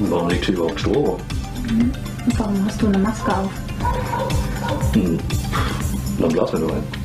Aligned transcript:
warum 0.00 0.28
liegt 0.28 0.44
hier 0.46 0.54
überhaupt 0.54 0.80
Strom? 0.80 1.18
Mhm. 1.68 1.92
Und 2.24 2.38
warum 2.38 2.64
hast 2.66 2.82
du 2.82 2.86
eine 2.86 2.98
Maske 2.98 3.36
auf? 3.36 3.50
Hm. 4.94 5.18
Dann 6.18 6.32
blasen 6.32 6.60
wir 6.60 6.66
nur 6.66 6.76
ein. 6.76 6.97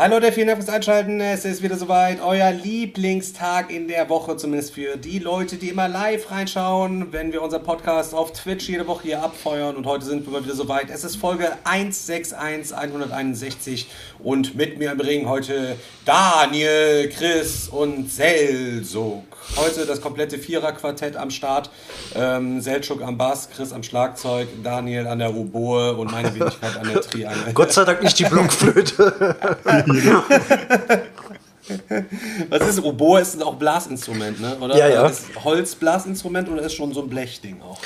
Hallo 0.00 0.14
Leute, 0.14 0.30
vielen 0.30 0.46
Dank 0.46 0.62
fürs 0.62 0.72
Einschalten. 0.72 1.20
Es 1.20 1.44
ist 1.44 1.60
wieder 1.60 1.76
soweit. 1.76 2.22
Euer 2.22 2.52
Lieblingstag 2.52 3.72
in 3.72 3.88
der 3.88 4.08
Woche, 4.08 4.36
zumindest 4.36 4.72
für 4.72 4.96
die 4.96 5.18
Leute, 5.18 5.56
die 5.56 5.70
immer 5.70 5.88
live 5.88 6.30
reinschauen, 6.30 7.12
wenn 7.12 7.32
wir 7.32 7.42
unseren 7.42 7.64
Podcast 7.64 8.14
auf 8.14 8.32
Twitch 8.32 8.68
jede 8.68 8.86
Woche 8.86 9.02
hier 9.02 9.20
abfeuern. 9.24 9.74
Und 9.74 9.86
heute 9.86 10.04
sind 10.04 10.30
wir 10.30 10.44
wieder 10.44 10.54
soweit. 10.54 10.88
Es 10.88 11.02
ist 11.02 11.16
Folge 11.16 11.50
161 11.64 12.76
161 12.76 13.88
und 14.20 14.54
mit 14.54 14.78
mir 14.78 14.92
im 14.92 15.00
Ring 15.00 15.28
heute 15.28 15.76
Daniel, 16.04 17.08
Chris 17.08 17.68
und 17.68 18.10
Selsuk. 18.10 19.24
Heute 19.56 19.86
das 19.86 20.00
komplette 20.00 20.38
Vierer-Quartett 20.38 21.16
am 21.16 21.30
Start. 21.30 21.70
Ähm, 22.14 22.60
Selchuk 22.60 23.02
am 23.02 23.16
Bass, 23.16 23.48
Chris 23.50 23.72
am 23.72 23.82
Schlagzeug, 23.82 24.48
Daniel 24.62 25.06
an 25.06 25.18
der 25.20 25.34
Oboe 25.34 25.94
und 25.96 26.10
meine 26.10 26.34
Wenigkeit 26.34 26.76
an 26.76 26.88
der 26.88 27.00
Triangel. 27.00 27.38
Gott 27.54 27.72
sei 27.72 27.84
Dank 27.84 28.02
nicht 28.02 28.18
die 28.18 28.24
Blockflöte. 28.24 29.36
Was 32.48 32.68
ist 32.68 32.82
Oboe? 32.82 33.20
Ist 33.20 33.42
auch 33.42 33.56
Blasinstrument, 33.56 34.40
ne? 34.40 34.56
Oder? 34.60 34.76
Ja, 34.76 34.88
ja. 34.88 35.06
Ist 35.06 35.26
Holzblasinstrument 35.42 36.48
oder 36.48 36.62
ist 36.62 36.74
schon 36.74 36.92
so 36.94 37.02
ein 37.02 37.08
Blechding 37.08 37.60
auch? 37.60 37.78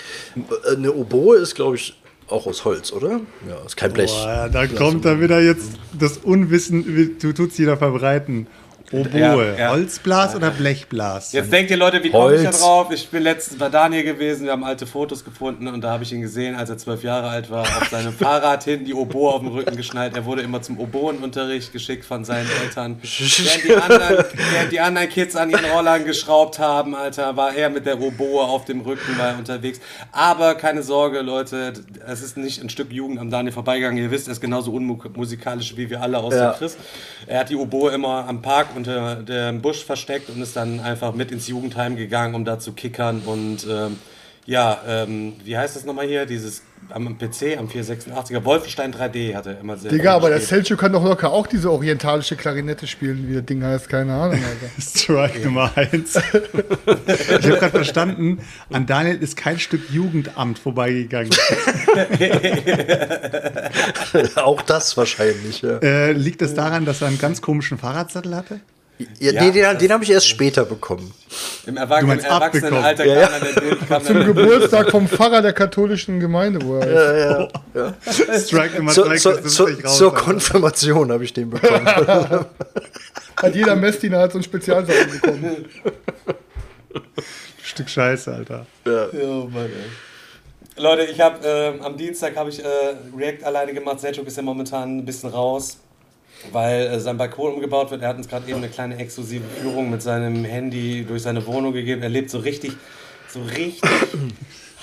Eine 0.77 0.93
Oboe 0.93 1.39
ist, 1.39 1.55
glaube 1.55 1.77
ich, 1.77 2.01
auch 2.33 2.47
aus 2.47 2.65
Holz, 2.65 2.93
oder? 2.93 3.21
Ja, 3.49 3.65
ist 3.65 3.77
kein 3.77 3.93
Blech. 3.93 4.11
Boah, 4.11 4.49
da 4.53 4.67
kommt 4.67 5.05
dann 5.05 5.21
wieder 5.21 5.41
jetzt 5.41 5.73
das 5.93 6.19
Unwissen, 6.19 7.19
du 7.21 7.33
tut's 7.33 7.59
wieder 7.59 7.77
verbreiten. 7.77 8.47
Oboe, 8.93 9.19
Ja, 9.19 9.55
ja. 9.59 9.71
Holzblas 9.71 10.37
oder 10.37 10.51
Blechblas? 10.51 11.33
Jetzt 11.33 11.53
denkt 11.53 11.71
ihr 11.71 11.77
Leute, 11.77 12.03
wie 12.05 12.11
komme 12.11 12.35
ich 12.35 12.43
da 12.43 12.48
Holz. 12.48 12.61
drauf? 12.61 12.93
Ich 12.93 13.09
bin 13.09 13.23
letztens 13.23 13.59
bei 13.59 13.69
Daniel 13.69 14.05
gewesen, 14.05 14.45
wir 14.45 14.53
haben 14.53 14.65
alte 14.65 14.87
Fotos 14.87 15.25
gefunden 15.25 15.67
und 15.69 15.81
da 15.83 15.91
habe 15.91 16.05
ich 16.05 16.12
ihn 16.12 16.21
gesehen, 16.21 16.55
als 16.55 16.71
er 16.71 16.79
zwölf 16.79 17.03
Jahre 17.03 17.29
alt 17.29 17.51
war, 17.51 17.63
auf 17.63 17.89
seinem 17.91 18.13
Fahrrad 18.19 18.65
hinten 18.65 18.85
die 18.85 18.95
Oboe 18.95 19.33
auf 19.33 19.41
dem 19.41 19.48
Rücken 19.48 19.77
geschnallt. 19.77 20.15
Er 20.17 20.25
wurde 20.25 20.43
immer 20.43 20.61
zum 20.63 20.79
Oboenunterricht 20.79 21.73
geschickt 21.73 22.05
von 22.05 22.25
seinen 22.25 22.48
Eltern. 22.63 22.98
Während 23.03 23.65
die 23.65 23.75
anderen, 23.75 24.25
während 24.53 24.73
die 24.73 24.81
anderen 24.81 25.09
Kids 25.09 25.37
an 25.37 25.51
ihren 25.51 25.65
Rollern 25.65 26.05
geschraubt 26.05 26.59
haben, 26.59 26.95
Alter, 26.95 27.37
war 27.37 27.55
er 27.55 27.70
mit 27.70 27.87
der 27.87 28.01
Oboe 28.01 28.43
auf 28.43 28.65
dem 28.65 28.81
Rücken 28.83 29.19
war 29.19 29.29
er 29.31 29.39
unterwegs. 29.39 29.81
Aber 30.13 30.55
keine 30.55 30.83
Sorge, 30.83 31.20
Leute, 31.20 31.73
es 32.07 32.23
ist 32.23 32.37
nicht 32.37 32.63
ein 32.63 32.69
Stück 32.70 32.93
Jugend 32.93 33.19
am 33.19 33.31
Daniel 33.31 33.53
vorbeigegangen. 33.53 34.03
Ihr 34.03 34.11
wisst, 34.11 34.29
er 34.29 34.33
ist 34.33 34.41
genauso 34.41 34.73
unmusikalisch 34.73 35.77
wie 35.77 35.89
wir 35.91 36.03
alle 36.03 36.19
außer 36.19 36.37
Ja. 36.37 36.53
Chris. 36.53 36.77
Er 37.27 37.41
hat 37.41 37.51
die 37.51 37.57
Oboe 37.57 37.91
immer 37.92 38.27
am 38.29 38.42
Park 38.42 38.74
unter 38.83 39.17
dem 39.17 39.63
Busch 39.63 39.85
versteckt 39.85 40.29
und 40.29 40.43
ist 40.43 40.57
dann 40.57 40.81
einfach 40.81 41.15
mit 41.15 41.31
ins 41.31 41.47
Jugendheim 41.47 41.97
gegangen, 41.97 42.35
um 42.35 42.45
da 42.45 42.59
zu 42.59 42.73
kickern. 42.73 43.23
Und 43.25 43.67
ähm, 43.70 43.98
ja, 44.45 44.80
ähm, 44.86 45.35
wie 45.45 45.57
heißt 45.57 45.77
das 45.77 45.85
nochmal 45.85 46.07
hier? 46.07 46.27
Dieses 46.27 46.63
am 46.91 47.17
PC, 47.17 47.57
am 47.58 47.69
486er, 47.69 48.45
Wolfenstein 48.45 48.92
3D 48.92 49.35
hatte 49.35 49.51
er 49.51 49.61
immer 49.61 49.77
sehr 49.77 49.91
Digga, 49.91 50.14
aber 50.14 50.30
der. 50.30 50.41
Selchuk 50.41 50.80
kann 50.80 50.92
doch 50.92 51.05
locker 51.05 51.30
auch 51.30 51.47
diese 51.47 51.70
orientalische 51.70 52.35
Klarinette 52.36 52.86
spielen, 52.86 53.29
wie 53.29 53.35
das 53.35 53.45
Ding 53.47 53.63
heißt, 53.63 53.86
keine 53.89 54.14
Ahnung, 54.14 54.41
Alter. 54.42 54.69
Strike 54.80 55.41
Nummer 55.41 55.70
eins. 55.77 56.17
ich 56.17 57.29
habe 57.29 57.41
gerade 57.41 57.70
verstanden, 57.70 58.41
an 58.70 58.86
Daniel 58.86 59.17
ist 59.17 59.36
kein 59.36 59.61
Stück 59.61 59.91
Jugendamt 59.91 60.59
vorbeigegangen. 60.59 61.33
auch 64.36 64.63
das 64.63 64.97
wahrscheinlich, 64.97 65.63
ja. 65.63 65.79
Äh, 65.79 66.13
liegt 66.13 66.42
es 66.42 66.55
daran, 66.55 66.85
dass 66.85 67.01
er 67.01 67.09
einen 67.09 67.19
ganz 67.19 67.42
komischen 67.42 67.79
Fahrradsattel 67.79 68.35
hatte? 68.35 68.61
Ja, 69.18 69.33
Ja, 69.33 69.51
den 69.51 69.79
den, 69.79 69.92
habe 69.92 70.05
ich 70.05 70.11
erst 70.11 70.29
später 70.29 70.64
bekommen. 70.64 71.13
Im 71.67 71.74
Du 71.74 71.80
Erwachsenen, 71.80 72.08
meinst 72.08 72.27
Erwachsenenalter 72.27 73.05
abbekommen. 73.05 73.30
kam 73.30 73.40
dann 73.40 73.55
der 73.55 73.61
Bild, 73.61 73.89
kam 73.89 74.05
Zum 74.05 74.24
Geburtstag 74.24 74.90
vom 74.90 75.08
Pfarrer 75.08 75.42
der 75.42 75.52
katholischen 75.52 76.20
Gemeinde, 76.20 76.61
wo 76.64 76.77
er 76.79 76.86
ist. 78.35 78.48
Strike 78.48 78.77
Nummer 78.77 78.92
Zur, 78.92 79.07
zwei 79.07 79.17
zur, 79.17 79.33
kriegst 79.35 79.45
du 79.46 79.51
zur, 79.51 79.70
nicht 79.70 79.85
raus, 79.85 79.98
zur 79.98 80.12
Alter. 80.14 80.24
Konfirmation 80.24 81.12
habe 81.12 81.24
ich 81.24 81.33
den 81.33 81.51
bekommen. 81.51 81.86
Hat 83.36 83.55
jeder 83.55 83.77
Messdiener 83.77 84.18
halt 84.18 84.33
so 84.33 84.39
ein 84.39 84.45
Spezialsachen 84.45 85.11
bekommen. 85.11 85.64
Stück 87.62 87.89
Scheiße, 87.89 88.33
Alter. 88.33 88.67
Oh 88.86 89.48
Mann, 89.51 89.67
ey. 89.67 90.83
Leute, 90.83 91.05
ich 91.05 91.20
habe 91.20 91.39
ähm, 91.46 91.83
am 91.83 91.96
Dienstag 91.96 92.36
habe 92.36 92.51
ich 92.51 92.62
äh, 92.64 92.67
React 93.17 93.45
alleine 93.45 93.74
gemacht. 93.74 94.01
Selchuk 94.01 94.27
ist 94.27 94.36
ja 94.36 94.42
momentan 94.42 94.98
ein 94.98 95.05
bisschen 95.05 95.30
raus, 95.30 95.79
weil 96.51 96.86
äh, 96.86 97.01
sein 97.01 97.17
Balkon 97.17 97.55
umgebaut 97.55 97.91
wird. 97.91 98.03
Er 98.03 98.08
hat 98.08 98.17
uns 98.17 98.29
gerade 98.29 98.48
eben 98.48 98.58
eine 98.58 98.69
kleine 98.69 98.97
exklusive 98.98 99.45
Führung 99.61 99.91
mit 99.91 100.03
seinem 100.03 100.45
Handy 100.45 101.05
durch 101.07 101.23
seine 101.23 101.47
Wohnung 101.47 101.73
gegeben. 101.73 102.03
Er 102.03 102.08
lebt 102.08 102.30
so 102.30 102.39
richtig, 102.39 102.73
so 103.29 103.42
richtig 103.42 103.80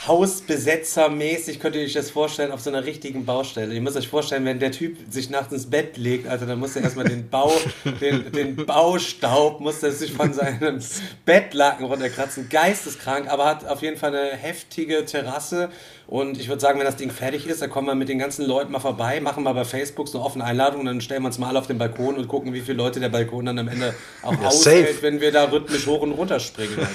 Hausbesetzermäßig, 0.07 1.59
könnt 1.59 1.75
ihr 1.75 1.83
euch 1.83 1.91
das 1.91 2.09
vorstellen, 2.09 2.53
auf 2.53 2.61
so 2.61 2.69
einer 2.69 2.85
richtigen 2.85 3.25
Baustelle. 3.25 3.73
Ihr 3.73 3.81
müsst 3.81 3.97
euch 3.97 4.07
vorstellen, 4.07 4.45
wenn 4.45 4.57
der 4.57 4.71
Typ 4.71 4.97
sich 5.09 5.29
nachts 5.29 5.51
ins 5.51 5.69
Bett 5.69 5.97
legt, 5.97 6.25
also 6.25 6.45
dann 6.45 6.57
muss 6.57 6.75
er 6.77 6.83
erstmal 6.83 7.05
den 7.05 7.29
Bau, 7.29 7.51
den, 8.01 8.31
den 8.31 8.55
Baustaub, 8.55 9.59
muss 9.59 9.83
er 9.83 9.91
sich 9.91 10.13
von 10.13 10.33
seinem 10.33 10.79
Bettlaken 11.25 11.85
runterkratzen. 11.85 12.47
Geisteskrank, 12.47 13.27
aber 13.29 13.45
hat 13.45 13.67
auf 13.67 13.81
jeden 13.81 13.97
Fall 13.97 14.15
eine 14.15 14.37
heftige 14.37 15.03
Terrasse. 15.03 15.69
Und 16.09 16.39
ich 16.39 16.49
würde 16.49 16.59
sagen, 16.59 16.79
wenn 16.79 16.87
das 16.87 16.95
Ding 16.95 17.11
fertig 17.11 17.45
ist, 17.45 17.61
dann 17.61 17.69
kommen 17.69 17.85
wir 17.85 17.93
mit 17.93 18.09
den 18.09 18.17
ganzen 18.17 18.47
Leuten 18.47 18.71
mal 18.71 18.79
vorbei, 18.79 19.21
machen 19.21 19.43
mal 19.43 19.53
bei 19.53 19.63
Facebook 19.63 20.07
so 20.07 20.17
eine 20.17 20.25
offene 20.25 20.43
Einladung, 20.43 20.83
dann 20.83 21.01
stellen 21.01 21.21
wir 21.21 21.27
uns 21.27 21.37
mal 21.37 21.49
alle 21.49 21.59
auf 21.59 21.67
den 21.67 21.77
Balkon 21.77 22.15
und 22.15 22.27
gucken, 22.27 22.51
wie 22.51 22.61
viele 22.61 22.77
Leute 22.77 22.99
der 22.99 23.09
Balkon 23.09 23.45
dann 23.45 23.59
am 23.59 23.67
Ende 23.67 23.93
auch 24.23 24.33
Ja, 24.33 24.47
aushält, 24.47 24.87
safe. 24.87 25.03
wenn 25.03 25.21
wir 25.21 25.31
da 25.31 25.43
rhythmisch 25.51 25.85
hoch 25.85 26.01
und 26.01 26.13
runter 26.13 26.39
springen. 26.39 26.79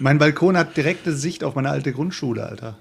Mein 0.00 0.16
Balkon 0.16 0.56
hat 0.56 0.74
direkte 0.74 1.12
Sicht 1.12 1.44
auf 1.44 1.54
meine 1.54 1.68
alte 1.68 1.92
Grundschule, 1.92 2.46
Alter. 2.46 2.78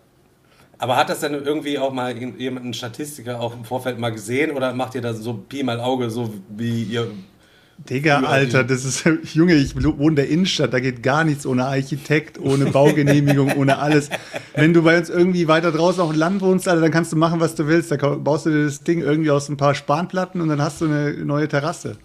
Aber 0.78 0.96
hat 0.96 1.10
das 1.10 1.20
denn 1.20 1.34
irgendwie 1.34 1.78
auch 1.78 1.92
mal 1.92 2.18
jemand, 2.18 2.68
ein 2.68 2.74
Statistiker 2.74 3.42
auch 3.42 3.54
im 3.54 3.66
Vorfeld 3.66 4.00
mal 4.00 4.12
gesehen 4.12 4.52
oder 4.52 4.74
macht 4.74 4.96
ihr 4.96 5.02
da 5.02 5.14
so 5.14 5.34
Pi 5.34 5.64
mal 5.64 5.82
Auge, 5.82 6.10
so 6.10 6.34
wie 6.50 6.84
ihr. 6.84 7.12
Digga, 7.90 8.22
Alter, 8.22 8.64
das 8.64 8.86
ist, 8.86 9.04
Junge, 9.34 9.56
ich 9.56 9.76
wohne 9.76 10.10
in 10.10 10.16
der 10.16 10.30
Innenstadt, 10.30 10.74
da 10.74 10.80
geht 10.80 11.02
gar 11.02 11.24
nichts 11.24 11.46
ohne 11.46 11.66
Architekt, 11.66 12.40
ohne 12.40 12.66
Baugenehmigung, 12.66 13.54
ohne 13.58 13.80
alles. 13.80 14.10
Wenn 14.56 14.74
du 14.74 14.84
bei 14.84 14.98
uns 14.98 15.10
irgendwie 15.10 15.48
weiter 15.48 15.72
draußen 15.72 16.02
auf 16.02 16.12
dem 16.12 16.20
Land 16.20 16.42
wohnst, 16.42 16.68
Alter, 16.68 16.82
dann 16.82 16.92
kannst 16.92 17.12
du 17.12 17.18
machen, 17.18 17.40
was 17.40 17.56
du 17.56 17.68
willst. 17.68 17.92
Da 17.92 17.98
baust 17.98 18.46
du 18.46 18.50
dir 18.52 18.66
das 18.66 18.84
Ding 18.84 19.02
irgendwie 19.02 19.32
aus 19.32 19.50
ein 19.50 19.58
paar 19.58 19.74
Spanplatten 19.74 20.42
und 20.42 20.50
dann 20.50 20.62
hast 20.62 20.82
du 20.82 20.86
eine 20.86 21.14
neue 21.26 21.48
Terrasse. 21.48 21.98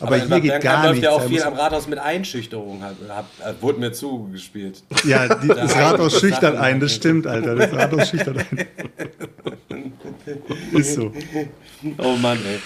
Aber, 0.00 0.16
hier 0.16 0.36
in 0.36 0.42
geht 0.42 0.60
gar 0.60 0.82
läuft 0.82 0.94
nichts. 0.94 1.04
ja 1.04 1.10
auch 1.12 1.22
viel 1.24 1.42
am 1.42 1.54
Rathaus 1.54 1.86
mit 1.86 1.98
Einschüchterung, 1.98 2.82
hab, 2.82 2.96
hab, 3.08 3.62
wurde 3.62 3.80
mir 3.80 3.92
zugespielt. 3.92 4.82
Ja, 5.04 5.34
die, 5.36 5.48
das 5.48 5.74
Rathaus 5.76 6.20
schüchtert 6.20 6.56
ein, 6.56 6.80
das 6.80 6.94
stimmt, 6.94 7.26
Alter. 7.26 7.54
Das 7.54 7.72
Rathaus 7.72 8.08
schüchtert 8.10 8.38
ein. 8.38 8.66
Ist 10.72 10.94
so. 10.94 11.12
Oh 11.98 12.16
Mann, 12.16 12.38
ey. 12.44 12.60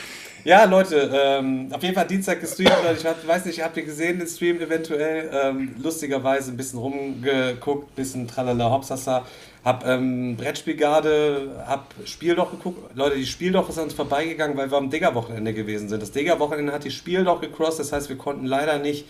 Ja, 0.44 0.64
Leute, 0.64 1.10
ähm, 1.12 1.68
auf 1.72 1.82
jeden 1.82 1.94
Fall 1.94 2.06
Dienstag 2.06 2.40
gestreamt. 2.40 2.72
Ich 2.96 3.04
hab, 3.04 3.26
weiß 3.26 3.44
nicht, 3.46 3.62
habt 3.62 3.76
ihr 3.76 3.82
gesehen 3.82 4.18
den 4.18 4.28
Stream 4.28 4.60
eventuell? 4.60 5.30
Ähm, 5.32 5.74
lustigerweise 5.82 6.52
ein 6.52 6.56
bisschen 6.56 6.78
rumgeguckt, 6.78 7.94
bisschen 7.96 8.28
tralala 8.28 8.70
hopsasa. 8.70 9.26
Hab 9.64 9.84
ähm, 9.86 10.36
Brettspielgarde, 10.36 11.64
hab 11.66 11.92
Spieldoch 12.04 12.52
geguckt. 12.52 12.96
Leute, 12.96 13.16
die 13.16 13.26
Spieldoch 13.26 13.68
ist 13.68 13.78
an 13.78 13.84
uns 13.84 13.94
vorbeigegangen, 13.94 14.56
weil 14.56 14.70
wir 14.70 14.78
am 14.78 14.90
Digger-Wochenende 14.90 15.52
gewesen 15.52 15.88
sind. 15.88 16.00
Das 16.00 16.12
Digger-Wochenende 16.12 16.72
hat 16.72 16.84
die 16.84 16.92
Spieldoch 16.92 17.40
gecrossed, 17.40 17.80
das 17.80 17.92
heißt, 17.92 18.08
wir 18.08 18.16
konnten 18.16 18.46
leider 18.46 18.78
nicht 18.78 19.06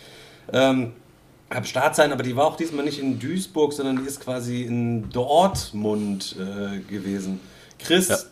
ähm, 0.52 0.92
am 1.50 1.64
Start 1.64 1.94
sein, 1.94 2.10
aber 2.12 2.22
die 2.22 2.34
war 2.36 2.46
auch 2.46 2.56
diesmal 2.56 2.84
nicht 2.84 2.98
in 2.98 3.18
Duisburg, 3.18 3.74
sondern 3.74 3.98
die 3.98 4.08
ist 4.08 4.20
quasi 4.20 4.62
in 4.62 5.10
Dortmund 5.10 6.36
äh, 6.38 6.78
gewesen. 6.90 7.40
Chris, 7.78 8.30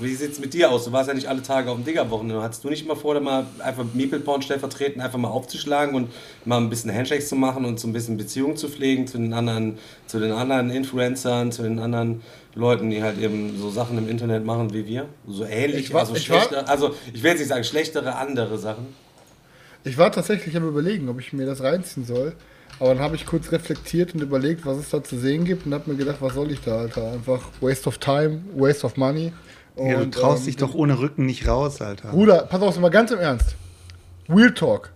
wie 0.00 0.14
sieht's 0.14 0.38
mit 0.40 0.54
dir 0.54 0.70
aus? 0.70 0.84
Du 0.84 0.92
warst 0.92 1.08
ja 1.08 1.14
nicht 1.14 1.28
alle 1.28 1.42
Tage 1.42 1.70
auf 1.70 1.76
dem 1.76 1.84
Digger-Wochenende. 1.84 2.42
Hattest 2.42 2.64
du 2.64 2.68
nicht 2.70 2.84
immer 2.84 2.96
vor, 2.96 3.14
da 3.14 3.20
mal 3.20 3.46
einfach 3.60 3.84
Meeple-Porn 3.92 4.42
stellvertretend 4.42 5.02
einfach 5.02 5.18
mal 5.18 5.28
aufzuschlagen 5.28 5.94
und 5.94 6.08
mal 6.44 6.58
ein 6.58 6.68
bisschen 6.70 6.92
Handshakes 6.94 7.28
zu 7.28 7.36
machen 7.36 7.64
und 7.64 7.78
so 7.78 7.86
ein 7.88 7.92
bisschen 7.92 8.16
Beziehungen 8.16 8.56
zu 8.56 8.68
pflegen 8.68 9.06
zu 9.06 9.18
den 9.18 9.32
anderen, 9.32 9.78
zu 10.06 10.18
den 10.18 10.32
anderen 10.32 10.70
Influencern, 10.70 11.52
zu 11.52 11.62
den 11.62 11.78
anderen 11.78 12.22
Leuten, 12.54 12.90
die 12.90 13.02
halt 13.02 13.18
eben 13.20 13.58
so 13.58 13.70
Sachen 13.70 13.98
im 13.98 14.08
Internet 14.08 14.44
machen 14.44 14.72
wie 14.72 14.86
wir? 14.86 15.06
So 15.28 15.44
ähnlich, 15.44 15.86
Ich 15.86 15.92
war- 15.94 16.00
also 16.00 16.14
ich 16.14 16.24
schlechter, 16.24 16.68
also 16.68 16.94
ich 17.12 17.22
will 17.22 17.30
jetzt 17.30 17.38
nicht 17.40 17.48
sagen 17.48 17.64
schlechtere, 17.64 18.16
andere 18.16 18.58
Sachen. 18.58 18.86
Ich 19.84 19.98
war 19.98 20.10
tatsächlich 20.10 20.56
am 20.56 20.66
überlegen, 20.66 21.08
ob 21.08 21.20
ich 21.20 21.32
mir 21.32 21.46
das 21.46 21.62
reinziehen 21.62 22.06
soll. 22.06 22.32
Aber 22.80 22.88
dann 22.94 23.00
habe 23.04 23.14
ich 23.14 23.24
kurz 23.26 23.52
reflektiert 23.52 24.14
und 24.14 24.20
überlegt, 24.22 24.66
was 24.66 24.78
es 24.78 24.90
da 24.90 25.02
zu 25.04 25.16
sehen 25.16 25.44
gibt 25.44 25.64
und 25.66 25.74
habe 25.74 25.90
mir 25.90 25.96
gedacht, 25.96 26.16
was 26.20 26.34
soll 26.34 26.50
ich 26.50 26.60
da, 26.60 26.78
Alter? 26.78 27.12
Einfach 27.12 27.40
waste 27.60 27.86
of 27.88 27.98
time, 27.98 28.40
waste 28.56 28.84
of 28.84 28.96
money. 28.96 29.32
Und, 29.76 29.90
Ja, 29.90 29.98
du 29.98 30.10
traust 30.10 30.40
ähm, 30.42 30.46
dich 30.46 30.56
doch 30.56 30.74
ohne 30.74 30.98
Rücken 30.98 31.26
nicht 31.26 31.48
raus, 31.48 31.80
Alter. 31.80 32.08
Bruder, 32.10 32.46
pass 32.48 32.62
auf, 32.62 32.78
mal 32.78 32.90
ganz 32.90 33.10
im 33.10 33.18
Ernst. 33.18 33.54
Real 34.28 34.52
Talk. 34.54 34.90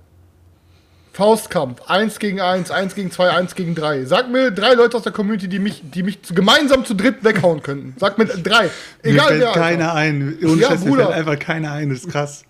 Faustkampf, 1.12 1.80
1 1.88 2.20
gegen 2.20 2.40
1, 2.40 2.70
1 2.70 2.94
gegen 2.94 3.10
2, 3.10 3.30
1 3.30 3.54
gegen 3.56 3.74
3. 3.74 4.04
Sag 4.04 4.30
mir 4.30 4.52
drei 4.52 4.74
Leute 4.74 4.96
aus 4.96 5.02
der 5.02 5.10
Community, 5.10 5.48
die 5.48 5.58
mich, 5.58 5.82
die 5.82 6.04
mich 6.04 6.22
zu- 6.22 6.32
gemeinsam 6.32 6.84
zu 6.84 6.94
dritt 6.94 7.24
weghauen 7.24 7.60
könnten. 7.60 7.94
Sag 7.98 8.18
mir 8.18 8.26
drei. 8.26 8.64
Mir 9.02 9.12
Egal 9.14 9.26
fällt 9.28 9.40
wer. 9.40 9.52
Keiner 9.52 9.94
ein. 9.94 10.38
Ohne 10.44 10.60
Ja, 10.62 10.68
Scheiß, 10.68 10.84
mir 10.84 10.90
Bruder. 10.90 11.06
fällt 11.06 11.16
einfach 11.18 11.38
keiner 11.40 11.72
ein. 11.72 11.90
Das 11.90 11.98
ist 12.04 12.10
krass. 12.10 12.44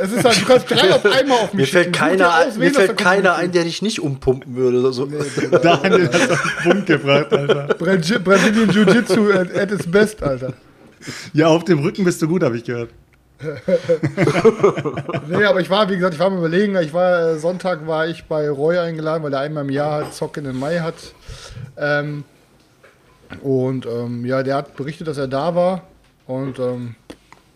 Es 0.00 0.12
ist 0.12 0.24
halt, 0.24 0.40
du 0.40 0.44
kannst 0.46 0.70
drei 0.70 0.94
auf 0.94 1.04
einmal 1.04 1.38
auf 1.38 1.52
mich 1.52 1.72
Mir 1.72 1.80
fällt 1.82 1.92
keiner, 1.96 2.46
aus, 2.46 2.56
mir 2.56 2.70
fällt 2.72 2.90
der 2.90 2.94
keiner 2.94 3.34
ein, 3.34 3.50
der 3.50 3.64
dich 3.64 3.82
nicht 3.82 4.00
umpumpen 4.00 4.54
würde. 4.54 4.78
Oder 4.78 4.92
so. 4.92 5.06
Daniel 5.62 6.06
hat 6.12 6.30
auf 6.30 6.42
den 6.62 6.70
Punkt 6.70 6.86
gebracht, 6.86 7.32
Alter. 7.32 7.74
Brasi- 7.76 8.20
Brazilian 8.20 8.70
Jiu-Jitsu 8.70 9.32
at, 9.32 9.52
at 9.52 9.72
its 9.72 9.90
best, 9.90 10.22
Alter. 10.22 10.52
Ja, 11.32 11.48
auf 11.48 11.64
dem 11.64 11.80
Rücken 11.80 12.04
bist 12.04 12.20
du 12.22 12.28
gut, 12.28 12.42
habe 12.42 12.56
ich 12.56 12.64
gehört. 12.64 12.90
Nee, 15.28 15.44
aber 15.44 15.60
ich 15.60 15.68
war, 15.70 15.88
wie 15.90 15.96
gesagt, 15.96 16.14
ich 16.14 16.20
war 16.20 16.28
am 16.28 16.38
überlegen, 16.38 16.76
ich 16.76 16.92
war, 16.92 17.30
äh, 17.30 17.38
Sonntag 17.38 17.86
war 17.86 18.06
ich 18.06 18.24
bei 18.24 18.48
Roy 18.48 18.78
eingeladen, 18.78 19.22
weil 19.22 19.32
er 19.32 19.40
einmal 19.40 19.64
im 19.64 19.70
Jahr 19.70 20.10
Zock 20.12 20.36
in 20.36 20.44
den 20.44 20.58
Mai 20.58 20.78
hat. 20.80 20.94
Ähm, 21.76 22.24
und 23.42 23.86
ähm, 23.86 24.24
ja, 24.24 24.42
der 24.42 24.56
hat 24.56 24.76
berichtet, 24.76 25.08
dass 25.08 25.18
er 25.18 25.28
da 25.28 25.54
war. 25.54 25.82
Und 26.26 26.58
ähm, 26.58 26.94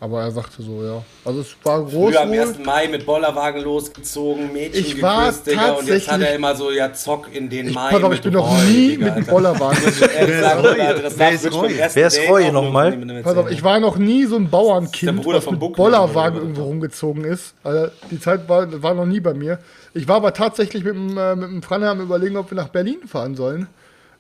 aber 0.00 0.23
er 0.23 0.31
sagte 0.31 0.62
so, 0.62 0.85
ja. 0.85 1.03
Also 1.25 1.41
es 1.41 1.56
war 1.65 1.81
groß. 1.83 1.93
Früher 1.93 2.21
am 2.21 2.29
wohl. 2.29 2.39
1. 2.39 2.59
Mai 2.65 2.87
mit 2.87 3.05
Bollerwagen 3.05 3.62
losgezogen, 3.62 4.53
Mädchen 4.53 4.85
Ich 4.85 5.03
war 5.03 5.27
geküsst, 5.27 5.47
Digga, 5.49 5.71
und 5.73 5.89
jetzt 5.89 6.11
hat 6.11 6.21
er 6.21 6.35
immer 6.37 6.55
so, 6.55 6.71
ja, 6.71 6.93
Zock 6.93 7.35
in 7.35 7.49
den 7.50 7.73
Mai. 7.73 7.91
Pass 7.91 8.03
auf, 8.05 8.15
ich 8.15 8.23
bin 8.23 8.33
noch 8.33 8.49
Roy, 8.49 8.65
nie 8.67 8.89
Digga, 8.91 9.05
mit 9.06 9.15
einem. 9.15 9.27
Bollerwagen. 9.27 9.79
Wer 11.17 11.33
ist 11.33 11.53
Roy? 11.53 11.75
Wer 11.93 12.06
ist 12.06 12.21
Roy? 12.29 12.53
nochmal? 12.53 12.93
Pass 13.25 13.37
auf, 13.37 13.50
ich 13.50 13.65
war 13.65 13.81
noch 13.81 13.97
nie 13.97 14.25
so 14.27 14.37
ein 14.37 14.45
Der 14.45 14.50
Bauernkind, 14.50 15.27
was 15.27 15.45
von 15.45 15.59
mit 15.59 15.73
Bollerwagen 15.73 16.39
irgendwo 16.39 16.65
rumgezogen 16.65 17.25
ist. 17.25 17.55
Also 17.65 17.91
die 18.11 18.21
Zeit 18.21 18.49
war, 18.49 18.83
war 18.83 18.94
noch 18.94 19.06
nie 19.06 19.21
bei 19.21 19.35
mir. 19.35 19.59
Ich 19.94 20.06
war 20.06 20.17
aber 20.17 20.33
tatsächlich 20.33 20.85
mit 20.85 20.94
dem, 20.94 21.19
äh, 21.19 21.35
mit 21.35 21.51
dem 21.51 21.62
Franne 21.62 21.91
am 21.91 22.01
überlegen, 22.01 22.37
ob 22.37 22.51
wir 22.53 22.56
nach 22.56 22.69
Berlin 22.69 22.99
fahren 23.06 23.35
sollen. 23.35 23.67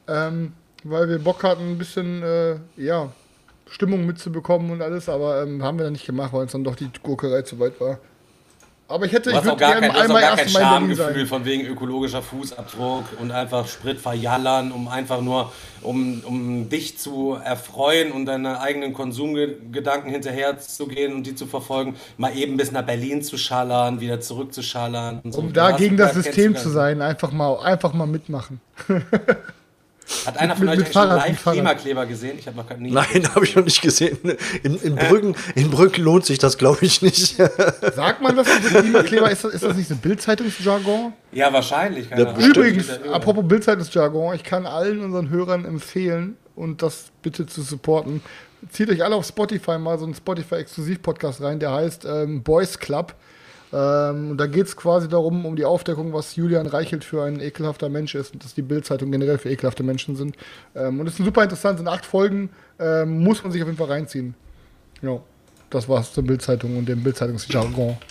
Ähm, 0.08 0.52
weil 0.82 1.08
wir 1.08 1.18
Bock 1.18 1.44
hatten, 1.44 1.72
ein 1.72 1.78
bisschen, 1.78 2.22
äh, 2.22 2.56
ja, 2.76 3.10
Stimmung 3.70 4.06
mitzubekommen 4.06 4.70
und 4.70 4.82
alles, 4.82 5.08
aber 5.08 5.42
ähm, 5.42 5.62
haben 5.62 5.78
wir 5.78 5.84
dann 5.84 5.92
nicht 5.92 6.06
gemacht, 6.06 6.32
weil 6.32 6.42
uns 6.42 6.52
dann 6.52 6.64
doch 6.64 6.76
die 6.76 6.90
Gurkerei 7.02 7.42
zu 7.42 7.58
weit 7.58 7.80
war. 7.80 7.98
Aber 8.90 9.04
ich 9.04 9.12
hätte, 9.12 9.30
ich 9.30 9.44
würde 9.44 9.58
gar 9.58 9.72
gerne 9.72 9.88
kein, 9.88 10.00
einmal 10.00 10.22
gar 10.22 10.36
kein 10.36 10.48
Schamgefühl 10.48 11.26
von 11.26 11.44
wegen 11.44 11.66
ökologischer 11.66 12.22
Fußabdruck 12.22 13.04
und 13.20 13.30
einfach 13.30 13.68
Sprit 13.68 14.00
verjallern, 14.00 14.72
um 14.72 14.88
einfach 14.88 15.20
nur, 15.20 15.52
um, 15.82 16.22
um 16.24 16.70
dich 16.70 16.96
zu 16.98 17.34
erfreuen 17.34 18.12
und 18.12 18.24
deine 18.24 18.62
eigenen 18.62 18.94
Konsumgedanken 18.94 20.10
hinterher 20.10 20.58
zu 20.58 20.86
gehen 20.86 21.12
und 21.12 21.26
die 21.26 21.34
zu 21.34 21.46
verfolgen, 21.46 21.96
mal 22.16 22.34
eben 22.34 22.56
bis 22.56 22.72
nach 22.72 22.82
Berlin 22.82 23.20
zu 23.22 23.36
schallern, 23.36 24.00
wieder 24.00 24.20
zurückzuschallern. 24.20 25.20
Und 25.22 25.32
so. 25.34 25.40
Um 25.40 25.52
da 25.52 25.72
gegen 25.72 25.98
da 25.98 26.06
das 26.06 26.14
System 26.14 26.56
zu 26.56 26.70
sein, 26.70 27.02
einfach 27.02 27.30
mal, 27.30 27.58
einfach 27.58 27.92
mal 27.92 28.06
mitmachen. 28.06 28.62
Hat 30.24 30.38
einer 30.38 30.56
von 30.56 30.64
Mit- 30.66 30.74
euch 30.74 30.78
mit 30.80 30.88
Fahrrad, 30.88 31.28
live. 31.28 31.42
Klimakleber 31.42 32.06
gesehen? 32.06 32.38
Ich 32.38 32.46
habe 32.46 32.56
noch 32.56 32.76
nie. 32.78 32.90
Nein, 32.90 33.28
habe 33.34 33.44
ich 33.44 33.54
noch 33.54 33.64
nicht 33.64 33.82
gesehen. 33.82 34.18
In, 34.62 34.76
in, 34.78 34.94
Brücken, 34.96 35.34
in 35.54 35.70
Brücken 35.70 36.02
lohnt 36.02 36.24
sich 36.24 36.38
das, 36.38 36.56
glaube 36.56 36.78
ich, 36.82 37.02
nicht. 37.02 37.36
Sagt 37.36 38.22
man 38.22 38.36
das? 38.36 38.46
Klimakleber, 38.46 39.30
ist 39.30 39.44
das, 39.44 39.54
ist 39.54 39.64
das 39.64 39.76
nicht 39.76 39.88
so 39.88 39.96
Bildzeitungsjargon? 39.96 41.12
Ja, 41.32 41.52
wahrscheinlich. 41.52 42.08
Ja. 42.10 42.36
Übrigens, 42.38 42.88
apropos 43.12 43.46
Bildzeitungsjargon, 43.46 44.34
ich 44.34 44.44
kann 44.44 44.66
allen 44.66 45.00
unseren 45.00 45.28
Hörern 45.28 45.64
empfehlen 45.64 46.36
und 46.56 46.82
das 46.82 47.06
bitte 47.22 47.46
zu 47.46 47.62
supporten. 47.62 48.22
Zieht 48.70 48.90
euch 48.90 49.04
alle 49.04 49.14
auf 49.14 49.26
Spotify 49.26 49.78
mal 49.78 49.98
so 49.98 50.04
einen 50.04 50.14
Spotify-Exklusiv-Podcast 50.14 51.42
rein, 51.42 51.60
der 51.60 51.72
heißt 51.72 52.04
ähm, 52.06 52.42
Boys 52.42 52.78
Club. 52.78 53.14
Ähm, 53.72 54.30
und 54.30 54.38
da 54.38 54.46
geht 54.46 54.66
es 54.66 54.76
quasi 54.76 55.08
darum, 55.08 55.44
um 55.44 55.56
die 55.56 55.64
Aufdeckung, 55.64 56.12
was 56.12 56.36
Julian 56.36 56.66
Reichelt 56.66 57.04
für 57.04 57.22
ein 57.22 57.40
ekelhafter 57.40 57.88
Mensch 57.88 58.14
ist 58.14 58.32
und 58.32 58.44
dass 58.44 58.54
die 58.54 58.62
Bildzeitung 58.62 59.10
generell 59.10 59.38
für 59.38 59.50
ekelhafte 59.50 59.82
Menschen 59.82 60.16
sind. 60.16 60.36
Ähm, 60.74 61.00
und 61.00 61.06
es 61.06 61.18
ist 61.18 61.24
super 61.24 61.42
interessant, 61.42 61.78
sind 61.78 61.88
acht 61.88 62.06
Folgen, 62.06 62.50
ähm, 62.78 63.22
muss 63.22 63.42
man 63.42 63.52
sich 63.52 63.62
auf 63.62 63.68
jeden 63.68 63.78
Fall 63.78 63.88
reinziehen. 63.88 64.34
Ja, 65.02 65.20
das 65.70 65.88
war's 65.88 66.12
zur 66.12 66.24
Bildzeitung 66.24 66.76
und 66.76 66.88
dem 66.88 67.02
Bildzeitungsjargon. 67.02 67.96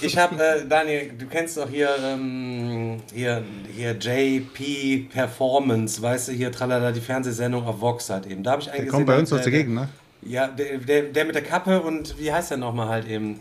Ich 0.00 0.16
habe, 0.16 0.42
äh, 0.42 0.66
Daniel, 0.66 1.12
du 1.16 1.26
kennst 1.26 1.56
doch 1.56 1.68
hier, 1.68 1.90
ähm, 2.02 2.96
hier, 3.14 3.44
hier 3.72 3.92
JP 3.92 5.10
Performance, 5.12 6.02
weißt 6.02 6.28
du, 6.28 6.32
hier 6.32 6.50
tralala, 6.50 6.90
die 6.90 7.00
Fernsehsendung 7.00 7.64
auf 7.66 7.80
Vox 7.80 8.10
halt 8.10 8.26
eben. 8.26 8.42
Da 8.42 8.52
habe 8.52 8.62
ich 8.62 8.70
einen 8.70 8.84
Der 8.84 8.90
kommt 8.90 9.06
bei 9.06 9.18
uns 9.18 9.32
aus 9.32 9.42
der 9.42 9.52
Gegend, 9.52 9.74
ne? 9.74 9.88
Ja, 10.22 10.48
der, 10.48 10.78
der, 10.78 11.02
der 11.02 11.24
mit 11.26 11.34
der 11.34 11.42
Kappe 11.42 11.80
und 11.80 12.18
wie 12.18 12.32
heißt 12.32 12.50
der 12.50 12.58
nochmal 12.58 12.88
halt 12.88 13.06
eben? 13.08 13.38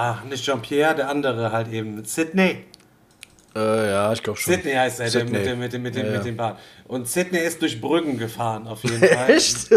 Ach, 0.00 0.22
nicht 0.22 0.44
Jean-Pierre, 0.44 0.94
der 0.94 1.08
andere 1.08 1.50
halt 1.50 1.72
eben. 1.72 2.04
Sydney. 2.04 2.64
äh, 3.56 3.90
ja, 3.90 4.12
ich 4.12 4.22
glaube 4.22 4.38
schon. 4.38 4.54
Sydney 4.54 4.72
heißt 4.74 5.00
er, 5.00 5.10
der 5.10 5.10
Sydney. 5.22 5.38
mit 5.38 5.46
dem, 5.46 5.58
mit 5.58 5.72
dem, 5.72 5.82
mit 5.82 5.94
dem, 5.96 6.06
Ja, 6.06 6.12
mit 6.12 6.24
dem 6.24 6.36
Bart. 6.36 6.58
Und 6.86 7.08
Sydney 7.08 7.38
ist 7.40 7.60
durch 7.62 7.80
Brüggen 7.80 8.16
gefahren, 8.16 8.68
auf 8.68 8.84
jeden 8.84 9.00
Fall. 9.16 9.30
Echt? 9.30 9.70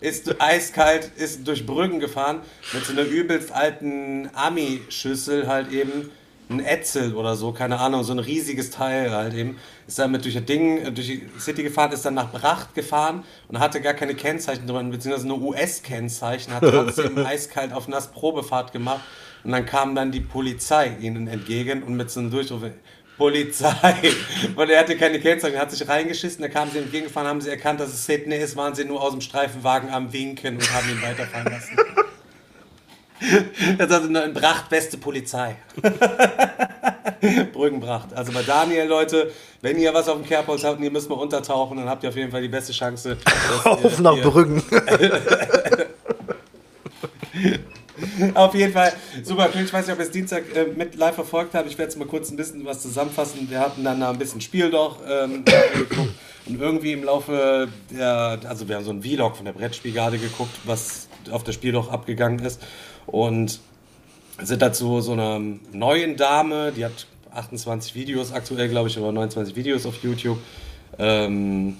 ist 0.00 0.40
eiskalt, 0.40 1.10
ist 1.16 1.46
durch 1.46 1.66
Brüggen 1.66 2.00
gefahren 2.00 2.40
mit 2.72 2.82
so 2.86 2.92
einer 2.92 3.02
übelst 3.02 3.52
alten 3.52 4.30
Ami-Schüssel 4.32 5.46
halt 5.46 5.70
eben. 5.70 6.10
Ein 6.50 6.60
Etzel 6.64 7.14
oder 7.14 7.36
so, 7.36 7.52
keine 7.52 7.78
Ahnung, 7.78 8.04
so 8.04 8.12
ein 8.14 8.18
riesiges 8.20 8.70
Teil 8.70 9.10
halt 9.10 9.34
eben. 9.34 9.58
Ist 9.86 9.98
damit 9.98 10.24
durch 10.24 10.32
das 10.32 10.46
Ding, 10.46 10.78
äh, 10.78 10.90
durch 10.92 11.06
die 11.08 11.28
City 11.38 11.62
gefahren, 11.62 11.92
ist 11.92 12.06
dann 12.06 12.14
nach 12.14 12.32
Bracht 12.32 12.74
gefahren 12.74 13.22
und 13.48 13.58
hatte 13.58 13.82
gar 13.82 13.92
keine 13.92 14.14
Kennzeichen 14.14 14.66
drin, 14.66 14.90
beziehungsweise 14.90 15.28
nur 15.28 15.42
US-Kennzeichen, 15.42 16.54
hat 16.54 16.62
trotzdem 16.62 17.18
eiskalt 17.26 17.74
auf 17.74 17.86
Nass 17.86 18.10
Probefahrt 18.10 18.72
gemacht. 18.72 19.02
Und 19.44 19.52
dann 19.52 19.64
kam 19.66 19.94
dann 19.94 20.10
die 20.12 20.20
Polizei 20.20 20.96
ihnen 21.00 21.28
entgegen 21.28 21.82
und 21.82 21.94
mit 21.94 22.10
so 22.10 22.20
einem 22.20 22.30
Durchruf, 22.30 22.62
Polizei. 23.16 23.94
Und 24.56 24.70
er 24.70 24.78
hatte 24.78 24.96
keine 24.96 25.18
Kennzeichen, 25.18 25.58
hat 25.58 25.72
sich 25.72 25.88
reingeschissen, 25.88 26.40
da 26.40 26.48
kamen 26.48 26.70
sie 26.70 26.78
entgegengefahren, 26.78 27.28
haben 27.28 27.40
sie 27.40 27.50
erkannt, 27.50 27.80
dass 27.80 27.88
es 27.88 28.06
Sydney 28.06 28.36
ist, 28.36 28.56
waren 28.56 28.76
sie 28.76 28.84
nur 28.84 29.02
aus 29.02 29.10
dem 29.10 29.20
Streifenwagen 29.20 29.90
am 29.90 30.12
Winken 30.12 30.54
und 30.56 30.72
haben 30.72 30.88
ihn 30.88 31.02
weiterfahren 31.02 31.50
lassen. 31.52 31.76
Das 33.78 33.90
also 33.90 34.08
eine 34.08 34.28
Bracht 34.28 34.68
beste 34.68 34.96
Polizei. 34.96 35.56
Brüggenbracht. 37.52 38.14
Also 38.14 38.30
bei 38.30 38.44
Daniel, 38.44 38.86
Leute, 38.86 39.32
wenn 39.60 39.76
ihr 39.76 39.92
was 39.92 40.08
auf 40.08 40.18
dem 40.18 40.24
Kerbholz 40.24 40.62
habt 40.62 40.78
und 40.78 40.84
ihr 40.84 40.90
müsst 40.92 41.08
mal 41.10 41.16
untertauchen, 41.16 41.78
dann 41.78 41.88
habt 41.88 42.04
ihr 42.04 42.10
auf 42.10 42.16
jeden 42.16 42.30
Fall 42.30 42.42
die 42.42 42.48
beste 42.48 42.72
Chance. 42.72 43.16
Auf 43.64 43.82
ihr- 43.82 44.00
nach 44.02 44.16
ihr- 44.16 44.22
Brücken. 44.22 44.62
Auf 48.34 48.54
jeden 48.54 48.72
Fall 48.72 48.92
super. 49.22 49.48
Ich 49.54 49.72
weiß 49.72 49.86
nicht, 49.86 49.94
ob 49.94 50.00
ihr 50.00 50.06
es 50.06 50.10
Dienstag 50.10 50.44
äh, 50.54 50.66
mit 50.76 50.94
live 50.96 51.14
verfolgt 51.14 51.54
habt. 51.54 51.66
Ich 51.66 51.78
werde 51.78 51.90
jetzt 51.90 51.98
mal 51.98 52.06
kurz 52.06 52.30
ein 52.30 52.36
bisschen 52.36 52.64
was 52.64 52.80
zusammenfassen. 52.80 53.50
Wir 53.50 53.60
hatten 53.60 53.84
dann 53.84 54.00
da 54.00 54.10
ein 54.10 54.18
bisschen 54.18 54.40
Spiel 54.40 54.70
doch 54.70 54.98
ähm. 55.08 55.44
Und 56.48 56.60
irgendwie 56.60 56.92
im 56.92 57.04
Laufe 57.04 57.68
der, 57.90 58.40
also 58.48 58.68
wir 58.68 58.76
haben 58.76 58.84
so 58.84 58.90
ein 58.90 59.02
Vlog 59.02 59.36
von 59.36 59.44
der 59.44 59.52
Brettspielgarde 59.52 60.18
geguckt, 60.18 60.54
was 60.64 61.08
auf 61.30 61.44
der 61.44 61.52
Spiel 61.52 61.72
doch 61.72 61.92
abgegangen 61.92 62.38
ist. 62.38 62.62
Und 63.06 63.60
sind 64.40 64.62
dazu 64.62 65.00
so 65.00 65.12
einer 65.12 65.40
neuen 65.72 66.16
Dame, 66.16 66.72
die 66.72 66.84
hat 66.84 67.06
28 67.34 67.94
Videos 67.94 68.32
aktuell, 68.32 68.68
glaube 68.68 68.88
ich, 68.88 68.98
oder 68.98 69.12
29 69.12 69.56
Videos 69.56 69.84
auf 69.84 70.02
YouTube. 70.02 70.38
Ähm, 70.98 71.76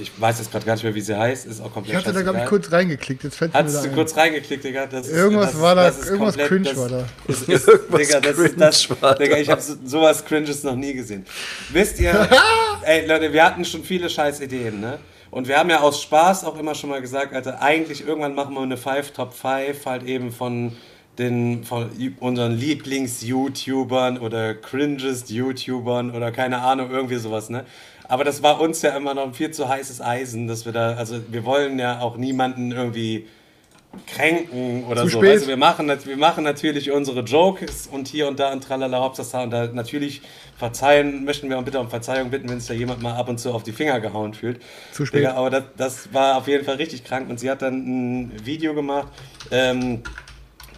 ich 0.00 0.12
weiß 0.20 0.38
jetzt 0.38 0.50
gerade 0.52 0.64
gar 0.66 0.74
nicht 0.74 0.82
mehr, 0.84 0.94
wie 0.94 1.00
sie 1.00 1.16
heißt. 1.18 1.46
Ist 1.46 1.60
auch 1.60 1.72
komplett 1.72 1.98
Ich 2.00 2.04
hatte 2.06 2.12
da, 2.14 2.22
glaube 2.22 2.38
ich, 2.40 2.44
kurz 2.46 2.70
reingeklickt. 2.72 3.24
Jetzt 3.24 3.36
fällt 3.36 3.52
mir 3.52 3.58
Hattest 3.58 3.84
du 3.84 3.88
ein. 3.88 3.94
kurz 3.94 4.16
reingeklickt, 4.16 4.64
Digga? 4.64 4.86
Das 4.86 5.06
ist, 5.06 5.12
Irgendwas 5.14 5.52
das, 5.52 5.60
war 5.60 5.74
da- 5.74 5.86
das 5.86 5.98
ist 5.98 6.06
irgendwas 6.10 6.36
komplett- 6.36 6.48
cringe 6.48 6.64
das 6.64 6.76
war 6.78 6.88
da. 6.88 7.04
Ist, 7.28 7.42
ist, 7.48 7.68
Irgendwas 7.68 8.00
Digga, 8.00 8.20
das 8.20 8.38
ist 8.38 8.60
das, 8.60 8.86
cringe 8.86 9.02
war 9.02 9.14
da. 9.14 9.24
Digga, 9.24 9.36
ich 9.38 9.48
habe 9.50 9.60
so, 9.60 9.74
sowas 9.84 10.24
Cringes 10.24 10.62
noch 10.64 10.76
nie 10.76 10.94
gesehen. 10.94 11.24
Wisst 11.72 11.98
ihr, 12.00 12.28
ey 12.82 13.06
Leute, 13.06 13.32
wir 13.32 13.44
hatten 13.44 13.64
schon 13.64 13.82
viele 13.84 14.08
scheiß 14.10 14.40
Ideen, 14.40 14.80
ne? 14.80 14.98
Und 15.30 15.48
wir 15.48 15.58
haben 15.58 15.68
ja 15.70 15.80
aus 15.80 16.02
Spaß 16.02 16.44
auch 16.44 16.58
immer 16.58 16.74
schon 16.74 16.88
mal 16.90 17.00
gesagt, 17.00 17.34
Alter, 17.34 17.60
eigentlich 17.60 18.06
irgendwann 18.06 18.34
machen 18.34 18.54
wir 18.54 18.62
eine 18.62 18.76
Five 18.76 19.10
Top 19.12 19.34
5 19.34 19.84
halt 19.84 20.04
eben 20.04 20.30
von 20.32 20.72
den 21.18 21.64
von 21.64 21.90
unseren 22.20 22.52
Lieblings-YouTubern 22.52 24.18
oder 24.18 24.54
cringest-YouTubern 24.54 26.10
oder 26.14 26.30
keine 26.32 26.58
Ahnung, 26.60 26.90
irgendwie 26.90 27.16
sowas, 27.16 27.48
ne? 27.50 27.64
Aber 28.08 28.24
das 28.24 28.42
war 28.42 28.60
uns 28.60 28.82
ja 28.82 28.96
immer 28.96 29.14
noch 29.14 29.24
ein 29.24 29.34
viel 29.34 29.50
zu 29.50 29.68
heißes 29.68 30.00
Eisen, 30.00 30.46
dass 30.46 30.64
wir 30.64 30.72
da, 30.72 30.94
also 30.94 31.20
wir 31.28 31.44
wollen 31.44 31.78
ja 31.78 32.00
auch 32.00 32.16
niemanden 32.16 32.72
irgendwie 32.72 33.26
kränken 34.06 34.84
oder 34.84 35.02
Zu 35.02 35.08
so. 35.08 35.18
spät. 35.18 35.42
Du, 35.42 35.46
wir, 35.48 35.56
machen, 35.56 35.88
wir 35.88 36.16
machen 36.16 36.44
natürlich 36.44 36.90
unsere 36.90 37.20
Jokes 37.20 37.86
und 37.86 38.08
hier 38.08 38.28
und 38.28 38.38
da 38.38 38.52
und 38.52 38.62
tralala 38.62 39.00
Hauptsache 39.00 39.42
und 39.42 39.50
da 39.50 39.66
natürlich 39.68 40.22
verzeihen, 40.58 41.24
möchten 41.24 41.48
wir 41.48 41.58
auch 41.58 41.62
bitte 41.62 41.80
um 41.80 41.88
Verzeihung 41.88 42.30
bitten, 42.30 42.48
wenn 42.48 42.60
sich 42.60 42.68
da 42.68 42.74
jemand 42.74 43.02
mal 43.02 43.14
ab 43.14 43.28
und 43.28 43.38
zu 43.38 43.52
auf 43.52 43.62
die 43.62 43.72
Finger 43.72 44.00
gehauen 44.00 44.34
fühlt. 44.34 44.60
Zu 44.92 45.06
spät. 45.06 45.20
Digga, 45.20 45.34
aber 45.34 45.50
das, 45.50 45.64
das 45.76 46.12
war 46.12 46.36
auf 46.36 46.48
jeden 46.48 46.64
Fall 46.64 46.76
richtig 46.76 47.04
krank 47.04 47.30
und 47.30 47.40
sie 47.40 47.50
hat 47.50 47.62
dann 47.62 48.24
ein 48.24 48.32
Video 48.44 48.74
gemacht, 48.74 49.08
ähm, 49.50 50.02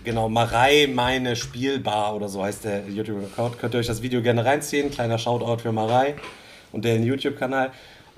Genau, 0.04 0.28
Marei, 0.28 0.88
meine 0.90 1.36
Spielbar 1.36 2.14
oder 2.14 2.28
so 2.28 2.42
heißt 2.42 2.64
der 2.64 2.88
YouTube-Account. 2.88 3.58
Könnt 3.58 3.74
ihr 3.74 3.80
euch 3.80 3.88
das 3.88 4.00
Video 4.00 4.22
gerne 4.22 4.42
reinziehen. 4.42 4.90
Kleiner 4.90 5.18
Shoutout 5.18 5.60
für 5.60 5.72
Marei 5.72 6.14
und 6.72 6.84
den 6.84 7.02
YouTube-Kanal. 7.04 7.70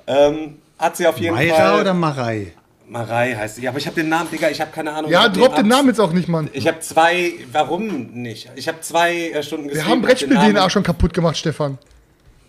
Ähm, 0.07 0.57
hat 0.79 0.97
sie 0.97 1.07
auf 1.07 1.19
jeden 1.19 1.35
Mayra 1.35 1.55
Fall. 1.57 1.81
oder 1.83 1.95
Marei? 1.95 2.53
Marei 2.89 3.35
heißt 3.35 3.57
sie. 3.57 3.63
Ja, 3.63 3.71
aber 3.71 3.79
ich 3.79 3.87
habe 3.87 3.95
den 3.95 4.09
Namen, 4.09 4.29
Digga, 4.31 4.49
ich 4.51 4.61
habe 4.61 4.73
keine 4.73 4.93
Ahnung. 4.93 5.11
Ja, 5.11 5.27
Ich 5.27 5.33
drop 5.35 5.55
den 5.55 5.67
abs- 5.67 5.69
Namen 5.77 5.89
jetzt 5.89 6.01
auch 6.01 6.13
nicht, 6.13 6.29
Mann. 6.29 6.49
Ich 6.53 6.67
habe 6.67 6.81
zwei. 6.81 7.35
Warum 7.53 7.87
nicht? 8.15 8.51
Ich 8.57 8.67
habe 8.67 8.81
zwei 8.81 9.31
äh, 9.31 9.43
Stunden 9.45 9.67
Wir 9.67 9.75
gestreamt, 9.75 9.91
haben 9.91 10.01
den 10.03 10.07
Brettspiel-DNA 10.09 10.71
schon 10.71 10.83
kaputt 10.83 11.13
gemacht, 11.15 11.37
Stefan. 11.37 11.79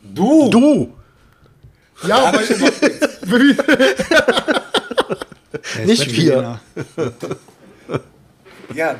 Du! 0.01 0.49
Du! 0.49 0.93
Ja, 2.07 2.33
weil 2.33 2.43
Nicht 5.85 6.11
wir. 6.17 6.59
Ja, 8.73 8.95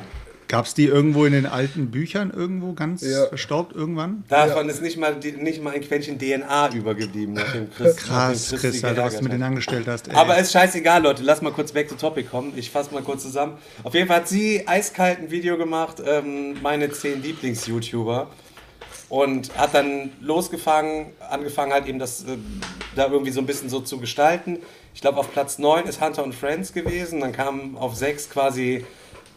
Gab 0.52 0.66
es 0.66 0.74
die 0.74 0.84
irgendwo 0.84 1.24
in 1.24 1.32
den 1.32 1.46
alten 1.46 1.90
Büchern 1.90 2.30
irgendwo 2.30 2.74
ganz 2.74 3.00
Ja. 3.00 3.24
verstaubt 3.28 3.74
irgendwann? 3.74 4.22
davon 4.28 4.68
ist 4.68 4.82
nicht 4.82 4.98
mal, 4.98 5.16
nicht 5.16 5.62
mal 5.62 5.72
ein 5.72 5.80
Quäntchen 5.80 6.18
DNA 6.18 6.74
übergeblieben, 6.74 7.32
nachdem 7.32 7.70
Chris, 7.70 7.96
Krass, 7.96 8.52
nachdem 8.52 8.58
Chris 8.60 8.72
Chris, 8.72 8.84
Alter, 8.84 9.04
was 9.04 9.16
du 9.16 9.22
mit 9.22 9.32
denen 9.32 9.44
angestellt 9.44 9.88
hast. 9.88 10.08
Ey. 10.08 10.14
Aber 10.14 10.36
ist 10.36 10.52
scheißegal, 10.52 11.02
Leute. 11.02 11.22
Lass 11.22 11.40
mal 11.40 11.52
kurz 11.52 11.72
back 11.72 11.88
to 11.88 11.94
topic 11.94 12.28
kommen. 12.28 12.52
Ich 12.54 12.70
fasse 12.70 12.92
mal 12.92 13.02
kurz 13.02 13.22
zusammen. 13.22 13.54
Auf 13.82 13.94
jeden 13.94 14.08
Fall 14.08 14.18
hat 14.18 14.28
sie 14.28 14.68
eiskalt 14.68 15.20
ein 15.20 15.30
Video 15.30 15.56
gemacht, 15.56 16.02
ähm, 16.06 16.58
meine 16.62 16.90
10 16.90 17.22
Lieblings-YouTuber. 17.22 18.28
Und 19.08 19.56
hat 19.56 19.72
dann 19.72 20.10
losgefangen, 20.20 21.06
angefangen 21.30 21.72
halt 21.72 21.86
eben 21.86 21.98
das 21.98 22.24
äh, 22.24 22.36
da 22.94 23.06
irgendwie 23.10 23.30
so 23.32 23.40
ein 23.40 23.46
bisschen 23.46 23.70
so 23.70 23.80
zu 23.80 23.96
gestalten. 23.96 24.58
Ich 24.94 25.00
glaube, 25.00 25.16
auf 25.18 25.32
Platz 25.32 25.58
9 25.58 25.86
ist 25.86 26.02
Hunter 26.02 26.22
und 26.22 26.34
Friends 26.34 26.74
gewesen. 26.74 27.20
Dann 27.20 27.32
kam 27.32 27.78
auf 27.78 27.96
6 27.96 28.28
quasi 28.28 28.84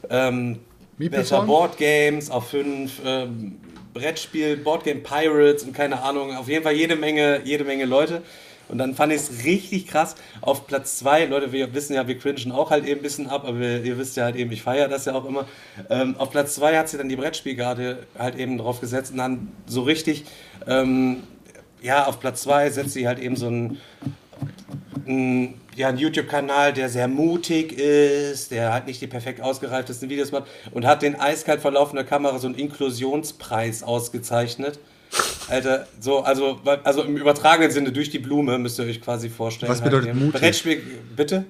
ähm, 0.09 0.59
Meeple 0.97 1.17
Better 1.19 1.27
Song? 1.27 1.47
Board 1.47 1.77
Games, 1.77 2.29
auf 2.29 2.49
5 2.49 3.01
ähm, 3.05 3.59
Brettspiel, 3.93 4.57
Boardgame 4.57 4.99
Pirates 4.99 5.63
und 5.63 5.73
keine 5.73 6.01
Ahnung. 6.01 6.35
Auf 6.35 6.47
jeden 6.47 6.63
Fall 6.63 6.73
jede 6.73 6.95
Menge, 6.95 7.41
jede 7.43 7.63
Menge 7.63 7.85
Leute. 7.85 8.21
Und 8.67 8.77
dann 8.77 8.95
fand 8.95 9.13
ich 9.13 9.19
es 9.19 9.45
richtig 9.45 9.87
krass. 9.87 10.15
Auf 10.41 10.67
Platz 10.67 10.97
2, 10.97 11.25
Leute, 11.25 11.51
wir 11.51 11.73
wissen 11.73 11.93
ja, 11.93 12.07
wir 12.07 12.17
cringen 12.17 12.51
auch 12.51 12.71
halt 12.71 12.85
eben 12.85 12.99
ein 12.99 13.03
bisschen 13.03 13.27
ab, 13.27 13.43
aber 13.45 13.59
wir, 13.59 13.83
ihr 13.83 13.97
wisst 13.97 14.17
ja 14.17 14.23
halt 14.25 14.35
eben, 14.35 14.51
ich 14.51 14.63
feiere 14.63 14.87
das 14.87 15.05
ja 15.05 15.13
auch 15.13 15.25
immer. 15.25 15.47
Ähm, 15.89 16.15
auf 16.17 16.31
Platz 16.31 16.55
2 16.55 16.77
hat 16.77 16.89
sie 16.89 16.97
dann 16.97 17.09
die 17.09 17.15
Brettspielgarde 17.15 17.99
halt 18.17 18.35
eben 18.35 18.57
drauf 18.57 18.81
gesetzt 18.81 19.11
und 19.11 19.17
dann 19.17 19.51
so 19.67 19.83
richtig, 19.83 20.25
ähm, 20.67 21.23
ja, 21.81 22.05
auf 22.05 22.19
Platz 22.19 22.41
2 22.41 22.71
setzt 22.71 22.93
sie 22.93 23.07
halt 23.07 23.19
eben 23.19 23.35
so 23.35 23.47
ein, 23.47 23.79
ein, 25.07 25.53
ja, 25.75 25.89
einen 25.89 25.97
YouTube-Kanal, 25.97 26.73
der 26.73 26.89
sehr 26.89 27.07
mutig 27.07 27.73
ist, 27.77 28.51
der 28.51 28.73
halt 28.73 28.87
nicht 28.87 29.01
die 29.01 29.07
perfekt 29.07 29.41
ausgereiftesten 29.41 30.09
Videos 30.09 30.31
macht 30.31 30.45
und 30.71 30.85
hat 30.85 31.01
den 31.01 31.19
eiskalt 31.19 31.61
verlaufender 31.61 32.03
Kamera 32.03 32.39
so 32.39 32.47
einen 32.47 32.55
Inklusionspreis 32.55 33.83
ausgezeichnet. 33.83 34.79
Alter, 35.47 35.87
so, 35.99 36.19
also, 36.21 36.59
also 36.83 37.03
im 37.03 37.15
übertragenen 37.17 37.71
Sinne 37.71 37.91
durch 37.91 38.09
die 38.09 38.19
Blume 38.19 38.57
müsst 38.57 38.79
ihr 38.79 38.85
euch 38.85 39.01
quasi 39.01 39.29
vorstellen. 39.29 39.71
Was 39.71 39.81
bedeutet 39.81 40.09
eben. 40.09 40.19
mutig? 40.25 40.41
Brettspiel, 40.41 40.81
bitte? 41.15 41.45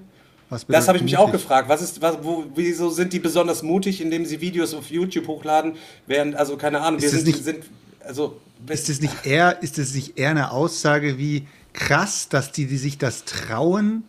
Was 0.49 0.65
Das 0.67 0.87
habe 0.87 0.97
ich 0.99 1.03
mich 1.03 1.17
auch 1.17 1.27
mutig? 1.27 1.41
gefragt. 1.41 1.69
Was 1.69 1.81
ist, 1.81 2.01
was, 2.01 2.17
wo, 2.21 2.43
wieso 2.53 2.89
sind 2.91 3.13
die 3.13 3.19
besonders 3.19 3.63
mutig, 3.63 4.01
indem 4.01 4.25
sie 4.25 4.41
Videos 4.41 4.73
auf 4.75 4.91
YouTube 4.91 5.27
hochladen? 5.27 5.73
Während, 6.05 6.35
also 6.35 6.57
keine 6.57 6.81
Ahnung, 6.81 7.01
wir 7.01 7.07
Ist 7.07 7.15
das 7.15 7.21
sind, 7.23 7.33
nicht- 7.35 7.43
sind, 7.43 7.63
also 8.05 8.39
Ist 8.69 8.89
das 8.89 9.01
nicht 9.01 9.25
eher, 9.25 9.63
ist 9.63 9.77
das 9.79 9.95
nicht 9.95 10.19
eher 10.19 10.29
eine 10.29 10.51
Aussage 10.51 11.17
wie 11.17 11.47
krass, 11.75 12.29
dass 12.29 12.51
die, 12.51 12.65
die 12.65 12.77
sich 12.77 12.97
das 12.97 13.25
trauen, 13.25 14.03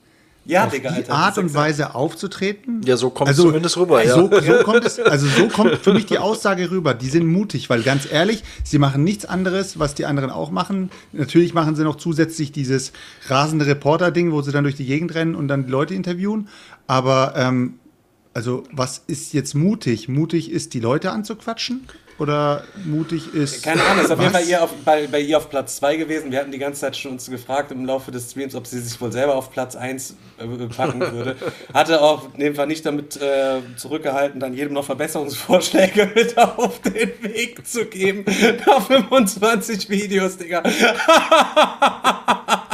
ja, 0.47 0.65
auf 0.65 0.73
Digga, 0.73 0.91
die 0.91 0.97
Alter, 0.97 1.13
Art 1.13 1.39
und 1.39 1.53
Weise 1.55 1.95
aufzutreten? 1.95 2.81
Ja, 2.85 2.97
so 2.97 3.11
kommt 3.11 3.31
es 3.31 3.37
zumindest 3.37 3.77
rüber, 3.77 4.05
ja. 4.05 4.15
So, 4.15 4.31
so 4.41 4.63
kommt 4.63 4.85
es, 4.85 4.99
also 5.01 5.27
so 5.27 5.49
kommt 5.49 5.77
für 5.79 5.93
mich 5.93 6.07
die 6.07 6.19
Aussage 6.19 6.71
rüber. 6.71 6.95
Die 6.95 7.09
sind 7.09 7.27
mutig, 7.27 7.69
weil 7.69 7.83
ganz 7.83 8.11
ehrlich, 8.11 8.45
sie 8.63 8.79
machen 8.79 9.03
nichts 9.03 9.25
anderes, 9.25 9.79
was 9.79 9.95
die 9.95 10.07
anderen 10.07 10.31
auch 10.31 10.51
machen. 10.51 10.91
Natürlich 11.13 11.53
machen 11.53 11.75
sie 11.75 11.83
noch 11.83 11.97
zusätzlich 11.97 12.53
dieses 12.53 12.93
rasende 13.27 13.67
Reporter-Ding, 13.67 14.31
wo 14.31 14.41
sie 14.43 14.53
dann 14.53 14.65
durch 14.65 14.77
die 14.77 14.87
Gegend 14.87 15.15
rennen 15.15 15.35
und 15.35 15.49
dann 15.49 15.67
die 15.67 15.73
Leute 15.73 15.95
interviewen. 15.95 16.49
Aber 16.87 17.35
ähm, 17.37 17.81
also 18.33 18.63
was 18.71 19.03
ist 19.07 19.33
jetzt 19.33 19.55
mutig? 19.55 20.09
Mutig 20.09 20.53
ist, 20.53 20.75
die 20.75 20.81
Leute 20.81 21.11
anzuquatschen? 21.11 21.89
Oder 22.19 22.65
mutig 22.85 23.35
ist. 23.35 23.63
Keine 23.63 23.83
Ahnung, 23.85 24.05
ist 24.05 24.11
auf 24.11 24.19
jeden? 24.19 24.33
Fall 24.33 24.47
ihr 24.47 24.63
auf, 24.63 24.71
bei, 24.85 25.07
bei 25.07 25.21
ihr 25.21 25.37
auf 25.37 25.51
Platz 25.51 25.77
2 25.77 25.97
gewesen. 25.97 26.31
Wir 26.31 26.41
hatten 26.41 26.51
die 26.51 26.59
ganze 26.59 26.81
Zeit 26.81 26.97
schon 26.97 27.13
uns 27.13 27.29
gefragt 27.29 27.71
im 27.73 27.85
Laufe 27.85 28.11
des 28.11 28.31
Streams, 28.31 28.55
ob 28.55 28.67
sie 28.67 28.81
sich 28.81 28.99
wohl 29.01 29.13
selber 29.13 29.35
auf 29.35 29.51
Platz 29.51 29.77
1 29.77 30.17
äh, 30.39 30.47
packen 30.75 31.01
würde. 31.01 31.37
Hatte 31.75 32.01
auch 32.01 32.33
in 32.33 32.41
dem 32.41 32.55
Fall 32.55 32.69
nicht 32.69 32.87
damit 32.87 33.21
äh, 33.21 33.61
zurückgehalten, 33.77 34.41
dann 34.41 34.55
jedem 34.55 34.73
noch 34.73 34.87
Verbesserungsvorschläge 34.87 36.11
mit 36.15 36.39
auf 36.39 36.81
den 36.81 37.13
Weg 37.23 37.67
zu 37.67 37.85
geben. 37.85 38.25
Nach 38.67 38.87
25 38.87 39.91
Videos, 39.91 40.39
Digga. 40.39 40.63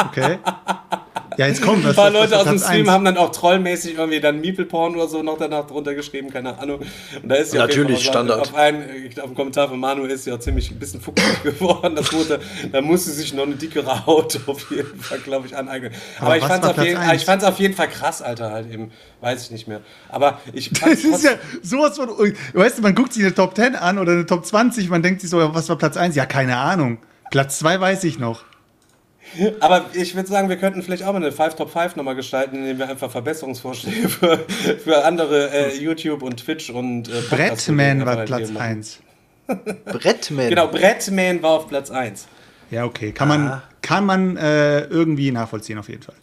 Okay. 0.09 0.39
Ja, 1.39 1.47
jetzt 1.47 1.63
kommt 1.63 1.79
Ein 1.85 1.91
was. 1.91 1.97
paar 1.97 2.13
was- 2.13 2.15
was 2.15 2.31
Leute 2.31 2.39
aus 2.39 2.45
dem 2.49 2.59
Stream 2.59 2.81
eins? 2.83 2.91
haben 2.91 3.05
dann 3.05 3.17
auch 3.17 3.31
trollmäßig 3.33 3.97
irgendwie 3.97 4.21
dann 4.21 4.41
Meeple-Porn 4.41 4.95
oder 4.97 5.09
so 5.09 5.23
noch 5.23 5.39
danach 5.39 5.67
drunter 5.67 5.95
geschrieben, 5.95 6.31
keine 6.31 6.59
Ahnung. 6.59 6.81
Und 7.23 7.29
da 7.29 7.35
ist 7.37 7.49
auf 7.49 7.55
jeden 7.55 7.67
Natürlich, 7.69 7.99
auch- 8.09 8.13
Standard. 8.13 8.41
Auf, 8.41 8.55
einen, 8.55 8.85
ich 9.07 9.15
glaub, 9.15 9.25
auf 9.25 9.31
dem 9.33 9.37
Kommentar 9.37 9.69
von 9.69 9.79
Manu 9.81 10.05
ist 10.05 10.25
sie 10.25 10.33
auch 10.33 10.39
ziemlich 10.39 10.71
ein 10.71 10.79
bisschen 10.79 11.01
fuchsig 11.01 11.43
geworden. 11.43 11.95
Das 11.97 12.13
wurde, 12.13 12.41
da 12.71 12.81
musste 12.81 13.11
sie 13.11 13.23
sich 13.23 13.35
noch 13.35 13.45
eine 13.45 13.55
dickere 13.57 14.07
Haut 14.07 14.41
auf 14.47 14.71
jeden 14.71 15.01
Fall, 15.01 15.19
glaube 15.19 15.47
ich, 15.47 15.57
aneignen. 15.57 15.93
Aber, 16.19 16.27
Aber 16.27 16.37
ich 16.39 16.45
fand 16.45 16.65
es 16.65 16.71
auf, 16.71 16.85
jeden- 16.85 17.11
ich 17.15 17.25
fand's 17.25 17.45
auf 17.45 17.59
jeden 17.59 17.75
Fall 17.75 17.89
krass, 17.89 18.23
Alter, 18.23 18.51
halt 18.53 18.71
eben. 18.73 18.91
Weiß 19.21 19.45
ich 19.45 19.51
nicht 19.53 19.69
mehr. 19.69 19.81
Aber 20.09 20.41
ich 20.53 20.71
Das 20.71 21.05
ist 21.05 21.23
ja 21.25 21.31
sowas 21.63 21.97
von. 21.97 22.09
Weißt 22.55 22.79
du, 22.79 22.83
man 22.83 22.95
guckt 22.95 23.13
sich 23.13 23.23
eine 23.25 23.35
Top 23.35 23.55
10 23.55 23.77
an 23.77 23.99
oder 23.99 24.13
eine 24.13 24.27
Top 24.27 24.45
20, 24.45 24.89
man 24.91 25.03
denkt 25.03 25.21
sich 25.21 25.31
so, 25.31 25.39
was 25.55 25.69
war 25.69 25.79
Platz 25.79 25.97
1? 25.97 26.17
Ja, 26.17 26.27
keine 26.27 26.57
Ahnung. 26.57 26.99
Platz 27.31 27.59
2 27.61 27.81
weiß 27.81 28.05
ich 28.05 28.19
noch. 28.19 28.45
Aber 29.61 29.87
ich 29.93 30.15
würde 30.15 30.29
sagen, 30.29 30.49
wir 30.49 30.57
könnten 30.57 30.83
vielleicht 30.83 31.03
auch 31.03 31.13
mal 31.13 31.17
eine 31.17 31.33
5 31.33 31.55
Top 31.55 31.71
5 31.71 31.97
nochmal 31.97 32.15
gestalten, 32.15 32.57
indem 32.57 32.79
wir 32.79 32.89
einfach 32.89 33.11
Verbesserungsvorschläge 33.11 34.09
für, 34.09 34.39
für 34.39 35.05
andere 35.05 35.51
äh, 35.51 35.77
YouTube 35.77 36.23
und 36.23 36.37
Twitch 36.39 36.71
und 36.71 37.09
äh, 37.09 37.13
Brettman 37.31 38.05
war 38.07 38.25
Platz 38.25 38.49
eben 38.49 38.55
machen. 38.55 38.67
1. 38.67 39.01
Brettman. 39.85 40.49
Genau, 40.49 40.69
Brettman 40.69 41.43
war 41.43 41.51
auf 41.53 41.69
Platz 41.69 41.91
1. 41.91 42.27
Ja, 42.71 42.85
okay. 42.85 43.13
Kann 43.13 43.29
man, 43.29 43.63
kann 43.83 44.07
man 44.07 44.37
äh, 44.37 44.81
irgendwie 44.85 45.31
nachvollziehen, 45.31 45.79
auf 45.79 45.89
jeden 45.89 46.03
Fall. 46.03 46.15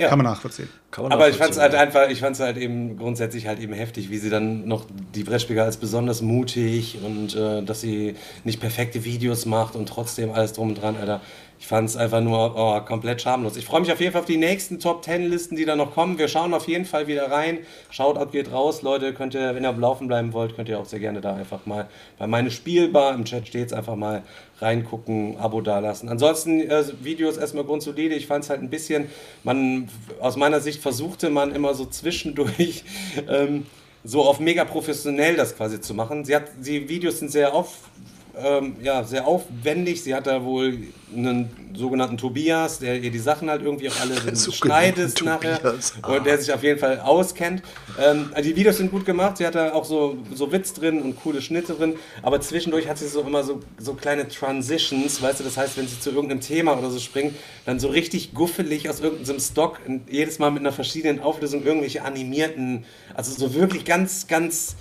Ja. 0.00 0.08
Kann 0.08 0.16
man 0.16 0.32
nachvollziehen. 0.32 0.70
Kann 0.90 1.04
man 1.04 1.12
Aber 1.12 1.28
ich 1.28 1.36
fand 1.36 1.50
es 1.50 1.58
nachvollziehen. 1.58 1.78
halt 1.78 1.94
einfach, 1.94 2.10
ich 2.10 2.20
fand 2.20 2.34
es 2.34 2.40
halt 2.40 2.56
eben 2.56 2.96
grundsätzlich 2.96 3.46
halt 3.46 3.60
eben 3.60 3.74
heftig, 3.74 4.08
wie 4.08 4.16
sie 4.16 4.30
dann 4.30 4.66
noch 4.66 4.86
die 5.14 5.24
Brettspieler 5.24 5.64
als 5.64 5.76
besonders 5.76 6.22
mutig 6.22 6.96
und 7.04 7.36
äh, 7.36 7.62
dass 7.62 7.82
sie 7.82 8.14
nicht 8.44 8.60
perfekte 8.60 9.04
Videos 9.04 9.44
macht 9.44 9.76
und 9.76 9.90
trotzdem 9.90 10.32
alles 10.32 10.54
drum 10.54 10.70
und 10.70 10.80
dran, 10.80 10.96
Alter. 10.96 11.20
Ich 11.58 11.66
fand 11.66 11.90
es 11.90 11.96
einfach 11.98 12.22
nur 12.22 12.54
oh, 12.56 12.80
komplett 12.80 13.20
schamlos. 13.20 13.58
Ich 13.58 13.66
freue 13.66 13.82
mich 13.82 13.92
auf 13.92 14.00
jeden 14.00 14.12
Fall 14.12 14.22
auf 14.22 14.26
die 14.26 14.38
nächsten 14.38 14.80
Top 14.80 15.04
10 15.04 15.28
Listen, 15.28 15.56
die 15.56 15.66
da 15.66 15.76
noch 15.76 15.92
kommen. 15.92 16.16
Wir 16.16 16.26
schauen 16.26 16.54
auf 16.54 16.66
jeden 16.66 16.86
Fall 16.86 17.06
wieder 17.06 17.30
rein. 17.30 17.58
Shoutout 17.90 18.30
geht 18.30 18.50
raus, 18.50 18.80
Leute. 18.80 19.12
Könnt 19.12 19.34
ihr, 19.34 19.54
wenn 19.54 19.64
ihr 19.64 19.68
am 19.68 19.78
Laufen 19.78 20.08
bleiben 20.08 20.32
wollt, 20.32 20.56
könnt 20.56 20.70
ihr 20.70 20.78
auch 20.78 20.86
sehr 20.86 21.00
gerne 21.00 21.20
da 21.20 21.34
einfach 21.34 21.66
mal 21.66 21.86
bei 22.18 22.26
meine 22.26 22.50
Spielbar 22.50 23.14
im 23.14 23.26
Chat 23.26 23.46
steht's 23.46 23.74
einfach 23.74 23.96
mal 23.96 24.22
reingucken, 24.60 25.36
Abo 25.38 25.60
dalassen. 25.60 26.08
Ansonsten 26.08 26.60
äh, 26.60 26.84
Videos 27.02 27.36
erstmal 27.36 27.64
grundsolide. 27.64 28.14
Ich 28.14 28.26
fand 28.26 28.44
es 28.44 28.50
halt 28.50 28.62
ein 28.62 28.70
bisschen, 28.70 29.08
man 29.42 29.88
aus 30.20 30.36
meiner 30.36 30.60
Sicht 30.60 30.82
versuchte 30.82 31.30
man 31.30 31.54
immer 31.54 31.74
so 31.74 31.86
zwischendurch 31.86 32.84
ähm, 33.28 33.66
so 34.04 34.22
auf 34.22 34.40
mega 34.40 34.64
professionell 34.64 35.36
das 35.36 35.56
quasi 35.56 35.80
zu 35.80 35.94
machen. 35.94 36.24
Sie 36.24 36.34
hat, 36.34 36.44
die 36.58 36.88
Videos 36.88 37.18
sind 37.18 37.30
sehr 37.30 37.54
auf, 37.54 37.89
ähm, 38.36 38.76
ja, 38.82 39.04
sehr 39.04 39.26
aufwendig. 39.26 40.02
Sie 40.02 40.14
hat 40.14 40.26
da 40.26 40.44
wohl 40.44 40.78
einen 41.14 41.50
sogenannten 41.74 42.16
Tobias, 42.16 42.78
der 42.78 43.00
ihr 43.00 43.10
die 43.10 43.18
Sachen 43.18 43.50
halt 43.50 43.62
irgendwie 43.62 43.88
auch 43.88 44.00
alle 44.00 44.36
schneidet 44.36 45.22
nachher 45.24 45.60
Tobias. 45.60 45.92
und 46.06 46.26
der 46.26 46.38
sich 46.38 46.52
auf 46.52 46.62
jeden 46.62 46.78
Fall 46.78 47.00
auskennt. 47.00 47.62
Ähm, 47.98 48.30
die 48.42 48.54
Videos 48.56 48.76
sind 48.76 48.90
gut 48.90 49.04
gemacht. 49.04 49.36
Sie 49.36 49.46
hat 49.46 49.54
da 49.54 49.72
auch 49.72 49.84
so, 49.84 50.18
so 50.34 50.52
Witz 50.52 50.72
drin 50.72 51.02
und 51.02 51.20
coole 51.20 51.42
Schnitte 51.42 51.74
drin, 51.74 51.94
aber 52.22 52.40
zwischendurch 52.40 52.88
hat 52.88 52.98
sie 52.98 53.08
so 53.08 53.22
immer 53.22 53.42
so, 53.42 53.60
so 53.78 53.94
kleine 53.94 54.28
Transitions, 54.28 55.20
weißt 55.20 55.40
du, 55.40 55.44
das 55.44 55.56
heißt, 55.56 55.76
wenn 55.76 55.88
sie 55.88 55.98
zu 55.98 56.10
irgendeinem 56.10 56.40
Thema 56.40 56.78
oder 56.78 56.90
so 56.90 56.98
springt, 56.98 57.34
dann 57.66 57.80
so 57.80 57.88
richtig 57.88 58.34
guffelig 58.34 58.88
aus 58.88 59.00
irgendeinem 59.00 59.40
Stock, 59.40 59.80
jedes 60.08 60.38
Mal 60.38 60.50
mit 60.50 60.60
einer 60.60 60.72
verschiedenen 60.72 61.20
Auflösung 61.20 61.64
irgendwelche 61.64 62.02
animierten, 62.02 62.84
also 63.14 63.32
so 63.32 63.54
wirklich 63.54 63.84
ganz, 63.84 64.26
ganz 64.26 64.76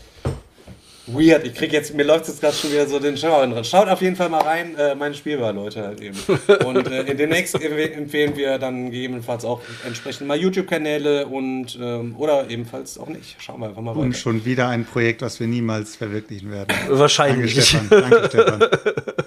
weird. 1.13 1.46
Ich 1.46 1.54
krieg 1.56 1.72
jetzt, 1.74 1.94
mir 1.94 2.04
läuft 2.04 2.28
jetzt 2.28 2.42
gerade 2.42 2.56
schon 2.56 2.72
wieder 2.72 2.88
so 2.88 3.00
den 3.00 3.18
Schauer 3.18 3.46
dran. 3.48 3.63
Schaut 3.63 3.88
auf 3.88 4.01
jeden 4.01 4.16
Fall 4.16 4.30
mal 4.30 4.42
rein, 4.42 4.75
äh, 4.78 4.96
meine 4.96 5.13
Spielbar, 5.16 5.54
Leute, 5.54 5.82
halt 5.84 6.01
eben. 6.01 6.18
Und 6.66 6.88
äh, 6.92 7.01
in 7.04 7.18
demnächst 7.18 7.56
empfehlen 7.62 8.36
wir 8.36 8.58
dann 8.58 8.92
gegebenenfalls 8.92 9.46
auch 9.46 9.62
entsprechend 9.86 10.28
mal 10.28 10.38
YouTube-Kanäle 10.38 11.28
und 11.28 11.78
ähm, 11.82 12.16
oder 12.18 12.50
ebenfalls 12.50 12.98
auch 12.98 13.08
nicht. 13.08 13.36
Schauen 13.39 13.62
wir 13.62 13.70
einfach 13.70 13.82
mal 13.82 13.92
Und 13.92 14.10
weiter. 14.10 14.18
schon 14.18 14.46
wieder 14.46 14.68
ein 14.70 14.86
Projekt, 14.86 15.22
was 15.22 15.39
wir 15.39 15.48
niemals 15.48 15.96
verwirklichen 15.96 16.51
werden. 16.51 16.68
Wahrscheinlich. 16.89 17.54
Danke, 17.56 17.66
Stefan. 17.88 17.89
Danke, 18.10 18.28
Stefan. 18.30 18.63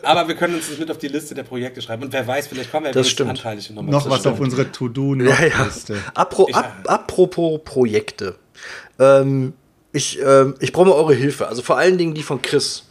Aber 0.02 0.28
wir 0.28 0.34
können 0.34 0.54
uns 0.56 0.68
das 0.68 0.78
mit 0.78 0.90
auf 0.90 0.98
die 0.98 1.08
Liste 1.08 1.34
der 1.34 1.44
Projekte 1.44 1.80
schreiben. 1.82 2.02
Und 2.02 2.12
wer 2.12 2.26
weiß, 2.26 2.46
vielleicht 2.48 2.70
kommen 2.70 2.86
wir 2.86 2.92
Das 2.92 3.08
stimmt. 3.08 3.30
anteilig 3.30 3.70
nochmal 3.70 3.92
Noch 3.92 4.08
was 4.10 4.26
auf 4.26 4.40
unsere 4.40 4.62
Ja, 4.62 4.68
ja. 4.68 4.72
To-Do-Liste. 4.72 5.96
Apro 6.14 6.48
ap 6.52 6.72
apropos 6.86 7.60
Projekte. 7.64 8.36
Ähm, 8.98 9.52
ich 9.92 10.18
ähm, 10.20 10.54
ich 10.60 10.72
brauche 10.72 10.86
mal 10.88 10.94
eure 10.94 11.14
Hilfe. 11.14 11.48
Also 11.48 11.62
vor 11.62 11.76
allen 11.78 11.98
Dingen 11.98 12.14
die 12.14 12.22
von 12.22 12.40
Chris. 12.40 12.84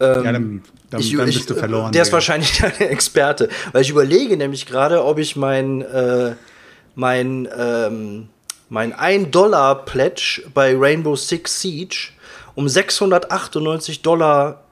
Ähm, 0.00 0.24
Ja, 0.24 0.32
dann, 0.32 0.62
dann, 0.90 1.00
ich, 1.00 1.16
dann 1.16 1.28
ich, 1.28 1.36
bist 1.36 1.50
du 1.50 1.54
verloren. 1.54 1.92
Der 1.92 2.02
ist 2.02 2.08
Digga. 2.08 2.14
wahrscheinlich 2.14 2.58
der 2.78 2.90
Experte. 2.90 3.48
Weil 3.72 3.82
ich 3.82 3.90
überlege 3.90 4.36
nämlich 4.36 4.66
gerade, 4.66 5.04
ob 5.04 5.18
ich 5.18 5.36
mein, 5.36 5.82
äh, 5.82 6.34
mein, 6.94 7.48
ähm, 7.56 8.28
mein 8.68 8.94
1-Dollar-Pledge 8.94 10.42
bei 10.52 10.76
Rainbow 10.76 11.16
Six 11.16 11.60
Siege 11.60 12.10
um 12.54 12.68
698 12.68 14.02
Dollar 14.02 14.64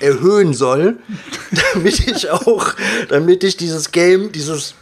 erhöhen 0.00 0.54
soll, 0.54 0.96
damit 1.74 2.00
ich 2.08 2.30
auch, 2.30 2.74
damit 3.08 3.44
ich 3.44 3.56
dieses 3.56 3.92
Game, 3.92 4.32
dieses 4.32 4.74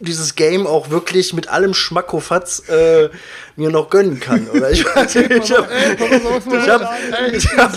dieses 0.00 0.34
Game 0.34 0.66
auch 0.66 0.90
wirklich 0.90 1.32
mit 1.32 1.48
allem 1.48 1.74
Schmackofatz 1.74 2.68
äh, 2.68 3.08
mir 3.56 3.70
noch 3.70 3.90
gönnen 3.90 4.20
kann. 4.20 4.48
Oder 4.50 4.70
ich 4.70 4.84
weiß 4.84 5.14
nicht, 5.14 5.30
ich 5.30 5.52
hab, 5.52 5.68
ich 5.70 6.22
man 6.22 6.68
hab, 6.68 6.98
Ey, 7.20 7.36
ich 7.36 7.56
hab, 7.56 7.72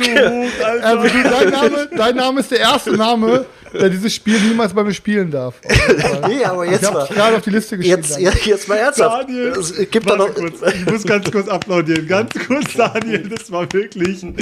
Also 0.83 1.07
dein, 1.07 1.49
Name, 1.49 1.89
dein 1.95 2.15
Name 2.15 2.39
ist 2.41 2.51
der 2.51 2.59
erste 2.59 2.91
Name, 2.91 3.45
der 3.73 3.89
dieses 3.89 4.13
Spiel 4.13 4.39
niemals 4.39 4.73
bei 4.73 4.83
mir 4.83 4.93
spielen 4.93 5.31
darf. 5.31 5.55
nee, 6.27 6.43
aber 6.43 6.65
Ich 6.65 6.71
jetzt 6.71 6.85
habe 6.87 6.99
mal, 6.99 7.07
gerade 7.07 7.37
auf 7.37 7.41
die 7.43 7.49
Liste 7.49 7.77
geschrieben. 7.77 8.01
jetzt, 8.01 8.19
jetzt, 8.19 8.45
jetzt 8.45 8.67
mal 8.67 8.75
ernsthaft. 8.77 9.27
Daniel, 9.29 9.47
Es 9.57 9.75
gibt 9.91 10.09
da 10.09 10.15
noch, 10.15 10.33
kurz, 10.33 10.61
ich 10.73 10.85
muss 10.85 11.03
ganz 11.03 11.31
kurz 11.31 11.47
applaudieren. 11.47 12.07
Ganz 12.07 12.33
kurz, 12.47 12.73
Daniel, 12.73 13.27
das 13.29 13.51
war 13.51 13.71
wirklich 13.71 14.23
ein 14.23 14.35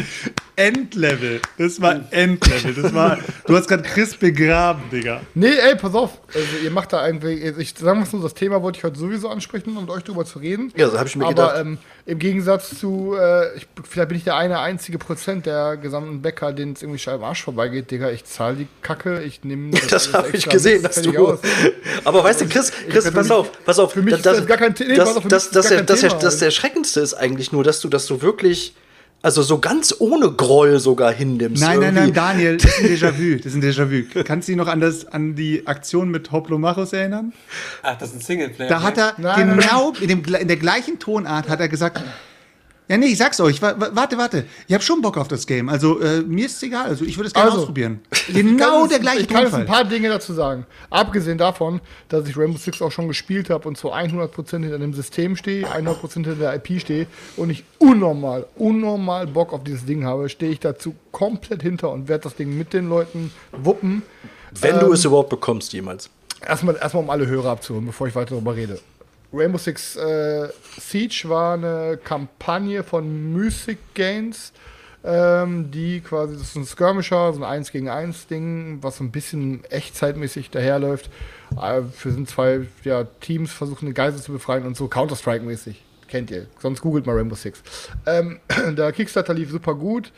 Endlevel. 0.55 1.39
Das 1.57 1.79
war 1.81 2.01
Endlevel. 2.11 2.73
Das 2.73 2.93
war, 2.93 3.19
du 3.45 3.55
hast 3.55 3.67
gerade 3.67 3.83
Chris 3.83 4.15
begraben, 4.15 4.81
Digga. 4.91 5.21
Nee, 5.35 5.53
ey, 5.55 5.75
pass 5.75 5.93
auf. 5.93 6.19
Also, 6.33 6.47
ihr 6.63 6.71
macht 6.71 6.93
da 6.93 7.05
irgendwie. 7.05 7.33
Ich 7.59 7.73
sagen 7.77 7.99
wir 7.99 8.05
mal 8.05 8.05
so, 8.05 8.19
das 8.21 8.33
Thema 8.33 8.61
wollte 8.63 8.79
ich 8.79 8.83
heute 8.83 8.97
sowieso 8.97 9.29
ansprechen, 9.29 9.75
um 9.77 9.83
mit 9.83 9.91
euch 9.91 10.03
drüber 10.03 10.25
zu 10.25 10.39
reden. 10.39 10.73
Ja, 10.75 10.89
so 10.89 10.97
hab 10.97 11.05
ich 11.07 11.15
mir 11.15 11.25
Aber 11.25 11.33
gedacht. 11.33 11.57
ähm, 11.61 11.77
im 12.07 12.19
Gegensatz 12.19 12.77
zu, 12.79 13.15
äh, 13.19 13.55
ich, 13.57 13.67
vielleicht 13.87 14.09
bin 14.09 14.17
ich 14.17 14.23
der 14.23 14.35
eine 14.35 14.59
einzige 14.59 14.97
Prozent 14.97 15.45
der 15.45 15.77
gesamten 15.77 16.21
Bäcker, 16.21 16.53
denen 16.53 16.73
es 16.73 16.81
irgendwie 16.81 17.07
am 17.09 17.23
Arsch 17.23 17.43
vorbeigeht, 17.43 17.91
Digga. 17.91 18.09
Ich 18.09 18.25
zahle 18.25 18.55
die 18.55 18.67
Kacke, 18.81 19.16
ich 19.23 19.43
nehme. 19.43 19.71
Das 19.89 20.13
habe 20.13 20.29
ich 20.33 20.47
gesehen, 20.47 20.83
dass 20.83 21.01
du. 21.01 21.15
aus. 21.17 21.39
Aber 22.03 22.23
weißt 22.23 22.41
du, 22.41 22.47
Chris, 22.47 22.71
Chris, 22.89 23.05
bin 23.05 23.13
pass 23.13 23.31
auf, 23.31 23.51
pass 23.65 23.79
auf. 23.79 23.93
für 23.93 24.01
mich 24.01 24.15
ist 24.15 24.25
das 24.25 24.45
gar 24.45 24.57
kein 24.57 24.75
The- 24.75 24.85
nee, 24.87 24.95
das, 24.95 25.13
das, 25.15 25.23
das 25.23 25.49
das, 25.51 25.69
gar 25.69 25.77
kein 25.77 25.85
das, 25.85 25.99
Thema, 26.01 26.13
das, 26.13 26.21
das 26.21 26.41
Erschreckendste 26.41 26.99
ist 27.01 27.13
eigentlich 27.13 27.51
nur, 27.51 27.63
dass 27.63 27.79
du, 27.81 27.89
dass 27.89 28.05
du 28.07 28.21
wirklich, 28.21 28.75
also 29.21 29.41
so 29.41 29.59
ganz 29.59 29.95
ohne 29.99 30.31
Groll 30.31 30.79
sogar 30.79 31.11
hinnimmst. 31.11 31.61
Nein, 31.61 31.79
nein, 31.79 31.95
irgendwie. 31.95 32.11
nein, 32.11 32.13
Daniel, 32.13 32.57
das 32.57 32.79
ist 32.79 32.79
ein 32.79 32.85
Déjà-vu. 33.13 33.35
Das 33.37 33.45
ist 33.45 33.55
ein 33.55 33.63
Déjà-vu. 33.63 34.23
Kannst 34.23 34.47
du 34.47 34.51
dich 34.51 34.57
noch 34.57 34.67
an, 34.67 34.79
das, 34.79 35.05
an 35.07 35.35
die 35.35 35.65
Aktion 35.65 36.09
mit 36.11 36.31
Hoplomachos 36.31 36.93
erinnern? 36.93 37.33
Ach, 37.83 37.97
das 37.97 38.09
ist 38.09 38.15
ein 38.15 38.21
Singleplayer. 38.21 38.69
Da 38.69 38.81
hat 38.83 38.97
er 38.97 39.13
Nein, 39.17 39.47
nein, 39.47 39.59
genau 39.59 39.93
in, 39.99 40.07
dem, 40.07 40.23
in 40.23 40.47
der 40.47 40.57
gleichen 40.57 40.99
Tonart 40.99 41.49
hat 41.49 41.59
er 41.59 41.67
gesagt, 41.69 42.01
ja 42.87 42.97
nee, 42.97 43.07
ich 43.07 43.17
sag's 43.17 43.39
euch, 43.39 43.61
wa- 43.61 43.75
wa- 43.77 43.89
warte, 43.93 44.17
warte, 44.17 44.45
ich 44.67 44.73
habe 44.73 44.83
schon 44.83 45.01
Bock 45.01 45.17
auf 45.17 45.27
das 45.27 45.45
Game. 45.47 45.69
Also 45.69 45.99
äh, 45.99 46.21
mir 46.21 46.45
ist 46.45 46.57
es 46.57 46.63
egal, 46.63 46.85
also 46.87 47.05
ich 47.05 47.17
würde 47.17 47.27
es 47.27 47.33
gerne 47.33 47.49
Also, 47.49 47.61
ausprobieren. 47.61 47.99
Genau 48.33 48.85
der 48.87 48.97
jetzt- 48.97 49.01
gleiche 49.01 49.19
Ich 49.21 49.27
kann 49.27 49.43
jetzt 49.43 49.53
ein 49.53 49.65
paar 49.65 49.83
Dinge 49.85 50.09
dazu 50.09 50.33
sagen. 50.33 50.65
Abgesehen 50.89 51.37
davon, 51.37 51.81
dass 52.09 52.27
ich 52.27 52.37
Rainbow 52.37 52.57
Six 52.57 52.81
auch 52.81 52.91
schon 52.91 53.07
gespielt 53.07 53.49
habe 53.49 53.67
und 53.67 53.77
zu 53.77 53.93
100% 53.93 54.51
hinter 54.61 54.79
dem 54.79 54.93
System 54.93 55.35
stehe, 55.35 55.65
100% 55.67 56.13
hinter 56.13 56.35
der 56.35 56.55
IP 56.55 56.79
stehe 56.81 57.07
und 57.35 57.49
ich 57.49 57.63
unnormal, 57.79 58.45
unnormal 58.55 59.27
Bock 59.27 59.53
auf 59.53 59.63
dieses 59.63 59.85
Ding 59.85 60.05
habe, 60.05 60.29
stehe 60.29 60.51
ich 60.51 60.59
dazu 60.59 60.95
komplett 61.11 61.61
hinter 61.61 61.91
und 61.91 62.07
werde 62.07 62.23
das 62.25 62.35
Ding 62.35 62.57
mit 62.57 62.73
den 62.73 62.89
Leuten 62.89 63.31
wuppen. 63.51 64.01
Wenn 64.59 64.75
Ähm, 64.75 64.79
du 64.81 64.93
es 64.93 65.03
überhaupt 65.05 65.29
bekommst, 65.29 65.73
jemals. 65.73 66.09
Erstmal, 66.45 66.75
erstmal 66.77 67.03
um 67.03 67.09
alle 67.09 67.25
Hörer 67.27 67.49
abzuholen, 67.51 67.85
bevor 67.87 68.07
ich 68.07 68.15
weiter 68.15 68.31
darüber 68.35 68.55
rede. 68.55 68.79
Rainbow 69.33 69.57
Six 69.57 69.95
äh, 69.97 70.49
Siege 70.79 71.25
war 71.25 71.55
eine 71.55 71.99
Kampagne 72.03 72.83
von 72.83 73.33
Music 73.33 73.77
Games, 73.93 74.53
ähm, 75.03 75.69
die 75.69 76.01
quasi, 76.01 76.33
das 76.33 76.43
ist 76.43 76.55
ein 76.55 76.65
Skirmisher, 76.65 77.33
so 77.33 77.39
ein 77.39 77.43
1 77.43 77.71
gegen 77.71 77.89
1 77.89 78.27
Ding, 78.27 78.79
was 78.81 78.97
so 78.97 79.03
ein 79.03 79.11
bisschen 79.11 79.63
echtzeitmäßig 79.65 80.49
daherläuft. 80.49 81.09
Äh, 81.61 81.81
sind 82.03 82.29
zwei 82.29 82.61
ja, 82.83 83.03
Teams, 83.21 83.51
versuchen 83.51 83.85
eine 83.85 83.93
Geisel 83.93 84.21
zu 84.21 84.31
befreien 84.31 84.65
und 84.65 84.77
so 84.77 84.87
Counter-Strike-mäßig. 84.87 85.83
Kennt 86.07 86.31
ihr. 86.31 86.47
Sonst 86.59 86.81
googelt 86.81 87.05
mal 87.05 87.15
Rainbow 87.15 87.35
Six. 87.35 87.61
Ähm, 88.05 88.39
der 88.77 88.93
Kickstarter 88.93 89.33
lief 89.33 89.51
super 89.51 89.75
gut. 89.75 90.13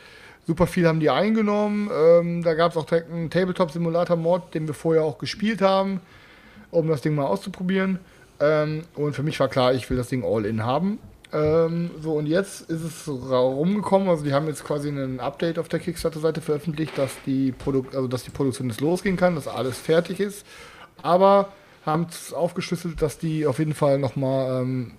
Super 0.46 0.66
viel 0.66 0.86
haben 0.86 1.00
die 1.00 1.10
eingenommen. 1.10 1.90
Ähm, 1.92 2.42
da 2.42 2.54
gab 2.54 2.72
es 2.72 2.76
auch 2.76 2.86
direkt 2.86 3.10
einen 3.10 3.28
Tabletop-Simulator-Mod, 3.28 4.54
den 4.54 4.66
wir 4.66 4.74
vorher 4.74 5.02
auch 5.02 5.18
gespielt 5.18 5.62
haben 5.62 6.00
um 6.70 6.88
das 6.88 7.02
Ding 7.02 7.14
mal 7.14 7.26
auszuprobieren. 7.26 7.98
Ähm, 8.40 8.82
und 8.94 9.14
für 9.14 9.22
mich 9.22 9.38
war 9.40 9.48
klar, 9.48 9.74
ich 9.74 9.88
will 9.90 9.96
das 9.96 10.08
Ding 10.08 10.24
all-in 10.24 10.64
haben. 10.64 10.98
Ähm, 11.32 11.90
so, 12.00 12.14
und 12.14 12.26
jetzt 12.26 12.62
ist 12.70 12.82
es 12.82 13.08
rumgekommen. 13.08 14.08
Also, 14.08 14.24
die 14.24 14.32
haben 14.32 14.46
jetzt 14.46 14.64
quasi 14.64 14.88
ein 14.88 15.20
Update 15.20 15.58
auf 15.58 15.68
der 15.68 15.78
Kickstarter-Seite 15.78 16.40
veröffentlicht, 16.40 16.98
dass 16.98 17.12
die, 17.26 17.52
Produk 17.52 17.94
also, 17.94 18.08
dass 18.08 18.24
die 18.24 18.30
Produktion 18.30 18.68
jetzt 18.68 18.80
losgehen 18.80 19.16
kann, 19.16 19.34
dass 19.34 19.46
alles 19.46 19.78
fertig 19.78 20.18
ist. 20.20 20.44
Aber 21.02 21.52
haben 21.86 22.06
es 22.10 22.32
aufgeschlüsselt, 22.32 23.00
dass 23.00 23.18
die 23.18 23.46
auf 23.46 23.58
jeden 23.58 23.74
Fall 23.74 23.98
nochmal 23.98 24.62
ähm, 24.62 24.92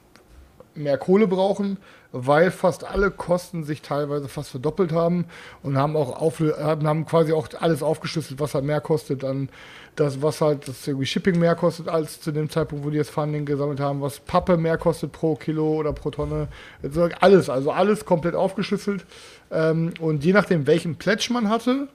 mehr 0.76 0.98
Kohle 0.98 1.28
brauchen, 1.28 1.78
weil 2.12 2.52
fast 2.52 2.84
alle 2.84 3.12
Kosten 3.12 3.64
sich 3.64 3.82
teilweise 3.82 4.28
fast 4.28 4.50
verdoppelt 4.50 4.92
haben 4.92 5.26
und 5.64 5.78
haben 5.78 5.96
auch 5.96 6.22
auf, 6.22 6.40
haben 6.40 7.06
quasi 7.06 7.34
auch 7.34 7.48
alles 7.60 7.84
aufgeschlüsselt, 7.84 8.40
was 8.40 8.54
halt 8.54 8.66
mehr 8.66 8.82
kostet 8.82 9.24
an 9.24 9.50
das, 9.96 10.22
was 10.22 10.42
halt 10.42 10.68
das 10.68 10.88
irgendwie 10.88 11.06
Shipping 11.06 11.38
mehr 11.40 11.56
kostet 11.56 11.88
als 11.88 12.22
zu 12.22 12.32
dem 12.32 12.50
Zeitpunkt, 12.50 12.86
wo 12.86 12.90
die 12.90 12.98
das 12.98 13.10
Funding 13.10 13.46
gesammelt 13.46 13.80
haben, 13.80 14.02
was 14.02 14.20
Pappe 14.20 14.58
mehr 14.58 14.78
kostet 14.78 15.12
pro 15.12 15.36
Kilo 15.36 15.76
oder 15.76 15.94
pro 15.94 16.12
Tonne. 16.12 16.48
Also 16.82 17.10
alles, 17.20 17.50
also 17.50 17.72
alles 17.72 18.06
komplett 18.06 18.36
aufgeschlüsselt. 18.36 19.06
Ähm, 19.52 19.94
und 20.00 20.24
je 20.24 20.34
nachdem, 20.34 20.66
welchen 20.68 20.96
Pledge 20.96 21.30
man 21.32 21.50
hatte, 21.50 21.88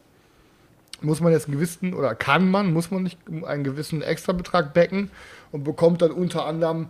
muss 1.01 1.21
man 1.21 1.33
jetzt 1.33 1.47
einen 1.47 1.57
gewissen, 1.57 1.95
oder 1.95 2.15
kann 2.15 2.51
man, 2.51 2.73
muss 2.73 2.91
man 2.91 3.03
nicht 3.03 3.19
einen 3.45 3.65
gewissen 3.65 4.03
Extrabetrag 4.03 4.75
backen 4.75 5.11
und 5.53 5.65
bekommt 5.65 6.03
dann 6.03 6.11
unter 6.11 6.47
anderem 6.47 6.89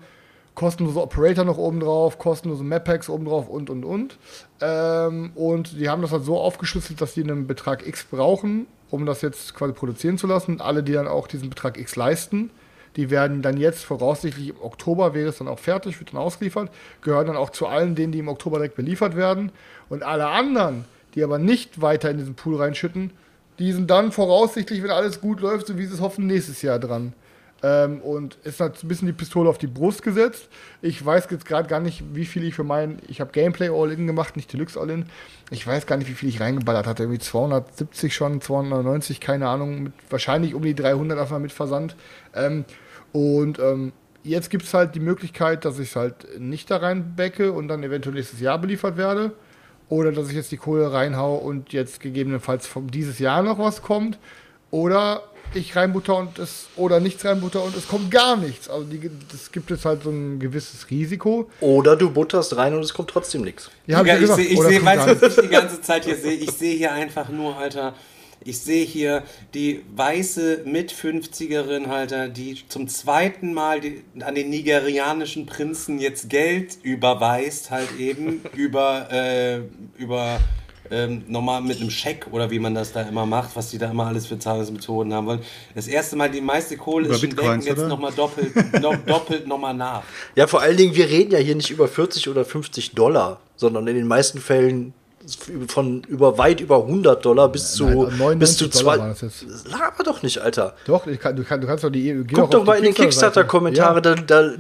kostenlose 0.57 1.01
Operator 1.01 1.45
noch 1.45 1.59
oben 1.59 1.79
drauf, 1.79 2.19
kostenlose 2.19 2.64
Map-Packs 2.64 3.09
oben 3.09 3.27
drauf 3.27 3.49
und, 3.49 3.71
und, 3.71 3.85
und. 3.85 4.19
Ähm, 4.61 5.31
und 5.37 5.79
die 5.79 5.88
haben 5.88 6.03
das 6.03 6.11
halt 6.11 6.25
so 6.25 6.40
aufgeschlüsselt, 6.40 7.01
dass 7.01 7.14
die 7.14 7.23
einen 7.23 7.47
Betrag 7.47 7.87
X 7.87 8.05
brauchen, 8.05 8.66
um 8.90 9.07
das 9.07 9.21
jetzt 9.23 9.55
quasi 9.55 9.75
produzieren 9.75 10.19
zu 10.19 10.27
lassen. 10.27 10.61
Alle, 10.61 10.83
die 10.83 10.92
dann 10.92 11.07
auch 11.07 11.29
diesen 11.29 11.51
Betrag 11.51 11.79
X 11.79 11.95
leisten, 11.95 12.51
die 12.97 13.11
werden 13.11 13.42
dann 13.42 13.59
jetzt 13.59 13.85
voraussichtlich 13.85 14.49
im 14.49 14.62
Oktober, 14.62 15.12
wäre 15.12 15.29
es 15.29 15.38
dann 15.38 15.49
auch 15.49 15.59
fertig, 15.59 16.01
wird 16.01 16.14
dann 16.14 16.21
ausgeliefert, 16.21 16.71
gehören 17.03 17.27
dann 17.27 17.37
auch 17.37 17.51
zu 17.51 17.66
allen 17.66 17.95
denen, 17.95 18.12
die 18.12 18.21
im 18.21 18.29
Oktober 18.29 18.57
direkt 18.57 18.77
beliefert 18.77 19.14
werden. 19.14 19.53
Und 19.90 20.03
alle 20.03 20.29
anderen, 20.29 20.87
die 21.14 21.23
aber 21.23 21.38
nicht 21.38 21.83
weiter 21.83 22.11
in 22.11 22.16
diesen 22.16 22.35
Pool 22.35 22.57
reinschütten, 22.57 23.12
die 23.59 23.73
sind 23.73 23.90
dann 23.90 24.11
voraussichtlich, 24.11 24.83
wenn 24.83 24.90
alles 24.90 25.21
gut 25.21 25.40
läuft, 25.40 25.66
so 25.66 25.77
wie 25.77 25.85
sie 25.85 25.95
es 25.95 26.01
hoffen, 26.01 26.27
nächstes 26.27 26.62
Jahr 26.62 26.79
dran. 26.79 27.12
Ähm, 27.62 28.01
und 28.03 28.37
ist 28.45 28.61
halt 28.61 28.83
ein 28.83 28.88
bisschen 28.88 29.07
die 29.07 29.14
Pistole 29.14 29.49
auf 29.49 29.57
die 29.57 29.66
Brust 29.66 30.03
gesetzt. 30.03 30.49
Ich 30.83 31.05
weiß 31.05 31.29
jetzt 31.31 31.47
gerade 31.47 31.69
gar 31.69 31.81
nicht, 31.81 32.05
wie 32.14 32.27
viel 32.27 32.45
ich 32.45 32.55
für 32.55 32.64
meinen. 32.64 33.01
Ich 33.09 33.21
habe 33.21 33.33
Gameplay 33.33 33.71
All-In 33.71 34.07
gemacht, 34.07 34.37
nicht 34.37 34.53
Deluxe 34.53 34.79
All-In. 34.79 35.07
Ich 35.51 35.66
weiß 35.66 35.87
gar 35.87 35.97
nicht, 35.97 36.09
wie 36.09 36.14
viel 36.14 36.29
ich 36.29 36.40
reingeballert 36.40 36.87
hatte. 36.87 37.05
Irgendwie 37.05 37.19
270 37.19 38.14
schon, 38.14 38.40
290, 38.42 39.21
keine 39.21 39.49
Ahnung. 39.49 39.85
Mit, 39.85 39.92
wahrscheinlich 40.11 40.55
um 40.55 40.62
die 40.62 40.75
300 40.75 41.19
einfach 41.19 41.38
mit 41.38 41.51
Versand. 41.51 41.97
Ähm, 42.35 42.66
und 43.12 43.59
ähm, 43.59 43.92
jetzt 44.23 44.51
gibt 44.51 44.64
es 44.64 44.75
halt 44.75 44.95
die 44.95 45.01
Möglichkeit, 45.01 45.64
dass 45.64 45.79
ich 45.79 45.88
es 45.88 45.97
halt 45.97 46.38
nicht 46.38 46.71
da 46.71 46.77
reinbecke 46.77 47.53
und 47.53 47.69
dann 47.69 47.83
eventuell 47.83 48.16
nächstes 48.16 48.40
Jahr 48.40 48.59
beliefert 48.59 48.99
werde. 48.99 49.33
Oder 49.88 50.12
dass 50.12 50.29
ich 50.29 50.35
jetzt 50.35 50.53
die 50.53 50.57
Kohle 50.57 50.92
reinhau 50.92 51.37
und 51.37 51.73
jetzt 51.73 52.01
gegebenenfalls 52.01 52.69
dieses 52.92 53.19
Jahr 53.19 53.42
noch 53.42 53.59
was 53.59 53.83
kommt. 53.83 54.19
Oder 54.77 55.23
ich 55.55 55.75
reinbutter 55.75 56.17
und 56.17 56.39
es 56.39 56.67
oder 56.77 57.01
nichts 57.01 57.25
reinbutter 57.25 57.62
und 57.65 57.75
es 57.75 57.89
kommt 57.89 58.11
gar 58.11 58.37
nichts. 58.37 58.69
Also 58.69 58.87
das 59.33 59.51
gibt 59.51 59.71
es 59.71 59.87
halt 59.87 60.03
so 60.03 60.11
ein 60.11 60.39
gewisses 60.39 60.91
Risiko. 60.91 61.49
Oder 61.61 61.97
du 61.97 62.11
butterst 62.11 62.55
rein 62.59 62.75
und 62.75 62.81
es 62.81 62.93
kommt 62.93 63.09
trotzdem 63.09 63.41
nichts. 63.41 63.71
Ja, 63.87 64.03
ich 64.03 64.21
gesagt. 64.21 64.39
sehe, 64.39 64.49
ich 64.49 64.59
Oder 64.59 64.69
seh, 64.69 64.77
es 64.77 64.85
kommt 64.85 64.99
weißt 64.99 65.09
du, 65.09 65.27
was 65.27 65.39
ich 65.39 65.45
die 65.45 65.49
ganze 65.49 65.81
Zeit 65.81 66.05
hier 66.05 66.17
sehe? 66.17 66.35
Ich 66.35 66.51
sehe 66.51 66.77
hier 66.77 66.93
einfach 66.93 67.31
nur, 67.31 67.57
Alter, 67.57 67.95
ich 68.45 68.61
sehe 68.61 68.85
hier 68.85 69.23
die 69.55 69.83
weiße 69.97 70.65
Mit-50erin, 70.67 71.87
Alter, 71.87 72.29
die 72.29 72.62
zum 72.69 72.87
zweiten 72.87 73.55
Mal 73.55 73.81
die, 73.81 74.05
an 74.21 74.35
den 74.35 74.51
nigerianischen 74.51 75.47
Prinzen 75.47 75.99
jetzt 75.99 76.29
Geld 76.29 76.77
überweist, 76.83 77.71
halt 77.71 77.99
eben, 77.99 78.43
über, 78.55 79.11
äh, 79.11 79.61
über 79.97 80.39
ähm, 80.90 81.25
nochmal 81.29 81.61
mit 81.62 81.81
einem 81.81 81.90
Scheck 81.90 82.27
oder 82.31 82.51
wie 82.51 82.59
man 82.59 82.75
das 82.75 82.92
da 82.92 83.03
immer 83.03 83.27
macht, 83.27 83.55
was 83.55 83.70
die 83.70 83.79
da 83.79 83.90
immer 83.90 84.07
alles 84.07 84.27
für 84.27 84.38
Zahlungsmethoden 84.38 85.12
haben 85.12 85.27
wollen. 85.27 85.40
Das 85.75 85.88
erste 85.88 86.16
Mal 86.16 86.31
die 86.31 86.40
meiste 86.40 86.77
Kohle 86.77 87.07
Über 87.07 87.14
ist 87.14 87.20
Bitcoins, 87.20 87.66
jetzt 87.66 87.87
nochmal 87.87 88.12
doppelt, 88.12 88.55
no, 88.81 88.94
doppelt 89.07 89.46
nochmal 89.46 89.75
nach. 89.75 90.03
Ja, 90.35 90.46
vor 90.46 90.61
allen 90.61 90.77
Dingen, 90.77 90.94
wir 90.94 91.09
reden 91.09 91.33
ja 91.33 91.38
hier 91.38 91.55
nicht 91.55 91.70
über 91.70 91.88
40 91.88 92.29
oder 92.29 92.44
50 92.44 92.92
Dollar, 92.92 93.40
sondern 93.57 93.87
in 93.87 93.96
den 93.96 94.07
meisten 94.07 94.40
Fällen 94.40 94.94
von 95.69 96.03
über 96.09 96.39
weit 96.39 96.61
über 96.61 96.77
100 96.83 97.25
Dollar 97.25 97.49
bis 97.49 97.73
zu 97.73 97.85
Nein, 97.85 98.19
99 98.19 98.39
bis 98.39 98.57
zu 98.57 98.69
zwei. 98.69 98.97
Laber 98.97 100.05
doch 100.05 100.23
nicht, 100.23 100.39
Alter. 100.39 100.75
Doch, 100.87 101.07
ich 101.07 101.19
kann, 101.19 101.35
du, 101.37 101.43
kann, 101.43 101.61
du 101.61 101.67
kannst 101.67 101.83
doch 101.85 101.91
die. 101.91 102.25
Guck 102.33 102.51
doch 102.51 102.65
mal 102.65 102.75
in 102.79 102.85
den 102.85 102.95
Kickstarter-Kommentare, 102.95 103.97
Ja. 103.97 104.01
da, 104.01 104.15
da 104.15 104.51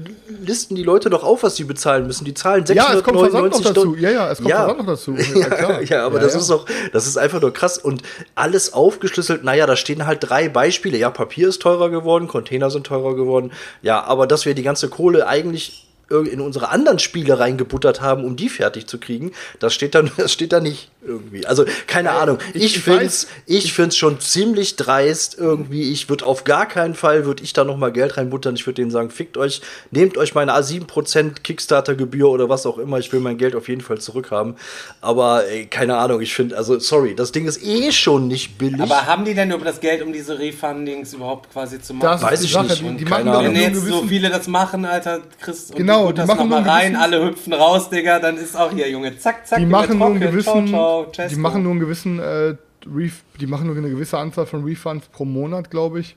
listen 0.44 0.74
die 0.74 0.82
Leute 0.82 1.10
doch 1.10 1.22
auf, 1.24 1.42
was 1.42 1.56
sie 1.56 1.64
bezahlen 1.64 2.06
müssen. 2.06 2.24
Die 2.24 2.34
zahlen 2.34 2.64
Ja, 2.68 2.92
es 2.94 3.02
kommt 3.02 3.18
Versand 3.18 3.52
noch 3.52 3.62
699 3.62 3.64
dazu. 3.64 3.84
Dollar. 3.84 4.00
Ja, 4.00 4.10
ja, 4.10 4.30
es 4.32 4.38
kommt 4.38 4.50
Versand 4.50 4.78
noch 4.78 4.86
dazu. 4.86 5.14
Ja, 5.16 5.70
Ja, 5.70 5.80
ja, 5.98 6.06
aber 6.06 6.16
Ja, 6.16 6.22
das 6.24 6.34
ja. 6.34 6.40
ist 6.40 6.50
doch, 6.50 6.66
das 6.92 7.06
ist 7.06 7.16
einfach 7.16 7.40
nur 7.40 7.52
krass 7.52 7.78
und 7.78 8.02
alles 8.34 8.72
aufgeschlüsselt. 8.72 9.44
Naja, 9.44 9.66
da 9.66 9.76
stehen 9.76 10.06
halt 10.06 10.18
drei 10.28 10.48
Beispiele. 10.48 10.98
Ja, 10.98 11.10
Papier 11.10 11.48
ist 11.48 11.62
teurer 11.62 11.90
geworden, 11.90 12.28
Container 12.28 12.70
sind 12.70 12.86
teurer 12.86 13.14
geworden. 13.14 13.52
Ja, 13.82 14.02
aber 14.04 14.26
dass 14.26 14.46
wir 14.46 14.54
die 14.54 14.62
ganze 14.62 14.88
Kohle 14.88 15.26
eigentlich 15.26 15.85
in 16.08 16.40
unsere 16.40 16.68
anderen 16.68 16.98
Spiele 16.98 17.38
reingebuttert 17.40 18.00
haben, 18.00 18.24
um 18.24 18.36
die 18.36 18.48
fertig 18.48 18.86
zu 18.86 18.98
kriegen, 18.98 19.32
das 19.58 19.74
steht 19.74 19.94
dann, 19.94 20.10
das 20.16 20.32
steht 20.32 20.52
da 20.52 20.60
nicht 20.60 20.90
irgendwie. 21.04 21.46
Also 21.46 21.64
keine 21.86 22.10
Ahnung. 22.12 22.38
ich- 22.54 22.64
Ich, 22.64 22.76
ich 22.76 22.82
find's, 22.82 23.26
ich 23.46 23.72
find's 23.72 23.96
schon 23.96 24.20
ziemlich 24.20 24.76
dreist 24.76 25.36
irgendwie. 25.38 25.90
Ich 25.92 26.08
würde 26.08 26.26
auf 26.26 26.44
gar 26.44 26.66
keinen 26.66 26.94
Fall 26.94 27.24
würde 27.26 27.42
ich 27.44 27.52
da 27.52 27.64
noch 27.64 27.76
mal 27.76 27.90
Geld 27.92 28.16
reinbuttern. 28.16 28.54
Ich 28.56 28.66
würde 28.66 28.74
denen 28.82 28.90
sagen, 28.90 29.10
fickt 29.10 29.36
euch, 29.36 29.60
nehmt 29.90 30.16
euch 30.18 30.34
meine 30.34 30.52
7% 30.52 31.42
Kickstarter-Gebühr 31.42 32.28
oder 32.28 32.48
was 32.48 32.66
auch 32.66 32.78
immer. 32.78 32.98
Ich 32.98 33.12
will 33.12 33.20
mein 33.20 33.38
Geld 33.38 33.54
auf 33.54 33.68
jeden 33.68 33.80
Fall 33.80 33.98
zurückhaben. 33.98 34.54
Aber 35.00 35.46
ey, 35.48 35.66
keine 35.66 35.96
Ahnung. 35.96 36.20
Ich 36.20 36.34
finde, 36.34 36.56
also 36.56 36.78
sorry, 36.78 37.14
das 37.14 37.32
Ding 37.32 37.46
ist 37.46 37.62
eh 37.64 37.90
schon 37.92 38.28
nicht 38.28 38.58
billig. 38.58 38.80
Aber 38.80 39.06
haben 39.06 39.24
die 39.24 39.34
denn 39.34 39.50
über 39.52 39.64
das 39.64 39.80
Geld, 39.80 40.02
um 40.02 40.12
diese 40.12 40.38
Refundings 40.38 41.14
überhaupt 41.14 41.52
quasi 41.52 41.80
zu 41.80 41.94
machen? 41.94 42.06
Das 42.10 42.22
Weiß 42.22 42.42
ich 42.42 42.52
Sache. 42.52 42.66
nicht. 42.66 42.82
Die, 42.82 42.96
die 42.96 43.04
Keine 43.04 43.24
machen 43.24 43.38
Ahnung. 43.46 43.54
Wenn 43.54 43.60
jetzt 43.74 43.84
so 43.86 44.02
viele 44.06 44.28
das 44.30 44.46
machen, 44.48 44.84
Alter, 44.84 45.20
Chris, 45.40 45.70
und 45.70 45.76
Genau, 45.98 46.12
die 46.12 46.26
machen 46.26 46.48
nur 46.48 46.58
rein, 46.58 46.92
gewissen- 46.92 46.96
alle 46.96 47.24
hüpfen 47.26 47.52
raus, 47.52 47.90
Digga, 47.90 48.18
dann 48.18 48.36
ist 48.36 48.56
auch 48.56 48.70
hier, 48.72 48.88
Junge, 48.90 49.18
zack, 49.18 49.46
zack, 49.46 49.58
die 49.58 49.66
machen 49.66 49.98
nur 49.98 50.08
einen 50.08 50.20
gewissen, 50.20 50.68
ciao, 50.68 51.10
ciao, 51.10 51.28
die 51.28 51.36
machen 51.36 51.62
nur 51.62 51.72
einen 51.72 51.80
gewissen, 51.80 52.18
äh, 52.18 52.54
Ref, 52.94 53.22
die 53.40 53.46
machen 53.46 53.66
nur 53.66 53.76
eine 53.76 53.90
gewisse 53.90 54.18
Anzahl 54.18 54.46
von 54.46 54.64
Refunds 54.64 55.08
pro 55.08 55.24
Monat, 55.24 55.70
glaube 55.70 56.00
ich. 56.00 56.16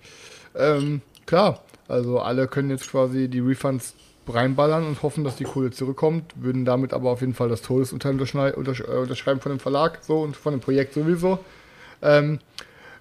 Ähm, 0.56 1.02
klar, 1.26 1.62
also 1.88 2.20
alle 2.20 2.48
können 2.48 2.70
jetzt 2.70 2.89
quasi 2.92 3.28
die 3.28 3.39
Refunds 3.39 3.96
reinballern 4.28 4.86
und 4.86 5.02
hoffen, 5.02 5.24
dass 5.24 5.36
die 5.36 5.46
Kohle 5.46 5.72
zurückkommt, 5.72 6.34
würden 6.36 6.65
damit 6.65 6.94
aber 6.94 7.10
auf 7.10 7.22
jeden 7.22 7.34
Fall 7.34 7.50
das 7.50 7.62
Todesurteil 7.63 8.13
äh, 8.13 8.54
unterschreiben 8.54 9.39
von 9.42 9.52
dem 9.52 9.60
Verlag 9.60 10.00
so 10.02 10.22
und 10.22 10.36
von 10.38 10.54
dem 10.54 10.60
Projekt 10.60 10.94
sowieso. 10.94 11.39
Ähm, 12.02 12.39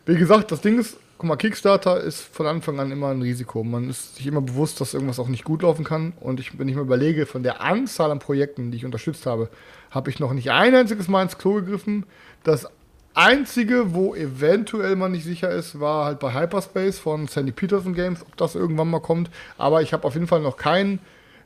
wie 0.06 0.16
gesagt, 0.16 0.50
das 0.50 0.62
Ding 0.62 0.78
ist, 0.78 0.96
guck 1.18 1.28
mal, 1.28 1.36
Kickstarter 1.36 2.00
ist 2.00 2.20
von 2.20 2.46
Anfang 2.46 2.78
an 2.78 2.92
immer 2.92 3.08
ein 3.08 3.20
Risiko. 3.20 3.64
Man 3.64 3.90
ist 3.90 4.16
sich 4.16 4.26
immer 4.26 4.40
bewusst, 4.40 4.80
dass 4.80 4.94
irgendwas 4.94 5.18
auch 5.18 5.26
nicht 5.26 5.44
gut 5.44 5.62
laufen 5.62 5.84
kann. 5.84 6.12
Und 6.20 6.38
ich, 6.38 6.58
wenn 6.58 6.68
ich 6.68 6.76
mir 6.76 6.82
überlege, 6.82 7.26
von 7.26 7.42
der 7.42 7.60
Anzahl 7.60 8.12
an 8.12 8.20
Projekten, 8.20 8.70
die 8.70 8.78
ich 8.78 8.84
unterstützt 8.84 9.26
habe, 9.26 9.48
habe 9.90 10.10
ich 10.10 10.20
noch 10.20 10.32
nicht 10.32 10.52
ein 10.52 10.76
einziges 10.76 11.08
Mal 11.08 11.24
ins 11.24 11.36
Klo 11.36 11.54
gegriffen. 11.54 12.06
Das 12.44 12.68
einzige, 13.14 13.94
wo 13.94 14.14
eventuell 14.14 14.94
man 14.94 15.10
nicht 15.10 15.24
sicher 15.24 15.50
ist, 15.50 15.80
war 15.80 16.04
halt 16.04 16.20
bei 16.20 16.32
Hyperspace 16.32 17.00
von 17.00 17.26
Sandy 17.26 17.50
Peterson 17.50 17.94
Games, 17.94 18.22
ob 18.22 18.36
das 18.36 18.54
irgendwann 18.54 18.88
mal 18.88 19.00
kommt. 19.00 19.28
Aber 19.56 19.82
ich 19.82 19.92
habe 19.92 20.06
auf 20.06 20.14
jeden 20.14 20.28
Fall 20.28 20.40
noch 20.40 20.56
keinen 20.56 21.00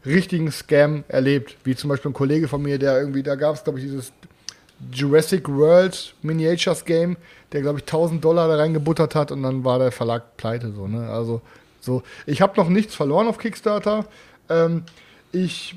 richtigen 0.04 0.52
Scam 0.52 1.04
erlebt. 1.08 1.56
Wie 1.64 1.74
zum 1.74 1.88
Beispiel 1.88 2.10
ein 2.10 2.14
Kollege 2.14 2.46
von 2.46 2.60
mir, 2.60 2.78
der 2.78 2.98
irgendwie, 2.98 3.22
da 3.22 3.36
gab 3.36 3.54
es, 3.54 3.64
glaube 3.64 3.78
ich, 3.78 3.86
dieses 3.86 4.12
Jurassic 4.90 5.48
World 5.48 6.14
Miniatures 6.22 6.84
Game, 6.84 7.16
der 7.52 7.62
glaube 7.62 7.78
ich 7.78 7.84
1000 7.84 8.24
Dollar 8.24 8.48
da 8.48 8.56
reingebuttert 8.56 9.14
hat 9.14 9.32
und 9.32 9.42
dann 9.42 9.64
war 9.64 9.78
der 9.78 9.92
Verlag 9.92 10.36
pleite 10.36 10.72
so, 10.72 10.86
ne? 10.86 11.08
Also 11.08 11.40
so, 11.80 12.02
ich 12.26 12.40
habe 12.40 12.54
noch 12.56 12.68
nichts 12.68 12.94
verloren 12.94 13.26
auf 13.26 13.38
Kickstarter. 13.38 14.06
Ähm, 14.48 14.84
ich 15.32 15.76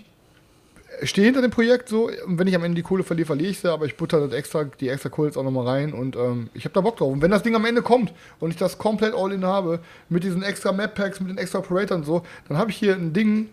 stehe 1.04 1.26
hinter 1.26 1.42
dem 1.42 1.52
Projekt 1.52 1.90
so 1.90 2.10
und 2.26 2.40
wenn 2.40 2.48
ich 2.48 2.56
am 2.56 2.64
Ende 2.64 2.76
die 2.76 2.84
Kohle 2.84 3.04
verliere, 3.04 3.26
verliere 3.26 3.50
ich 3.50 3.60
sie, 3.60 3.72
aber 3.72 3.86
ich 3.86 3.98
butter 3.98 4.20
das 4.20 4.34
extra, 4.34 4.64
die 4.64 4.90
extra 4.90 5.10
Kohle 5.10 5.30
jetzt 5.30 5.38
auch 5.38 5.44
nochmal 5.44 5.68
rein 5.68 5.94
und 5.94 6.16
ähm, 6.16 6.50
ich 6.54 6.64
habe 6.66 6.74
da 6.74 6.82
Bock 6.82 6.98
drauf. 6.98 7.12
Und 7.12 7.22
wenn 7.22 7.32
das 7.32 7.44
Ding 7.44 7.56
am 7.56 7.66
Ende 7.66 7.82
kommt 7.82 8.14
und 8.40 8.52
ich 8.52 8.58
das 8.58 8.78
komplett 8.78 9.14
all 9.14 9.32
in 9.32 9.46
habe, 9.46 9.80
mit 10.10 10.24
diesen 10.24 10.44
extra 10.44 10.72
Map 10.72 10.96
Packs, 10.96 11.20
mit 11.20 11.30
den 11.30 11.38
extra 11.38 11.60
Operatoren 11.60 12.02
und 12.02 12.06
so, 12.06 12.24
dann 12.48 12.58
habe 12.58 12.72
ich 12.72 12.78
hier 12.78 12.96
ein 12.96 13.14
Ding, 13.14 13.50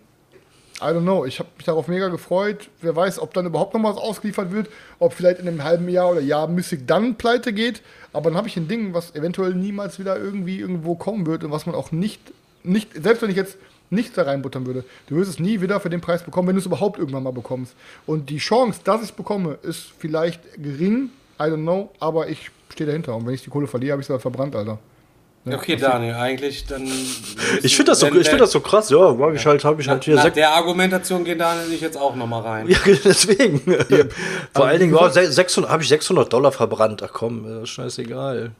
I 0.81 0.85
don't 0.85 1.01
know. 1.01 1.25
Ich 1.25 1.39
habe 1.39 1.49
mich 1.55 1.65
darauf 1.65 1.87
mega 1.87 2.07
gefreut. 2.09 2.69
Wer 2.81 2.95
weiß, 2.95 3.19
ob 3.19 3.33
dann 3.33 3.45
überhaupt 3.45 3.73
noch 3.73 3.83
was 3.83 3.97
ausgeliefert 3.97 4.51
wird, 4.51 4.69
ob 4.99 5.13
vielleicht 5.13 5.39
in 5.39 5.47
einem 5.47 5.63
halben 5.63 5.87
Jahr 5.87 6.11
oder 6.11 6.21
Jahr 6.21 6.47
Mystic 6.47 6.87
dann 6.87 7.15
pleite 7.15 7.53
geht. 7.53 7.81
Aber 8.11 8.29
dann 8.29 8.37
habe 8.37 8.47
ich 8.47 8.57
ein 8.57 8.67
Ding, 8.67 8.93
was 8.93 9.15
eventuell 9.15 9.53
niemals 9.53 9.99
wieder 9.99 10.17
irgendwie 10.17 10.59
irgendwo 10.59 10.95
kommen 10.95 11.25
wird 11.25 11.43
und 11.43 11.51
was 11.51 11.65
man 11.65 11.75
auch 11.75 11.91
nicht, 11.91 12.19
nicht 12.63 12.89
selbst 12.93 13.21
wenn 13.21 13.29
ich 13.29 13.35
jetzt 13.35 13.57
nichts 13.89 14.15
da 14.15 14.23
reinbuttern 14.23 14.65
würde, 14.65 14.83
du 15.07 15.15
wirst 15.15 15.29
es 15.29 15.39
nie 15.39 15.61
wieder 15.61 15.79
für 15.79 15.89
den 15.89 16.01
Preis 16.01 16.23
bekommen, 16.23 16.47
wenn 16.47 16.55
du 16.55 16.59
es 16.59 16.65
überhaupt 16.65 16.97
irgendwann 16.97 17.23
mal 17.23 17.31
bekommst. 17.31 17.75
Und 18.05 18.29
die 18.29 18.39
Chance, 18.39 18.79
dass 18.83 19.01
ich 19.01 19.09
es 19.09 19.11
bekomme, 19.11 19.59
ist 19.61 19.91
vielleicht 19.99 20.41
gering. 20.61 21.11
I 21.39 21.43
don't 21.43 21.61
know, 21.61 21.91
aber 21.99 22.29
ich 22.29 22.51
stehe 22.69 22.87
dahinter. 22.87 23.15
Und 23.15 23.25
wenn 23.25 23.33
ich 23.33 23.43
die 23.43 23.49
Kohle 23.49 23.67
verliere, 23.67 23.93
habe 23.93 24.01
ich 24.01 24.07
es 24.07 24.09
halt 24.09 24.21
verbrannt, 24.21 24.55
Alter. 24.55 24.79
Ne? 25.45 25.55
Okay, 25.57 25.75
Daniel, 25.75 26.15
eigentlich 26.15 26.65
dann. 26.67 26.89
ich 27.61 27.75
finde 27.75 27.91
das, 27.91 27.99
so, 27.99 28.07
ich 28.07 28.29
find 28.29 28.39
das 28.39 28.51
so 28.51 28.61
krass. 28.61 28.89
Ja, 28.89 29.11
mag 29.13 29.35
ich 29.35 29.45
halt, 29.45 29.65
habe 29.65 29.81
ich 29.81 29.89
halt 29.89 30.05
hier 30.05 30.15
Nach 30.15 30.29
der 30.29 30.51
Argumentation 30.51 31.25
geht 31.25 31.41
Daniel 31.41 31.65
sich 31.67 31.81
jetzt 31.81 31.97
auch 31.97 32.15
nochmal 32.15 32.41
rein. 32.43 32.69
Ja, 32.69 32.77
deswegen. 33.03 33.59
Vor 34.53 34.65
allen 34.65 34.79
Dingen, 34.79 34.93
gesagt- 34.93 35.33
600 35.33 35.69
habe 35.69 35.83
ich 35.83 35.89
600 35.89 36.31
Dollar 36.31 36.53
verbrannt. 36.53 37.03
Ach 37.03 37.11
komm, 37.11 37.63
äh, 37.63 37.65
scheißegal. 37.65 38.51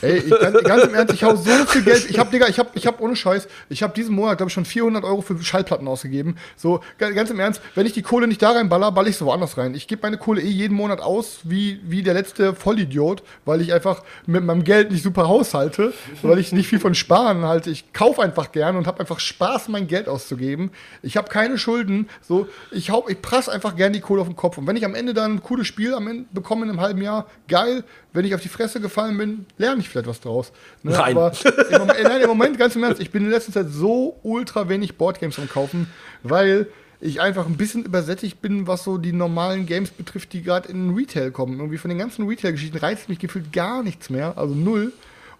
Ey, 0.00 0.18
ich, 0.18 0.30
ganz, 0.30 0.62
ganz 0.62 0.84
im 0.84 0.94
Ernst, 0.94 1.12
ich 1.12 1.24
hau 1.24 1.34
so 1.34 1.50
viel 1.66 1.82
Geld. 1.82 2.08
Ich 2.08 2.18
hab, 2.18 2.30
Digga, 2.30 2.48
ich 2.48 2.58
hab, 2.58 2.74
ich 2.76 2.86
hab 2.86 3.00
ohne 3.00 3.16
Scheiß, 3.16 3.48
ich 3.68 3.82
hab 3.82 3.94
diesen 3.94 4.14
Monat, 4.14 4.38
glaube 4.38 4.48
ich, 4.48 4.54
schon 4.54 4.64
400 4.64 5.04
Euro 5.04 5.20
für 5.22 5.36
Schallplatten 5.42 5.86
ausgegeben. 5.88 6.36
So, 6.56 6.80
ga- 6.98 7.10
ganz 7.10 7.30
im 7.30 7.40
Ernst, 7.40 7.60
wenn 7.74 7.84
ich 7.84 7.92
die 7.92 8.02
Kohle 8.02 8.26
nicht 8.26 8.40
da 8.40 8.52
reinballer, 8.52 8.92
baller 8.92 9.08
ich 9.08 9.16
sie 9.18 9.24
woanders 9.24 9.58
rein. 9.58 9.74
Ich 9.74 9.88
gebe 9.88 10.02
meine 10.02 10.18
Kohle 10.18 10.40
eh 10.40 10.46
jeden 10.48 10.74
Monat 10.74 11.00
aus, 11.00 11.40
wie, 11.44 11.80
wie 11.84 12.02
der 12.02 12.14
letzte 12.14 12.54
Vollidiot, 12.54 13.22
weil 13.44 13.60
ich 13.60 13.72
einfach 13.72 14.02
mit 14.26 14.44
meinem 14.44 14.64
Geld 14.64 14.92
nicht 14.92 15.02
super 15.02 15.28
haushalte, 15.28 15.92
weil 16.22 16.38
ich 16.38 16.52
nicht 16.52 16.68
viel 16.68 16.80
von 16.80 16.94
Sparen 16.94 17.42
halte. 17.44 17.68
Ich 17.70 17.92
kaufe 17.92 18.22
einfach 18.22 18.52
gern 18.52 18.76
und 18.76 18.86
habe 18.86 19.00
einfach 19.00 19.20
Spaß, 19.20 19.68
mein 19.68 19.88
Geld 19.88 20.08
auszugeben. 20.08 20.70
Ich 21.02 21.16
habe 21.16 21.28
keine 21.28 21.58
Schulden. 21.58 22.08
So, 22.22 22.48
ich, 22.70 22.90
hau, 22.90 23.06
ich 23.08 23.20
prass 23.20 23.48
einfach 23.48 23.76
gern 23.76 23.92
die 23.92 24.00
Kohle 24.00 24.22
auf 24.22 24.28
den 24.28 24.36
Kopf. 24.36 24.58
Und 24.58 24.66
wenn 24.66 24.76
ich 24.76 24.84
am 24.84 24.94
Ende 24.94 25.12
dann 25.12 25.34
ein 25.34 25.42
cooles 25.42 25.66
Spiel 25.66 25.92
am 25.94 26.06
Ende 26.06 26.24
bekomme 26.32 26.62
in 26.64 26.70
einem 26.70 26.80
halben 26.80 27.02
Jahr, 27.02 27.26
geil. 27.48 27.84
Wenn 28.14 28.26
ich 28.26 28.34
auf 28.34 28.42
die 28.42 28.50
Fresse 28.50 28.78
gefallen 28.78 29.16
bin, 29.16 29.46
lerne 29.56 29.81
ich 29.82 29.88
vielleicht 29.88 30.06
was 30.06 30.20
draus. 30.20 30.52
Ne? 30.82 30.92
Nein. 30.92 31.16
Aber 31.16 31.32
im 31.70 31.78
Moment, 31.78 31.98
äh, 31.98 32.02
nein, 32.04 32.20
im 32.22 32.28
Moment, 32.28 32.58
ganz 32.58 32.76
im 32.76 32.82
Ernst, 32.82 33.00
ich 33.00 33.10
bin 33.10 33.24
in 33.24 33.30
letzter 33.30 33.52
Zeit 33.52 33.66
so 33.70 34.18
ultra 34.22 34.68
wenig 34.68 34.96
Boardgames 34.96 35.38
am 35.38 35.48
Kaufen, 35.48 35.88
weil 36.22 36.66
ich 37.00 37.20
einfach 37.20 37.46
ein 37.46 37.56
bisschen 37.56 37.84
übersättigt 37.84 38.40
bin, 38.40 38.66
was 38.66 38.84
so 38.84 38.96
die 38.96 39.12
normalen 39.12 39.66
Games 39.66 39.90
betrifft, 39.90 40.32
die 40.32 40.42
gerade 40.42 40.68
in 40.68 40.88
den 40.88 40.96
Retail 40.96 41.32
kommen. 41.32 41.58
Irgendwie 41.58 41.78
von 41.78 41.88
den 41.88 41.98
ganzen 41.98 42.28
Retail-Geschichten 42.28 42.78
reizt 42.78 43.08
mich 43.08 43.18
gefühlt 43.18 43.52
gar 43.52 43.82
nichts 43.82 44.08
mehr, 44.08 44.38
also 44.38 44.54
null. 44.54 44.92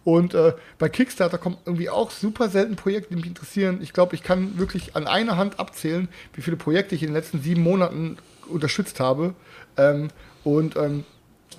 Und 0.05 0.35
äh, 0.35 0.55
bei 0.79 0.89
Kickstarter 0.89 1.39
kommen 1.39 1.59
irgendwie 1.65 1.89
auch 1.89 2.11
super 2.11 2.49
selten 2.49 2.75
Projekte, 2.75 3.11
die 3.11 3.17
mich 3.17 3.27
interessieren. 3.27 3.79
Ich 3.83 3.93
glaube, 3.93 4.17
ich 4.17 4.25
kann 4.25 4.59
wirklich 4.59 4.97
an 4.97 5.07
einer 5.07 5.37
Hand 5.37 5.61
abzählen, 5.61 6.09
wie 6.35 6.43
viele 6.43 6.57
Projekte 6.57 6.97
ich 6.97 7.03
in 7.03 7.11
den 7.11 7.15
letzten 7.15 7.41
sieben 7.41 7.63
Monaten 7.63 8.17
unterstützt 8.49 8.99
habe. 8.99 9.35
Ähm, 9.77 10.09
und 10.43 10.75
ähm, 10.77 11.05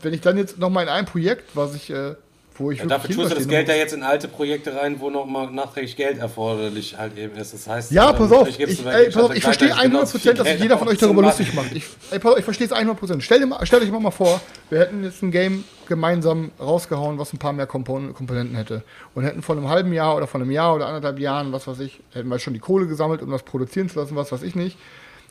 wenn 0.02 0.14
ich 0.14 0.20
dann 0.20 0.38
jetzt 0.38 0.60
noch 0.60 0.70
mal 0.70 0.84
in 0.84 0.90
ein 0.90 1.06
Projekt, 1.06 1.56
was 1.56 1.76
ich, 1.76 1.90
äh, 1.90 2.16
wo 2.56 2.72
ich 2.72 2.80
Ja, 2.80 2.86
dafür 2.86 3.16
tust 3.16 3.32
du 3.32 3.36
das 3.36 3.48
Geld 3.48 3.68
ja 3.68 3.74
noch- 3.74 3.80
jetzt 3.80 3.94
in 3.94 4.04
alte 4.04 4.28
Projekte 4.28 4.76
rein, 4.76 5.00
wo 5.00 5.10
nochmal 5.10 5.50
nachträglich 5.52 5.96
Geld 5.96 6.18
erforderlich 6.20 6.98
halt 6.98 7.18
eben 7.18 7.36
ist. 7.36 7.54
Das 7.54 7.68
heißt, 7.68 7.92
Ja, 7.92 8.12
ähm, 8.12 8.16
pass 8.18 8.32
auf, 8.32 8.48
ich 8.48 8.60
ey, 8.60 8.66
pass 9.12 9.18
auf, 9.24 9.36
ich 9.36 9.44
verstehe 9.44 9.68
gleichzeitig 9.70 9.92
genauso 9.92 10.18
100%, 10.18 10.20
viel 10.22 10.34
dass 10.34 10.48
sich 10.48 10.60
jeder 10.62 10.78
von 10.78 10.88
euch 10.88 10.98
darüber 10.98 11.22
lustig 11.24 11.54
macht. 11.54 11.72
Ich, 11.74 11.86
ey, 12.12 12.20
pass 12.20 12.32
auf, 12.34 12.38
ich 12.40 12.46
verstehe 12.46 12.68
es 12.68 12.74
100%. 12.74 13.22
Stell 13.22 13.40
dir 13.40 13.46
mal, 13.48 13.66
stellt 13.66 13.84
euch 13.84 13.92
mal 13.92 14.12
vor, 14.12 14.42
wir 14.70 14.80
hätten 14.80 15.04
jetzt 15.04 15.22
ein 15.24 15.32
Game 15.32 15.64
gemeinsam 15.88 16.52
rausgehauen, 16.60 17.18
was 17.18 17.34
ein 17.34 17.40
paar 17.40 17.54
mehr 17.54 17.68
Kompon 17.68 18.14
Komponenten 18.14 18.56
hätte. 18.56 18.84
Und 19.16 19.24
hätten 19.24 19.42
vor 19.42 19.56
einem 19.56 19.70
halben 19.70 19.92
Jahr 19.94 20.16
oder 20.16 20.28
vor 20.28 20.40
einem 20.42 20.52
Jahr 20.52 20.76
oder 20.76 20.88
anderthalb 20.88 21.20
Jahren, 21.20 21.52
was 21.52 21.68
weiß 21.68 21.80
ich, 21.80 22.00
hätten 22.14 22.30
wir 22.30 22.40
schon 22.40 22.54
die 22.54 22.60
Kohle 22.60 22.88
gesammelt, 22.88 23.22
um 23.22 23.32
das 23.32 23.44
produzieren 23.44 23.90
zu 23.90 24.00
lassen, 24.00 24.16
was 24.16 24.32
weiß 24.32 24.44
ich 24.44 24.56
nicht. 24.56 24.78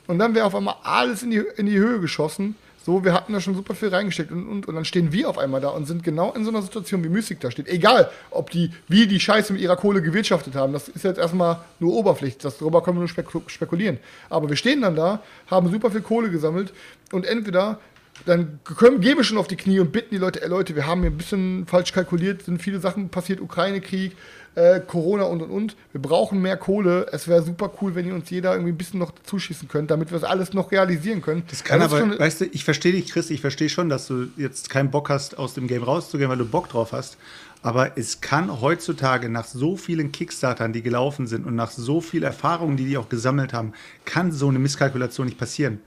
Und 0.07 0.19
dann 0.19 0.35
wäre 0.35 0.45
auf 0.45 0.55
einmal 0.55 0.75
alles 0.83 1.23
in 1.23 1.31
die, 1.31 1.41
in 1.57 1.65
die 1.65 1.77
Höhe 1.77 1.99
geschossen. 1.99 2.55
So, 2.85 3.05
wir 3.05 3.13
hatten 3.13 3.31
da 3.31 3.39
schon 3.39 3.55
super 3.55 3.75
viel 3.75 3.87
reingesteckt 3.89 4.29
und, 4.31 4.45
und, 4.45 4.67
und 4.67 4.75
dann 4.75 4.83
stehen 4.83 5.13
wir 5.13 5.29
auf 5.29 5.37
einmal 5.37 5.61
da 5.61 5.69
und 5.69 5.85
sind 5.85 6.03
genau 6.03 6.33
in 6.33 6.43
so 6.43 6.49
einer 6.49 6.61
Situation, 6.61 7.01
wie 7.03 7.07
Mystic 7.09 7.39
da 7.39 7.49
steht. 7.49 7.69
Egal, 7.69 8.11
ob 8.29 8.49
die, 8.49 8.71
wie 8.89 9.07
die 9.07 9.21
Scheiße 9.21 9.53
mit 9.53 9.61
ihrer 9.61 9.77
Kohle 9.77 10.01
gewirtschaftet 10.01 10.55
haben, 10.55 10.73
das 10.73 10.89
ist 10.89 11.05
jetzt 11.05 11.17
erstmal 11.17 11.59
nur 11.79 11.93
Oberfläche, 11.93 12.37
das, 12.41 12.57
darüber 12.57 12.83
können 12.83 12.97
wir 12.97 13.01
nur 13.01 13.07
spekul 13.07 13.41
spekulieren. 13.47 13.99
Aber 14.29 14.49
wir 14.49 14.57
stehen 14.57 14.81
dann 14.81 14.97
da, 14.97 15.21
haben 15.47 15.71
super 15.71 15.91
viel 15.91 16.01
Kohle 16.01 16.29
gesammelt 16.29 16.73
und 17.13 17.25
entweder 17.25 17.79
dann 18.25 18.59
können, 18.63 18.99
gehen 18.99 19.17
wir 19.17 19.23
schon 19.23 19.37
auf 19.37 19.47
die 19.47 19.55
Knie 19.55 19.79
und 19.79 19.91
bitten 19.93 20.09
die 20.11 20.19
Leute, 20.19 20.41
ey 20.41 20.49
Leute, 20.49 20.75
wir 20.75 20.85
haben 20.85 21.01
hier 21.01 21.09
ein 21.09 21.17
bisschen 21.17 21.65
falsch 21.65 21.93
kalkuliert, 21.93 22.43
sind 22.43 22.61
viele 22.61 22.79
Sachen 22.79 23.09
passiert, 23.09 23.39
Ukraine-Krieg, 23.39 24.15
äh, 24.55 24.79
Corona 24.79 25.23
und 25.23 25.41
und 25.41 25.49
und. 25.49 25.75
Wir 25.91 26.01
brauchen 26.01 26.41
mehr 26.41 26.57
Kohle. 26.57 27.07
Es 27.11 27.27
wäre 27.27 27.41
super 27.43 27.71
cool, 27.81 27.95
wenn 27.95 28.07
ihr 28.07 28.13
uns 28.13 28.29
jeder 28.29 28.51
irgendwie 28.53 28.71
ein 28.71 28.77
bisschen 28.77 28.99
noch 28.99 29.11
zuschießen 29.23 29.67
könnt, 29.67 29.89
damit 29.91 30.11
wir 30.11 30.19
das 30.19 30.29
alles 30.29 30.53
noch 30.53 30.71
realisieren 30.71 31.21
können. 31.21 31.43
Das 31.49 31.63
kann 31.63 31.79
ist 31.81 31.85
aber, 31.87 31.99
schon- 31.99 32.19
weißt 32.19 32.41
du, 32.41 32.45
ich 32.45 32.63
verstehe 32.63 32.91
dich, 32.91 33.11
Chris, 33.11 33.29
ich 33.29 33.41
verstehe 33.41 33.69
schon, 33.69 33.89
dass 33.89 34.07
du 34.07 34.27
jetzt 34.37 34.69
keinen 34.69 34.91
Bock 34.91 35.09
hast, 35.09 35.37
aus 35.37 35.53
dem 35.53 35.67
Game 35.67 35.83
rauszugehen, 35.83 36.29
weil 36.29 36.37
du 36.37 36.45
Bock 36.45 36.69
drauf 36.69 36.91
hast. 36.91 37.17
Aber 37.61 37.97
es 37.97 38.19
kann 38.19 38.59
heutzutage 38.61 39.29
nach 39.29 39.45
so 39.45 39.77
vielen 39.77 40.11
Kickstartern, 40.11 40.73
die 40.73 40.81
gelaufen 40.81 41.27
sind 41.27 41.45
und 41.45 41.55
nach 41.55 41.71
so 41.71 42.01
viel 42.01 42.23
Erfahrung, 42.23 42.75
die 42.75 42.85
die 42.85 42.97
auch 42.97 43.07
gesammelt 43.07 43.53
haben, 43.53 43.71
kann 44.03 44.31
so 44.33 44.49
eine 44.49 44.59
Misskalkulation 44.59 45.27
nicht 45.27 45.37
passieren. 45.37 45.79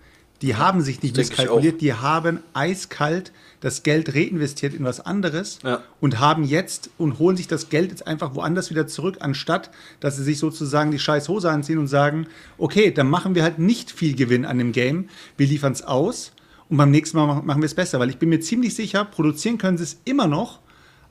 Die 0.43 0.57
haben 0.57 0.81
sich 0.81 1.03
nicht 1.03 1.17
misskalkuliert, 1.17 1.81
die 1.83 1.93
haben 1.95 2.41
eiskalt 2.55 3.31
das 3.67 3.83
Geld 3.83 4.15
reinvestiert 4.15 4.75
in 4.75 4.85
was 4.85 5.01
anderes 5.01 5.59
Ja. 5.65 5.83
und 6.01 6.21
haben 6.21 6.45
jetzt 6.45 6.91
und 6.99 7.19
holen 7.19 7.37
sich 7.37 7.49
das 7.49 7.69
Geld 7.69 7.91
jetzt 7.91 8.07
einfach 8.07 8.37
woanders 8.37 8.71
wieder 8.71 8.87
zurück, 8.87 9.17
anstatt 9.21 9.71
dass 9.99 10.17
sie 10.17 10.23
sich 10.23 10.39
sozusagen 10.39 10.93
die 10.93 11.01
scheiß 11.01 11.29
Hose 11.29 11.51
anziehen 11.51 11.79
und 11.79 11.89
sagen, 11.89 12.29
okay, 12.59 12.93
dann 12.93 13.11
machen 13.11 13.35
wir 13.35 13.43
halt 13.43 13.59
nicht 13.59 13.91
viel 13.91 14.15
Gewinn 14.15 14.45
an 14.45 14.59
dem 14.59 14.71
Game, 14.71 15.09
wir 15.37 15.49
liefern 15.49 15.73
es 15.73 15.83
aus 15.83 16.31
und 16.69 16.77
beim 16.77 16.93
nächsten 16.93 17.17
Mal 17.17 17.27
machen- 17.27 17.45
machen 17.47 17.61
wir 17.61 17.67
es 17.67 17.75
besser, 17.75 17.99
weil 17.99 18.09
ich 18.11 18.19
bin 18.19 18.29
mir 18.29 18.41
ziemlich 18.41 18.75
sicher, 18.77 19.05
produzieren 19.05 19.59
können 19.59 19.79
sie 19.79 19.85
es 19.85 20.01
immer 20.05 20.29
noch, 20.29 20.61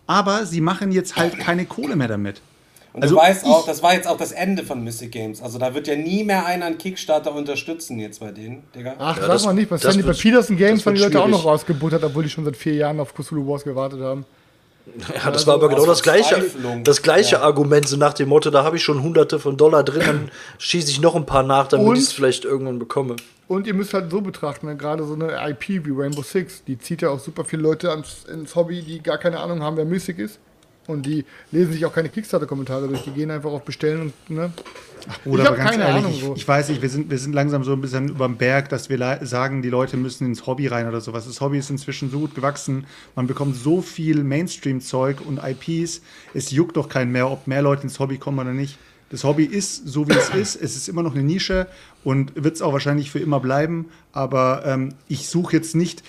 aber 0.07 0.45
sie 0.45 0.61
machen 0.61 0.93
jetzt 0.93 1.17
halt 1.17 1.37
keine 1.37 1.65
Kohle 1.65 1.95
mehr 1.97 2.07
damit. 2.07 2.41
Und 2.95 3.03
Also 3.03 3.15
du 3.15 3.21
weißt 3.21 3.45
auch, 3.45 3.65
das 3.65 3.83
war 3.83 3.93
jetzt 3.93 4.07
auch 4.07 4.15
das 4.17 4.31
Ende 4.31 4.63
von 4.63 4.81
Mystic 4.81 5.11
Games. 5.11 5.41
Also 5.41 5.59
da 5.59 5.73
wird 5.75 5.85
ja 5.87 5.95
nie 5.97 6.23
mehr 6.23 6.45
einer 6.45 6.65
einen 6.67 6.77
Kickstarter 6.77 7.35
unterstützen 7.35 7.99
jetzt 7.99 8.21
bei 8.21 8.31
denen, 8.31 8.63
Digga. 8.73 8.93
Ach, 8.97 9.17
Ja, 9.17 9.23
sag 9.23 9.31
das- 9.33 9.45
mal 9.45 9.53
nicht, 9.53 9.69
bei 9.69 9.75
das 9.75 9.83
Sandy 9.83 10.01
bei 10.07 10.13
Peterson 10.13 10.55
Games 10.55 10.85
waren 10.85 10.95
die 10.95 11.01
Leute 11.01 11.21
auch 11.21 11.27
noch 11.27 11.43
rausgebuttert, 11.43 12.03
obwohl 12.05 12.23
die 12.23 12.29
schon 12.29 12.45
seit 12.45 12.55
vier 12.55 12.75
Jahren 12.75 12.99
auf 13.01 13.13
Cthulhu 13.13 13.45
Wars 13.51 13.63
gewartet 13.65 13.99
haben. 14.01 14.25
Ja, 15.23 15.31
das 15.31 15.45
war 15.47 15.55
aber 15.55 15.67
genau 15.67 15.81
aus 15.81 15.87
das 15.87 16.03
gleiche, 16.03 16.45
das 16.83 17.01
gleiche 17.01 17.35
Ja. 17.37 17.41
Argument, 17.41 17.87
so 17.87 17.97
nach 17.97 18.13
dem 18.13 18.29
Motto, 18.29 18.49
da 18.51 18.63
habe 18.63 18.77
ich 18.77 18.83
schon 18.83 19.01
hunderte 19.01 19.39
von 19.39 19.57
Dollar 19.57 19.83
drin, 19.83 20.01
dann 20.05 20.31
schieße 20.59 20.89
ich 20.91 21.01
noch 21.01 21.15
ein 21.15 21.25
paar 21.25 21.43
nach, 21.43 21.67
damit 21.67 21.97
ich 21.97 22.03
es 22.03 22.13
vielleicht 22.13 22.45
irgendwann 22.45 22.77
bekomme. 22.79 23.15
Und 23.47 23.67
ihr 23.67 23.73
müsst 23.73 23.93
halt 23.93 24.09
so 24.11 24.21
betrachten, 24.21 24.67
ne, 24.67 24.77
gerade 24.77 25.03
so 25.03 25.13
eine 25.15 25.31
IP 25.49 25.85
wie 25.85 25.91
Rainbow 25.91 26.21
Six, 26.23 26.63
die 26.65 26.77
zieht 26.77 27.01
ja 27.01 27.09
auch 27.09 27.19
super 27.19 27.43
viele 27.43 27.63
Leute 27.63 27.89
ans, 27.91 28.25
ins 28.31 28.55
Hobby, 28.55 28.81
die 28.83 29.01
gar 29.01 29.17
keine 29.17 29.39
Ahnung 29.39 29.61
haben, 29.63 29.75
wer 29.75 29.85
Mystic 29.85 30.17
ist. 30.19 30.39
Und 30.87 31.05
die 31.05 31.25
lesen 31.51 31.73
sich 31.73 31.85
auch 31.85 31.93
keine 31.93 32.09
Kickstarter-Kommentare 32.09 32.87
durch, 32.87 33.03
die 33.03 33.11
gehen 33.11 33.31
einfach 33.31 33.51
auf 33.51 33.63
Bestellen 33.63 34.01
und, 34.01 34.29
ne? 34.29 34.51
Oder 35.25 35.43
Ich 35.43 35.47
aber 35.49 35.57
ganz 35.57 35.71
keine 35.71 35.83
ehrlich, 35.83 35.97
Ahnung, 35.97 36.11
ich, 36.13 36.21
so. 36.21 36.33
ich 36.35 36.47
weiß 36.47 36.69
nicht, 36.69 36.81
wir 36.81 36.89
sind, 36.89 37.09
wir 37.09 37.17
sind 37.17 37.33
langsam 37.33 37.63
so 37.63 37.73
ein 37.73 37.81
bisschen 37.81 38.09
überm 38.09 38.37
Berg, 38.37 38.69
dass 38.69 38.89
wir 38.89 39.19
sagen, 39.21 39.61
die 39.61 39.69
Leute 39.69 39.97
müssen 39.97 40.25
ins 40.25 40.47
Hobby 40.47 40.67
rein 40.67 40.87
oder 40.87 41.01
sowas. 41.01 41.25
Das 41.25 41.41
Hobby 41.41 41.59
ist 41.59 41.69
inzwischen 41.69 42.09
so 42.09 42.19
gut 42.19 42.35
gewachsen, 42.35 42.85
man 43.15 43.27
bekommt 43.27 43.55
so 43.55 43.81
viel 43.81 44.23
Mainstream-Zeug 44.23 45.17
und 45.25 45.39
IPs, 45.43 46.01
es 46.33 46.51
juckt 46.51 46.77
doch 46.77 46.89
keinen 46.89 47.11
mehr, 47.11 47.29
ob 47.29 47.47
mehr 47.47 47.61
Leute 47.61 47.83
ins 47.83 47.99
Hobby 47.99 48.17
kommen 48.17 48.39
oder 48.39 48.53
nicht. 48.53 48.77
Das 49.09 49.23
Hobby 49.23 49.45
ist 49.45 49.87
so, 49.87 50.07
wie 50.09 50.13
es 50.13 50.29
ist. 50.29 50.55
Es 50.55 50.75
ist 50.75 50.89
immer 50.89 51.03
noch 51.03 51.13
eine 51.13 51.23
Nische 51.23 51.67
und 52.03 52.31
wird 52.35 52.55
es 52.55 52.61
auch 52.63 52.73
wahrscheinlich 52.73 53.11
für 53.11 53.19
immer 53.19 53.39
bleiben. 53.39 53.85
Aber 54.13 54.63
ähm, 54.65 54.95
ich 55.07 55.29
suche 55.29 55.55
jetzt 55.55 55.75
nicht 55.75 56.03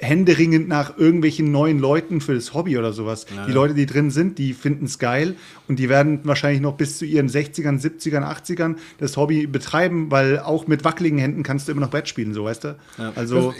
händeringend 0.00 0.66
nach 0.68 0.96
irgendwelchen 0.96 1.52
neuen 1.52 1.78
Leuten 1.78 2.20
für 2.20 2.34
das 2.34 2.54
Hobby 2.54 2.78
oder 2.78 2.92
sowas. 2.92 3.26
Die 3.46 3.52
Leute, 3.52 3.74
die 3.74 3.86
drin 3.86 4.10
sind, 4.10 4.38
die 4.38 4.54
finden 4.54 4.86
es 4.86 4.98
geil 4.98 5.36
und 5.68 5.78
die 5.78 5.88
werden 5.88 6.20
wahrscheinlich 6.24 6.60
noch 6.60 6.74
bis 6.74 6.98
zu 6.98 7.04
ihren 7.04 7.28
60ern, 7.28 7.80
70ern, 7.80 8.24
80ern 8.24 8.76
das 8.98 9.16
Hobby 9.16 9.46
betreiben, 9.46 10.10
weil 10.10 10.38
auch 10.38 10.66
mit 10.66 10.84
wackeligen 10.84 11.18
Händen 11.18 11.42
kannst 11.42 11.68
du 11.68 11.72
immer 11.72 11.82
noch 11.82 11.90
Brett 11.90 12.08
spielen, 12.08 12.32
so 12.32 12.44
weißt 12.44 12.64
du? 12.64 12.76
Also 13.14 13.54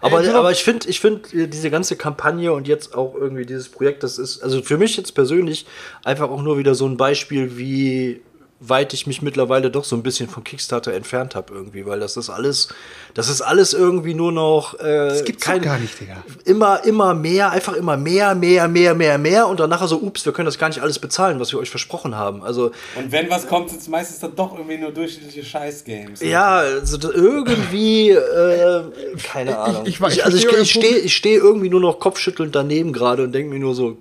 Aber, 0.00 0.22
Ey, 0.22 0.30
aber 0.30 0.50
ich 0.50 0.64
finde, 0.64 0.88
ich 0.88 1.00
finde 1.00 1.28
äh, 1.36 1.46
diese 1.46 1.70
ganze 1.70 1.96
Kampagne 1.96 2.52
und 2.52 2.66
jetzt 2.68 2.94
auch 2.94 3.14
irgendwie 3.14 3.44
dieses 3.44 3.68
Projekt, 3.68 4.02
das 4.02 4.18
ist, 4.18 4.42
also 4.42 4.62
für 4.62 4.78
mich 4.78 4.96
jetzt 4.96 5.12
persönlich 5.14 5.66
einfach 6.04 6.30
auch 6.30 6.42
nur 6.42 6.58
wieder 6.58 6.74
so 6.74 6.86
ein 6.86 6.96
Beispiel, 6.96 7.58
wie 7.58 8.22
weit 8.64 8.92
ich 8.94 9.06
mich 9.06 9.22
mittlerweile 9.22 9.70
doch 9.70 9.84
so 9.84 9.96
ein 9.96 10.02
bisschen 10.04 10.28
von 10.28 10.44
Kickstarter 10.44 10.92
entfernt 10.92 11.34
habe 11.34 11.52
irgendwie, 11.52 11.84
weil 11.84 11.98
das 11.98 12.16
ist 12.16 12.30
alles, 12.30 12.68
das 13.14 13.28
ist 13.28 13.40
alles 13.40 13.72
irgendwie 13.72 14.14
nur 14.14 14.30
noch 14.30 14.78
äh, 14.78 15.08
das 15.08 15.24
gibt's 15.24 15.44
gar 15.44 15.78
nicht, 15.78 16.00
Digga. 16.00 16.22
immer, 16.44 16.84
immer 16.84 17.14
mehr, 17.14 17.50
einfach 17.50 17.72
immer 17.74 17.96
mehr, 17.96 18.34
mehr, 18.34 18.68
mehr, 18.68 18.94
mehr, 18.94 19.18
mehr 19.18 19.48
und 19.48 19.58
dann 19.58 19.68
nachher 19.70 19.88
so, 19.88 19.96
ups, 20.00 20.24
wir 20.24 20.32
können 20.32 20.46
das 20.46 20.58
gar 20.58 20.68
nicht 20.68 20.80
alles 20.80 20.98
bezahlen, 20.98 21.40
was 21.40 21.52
wir 21.52 21.58
euch 21.58 21.70
versprochen 21.70 22.14
haben. 22.14 22.42
Also 22.44 22.70
Und 22.96 23.10
wenn 23.10 23.28
was 23.30 23.48
kommt, 23.48 23.70
sind 23.70 23.80
es 23.82 23.88
meistens 23.88 24.20
dann 24.20 24.36
doch 24.36 24.52
irgendwie 24.56 24.78
nur 24.78 24.92
durchschnittliche 24.92 25.44
Scheiß-Games. 25.44 26.20
Ja, 26.22 26.58
also 26.58 26.98
irgendwie, 27.12 28.10
äh, 28.10 28.82
keine 29.24 29.58
Ahnung. 29.58 29.86
ich 29.86 29.98
weiß- 29.98 30.12
ich 30.12 30.24
also 30.24 30.36
ich, 30.36 30.46
ich 30.46 30.70
stehe 30.70 30.98
ich 30.98 31.16
steh 31.16 31.34
irgendwie 31.34 31.68
nur 31.68 31.80
noch 31.80 31.98
kopfschüttelnd 31.98 32.54
daneben 32.54 32.92
gerade 32.92 33.24
und 33.24 33.32
denke 33.32 33.50
mir 33.52 33.58
nur 33.60 33.74
so, 33.74 33.96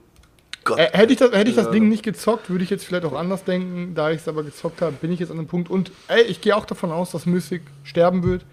Gott. 0.63 0.79
Äh, 0.79 0.89
hätte 0.93 1.13
ich 1.13 1.19
das, 1.19 1.31
hätte 1.31 1.49
ich 1.49 1.55
das 1.55 1.71
Ding 1.71 1.89
nicht 1.89 2.03
gezockt, 2.03 2.49
würde 2.49 2.63
ich 2.63 2.69
jetzt 2.69 2.85
vielleicht 2.85 3.05
auch 3.05 3.13
anders 3.13 3.43
denken. 3.43 3.95
Da 3.95 4.11
ich 4.11 4.21
es 4.21 4.27
aber 4.27 4.43
gezockt 4.43 4.81
habe, 4.81 4.93
bin 4.93 5.11
ich 5.11 5.19
jetzt 5.19 5.31
an 5.31 5.37
einem 5.37 5.47
Punkt. 5.47 5.69
Und 5.69 5.91
ey, 6.07 6.21
ich 6.23 6.41
gehe 6.41 6.55
auch 6.55 6.65
davon 6.65 6.91
aus, 6.91 7.11
dass 7.11 7.25
Mystic 7.25 7.63
sterben 7.83 8.23
wird. 8.23 8.45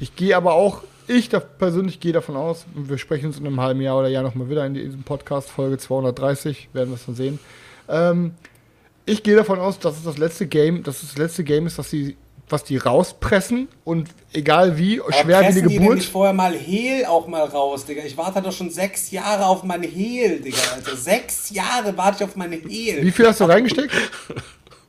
Ich 0.00 0.16
gehe 0.16 0.36
aber 0.36 0.54
auch, 0.54 0.82
ich 1.06 1.30
persönlich 1.58 2.00
gehe 2.00 2.12
davon 2.12 2.36
aus, 2.36 2.66
und 2.74 2.88
wir 2.88 2.98
sprechen 2.98 3.26
uns 3.26 3.38
in 3.38 3.46
einem 3.46 3.60
halben 3.60 3.80
Jahr 3.80 3.98
oder 3.98 4.08
Jahr 4.08 4.22
nochmal 4.22 4.50
wieder 4.50 4.66
in 4.66 4.74
diesem 4.74 5.02
Podcast, 5.02 5.50
Folge 5.50 5.78
230, 5.78 6.70
werden 6.72 6.90
wir 6.90 6.96
es 6.96 7.06
dann 7.06 7.14
sehen. 7.14 7.38
Ähm, 7.88 8.32
ich 9.06 9.22
gehe 9.22 9.36
davon 9.36 9.60
aus, 9.60 9.78
dass 9.78 9.98
es 9.98 10.04
das 10.04 10.18
letzte 10.18 10.46
Game, 10.46 10.82
dass 10.82 11.02
es 11.02 11.10
das 11.10 11.18
letzte 11.18 11.44
Game 11.44 11.66
ist, 11.66 11.78
dass 11.78 11.90
sie, 11.90 12.16
was 12.48 12.64
die 12.64 12.76
rauspressen 12.76 13.68
und 13.84 14.10
egal 14.32 14.76
wie 14.78 15.00
Aber 15.00 15.12
schwer 15.12 15.24
wie 15.24 15.26
die 15.26 15.32
pressen 15.46 15.54
die 15.68 15.74
denn 15.74 15.78
Geburt. 15.82 15.96
nicht 15.98 16.10
vorher 16.10 16.34
mal 16.34 16.54
Hehl 16.54 17.04
auch 17.06 17.26
mal 17.26 17.44
raus, 17.44 17.84
Digga? 17.86 18.02
Ich 18.04 18.16
warte 18.16 18.42
doch 18.42 18.52
schon 18.52 18.70
sechs 18.70 19.10
Jahre 19.10 19.46
auf 19.46 19.62
meine 19.62 19.86
Hehl, 19.86 20.40
Digga. 20.40 20.58
Alter. 20.74 20.96
Sechs 20.96 21.50
Jahre 21.50 21.96
warte 21.96 22.22
ich 22.22 22.28
auf 22.30 22.36
meine 22.36 22.56
Hehl. 22.56 23.02
Wie 23.02 23.10
viel 23.10 23.26
hast 23.26 23.40
du 23.40 23.44
reingesteckt? 23.44 23.92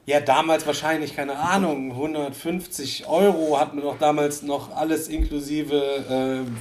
Ja, 0.07 0.19
damals 0.19 0.67
wahrscheinlich, 0.67 1.15
keine 1.15 1.35
Ahnung, 1.35 1.89
150 1.89 3.07
Euro 3.07 3.59
hat 3.59 3.73
man 3.73 3.83
doch 3.83 3.97
damals 3.97 4.43
noch 4.43 4.75
alles 4.75 5.07
inklusive 5.07 6.45
äh, 6.45 6.51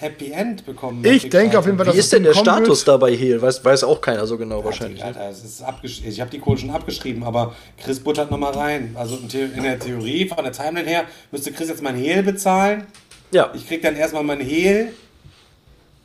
Happy 0.00 0.30
End 0.32 0.64
bekommen. 0.64 1.04
Ich 1.04 1.28
denke 1.28 1.58
auf 1.58 1.66
jeden 1.66 1.76
Fall, 1.76 1.86
wie 1.86 1.90
dass 1.90 1.98
ist 1.98 2.04
es 2.06 2.10
denn 2.10 2.22
der 2.22 2.32
Status 2.34 2.80
wird. 2.86 2.88
dabei 2.88 3.14
hier? 3.14 3.40
Weiß, 3.42 3.62
weiß 3.64 3.84
auch 3.84 4.00
keiner 4.00 4.26
so 4.26 4.38
genau 4.38 4.64
wahrscheinlich. 4.64 5.00
ne? 5.00 5.06
Alter, 5.06 5.28
es 5.30 5.44
ist 5.44 5.62
abgesch 5.62 6.02
ich 6.04 6.20
habe 6.20 6.30
die 6.30 6.38
Kohle 6.38 6.58
schon 6.58 6.70
abgeschrieben, 6.70 7.22
aber 7.22 7.54
Chris 7.76 8.00
buttert 8.00 8.30
nochmal 8.30 8.52
rein. 8.52 8.94
Also 8.98 9.16
in 9.16 9.62
der 9.62 9.78
Theorie, 9.78 10.26
von 10.26 10.42
der 10.42 10.52
Timeline 10.52 10.88
her, 10.88 11.04
müsste 11.30 11.52
Chris 11.52 11.68
jetzt 11.68 11.82
mein 11.82 11.96
Hehl 11.96 12.22
bezahlen. 12.22 12.84
Ja, 13.30 13.52
Ich 13.54 13.68
krieg 13.68 13.82
dann 13.82 13.94
erstmal 13.94 14.24
mein 14.24 14.40
Hehl 14.40 14.88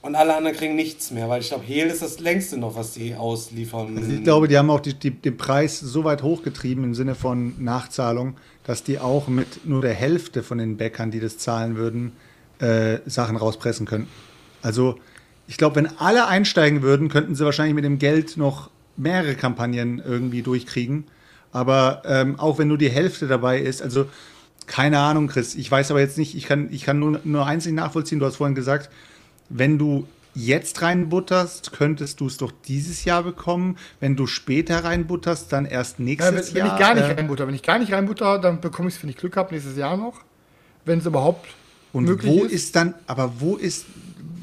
und 0.01 0.13
alle 0.15 0.35
anderen 0.35 0.55
kriegen 0.55 0.75
nichts 0.75 1.09
mehr, 1.09 1.27
weil 1.29 1.41
ich 1.41 1.47
glaube, 1.47 1.63
Hehl 1.65 1.87
ist 1.87 2.01
das 2.03 2.19
längste 2.19 2.57
noch, 2.57 2.75
was 2.75 2.91
die 2.91 3.15
ausliefern. 3.15 3.97
Also 3.97 4.11
ich 4.11 4.23
glaube, 4.23 4.47
die 4.47 4.57
haben 4.57 4.69
auch 4.69 4.79
die, 4.81 4.93
die, 4.93 5.09
den 5.09 5.35
Preis 5.37 5.79
so 5.79 6.03
weit 6.03 6.21
hochgetrieben 6.21 6.83
im 6.83 6.93
Sinne 6.93 7.15
von 7.15 7.55
Nachzahlung, 7.63 8.35
dass 8.65 8.83
die 8.83 8.99
auch 8.99 9.27
mit 9.27 9.65
nur 9.65 9.81
der 9.81 9.93
Hälfte 9.95 10.43
von 10.43 10.59
den 10.59 10.77
Bäckern, 10.77 11.09
die 11.09 11.19
das 11.19 11.39
zahlen 11.39 11.75
würden, 11.77 12.11
äh, 12.59 12.99
Sachen 13.05 13.35
rauspressen 13.37 13.85
könnten. 13.85 14.09
Also 14.61 14.97
ich 15.47 15.57
glaube, 15.57 15.75
wenn 15.75 15.97
alle 15.99 16.27
einsteigen 16.27 16.81
würden, 16.81 17.09
könnten 17.09 17.35
sie 17.35 17.45
wahrscheinlich 17.45 17.75
mit 17.75 17.83
dem 17.85 17.99
Geld 17.99 18.37
noch 18.37 18.69
mehrere 18.97 19.35
Kampagnen 19.35 20.01
irgendwie 20.05 20.41
durchkriegen. 20.41 21.05
Aber 21.51 22.01
ähm, 22.05 22.39
auch 22.39 22.57
wenn 22.57 22.67
nur 22.67 22.77
die 22.77 22.89
Hälfte 22.89 23.27
dabei 23.27 23.59
ist, 23.59 23.81
also 23.81 24.07
keine 24.67 24.99
Ahnung, 24.99 25.27
Chris, 25.27 25.55
ich 25.55 25.69
weiß 25.69 25.91
aber 25.91 25.99
jetzt 25.99 26.17
nicht, 26.17 26.35
ich 26.35 26.45
kann, 26.45 26.69
ich 26.71 26.83
kann 26.83 26.97
nur, 26.99 27.19
nur 27.23 27.45
eins 27.45 27.65
nicht 27.65 27.75
nachvollziehen, 27.75 28.19
du 28.19 28.25
hast 28.25 28.37
vorhin 28.37 28.55
gesagt, 28.55 28.89
wenn 29.49 29.77
du 29.77 30.07
jetzt 30.33 30.81
reinbutterst, 30.81 31.71
könntest 31.71 32.19
du 32.19 32.27
es 32.27 32.37
doch 32.37 32.51
dieses 32.67 33.05
Jahr 33.05 33.23
bekommen. 33.23 33.77
Wenn 34.01 34.15
du 34.17 34.27
später 34.27 34.83
reinbutterst, 34.83 35.53
dann 35.53 35.65
erst 35.65 35.99
Ja, 35.99 36.05
nächstes 36.05 36.47
wenn, 36.49 36.55
wenn 36.61 36.65
Jahr. 36.67 36.75
ich 36.75 36.79
gar 36.85 36.93
nicht 36.95 37.03
Äh, 37.09 37.13
reinbutter, 37.13 37.47
wenn 37.47 37.55
ich 37.55 37.63
gar 37.63 37.79
nicht 37.79 37.93
reinbutter, 37.93 38.39
dann 38.39 38.59
bekomme 38.59 38.89
ich 38.89 38.95
es, 38.95 39.03
wenn 39.03 39.09
ich 39.09 39.17
Glück 39.17 39.37
habe, 39.37 39.53
nächstes 39.53 39.77
Jahr 39.77 39.95
noch. 39.95 40.21
Wenn 40.83 40.99
es 40.99 41.05
überhaupt 41.05 41.47
Und 41.95 42.05
möglich 42.05 42.31
wo 42.31 42.43
ist. 42.43 42.51
ist 42.51 42.75
dann, 42.75 42.93
aber 43.07 43.33
wo 43.39 43.55
ist, 43.55 43.85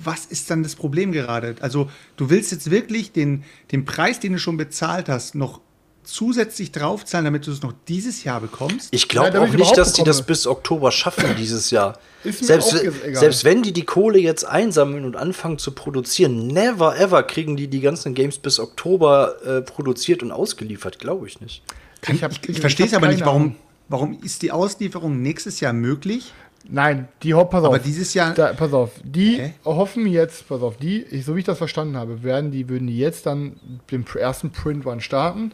was 0.02 0.24
ist 0.24 0.50
dann 0.50 0.62
das 0.62 0.74
Problem 0.74 1.12
gerade? 1.12 1.54
Also 1.60 1.90
du 2.16 2.30
willst 2.30 2.50
jetzt 2.50 2.70
wirklich 2.70 3.12
den, 3.12 3.44
den 3.70 3.84
Preis, 3.84 4.20
den 4.20 4.32
du 4.32 4.38
schon 4.38 4.56
bezahlt 4.56 5.08
hast, 5.08 5.34
noch 5.34 5.60
zusätzlich 6.02 6.72
draufzahlen, 6.72 7.26
damit 7.26 7.46
du 7.46 7.52
es 7.52 7.62
noch 7.62 7.74
dieses 7.88 8.24
Jahr 8.24 8.40
bekommst? 8.40 8.88
ich 8.90 9.06
glaube 9.06 9.38
auch 9.40 9.46
ich 9.46 9.54
nicht, 9.54 9.76
dass 9.76 9.92
die 9.92 10.02
das 10.02 10.18
bekomme. 10.18 10.26
bis 10.26 10.46
Oktober 10.46 10.90
schaffen 10.90 11.36
dieses 11.38 11.70
Jahr. 11.70 11.98
Selbst, 12.24 12.70
selbst 12.70 13.44
wenn 13.44 13.62
die 13.62 13.72
die 13.72 13.84
Kohle 13.84 14.18
jetzt 14.18 14.44
einsammeln 14.44 15.04
und 15.04 15.16
anfangen 15.16 15.58
zu 15.58 15.72
produzieren, 15.72 16.46
never 16.46 16.96
ever 16.98 17.22
kriegen 17.24 17.56
die 17.56 17.68
die 17.68 17.80
ganzen 17.80 18.14
Games 18.14 18.38
bis 18.38 18.60
Oktober 18.60 19.34
äh, 19.44 19.60
produziert 19.60 20.22
und 20.22 20.30
ausgeliefert, 20.30 21.00
glaube 21.00 21.26
ich 21.26 21.40
nicht. 21.40 21.62
Ich 22.02 22.08
ich 22.08 22.22
ich 22.22 22.48
ich 22.48 22.60
verstehe 22.60 22.86
es 22.86 22.94
aber 22.94 23.08
nicht, 23.08 23.26
warum, 23.26 23.56
warum 23.88 24.18
ist 24.22 24.42
die 24.42 24.52
Auslieferung 24.52 25.20
nächstes 25.20 25.60
Jahr 25.60 25.72
möglich? 25.72 26.32
Nein, 26.68 27.08
die 27.22 27.34
ho- 27.34 27.44
pass 27.44 27.64
Aber 27.64 27.76
auf. 27.76 27.82
dieses 27.82 28.14
Jahr- 28.14 28.34
Da, 28.34 28.52
pass 28.52 28.72
auf, 28.72 28.92
die 29.04 29.38
Hä? 29.40 29.52
hoffen 29.64 30.06
jetzt, 30.06 30.48
pass 30.48 30.62
auf, 30.62 30.76
die, 30.76 31.02
ich, 31.02 31.24
so 31.24 31.34
wie 31.34 31.40
ich 31.40 31.44
das 31.44 31.58
verstanden 31.58 31.96
habe, 31.96 32.22
werden 32.22 32.50
die, 32.50 32.68
würden 32.68 32.86
die 32.86 32.98
jetzt 32.98 33.26
dann 33.26 33.56
den 33.90 34.04
ersten 34.16 34.50
Print 34.50 34.86
Run 34.86 35.00
starten 35.00 35.52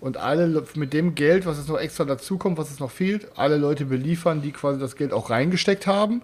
und 0.00 0.16
alle 0.16 0.46
Le- 0.46 0.64
mit 0.74 0.92
dem 0.92 1.14
Geld, 1.14 1.44
was 1.46 1.58
jetzt 1.58 1.68
noch 1.68 1.78
extra 1.78 2.04
dazukommt, 2.04 2.56
was 2.58 2.70
es 2.70 2.80
noch 2.80 2.90
fehlt, 2.90 3.28
alle 3.36 3.56
Leute 3.58 3.84
beliefern, 3.84 4.40
die 4.42 4.52
quasi 4.52 4.80
das 4.80 4.96
Geld 4.96 5.12
auch 5.12 5.28
reingesteckt 5.30 5.86
haben. 5.86 6.22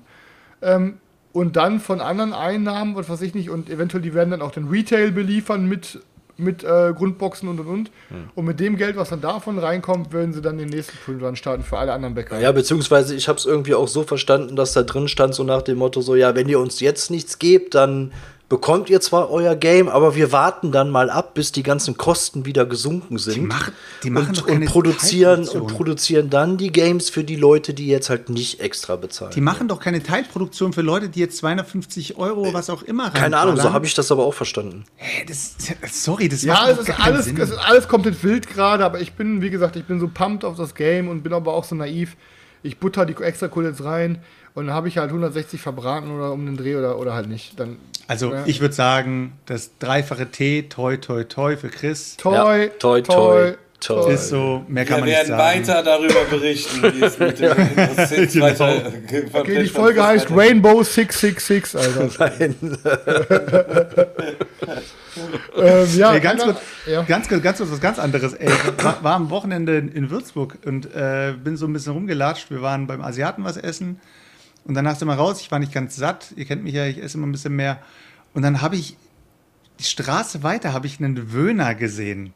Ähm, 0.62 0.98
und 1.32 1.56
dann 1.56 1.80
von 1.80 2.00
anderen 2.00 2.32
Einnahmen, 2.34 2.94
was 2.94 3.08
weiß 3.08 3.22
ich 3.22 3.34
nicht, 3.34 3.48
und 3.50 3.70
eventuell 3.70 4.02
die 4.02 4.12
werden 4.14 4.30
dann 4.30 4.42
auch 4.42 4.50
den 4.50 4.68
Retail 4.68 5.12
beliefern 5.12 5.66
mit, 5.66 6.00
mit 6.36 6.64
äh, 6.64 6.92
Grundboxen 6.96 7.48
und 7.48 7.60
und 7.60 7.66
und. 7.66 7.90
Und 8.34 8.44
mit 8.44 8.60
dem 8.60 8.76
Geld, 8.76 8.96
was 8.96 9.10
dann 9.10 9.20
davon 9.20 9.58
reinkommt, 9.58 10.12
würden 10.12 10.32
sie 10.32 10.42
dann 10.42 10.58
den 10.58 10.68
nächsten 10.68 10.96
Print 11.04 11.38
starten 11.38 11.62
für 11.62 11.78
alle 11.78 11.92
anderen 11.92 12.14
Bäcker. 12.14 12.40
Ja, 12.40 12.52
beziehungsweise 12.52 13.14
ich 13.14 13.28
habe 13.28 13.38
es 13.38 13.46
irgendwie 13.46 13.74
auch 13.74 13.88
so 13.88 14.02
verstanden, 14.02 14.56
dass 14.56 14.72
da 14.72 14.82
drin 14.82 15.08
stand, 15.08 15.34
so 15.34 15.44
nach 15.44 15.62
dem 15.62 15.78
Motto, 15.78 16.00
so, 16.00 16.14
ja, 16.14 16.34
wenn 16.34 16.48
ihr 16.48 16.58
uns 16.58 16.80
jetzt 16.80 17.10
nichts 17.10 17.38
gebt, 17.38 17.74
dann 17.74 18.12
bekommt 18.52 18.90
ihr 18.90 19.00
zwar 19.00 19.30
euer 19.30 19.56
Game, 19.56 19.88
aber 19.88 20.14
wir 20.14 20.30
warten 20.30 20.72
dann 20.72 20.90
mal 20.90 21.08
ab, 21.08 21.32
bis 21.32 21.52
die 21.52 21.62
ganzen 21.62 21.96
Kosten 21.96 22.44
wieder 22.44 22.66
gesunken 22.66 23.16
sind. 23.16 23.36
Die 23.36 23.40
machen- 23.40 23.72
die 24.02 24.10
machen 24.10 24.28
und, 24.28 24.38
doch 24.40 24.46
keine 24.46 24.60
und 24.60 24.66
produzieren 24.66 25.48
und 25.48 25.68
produzieren 25.68 26.28
dann 26.28 26.58
die 26.58 26.70
Games 26.70 27.08
für 27.08 27.24
die 27.24 27.36
Leute, 27.36 27.72
die 27.72 27.86
jetzt 27.86 28.10
halt 28.10 28.28
nicht 28.28 28.60
extra 28.60 28.96
bezahlen. 28.96 29.32
Die 29.34 29.40
machen 29.40 29.68
doch 29.68 29.80
keine 29.80 30.02
Teilproduktion 30.02 30.74
für 30.74 30.82
Leute, 30.82 31.08
die 31.08 31.20
jetzt 31.20 31.38
250 31.38 32.18
Euro, 32.18 32.52
was 32.52 32.68
auch 32.68 32.82
immer 32.82 33.08
Keine 33.10 33.38
Ahnung, 33.38 33.56
so 33.56 33.72
habe 33.72 33.86
ich 33.86 33.94
das 33.94 34.12
aber 34.12 34.26
auch 34.26 34.34
verstanden. 34.34 34.84
Hä, 34.96 35.24
das, 35.26 35.56
sorry, 35.90 36.28
das 36.28 36.42
Ja, 36.42 36.52
macht 36.52 36.68
es 36.72 36.78
ist, 36.88 37.00
alles, 37.00 37.24
Sinn. 37.24 37.40
es 37.40 37.48
ist 37.48 37.56
alles 37.56 37.88
komplett 37.88 38.22
wild 38.22 38.46
gerade, 38.48 38.84
aber 38.84 39.00
ich 39.00 39.14
bin, 39.14 39.40
wie 39.40 39.48
gesagt, 39.48 39.76
ich 39.76 39.84
bin 39.86 39.98
so 39.98 40.08
pumped 40.12 40.44
auf 40.44 40.58
das 40.58 40.74
Game 40.74 41.08
und 41.08 41.22
bin 41.22 41.32
aber 41.32 41.54
auch 41.54 41.64
so 41.64 41.74
naiv. 41.74 42.16
Ich 42.62 42.78
butter 42.78 43.06
die 43.06 43.14
extra 43.14 43.48
Kohle 43.48 43.70
jetzt 43.70 43.82
rein 43.82 44.18
und 44.54 44.66
dann 44.66 44.74
habe 44.74 44.88
ich 44.88 44.98
halt 44.98 45.08
160 45.08 45.60
verbraten 45.60 46.10
oder 46.10 46.32
um 46.32 46.44
den 46.46 46.56
Dreh 46.56 46.76
oder, 46.76 46.98
oder 46.98 47.14
halt 47.14 47.28
nicht. 47.28 47.58
Dann, 47.58 47.76
Also 48.08 48.32
Ja. 48.32 48.42
ich 48.46 48.60
würde 48.60 48.74
sagen, 48.74 49.32
das 49.46 49.70
dreifache 49.78 50.26
T, 50.30 50.64
toi, 50.68 50.96
toi, 50.96 51.24
toi 51.24 51.56
für 51.56 51.68
Chris. 51.68 52.16
toi, 52.18 52.64
Ja, 52.64 52.68
toi, 52.78 53.00
toi, 53.00 53.54
toi. 53.80 54.12
Ist 54.12 54.28
so, 54.28 54.64
mehr 54.68 54.84
kann 54.84 54.96
Wir 54.98 55.00
man 55.00 55.08
nicht 55.08 55.28
werden 55.28 55.28
sagen. 55.28 55.42
weiter 55.42 55.82
darüber 55.82 56.24
berichten, 56.30 56.82
wie 56.82 57.02
es 57.04 57.18
mit 57.18 57.36
Six 58.08 58.32
Genau. 58.34 58.44
weiter 58.46 58.92
Okay, 59.32 59.62
die 59.62 59.68
Folge 59.68 60.04
heißt 60.06 60.28
Rainbow 60.30 60.82
666, 60.84 61.80
Alter. 61.80 62.08
Nein. 62.38 62.54
ähm, 65.56 65.88
ja, 65.96 66.12
Ey, 66.14 66.20
ganz, 66.20 66.42
kurz, 66.44 66.58
ja. 66.86 67.02
ganz, 67.02 67.28
kurz, 67.28 67.42
ganz 67.42 67.58
kurz 67.58 67.70
was 67.70 67.80
ganz 67.80 67.98
anderes. 67.98 68.34
Ey, 68.34 68.48
war, 68.82 69.02
war 69.02 69.14
am 69.14 69.30
Wochenende 69.30 69.76
in, 69.78 69.90
in 69.92 70.10
Würzburg 70.10 70.58
und 70.64 70.94
äh, 70.94 71.34
bin 71.42 71.56
so 71.56 71.66
ein 71.66 71.72
bisschen 71.72 71.92
rumgelatscht. 71.92 72.50
Wir 72.50 72.62
waren 72.62 72.86
beim 72.86 73.00
Asiaten 73.02 73.44
was 73.44 73.56
essen 73.56 74.00
und 74.64 74.74
danach 74.74 74.96
sind 74.96 75.08
wir 75.08 75.14
raus. 75.14 75.40
Ich 75.40 75.50
war 75.50 75.58
nicht 75.58 75.72
ganz 75.72 75.96
satt. 75.96 76.32
Ihr 76.36 76.44
kennt 76.44 76.62
mich 76.64 76.74
ja, 76.74 76.86
ich 76.86 77.02
esse 77.02 77.16
immer 77.18 77.26
ein 77.26 77.32
bisschen 77.32 77.56
mehr. 77.56 77.78
Und 78.34 78.42
dann 78.42 78.60
habe 78.62 78.76
ich 78.76 78.96
die 79.78 79.84
Straße 79.84 80.42
weiter 80.42 80.72
habe 80.72 80.86
ich 80.86 80.98
einen 81.00 81.32
Wöhner 81.32 81.74
gesehen. 81.74 82.32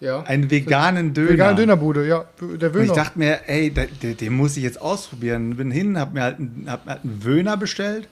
ja. 0.00 0.22
Einen 0.22 0.50
veganen 0.50 1.12
Döner. 1.14 1.30
Vegane 1.30 1.56
Dönerbude, 1.56 2.06
ja. 2.08 2.24
Der 2.40 2.68
Und 2.68 2.74
Wöhner. 2.74 2.84
ich 2.84 2.92
dachte 2.92 3.18
mir, 3.18 3.48
ey, 3.48 3.70
den, 3.70 4.16
den 4.16 4.32
muss 4.32 4.56
ich 4.56 4.62
jetzt 4.64 4.80
ausprobieren. 4.80 5.56
Bin 5.56 5.70
hin, 5.70 5.98
hab 5.98 6.12
mir 6.14 6.22
halt, 6.22 6.38
einen- 6.38 6.66
hab 6.68 6.86
halt 6.86 7.04
einen 7.04 7.22
Wöhner 7.24 7.56
bestellt. 7.56 8.08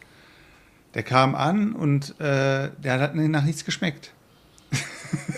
Der 0.94 1.02
kam 1.02 1.34
an 1.34 1.72
und 1.72 2.10
äh, 2.20 2.70
der 2.82 3.00
hat 3.00 3.14
nach 3.14 3.44
nichts 3.44 3.64
geschmeckt. 3.64 4.12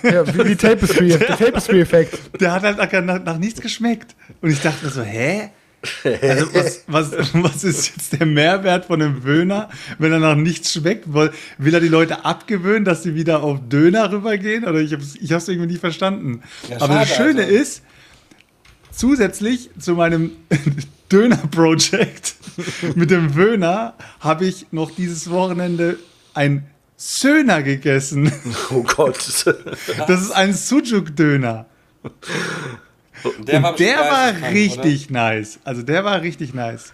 ja, 0.02 0.26
wie 0.34 0.44
die 0.44 0.56
Tapestry, 0.56 1.08
der 1.08 1.36
Tapestry-Effekt. 1.36 2.40
Der 2.40 2.52
hat 2.52 2.62
halt 2.62 2.78
nach, 2.78 2.92
nach, 3.02 3.24
nach 3.24 3.38
nichts 3.38 3.60
geschmeckt. 3.60 4.14
Und 4.40 4.50
ich 4.50 4.60
dachte 4.60 4.84
mir 4.84 4.90
so, 4.90 5.02
hä? 5.02 5.50
Also 6.04 6.54
was, 6.54 6.84
was, 6.88 7.34
was 7.34 7.64
ist 7.64 7.88
jetzt 7.88 8.12
der 8.20 8.26
Mehrwert 8.26 8.86
von 8.86 9.00
einem 9.00 9.22
Döner, 9.22 9.70
wenn 9.98 10.12
er 10.12 10.18
nach 10.18 10.36
nichts 10.36 10.72
schmeckt? 10.72 11.12
Will 11.12 11.74
er 11.74 11.80
die 11.80 11.88
Leute 11.88 12.24
abgewöhnen, 12.24 12.84
dass 12.84 13.02
sie 13.02 13.14
wieder 13.14 13.42
auf 13.42 13.58
Döner 13.68 14.12
rübergehen? 14.12 14.64
Oder 14.64 14.80
ich 14.80 14.92
habe 14.92 15.02
es 15.02 15.16
ich 15.16 15.32
hab's 15.32 15.48
irgendwie 15.48 15.68
nicht 15.68 15.80
verstanden. 15.80 16.42
Ja, 16.68 16.80
Aber 16.80 16.94
das 16.94 17.16
Schöne 17.16 17.44
also. 17.44 17.54
ist, 17.54 17.82
zusätzlich 18.90 19.70
zu 19.78 19.94
meinem 19.94 20.32
Döner-Project 21.10 22.34
mit 22.94 23.10
dem 23.10 23.34
Wöhner 23.34 23.94
habe 24.20 24.46
ich 24.46 24.66
noch 24.70 24.90
dieses 24.90 25.30
Wochenende 25.30 25.98
ein 26.34 26.66
Söhner 26.96 27.62
gegessen. 27.62 28.30
Oh 28.70 28.82
Gott. 28.82 29.18
Das 30.06 30.20
ist 30.20 30.30
ein 30.30 30.52
Sujuk-Döner. 30.52 31.66
Der 33.46 33.62
war, 33.62 33.70
Und 33.70 33.80
der 33.80 33.86
bestimmt 33.86 34.10
war 34.10 34.32
geisteskrank, 34.32 34.54
richtig 34.54 35.10
nice. 35.10 35.58
Also 35.64 35.82
der 35.82 36.04
war 36.04 36.22
richtig 36.22 36.54
nice. 36.54 36.92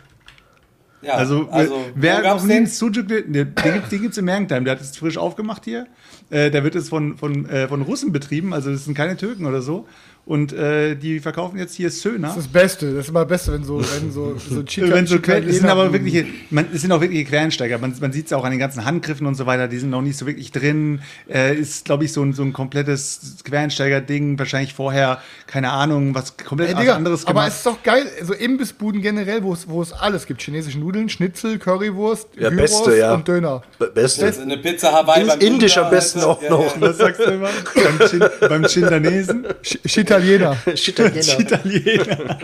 Oder? 1.02 1.08
Ja, 1.08 1.14
Also, 1.14 1.48
also 1.50 1.86
wer 1.94 2.22
noch 2.22 2.42
nie 2.42 2.52
einen 2.54 2.64
den? 2.64 2.66
Sujuk, 2.66 3.08
den, 3.08 3.32
den 3.32 3.54
gibt 3.54 3.90
gibt's 3.90 4.18
im 4.18 4.24
Mergentheim, 4.24 4.64
der 4.64 4.74
hat 4.74 4.80
es 4.80 4.96
frisch 4.96 5.18
aufgemacht 5.18 5.64
hier. 5.64 5.86
Äh, 6.30 6.50
der 6.50 6.64
wird 6.64 6.74
jetzt 6.74 6.88
von, 6.88 7.16
von, 7.16 7.48
äh, 7.48 7.68
von 7.68 7.82
Russen 7.82 8.12
betrieben, 8.12 8.52
also 8.52 8.72
das 8.72 8.84
sind 8.84 8.94
keine 8.94 9.16
Türken 9.16 9.46
oder 9.46 9.62
so. 9.62 9.86
Und 10.26 10.52
äh, 10.52 10.96
die 10.96 11.20
verkaufen 11.20 11.56
jetzt 11.56 11.76
hier 11.76 11.88
Söhner. 11.88 12.26
Das 12.28 12.36
ist 12.38 12.46
das 12.46 12.52
Beste. 12.52 12.92
Das 12.94 13.04
ist 13.04 13.10
immer 13.10 13.20
das 13.20 13.28
Beste, 13.28 13.52
wenn 13.52 13.62
so, 13.62 13.78
wenn 13.80 14.10
so, 14.10 14.36
so 14.50 14.62
Chica, 14.64 14.90
Wenn 14.90 15.06
so 15.06 15.18
es 15.18 15.56
sind 15.58 15.66
aber 15.68 15.92
wirkliche, 15.92 16.26
man, 16.50 16.66
es 16.74 16.80
sind 16.80 16.90
auch 16.90 17.00
wirkliche 17.00 17.26
Quereinsteiger. 17.26 17.78
Man, 17.78 17.94
man 18.00 18.10
sieht 18.12 18.26
es 18.26 18.32
auch 18.32 18.42
an 18.44 18.50
den 18.50 18.58
ganzen 18.58 18.84
Handgriffen 18.84 19.24
und 19.28 19.36
so 19.36 19.46
weiter. 19.46 19.68
Die 19.68 19.78
sind 19.78 19.90
noch 19.90 20.02
nicht 20.02 20.18
so 20.18 20.26
wirklich 20.26 20.50
drin. 20.50 21.00
Äh, 21.32 21.54
ist, 21.54 21.84
glaube 21.84 22.04
ich, 22.06 22.12
so 22.12 22.22
ein, 22.24 22.32
so 22.32 22.42
ein 22.42 22.52
komplettes 22.52 23.36
Quereinsteiger-Ding. 23.44 24.36
Wahrscheinlich 24.36 24.74
vorher, 24.74 25.20
keine 25.46 25.70
Ahnung, 25.70 26.12
was 26.16 26.36
komplett 26.36 26.70
Ey, 26.70 26.74
was 26.74 26.80
Digga, 26.82 26.96
anderes 26.96 27.24
aber 27.24 27.32
gemacht. 27.34 27.48
es 27.50 27.56
ist 27.58 27.66
doch 27.66 27.82
geil, 27.84 28.06
so 28.24 28.34
Imbissbuden 28.34 29.02
generell, 29.02 29.44
wo 29.44 29.52
es, 29.52 29.68
wo 29.68 29.80
es 29.80 29.92
alles 29.92 30.26
gibt. 30.26 30.42
Chinesische 30.42 30.80
Nudeln, 30.80 31.08
Schnitzel, 31.08 31.58
Currywurst, 31.58 32.30
Ja, 32.36 32.50
Gyros 32.50 32.82
Beste, 32.84 32.98
ja. 32.98 33.14
und 33.14 33.28
Döner. 33.28 33.62
Be- 33.78 33.92
Beste. 33.94 34.26
Also 34.26 34.42
Eine 34.42 34.58
Pizza 34.58 34.90
Hawaii 34.92 35.24
indisch 35.38 35.76
am 35.78 35.88
besten 35.90 36.20
auch 36.22 36.42
Ja, 36.42 36.50
noch. 36.50 36.74
ja. 36.74 36.80
Was 36.80 36.98
sagst 36.98 37.20
du 37.20 37.30
immer? 37.30 37.48
beim, 37.74 38.08
Chin, 38.08 38.24
beim 38.40 38.64
Chindanesen? 38.64 39.46
Sch- 39.62 39.78
Italiener. 40.00 40.15
Italiener. 40.66 41.40
Italiener. 41.40 42.38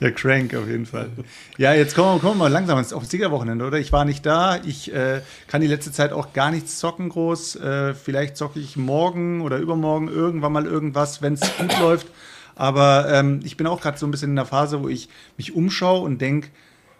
ja, 0.00 0.10
crank 0.10 0.54
auf 0.54 0.66
jeden 0.68 0.86
Fall. 0.86 1.10
Ja, 1.58 1.74
jetzt 1.74 1.94
kommen 1.94 2.16
wir, 2.16 2.20
kommen 2.20 2.34
wir 2.38 2.44
mal 2.44 2.52
langsam 2.52 2.78
ins- 2.78 2.94
Siegerwochenende, 3.10 3.64
oder? 3.64 3.78
Ich 3.78 3.92
war 3.92 4.04
nicht 4.04 4.24
da. 4.26 4.58
Ich 4.64 4.92
äh, 4.92 5.20
kann 5.46 5.60
die 5.60 5.66
letzte 5.66 5.92
Zeit 5.92 6.12
auch 6.12 6.32
gar 6.32 6.50
nichts 6.50 6.78
zocken 6.78 7.08
groß. 7.08 7.56
Äh, 7.56 7.94
vielleicht 7.94 8.36
zocke 8.36 8.60
ich 8.60 8.76
morgen 8.76 9.40
oder 9.42 9.58
übermorgen 9.58 10.08
irgendwann 10.08 10.52
mal 10.52 10.66
irgendwas, 10.66 11.22
wenn 11.22 11.34
es 11.34 11.40
gut 11.58 11.78
läuft. 11.80 12.06
Aber 12.54 13.08
ähm, 13.10 13.40
ich 13.44 13.56
bin 13.56 13.66
auch 13.66 13.80
gerade 13.80 13.98
so 13.98 14.06
ein 14.06 14.10
bisschen 14.10 14.30
in 14.30 14.36
der 14.36 14.44
Phase, 14.46 14.82
wo 14.82 14.88
ich 14.88 15.08
mich 15.38 15.54
umschaue 15.54 16.00
und 16.02 16.20
denke, 16.20 16.48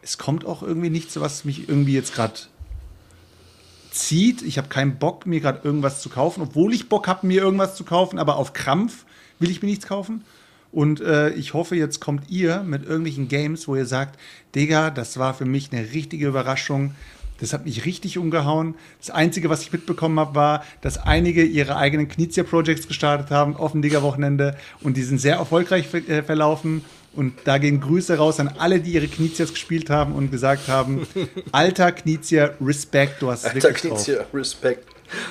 es 0.00 0.16
kommt 0.18 0.44
auch 0.46 0.62
irgendwie 0.62 0.90
nichts, 0.90 1.20
was 1.20 1.44
mich 1.44 1.68
irgendwie 1.68 1.92
jetzt 1.94 2.14
gerade 2.14 2.32
zieht. 3.92 4.42
Ich 4.42 4.58
habe 4.58 4.68
keinen 4.68 4.98
Bock, 4.98 5.26
mir 5.26 5.40
gerade 5.40 5.60
irgendwas 5.62 6.00
zu 6.00 6.08
kaufen, 6.08 6.42
obwohl 6.42 6.74
ich 6.74 6.88
Bock 6.88 7.06
habe, 7.06 7.26
mir 7.26 7.42
irgendwas 7.42 7.76
zu 7.76 7.84
kaufen, 7.84 8.18
aber 8.18 8.36
auf 8.36 8.52
Krampf 8.52 9.04
will 9.38 9.50
ich 9.50 9.62
mir 9.62 9.68
nichts 9.68 9.86
kaufen. 9.86 10.24
Und 10.72 11.00
äh, 11.02 11.30
ich 11.30 11.52
hoffe, 11.52 11.76
jetzt 11.76 12.00
kommt 12.00 12.30
ihr 12.30 12.62
mit 12.62 12.84
irgendwelchen 12.84 13.28
Games, 13.28 13.68
wo 13.68 13.76
ihr 13.76 13.84
sagt, 13.84 14.18
Digga, 14.54 14.90
das 14.90 15.18
war 15.18 15.34
für 15.34 15.44
mich 15.44 15.70
eine 15.70 15.92
richtige 15.92 16.26
Überraschung. 16.26 16.94
Das 17.40 17.52
hat 17.52 17.66
mich 17.66 17.84
richtig 17.84 18.18
umgehauen. 18.18 18.76
Das 18.98 19.10
Einzige, 19.10 19.50
was 19.50 19.62
ich 19.62 19.72
mitbekommen 19.72 20.18
habe, 20.18 20.34
war, 20.34 20.64
dass 20.80 20.96
einige 20.96 21.44
ihre 21.44 21.76
eigenen 21.76 22.08
Knizia-Projects 22.08 22.88
gestartet 22.88 23.30
haben 23.30 23.56
auf 23.56 23.72
dem 23.72 23.82
Digga-Wochenende 23.82 24.56
und 24.80 24.96
die 24.96 25.02
sind 25.02 25.18
sehr 25.18 25.36
erfolgreich 25.36 25.88
ver 25.88 26.08
äh, 26.08 26.22
verlaufen. 26.22 26.84
Und 27.14 27.34
da 27.44 27.58
gehen 27.58 27.80
Grüße 27.80 28.16
raus 28.16 28.40
an 28.40 28.54
alle, 28.58 28.80
die 28.80 28.92
ihre 28.92 29.06
Knizias 29.06 29.50
gespielt 29.52 29.90
haben 29.90 30.14
und 30.14 30.30
gesagt 30.30 30.68
haben, 30.68 31.06
alter 31.52 31.92
Knizia, 31.92 32.50
Respekt, 32.60 33.20
du 33.20 33.30
hast 33.30 33.40
es 33.40 33.46
Alter 33.52 33.68
wirklich 33.68 33.92
drauf. 33.92 34.04
Knizia, 34.04 34.24
Respekt. 34.32 34.88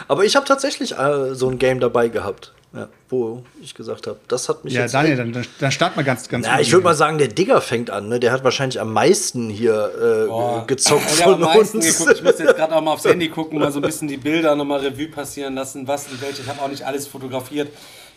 Aber 0.07 0.23
ich 0.25 0.35
habe 0.35 0.45
tatsächlich 0.45 0.97
äh, 0.97 1.33
so 1.33 1.49
ein 1.49 1.57
Game 1.57 1.79
dabei 1.79 2.07
gehabt, 2.09 2.53
ja, 2.73 2.87
wo 3.09 3.43
ich 3.61 3.73
gesagt 3.73 4.05
habe, 4.05 4.19
das 4.27 4.47
hat 4.47 4.63
mich 4.63 4.73
Ja, 4.73 4.81
jetzt. 4.81 4.93
Daniel, 4.93 5.17
dann, 5.17 5.33
dann, 5.33 5.45
dann 5.59 5.71
starten 5.71 5.97
wir 5.97 6.03
ganz, 6.03 6.29
ganz 6.29 6.45
ja, 6.45 6.59
ich 6.59 6.71
würde 6.71 6.83
mal 6.83 6.93
sagen, 6.93 7.17
der 7.17 7.29
Digger 7.29 7.59
fängt 7.61 7.89
an. 7.89 8.07
Ne? 8.07 8.19
Der 8.19 8.31
hat 8.31 8.43
wahrscheinlich 8.43 8.79
am 8.79 8.93
meisten 8.93 9.49
hier 9.49 9.91
äh, 10.63 10.67
gezockt 10.67 11.09
von 11.09 11.33
am 11.33 11.39
meisten 11.41 11.77
uns. 11.77 11.97
geguckt. 11.97 12.17
Ich 12.17 12.23
muss 12.23 12.37
jetzt 12.37 12.55
gerade 12.55 12.75
auch 12.75 12.81
mal 12.81 12.93
aufs 12.93 13.05
Handy 13.09 13.27
gucken, 13.29 13.57
mal 13.57 13.71
so 13.71 13.79
ein 13.79 13.81
bisschen 13.81 14.07
die 14.07 14.17
Bilder 14.17 14.55
nochmal 14.55 14.81
Revue 14.81 15.07
passieren 15.07 15.55
lassen, 15.55 15.87
was 15.87 16.07
und 16.09 16.21
welche. 16.21 16.43
Ich 16.43 16.47
habe 16.47 16.61
auch 16.61 16.69
nicht 16.69 16.85
alles 16.85 17.07
fotografiert. 17.07 17.69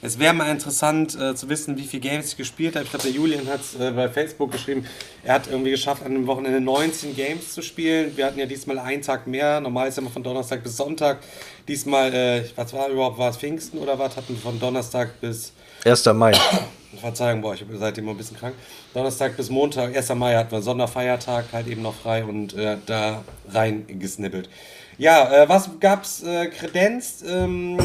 Es 0.05 0.19
wäre 0.19 0.35
mal 0.35 0.51
interessant 0.51 1.19
äh, 1.19 1.35
zu 1.35 1.49
wissen, 1.49 1.79
wie 1.79 1.85
viele 1.85 2.03
Games 2.03 2.27
ich 2.27 2.37
gespielt 2.37 2.75
habe. 2.77 2.85
Ich 2.85 2.91
glaube, 2.91 3.05
der 3.05 3.13
Julian 3.13 3.49
hat 3.49 3.63
es 3.63 3.75
äh, 3.81 3.91
bei 3.91 4.07
Facebook 4.11 4.53
geschrieben. 4.53 4.87
Er 5.23 5.33
hat 5.33 5.47
irgendwie 5.47 5.71
geschafft, 5.71 6.03
an 6.03 6.13
einem 6.13 6.27
Wochenende 6.27 6.61
19 6.61 7.17
Games 7.17 7.55
zu 7.55 7.63
spielen. 7.63 8.15
Wir 8.15 8.27
hatten 8.27 8.39
ja 8.39 8.45
diesmal 8.45 8.79
einen 8.79 9.01
Tag 9.01 9.27
mehr. 9.27 9.63
Normal 9.63 9.89
ist 9.89 9.97
ja 9.97 10.03
immer 10.03 10.11
von 10.11 10.23
Donnerstag 10.23 10.63
bis 10.63 10.77
Sonntag. 10.77 11.21
Diesmal, 11.67 12.13
äh, 12.13 12.45
was 12.55 12.75
war 12.75 12.89
überhaupt, 12.89 13.17
war 13.17 13.31
es 13.31 13.39
Pfingsten 13.39 13.79
oder 13.79 13.99
was? 13.99 14.15
Hatten 14.15 14.35
wir 14.35 14.43
von 14.43 14.61
Donnerstag 14.61 15.19
bis 15.23 15.55
1. 15.87 16.05
Mai. 16.13 16.33
Verzeihung, 17.01 17.41
boah, 17.41 17.55
ich 17.55 17.65
bin 17.65 17.79
seitdem 17.79 18.05
immer 18.05 18.13
ein 18.13 18.19
bisschen 18.19 18.37
krank. 18.37 18.55
Donnerstag 18.93 19.39
bis 19.39 19.49
Montag, 19.49 19.97
1. 19.97 20.15
Mai 20.17 20.35
hatten 20.35 20.53
wir 20.53 20.61
Sonderfeiertag, 20.61 21.47
halt 21.51 21.67
eben 21.67 21.81
noch 21.81 21.95
frei 21.95 22.25
und 22.25 22.53
äh, 22.53 22.77
da 22.85 23.25
rein 23.51 23.87
gesnippelt. 23.89 24.51
Ja, 24.97 25.43
äh, 25.43 25.49
was 25.49 25.71
gab's 25.81 26.23
äh, 26.23 26.47
kredenzt? 26.47 27.25
Ähm, 27.29 27.79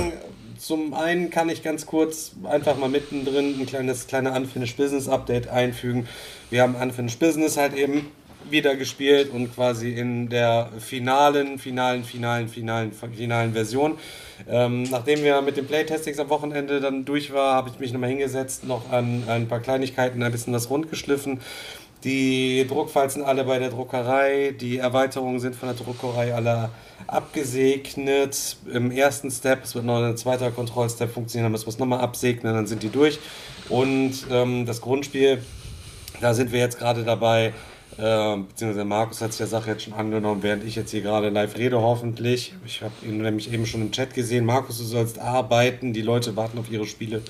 zum 0.59 0.93
einen 0.93 1.29
kann 1.29 1.49
ich 1.49 1.63
ganz 1.63 1.85
kurz 1.85 2.33
einfach 2.43 2.77
mal 2.77 2.89
mittendrin 2.89 3.59
ein 3.59 3.65
kleines 3.65 4.05
kleine 4.07 4.31
Unfinished 4.33 4.77
Business 4.77 5.07
Update 5.07 5.47
einfügen. 5.47 6.07
Wir 6.51 6.61
haben 6.61 6.75
Unfinished 6.75 7.19
Business 7.19 7.57
halt 7.57 7.73
eben 7.73 8.11
wieder 8.49 8.75
gespielt 8.75 9.31
und 9.31 9.53
quasi 9.53 9.91
in 9.93 10.29
der 10.29 10.69
finalen, 10.79 11.59
finalen, 11.59 12.03
finalen, 12.03 12.47
finalen, 12.47 12.91
finalen 12.91 13.53
Version. 13.53 13.97
Ähm, 14.47 14.83
nachdem 14.83 15.23
wir 15.23 15.41
mit 15.41 15.57
den 15.57 15.67
Playtestings 15.67 16.19
am 16.19 16.29
Wochenende 16.29 16.79
dann 16.79 17.05
durch 17.05 17.33
war, 17.33 17.55
habe 17.55 17.69
ich 17.69 17.79
mich 17.79 17.91
nochmal 17.91 18.09
hingesetzt, 18.09 18.65
noch 18.65 18.91
an, 18.91 19.23
an 19.27 19.43
ein 19.43 19.47
paar 19.47 19.59
Kleinigkeiten 19.59 20.23
ein 20.23 20.31
bisschen 20.31 20.53
das 20.53 20.69
rund 20.69 20.89
geschliffen. 20.89 21.41
Die 22.03 22.65
Druckfiles 22.67 23.15
sind 23.15 23.23
alle 23.23 23.43
bei 23.43 23.59
der 23.59 23.69
Druckerei. 23.69 24.55
Die 24.59 24.77
Erweiterungen 24.77 25.39
sind 25.39 25.55
von 25.55 25.69
der 25.69 25.77
Druckerei 25.77 26.33
alle 26.33 26.69
abgesegnet. 27.07 28.57
Im 28.71 28.91
ersten 28.91 29.29
Step, 29.31 29.63
es 29.63 29.75
wird 29.75 29.85
noch 29.85 30.01
ein 30.01 30.15
zweiter 30.15 30.51
Kontrollstep 30.51 31.11
funktionieren, 31.11 31.45
dann 31.45 31.51
müssen 31.51 31.65
wir 31.65 31.73
es 31.73 31.79
nochmal 31.79 31.99
absegnen, 31.99 32.53
dann 32.53 32.67
sind 32.67 32.83
die 32.83 32.89
durch. 32.89 33.19
Und 33.67 34.27
ähm, 34.31 34.65
das 34.65 34.79
Grundspiel, 34.79 35.43
da 36.21 36.33
sind 36.33 36.51
wir 36.51 36.59
jetzt 36.59 36.79
gerade 36.79 37.03
dabei, 37.03 37.53
äh, 37.99 38.37
beziehungsweise 38.37 38.85
Markus 38.85 39.21
hat 39.21 39.31
sich 39.31 39.39
der 39.39 39.47
Sache 39.47 39.71
jetzt 39.71 39.83
schon 39.83 39.93
angenommen, 39.93 40.41
während 40.41 40.63
ich 40.63 40.75
jetzt 40.75 40.91
hier 40.91 41.01
gerade 41.01 41.29
live 41.29 41.57
rede, 41.57 41.81
hoffentlich. 41.81 42.53
Ich 42.65 42.81
habe 42.81 42.93
ihn 43.03 43.21
nämlich 43.21 43.51
eben 43.51 43.65
schon 43.65 43.81
im 43.81 43.91
Chat 43.91 44.13
gesehen. 44.13 44.45
Markus, 44.45 44.77
du 44.77 44.85
sollst 44.85 45.19
arbeiten, 45.19 45.91
die 45.91 46.01
Leute 46.01 46.35
warten 46.37 46.57
auf 46.57 46.71
ihre 46.71 46.85
Spiele. 46.85 47.21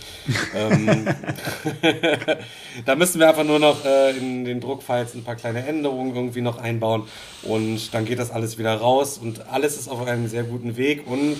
ähm, 0.55 1.07
da 2.85 2.95
müssen 2.95 3.19
wir 3.19 3.29
einfach 3.29 3.43
nur 3.43 3.57
noch 3.57 3.83
äh, 3.83 4.15
in 4.17 4.45
den 4.45 4.59
Druckfiles 4.59 5.15
ein 5.15 5.23
paar 5.23 5.35
kleine 5.35 5.65
Änderungen 5.65 6.15
irgendwie 6.15 6.41
noch 6.41 6.59
einbauen 6.59 7.03
und 7.43 7.93
dann 7.93 8.05
geht 8.05 8.19
das 8.19 8.29
alles 8.29 8.57
wieder 8.57 8.75
raus 8.75 9.17
und 9.17 9.47
alles 9.49 9.77
ist 9.77 9.87
auf 9.87 10.05
einem 10.05 10.27
sehr 10.27 10.43
guten 10.43 10.77
Weg 10.77 11.07
und 11.07 11.37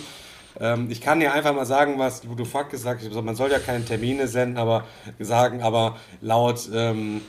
ähm, 0.60 0.88
ich 0.90 1.02
kann 1.02 1.20
dir 1.20 1.34
einfach 1.34 1.54
mal 1.54 1.66
sagen, 1.66 2.00
was 2.00 2.24
Ludo 2.24 2.46
Fuck 2.46 2.72
gesagt 2.72 3.04
hat. 3.04 3.24
Man 3.24 3.36
soll 3.36 3.52
ja 3.52 3.60
keine 3.60 3.86
Termine 3.86 4.28
senden, 4.28 4.58
aber 4.58 4.86
sagen, 5.20 5.62
aber 5.62 5.98
laut 6.22 6.68
ähm, 6.74 7.22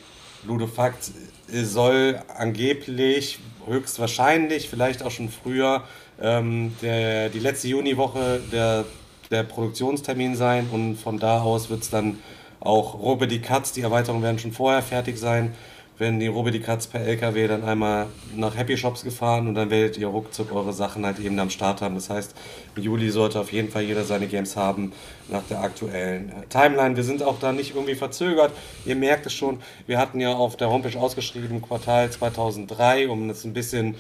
Ludofakt 0.44 1.10
soll 1.52 2.20
angeblich, 2.36 3.38
höchstwahrscheinlich, 3.66 4.68
vielleicht 4.68 5.02
auch 5.02 5.10
schon 5.10 5.28
früher, 5.28 5.84
ähm, 6.20 6.76
der, 6.82 7.28
die 7.28 7.38
letzte 7.38 7.68
Juniwoche 7.68 8.40
der, 8.52 8.84
der 9.30 9.42
Produktionstermin 9.44 10.36
sein. 10.36 10.68
Und 10.70 10.96
von 10.96 11.18
da 11.18 11.42
aus 11.42 11.70
wird 11.70 11.82
es 11.82 11.90
dann 11.90 12.18
auch 12.60 12.94
Robe 12.94 13.26
die 13.26 13.40
Cuts, 13.40 13.72
die 13.72 13.80
Erweiterungen 13.80 14.22
werden 14.22 14.38
schon 14.38 14.52
vorher 14.52 14.82
fertig 14.82 15.18
sein 15.18 15.54
werden 16.00 16.18
die 16.18 16.28
Robedi 16.28 16.60
Cuts 16.60 16.86
per 16.86 17.02
LKW 17.02 17.46
dann 17.46 17.62
einmal 17.62 18.06
nach 18.34 18.56
Happy 18.56 18.76
Shops 18.76 19.04
gefahren 19.04 19.46
und 19.46 19.54
dann 19.54 19.68
werdet 19.68 19.98
ihr 19.98 20.06
ruckzuck 20.06 20.50
eure 20.50 20.72
Sachen 20.72 21.04
halt 21.04 21.18
eben 21.18 21.38
am 21.38 21.50
Start 21.50 21.82
haben. 21.82 21.94
Das 21.94 22.08
heißt, 22.08 22.34
im 22.74 22.82
Juli 22.82 23.10
sollte 23.10 23.38
auf 23.38 23.52
jeden 23.52 23.68
Fall 23.68 23.82
jeder 23.82 24.04
seine 24.04 24.26
Games 24.26 24.56
haben 24.56 24.92
nach 25.28 25.42
der 25.48 25.60
aktuellen 25.60 26.30
äh, 26.30 26.46
Timeline. 26.48 26.96
Wir 26.96 27.04
sind 27.04 27.22
auch 27.22 27.38
da 27.38 27.52
nicht 27.52 27.74
irgendwie 27.74 27.94
verzögert. 27.94 28.52
Ihr 28.86 28.96
merkt 28.96 29.26
es 29.26 29.34
schon, 29.34 29.60
wir 29.86 29.98
hatten 29.98 30.20
ja 30.20 30.32
auf 30.32 30.56
der 30.56 30.70
Homepage 30.70 30.98
ausgeschrieben 30.98 31.60
Quartal 31.60 32.10
2003, 32.10 33.10
um 33.10 33.28
das 33.28 33.44
ein 33.44 33.52
bisschen 33.52 33.94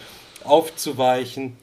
aufzuweichen. 0.44 1.58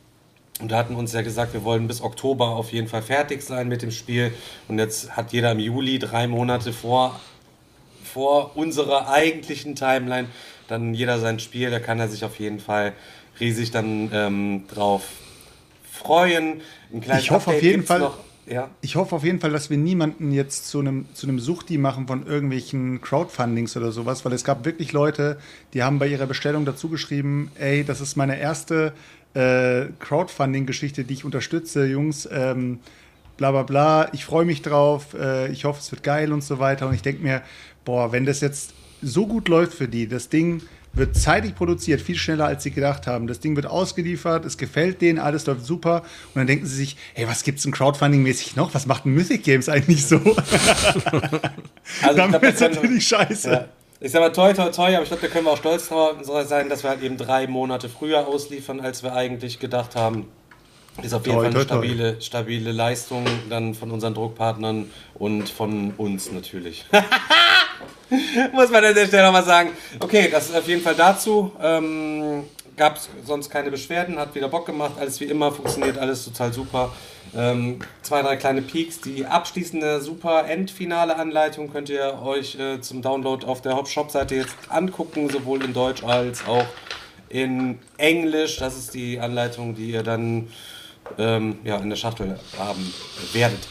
Und 0.60 0.72
da 0.72 0.78
hatten 0.78 0.96
uns 0.96 1.14
ja 1.14 1.24
gesagt, 1.24 1.54
wir 1.54 1.64
wollen 1.64 1.88
bis 1.88 2.02
Oktober 2.02 2.50
auf 2.50 2.72
jeden 2.72 2.88
Fall 2.88 3.02
fertig 3.02 3.42
sein 3.42 3.68
mit 3.68 3.82
dem 3.82 3.92
Spiel. 3.92 4.32
Und 4.68 4.78
jetzt 4.78 5.18
hat 5.18 5.34
jeder 5.34 5.52
im 5.52 5.60
Juli 5.60 5.98
drei 5.98 6.28
Monate 6.28 6.74
vor 6.74 7.20
vor 8.18 8.58
unserer 8.58 9.10
eigentlichen 9.10 9.76
Timeline 9.76 10.28
dann 10.68 10.96
jeder 10.96 11.20
sein 11.20 11.40
Spiel. 11.40 11.70
Da 11.70 11.80
kann 11.80 12.00
er 12.00 12.08
sich 12.08 12.26
auf 12.26 12.40
jeden 12.40 12.60
Fall 12.60 12.94
riesig 13.40 13.70
dann 13.70 14.10
ähm, 14.12 14.64
drauf 14.74 15.04
freuen. 15.92 16.62
ich 16.92 17.30
hoffe 17.30 17.52
Update 17.52 17.58
auf 17.58 17.62
jeden 17.62 17.84
Fall. 17.84 18.00
Noch, 18.00 18.18
ja. 18.48 18.72
Ich 18.82 18.96
hoffe 18.96 19.16
auf 19.16 19.24
jeden 19.24 19.40
Fall, 19.40 19.52
dass 19.52 19.70
wir 19.70 19.78
niemanden 19.78 20.32
jetzt 20.32 20.68
zu 20.68 20.80
einem, 20.80 21.06
zu 21.14 21.28
einem 21.28 21.40
Suchti 21.40 21.78
machen 21.78 22.08
von 22.08 22.26
irgendwelchen 22.26 23.02
Crowdfundings 23.02 23.78
oder 23.78 23.92
sowas, 23.92 24.26
weil 24.26 24.34
es 24.34 24.44
gab 24.44 24.66
wirklich 24.66 24.94
Leute, 24.94 25.38
die 25.76 25.84
haben 25.84 26.00
bei 26.00 26.08
ihrer 26.08 26.26
Bestellung 26.26 26.66
dazu 26.66 26.90
geschrieben, 26.90 27.52
ey, 27.60 27.84
das 27.84 28.02
ist 28.02 28.16
meine 28.16 28.40
erste 28.40 28.94
äh, 29.36 29.90
Crowdfunding-Geschichte, 30.00 31.04
die 31.04 31.14
ich 31.14 31.24
unterstütze, 31.24 31.86
Jungs. 31.86 32.28
Ähm, 32.32 32.80
bla 33.38 33.52
bla 33.52 33.64
bla, 33.64 34.10
ich 34.14 34.26
freue 34.26 34.46
mich 34.46 34.64
drauf, 34.64 35.14
äh, 35.14 35.50
ich 35.52 35.64
hoffe, 35.64 35.80
es 35.80 35.92
wird 35.92 36.04
geil 36.04 36.34
und 36.34 36.44
so 36.44 36.60
weiter. 36.60 36.88
Und 36.88 36.96
ich 36.96 37.04
denke 37.04 37.24
mir, 37.24 37.44
boah, 37.88 38.12
wenn 38.12 38.26
das 38.26 38.42
jetzt 38.42 38.74
so 39.02 39.26
gut 39.26 39.48
läuft 39.48 39.74
für 39.74 39.88
die, 39.88 40.08
das 40.08 40.28
Ding 40.28 40.62
wird 40.92 41.16
zeitig 41.16 41.56
produziert, 41.56 42.02
viel 42.02 42.16
schneller 42.16 42.46
als 42.46 42.64
sie 42.64 42.72
gedacht 42.72 43.08
haben. 43.08 43.28
Das 43.28 43.40
Ding 43.40 43.56
wird 43.56 43.66
ausgeliefert, 43.66 44.44
es 44.46 44.58
gefällt 44.58 45.02
denen, 45.02 45.20
alles 45.20 45.46
läuft 45.46 45.66
super. 45.66 46.02
Und 46.34 46.36
dann 46.36 46.48
denken 46.48 46.66
sie 46.66 46.76
sich, 46.76 46.98
hey, 47.14 47.28
was 47.28 47.44
gibt's 47.44 47.64
denn 47.64 47.72
Crowdfunding-mäßig 47.72 48.56
noch? 48.56 48.74
Was 48.74 48.88
macht 48.88 49.06
ein 49.06 49.14
Mythic 49.14 49.44
Games 49.44 49.70
eigentlich 49.70 50.06
so? 50.06 50.18
also, 52.02 52.18
dann 52.18 52.34
wird 52.34 52.44
es 52.44 52.60
natürlich 52.60 53.08
scheiße. 53.08 53.52
Ja. 53.52 53.66
Ich 54.00 54.12
sag 54.12 54.22
mal, 54.22 54.32
toi, 54.32 54.54
toi, 54.54 54.70
toi, 54.70 54.94
aber 54.96 55.04
ich 55.04 55.10
glaube, 55.10 55.26
da 55.26 55.32
können 55.32 55.46
wir 55.46 55.52
auch 55.52 55.58
stolz 55.58 55.88
drauf 55.88 56.18
sein, 56.46 56.70
dass 56.70 56.84
wir 56.84 56.90
halt 56.90 57.02
eben 57.02 57.18
drei 57.18 57.48
Monate 57.48 57.90
früher 57.90 58.28
ausliefern, 58.28 58.82
als 58.82 59.02
wir 59.02 59.14
eigentlich 59.14 59.60
gedacht 59.60 59.96
haben. 59.96 60.28
Ist 61.04 61.14
auf 61.14 61.26
jeden 61.26 61.38
toi, 61.38 61.44
Fall 61.46 61.56
eine 61.56 61.64
stabile, 61.64 62.22
stabile 62.22 62.72
Leistung 62.72 63.26
dann 63.50 63.76
von 63.76 63.92
unseren 63.92 64.14
Druckpartnern 64.14 64.90
und 65.16 65.50
von 65.50 65.94
uns 65.98 66.32
natürlich. 66.32 66.86
Muss 68.54 68.70
man 68.72 68.84
an 68.84 68.96
der 68.96 69.06
Stelle 69.06 69.26
nochmal 69.26 69.44
sagen. 69.44 69.70
Okay, 70.00 70.30
das 70.32 70.50
ist 70.50 70.56
auf 70.56 70.68
jeden 70.68 70.82
Fall 70.82 70.96
dazu. 70.96 71.52
Ähm, 71.62 72.44
Gab 72.78 72.98
es 72.98 73.10
sonst 73.26 73.50
keine 73.50 73.72
Beschwerden, 73.72 74.20
hat 74.20 74.36
wieder 74.36 74.50
Bock 74.50 74.68
gemacht, 74.68 74.94
alles 75.00 75.20
wie 75.20 75.26
immer, 75.26 75.52
funktioniert 75.52 75.98
alles 75.98 76.24
total 76.24 76.54
super. 76.54 76.94
Ähm, 77.36 77.80
zwei, 78.04 78.22
drei 78.22 78.36
kleine 78.36 78.62
Peaks. 78.62 79.02
Die 79.02 79.26
abschließende 79.26 80.00
super 80.00 80.48
Endfinale 80.48 81.16
Anleitung 81.18 81.72
könnt 81.72 81.90
ihr 81.90 82.22
euch 82.24 82.58
äh, 82.60 82.80
zum 82.80 83.02
Download 83.02 83.44
auf 83.48 83.62
der 83.64 83.84
Shop-Seite 83.84 84.36
jetzt 84.36 84.56
angucken, 84.70 85.28
sowohl 85.32 85.64
in 85.64 85.74
Deutsch 85.74 86.04
als 86.04 86.46
auch 86.48 86.66
in 87.30 87.80
Englisch. 87.98 88.58
Das 88.58 88.78
ist 88.78 88.94
die 88.94 89.20
Anleitung, 89.20 89.74
die 89.76 89.90
ihr 89.90 90.04
dann 90.04 90.48
ähm, 91.18 91.60
ja, 91.64 91.78
in 91.78 91.90
der 91.90 91.98
Schachtel 91.98 92.40
haben 92.58 92.94
werdet. 93.34 93.68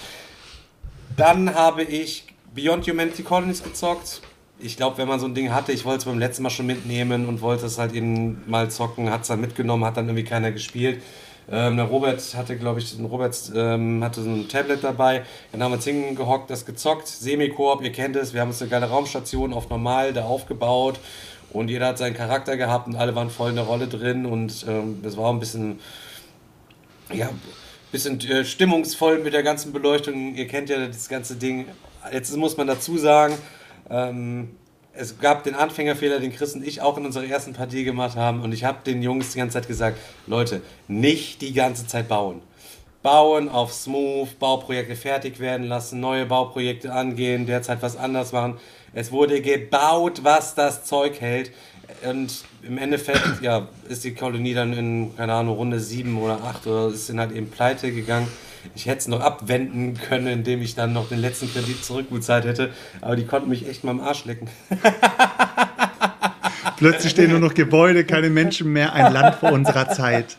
Dann 1.16 1.55
habe 1.55 1.82
ich 1.82 2.24
Beyond 2.55 2.89
Humanity 2.89 3.22
Colonies 3.22 3.62
gezockt. 3.62 4.20
Ich 4.59 4.76
glaube, 4.76 4.99
wenn 4.99 5.09
man 5.09 5.20
so 5.20 5.26
ein 5.26 5.34
Ding 5.34 5.53
hatte, 5.53 5.72
ich 5.72 5.84
wollte 5.84 5.99
es 5.99 6.05
beim 6.07 6.18
letzten 6.18 6.43
Mal 6.43 6.51
schon 6.51 6.66
mitnehmen 6.66 7.26
und 7.26 7.43
wollte 7.43 7.66
es 7.66 7.78
halt 7.78 7.93
eben 7.93 8.43
mal 8.47 8.70
zocken, 8.70 9.11
hat 9.11 9.22
es 9.22 9.28
dann 9.28 9.41
mitgenommen, 9.41 9.84
hat 9.84 9.97
dann 9.97 10.07
irgendwie 10.07 10.24
keiner 10.24 10.53
gespielt. 10.53 11.03
Ähm, 11.51 11.76
der 11.76 11.87
Robert 11.87 12.34
hatte, 12.34 12.57
glaube 12.57 12.80
ich, 12.80 12.97
Robert 12.99 13.53
ähm, 13.55 14.03
hatte 14.03 14.22
so 14.22 14.30
ein 14.30 14.49
Tablet 14.49 14.82
dabei. 14.82 15.22
Dann 15.53 15.62
haben 15.62 15.70
wir 15.70 15.76
uns 15.76 15.84
hingehockt, 15.84 16.51
das 16.51 16.66
gezockt. 16.66 17.07
Semi-Koop, 17.07 17.82
ihr 17.82 17.93
kennt 17.93 18.16
es. 18.16 18.34
Wir 18.34 18.41
haben 18.41 18.49
uns 18.49 18.61
eine 18.61 18.70
geile 18.70 18.89
Raumstation 18.89 19.53
auf 19.53 19.68
normal 19.68 20.12
da 20.12 20.24
aufgebaut. 20.24 20.99
Und 21.53 21.68
jeder 21.68 21.89
hat 21.89 21.99
seinen 21.99 22.14
Charakter 22.14 22.57
gehabt 22.57 22.89
und 22.89 22.97
alle 22.97 23.14
waren 23.14 23.30
voll 23.30 23.51
in 23.51 23.57
der 23.57 23.64
Rolle 23.64 23.87
drin. 23.87 24.26
Und 24.26 24.66
ähm, 24.68 25.01
das 25.03 25.16
war 25.16 25.32
ein 25.32 25.39
bisschen 25.39 25.78
ja, 27.13 27.31
bisschen 27.93 28.21
äh, 28.21 28.45
stimmungsvoll 28.45 29.19
mit 29.21 29.33
der 29.33 29.43
ganzen 29.43 29.73
Beleuchtung. 29.73 30.35
Ihr 30.35 30.47
kennt 30.47 30.69
ja 30.69 30.87
das 30.87 31.09
ganze 31.09 31.37
Ding. 31.37 31.67
Jetzt 32.13 32.37
muss 32.37 32.57
man 32.57 32.67
dazu 32.67 32.99
sagen, 32.99 33.35
ähm, 33.91 34.57
es 34.93 35.19
gab 35.19 35.45
den 35.45 35.55
Anfängerfehler, 35.55 36.21
den 36.21 36.33
Chris 36.33 36.55
und 36.55 36.67
ich 36.67 36.81
auch 36.81 36.97
in 36.97 37.07
unserer 37.07 37.25
ersten 37.25 37.53
Partie 37.53 37.85
gemacht 37.85 38.17
haben. 38.17 38.43
Und 38.43 38.53
ich 38.53 38.65
habe 38.65 38.79
den 38.85 39.03
Jungs 39.03 39.33
die 39.33 39.39
ganze 39.39 39.55
Zeit 39.55 39.69
gesagt, 39.69 39.99
Leute, 40.27 40.63
nicht 40.89 41.43
die 41.43 41.53
ganze 41.53 41.87
Zeit 41.87 42.09
bauen. 42.09 42.41
Bauen 43.03 43.49
auf 43.49 43.73
Smooth, 43.73 44.39
Bauprojekte 44.39 44.97
fertig 44.97 45.39
werden 45.39 45.67
lassen, 45.67 46.01
neue 46.01 46.27
Bauprojekte 46.27 46.93
angehen, 46.93 47.47
derzeit 47.47 47.81
was 47.83 47.97
anders 47.97 48.33
machen. 48.33 48.57
Es 48.95 49.13
wurde 49.13 49.41
gebaut, 49.43 50.21
was 50.25 50.55
das 50.55 50.85
Zeug 50.85 51.21
hält. 51.21 51.53
Und 52.05 52.44
im 52.62 52.78
Endeffekt 52.78 53.42
ja, 53.42 53.68
ist 53.88 54.05
die 54.05 54.14
Kolonie 54.14 54.55
dann 54.55 54.72
in, 54.72 55.16
keine 55.16 55.34
Ahnung, 55.34 55.57
Runde 55.57 55.80
7 55.80 56.18
oder 56.18 56.42
8 56.42 56.66
oder 56.66 56.88
ist 56.88 57.09
dann 57.09 57.20
halt 57.20 57.32
eben 57.32 57.51
pleite 57.51 57.92
gegangen. 57.92 58.28
Ich 58.74 58.86
hätte 58.86 58.99
es 58.99 59.09
noch 59.09 59.20
abwenden 59.20 59.94
können, 59.94 60.26
indem 60.26 60.61
ich 60.62 60.74
dann 60.74 60.92
noch 60.92 61.09
den 61.09 61.20
letzten 61.20 61.53
Kredit 61.53 61.84
zurückbezahlt 61.84 62.44
hätte. 62.44 62.72
Aber 63.01 63.16
die 63.16 63.24
konnten 63.24 63.49
mich 63.49 63.68
echt 63.68 63.84
mal 63.84 63.92
am 63.92 64.01
Arsch 64.01 64.24
lecken. 64.24 64.49
Plötzlich 66.76 67.12
stehen 67.12 67.30
nur 67.30 67.40
noch 67.40 67.55
Gebäude, 67.55 68.05
keine 68.05 68.28
Menschen 68.28 68.72
mehr, 68.72 68.92
ein 68.92 69.12
Land 69.12 69.36
vor 69.36 69.53
unserer 69.53 69.88
Zeit. 69.90 70.36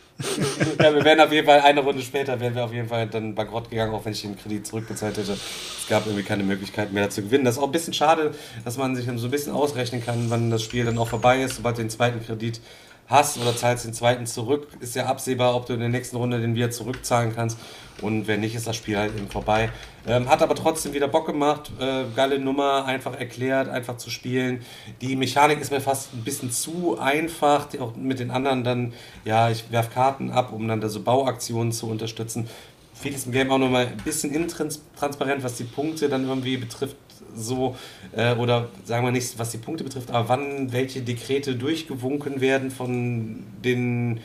Ja, 0.80 0.94
wir 0.94 1.04
wären 1.04 1.20
auf 1.20 1.32
jeden 1.32 1.46
Fall 1.46 1.60
eine 1.60 1.80
Runde 1.80 2.02
später, 2.02 2.38
wären 2.40 2.54
wir 2.54 2.64
auf 2.64 2.72
jeden 2.72 2.88
Fall 2.88 3.06
dann 3.06 3.34
bankrott 3.34 3.70
gegangen, 3.70 3.94
auch 3.94 4.04
wenn 4.04 4.12
ich 4.12 4.22
den 4.22 4.36
Kredit 4.36 4.66
zurückbezahlt 4.66 5.16
hätte. 5.16 5.32
Es 5.32 5.88
gab 5.88 6.06
irgendwie 6.06 6.24
keine 6.24 6.42
Möglichkeit 6.42 6.92
mehr 6.92 7.08
zu 7.08 7.22
gewinnen. 7.22 7.44
Das 7.44 7.56
ist 7.56 7.62
auch 7.62 7.66
ein 7.66 7.72
bisschen 7.72 7.92
schade, 7.92 8.34
dass 8.64 8.76
man 8.76 8.96
sich 8.96 9.06
dann 9.06 9.18
so 9.18 9.28
ein 9.28 9.30
bisschen 9.30 9.52
ausrechnen 9.52 10.04
kann, 10.04 10.28
wann 10.28 10.50
das 10.50 10.62
Spiel 10.62 10.84
dann 10.84 10.98
auch 10.98 11.08
vorbei 11.08 11.42
ist, 11.42 11.56
sobald 11.56 11.78
du 11.78 11.82
den 11.82 11.90
zweiten 11.90 12.24
Kredit 12.24 12.60
hast 13.08 13.38
oder 13.38 13.56
zahlst 13.56 13.86
den 13.86 13.94
zweiten 13.94 14.26
zurück, 14.26 14.68
ist 14.80 14.94
ja 14.94 15.06
absehbar, 15.06 15.54
ob 15.54 15.66
du 15.66 15.72
in 15.72 15.80
der 15.80 15.88
nächsten 15.88 16.16
Runde 16.16 16.40
den 16.40 16.54
wieder 16.54 16.70
zurückzahlen 16.70 17.34
kannst. 17.34 17.58
Und 18.00 18.28
wenn 18.28 18.40
nicht, 18.40 18.54
ist 18.54 18.66
das 18.66 18.76
Spiel 18.76 18.96
halt 18.96 19.16
eben 19.16 19.28
vorbei. 19.28 19.70
Ähm, 20.06 20.28
hat 20.28 20.40
aber 20.40 20.54
trotzdem 20.54 20.92
wieder 20.92 21.08
Bock 21.08 21.26
gemacht. 21.26 21.72
Äh, 21.80 22.04
geile 22.14 22.38
Nummer, 22.38 22.84
einfach 22.84 23.18
erklärt, 23.18 23.68
einfach 23.68 23.96
zu 23.96 24.10
spielen. 24.10 24.64
Die 25.00 25.16
Mechanik 25.16 25.60
ist 25.60 25.72
mir 25.72 25.80
fast 25.80 26.14
ein 26.14 26.22
bisschen 26.22 26.52
zu 26.52 26.98
einfach. 26.98 27.66
Auch 27.80 27.96
mit 27.96 28.20
den 28.20 28.30
anderen 28.30 28.62
dann, 28.62 28.92
ja, 29.24 29.50
ich 29.50 29.70
werfe 29.72 29.90
Karten 29.90 30.30
ab, 30.30 30.52
um 30.52 30.68
dann 30.68 30.80
da 30.80 30.88
so 30.88 31.02
Bauaktionen 31.02 31.72
zu 31.72 31.88
unterstützen. 31.88 32.48
Vieles 32.94 33.26
im 33.26 33.32
Game 33.32 33.50
auch 33.50 33.58
nochmal 33.58 33.86
ein 33.86 33.96
bisschen 34.04 34.32
intransparent, 34.32 35.42
was 35.42 35.56
die 35.56 35.64
Punkte 35.64 36.08
dann 36.08 36.26
irgendwie 36.26 36.56
betrifft. 36.56 36.96
So, 37.34 37.76
äh, 38.16 38.34
oder 38.34 38.68
sagen 38.84 39.04
wir 39.04 39.12
nicht, 39.12 39.38
was 39.38 39.50
die 39.50 39.58
Punkte 39.58 39.84
betrifft, 39.84 40.10
aber 40.10 40.28
wann 40.28 40.72
welche 40.72 41.02
Dekrete 41.02 41.56
durchgewunken 41.56 42.40
werden 42.40 42.70
von 42.70 43.44
den 43.64 44.20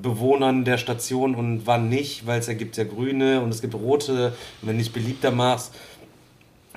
Bewohnern 0.00 0.64
der 0.64 0.76
Station 0.76 1.34
und 1.34 1.66
wann 1.66 1.88
nicht, 1.88 2.26
weil 2.26 2.40
es 2.40 2.46
ja 2.46 2.54
gibt 2.54 2.76
ja 2.76 2.84
grüne 2.84 3.40
und 3.40 3.48
es 3.48 3.62
gibt 3.62 3.74
rote. 3.74 4.34
Wenn 4.60 4.78
dich 4.78 4.92
beliebter 4.92 5.30
machst, 5.30 5.74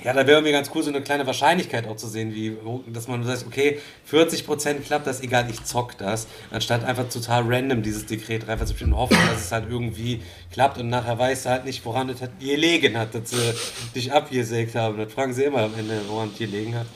Ja, 0.04 0.14
da 0.14 0.26
wäre 0.26 0.38
irgendwie 0.38 0.52
ganz 0.52 0.72
cool, 0.74 0.84
so 0.84 0.89
eine 0.89 1.02
kleine 1.02 1.26
Wahrscheinlichkeit 1.28 1.88
auch 1.88 1.95
zu 1.95 2.08
sehen, 2.08 2.34
wie, 2.34 2.56
dass 2.88 3.08
man 3.08 3.24
sagt, 3.24 3.45
okay, 3.45 3.80
40% 4.10 4.82
klappt 4.82 5.08
das, 5.08 5.22
egal, 5.22 5.50
ich 5.50 5.64
zock 5.64 5.97
das, 5.97 6.28
anstatt 6.52 6.84
einfach 6.86 7.10
total 7.10 7.43
random 7.45 7.82
dieses 7.82 8.06
Dekret 8.06 8.47
einfach 8.47 8.66
zu 8.66 8.74
spielen 8.74 8.93
und 8.93 9.00
hoffen, 9.00 9.18
dass 9.30 9.45
es 9.45 9.52
halt 9.52 9.66
irgendwie 9.70 10.22
klappt 10.52 10.78
und 10.78 10.89
nachher 10.89 11.18
weißt 11.20 11.45
du 11.45 11.50
halt 11.50 11.66
nicht, 11.66 11.84
woran 11.86 12.10
es 12.10 12.22
hat 12.22 12.39
gelegen 12.39 12.97
hat, 12.97 13.14
dass 13.14 13.32
sie 13.32 13.54
dich 13.93 14.12
abgesägt 14.12 14.76
haben. 14.76 14.97
Das 14.97 15.12
fragen 15.12 15.34
sie 15.34 15.43
immer 15.43 15.64
am 15.64 15.74
Ende, 15.78 16.02
woran 16.08 16.30
es 16.32 16.38
gelegen 16.38 16.76
hat. 16.76 16.88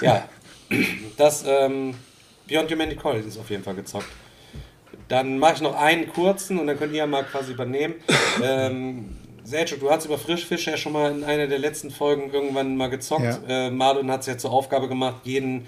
Ja, 0.00 0.28
das, 1.16 1.44
ähm, 1.46 1.94
Beyond 2.48 2.70
Humanity 2.72 2.96
Call 2.96 3.20
ist 3.20 3.38
auf 3.38 3.50
jeden 3.50 3.62
Fall 3.62 3.74
gezockt. 3.74 4.08
Dann 5.08 5.38
mache 5.38 5.54
ich 5.54 5.60
noch 5.60 5.74
einen 5.74 6.08
kurzen 6.08 6.58
und 6.58 6.66
dann 6.66 6.78
könnt 6.78 6.92
ihr 6.92 6.98
ja 6.98 7.06
mal 7.06 7.24
quasi 7.24 7.52
übernehmen. 7.52 7.94
Ähm, 8.42 9.17
Sergio, 9.48 9.78
du 9.78 9.90
hast 9.90 10.04
über 10.04 10.18
Frischfisch 10.18 10.66
ja 10.66 10.76
schon 10.76 10.92
mal 10.92 11.10
in 11.10 11.24
einer 11.24 11.46
der 11.46 11.58
letzten 11.58 11.90
Folgen 11.90 12.30
irgendwann 12.32 12.76
mal 12.76 12.90
gezockt. 12.90 13.22
Ja. 13.22 13.66
Äh, 13.66 13.70
Marlon 13.70 14.10
hat 14.10 14.20
es 14.20 14.26
ja 14.26 14.36
zur 14.36 14.52
Aufgabe 14.52 14.88
gemacht, 14.88 15.22
jeden, 15.24 15.66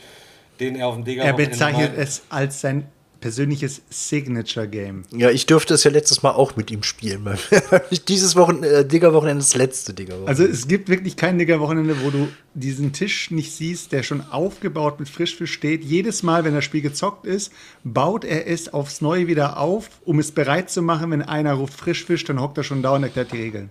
den 0.60 0.76
er 0.76 0.86
auf 0.88 0.96
dem 0.96 1.04
Digger 1.04 1.24
Er 1.24 1.32
bezeichnet 1.32 1.92
es 1.96 2.22
als 2.28 2.60
sein 2.60 2.86
persönliches 3.20 3.82
Signature-Game. 3.90 5.02
Ja, 5.12 5.30
ich 5.30 5.46
dürfte 5.46 5.74
es 5.74 5.84
ja 5.84 5.90
letztes 5.90 6.22
Mal 6.22 6.30
auch 6.30 6.56
mit 6.56 6.70
ihm 6.70 6.82
spielen. 6.82 7.28
Dieses 8.08 8.36
Wochen, 8.36 8.62
äh, 8.62 8.84
Digger-Wochenende 8.84 9.42
das 9.42 9.54
letzte 9.54 9.92
Digger-Wochenende. 9.92 10.28
Also 10.28 10.44
es 10.44 10.66
gibt 10.66 10.88
wirklich 10.88 11.16
kein 11.16 11.38
Digger-Wochenende, 11.38 12.02
wo 12.02 12.10
du 12.10 12.28
diesen 12.54 12.92
Tisch 12.92 13.30
nicht 13.30 13.52
siehst, 13.52 13.92
der 13.92 14.02
schon 14.02 14.22
aufgebaut 14.30 14.98
mit 14.98 15.08
Frischfisch 15.08 15.52
steht. 15.52 15.84
Jedes 15.84 16.22
Mal, 16.22 16.44
wenn 16.44 16.54
das 16.54 16.64
Spiel 16.64 16.82
gezockt 16.82 17.26
ist, 17.26 17.52
baut 17.84 18.24
er 18.24 18.46
es 18.46 18.72
aufs 18.72 19.00
Neue 19.00 19.26
wieder 19.26 19.58
auf, 19.58 19.88
um 20.04 20.18
es 20.18 20.32
bereit 20.32 20.70
zu 20.70 20.82
machen, 20.82 21.10
wenn 21.10 21.22
einer 21.22 21.54
ruft 21.54 21.74
Frischfisch, 21.74 22.24
dann 22.24 22.40
hockt 22.40 22.58
er 22.58 22.64
schon 22.64 22.82
da 22.82 22.94
und 22.94 23.02
erklärt 23.02 23.32
die 23.32 23.38
Regeln. 23.38 23.70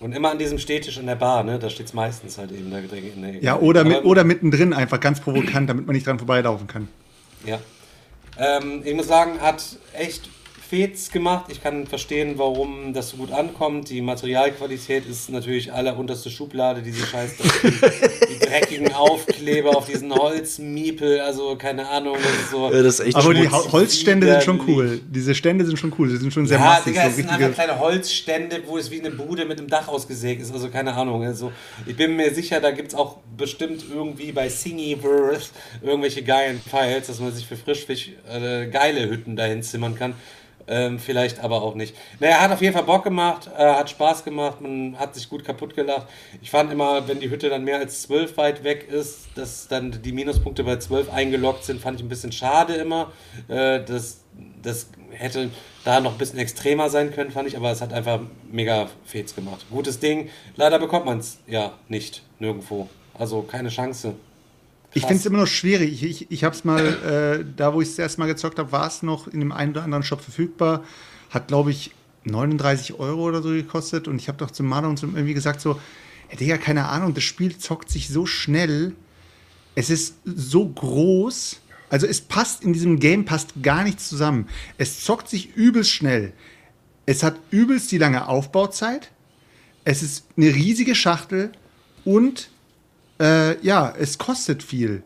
Und 0.00 0.12
immer 0.12 0.30
an 0.30 0.38
diesem 0.38 0.58
Stehtisch 0.58 0.98
in 0.98 1.06
der 1.06 1.16
Bar, 1.16 1.42
ne? 1.42 1.58
Da 1.58 1.70
steht 1.70 1.86
es 1.86 1.92
meistens 1.92 2.38
halt 2.38 2.52
eben 2.52 2.70
da 2.70 2.78
in 2.78 3.22
der 3.22 3.42
Ja, 3.42 3.58
oder, 3.58 3.84
mit, 3.84 4.04
oder 4.04 4.22
mittendrin 4.22 4.72
einfach 4.72 5.00
ganz 5.00 5.20
provokant, 5.20 5.68
damit 5.68 5.86
man 5.86 5.94
nicht 5.94 6.06
dran 6.06 6.18
vorbeilaufen 6.18 6.68
kann. 6.68 6.88
Ja. 7.44 7.58
Ähm, 8.38 8.82
ich 8.84 8.94
muss 8.94 9.08
sagen, 9.08 9.40
hat 9.40 9.62
echt 9.92 10.28
Fets 10.68 11.10
gemacht. 11.10 11.46
Ich 11.48 11.62
kann 11.62 11.86
verstehen, 11.86 12.34
warum 12.36 12.92
das 12.92 13.10
so 13.10 13.16
gut 13.16 13.32
ankommt. 13.32 13.88
Die 13.88 14.02
Materialqualität 14.02 15.06
ist 15.06 15.30
natürlich 15.30 15.72
allerunterste 15.72 16.30
Schublade, 16.30 16.82
diese 16.82 17.06
scheiß 17.06 17.36
die 17.38 18.38
dreckigen 18.38 18.92
Aufkleber 18.92 19.76
auf 19.76 19.86
diesen 19.86 20.12
Holzmiepel, 20.12 21.20
also 21.20 21.56
keine 21.56 21.88
Ahnung, 21.88 22.16
das 22.22 22.32
ist 22.32 22.50
so. 22.50 22.70
Ja, 22.70 22.82
das 22.82 23.00
ist 23.00 23.06
echt 23.06 23.16
Aber 23.16 23.32
die 23.32 23.48
Holzstände 23.48 24.26
sind 24.26 24.42
schon 24.42 24.60
cool. 24.68 25.00
Diese 25.08 25.34
Stände 25.34 25.64
sind 25.64 25.78
schon 25.78 25.92
cool. 25.98 26.10
Die 26.10 26.16
sind 26.16 26.32
schon 26.32 26.46
sehr 26.46 26.58
Ja, 26.58 26.64
massig. 26.64 26.92
Digga, 26.92 27.04
so 27.04 27.08
es 27.08 27.16
sind 27.16 27.30
einfach 27.30 27.54
kleine 27.54 27.78
Holzstände, 27.78 28.62
wo 28.66 28.76
es 28.76 28.90
wie 28.90 29.00
eine 29.00 29.10
Bude 29.10 29.46
mit 29.46 29.58
einem 29.58 29.68
Dach 29.68 29.88
ausgesägt 29.88 30.42
ist. 30.42 30.52
Also 30.52 30.68
keine 30.68 30.94
Ahnung. 30.94 31.24
Also 31.24 31.50
ich 31.86 31.96
bin 31.96 32.14
mir 32.14 32.34
sicher, 32.34 32.60
da 32.60 32.72
gibt 32.72 32.88
es 32.88 32.94
auch 32.94 33.18
bestimmt 33.38 33.84
irgendwie 33.90 34.32
bei 34.32 34.48
Thingiverse 34.48 35.50
irgendwelche 35.80 36.22
geilen 36.22 36.60
Files, 36.60 37.06
dass 37.06 37.20
man 37.20 37.32
sich 37.32 37.46
für 37.46 37.56
Frischfisch 37.56 38.10
äh, 38.30 38.66
geile 38.66 39.08
Hütten 39.08 39.34
dahin 39.34 39.62
zimmern 39.62 39.94
kann. 39.94 40.14
Ähm, 40.68 40.98
vielleicht 40.98 41.40
aber 41.40 41.62
auch 41.62 41.74
nicht. 41.74 41.96
Naja, 42.20 42.40
hat 42.40 42.52
auf 42.52 42.60
jeden 42.60 42.74
Fall 42.74 42.84
Bock 42.84 43.04
gemacht, 43.04 43.48
äh, 43.56 43.74
hat 43.74 43.88
Spaß 43.88 44.24
gemacht, 44.24 44.60
man 44.60 44.98
hat 44.98 45.14
sich 45.14 45.28
gut 45.28 45.44
kaputt 45.44 45.74
gelacht. 45.74 46.06
Ich 46.42 46.50
fand 46.50 46.70
immer, 46.70 47.08
wenn 47.08 47.20
die 47.20 47.30
Hütte 47.30 47.48
dann 47.48 47.64
mehr 47.64 47.78
als 47.78 48.02
12 48.02 48.36
weit 48.36 48.64
weg 48.64 48.86
ist, 48.90 49.28
dass 49.34 49.68
dann 49.68 50.02
die 50.02 50.12
Minuspunkte 50.12 50.64
bei 50.64 50.76
12 50.76 51.10
eingeloggt 51.10 51.64
sind, 51.64 51.80
fand 51.80 51.98
ich 51.98 52.04
ein 52.04 52.08
bisschen 52.10 52.32
schade 52.32 52.74
immer. 52.74 53.12
Äh, 53.48 53.82
das, 53.84 54.24
das 54.62 54.90
hätte 55.10 55.50
da 55.84 56.00
noch 56.00 56.12
ein 56.12 56.18
bisschen 56.18 56.38
extremer 56.38 56.90
sein 56.90 57.12
können, 57.12 57.30
fand 57.30 57.48
ich, 57.48 57.56
aber 57.56 57.70
es 57.70 57.80
hat 57.80 57.94
einfach 57.94 58.20
mega 58.50 58.88
Fets 59.04 59.34
gemacht. 59.34 59.64
Gutes 59.70 60.00
Ding. 60.00 60.28
Leider 60.54 60.78
bekommt 60.78 61.06
man 61.06 61.18
es 61.18 61.38
ja 61.46 61.72
nicht, 61.88 62.22
nirgendwo. 62.38 62.88
Also 63.14 63.42
keine 63.42 63.70
Chance. 63.70 64.14
Ich 64.98 65.06
finde 65.06 65.20
es 65.20 65.26
immer 65.26 65.38
noch 65.38 65.46
schwierig. 65.46 66.02
Ich, 66.02 66.22
ich, 66.22 66.30
ich 66.30 66.44
habe 66.44 66.54
es 66.54 66.64
mal, 66.64 67.40
äh, 67.40 67.44
da 67.56 67.72
wo 67.72 67.80
ich 67.80 67.88
es 67.88 67.98
erst 67.98 68.18
mal 68.18 68.26
gezockt 68.26 68.58
habe, 68.58 68.72
war 68.72 68.88
es 68.88 69.02
noch 69.02 69.28
in 69.28 69.38
dem 69.38 69.52
einen 69.52 69.70
oder 69.70 69.84
anderen 69.84 70.02
Shop 70.02 70.20
verfügbar. 70.20 70.82
Hat, 71.30 71.48
glaube 71.48 71.70
ich, 71.70 71.92
39 72.24 72.98
Euro 72.98 73.22
oder 73.22 73.40
so 73.40 73.50
gekostet. 73.50 74.08
Und 74.08 74.20
ich 74.20 74.26
habe 74.26 74.38
doch 74.38 74.50
zum 74.50 74.66
Maler 74.66 74.88
und 74.88 74.98
zum 74.98 75.14
irgendwie 75.14 75.34
gesagt 75.34 75.60
so, 75.60 75.80
hätte 76.26 76.44
ja 76.44 76.58
keine 76.58 76.86
Ahnung, 76.88 77.14
das 77.14 77.22
Spiel 77.24 77.56
zockt 77.56 77.90
sich 77.90 78.08
so 78.08 78.26
schnell. 78.26 78.92
Es 79.76 79.88
ist 79.88 80.16
so 80.24 80.68
groß. 80.68 81.60
Also 81.90 82.06
es 82.06 82.20
passt 82.20 82.64
in 82.64 82.72
diesem 82.72 82.98
Game 82.98 83.24
passt 83.24 83.62
gar 83.62 83.84
nichts 83.84 84.08
zusammen. 84.08 84.48
Es 84.78 85.04
zockt 85.04 85.28
sich 85.28 85.54
übelst 85.54 85.90
schnell. 85.90 86.32
Es 87.06 87.22
hat 87.22 87.36
übelst 87.50 87.92
die 87.92 87.98
lange 87.98 88.28
Aufbauzeit. 88.28 89.12
Es 89.84 90.02
ist 90.02 90.26
eine 90.36 90.54
riesige 90.54 90.94
Schachtel 90.94 91.52
und 92.04 92.50
äh, 93.20 93.60
ja, 93.64 93.94
es 93.98 94.18
kostet 94.18 94.62
viel. 94.62 95.02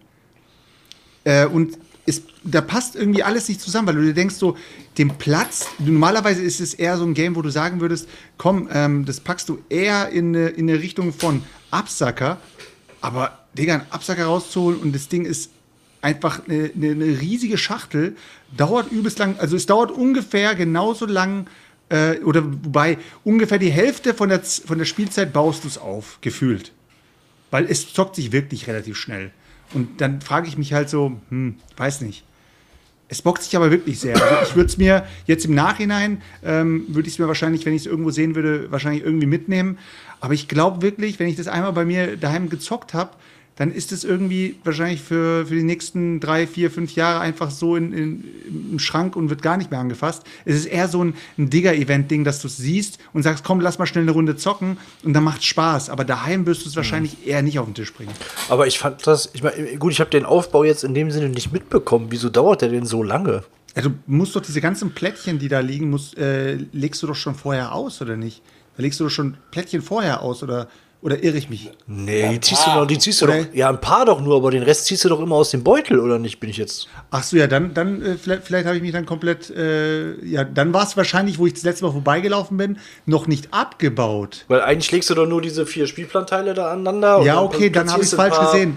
Äh, 1.24 1.46
und 1.46 1.78
es, 2.06 2.22
da 2.42 2.60
passt 2.60 2.96
irgendwie 2.96 3.22
alles 3.22 3.48
nicht 3.48 3.60
zusammen, 3.60 3.88
weil 3.88 3.94
du 3.94 4.02
dir 4.02 4.14
denkst 4.14 4.34
so, 4.34 4.56
den 4.98 5.16
Platz, 5.18 5.66
normalerweise 5.78 6.42
ist 6.42 6.60
es 6.60 6.74
eher 6.74 6.96
so 6.96 7.04
ein 7.04 7.14
Game, 7.14 7.36
wo 7.36 7.42
du 7.42 7.50
sagen 7.50 7.80
würdest, 7.80 8.08
komm, 8.38 8.68
ähm, 8.72 9.04
das 9.04 9.20
packst 9.20 9.48
du 9.48 9.58
eher 9.68 10.08
in 10.08 10.34
eine, 10.34 10.48
in 10.48 10.68
eine 10.68 10.80
Richtung 10.80 11.12
von 11.12 11.42
Absacker, 11.70 12.38
aber 13.00 13.38
Digga, 13.56 13.74
einen 13.74 13.86
Absacker 13.90 14.24
rauszuholen 14.26 14.80
und 14.80 14.94
das 14.94 15.08
Ding 15.08 15.24
ist 15.24 15.50
einfach 16.00 16.46
eine, 16.48 16.70
eine, 16.74 16.90
eine 16.90 17.20
riesige 17.20 17.56
Schachtel, 17.56 18.16
dauert 18.56 18.90
übelst 18.90 19.18
lang, 19.18 19.38
also 19.38 19.56
es 19.56 19.66
dauert 19.66 19.92
ungefähr 19.92 20.54
genauso 20.54 21.06
lang, 21.06 21.46
äh, 21.88 22.18
oder 22.18 22.44
wobei 22.44 22.98
ungefähr 23.22 23.58
die 23.58 23.70
Hälfte 23.70 24.12
von 24.12 24.28
der, 24.28 24.40
von 24.42 24.78
der 24.78 24.84
Spielzeit 24.84 25.32
baust 25.32 25.64
du 25.64 25.68
es 25.68 25.78
auf, 25.78 26.18
gefühlt. 26.20 26.72
Weil 27.52 27.66
es 27.66 27.92
zockt 27.92 28.16
sich 28.16 28.32
wirklich 28.32 28.66
relativ 28.66 28.96
schnell. 28.96 29.30
Und 29.74 30.00
dann 30.00 30.20
frage 30.20 30.48
ich 30.48 30.58
mich 30.58 30.72
halt 30.72 30.88
so, 30.88 31.20
hm, 31.28 31.56
weiß 31.76 32.00
nicht. 32.00 32.24
Es 33.08 33.20
bockt 33.20 33.42
sich 33.42 33.54
aber 33.54 33.70
wirklich 33.70 34.00
sehr. 34.00 34.14
Also 34.14 34.50
ich 34.50 34.56
würde 34.56 34.70
es 34.70 34.78
mir 34.78 35.06
jetzt 35.26 35.44
im 35.44 35.54
Nachhinein, 35.54 36.22
ähm, 36.42 36.86
würde 36.88 37.08
ich 37.08 37.14
es 37.14 37.18
mir 37.18 37.28
wahrscheinlich, 37.28 37.66
wenn 37.66 37.74
ich 37.74 37.82
es 37.82 37.86
irgendwo 37.86 38.10
sehen 38.10 38.34
würde, 38.34 38.72
wahrscheinlich 38.72 39.04
irgendwie 39.04 39.26
mitnehmen. 39.26 39.78
Aber 40.20 40.32
ich 40.32 40.48
glaube 40.48 40.80
wirklich, 40.80 41.18
wenn 41.18 41.28
ich 41.28 41.36
das 41.36 41.46
einmal 41.46 41.74
bei 41.74 41.84
mir 41.84 42.16
daheim 42.16 42.48
gezockt 42.48 42.94
habe, 42.94 43.10
dann 43.56 43.70
ist 43.70 43.92
es 43.92 44.02
irgendwie 44.02 44.56
wahrscheinlich 44.64 45.02
für, 45.02 45.46
für 45.46 45.54
die 45.54 45.62
nächsten 45.62 46.20
drei, 46.20 46.46
vier, 46.46 46.70
fünf 46.70 46.94
Jahre 46.94 47.20
einfach 47.20 47.50
so 47.50 47.76
in, 47.76 47.92
in, 47.92 48.24
im 48.72 48.78
Schrank 48.78 49.14
und 49.14 49.28
wird 49.28 49.42
gar 49.42 49.56
nicht 49.56 49.70
mehr 49.70 49.80
angefasst. 49.80 50.24
Es 50.44 50.56
ist 50.56 50.66
eher 50.66 50.88
so 50.88 51.04
ein, 51.04 51.14
ein 51.36 51.50
Digger-Event-Ding, 51.50 52.24
dass 52.24 52.40
du 52.40 52.48
es 52.48 52.56
siehst 52.56 52.98
und 53.12 53.22
sagst, 53.22 53.44
komm, 53.44 53.60
lass 53.60 53.78
mal 53.78 53.86
schnell 53.86 54.02
eine 54.02 54.12
Runde 54.12 54.36
zocken 54.36 54.78
und 55.04 55.12
dann 55.12 55.24
macht 55.24 55.44
Spaß. 55.44 55.90
Aber 55.90 56.04
daheim 56.04 56.46
wirst 56.46 56.64
du 56.64 56.68
es 56.70 56.76
wahrscheinlich 56.76 57.26
eher 57.26 57.42
nicht 57.42 57.58
auf 57.58 57.66
den 57.66 57.74
Tisch 57.74 57.92
bringen. 57.92 58.12
Aber 58.48 58.66
ich 58.66 58.78
fand 58.78 59.06
das, 59.06 59.30
ich 59.34 59.42
meine, 59.42 59.76
gut, 59.76 59.92
ich 59.92 60.00
habe 60.00 60.10
den 60.10 60.24
Aufbau 60.24 60.64
jetzt 60.64 60.82
in 60.82 60.94
dem 60.94 61.10
Sinne 61.10 61.28
nicht 61.28 61.52
mitbekommen. 61.52 62.06
Wieso 62.10 62.30
dauert 62.30 62.62
der 62.62 62.70
denn 62.70 62.86
so 62.86 63.02
lange? 63.02 63.44
Also 63.74 63.90
du 63.90 63.96
musst 64.06 64.34
doch 64.34 64.42
diese 64.42 64.60
ganzen 64.60 64.92
Plättchen, 64.92 65.38
die 65.38 65.48
da 65.48 65.60
liegen, 65.60 65.90
musst, 65.90 66.16
äh, 66.18 66.54
legst 66.72 67.02
du 67.02 67.06
doch 67.06 67.14
schon 67.14 67.34
vorher 67.34 67.72
aus, 67.72 68.00
oder 68.02 68.16
nicht? 68.16 68.42
Da 68.76 68.82
legst 68.82 69.00
du 69.00 69.04
doch 69.04 69.10
schon 69.10 69.36
Plättchen 69.50 69.82
vorher 69.82 70.22
aus, 70.22 70.42
oder, 70.42 70.68
oder 71.02 71.22
irre 71.22 71.36
ich 71.36 71.50
mich? 71.50 71.68
Nee, 71.86 72.28
die 72.30 72.40
ziehst 72.40 72.66
du 72.66 72.70
doch, 72.70 72.86
die 72.86 72.98
ziehst 72.98 73.20
du 73.20 73.26
Oder- 73.26 73.42
doch, 73.42 73.54
ja, 73.54 73.68
ein 73.68 73.80
paar 73.80 74.04
doch 74.06 74.20
nur, 74.20 74.36
aber 74.36 74.50
den 74.52 74.62
Rest 74.62 74.86
ziehst 74.86 75.04
du 75.04 75.08
doch 75.08 75.20
immer 75.20 75.34
aus 75.36 75.50
dem 75.50 75.62
Beutel, 75.64 75.98
oder 76.00 76.18
nicht? 76.18 76.38
Bin 76.40 76.48
ich 76.48 76.56
jetzt. 76.56 76.86
Ach 77.10 77.22
so, 77.22 77.36
ja, 77.36 77.46
dann, 77.48 77.74
dann 77.74 78.00
äh, 78.02 78.14
vielleicht, 78.16 78.44
vielleicht 78.44 78.66
habe 78.66 78.76
ich 78.76 78.82
mich 78.82 78.92
dann 78.92 79.04
komplett, 79.04 79.50
äh, 79.50 80.24
ja, 80.24 80.44
dann 80.44 80.72
war 80.72 80.84
es 80.84 80.96
wahrscheinlich, 80.96 81.38
wo 81.38 81.46
ich 81.46 81.54
das 81.54 81.64
letzte 81.64 81.84
Mal 81.84 81.92
vorbeigelaufen 81.92 82.56
bin, 82.56 82.78
noch 83.04 83.26
nicht 83.26 83.52
abgebaut. 83.52 84.44
Weil 84.48 84.62
eigentlich 84.62 84.90
legst 84.92 85.10
du 85.10 85.14
doch 85.14 85.26
nur 85.26 85.42
diese 85.42 85.66
vier 85.66 85.86
Spielplanteile 85.86 86.54
da 86.54 86.70
aneinander. 86.70 87.18
und 87.18 87.26
Ja, 87.26 87.40
okay, 87.42 87.68
dann 87.68 87.90
habe 87.90 88.02
ich 88.02 88.08
es 88.08 88.14
falsch 88.14 88.34
paar- 88.36 88.52
gesehen. 88.52 88.76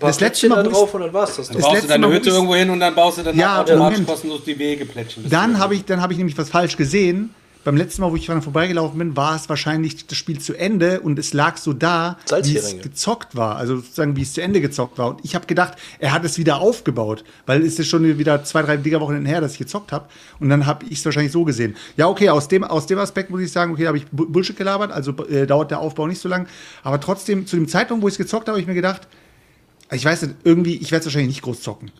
Das 0.00 0.18
letzte 0.18 0.48
Mal, 0.48 0.64
da 0.64 0.68
drauf 0.70 0.92
und 0.94 1.00
dann 1.02 1.12
war's 1.12 1.36
das. 1.36 1.46
Das 1.46 1.56
Du 1.56 1.62
baust 1.62 1.84
du 1.84 1.86
deine 1.86 2.08
Mal, 2.08 2.16
Hütte 2.16 2.30
irgendwo 2.30 2.56
hin 2.56 2.68
und 2.70 2.80
dann 2.80 2.92
baust 2.94 3.18
du 3.18 3.22
dann 3.22 3.36
Ja, 3.38 3.60
automatisch 3.60 4.04
kostenlos 4.04 4.42
die 4.44 4.58
Wegeplättchen. 4.58 5.30
Dann 5.30 5.58
habe 5.60 5.76
ich, 5.76 5.84
dann 5.84 6.00
habe 6.02 6.12
ich 6.12 6.18
nämlich 6.18 6.36
was 6.36 6.50
falsch 6.50 6.76
gesehen. 6.76 7.32
Beim 7.66 7.76
letzten 7.76 8.02
Mal, 8.02 8.12
wo 8.12 8.14
ich 8.14 8.24
dran 8.26 8.42
vorbeigelaufen 8.42 8.96
bin, 8.96 9.16
war 9.16 9.34
es 9.34 9.48
wahrscheinlich 9.48 10.06
das 10.06 10.16
Spiel 10.16 10.38
zu 10.38 10.54
Ende 10.54 11.00
und 11.00 11.18
es 11.18 11.32
lag 11.32 11.56
so 11.56 11.72
da, 11.72 12.16
wie 12.46 12.56
es 12.58 12.70
gezockt 12.84 13.34
war. 13.34 13.56
Also 13.56 13.78
sozusagen, 13.78 14.14
wie 14.14 14.22
es 14.22 14.34
zu 14.34 14.40
Ende 14.40 14.60
gezockt 14.60 14.98
war. 14.98 15.08
Und 15.08 15.24
ich 15.24 15.34
habe 15.34 15.46
gedacht, 15.46 15.74
er 15.98 16.12
hat 16.12 16.24
es 16.24 16.38
wieder 16.38 16.60
aufgebaut, 16.60 17.24
weil 17.44 17.64
es 17.64 17.76
ist 17.80 17.88
schon 17.88 18.18
wieder 18.18 18.44
zwei, 18.44 18.62
drei 18.62 18.76
Liga-Wochen 18.76 19.26
her, 19.26 19.40
dass 19.40 19.54
ich 19.54 19.58
gezockt 19.58 19.90
habe. 19.90 20.06
Und 20.38 20.48
dann 20.48 20.64
habe 20.64 20.86
ich 20.88 20.98
es 21.00 21.04
wahrscheinlich 21.04 21.32
so 21.32 21.42
gesehen. 21.42 21.74
Ja, 21.96 22.06
okay, 22.06 22.28
aus 22.28 22.46
dem, 22.46 22.62
aus 22.62 22.86
dem 22.86 23.00
Aspekt 23.00 23.30
muss 23.30 23.40
ich 23.40 23.50
sagen, 23.50 23.72
okay, 23.72 23.82
da 23.82 23.88
habe 23.88 23.98
ich 23.98 24.06
Bu- 24.12 24.28
Bullshit 24.28 24.56
gelabert, 24.56 24.92
also 24.92 25.10
äh, 25.26 25.44
dauert 25.44 25.72
der 25.72 25.80
Aufbau 25.80 26.06
nicht 26.06 26.20
so 26.20 26.28
lang. 26.28 26.46
Aber 26.84 27.00
trotzdem, 27.00 27.48
zu 27.48 27.56
dem 27.56 27.66
Zeitpunkt, 27.66 28.00
wo 28.00 28.06
ich 28.06 28.14
es 28.14 28.18
gezockt 28.18 28.46
habe, 28.46 28.52
habe 28.52 28.60
ich 28.60 28.68
mir 28.68 28.74
gedacht, 28.74 29.08
ich 29.90 30.04
weiß 30.04 30.22
nicht, 30.22 30.36
irgendwie, 30.44 30.76
ich 30.76 30.92
werde 30.92 31.00
es 31.00 31.06
wahrscheinlich 31.06 31.30
nicht 31.30 31.42
groß 31.42 31.62
zocken. 31.62 31.90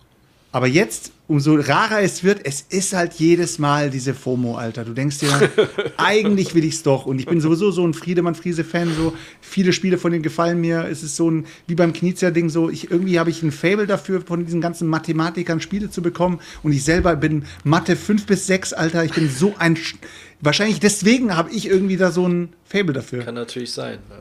Aber 0.56 0.68
jetzt, 0.68 1.12
umso 1.28 1.56
rarer 1.56 2.00
es 2.00 2.24
wird, 2.24 2.40
es 2.44 2.62
ist 2.70 2.94
halt 2.94 3.12
jedes 3.12 3.58
Mal 3.58 3.90
diese 3.90 4.14
FOMO, 4.14 4.56
Alter. 4.56 4.86
Du 4.86 4.94
denkst 4.94 5.18
dir, 5.18 5.28
eigentlich 5.98 6.54
will 6.54 6.64
ich's 6.64 6.82
doch. 6.82 7.04
Und 7.04 7.18
ich 7.18 7.26
bin 7.26 7.42
sowieso 7.42 7.70
so 7.72 7.86
ein 7.86 7.92
Friedemann-Friese-Fan. 7.92 8.94
So 8.96 9.12
viele 9.42 9.74
Spiele 9.74 9.98
von 9.98 10.12
denen 10.12 10.22
gefallen 10.22 10.58
mir. 10.62 10.88
Es 10.90 11.02
ist 11.02 11.16
so 11.16 11.30
ein, 11.30 11.44
wie 11.66 11.74
beim 11.74 11.92
Knizia-Ding, 11.92 12.48
so, 12.48 12.70
ich, 12.70 12.90
irgendwie 12.90 13.18
habe 13.18 13.28
ich 13.28 13.42
ein 13.42 13.52
Fable 13.52 13.86
dafür, 13.86 14.22
von 14.22 14.46
diesen 14.46 14.62
ganzen 14.62 14.88
Mathematikern 14.88 15.60
Spiele 15.60 15.90
zu 15.90 16.00
bekommen. 16.00 16.40
Und 16.62 16.72
ich 16.72 16.84
selber 16.84 17.16
bin 17.16 17.44
Mathe 17.62 17.94
5 17.94 18.24
bis 18.24 18.46
6, 18.46 18.72
Alter. 18.72 19.04
Ich 19.04 19.12
bin 19.12 19.28
so 19.28 19.52
ein. 19.58 19.76
Sch 19.76 19.96
Wahrscheinlich 20.40 20.80
deswegen 20.80 21.36
habe 21.36 21.50
ich 21.50 21.68
irgendwie 21.68 21.98
da 21.98 22.10
so 22.10 22.26
ein 22.26 22.48
Fable 22.64 22.94
dafür. 22.94 23.24
Kann 23.24 23.34
natürlich 23.34 23.72
sein. 23.72 23.98
Ja. 24.08 24.16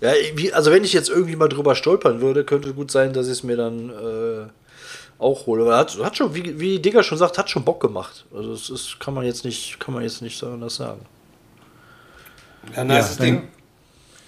Ja, 0.00 0.12
also 0.54 0.70
wenn 0.70 0.84
ich 0.84 0.92
jetzt 0.92 1.10
irgendwie 1.10 1.36
mal 1.36 1.48
drüber 1.48 1.74
stolpern 1.74 2.20
würde, 2.20 2.44
könnte 2.44 2.72
gut 2.72 2.90
sein, 2.90 3.12
dass 3.12 3.26
ich 3.26 3.32
es 3.32 3.42
mir 3.42 3.56
dann 3.56 3.90
äh, 3.90 4.46
auch 5.18 5.46
hole. 5.46 5.62
Aber 5.62 5.76
hat, 5.76 5.96
hat 6.02 6.16
schon, 6.16 6.34
wie, 6.34 6.58
wie 6.60 6.78
Digger 6.78 7.02
schon 7.02 7.18
sagt, 7.18 7.38
hat 7.38 7.50
schon 7.50 7.64
Bock 7.64 7.80
gemacht. 7.80 8.24
Also 8.34 8.52
das 8.52 8.70
ist, 8.70 9.00
kann 9.00 9.14
man 9.14 9.24
jetzt 9.24 9.44
nicht, 9.44 9.78
kann 9.80 9.94
man 9.94 10.02
jetzt 10.02 10.22
nicht 10.22 10.38
so 10.38 10.48
anders 10.50 10.76
sagen. 10.76 11.00
Ja, 12.74 12.84
nice 12.84 13.18
Ja, 13.18 13.24
Ding. 13.24 13.34
dann- 13.36 13.48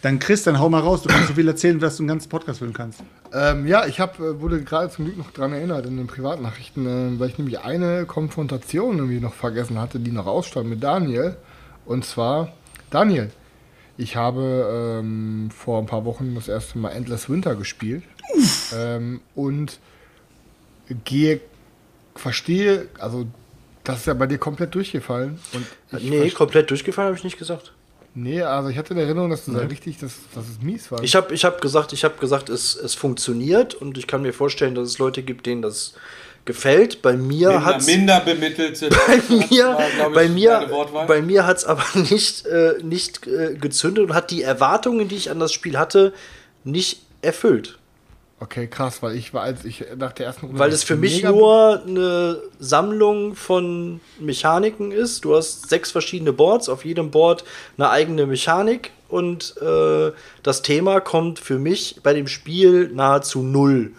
Dann 0.02 0.18
Chris, 0.18 0.42
dann 0.44 0.58
hau 0.58 0.68
mal 0.70 0.80
raus. 0.80 1.02
Du 1.02 1.08
kannst 1.10 1.28
so 1.28 1.34
viel 1.34 1.46
erzählen, 1.46 1.78
was 1.82 1.98
du 1.98 2.02
einen 2.04 2.08
ganzen 2.08 2.30
Podcast 2.30 2.60
füllen 2.60 2.72
kannst. 2.72 3.00
Ähm, 3.34 3.66
ja, 3.66 3.84
ich 3.86 4.00
hab, 4.00 4.18
äh, 4.18 4.40
wurde 4.40 4.62
gerade 4.64 4.88
zum 4.90 5.04
Glück 5.04 5.18
noch 5.18 5.30
dran 5.30 5.52
erinnert 5.52 5.84
in 5.84 5.98
den 5.98 6.06
Privatnachrichten, 6.06 6.86
äh, 7.16 7.20
weil 7.20 7.28
ich 7.28 7.36
nämlich 7.38 7.60
eine 7.60 8.06
Konfrontation 8.06 8.96
irgendwie 8.96 9.20
noch 9.20 9.34
vergessen 9.34 9.78
hatte, 9.78 10.00
die 10.00 10.10
noch 10.10 10.26
ausstand 10.26 10.68
mit 10.70 10.82
Daniel. 10.82 11.36
Und 11.84 12.06
zwar, 12.06 12.52
Daniel, 12.88 13.30
ich 13.98 14.16
habe 14.16 14.98
ähm, 15.02 15.50
vor 15.54 15.78
ein 15.78 15.86
paar 15.86 16.06
Wochen 16.06 16.34
das 16.34 16.48
erste 16.48 16.78
Mal 16.78 16.90
Endless 16.92 17.28
Winter 17.28 17.54
gespielt. 17.54 18.02
Ähm, 18.74 19.20
und 19.34 19.78
gehe, 21.04 21.40
verstehe, 22.14 22.88
also 22.98 23.26
das 23.84 24.00
ist 24.00 24.06
ja 24.06 24.14
bei 24.14 24.26
dir 24.26 24.38
komplett 24.38 24.74
durchgefallen. 24.74 25.38
Und 25.52 26.02
nee, 26.02 26.30
komplett 26.30 26.70
durchgefallen 26.70 27.08
habe 27.08 27.16
ich 27.16 27.24
nicht 27.24 27.38
gesagt. 27.38 27.72
nee, 28.14 28.42
also 28.42 28.68
ich 28.68 28.78
hatte 28.78 28.94
in 28.94 29.00
Erinnerung, 29.00 29.30
dass 29.30 29.44
du 29.44 29.52
da 29.52 29.60
richtig, 29.60 29.98
dass, 29.98 30.14
dass 30.34 30.48
es 30.48 30.60
mies 30.60 30.90
war. 30.92 31.02
Ich 31.02 31.14
habe 31.14 31.34
ich 31.34 31.44
hab 31.44 31.60
gesagt, 31.60 31.92
ich 31.92 32.04
habe 32.04 32.16
gesagt, 32.18 32.48
es, 32.48 32.76
es 32.76 32.94
funktioniert 32.94 33.74
und 33.74 33.96
ich 33.96 34.06
kann 34.06 34.22
mir 34.22 34.32
vorstellen, 34.32 34.74
dass 34.74 34.88
es 34.88 34.98
Leute 34.98 35.22
gibt, 35.22 35.46
denen 35.46 35.62
das 35.62 35.94
gefällt. 36.44 37.02
Bei 37.02 37.16
mir 37.16 37.48
Minder, 37.48 37.64
hat's 37.64 37.86
minder 37.86 38.20
bemittelte. 38.20 38.90
bei 39.06 39.20
mir, 39.28 39.66
war, 39.98 40.10
bei 40.10 40.28
mir, 40.28 40.70
bei 41.06 41.22
mir 41.22 41.46
hat 41.46 41.58
es 41.58 41.64
aber 41.64 41.84
nicht, 41.94 42.46
äh, 42.46 42.74
nicht 42.82 43.26
äh, 43.26 43.54
gezündet 43.54 44.04
und 44.04 44.14
hat 44.14 44.30
die 44.30 44.42
Erwartungen, 44.42 45.08
die 45.08 45.16
ich 45.16 45.30
an 45.30 45.40
das 45.40 45.52
Spiel 45.52 45.78
hatte, 45.78 46.12
nicht 46.64 47.02
erfüllt. 47.22 47.78
Okay, 48.40 48.66
krass, 48.66 49.02
weil 49.02 49.14
ich 49.16 49.32
war, 49.32 49.42
als 49.42 49.64
ich 49.64 49.84
nach 49.96 50.12
der 50.12 50.26
ersten 50.26 50.46
Runde. 50.46 50.58
Weil 50.58 50.72
es 50.72 50.82
für 50.82 50.96
mich 50.96 51.22
nur 51.22 51.82
eine 51.86 52.42
Sammlung 52.58 53.34
von 53.34 54.00
Mechaniken 54.18 54.90
ist. 54.90 55.24
Du 55.24 55.36
hast 55.36 55.68
sechs 55.68 55.90
verschiedene 55.90 56.32
Boards, 56.32 56.68
auf 56.68 56.84
jedem 56.84 57.10
Board 57.10 57.44
eine 57.76 57.90
eigene 57.90 58.26
Mechanik 58.26 58.90
und 59.08 59.54
äh, 59.60 60.12
das 60.42 60.62
Thema 60.62 61.00
kommt 61.00 61.38
für 61.38 61.58
mich 61.58 62.00
bei 62.02 62.14
dem 62.14 62.26
Spiel 62.26 62.90
nahezu 62.92 63.42
null 63.42 63.92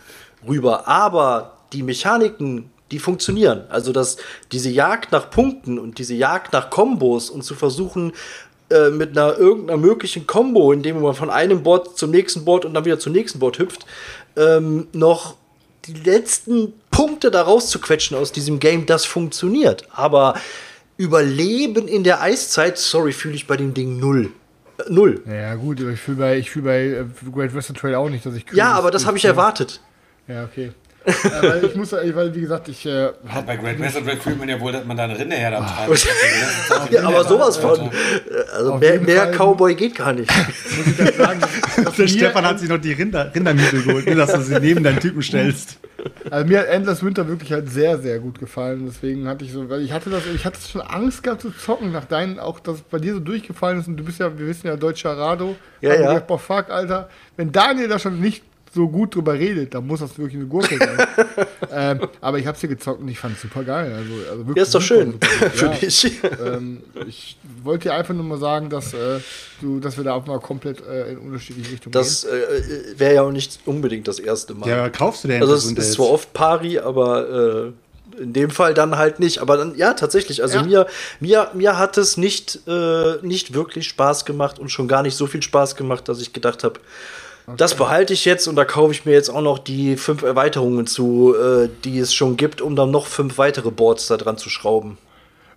rüber. 0.48 0.88
Aber 0.88 1.58
die 1.74 1.84
Mechaniken, 1.84 2.72
die 2.92 3.00
funktionieren. 3.00 3.64
Also 3.70 3.92
dass 3.92 4.18
diese 4.52 4.70
Jagd 4.70 5.12
nach 5.12 5.30
Punkten 5.30 5.80
und 5.80 6.00
diese 6.00 6.16
Jagd 6.16 6.54
nach 6.54 6.70
Kombos 6.70 7.30
und 7.30 7.44
zu 7.44 7.56
versuchen, 7.56 8.14
äh, 8.72 8.90
mit 8.90 9.18
einer 9.18 9.38
irgendeiner 9.38 9.78
möglichen 9.78 10.26
Combo, 10.26 10.72
indem 10.72 11.02
man 11.02 11.14
von 11.14 11.30
einem 11.30 11.64
Board 11.64 11.98
zum 11.98 12.12
nächsten 12.12 12.46
Board 12.46 12.66
und 12.66 12.74
dann 12.74 12.86
wieder 12.86 13.00
zum 13.00 13.14
nächsten 13.14 13.40
Board 13.40 13.60
hüpft, 13.60 13.86
ähm, 14.36 14.88
noch 14.94 15.36
die 15.86 15.94
letzten 15.94 16.74
Punkte 16.92 17.32
da 17.32 17.42
rauszuquetschen 17.42 18.18
aus 18.18 18.32
diesem 18.32 18.60
Game, 18.60 18.86
das 18.86 19.06
funktioniert. 19.06 19.88
Aber 19.92 20.36
Überleben 20.98 21.88
in 21.88 22.04
der 22.04 22.22
Eiszeit, 22.22 22.78
sorry, 22.78 23.12
fühle 23.12 23.34
ich 23.34 23.48
bei 23.48 23.58
dem 23.58 23.74
Ding 23.74 24.00
null. 24.00 24.32
Äh, 24.78 24.84
null. 24.92 25.24
Ja, 25.28 25.56
gut, 25.56 25.82
aber 25.82 25.92
ich 25.92 26.00
fühle 26.00 26.18
bei, 26.18 26.38
ich 26.38 26.52
fühl 26.52 26.62
bei 26.62 26.84
äh, 26.84 27.06
Great 27.34 27.56
Western 27.56 27.76
Trail 27.76 27.96
auch 27.96 28.10
nicht, 28.10 28.24
dass 28.26 28.36
ich. 28.36 28.46
Ja, 28.54 28.74
aber 28.74 28.92
das 28.92 29.08
habe 29.08 29.18
ich 29.18 29.26
erwartet. 29.26 29.82
Ja, 30.28 30.44
okay. 30.44 30.72
Äh, 31.04 31.12
weil 31.42 31.66
ich 31.66 31.76
muss, 31.76 31.92
weil 31.94 32.36
wie 32.36 32.42
gesagt, 32.42 32.68
ich 32.68 32.86
äh, 32.86 33.10
hab, 33.28 33.48
Bei 33.48 33.56
Great 33.56 33.80
Western 33.80 34.06
Trail 34.06 34.18
fühlt 34.18 34.38
man 34.38 34.48
ja 34.48 34.60
wohl, 34.60 34.72
dass 34.72 34.86
man 34.86 34.96
da 34.96 35.06
eine 35.06 35.18
Rinderherde 35.18 35.58
am 35.58 35.66
Treiben 35.66 35.96
Ja, 36.92 37.04
aber 37.04 37.24
sowas 37.24 37.58
von. 37.58 37.90
Also 38.54 38.76
mehr, 38.78 39.02
mehr 39.02 39.32
Cowboy 39.32 39.74
geht 39.74 39.96
gar 39.96 40.14
nicht. 40.14 40.30
muss 40.30 40.88
ich 40.88 40.98
ganz 40.98 41.18
sagen, 41.18 41.42
Der 41.98 42.08
Stefan 42.08 42.46
hat 42.46 42.60
sich 42.60 42.70
noch 42.70 42.78
die 42.78 42.94
Rinder, 42.94 43.32
Rindermiete 43.34 43.82
geholt, 43.82 44.06
nur 44.06 44.16
dass 44.16 44.34
du 44.34 44.42
sie 44.42 44.60
neben 44.60 44.84
deinen 44.84 45.00
Typen 45.00 45.24
stellst. 45.24 45.80
also 46.30 46.46
mir 46.46 46.60
hat 46.60 46.68
Endless 46.68 47.04
Winter 47.04 47.28
wirklich 47.28 47.52
halt 47.52 47.70
sehr, 47.70 47.98
sehr 47.98 48.20
gut 48.20 48.40
gefallen. 48.40 48.86
Deswegen 48.86 49.28
hatte 49.28 49.44
ich 49.44 49.52
so, 49.52 49.70
weil 49.70 49.82
ich 49.82 49.94
hatte 49.94 50.12
das, 50.12 50.24
ich 50.34 50.46
hatte 50.46 50.60
schon 50.62 50.82
Angst 50.82 51.24
gehabt 51.24 51.42
zu 51.42 51.52
zocken, 51.52 51.92
nach 51.92 52.06
deinen, 52.06 52.40
auch 52.40 52.60
dass 52.60 52.76
es 52.76 52.82
bei 52.84 53.00
dir 53.00 53.14
so 53.14 53.20
durchgefallen 53.20 53.80
ist 53.80 53.88
und 53.88 53.98
du 53.98 54.04
bist 54.04 54.20
ja, 54.20 54.38
wir 54.38 54.46
wissen 54.46 54.68
ja, 54.68 54.76
deutscher 54.76 55.18
Rado. 55.18 55.56
Ja, 55.82 55.96
ja. 55.96 56.10
Gedacht, 56.10 56.28
boah, 56.28 56.40
fuck, 56.40 56.70
Alter, 56.70 57.10
wenn 57.38 57.52
Daniel 57.52 57.88
da 57.88 57.98
schon 57.98 58.20
nicht 58.20 58.44
so 58.74 58.88
gut 58.88 59.16
drüber 59.16 59.34
redet, 59.34 59.74
dann 59.74 59.86
muss 59.86 60.00
das 60.00 60.18
wirklich 60.18 60.36
eine 60.38 60.46
Gurke 60.48 60.78
sein. 60.78 61.08
ähm, 61.72 62.00
aber 62.22 62.40
ich 62.40 62.48
hab's 62.48 62.62
hier 62.62 62.70
gezockt 62.70 63.02
und 63.02 63.08
ich 63.10 63.20
fand's 63.20 63.42
super 63.42 63.64
geil. 63.64 63.94
Also, 63.94 64.16
also 64.30 64.38
wirklich 64.48 64.56
Ja, 64.58 64.64
ist 64.64 64.74
doch 64.76 64.82
schön 64.82 65.20
für 65.54 65.66
Ja. 65.66 65.72
dich. 65.74 66.22
ähm, 66.42 66.82
ich 67.08 67.38
wollte 67.64 67.90
dir 67.90 67.96
einfach 67.96 68.14
nur 68.14 68.24
mal 68.24 68.38
sagen, 68.38 68.70
dass, 68.70 68.94
äh, 68.94 69.20
du, 69.62 69.80
dass 69.80 69.98
wir 69.98 70.04
da 70.06 70.14
auch 70.14 70.26
mal 70.26 70.40
komplett 70.40 70.82
äh, 70.88 71.12
in 71.12 71.18
unterschiedliche 71.20 71.72
Richtungen 71.72 71.92
Das 71.92 72.24
äh, 72.24 72.98
wäre 72.98 73.16
ja 73.16 73.22
auch 73.24 73.32
nicht 73.32 73.60
unbedingt 73.66 74.08
das 74.08 74.20
erste 74.20 74.54
Mal. 74.54 74.70
Ja, 74.70 74.90
kaufst 74.90 75.24
du 75.26 75.28
denn 75.28 75.42
Also 75.42 75.54
das 75.54 75.66
es 75.66 75.72
ist 75.72 75.78
jetzt? 75.78 75.94
zwar 75.94 76.10
oft 76.10 76.32
pari, 76.34 76.80
aber 76.80 77.74
äh, 78.18 78.22
in 78.22 78.34
dem 78.34 78.50
Fall 78.52 78.74
dann 78.74 78.98
halt 78.98 79.20
nicht. 79.20 79.40
Aber 79.40 79.58
dann, 79.58 79.76
ja, 79.76 79.94
tatsächlich. 79.94 80.42
Also 80.44 80.58
Ja. 80.60 80.64
mir, 80.64 80.88
mir, 81.20 81.52
mir 81.54 81.78
hat 81.78 81.98
es 81.98 82.16
nicht, 82.18 82.60
äh, 82.68 83.16
nicht 83.22 83.54
wirklich 83.54 83.88
Spaß 83.88 84.26
gemacht 84.26 84.60
und 84.60 84.70
schon 84.70 84.88
gar 84.88 85.02
nicht 85.02 85.16
so 85.16 85.28
viel 85.28 85.42
Spaß 85.42 85.76
gemacht, 85.76 86.08
dass 86.08 86.22
ich 86.22 86.32
gedacht 86.34 86.64
habe, 86.64 86.80
das 87.58 87.76
behalte 87.76 88.14
ich 88.14 88.26
jetzt 88.26 88.48
und 88.48 88.56
da 88.56 88.66
kaufe 88.66 88.92
ich 88.92 89.06
mir 89.06 89.14
jetzt 89.14 89.30
auch 89.30 89.42
noch 89.42 89.60
die 89.60 89.98
fünf 89.98 90.24
Erweiterungen 90.24 90.88
zu, 90.88 91.36
äh, 91.36 91.70
die 91.84 92.00
es 92.00 92.14
schon 92.14 92.38
gibt, 92.38 92.62
um 92.62 92.76
dann 92.76 92.92
noch 92.92 93.06
fünf 93.08 93.38
weitere 93.38 93.72
Boards 93.72 94.08
da 94.08 94.18
dran 94.18 94.38
zu 94.38 94.50
schrauben. 94.50 94.98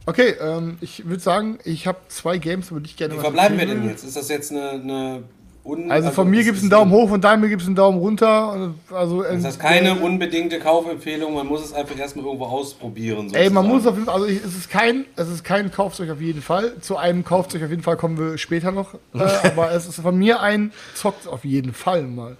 Okay, 0.06 0.34
ähm, 0.40 0.76
ich 0.80 1.06
würde 1.06 1.22
sagen, 1.22 1.58
ich 1.64 1.86
habe 1.86 1.98
zwei 2.08 2.38
Games, 2.38 2.70
über 2.70 2.80
die 2.80 2.90
ich 2.90 2.96
gerne 2.96 3.14
Wie 3.14 3.20
verbleiben 3.20 3.58
wir 3.58 3.66
denn 3.66 3.82
will. 3.82 3.90
jetzt? 3.90 4.04
Ist 4.04 4.16
das 4.16 4.28
jetzt 4.28 4.50
eine. 4.50 4.70
eine 4.70 5.22
un 5.64 5.90
Also 5.90 6.10
von 6.10 6.28
mir 6.28 6.44
gibt 6.44 6.58
es 6.58 6.62
einen 6.62 6.70
Daumen 6.70 6.92
hoch, 6.92 7.08
von 7.08 7.20
deinem 7.20 7.48
gibt 7.48 7.62
es 7.62 7.66
einen 7.66 7.76
Daumen 7.76 7.98
runter. 7.98 8.72
Also, 8.90 9.22
Das 9.22 9.44
heißt 9.44 9.60
keine 9.60 9.94
unbedingte 9.96 10.58
Kaufempfehlung, 10.58 11.34
man 11.34 11.46
muss 11.46 11.64
es 11.64 11.72
einfach 11.72 11.98
erstmal 11.98 12.26
irgendwo 12.26 12.46
ausprobieren. 12.46 13.30
Ey, 13.32 13.50
man 13.50 13.64
sozusagen. 13.64 13.68
muss 13.68 13.86
auf 13.86 13.94
jeden 13.94 14.06
Fall, 14.06 14.14
also 14.14 14.26
ich, 14.26 14.44
es 14.44 14.56
ist 14.56 14.70
kein, 14.70 15.06
es 15.16 15.28
ist 15.28 15.42
kein 15.42 15.70
Kaufzeug 15.70 16.10
auf 16.10 16.20
jeden 16.20 16.42
Fall. 16.42 16.74
Zu 16.80 16.96
einem 16.96 17.24
Kaufzeug 17.24 17.62
auf 17.62 17.70
jeden 17.70 17.82
Fall 17.82 17.96
kommen 17.96 18.18
wir 18.18 18.38
später 18.38 18.72
noch. 18.72 18.94
Äh, 19.14 19.18
aber 19.44 19.72
es 19.72 19.86
ist 19.86 20.00
von 20.00 20.16
mir 20.16 20.40
ein 20.40 20.72
Zockt 20.94 21.26
auf 21.26 21.44
jeden 21.44 21.72
Fall 21.72 22.02
mal. 22.02 22.36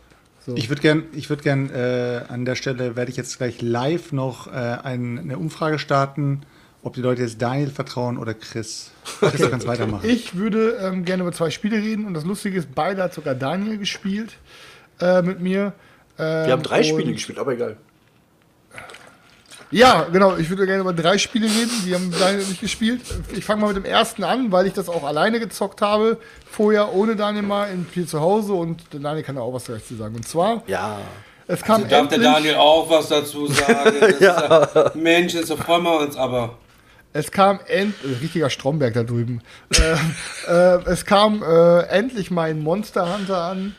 So. 0.47 0.55
Ich 0.57 0.68
würde 0.68 0.83
gern, 0.83 1.05
ich 1.14 1.31
würde 1.31 1.43
gern 1.43 1.70
äh, 1.70 2.20
an 2.29 2.45
der 2.45 2.55
Stelle 2.55 2.97
werde 2.97 3.11
ich 3.11 3.16
jetzt 3.16 3.39
gleich 3.39 3.62
live 3.62 4.12
noch 4.12 4.47
äh, 4.47 4.51
ein, 4.51 5.18
eine 5.18 5.39
Umfrage 5.39 5.79
starten, 5.79 6.43
ob 6.85 6.95
die 6.95 7.01
Leute 7.01 7.22
jetzt 7.22 7.43
Daniel 7.43 7.70
vertrauen 7.70 8.16
oder 8.18 8.35
Chris. 8.35 8.93
Chris, 9.20 9.41
du 9.41 9.51
kannst 9.51 9.66
weitermachen. 9.66 10.09
Ich 10.09 10.37
würde 10.37 10.78
ähm, 10.80 11.05
gerne 11.05 11.22
über 11.24 11.32
zwei 11.32 11.51
Spiele 11.51 11.76
reden 11.78 12.07
und 12.07 12.14
das 12.14 12.24
Lustige 12.24 12.59
ist, 12.59 12.74
beide 12.74 13.03
hat 13.03 13.12
sogar 13.14 13.35
Daniel 13.35 13.78
gespielt 13.78 14.35
äh, 15.01 15.20
mit 15.22 15.41
mir. 15.41 15.72
Ähm, 16.18 16.47
Wir 16.47 16.53
haben 16.53 16.62
drei 16.62 16.78
und- 16.78 16.85
Spiele 16.85 17.12
gespielt, 17.12 17.39
aber 17.39 17.53
egal. 17.53 17.76
Ja, 19.70 20.05
genau. 20.12 20.37
Ich 20.37 20.49
würde 20.51 20.66
gerne 20.66 20.82
über 20.82 20.93
drei 20.93 21.18
Spiele 21.18 21.47
reden. 21.47 21.70
Die 21.85 21.95
haben 21.95 22.12
Daniel 22.16 22.45
nicht 22.47 22.61
gespielt. 22.61 23.01
Ich 23.35 23.45
fange 23.45 23.62
mal 23.62 23.68
mit 23.68 23.76
dem 23.78 23.85
ersten 23.85 24.22
an, 24.22 24.53
weil 24.53 24.66
ich 24.66 24.72
das 24.72 24.89
auch 24.89 25.03
alleine 25.03 25.41
gezockt 25.41 25.80
habe. 25.82 26.18
Vorher 26.49 26.95
ohne 26.95 27.16
Daniel 27.16 27.43
mal 27.43 27.70
im 27.72 27.85
Spiel 27.91 28.07
zu 28.07 28.20
Hause 28.20 28.53
und 28.53 28.82
Daniel 28.93 29.24
kann 29.24 29.35
da 29.35 29.41
auch 29.43 29.53
was 29.53 29.64
dazu 29.64 29.97
sagen. 29.97 30.14
Und 30.14 30.28
zwar, 30.28 30.62
Ja. 30.68 30.99
es 31.49 31.61
kam 31.62 31.76
Also 31.82 31.89
darf 31.89 32.09
der 32.09 32.18
Daniel 32.20 32.55
auch 32.55 32.89
was 32.89 33.09
dazu 33.09 33.49
sagen? 33.49 33.93
Das 34.01 34.20
ja. 34.20 34.57
ist 34.64 34.74
ja, 34.76 34.93
Mensch, 34.95 35.35
jetzt 35.35 35.53
freuen 35.53 35.82
wir 35.82 35.99
uns 35.99 36.16
aber. 36.16 36.57
Es 37.15 37.31
kam 37.31 37.61
end, 37.69 37.95
äh, 38.05 38.19
richtiger 38.21 38.51
Stromberg 38.51 38.93
da 38.93 39.05
drüben. 39.05 39.41
äh, 39.71 40.77
äh, 40.77 40.83
es 40.85 41.07
kam 41.07 41.43
äh, 41.43 41.83
endlich 41.85 42.31
mein 42.31 42.61
Monster 42.61 43.17
Hunter 43.17 43.39
an, 43.39 43.75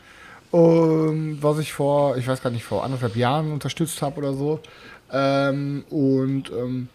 ähm, 0.52 1.38
was 1.40 1.58
ich 1.58 1.72
vor, 1.72 2.16
ich 2.16 2.26
weiß 2.26 2.42
gar 2.42 2.50
nicht, 2.50 2.64
vor 2.64 2.82
anderthalb 2.82 3.14
Jahren 3.14 3.52
unterstützt 3.52 4.00
habe 4.02 4.18
oder 4.18 4.32
so. 4.32 4.60
Ähm, 5.12 5.84
und 5.90 6.50
ähm, 6.50 6.88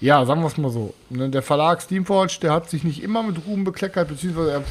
ja, 0.00 0.24
sagen 0.26 0.42
wir 0.42 0.48
es 0.48 0.58
mal 0.58 0.70
so. 0.70 0.94
Ne, 1.10 1.30
der 1.30 1.42
Verlag 1.42 1.80
Steamforge, 1.80 2.38
der 2.42 2.52
hat 2.52 2.68
sich 2.68 2.82
nicht 2.82 3.02
immer 3.02 3.22
mit 3.22 3.46
Ruhm 3.46 3.62
bekleckert, 3.62 4.08
beziehungsweise 4.08 4.50
er, 4.50 4.64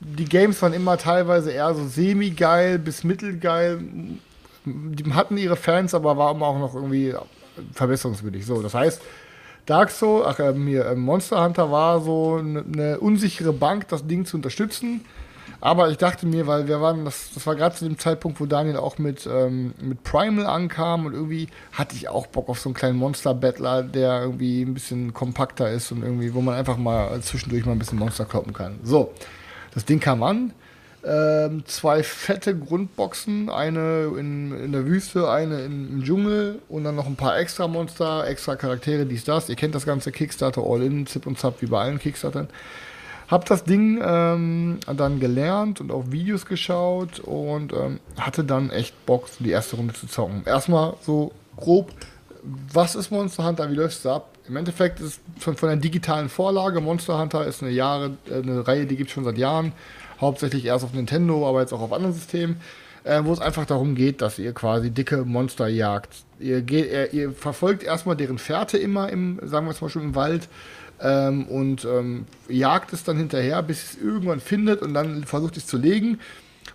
die 0.00 0.24
Games 0.24 0.60
waren 0.62 0.72
immer 0.72 0.96
teilweise 0.96 1.52
eher 1.52 1.74
so 1.74 1.86
semi-geil 1.86 2.78
bis 2.78 3.04
mittelgeil. 3.04 3.80
Die 4.64 5.12
hatten 5.12 5.36
ihre 5.36 5.56
Fans, 5.56 5.94
aber 5.94 6.16
war 6.16 6.34
immer 6.34 6.46
auch 6.46 6.58
noch 6.58 6.74
irgendwie 6.74 7.14
verbesserungswürdig. 7.74 8.46
So, 8.46 8.62
das 8.62 8.72
heißt, 8.72 9.02
Dark 9.68 9.90
Souls, 9.90 10.26
ach, 10.26 10.38
ähm, 10.40 10.66
hier, 10.66 10.86
ähm, 10.86 11.00
Monster 11.00 11.44
Hunter 11.44 11.70
war 11.70 12.00
so 12.00 12.36
eine 12.36 12.62
ne 12.62 12.98
unsichere 12.98 13.52
Bank, 13.52 13.86
das 13.88 14.06
Ding 14.06 14.24
zu 14.24 14.36
unterstützen. 14.36 15.04
Aber 15.60 15.90
ich 15.90 15.98
dachte 15.98 16.24
mir, 16.24 16.46
weil 16.46 16.68
wir 16.68 16.80
waren, 16.80 17.04
das, 17.04 17.30
das 17.34 17.46
war 17.46 17.54
gerade 17.54 17.74
zu 17.74 17.84
dem 17.84 17.98
Zeitpunkt, 17.98 18.40
wo 18.40 18.46
Daniel 18.46 18.76
auch 18.76 18.98
mit, 18.98 19.28
ähm, 19.30 19.74
mit 19.80 20.04
Primal 20.04 20.46
ankam 20.46 21.04
und 21.04 21.12
irgendwie 21.12 21.48
hatte 21.72 21.96
ich 21.96 22.08
auch 22.08 22.28
Bock 22.28 22.48
auf 22.48 22.60
so 22.60 22.68
einen 22.68 22.74
kleinen 22.74 22.96
Monster-Battler, 22.96 23.82
der 23.82 24.22
irgendwie 24.22 24.62
ein 24.62 24.72
bisschen 24.72 25.12
kompakter 25.12 25.70
ist 25.70 25.90
und 25.90 26.02
irgendwie, 26.02 26.32
wo 26.32 26.40
man 26.40 26.54
einfach 26.54 26.76
mal 26.76 27.20
zwischendurch 27.20 27.66
mal 27.66 27.72
ein 27.72 27.78
bisschen 27.78 27.98
Monster 27.98 28.24
kloppen 28.24 28.52
kann. 28.52 28.78
So, 28.84 29.12
das 29.74 29.84
Ding 29.84 30.00
kam 30.00 30.22
an. 30.22 30.52
Ähm, 31.08 31.64
zwei 31.64 32.02
fette 32.02 32.54
Grundboxen, 32.54 33.48
eine 33.48 34.12
in, 34.18 34.52
in 34.52 34.72
der 34.72 34.84
Wüste, 34.84 35.30
eine 35.30 35.62
in, 35.62 35.88
im 35.88 36.04
Dschungel 36.04 36.58
und 36.68 36.84
dann 36.84 36.96
noch 36.96 37.06
ein 37.06 37.16
paar 37.16 37.38
extra 37.38 37.66
Monster, 37.66 38.26
extra 38.26 38.56
Charaktere, 38.56 39.06
dies, 39.06 39.24
das. 39.24 39.48
Ihr 39.48 39.56
kennt 39.56 39.74
das 39.74 39.86
ganze 39.86 40.12
Kickstarter 40.12 40.62
All-In, 40.62 41.06
Zip 41.06 41.26
und 41.26 41.38
Zap, 41.38 41.62
wie 41.62 41.66
bei 41.66 41.80
allen 41.80 41.98
Kickstartern. 41.98 42.48
Hab 43.28 43.46
das 43.46 43.64
Ding 43.64 44.02
ähm, 44.04 44.80
dann 44.96 45.18
gelernt 45.18 45.80
und 45.80 45.92
auf 45.92 46.10
Videos 46.10 46.44
geschaut 46.44 47.20
und 47.20 47.72
ähm, 47.72 48.00
hatte 48.18 48.44
dann 48.44 48.68
echt 48.68 49.06
Bock, 49.06 49.28
die 49.38 49.50
erste 49.50 49.76
Runde 49.76 49.94
zu 49.94 50.08
zocken. 50.08 50.42
Erstmal 50.44 50.94
so 51.00 51.32
grob, 51.56 51.90
was 52.72 52.94
ist 52.94 53.10
Monster 53.10 53.46
Hunter, 53.46 53.70
wie 53.70 53.76
läuft 53.76 53.98
es 53.98 54.06
ab? 54.06 54.28
Im 54.46 54.56
Endeffekt 54.56 55.00
ist 55.00 55.20
von, 55.38 55.56
von 55.56 55.70
der 55.70 55.76
digitalen 55.76 56.28
Vorlage, 56.28 56.82
Monster 56.82 57.18
Hunter 57.18 57.46
ist 57.46 57.62
eine, 57.62 57.72
Jahre, 57.72 58.16
äh, 58.30 58.42
eine 58.42 58.66
Reihe, 58.66 58.84
die 58.84 58.96
gibt 58.96 59.08
es 59.08 59.14
schon 59.14 59.24
seit 59.24 59.38
Jahren, 59.38 59.72
hauptsächlich 60.20 60.64
erst 60.64 60.84
auf 60.84 60.92
Nintendo, 60.92 61.48
aber 61.48 61.60
jetzt 61.60 61.72
auch 61.72 61.80
auf 61.80 61.92
anderen 61.92 62.14
Systemen, 62.14 62.60
äh, 63.04 63.22
wo 63.24 63.32
es 63.32 63.40
einfach 63.40 63.66
darum 63.66 63.94
geht, 63.94 64.20
dass 64.22 64.38
ihr 64.38 64.52
quasi 64.52 64.90
dicke 64.90 65.24
Monster 65.24 65.68
jagt. 65.68 66.14
Ihr, 66.38 66.62
geht, 66.62 66.90
ihr, 66.90 67.12
ihr 67.12 67.32
verfolgt 67.32 67.82
erstmal 67.82 68.16
deren 68.16 68.38
Fährte 68.38 68.78
immer 68.78 69.08
im, 69.10 69.40
sagen 69.42 69.66
wir 69.66 69.74
zum 69.74 69.86
Beispiel 69.86 70.02
im 70.02 70.14
Wald, 70.14 70.48
ähm, 71.00 71.46
und 71.46 71.84
ähm, 71.84 72.26
jagt 72.48 72.92
es 72.92 73.04
dann 73.04 73.16
hinterher, 73.16 73.62
bis 73.62 73.84
es 73.84 74.00
irgendwann 74.00 74.40
findet 74.40 74.82
und 74.82 74.94
dann 74.94 75.24
versucht 75.24 75.56
es 75.56 75.66
zu 75.66 75.76
legen. 75.76 76.18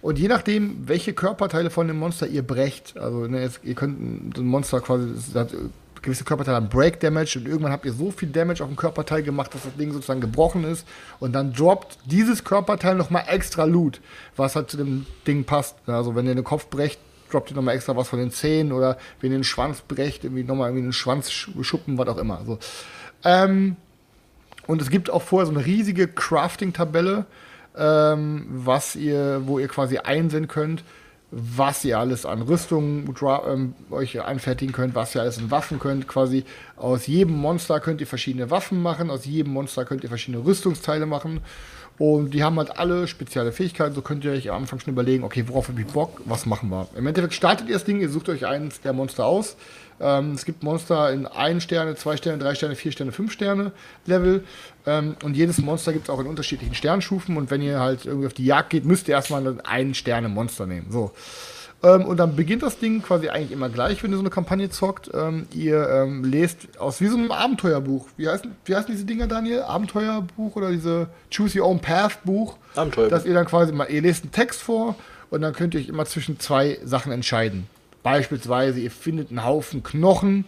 Und 0.02 0.20
je 0.20 0.28
nachdem, 0.28 0.88
welche 0.88 1.14
Körperteile 1.14 1.70
von 1.70 1.88
dem 1.88 1.98
Monster 1.98 2.28
ihr 2.28 2.44
brecht, 2.44 2.98
also 2.98 3.28
ne, 3.28 3.42
jetzt, 3.42 3.62
ihr 3.64 3.76
könnt 3.76 4.38
ein 4.38 4.46
Monster 4.46 4.82
quasi, 4.82 5.10
das 5.14 5.36
hat 5.36 5.56
gewisse 6.04 6.24
Körperteile 6.24 6.58
haben 6.58 6.70
Break 6.70 7.00
Damage 7.00 7.40
und 7.40 7.48
irgendwann 7.48 7.72
habt 7.72 7.86
ihr 7.86 7.94
so 7.94 8.12
viel 8.12 8.30
Damage 8.30 8.62
auf 8.64 8.70
dem 8.70 8.76
Körperteil 8.76 9.24
gemacht, 9.24 9.54
dass 9.54 9.64
das 9.64 9.76
Ding 9.76 9.92
sozusagen 9.92 10.22
gebrochen 10.22 10.64
ist 10.64 10.88
und 11.20 11.34
dann 11.34 11.54
droppt 11.54 11.98
dieses 12.06 12.44
Körperteil 12.44 12.96
nochmal 12.96 13.26
extra 13.28 13.64
Loot, 13.64 14.02
was 14.36 14.56
halt 14.56 14.70
zu 14.70 14.78
dem 14.78 15.06
Ding 15.26 15.46
passt. 15.46 15.76
Also 15.88 16.16
wenn 16.16 16.28
ihr 16.28 16.36
den 16.36 16.44
Kopf 16.44 16.68
brecht, 16.68 17.00
droppt 17.32 17.52
ihr 17.52 17.56
nochmal 17.56 17.76
extra 17.76 17.96
was 17.96 18.10
von 18.10 18.20
den 18.20 18.32
Zähnen 18.32 18.72
oder 18.72 18.98
wenn 19.22 19.32
ihr 19.32 19.38
den 19.40 19.44
Schwanz 19.44 19.82
brecht, 19.82 20.24
irgendwie 20.24 20.44
nochmal 20.44 20.70
irgendwie 20.70 20.84
einen 20.84 20.94
Schwanz 20.94 21.32
schuppen, 21.32 21.98
was 21.98 22.08
auch 22.08 22.18
immer. 22.18 22.42
So. 22.46 22.60
Ähm, 23.24 23.78
und 24.68 24.82
es 24.82 24.90
gibt 24.90 25.10
auch 25.10 25.22
vorher 25.22 25.46
so 25.48 25.54
eine 25.54 25.66
riesige 25.66 26.08
Crafting-Tabelle, 26.08 27.26
ähm, 27.76 28.46
was 28.50 28.96
ihr, 28.96 29.42
wo 29.46 29.60
ihr 29.60 29.68
quasi 29.68 29.98
einsehen 29.98 30.48
könnt, 30.48 30.84
was 31.36 31.84
ihr 31.84 31.98
alles 31.98 32.28
an 32.28 32.44
Rüstung 32.44 33.12
ähm, 33.48 33.74
euch 33.90 34.22
anfertigen 34.22 34.72
könnt, 34.72 34.94
was 34.94 35.16
ihr 35.16 35.22
alles 35.22 35.40
an 35.40 35.50
Waffen 35.50 35.80
könnt. 35.80 36.08
Quasi 36.08 36.46
aus 36.78 37.08
jedem 37.08 37.36
Monster 37.36 37.80
könnt 37.80 38.02
ihr 38.02 38.08
verschiedene 38.08 38.52
Waffen 38.52 38.82
machen, 38.82 39.10
aus 39.10 39.26
jedem 39.26 39.54
Monster 39.54 39.84
könnt 39.84 40.04
ihr 40.04 40.10
verschiedene 40.10 40.46
Rüstungsteile 40.46 41.08
machen. 41.08 41.42
Und 41.98 42.34
die 42.34 42.44
haben 42.44 42.58
halt 42.58 42.78
alle 42.78 43.08
spezielle 43.08 43.52
Fähigkeiten. 43.52 43.96
So 43.96 44.02
könnt 44.02 44.26
ihr 44.26 44.32
euch 44.32 44.50
am 44.52 44.64
Anfang 44.64 44.80
schon 44.80 44.94
überlegen, 44.94 45.24
okay, 45.24 45.46
worauf 45.48 45.70
habt 45.70 45.80
ihr 45.80 45.86
Bock, 45.86 46.22
was 46.26 46.46
machen 46.46 46.70
wir. 46.70 46.88
Im 46.96 47.08
Endeffekt 47.08 47.34
startet 47.34 47.68
ihr 47.68 47.74
das 47.74 47.86
Ding, 47.86 48.00
ihr 48.00 48.10
sucht 48.10 48.30
euch 48.30 48.46
eins 48.46 48.82
der 48.82 48.94
Monster 48.94 49.26
aus. 49.26 49.56
Ähm, 50.00 50.32
es 50.34 50.46
gibt 50.46 50.64
Monster 50.64 51.12
in 51.12 51.26
1 51.26 51.64
Sterne, 51.64 51.96
2 51.96 52.18
Sterne, 52.18 52.38
3 52.40 52.56
Sterne, 52.56 52.76
4 52.76 52.92
Sterne, 52.92 53.12
5 53.12 53.32
Sterne 53.32 53.72
Level. 54.06 54.44
Ähm, 54.86 55.16
und 55.24 55.36
jedes 55.36 55.60
Monster 55.60 55.94
gibt 55.94 56.06
es 56.06 56.10
auch 56.10 56.20
in 56.20 56.28
unterschiedlichen 56.28 56.76
Sternstufen. 56.76 57.38
Und 57.38 57.52
wenn 57.52 57.62
ihr 57.62 57.80
halt 57.80 58.06
irgendwie 58.06 58.28
auf 58.28 58.34
die 58.34 58.46
Jagd 58.46 58.72
geht, 58.72 58.86
müsst 58.86 59.08
ihr 59.08 59.16
erstmal 59.16 59.48
ein 59.48 59.62
1 59.62 59.98
Sterne 59.98 60.30
Monster 60.30 60.66
nehmen. 60.66 60.88
So. 60.92 61.12
Ähm, 61.84 62.06
und 62.06 62.18
dann 62.18 62.36
beginnt 62.36 62.64
das 62.64 62.80
Ding 62.80 63.02
quasi 63.02 63.28
eigentlich 63.28 63.52
immer 63.52 63.70
gleich, 63.70 64.02
wenn 64.04 64.12
ihr 64.12 64.16
so 64.16 64.22
eine 64.22 64.30
Kampagne 64.30 64.70
zockt. 64.70 65.12
Ähm, 65.14 65.48
ihr 65.54 65.88
ähm, 65.90 66.24
lest 66.24 66.80
aus 66.80 67.02
wie 67.02 67.08
so 67.08 67.18
einem 67.18 67.32
Abenteuerbuch. 67.32 68.08
Wie 68.16 68.30
heißen, 68.30 68.56
wie 68.66 68.76
heißen 68.76 68.90
diese 68.90 69.06
Dinger, 69.06 69.28
Daniel? 69.28 69.62
Abenteuerbuch 69.64 70.56
oder 70.56 70.72
diese 70.72 71.08
Choose 71.36 71.60
Your 71.60 71.68
Own 71.68 71.80
Path 71.80 72.24
Buch? 72.24 72.58
Abenteuerbuch. 72.76 73.12
Dass 73.12 73.26
ihr 73.26 73.34
dann 73.34 73.46
quasi 73.46 73.74
mal, 73.74 73.90
ihr 73.90 74.02
lest 74.02 74.24
einen 74.24 74.32
Text 74.32 74.62
vor 74.62 74.96
und 75.30 75.42
dann 75.42 75.54
könnt 75.54 75.74
ihr 75.74 75.82
euch 75.82 75.90
immer 75.90 76.06
zwischen 76.06 76.40
zwei 76.40 76.80
Sachen 76.86 77.12
entscheiden. 77.12 77.68
Beispielsweise, 78.04 78.80
ihr 78.80 78.92
findet 78.92 79.30
einen 79.30 79.44
Haufen 79.44 79.82
Knochen 79.82 80.46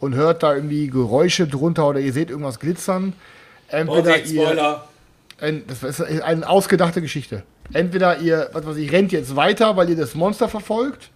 und 0.00 0.14
hört 0.14 0.42
da 0.42 0.54
irgendwie 0.54 0.88
Geräusche 0.88 1.46
drunter 1.46 1.88
oder 1.88 2.00
ihr 2.00 2.12
seht 2.12 2.30
irgendwas 2.30 2.60
glitzern. 2.60 3.12
Entweder 3.68 4.14
Vorsicht, 4.14 4.28
Spoiler. 4.28 4.86
Ihr, 5.40 5.44
ein, 5.44 5.64
das 5.66 5.82
ist 5.82 6.00
eine 6.22 6.48
ausgedachte 6.48 7.02
Geschichte. 7.02 7.42
Entweder 7.72 8.18
ihr, 8.18 8.50
was 8.52 8.66
weiß 8.66 8.76
ich, 8.76 8.92
rennt 8.92 9.12
jetzt 9.12 9.34
weiter, 9.34 9.76
weil 9.76 9.90
ihr 9.90 9.96
das 9.96 10.14
Monster 10.14 10.48
verfolgt 10.48 11.10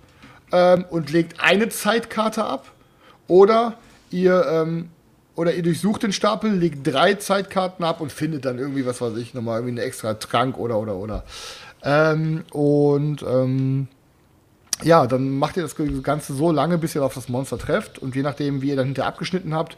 ähm, 0.53 0.85
und 0.91 1.13
legt 1.13 1.41
eine 1.41 1.69
Zeitkarte 1.69 2.45
ab, 2.45 2.73
oder 3.29 3.75
ihr, 4.11 4.47
ähm, 4.49 4.91
oder 5.35 5.55
ihr 5.55 5.63
durchsucht 5.63 6.03
den 6.03 6.13
Stapel, 6.13 6.53
legt 6.53 6.87
drei 6.87 7.15
Zeitkarten 7.15 7.85
ab 7.85 8.01
und 8.01 8.13
findet 8.13 8.45
dann 8.45 8.59
irgendwie, 8.59 8.87
was 8.87 9.01
weiß 9.01 9.17
ich, 9.17 9.35
nochmal 9.35 9.59
irgendwie 9.59 9.81
einen 9.81 9.89
extra 9.89 10.15
Trank 10.15 10.59
oder, 10.59 10.79
oder, 10.79 10.97
oder. 10.97 11.25
Ähm, 11.83 12.45
und, 12.53 13.23
ähm, 13.23 13.89
ja, 14.83 15.07
dann 15.07 15.39
macht 15.39 15.57
ihr 15.57 15.63
das 15.63 15.75
Ganze 16.03 16.35
so 16.35 16.53
lange, 16.53 16.79
bis 16.79 16.95
ihr 16.95 17.05
auf 17.05 17.15
das 17.15 17.29
Monster 17.29 17.59
trefft. 17.59 17.99
Und 17.99 18.15
je 18.15 18.23
nachdem, 18.23 18.63
wie 18.63 18.71
ihr 18.71 18.77
dann 18.77 18.87
hinterher 18.87 19.09
abgeschnitten 19.09 19.55
habt, 19.55 19.77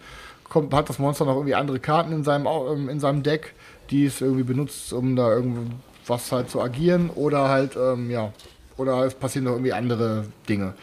kommt, 0.49 0.73
hat 0.75 0.89
das 0.89 0.99
Monster 0.99 1.25
noch 1.25 1.35
irgendwie 1.37 1.55
andere 1.55 1.79
Karten 1.79 2.13
in 2.13 2.25
seinem, 2.25 2.47
ähm, 2.47 2.89
in 2.89 3.01
seinem 3.01 3.23
Deck, 3.23 3.55
die 3.91 4.07
es 4.07 4.21
irgendwie 4.21 4.43
benutzt, 4.43 4.93
um 4.93 5.17
da 5.17 5.31
irgendwas 5.31 6.33
halt 6.33 6.51
zu 6.51 6.61
agieren. 6.61 7.11
Oder 7.11 7.49
halt, 7.49 7.77
ähm, 7.77 8.11
ja, 8.11 8.33
oder 8.77 9.05
es 9.05 9.15
passieren 9.15 9.45
noch 9.45 9.53
irgendwie 9.53 9.73
andere 9.73 10.27
Dinge. 10.49 10.75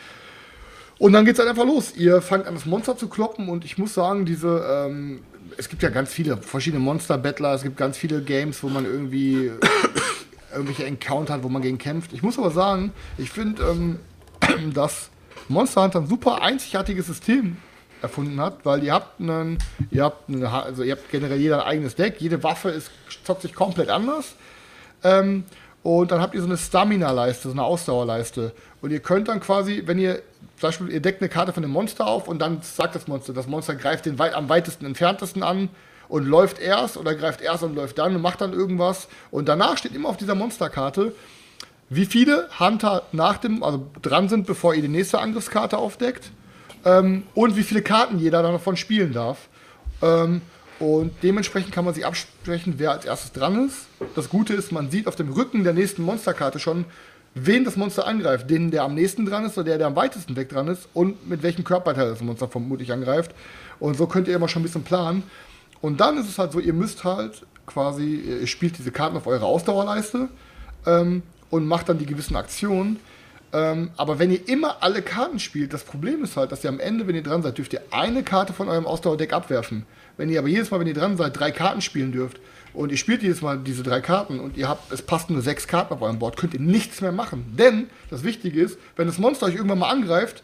Und 0.98 1.14
dann 1.14 1.26
geht 1.26 1.34
es 1.34 1.40
halt 1.40 1.50
einfach 1.50 1.66
los. 1.66 1.94
Ihr 1.96 2.22
fangt 2.22 2.48
an, 2.48 2.54
das 2.54 2.66
Monster 2.66 2.98
zu 2.98 3.10
kloppen 3.10 3.50
und 3.50 3.66
ich 3.66 3.78
muss 3.78 3.94
sagen, 3.94 4.26
diese, 4.26 4.66
ähm, 4.70 5.20
es 5.58 5.68
gibt 5.68 5.84
ja 5.84 5.90
ganz 5.90 6.12
viele 6.12 6.38
verschiedene 6.38 6.82
Monster-Battler, 6.82 7.54
es 7.54 7.64
gibt 7.64 7.76
ganz 7.78 7.98
viele 7.98 8.22
Games, 8.22 8.64
wo 8.64 8.70
man 8.70 8.86
irgendwie 8.86 9.52
irgendwelche 10.56 10.86
Encounter 10.86 11.36
hat, 11.36 11.44
wo 11.44 11.50
man 11.50 11.62
gegen 11.62 11.78
kämpft. 11.78 12.14
Ich 12.14 12.24
muss 12.24 12.38
aber 12.40 12.52
sagen, 12.52 12.94
ich 13.18 13.30
finde, 13.30 13.64
ähm, 13.64 14.00
dass 14.74 15.10
Monster 15.48 15.84
Hunter 15.84 16.00
ein 16.00 16.08
super 16.08 16.42
einzigartiges 16.42 17.08
System 17.08 17.58
erfunden 18.02 18.40
hat, 18.40 18.66
weil 18.66 18.84
ihr 18.84 18.94
habt 18.94 19.20
einen, 19.20 19.58
ihr 19.92 20.04
habt 20.04 20.30
eine, 20.30 20.50
also 20.50 20.84
ihr 20.84 20.94
habt 20.94 21.10
generell 21.12 21.40
jeder 21.40 21.62
ein 21.62 21.68
eigenes 21.68 21.96
Deck, 21.96 22.16
jede 22.20 22.42
Waffe 22.44 22.70
ist, 22.70 22.92
zockt 23.24 23.42
sich 23.42 23.54
komplett 23.54 23.90
anders. 23.90 24.36
Ähm, 25.04 25.44
und 25.84 26.12
dann 26.12 26.20
habt 26.20 26.34
ihr 26.34 26.42
so 26.42 26.48
eine 26.48 26.58
Stamina-Leiste, 26.58 27.44
so 27.44 27.52
eine 27.52 27.64
Ausdauerleiste. 27.64 28.54
Und 28.82 28.92
ihr 28.92 29.02
könnt 29.02 29.28
dann 29.28 29.40
quasi, 29.40 29.84
wenn 29.86 30.00
ihr, 30.00 30.16
zum 30.58 30.70
Beispiel, 30.70 30.90
ihr 30.90 31.00
deckt 31.00 31.22
eine 31.22 31.30
Karte 31.30 31.54
von 31.54 31.62
dem 31.62 31.72
Monster 31.72 32.08
auf 32.08 32.28
und 32.28 32.40
dann 32.40 32.62
sagt 32.64 32.96
das 32.96 33.08
Monster, 33.08 33.34
das 33.34 33.46
Monster 33.46 33.76
greift 33.76 34.08
den 34.08 34.18
weit, 34.18 34.34
am 34.34 34.50
weitesten 34.50 34.86
entferntesten 34.86 35.44
an 35.44 35.70
und 36.08 36.26
läuft 36.26 36.60
erst 36.60 36.98
oder 36.98 37.16
greift 37.16 37.42
erst 37.42 37.64
und 37.64 37.76
läuft 37.76 37.98
dann 37.98 38.16
und 38.16 38.22
macht 38.22 38.42
dann 38.42 38.54
irgendwas. 38.54 39.08
Und 39.32 39.48
danach 39.48 39.78
steht 39.78 39.96
immer 39.96 40.10
auf 40.10 40.18
dieser 40.18 40.36
Monsterkarte, 40.36 41.14
wie 41.90 42.06
viele 42.06 42.50
Hunter 42.60 43.04
nach 43.12 43.38
dem, 43.38 43.64
also 43.64 43.86
dran 44.02 44.30
sind, 44.30 44.48
bevor 44.48 44.74
ihr 44.74 44.82
die 44.82 44.88
nächste 44.88 45.20
Angriffskarte 45.20 45.78
aufdeckt. 45.78 46.32
Ähm, 46.84 47.24
und 47.34 47.56
wie 47.58 47.64
viele 47.64 47.82
Karten 47.82 48.20
jeder 48.20 48.44
davon 48.44 48.78
spielen 48.78 49.14
darf. 49.14 49.50
Ähm, 50.02 50.42
und 50.80 51.12
dementsprechend 51.24 51.72
kann 51.72 51.86
man 51.86 51.94
sich 51.94 52.06
absprechen, 52.06 52.76
wer 52.78 52.92
als 52.92 53.06
erstes 53.06 53.32
dran 53.32 53.68
ist. 53.68 53.88
Das 54.16 54.30
Gute 54.30 54.54
ist, 54.54 54.72
man 54.72 54.92
sieht 54.92 55.08
auf 55.08 55.16
dem 55.16 55.32
Rücken 55.32 55.64
der 55.64 55.74
nächsten 55.74 56.04
Monsterkarte 56.04 56.60
schon, 56.60 56.86
wen 57.34 57.64
das 57.64 57.78
Monster 57.78 58.06
angreift. 58.06 58.50
Den, 58.50 58.72
der 58.72 58.84
am 58.84 58.94
nächsten 58.94 59.26
dran 59.26 59.46
ist 59.46 59.58
oder 59.58 59.66
der, 59.66 59.78
der 59.78 59.88
am 59.88 59.96
weitesten 59.96 60.36
weg 60.36 60.50
dran 60.50 60.68
ist 60.68 60.90
und 60.94 61.28
mit 61.30 61.44
welchem 61.44 61.64
Körperteil 61.64 62.10
das 62.10 62.22
Monster 62.22 62.48
vermutlich 62.48 62.92
angreift. 62.92 63.32
Und 63.80 63.96
so 63.98 64.08
könnt 64.08 64.28
ihr 64.28 64.36
immer 64.36 64.50
schon 64.50 64.62
ein 64.62 64.66
bisschen 64.66 64.84
planen. 64.84 65.24
Und 65.86 66.02
dann 66.02 66.18
ist 66.18 66.28
es 66.28 66.40
halt 66.40 66.52
so, 66.52 66.60
ihr 66.60 66.74
müsst 66.74 67.04
halt 67.04 67.46
quasi, 67.68 68.16
ihr 68.42 68.48
spielt 68.48 68.80
diese 68.80 68.90
Karten 68.92 69.18
auf 69.18 69.28
eure 69.28 69.46
Ausdauerleiste 69.46 70.30
ähm, 70.88 71.22
und 71.52 71.68
macht 71.68 71.90
dann 71.90 72.00
die 72.00 72.08
gewissen 72.08 72.36
Aktionen. 72.36 72.98
Ähm, 73.54 73.92
aber 73.96 74.18
wenn 74.18 74.32
ihr 74.32 74.50
immer 74.50 74.78
alle 74.82 75.04
Karten 75.04 75.38
spielt, 75.38 75.74
das 75.74 75.84
Problem 75.84 76.24
ist 76.24 76.38
halt, 76.38 76.52
dass 76.52 76.64
ihr 76.64 76.72
am 76.72 76.80
Ende, 76.80 77.06
wenn 77.06 77.14
ihr 77.14 77.22
dran 77.22 77.44
seid, 77.44 77.60
dürft 77.60 77.72
ihr 77.72 77.84
eine 77.92 78.24
Karte 78.24 78.52
von 78.52 78.68
eurem 78.68 78.88
Ausdauerdeck 78.88 79.32
abwerfen. 79.32 79.86
Wenn 80.18 80.32
ihr 80.32 80.40
aber 80.40 80.48
jedes 80.48 80.72
Mal, 80.72 80.80
wenn 80.80 80.88
ihr 80.88 80.96
dran 80.96 81.18
seid, 81.18 81.40
drei 81.40 81.52
Karten 81.52 81.82
spielen 81.82 82.12
dürft 82.12 82.40
und 82.74 82.92
ihr 82.92 82.98
spielt 82.98 83.22
jedes 83.22 83.44
Mal 83.44 83.60
diese 83.60 83.84
drei 83.84 84.02
Karten 84.02 84.40
und 84.40 84.58
ihr 84.58 84.68
habt, 84.68 84.92
es 84.92 85.04
passt 85.04 85.30
nur 85.30 85.44
sechs 85.44 85.68
Karten 85.68 85.94
auf 85.94 86.02
eurem 86.02 86.18
Board, 86.18 86.36
könnt 86.36 86.56
ihr 86.56 86.62
nichts 86.62 87.00
mehr 87.02 87.12
machen. 87.12 87.54
Denn 87.60 87.92
das 88.10 88.24
Wichtige 88.24 88.60
ist, 88.60 88.80
wenn 88.96 89.06
das 89.06 89.20
Monster 89.20 89.46
euch 89.46 89.54
irgendwann 89.54 89.78
mal 89.78 89.92
angreift, 89.92 90.42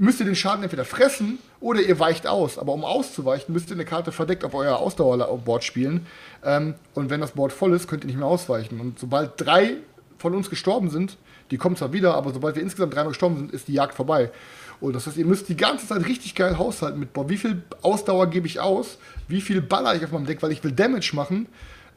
müsst 0.00 0.18
ihr 0.18 0.26
den 0.26 0.34
Schaden 0.34 0.62
entweder 0.62 0.86
fressen 0.86 1.38
oder 1.60 1.82
ihr 1.82 1.98
weicht 1.98 2.26
aus. 2.26 2.58
Aber 2.58 2.72
um 2.72 2.84
auszuweichen, 2.84 3.52
müsst 3.52 3.68
ihr 3.70 3.74
eine 3.74 3.84
Karte 3.84 4.12
verdeckt 4.12 4.44
auf 4.44 4.54
euer 4.54 4.78
Ausdauerboard 4.78 5.62
spielen. 5.62 6.06
Ähm, 6.42 6.74
und 6.94 7.10
wenn 7.10 7.20
das 7.20 7.32
Board 7.32 7.52
voll 7.52 7.74
ist, 7.74 7.86
könnt 7.86 8.04
ihr 8.04 8.06
nicht 8.06 8.18
mehr 8.18 8.26
ausweichen. 8.26 8.80
Und 8.80 8.98
sobald 8.98 9.32
drei 9.36 9.76
von 10.16 10.34
uns 10.34 10.48
gestorben 10.48 10.88
sind, 10.88 11.18
die 11.50 11.58
kommen 11.58 11.76
zwar 11.76 11.92
wieder, 11.92 12.14
aber 12.14 12.32
sobald 12.32 12.56
wir 12.56 12.62
insgesamt 12.62 12.94
dreimal 12.94 13.10
gestorben 13.10 13.36
sind, 13.36 13.52
ist 13.52 13.68
die 13.68 13.74
Jagd 13.74 13.94
vorbei. 13.94 14.30
Und 14.80 14.94
das 14.94 15.06
heißt, 15.06 15.18
ihr 15.18 15.26
müsst 15.26 15.50
die 15.50 15.56
ganze 15.56 15.86
Zeit 15.86 16.06
richtig 16.06 16.34
geil 16.34 16.56
haushalten 16.56 16.98
mit, 16.98 17.12
boah, 17.12 17.28
wie 17.28 17.36
viel 17.36 17.62
Ausdauer 17.82 18.28
gebe 18.28 18.46
ich 18.46 18.58
aus, 18.58 18.96
wie 19.28 19.42
viel 19.42 19.60
baller 19.60 19.94
ich 19.94 20.02
auf 20.02 20.12
meinem 20.12 20.24
Deck, 20.24 20.42
weil 20.42 20.52
ich 20.52 20.64
will 20.64 20.72
Damage 20.72 21.10
machen. 21.14 21.46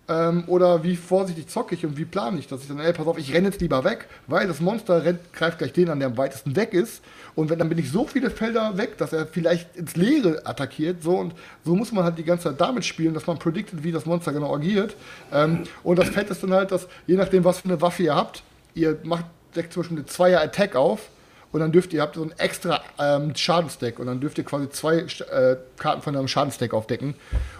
Ähm, 0.09 0.43
oder 0.47 0.83
wie 0.83 0.97
vorsichtig 0.97 1.47
zocke 1.47 1.75
ich 1.75 1.85
und 1.85 1.97
wie 1.97 2.03
plane 2.03 2.37
ich, 2.37 2.47
dass 2.47 2.61
ich 2.61 2.67
dann, 2.67 2.79
ey, 2.79 2.91
pass 2.91 3.07
auf, 3.07 3.17
ich 3.17 3.33
renne 3.33 3.47
jetzt 3.47 3.61
lieber 3.61 3.85
weg, 3.85 4.07
weil 4.27 4.47
das 4.47 4.59
Monster 4.59 5.05
rennt, 5.05 5.31
greift 5.31 5.59
gleich 5.59 5.71
den 5.71 5.89
an, 5.89 5.99
der 5.99 6.09
am 6.09 6.17
weitesten 6.17 6.57
weg 6.57 6.73
ist. 6.73 7.01
Und 7.35 7.49
wenn, 7.49 7.57
dann 7.59 7.69
bin 7.69 7.77
ich 7.77 7.89
so 7.89 8.05
viele 8.05 8.29
Felder 8.29 8.77
weg, 8.77 8.97
dass 8.97 9.13
er 9.13 9.25
vielleicht 9.25 9.77
ins 9.77 9.95
Leere 9.95 10.45
attackiert. 10.45 11.01
So 11.03 11.17
und 11.17 11.33
so 11.63 11.75
muss 11.75 11.93
man 11.93 12.03
halt 12.03 12.17
die 12.17 12.25
ganze 12.25 12.49
Zeit 12.49 12.59
damit 12.59 12.83
spielen, 12.83 13.13
dass 13.13 13.27
man 13.27 13.39
prediktet, 13.39 13.83
wie 13.83 13.93
das 13.93 14.05
Monster 14.05 14.33
genau 14.33 14.53
agiert. 14.53 14.95
Ähm, 15.31 15.63
und 15.83 15.97
das 15.97 16.09
Fett 16.09 16.29
ist 16.29 16.43
dann 16.43 16.53
halt, 16.53 16.71
dass 16.71 16.87
je 17.07 17.15
nachdem, 17.15 17.45
was 17.45 17.61
für 17.61 17.69
eine 17.69 17.81
Waffe 17.81 18.03
ihr 18.03 18.15
habt, 18.15 18.43
ihr 18.75 18.97
macht 19.03 19.25
deckt 19.55 19.73
zum 19.73 19.83
Beispiel 19.83 19.97
eine 19.97 20.05
Zweier-Attack 20.05 20.75
auf 20.75 21.09
und 21.51 21.59
dann 21.59 21.71
dürft 21.71 21.93
ihr, 21.93 22.01
habt 22.01 22.15
so 22.15 22.23
ein 22.23 22.33
extra 22.37 22.81
ähm, 22.99 23.35
Schadensdeck 23.35 23.99
und 23.99 24.07
dann 24.07 24.19
dürft 24.19 24.37
ihr 24.37 24.43
quasi 24.43 24.69
zwei 24.69 24.97
äh, 24.97 25.57
Karten 25.77 26.01
von 26.01 26.15
einem 26.15 26.27
Schadensdeck 26.27 26.73
aufdecken 26.73 27.13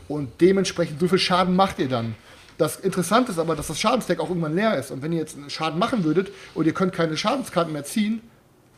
und 0.08 0.42
dementsprechend 0.42 1.00
so 1.00 1.08
viel 1.08 1.20
Schaden 1.20 1.56
macht 1.56 1.80
ihr 1.80 1.88
dann. 1.88 2.16
Das 2.58 2.78
Interessante 2.78 3.32
ist 3.32 3.40
aber, 3.40 3.56
dass 3.56 3.68
das 3.68 3.80
Schadensdeck 3.80 4.20
auch 4.20 4.30
irgendwann 4.30 4.56
leer 4.56 4.78
ist. 4.78 4.92
Und 4.92 5.02
wenn 5.02 5.12
ihr 5.12 5.20
jetzt 5.20 5.38
einen 5.38 5.50
Schaden 5.50 5.80
machen 5.80 6.04
würdet 6.04 6.32
und 6.54 6.66
ihr 6.66 6.74
könnt 6.74 6.94
keine 6.94 7.18
Schadenskarten 7.18 7.74
mehr 7.74 7.84
ziehen, 7.84 8.22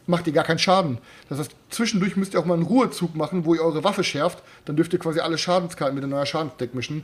macht 0.08 0.28
ihr 0.28 0.34
gar 0.34 0.44
keinen 0.44 0.60
Schaden. 0.60 1.00
Das 1.30 1.40
heißt, 1.40 1.52
zwischendurch 1.70 2.16
müsst 2.16 2.34
ihr 2.34 2.40
auch 2.40 2.46
mal 2.46 2.54
einen 2.54 2.64
Ruhezug 2.64 3.16
machen, 3.16 3.46
wo 3.46 3.56
ihr 3.56 3.62
eure 3.62 3.84
Waffe 3.84 4.04
schärft. 4.04 4.44
Dann 4.66 4.76
dürft 4.76 4.94
ihr 4.94 5.00
quasi 5.00 5.20
alle 5.20 5.38
Schadenskarten 5.38 5.96
mit 5.96 6.04
dem 6.04 6.12
neuen 6.12 6.26
Schadensdeck 6.26 6.74
mischen. 6.76 7.04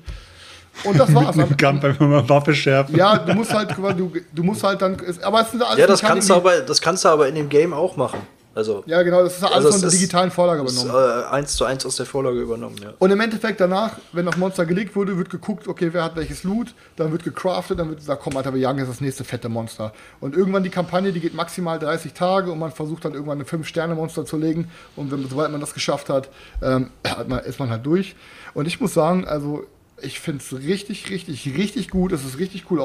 Und 0.84 0.98
das 0.98 1.14
war's. 1.14 1.36
Mit 1.36 1.48
einem 1.48 1.58
Kampf 1.58 1.84
einfach 1.84 2.08
mal 2.08 2.30
Waffe 2.30 2.56
schärfen. 2.56 2.96
ja, 2.96 3.18
du 3.18 3.34
musst 3.34 3.54
halt, 3.54 3.76
du, 3.78 4.14
du 4.32 4.44
musst 4.44 4.64
halt 4.64 4.82
dann, 4.82 4.96
aber 5.22 5.42
es 5.42 5.52
sind 5.52 5.62
alles 5.62 5.78
Ja, 5.78 5.86
das 5.86 6.02
kannst, 6.02 6.30
du 6.30 6.34
aber, 6.34 6.62
das 6.62 6.80
kannst 6.80 7.04
du 7.04 7.10
aber 7.10 7.28
in 7.28 7.36
dem 7.36 7.50
Game 7.50 7.74
auch 7.74 7.98
machen. 7.98 8.20
Also, 8.54 8.84
Ja, 8.86 9.02
genau, 9.02 9.24
das 9.24 9.38
ist 9.38 9.44
alles 9.44 9.56
Also 9.56 9.72
von 9.72 9.80
der 9.82 9.88
ist- 9.88 9.96
digitalen 9.96 10.30
Vorlage 10.30 10.62
ist 10.64 10.84
übernommen. 10.84 11.22
äh, 11.24 11.26
eins 11.36 11.56
zu 11.56 11.64
eins 11.64 11.86
aus 11.86 11.96
der 11.96 12.06
Vorlage 12.06 12.40
übernommen, 12.42 12.76
ja. 12.84 12.94
Und 13.00 13.10
im 13.12 13.20
Endeffekt 13.22 13.62
danach, 13.62 13.94
wenn 14.12 14.26
das 14.26 14.36
Monster 14.36 14.66
gelegt 14.66 14.94
wurde, 14.96 15.18
wird 15.18 15.30
geguckt, 15.30 15.70
okay, 15.70 15.90
wer 15.94 16.04
hat 16.04 16.18
welches 16.18 16.44
Loot, 16.44 16.74
dann 16.98 17.14
wird 17.14 17.24
gecraftet, 17.24 17.80
dann 17.80 17.88
wird 17.90 18.00
gesagt, 18.00 18.22
komm, 18.22 18.36
Alter, 18.36 18.54
wir 18.54 18.60
jagen 18.60 18.80
jetzt 18.80 18.90
das 18.90 19.00
nächste 19.00 19.24
fette 19.24 19.48
Monster. 19.48 19.94
Und 20.20 20.36
irgendwann 20.36 20.64
die 20.64 20.70
Kampagne, 20.70 21.14
die 21.14 21.22
geht 21.22 21.34
maximal 21.34 21.80
30 21.80 22.12
Tage 22.14 22.52
und 22.52 22.60
man 22.60 22.72
versucht 22.72 23.06
dann 23.06 23.14
irgendwann 23.14 23.40
ein 23.40 23.46
5-Sterne-Monster 23.46 24.26
zu 24.26 24.36
legen. 24.38 24.70
Und 24.98 25.12
wenn, 25.12 25.28
sobald 25.30 25.50
man 25.52 25.62
das 25.62 25.74
geschafft 25.74 26.10
hat, 26.10 26.28
ähm, 26.62 26.90
ist 27.46 27.60
man 27.60 27.70
halt 27.70 27.86
durch. 27.86 28.16
Und 28.54 28.66
ich 28.68 28.82
muss 28.82 28.94
sagen, 28.94 29.26
also 29.26 29.64
ich 30.02 30.20
finde 30.20 30.44
es 30.44 30.52
richtig, 30.60 31.10
richtig, 31.10 31.56
richtig 31.56 31.90
gut. 31.90 32.12
Es 32.12 32.26
ist 32.26 32.38
richtig 32.38 32.66
cool 32.70 32.80
äh, 32.80 32.82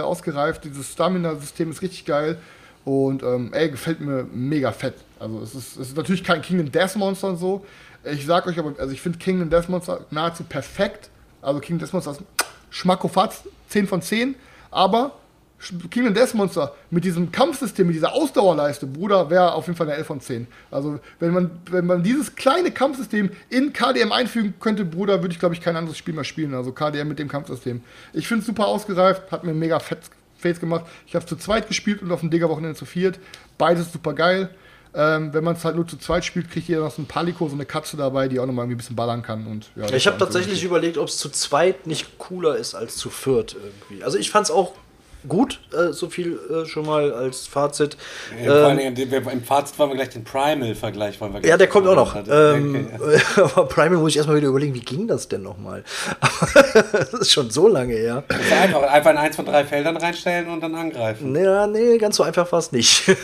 ausgereift. 0.00 0.64
Dieses 0.64 0.92
Stamina-System 0.92 1.70
ist 1.70 1.82
richtig 1.82 2.04
geil. 2.06 2.38
Und 2.86 3.24
ähm, 3.24 3.52
ey, 3.52 3.68
gefällt 3.68 4.00
mir 4.00 4.28
mega 4.32 4.70
fett. 4.70 4.94
Also 5.18 5.40
es 5.40 5.56
ist, 5.56 5.76
es 5.76 5.88
ist 5.88 5.96
natürlich 5.96 6.22
kein 6.22 6.40
Kingdom 6.40 6.70
Death 6.70 6.94
Monster 6.94 7.26
und 7.30 7.36
so. 7.36 7.66
Ich 8.04 8.24
sag 8.24 8.46
euch 8.46 8.60
aber, 8.60 8.74
also 8.78 8.92
ich 8.92 9.00
finde 9.00 9.18
Kingdom 9.18 9.50
Death 9.50 9.68
Monster 9.68 10.06
nahezu 10.12 10.44
perfekt. 10.44 11.10
Also 11.42 11.58
Kingdom 11.58 11.84
Death 11.84 11.92
Monster 11.92 12.12
ist 12.12 12.20
Schmackofatz, 12.70 13.42
10 13.70 13.88
von 13.88 14.02
10. 14.02 14.36
Aber 14.70 15.16
Kingdom 15.90 16.14
Death 16.14 16.34
Monster 16.34 16.76
mit 16.90 17.04
diesem 17.04 17.32
Kampfsystem, 17.32 17.88
mit 17.88 17.96
dieser 17.96 18.12
Ausdauerleiste, 18.12 18.86
Bruder, 18.86 19.30
wäre 19.30 19.54
auf 19.54 19.66
jeden 19.66 19.76
Fall 19.76 19.88
eine 19.88 19.96
11 19.96 20.06
von 20.06 20.20
10. 20.20 20.46
Also 20.70 21.00
wenn 21.18 21.32
man, 21.32 21.50
wenn 21.68 21.86
man 21.86 22.04
dieses 22.04 22.36
kleine 22.36 22.70
Kampfsystem 22.70 23.30
in 23.50 23.72
KDM 23.72 24.12
einfügen 24.12 24.54
könnte, 24.60 24.84
Bruder, 24.84 25.22
würde 25.22 25.32
ich 25.32 25.40
glaube 25.40 25.56
ich 25.56 25.60
kein 25.60 25.74
anderes 25.74 25.98
Spiel 25.98 26.14
mehr 26.14 26.22
spielen. 26.22 26.54
Also 26.54 26.70
KDM 26.70 27.08
mit 27.08 27.18
dem 27.18 27.26
Kampfsystem. 27.26 27.82
Ich 28.12 28.28
finde 28.28 28.42
es 28.42 28.46
super 28.46 28.68
ausgereift, 28.68 29.32
hat 29.32 29.42
mir 29.42 29.54
mega 29.54 29.80
fett 29.80 30.02
Face 30.46 30.60
gemacht. 30.60 30.84
Ich 31.06 31.14
habe 31.14 31.26
zu 31.26 31.36
zweit 31.36 31.68
gespielt 31.68 32.02
und 32.02 32.12
auf 32.12 32.20
dem 32.20 32.30
Digger-Wochenende 32.30 32.76
zu 32.76 32.84
viert. 32.84 33.18
Beides 33.58 33.92
super 33.92 34.12
geil. 34.12 34.50
Ähm, 34.94 35.34
wenn 35.34 35.44
man 35.44 35.56
es 35.56 35.64
halt 35.64 35.76
nur 35.76 35.86
zu 35.86 35.98
zweit 35.98 36.24
spielt, 36.24 36.50
kriegt 36.50 36.68
jeder 36.68 36.80
noch 36.80 36.90
so 36.90 37.02
ein 37.02 37.06
Paliko, 37.06 37.48
so 37.48 37.54
eine 37.54 37.66
Katze 37.66 37.98
dabei, 37.98 38.28
die 38.28 38.40
auch 38.40 38.46
nochmal 38.46 38.66
ein 38.66 38.74
bisschen 38.74 38.96
ballern 38.96 39.22
kann. 39.22 39.46
Und, 39.46 39.70
ja, 39.76 39.92
Ich 39.94 40.06
habe 40.06 40.16
tatsächlich 40.16 40.60
so 40.60 40.66
überlegt, 40.66 40.96
ob 40.96 41.08
es 41.08 41.18
zu 41.18 41.28
zweit 41.28 41.86
nicht 41.86 42.16
cooler 42.16 42.56
ist 42.56 42.74
als 42.74 42.96
zu 42.96 43.10
viert 43.10 43.54
irgendwie. 43.62 44.02
Also 44.02 44.16
ich 44.16 44.30
fand 44.30 44.44
es 44.44 44.50
auch 44.50 44.72
gut, 45.28 45.60
äh, 45.72 45.92
so 45.92 46.08
viel 46.08 46.38
äh, 46.50 46.66
schon 46.66 46.86
mal 46.86 47.12
als 47.12 47.46
Fazit. 47.46 47.96
Ja, 48.42 48.44
vor 48.52 48.54
allen 48.68 48.78
Ähm, 48.78 48.94
Dingen, 48.94 49.10
wir- 49.10 49.32
im 49.32 49.42
Fazit 49.42 49.78
wollen 49.78 49.90
wir 49.90 49.96
gleich 49.96 50.10
den 50.10 50.24
Primal-Vergleich. 50.24 51.20
wollen 51.20 51.34
wir 51.34 51.44
ja, 51.44 51.56
der 51.56 51.66
kommt 51.68 51.86
auch 51.88 51.94
noch. 51.96 52.14
Ähm, 52.28 52.88
Okay. 52.98 53.20
aber 53.54 53.66
Primal 53.66 53.98
muss 53.98 54.10
ich 54.10 54.16
erstmal 54.18 54.36
wieder 54.36 54.48
überlegen, 54.48 54.74
wie 54.74 54.80
ging 54.80 55.06
das 55.06 55.28
denn 55.28 55.42
nochmal? 55.42 55.84
das 56.92 57.12
ist 57.14 57.32
schon 57.32 57.50
so 57.50 57.68
lange 57.68 57.94
her. 57.94 58.24
Einfach, 58.62 58.82
einfach 58.82 59.10
in 59.10 59.16
eins 59.16 59.36
von 59.36 59.44
drei 59.46 59.64
Feldern 59.64 59.96
reinstellen 59.96 60.48
und 60.48 60.60
dann 60.60 60.74
angreifen. 60.74 61.34
Ja, 61.34 61.66
nee, 61.66 61.98
ganz 61.98 62.16
so 62.16 62.22
einfach 62.22 62.50
war 62.52 62.58
es 62.58 62.72
nicht. 62.72 63.04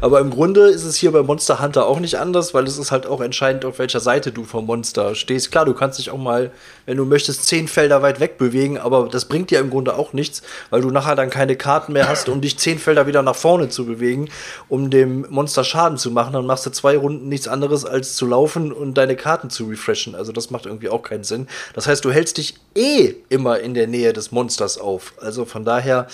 Aber 0.00 0.20
im 0.20 0.30
Grunde 0.30 0.68
ist 0.68 0.84
es 0.84 0.96
hier 0.96 1.12
bei 1.12 1.22
Monster 1.22 1.60
Hunter 1.60 1.86
auch 1.86 2.00
nicht 2.00 2.16
anders, 2.18 2.54
weil 2.54 2.64
es 2.64 2.78
ist 2.78 2.90
halt 2.90 3.06
auch 3.06 3.20
entscheidend, 3.20 3.64
auf 3.64 3.78
welcher 3.78 4.00
Seite 4.00 4.32
du 4.32 4.44
vom 4.44 4.66
Monster 4.66 5.14
stehst. 5.14 5.50
Klar, 5.52 5.64
du 5.64 5.74
kannst 5.74 5.98
dich 5.98 6.10
auch 6.10 6.18
mal, 6.18 6.50
wenn 6.86 6.96
du 6.96 7.04
möchtest, 7.04 7.46
zehn 7.46 7.68
Felder 7.68 8.02
weit 8.02 8.20
weg 8.20 8.38
bewegen, 8.38 8.59
aber 8.78 9.08
das 9.08 9.24
bringt 9.24 9.50
dir 9.50 9.58
im 9.58 9.70
Grunde 9.70 9.96
auch 9.96 10.12
nichts, 10.12 10.42
weil 10.70 10.80
du 10.80 10.90
nachher 10.90 11.16
dann 11.16 11.30
keine 11.30 11.56
Karten 11.56 11.92
mehr 11.92 12.08
hast, 12.08 12.28
um 12.28 12.40
dich 12.40 12.58
zehn 12.58 12.78
Felder 12.78 13.06
wieder 13.06 13.22
nach 13.22 13.36
vorne 13.36 13.68
zu 13.68 13.86
bewegen, 13.86 14.28
um 14.68 14.90
dem 14.90 15.26
Monster 15.30 15.64
Schaden 15.64 15.98
zu 15.98 16.10
machen. 16.10 16.32
Dann 16.32 16.46
machst 16.46 16.66
du 16.66 16.70
zwei 16.70 16.96
Runden 16.96 17.28
nichts 17.28 17.48
anderes, 17.48 17.84
als 17.84 18.14
zu 18.14 18.26
laufen 18.26 18.72
und 18.72 18.94
deine 18.94 19.16
Karten 19.16 19.50
zu 19.50 19.64
refreshen. 19.66 20.14
Also 20.14 20.32
das 20.32 20.50
macht 20.50 20.66
irgendwie 20.66 20.88
auch 20.88 21.02
keinen 21.02 21.24
Sinn. 21.24 21.48
Das 21.74 21.86
heißt, 21.86 22.04
du 22.04 22.10
hältst 22.10 22.38
dich 22.38 22.54
eh 22.74 23.14
immer 23.28 23.60
in 23.60 23.74
der 23.74 23.86
Nähe 23.86 24.12
des 24.12 24.32
Monsters 24.32 24.78
auf. 24.78 25.14
Also 25.20 25.44
von 25.44 25.64
daher, 25.64 26.06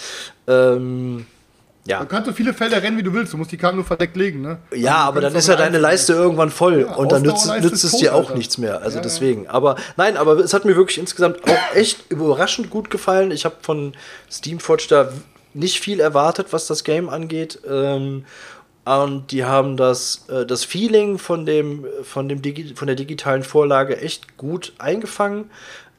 ähm, 0.47 1.27
ja. 1.87 2.01
Du 2.01 2.07
kannst 2.07 2.27
so 2.27 2.33
viele 2.33 2.53
Felder 2.53 2.83
rennen, 2.83 2.99
wie 2.99 3.03
du 3.03 3.13
willst. 3.13 3.33
Du 3.33 3.37
musst 3.37 3.53
die 3.53 3.57
Karten 3.57 3.77
nur 3.77 3.85
verdeckt 3.85 4.17
legen, 4.17 4.43
ne? 4.43 4.59
Ja, 4.75 4.97
Also, 4.97 5.09
aber 5.09 5.21
dann 5.23 5.35
ist 5.35 5.49
ja 5.49 5.57
deine 5.57 5.79
Leiste 5.79 6.13
irgendwann 6.13 6.51
voll 6.51 6.83
Ja, 6.83 6.95
und 6.97 7.13
dann 7.13 7.23
nützt, 7.23 7.47
nützt 7.61 7.85
es 7.85 7.93
dir 7.93 8.11
tot, 8.11 8.19
auch 8.19 8.27
Alter. 8.29 8.37
nichts 8.39 8.59
mehr. 8.59 8.83
Also 8.83 8.97
ja. 8.99 9.03
deswegen. 9.03 9.47
Aber 9.49 9.77
nein, 9.97 10.17
aber 10.17 10.35
es 10.39 10.53
hat 10.53 10.65
mir 10.65 10.77
wirklich 10.77 10.99
insgesamt 10.99 11.39
auch 11.49 11.75
echt 11.77 12.11
überraschend 12.11 12.71
gut 12.71 12.91
gefallen. 12.91 13.31
Ich 13.31 13.45
habe 13.45 13.57
von 13.63 13.95
Steamforge 14.31 14.87
da 14.89 15.09
nicht 15.55 15.81
viel 15.81 16.01
erwartet, 16.01 16.49
was 16.51 16.67
das 16.67 16.85
Game 16.85 17.09
angeht. 17.09 17.61
Ähm, 17.69 18.25
und 18.87 19.33
die 19.33 19.45
haben 19.45 19.77
das, 19.77 20.27
äh, 20.29 20.47
das 20.47 20.65
Feeling 20.65 21.19
von, 21.19 21.45
dem, 21.45 21.85
von, 22.05 22.29
dem 22.29 22.41
Digi 22.41 22.75
von 22.77 22.87
der 22.87 22.95
digitalen 22.95 23.43
Vorlage 23.43 24.01
echt 24.01 24.37
gut 24.37 24.75
eingefangen. 24.79 25.51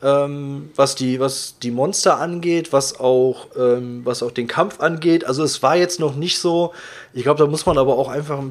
Ähm, 0.01 0.69
was, 0.75 0.93
die, 0.95 1.19
was 1.19 1.57
die 1.57 1.71
Monster 1.71 2.19
angeht, 2.19 2.71
was 2.71 2.99
auch, 2.99 3.47
ähm, 3.57 4.01
was 4.05 4.21
auch 4.21 4.31
den 4.31 4.47
Kampf 4.47 4.79
angeht. 4.79 5.25
Also 5.25 5.43
es 5.43 5.63
war 5.63 5.75
jetzt 5.75 5.99
noch 5.99 6.15
nicht 6.15 6.37
so, 6.37 6.71
ich 7.13 7.23
glaube, 7.23 7.39
da 7.43 7.49
muss 7.49 7.65
man 7.65 7.79
aber 7.79 7.97
auch 7.97 8.07
einfach 8.07 8.41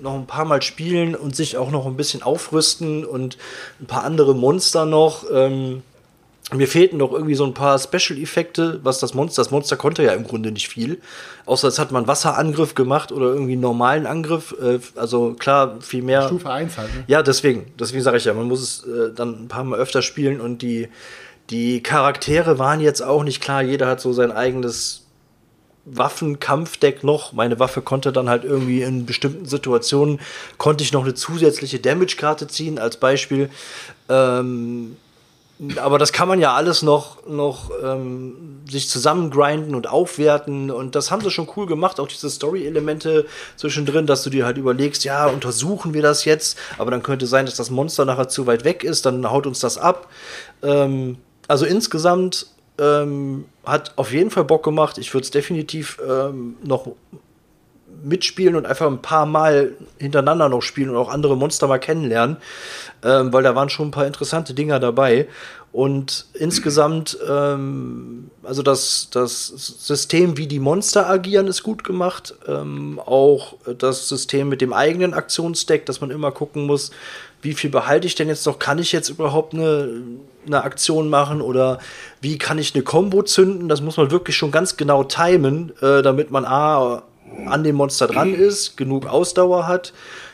noch 0.00 0.14
ein 0.14 0.26
paar 0.26 0.44
Mal 0.44 0.62
spielen 0.62 1.14
und 1.14 1.36
sich 1.36 1.56
auch 1.56 1.70
noch 1.70 1.86
ein 1.86 1.96
bisschen 1.96 2.24
aufrüsten 2.24 3.04
und 3.04 3.38
ein 3.80 3.86
paar 3.86 4.02
andere 4.02 4.34
Monster 4.34 4.84
noch. 4.84 5.24
Ähm, 5.32 5.82
mir 6.52 6.68
fehlten 6.68 6.98
noch 6.98 7.12
irgendwie 7.12 7.34
so 7.34 7.44
ein 7.44 7.54
paar 7.54 7.76
Special-Effekte, 7.76 8.78
was 8.84 9.00
das 9.00 9.14
Monster, 9.14 9.42
das 9.42 9.50
Monster 9.50 9.76
konnte 9.76 10.04
ja 10.04 10.12
im 10.12 10.22
Grunde 10.22 10.52
nicht 10.52 10.68
viel. 10.68 11.00
Außer 11.44 11.66
es 11.66 11.78
hat 11.80 11.90
man 11.90 12.02
einen 12.02 12.08
Wasserangriff 12.08 12.76
gemacht 12.76 13.10
oder 13.10 13.26
irgendwie 13.26 13.52
einen 13.52 13.62
normalen 13.62 14.06
Angriff. 14.06 14.54
Äh, 14.62 14.78
also 14.94 15.34
klar, 15.34 15.80
viel 15.80 16.02
mehr. 16.02 16.22
Stufe 16.28 16.48
1 16.48 16.78
halt, 16.78 16.94
ne? 16.94 17.04
Ja, 17.08 17.22
deswegen. 17.22 17.72
Deswegen 17.80 18.02
sage 18.02 18.18
ich 18.18 18.24
ja, 18.24 18.34
man 18.34 18.46
muss 18.46 18.62
es 18.62 18.84
äh, 18.84 19.12
dann 19.12 19.44
ein 19.44 19.48
paar 19.48 19.64
Mal 19.64 19.78
öfter 19.78 20.02
spielen 20.02 20.40
und 20.40 20.62
die, 20.62 20.88
die 21.50 21.82
Charaktere 21.82 22.60
waren 22.60 22.80
jetzt 22.80 23.02
auch 23.02 23.24
nicht 23.24 23.42
klar. 23.42 23.62
Jeder 23.62 23.88
hat 23.88 24.00
so 24.00 24.12
sein 24.12 24.30
eigenes 24.30 25.02
Waffenkampfdeck 25.84 27.02
noch. 27.02 27.32
Meine 27.32 27.58
Waffe 27.58 27.82
konnte 27.82 28.12
dann 28.12 28.28
halt 28.28 28.44
irgendwie 28.44 28.82
in 28.82 29.04
bestimmten 29.04 29.46
Situationen, 29.46 30.20
konnte 30.58 30.84
ich 30.84 30.92
noch 30.92 31.02
eine 31.02 31.14
zusätzliche 31.14 31.80
Damage-Karte 31.80 32.46
ziehen, 32.46 32.78
als 32.78 32.98
Beispiel. 32.98 33.50
Ähm, 34.08 34.96
aber 35.76 35.98
das 35.98 36.12
kann 36.12 36.28
man 36.28 36.38
ja 36.38 36.54
alles 36.54 36.82
noch, 36.82 37.26
noch 37.26 37.70
ähm, 37.82 38.60
sich 38.68 38.90
zusammengrinden 38.90 39.74
und 39.74 39.88
aufwerten. 39.88 40.70
Und 40.70 40.94
das 40.94 41.10
haben 41.10 41.22
sie 41.22 41.30
schon 41.30 41.48
cool 41.56 41.66
gemacht, 41.66 41.98
auch 41.98 42.08
diese 42.08 42.28
Story-Elemente 42.28 43.26
zwischendrin, 43.56 44.06
dass 44.06 44.22
du 44.22 44.30
dir 44.30 44.44
halt 44.44 44.58
überlegst, 44.58 45.04
ja, 45.04 45.26
untersuchen 45.26 45.94
wir 45.94 46.02
das 46.02 46.26
jetzt, 46.26 46.58
aber 46.76 46.90
dann 46.90 47.02
könnte 47.02 47.26
sein, 47.26 47.46
dass 47.46 47.56
das 47.56 47.70
Monster 47.70 48.04
nachher 48.04 48.28
zu 48.28 48.46
weit 48.46 48.64
weg 48.64 48.84
ist, 48.84 49.06
dann 49.06 49.30
haut 49.30 49.46
uns 49.46 49.60
das 49.60 49.78
ab. 49.78 50.08
Ähm, 50.62 51.16
also 51.48 51.64
insgesamt 51.64 52.48
ähm, 52.78 53.46
hat 53.64 53.94
auf 53.96 54.12
jeden 54.12 54.30
Fall 54.30 54.44
Bock 54.44 54.62
gemacht. 54.62 54.98
Ich 54.98 55.14
würde 55.14 55.24
es 55.24 55.30
definitiv 55.30 55.98
ähm, 56.06 56.56
noch 56.62 56.88
mitspielen 58.06 58.56
und 58.56 58.66
einfach 58.66 58.86
ein 58.86 59.02
paar 59.02 59.26
Mal 59.26 59.72
hintereinander 59.98 60.48
noch 60.48 60.62
spielen 60.62 60.90
und 60.90 60.96
auch 60.96 61.10
andere 61.10 61.36
Monster 61.36 61.66
mal 61.66 61.78
kennenlernen, 61.78 62.36
ähm, 63.02 63.32
weil 63.32 63.42
da 63.42 63.54
waren 63.54 63.68
schon 63.68 63.88
ein 63.88 63.90
paar 63.90 64.06
interessante 64.06 64.54
Dinger 64.54 64.80
dabei. 64.80 65.26
Und 65.72 66.24
insgesamt, 66.32 67.18
ähm, 67.28 68.30
also 68.42 68.62
das, 68.62 69.08
das 69.10 69.48
System, 69.48 70.38
wie 70.38 70.46
die 70.46 70.58
Monster 70.58 71.06
agieren, 71.06 71.48
ist 71.48 71.62
gut 71.62 71.84
gemacht. 71.84 72.34
Ähm, 72.48 72.98
auch 73.04 73.56
das 73.76 74.08
System 74.08 74.48
mit 74.48 74.62
dem 74.62 74.72
eigenen 74.72 75.12
Aktionsdeck, 75.12 75.84
dass 75.84 76.00
man 76.00 76.10
immer 76.10 76.30
gucken 76.30 76.64
muss, 76.64 76.92
wie 77.42 77.52
viel 77.52 77.68
behalte 77.68 78.06
ich 78.06 78.14
denn 78.14 78.28
jetzt 78.28 78.46
noch? 78.46 78.58
Kann 78.58 78.78
ich 78.78 78.92
jetzt 78.92 79.10
überhaupt 79.10 79.52
eine, 79.52 80.02
eine 80.46 80.64
Aktion 80.64 81.10
machen 81.10 81.42
oder 81.42 81.78
wie 82.22 82.38
kann 82.38 82.58
ich 82.58 82.74
eine 82.74 82.82
Combo 82.82 83.22
zünden? 83.22 83.68
Das 83.68 83.82
muss 83.82 83.98
man 83.98 84.10
wirklich 84.10 84.36
schon 84.36 84.50
ganz 84.50 84.78
genau 84.78 85.04
timen, 85.04 85.72
äh, 85.82 86.00
damit 86.00 86.30
man 86.30 86.46
A, 86.46 87.02
an 87.44 87.62
dem 87.64 87.76
Monster 87.76 88.06
dran 88.06 88.34
ist, 88.34 88.76
genug 88.76 89.06
Ausdauer 89.06 89.66
hat, 89.68 89.92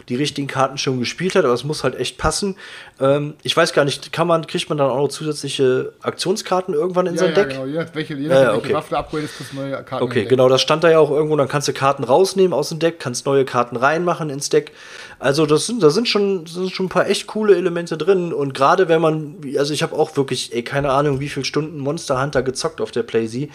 die 0.08 0.16
richtigen 0.16 0.48
Karten 0.48 0.78
schon 0.78 0.98
gespielt 0.98 1.34
hat, 1.36 1.44
aber 1.44 1.54
es 1.54 1.62
muss 1.62 1.84
halt 1.84 1.94
echt 1.94 2.18
passen. 2.18 2.56
Ähm, 3.00 3.34
ich 3.42 3.56
weiß 3.56 3.72
gar 3.72 3.84
nicht, 3.84 4.12
kann 4.12 4.26
man, 4.26 4.46
kriegt 4.46 4.68
man 4.68 4.78
dann 4.78 4.90
auch 4.90 4.96
noch 4.96 5.08
zusätzliche 5.08 5.92
Aktionskarten 6.02 6.74
irgendwann 6.74 7.06
in 7.06 7.14
Ja, 7.14 7.20
sein 7.20 7.28
ja, 7.30 7.34
Deck? 7.34 7.50
genau. 7.50 7.66
Je 7.66 7.78
nach, 7.78 7.94
welche, 7.94 8.14
je 8.14 8.28
Ja, 8.28 8.34
ja, 8.34 8.40
welche 8.48 8.58
okay. 8.58 8.74
Waffe 8.74 8.90
du 8.90 8.96
upgradest, 8.98 9.36
kriegst 9.36 9.54
neue 9.54 9.82
Karten. 9.84 10.04
Okay, 10.04 10.24
genau, 10.24 10.48
das 10.48 10.60
stand 10.60 10.82
da 10.84 10.90
ja 10.90 10.98
auch 10.98 11.10
irgendwo. 11.10 11.36
Dann 11.36 11.48
kannst 11.48 11.68
du 11.68 11.72
Karten 11.72 12.02
rausnehmen 12.02 12.52
aus 12.52 12.70
dem 12.70 12.78
Deck, 12.78 12.98
kannst 12.98 13.26
neue 13.26 13.44
Karten 13.44 13.76
reinmachen 13.76 14.28
ins 14.30 14.48
Deck. 14.48 14.72
Also 15.18 15.46
das 15.46 15.66
sind, 15.66 15.82
da 15.82 15.90
sind 15.90 16.08
schon, 16.08 16.46
sind 16.46 16.72
schon 16.72 16.86
ein 16.86 16.88
paar 16.88 17.08
echt 17.08 17.28
coole 17.28 17.54
Elemente 17.54 17.96
drin. 17.96 18.32
Und 18.32 18.54
gerade 18.54 18.88
wenn 18.88 19.00
man, 19.00 19.36
also 19.56 19.72
ich 19.72 19.84
habe 19.84 19.94
auch 19.94 20.16
wirklich, 20.16 20.52
ey, 20.52 20.64
keine 20.64 20.90
Ahnung, 20.90 21.20
wie 21.20 21.28
viele 21.28 21.44
Stunden 21.44 21.78
Monster 21.78 22.20
Hunter 22.20 22.42
gezockt 22.42 22.80
auf 22.80 22.90
der 22.90 23.04
PlayZ. 23.04 23.48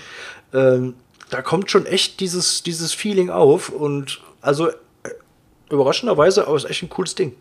Ähm, 0.54 0.94
da 1.30 1.42
kommt 1.42 1.72
schon 1.72 1.86
echt 1.86 2.20
dieses, 2.20 2.64
dieses 2.64 2.94
Feeling 2.94 3.30
auf. 3.30 3.70
Und 3.70 4.22
also 4.42 4.70
äh, 4.70 4.74
überraschenderweise, 5.70 6.48
aber 6.48 6.56
ist 6.56 6.70
echt 6.70 6.84
ein 6.84 6.90
cooles 6.90 7.16
Ding. 7.16 7.36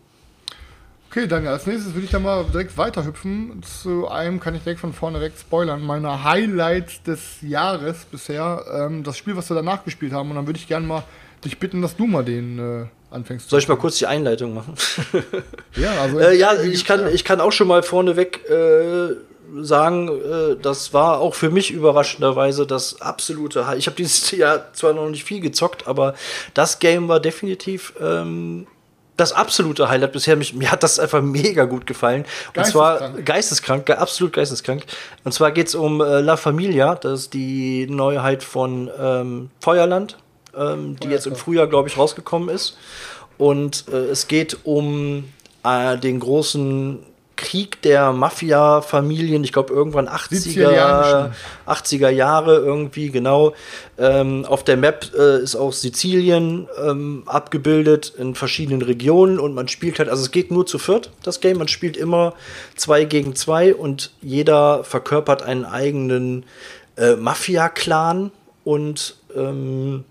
Okay, 1.09 1.25
dann 1.25 1.47
als 1.47 1.65
nächstes 1.65 1.93
würde 1.93 2.05
ich 2.05 2.11
dann 2.11 2.23
mal 2.23 2.43
direkt 2.43 2.77
weiterhüpfen. 2.77 3.63
Zu 3.63 4.09
einem 4.09 4.39
kann 4.39 4.55
ich 4.55 4.63
direkt 4.63 4.81
von 4.81 4.93
vorne 4.93 5.19
direkt 5.19 5.39
spoilern. 5.39 5.81
Meine 5.81 6.23
Highlights 6.23 7.01
des 7.03 7.41
Jahres 7.41 8.05
bisher. 8.11 8.63
Ähm, 8.71 9.03
das 9.03 9.17
Spiel, 9.17 9.35
was 9.37 9.49
wir 9.49 9.55
danach 9.55 9.85
gespielt 9.85 10.11
haben. 10.11 10.29
Und 10.29 10.35
dann 10.35 10.47
würde 10.47 10.59
ich 10.59 10.67
gerne 10.67 10.85
mal 10.85 11.03
dich 11.45 11.59
bitten, 11.59 11.81
dass 11.81 11.95
du 11.95 12.07
mal 12.07 12.25
den 12.25 12.59
äh, 12.59 12.85
anfängst. 13.09 13.49
Soll 13.49 13.59
ich 13.59 13.67
mal 13.69 13.77
kurz 13.77 13.97
die 13.97 14.07
Einleitung 14.07 14.53
machen? 14.53 14.73
Ja, 15.75 15.93
also 16.01 16.19
Äh, 16.27 16.37
ja, 16.37 16.61
ich 16.61 16.83
kann, 16.83 17.07
ich 17.13 17.23
kann 17.23 17.39
auch 17.39 17.51
schon 17.51 17.67
mal 17.67 17.83
vorneweg 17.83 18.41
äh, 18.49 19.15
sagen, 19.61 20.09
äh, 20.09 20.55
das 20.61 20.93
war 20.93 21.19
auch 21.19 21.35
für 21.35 21.49
mich 21.49 21.71
überraschenderweise 21.71 22.65
das 22.67 23.01
absolute 23.01 23.67
High. 23.67 23.77
Ich 23.77 23.87
habe 23.87 23.95
dieses 23.95 24.31
Jahr 24.37 24.73
zwar 24.73 24.93
noch 24.93 25.09
nicht 25.09 25.23
viel 25.23 25.39
gezockt, 25.41 25.87
aber 25.87 26.13
das 26.53 26.79
Game 26.79 27.07
war 27.07 27.19
definitiv 27.19 27.93
ähm, 28.01 28.67
das 29.15 29.33
absolute 29.33 29.89
Highlight 29.89 30.11
bisher. 30.11 30.35
Mich, 30.35 30.53
mir 30.53 30.71
hat 30.71 30.83
das 30.83 30.99
einfach 30.99 31.21
mega 31.21 31.65
gut 31.65 31.87
gefallen. 31.87 32.25
Und 32.55 32.65
zwar 32.67 32.99
Geisteskrank. 32.99 33.25
geisteskrank, 33.25 33.85
ge- 33.87 33.95
absolut 33.95 34.33
geisteskrank. 34.33 34.83
Und 35.23 35.31
zwar 35.33 35.51
geht 35.51 35.67
es 35.69 35.75
um 35.75 36.01
äh, 36.01 36.19
La 36.21 36.37
Familia, 36.37 36.95
das 36.95 37.21
ist 37.21 37.33
die 37.33 37.87
Neuheit 37.89 38.43
von 38.43 38.91
ähm, 38.99 39.49
Feuerland, 39.59 40.17
ähm, 40.55 40.97
die 41.01 41.07
jetzt 41.07 41.25
im 41.25 41.35
Frühjahr, 41.35 41.65
glaube 41.67 41.89
ich, 41.89 41.97
rausgekommen 41.97 42.49
ist. 42.49 42.77
Und 43.39 43.85
äh, 43.91 43.95
es 43.95 44.27
geht 44.27 44.57
um 44.65 45.23
äh, 45.63 45.97
den 45.97 46.19
großen 46.19 46.99
Krieg 47.37 47.81
der 47.83 48.11
Mafia-Familien, 48.11 49.43
ich 49.43 49.53
glaube 49.53 49.73
irgendwann 49.73 50.09
80er, 50.09 50.35
Sizilianischen. 50.35 51.31
80er 51.65 52.09
Jahre 52.09 52.57
irgendwie, 52.57 53.09
genau. 53.09 53.53
Ähm, 53.97 54.43
auf 54.45 54.63
der 54.63 54.75
Map 54.75 55.11
äh, 55.17 55.41
ist 55.41 55.55
auch 55.55 55.71
Sizilien 55.71 56.67
ähm, 56.83 57.23
abgebildet 57.25 58.13
in 58.17 58.35
verschiedenen 58.35 58.81
Regionen 58.81 59.39
und 59.39 59.55
man 59.55 59.69
spielt 59.69 59.99
halt, 59.99 60.09
also 60.09 60.23
es 60.23 60.31
geht 60.31 60.51
nur 60.51 60.65
zu 60.65 60.79
viert, 60.79 61.11
das 61.23 61.39
Game, 61.39 61.57
man 61.57 61.69
spielt 61.69 61.95
immer 61.95 62.33
zwei 62.75 63.05
gegen 63.05 63.35
zwei 63.35 63.73
und 63.73 64.11
jeder 64.21 64.83
verkörpert 64.83 65.43
einen 65.43 65.63
eigenen 65.63 66.43
äh, 66.97 67.15
Mafia-Clan 67.15 68.31
und 68.63 69.15
ähm, 69.35 70.03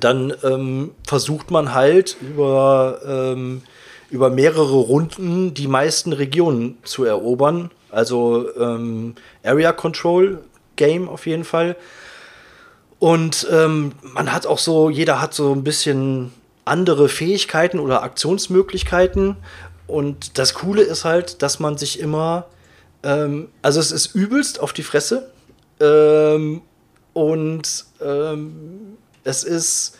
dann 0.00 0.34
ähm, 0.42 0.90
versucht 1.06 1.50
man 1.50 1.72
halt 1.72 2.16
über, 2.20 3.00
ähm, 3.06 3.62
über 4.10 4.30
mehrere 4.30 4.76
Runden 4.76 5.54
die 5.54 5.68
meisten 5.68 6.12
Regionen 6.12 6.78
zu 6.84 7.04
erobern. 7.04 7.70
Also 7.90 8.48
ähm, 8.56 9.14
Area 9.42 9.72
Control 9.72 10.42
Game 10.76 11.08
auf 11.08 11.26
jeden 11.26 11.44
Fall. 11.44 11.76
Und 12.98 13.46
ähm, 13.50 13.92
man 14.02 14.32
hat 14.32 14.46
auch 14.46 14.58
so, 14.58 14.90
jeder 14.90 15.20
hat 15.20 15.34
so 15.34 15.52
ein 15.52 15.64
bisschen 15.64 16.32
andere 16.64 17.08
Fähigkeiten 17.08 17.78
oder 17.78 18.02
Aktionsmöglichkeiten. 18.02 19.36
Und 19.86 20.38
das 20.38 20.54
Coole 20.54 20.82
ist 20.82 21.04
halt, 21.04 21.42
dass 21.42 21.60
man 21.60 21.76
sich 21.78 22.00
immer, 22.00 22.46
ähm, 23.02 23.48
also 23.62 23.80
es 23.80 23.92
ist 23.92 24.14
übelst 24.14 24.60
auf 24.60 24.72
die 24.72 24.82
Fresse. 24.82 25.30
Ähm, 25.80 26.62
und 27.12 27.84
ähm, 28.00 28.96
es 29.24 29.44
ist, 29.44 29.98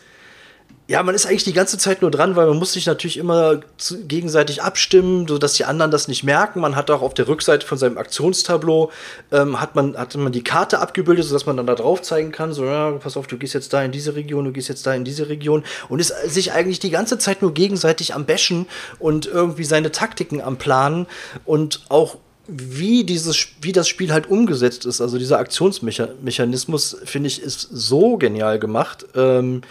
ja, 0.89 1.03
man 1.03 1.15
ist 1.15 1.25
eigentlich 1.25 1.43
die 1.43 1.53
ganze 1.53 1.77
Zeit 1.77 2.01
nur 2.01 2.11
dran, 2.11 2.37
weil 2.37 2.47
man 2.47 2.57
muss 2.57 2.71
sich 2.71 2.85
natürlich 2.85 3.17
immer 3.17 3.59
zu, 3.77 4.05
gegenseitig 4.05 4.63
abstimmen, 4.63 5.27
sodass 5.27 5.53
die 5.55 5.65
anderen 5.65 5.91
das 5.91 6.07
nicht 6.07 6.23
merken. 6.23 6.61
Man 6.61 6.77
hat 6.77 6.89
auch 6.89 7.01
auf 7.01 7.13
der 7.13 7.27
Rückseite 7.27 7.67
von 7.67 7.77
seinem 7.77 7.97
Aktionstableau 7.97 8.89
ähm, 9.33 9.59
hat, 9.59 9.75
man, 9.75 9.97
hat 9.97 10.15
man 10.15 10.31
die 10.31 10.45
Karte 10.45 10.79
abgebildet, 10.79 11.25
sodass 11.25 11.45
man 11.45 11.57
dann 11.57 11.67
da 11.67 11.75
drauf 11.75 12.01
zeigen 12.01 12.31
kann, 12.31 12.53
so, 12.53 12.63
ja, 12.63 12.91
pass 12.91 13.17
auf, 13.17 13.27
du 13.27 13.37
gehst 13.37 13.53
jetzt 13.53 13.73
da 13.73 13.83
in 13.83 13.91
diese 13.91 14.15
Region, 14.15 14.45
du 14.45 14.53
gehst 14.53 14.69
jetzt 14.69 14.87
da 14.87 14.93
in 14.93 15.03
diese 15.03 15.27
Region 15.27 15.65
und 15.89 15.99
ist 15.99 16.13
sich 16.25 16.53
eigentlich 16.53 16.79
die 16.79 16.89
ganze 16.89 17.17
Zeit 17.17 17.41
nur 17.41 17.53
gegenseitig 17.53 18.13
am 18.15 18.25
Bashen 18.25 18.65
und 18.97 19.25
irgendwie 19.25 19.65
seine 19.65 19.91
Taktiken 19.91 20.39
am 20.41 20.55
Planen 20.55 21.05
und 21.43 21.81
auch 21.89 22.15
wie 22.47 23.03
dieses, 23.03 23.47
wie 23.59 23.73
das 23.73 23.89
Spiel 23.89 24.13
halt 24.13 24.29
umgesetzt 24.29 24.85
ist, 24.85 25.01
also 25.01 25.17
dieser 25.17 25.37
Aktionsmechanismus, 25.39 26.97
finde 27.03 27.27
ich, 27.27 27.41
ist 27.41 27.59
so 27.59 28.15
genial 28.15 28.57
gemacht. 28.57 29.05
Ähm, 29.15 29.63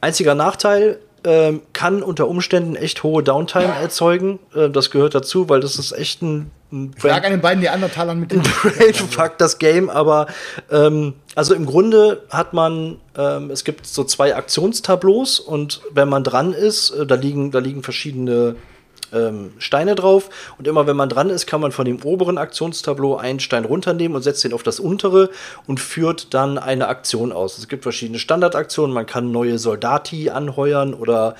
einziger 0.00 0.34
Nachteil, 0.34 0.98
ähm, 1.24 1.62
kann 1.72 2.02
unter 2.02 2.28
Umständen 2.28 2.76
echt 2.76 3.02
hohe 3.02 3.22
Downtime 3.22 3.74
erzeugen. 3.82 4.38
Äh, 4.54 4.70
das 4.70 4.90
gehört 4.90 5.14
dazu, 5.14 5.48
weil 5.48 5.60
das 5.60 5.76
ist 5.76 5.92
echt 5.92 6.22
ein, 6.22 6.50
ein 6.72 6.94
Schlag 6.98 7.24
an 7.24 7.32
den 7.32 7.40
beiden 7.40 7.60
Neandertalern 7.60 8.20
mit 8.20 8.30
dem 8.30 8.42
Brainfuck 8.62 9.36
das 9.38 9.58
Game, 9.58 9.90
aber 9.90 10.26
ähm, 10.70 11.14
also 11.34 11.54
im 11.54 11.66
Grunde 11.66 12.22
hat 12.30 12.52
man, 12.52 12.98
ähm, 13.16 13.50
es 13.50 13.64
gibt 13.64 13.86
so 13.86 14.04
zwei 14.04 14.36
Aktionstableaus 14.36 15.40
und 15.40 15.80
wenn 15.92 16.08
man 16.08 16.22
dran 16.22 16.52
ist, 16.52 16.90
äh, 16.90 17.04
da 17.04 17.16
liegen, 17.16 17.50
da 17.50 17.58
liegen 17.58 17.82
verschiedene 17.82 18.54
ähm, 19.12 19.52
Steine 19.58 19.94
drauf 19.94 20.28
und 20.58 20.66
immer 20.66 20.86
wenn 20.86 20.96
man 20.96 21.08
dran 21.08 21.30
ist, 21.30 21.46
kann 21.46 21.60
man 21.60 21.72
von 21.72 21.84
dem 21.84 22.02
oberen 22.02 22.38
Aktionstableau 22.38 23.16
einen 23.16 23.40
Stein 23.40 23.64
runternehmen 23.64 24.16
und 24.16 24.22
setzt 24.22 24.44
den 24.44 24.52
auf 24.52 24.62
das 24.62 24.80
untere 24.80 25.30
und 25.66 25.80
führt 25.80 26.34
dann 26.34 26.58
eine 26.58 26.88
Aktion 26.88 27.32
aus. 27.32 27.58
Es 27.58 27.68
gibt 27.68 27.82
verschiedene 27.82 28.18
Standardaktionen, 28.18 28.94
man 28.94 29.06
kann 29.06 29.32
neue 29.32 29.58
Soldati 29.58 30.30
anheuern 30.30 30.94
oder 30.94 31.36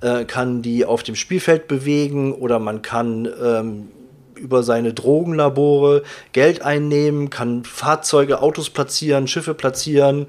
äh, 0.00 0.24
kann 0.24 0.62
die 0.62 0.84
auf 0.84 1.02
dem 1.02 1.14
Spielfeld 1.14 1.68
bewegen 1.68 2.32
oder 2.32 2.58
man 2.58 2.82
kann 2.82 3.28
ähm, 3.42 3.88
über 4.34 4.62
seine 4.62 4.94
Drogenlabore 4.94 6.02
Geld 6.32 6.62
einnehmen, 6.62 7.30
kann 7.30 7.64
Fahrzeuge, 7.64 8.40
Autos 8.40 8.70
platzieren, 8.70 9.28
Schiffe 9.28 9.54
platzieren, 9.54 10.26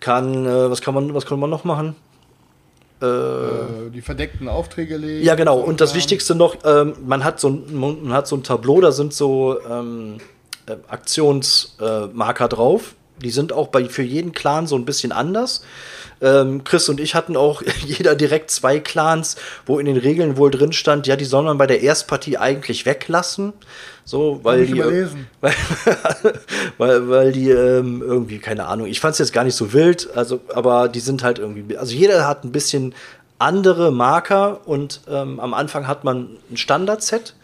kann, 0.00 0.46
äh, 0.46 0.70
was 0.70 0.82
kann 0.82 0.94
man, 0.94 1.14
was 1.14 1.26
kann 1.26 1.40
man 1.40 1.50
noch 1.50 1.64
machen? 1.64 1.96
Äh, 3.00 3.90
die 3.92 4.00
verdeckten 4.00 4.48
Aufträge 4.48 4.96
legen. 4.96 5.24
Ja, 5.24 5.34
genau. 5.34 5.58
Und 5.58 5.80
das. 5.80 5.94
Wichtigste 5.94 6.34
noch, 6.34 6.56
ähm, 6.64 6.94
man, 7.06 7.24
hat 7.24 7.40
so 7.40 7.48
ein, 7.48 7.74
man 7.74 8.12
hat 8.12 8.26
so 8.26 8.36
ein 8.36 8.42
Tableau, 8.42 8.80
da 8.80 8.92
sind 8.92 9.14
so 9.14 9.58
ähm, 9.68 10.18
äh, 10.66 10.76
Aktionsmarker 10.88 12.44
äh, 12.44 12.48
drauf. 12.48 12.94
Die 13.22 13.30
sind 13.30 13.52
auch 13.52 13.68
bei, 13.68 13.86
für 13.86 14.02
jeden 14.02 14.32
Clan 14.32 14.66
so 14.66 14.76
ein 14.76 14.84
bisschen 14.84 15.12
anders. 15.12 15.62
Ähm, 16.20 16.64
Chris 16.64 16.88
und 16.88 17.00
ich 17.00 17.14
hatten 17.14 17.36
auch 17.36 17.62
jeder 17.86 18.14
direkt 18.14 18.50
zwei 18.50 18.80
Clans, 18.80 19.36
wo 19.66 19.78
in 19.78 19.86
den 19.86 19.96
Regeln 19.96 20.36
wohl 20.36 20.50
drin 20.50 20.72
stand, 20.72 21.06
ja, 21.06 21.16
die 21.16 21.24
soll 21.24 21.44
man 21.44 21.58
bei 21.58 21.66
der 21.66 21.82
Erstpartie 21.82 22.38
eigentlich 22.38 22.86
weglassen. 22.86 23.52
So, 24.04 24.40
weil 24.42 24.66
die, 24.66 24.72
überlesen. 24.72 25.26
weil, 25.40 25.54
weil, 26.78 27.08
weil 27.08 27.32
die 27.32 27.50
ähm, 27.50 28.02
irgendwie, 28.02 28.38
keine 28.38 28.66
Ahnung, 28.66 28.86
ich 28.86 29.00
fand 29.00 29.12
es 29.12 29.18
jetzt 29.18 29.32
gar 29.32 29.44
nicht 29.44 29.56
so 29.56 29.72
wild, 29.72 30.08
also, 30.14 30.40
aber 30.54 30.88
die 30.88 31.00
sind 31.00 31.22
halt 31.22 31.38
irgendwie, 31.38 31.76
also 31.76 31.92
jeder 31.92 32.26
hat 32.26 32.44
ein 32.44 32.52
bisschen 32.52 32.94
andere 33.38 33.90
Marker 33.90 34.66
und 34.66 35.00
ähm, 35.08 35.40
am 35.40 35.54
Anfang 35.54 35.86
hat 35.86 36.04
man 36.04 36.36
ein 36.50 36.56
Standardset 36.56 37.34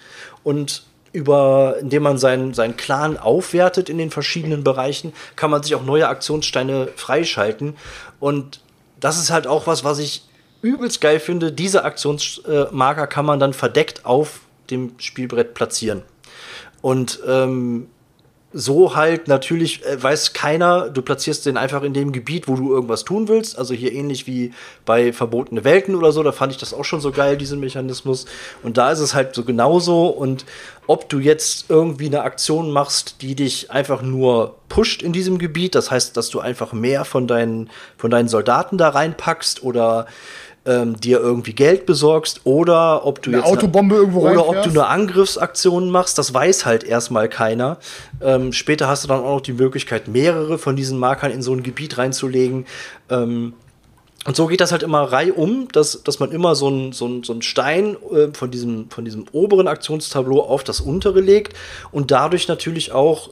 und 0.44 0.84
über, 1.12 1.76
indem 1.80 2.04
man 2.04 2.18
seinen, 2.18 2.54
seinen 2.54 2.76
Clan 2.76 3.18
aufwertet 3.18 3.88
in 3.88 3.98
den 3.98 4.10
verschiedenen 4.10 4.64
Bereichen, 4.64 5.12
kann 5.36 5.50
man 5.50 5.62
sich 5.62 5.74
auch 5.74 5.84
neue 5.84 6.08
Aktionssteine 6.08 6.88
freischalten. 6.96 7.76
Und 8.18 8.60
das 9.00 9.18
ist 9.18 9.30
halt 9.30 9.46
auch 9.46 9.66
was, 9.66 9.84
was 9.84 9.98
ich 9.98 10.24
übelst 10.62 11.00
geil 11.00 11.20
finde. 11.20 11.52
Diese 11.52 11.84
Aktionsmarker 11.84 13.06
kann 13.06 13.26
man 13.26 13.40
dann 13.40 13.52
verdeckt 13.52 14.06
auf 14.06 14.40
dem 14.70 14.94
Spielbrett 14.98 15.54
platzieren. 15.54 16.02
Und 16.80 17.20
ähm, 17.26 17.88
so 18.52 18.94
halt 18.94 19.28
natürlich 19.28 19.84
äh, 19.84 20.02
weiß 20.02 20.32
keiner, 20.32 20.88
du 20.88 21.02
platzierst 21.02 21.46
den 21.46 21.56
einfach 21.56 21.82
in 21.82 21.94
dem 21.94 22.12
Gebiet, 22.12 22.48
wo 22.48 22.56
du 22.56 22.72
irgendwas 22.72 23.04
tun 23.04 23.28
willst. 23.28 23.58
Also 23.58 23.74
hier 23.74 23.92
ähnlich 23.92 24.26
wie 24.26 24.52
bei 24.84 25.12
Verbotene 25.12 25.64
Welten 25.64 25.94
oder 25.94 26.12
so, 26.12 26.22
da 26.22 26.32
fand 26.32 26.52
ich 26.52 26.58
das 26.58 26.74
auch 26.74 26.84
schon 26.84 27.00
so 27.00 27.12
geil, 27.12 27.36
diesen 27.36 27.60
Mechanismus. 27.60 28.26
Und 28.62 28.76
da 28.76 28.92
ist 28.92 29.00
es 29.00 29.14
halt 29.14 29.34
so 29.34 29.44
genauso. 29.44 30.06
Und 30.08 30.44
ob 30.86 31.08
du 31.08 31.18
jetzt 31.18 31.66
irgendwie 31.68 32.06
eine 32.06 32.22
Aktion 32.22 32.70
machst, 32.70 33.22
die 33.22 33.34
dich 33.34 33.70
einfach 33.70 34.02
nur 34.02 34.56
pusht 34.68 35.02
in 35.02 35.12
diesem 35.12 35.38
Gebiet, 35.38 35.74
das 35.74 35.90
heißt, 35.90 36.16
dass 36.16 36.28
du 36.28 36.40
einfach 36.40 36.72
mehr 36.72 37.04
von 37.04 37.26
deinen, 37.26 37.70
von 37.96 38.10
deinen 38.10 38.28
Soldaten 38.28 38.78
da 38.78 38.90
reinpackst 38.90 39.62
oder 39.62 40.06
ähm, 40.64 40.98
dir 41.00 41.18
irgendwie 41.18 41.52
Geld 41.54 41.86
besorgst 41.86 42.42
oder 42.44 43.04
ob 43.04 43.22
du 43.22 43.30
Eine 43.30 43.38
jetzt 43.38 43.48
Autobombe 43.48 43.96
irgendwo 43.96 44.20
oder 44.20 44.48
ob 44.48 44.62
du 44.62 44.70
eine 44.70 44.86
Angriffsaktion 44.86 45.90
machst, 45.90 46.18
das 46.18 46.32
weiß 46.32 46.66
halt 46.66 46.84
erstmal 46.84 47.28
keiner. 47.28 47.78
Ähm, 48.20 48.52
später 48.52 48.86
hast 48.86 49.04
du 49.04 49.08
dann 49.08 49.20
auch 49.20 49.36
noch 49.36 49.40
die 49.40 49.54
Möglichkeit, 49.54 50.08
mehrere 50.08 50.58
von 50.58 50.76
diesen 50.76 50.98
Markern 50.98 51.32
in 51.32 51.42
so 51.42 51.52
ein 51.52 51.62
Gebiet 51.62 51.98
reinzulegen. 51.98 52.66
Ähm, 53.10 53.54
und 54.24 54.36
so 54.36 54.46
geht 54.46 54.60
das 54.60 54.70
halt 54.70 54.84
immer 54.84 55.02
reihum, 55.02 55.66
dass, 55.72 56.04
dass 56.04 56.20
man 56.20 56.30
immer 56.30 56.54
so 56.54 56.68
einen 56.68 56.92
so 56.92 57.24
so 57.24 57.32
einen 57.32 57.42
Stein 57.42 57.96
äh, 58.12 58.28
von, 58.32 58.52
diesem, 58.52 58.88
von 58.88 59.04
diesem 59.04 59.24
oberen 59.32 59.66
Aktionstableau 59.66 60.40
auf 60.40 60.62
das 60.62 60.80
untere 60.80 61.20
legt 61.20 61.56
und 61.90 62.12
dadurch 62.12 62.46
natürlich 62.46 62.92
auch 62.92 63.30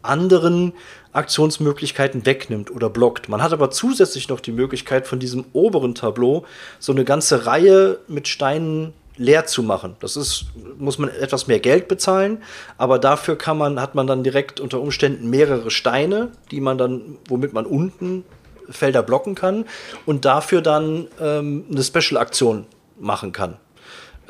anderen 0.00 0.72
Aktionsmöglichkeiten 1.12 2.24
wegnimmt 2.26 2.70
oder 2.70 2.88
blockt. 2.88 3.28
Man 3.28 3.42
hat 3.42 3.52
aber 3.52 3.70
zusätzlich 3.70 4.28
noch 4.28 4.40
die 4.40 4.52
Möglichkeit, 4.52 5.06
von 5.06 5.18
diesem 5.18 5.44
oberen 5.52 5.94
Tableau 5.94 6.44
so 6.78 6.92
eine 6.92 7.04
ganze 7.04 7.46
Reihe 7.46 7.98
mit 8.08 8.28
Steinen 8.28 8.92
leer 9.16 9.44
zu 9.46 9.62
machen. 9.62 9.96
Das 10.00 10.16
ist, 10.16 10.46
muss 10.78 10.98
man 10.98 11.10
etwas 11.10 11.46
mehr 11.46 11.60
Geld 11.60 11.88
bezahlen, 11.88 12.42
aber 12.78 12.98
dafür 12.98 13.36
kann 13.36 13.58
man, 13.58 13.80
hat 13.80 13.94
man 13.94 14.06
dann 14.06 14.22
direkt 14.22 14.60
unter 14.60 14.80
Umständen 14.80 15.28
mehrere 15.28 15.70
Steine, 15.70 16.30
die 16.50 16.60
man 16.60 16.78
dann, 16.78 17.18
womit 17.28 17.52
man 17.52 17.66
unten 17.66 18.24
Felder 18.70 19.02
blocken 19.02 19.34
kann 19.34 19.66
und 20.06 20.24
dafür 20.24 20.62
dann 20.62 21.08
ähm, 21.20 21.64
eine 21.70 21.82
Special-Aktion 21.82 22.66
machen 22.98 23.32
kann. 23.32 23.56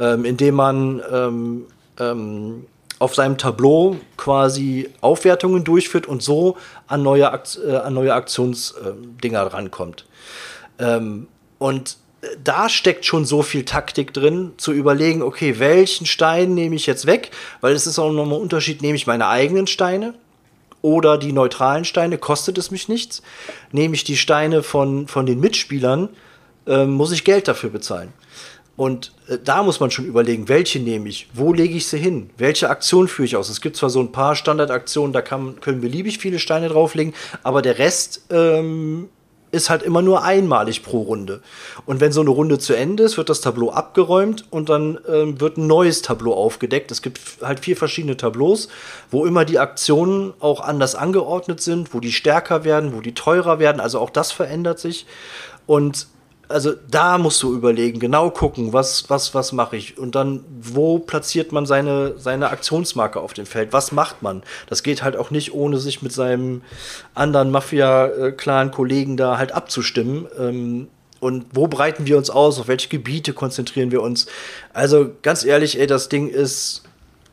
ähm, 0.01 0.25
indem 0.25 0.55
man 0.55 1.03
ähm, 1.13 1.67
ähm, 1.99 2.67
auf 3.01 3.15
seinem 3.15 3.39
Tableau 3.39 3.97
quasi 4.17 4.91
Aufwertungen 5.01 5.65
durchführt 5.65 6.07
und 6.07 6.23
so 6.23 6.57
an 6.87 7.03
neue, 7.03 7.33
Akt 7.33 7.59
äh, 7.67 7.91
neue 7.91 8.15
Aktionsdinger 8.15 9.43
rankommt. 9.53 10.07
Ähm, 10.79 11.27
und 11.59 11.97
da 12.45 12.69
steckt 12.69 13.07
schon 13.07 13.25
so 13.25 13.43
viel 13.43 13.65
Taktik 13.65 14.13
drin, 14.13 14.53
zu 14.59 14.73
überlegen, 14.73 15.23
okay, 15.23 15.59
welchen 15.59 16.05
Stein 16.07 16.55
nehme 16.55 16.77
ich 16.77 16.87
jetzt 16.87 17.07
weg? 17.07 17.31
Weil 17.63 17.73
es 17.73 17.87
ist 17.87 17.99
auch 17.99 18.13
nochmal 18.13 18.39
ein 18.39 18.43
Unterschied, 18.43 18.83
nehme 18.83 18.97
ich 18.97 19.07
meine 19.07 19.27
eigenen 19.29 19.67
Steine 19.67 20.15
oder 20.83 21.17
die 21.17 21.33
neutralen 21.33 21.87
Steine, 21.87 22.19
kostet 22.19 22.59
es 22.59 22.71
mich 22.71 22.89
nichts. 22.89 23.23
Nehme 23.73 23.95
ich 23.95 24.05
die 24.05 24.19
Steine 24.19 24.63
von, 24.63 25.09
von 25.09 25.25
den 25.25 25.41
Mitspielern, 25.41 26.11
äh, 26.67 26.85
muss 26.85 27.13
ich 27.13 27.25
Geld 27.25 27.49
dafür 27.49 27.71
bezahlen. 27.71 28.13
Und 28.81 29.13
äh, 29.29 29.37
da 29.45 29.63
muss 29.63 29.79
man 29.79 29.91
schon 29.91 30.07
überlegen, 30.07 30.49
welche 30.49 30.81
nehme 30.81 31.07
ich, 31.07 31.29
wo 31.35 31.53
lege 31.53 31.75
ich 31.75 31.87
sie 31.87 31.99
hin, 31.99 32.31
welche 32.39 32.71
Aktion 32.71 33.09
führe 33.09 33.27
ich 33.27 33.37
aus. 33.37 33.51
Es 33.51 33.61
gibt 33.61 33.77
zwar 33.77 33.91
so 33.91 34.01
ein 34.01 34.11
paar 34.11 34.35
Standardaktionen, 34.35 35.13
da 35.13 35.21
kann, 35.21 35.61
können 35.61 35.83
beliebig 35.83 36.17
viele 36.17 36.39
Steine 36.39 36.71
drauflegen, 36.71 37.13
aber 37.43 37.61
der 37.61 37.77
Rest 37.77 38.23
ähm, 38.31 39.11
ist 39.51 39.69
halt 39.69 39.83
immer 39.83 40.01
nur 40.01 40.25
einmalig 40.25 40.83
pro 40.83 41.03
Runde. 41.03 41.43
Und 41.85 42.01
wenn 42.01 42.11
so 42.11 42.23
eine 42.23 42.31
Runde 42.31 42.59
zu 42.59 42.73
Ende 42.73 43.03
ist, 43.03 43.19
wird 43.19 43.29
das 43.29 43.43
Tableau 43.43 43.69
abgeräumt 43.69 44.47
und 44.49 44.71
dann 44.71 44.99
ähm, 45.07 45.39
wird 45.43 45.59
ein 45.59 45.67
neues 45.67 46.01
Tableau 46.01 46.33
aufgedeckt. 46.33 46.91
Es 46.91 47.03
gibt 47.03 47.21
halt 47.43 47.61
vier 47.61 47.77
verschiedene 47.77 48.17
Tableaus, 48.17 48.71
wo 49.11 49.27
immer 49.27 49.45
die 49.45 49.59
Aktionen 49.59 50.33
auch 50.41 50.63
anders 50.63 50.95
angeordnet 50.95 51.61
sind, 51.61 51.93
wo 51.93 52.01
die 52.01 52.13
stärker 52.13 52.65
werden, 52.65 52.95
wo 52.95 53.03
die 53.03 53.13
teurer 53.13 53.59
werden. 53.59 53.79
Also 53.79 53.99
auch 53.99 54.09
das 54.09 54.33
verändert 54.33 54.79
sich. 54.79 55.05
Und 55.67 56.07
also 56.51 56.73
da 56.91 57.17
musst 57.17 57.43
du 57.43 57.55
überlegen, 57.55 58.01
genau 58.01 58.31
gucken, 58.31 58.73
was, 58.73 59.09
was, 59.09 59.35
was 59.35 59.53
mache 59.53 59.77
ich? 59.77 59.99
Und 59.99 60.15
dann, 60.15 60.45
wo 60.61 60.99
platziert 60.99 61.53
man 61.53 61.65
seine, 61.65 62.19
seine 62.19 62.51
Aktionsmarke 62.51 63.21
auf 63.21 63.33
dem 63.33 63.47
Feld? 63.47 63.73
Was 63.73 63.93
macht 63.93 64.23
man? 64.23 64.43
Das 64.69 64.83
geht 64.83 65.03
halt 65.03 65.17
auch 65.17 65.31
nicht, 65.31 65.55
ohne 65.55 65.79
sich 65.79 66.03
mit 66.03 66.13
seinem 66.13 66.63
anderen 67.15 67.51
Mafia-Clan-Kollegen 67.51 69.17
da 69.17 69.39
halt 69.39 69.53
abzustimmen. 69.53 70.27
Ähm, 70.39 70.89
und 71.21 71.47
wo 71.53 71.69
breiten 71.69 72.07
wir 72.07 72.17
uns 72.17 72.31
aus? 72.31 72.59
Auf 72.59 72.69
welche 72.69 72.89
Gebiete 72.89 73.33
konzentrieren 73.33 73.91
wir 73.91 74.03
uns? 74.03 74.27
Also 74.73 75.11
ganz 75.23 75.45
ehrlich, 75.45 75.79
ey, 75.79 75.87
das 75.87 76.09
Ding 76.09 76.29
ist 76.29 76.83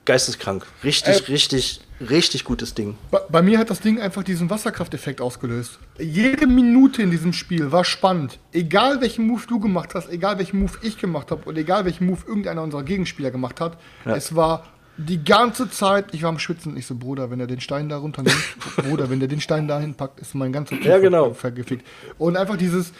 geisteskrank. 0.08 0.66
Richtig, 0.84 1.30
äh, 1.30 1.32
richtig, 1.32 1.82
richtig 2.02 2.44
gutes 2.44 2.74
Ding. 2.74 2.98
Bei, 3.12 3.20
bei, 3.30 3.42
mir 3.44 3.60
hat 3.60 3.70
das 3.70 3.80
Ding 3.80 4.02
einfach 4.02 4.24
diesen 4.24 4.50
Wasserkrafteffekt 4.50 5.22
ausgelöst. 5.22 5.78
Jede 6.00 6.48
Minute 6.48 7.04
in 7.04 7.12
diesem 7.12 7.34
Spiel 7.34 7.72
war 7.72 7.84
spannend. 7.84 8.40
Egal 8.52 9.02
welchen 9.02 9.28
Move 9.28 9.44
du 9.48 9.60
gemacht 9.60 9.94
hast, 9.94 10.10
egal 10.10 10.40
welchen 10.40 10.60
Move 10.60 10.74
ich 10.82 10.98
gemacht 10.98 11.30
habe 11.30 11.44
und 11.48 11.58
egal 11.58 11.86
welchen 11.86 12.08
Move 12.08 12.22
irgendeiner 12.26 12.64
unserer 12.64 12.84
Gegenspieler 12.84 13.30
gemacht 13.30 13.62
hat, 13.62 13.78
ja. 14.06 14.16
es 14.16 14.36
war 14.36 14.66
die 14.98 15.24
ganze 15.24 15.70
Zeit, 15.70 16.14
ich 16.14 16.24
war 16.24 16.30
am 16.30 16.40
Schwitzen. 16.40 16.76
Ich 16.76 16.88
so, 16.88 16.96
Bruder, 16.96 17.30
wenn 17.30 17.40
er 17.40 17.48
den 17.48 17.62
Stein 17.62 17.88
da 17.88 17.98
runter 17.98 18.24
nimmt, 18.24 18.44
Bruder, 18.78 19.12
wenn 19.12 19.20
der 19.20 19.28
den 19.28 19.42
Stein 19.42 19.68
dahin 19.68 19.94
packt, 19.94 20.20
ist 20.20 20.34
mein 20.34 20.52
ganzer 20.52 20.76
ja, 20.82 20.98
genau. 20.98 21.34
vergiftigt. 21.34 21.86
Und 22.18 22.36
einfach 22.36 22.58
dieses, 22.58 22.94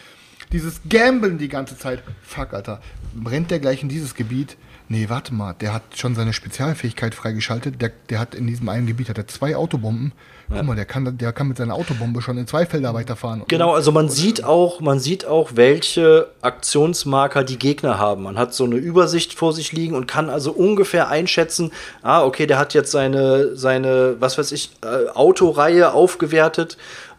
dieses 0.52 0.80
Gamblen 0.88 1.38
die 1.38 1.48
ganze 1.48 1.76
Zeit. 1.76 2.02
Fuck, 2.22 2.52
Alter. 2.52 2.80
Brennt 3.14 3.50
der 3.50 3.58
gleich 3.58 3.82
in 3.82 3.88
dieses 3.88 4.14
Gebiet? 4.14 4.56
Nee, 4.90 5.08
warte 5.08 5.34
mal, 5.34 5.54
der 5.54 5.74
hat 5.74 5.82
schon 5.94 6.14
seine 6.14 6.32
Spezialfähigkeit 6.32 7.14
freigeschaltet. 7.14 7.80
Der, 7.80 7.92
der 8.08 8.18
hat 8.18 8.34
in 8.34 8.46
diesem 8.46 8.68
einen 8.68 8.86
Gebiet 8.86 9.10
hat 9.10 9.18
er 9.18 9.28
zwei 9.28 9.54
Autobomben. 9.54 10.12
Guck 10.50 10.62
mal, 10.62 10.76
der 10.76 10.86
kann, 10.86 11.18
der 11.18 11.32
kann 11.34 11.48
mit 11.48 11.58
seiner 11.58 11.74
Autobombe 11.74 12.22
schon 12.22 12.38
in 12.38 12.46
zwei 12.46 12.64
Felder 12.64 12.94
weiterfahren. 12.94 13.42
Genau, 13.48 13.74
also 13.74 13.92
man 13.92 14.08
sieht 14.08 14.44
auch, 14.44 14.80
man 14.80 14.98
sieht 14.98 15.26
auch, 15.26 15.50
welche 15.56 16.30
Aktionsmarker 16.40 17.44
die 17.44 17.58
Gegner 17.58 17.98
haben. 17.98 18.22
Man 18.22 18.38
hat 18.38 18.54
so 18.54 18.64
eine 18.64 18.76
Übersicht 18.76 19.34
vor 19.34 19.52
sich 19.52 19.72
liegen 19.72 19.94
und 19.94 20.06
kann 20.06 20.30
also 20.30 20.52
ungefähr 20.52 21.08
einschätzen, 21.08 21.70
ah, 22.02 22.24
okay, 22.24 22.46
der 22.46 22.58
hat 22.58 22.72
jetzt 22.72 22.92
seine, 22.92 23.56
seine, 23.56 24.16
was 24.20 24.38
weiß 24.38 24.52
ich, 24.52 24.70
äh, 24.82 25.10
Autoreihe 25.10 25.92
aufgewertet 25.92 26.78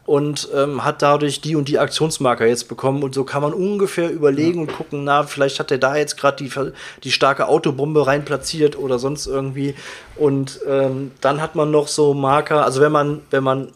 und 0.10 0.50
ähm, 0.56 0.84
hat 0.84 1.04
dadurch 1.04 1.40
die 1.40 1.56
und 1.56 1.68
die 1.68 1.78
Aktionsmarker 1.78 2.48
jetzt 2.48 2.68
bekommen. 2.68 3.04
Und 3.04 3.14
so 3.14 3.24
kann 3.26 3.44
man 3.44 3.54
ungefähr 3.54 4.10
überlegen 4.10 4.62
und 4.62 4.74
gucken, 4.74 5.04
na, 5.04 5.22
vielleicht 5.22 5.60
hat 5.60 5.70
er 5.70 5.78
da 5.78 5.96
jetzt 5.98 6.18
gerade 6.18 6.44
die, 6.44 6.52
die 7.04 7.12
starke 7.12 7.48
Autobombe 7.48 8.08
rein 8.08 8.26
platziert 8.26 8.76
oder 8.76 8.98
sonst 8.98 9.28
irgendwie. 9.28 9.76
Und 10.16 10.62
ähm, 10.68 11.12
dann 11.22 11.44
hat 11.44 11.54
man 11.54 11.70
noch 11.70 11.88
so 11.88 12.16
Marker, 12.16 12.66
also 12.66 12.82
wenn 12.82 12.92
man, 12.92 13.22
wenn 13.30 13.44
man 13.44 13.72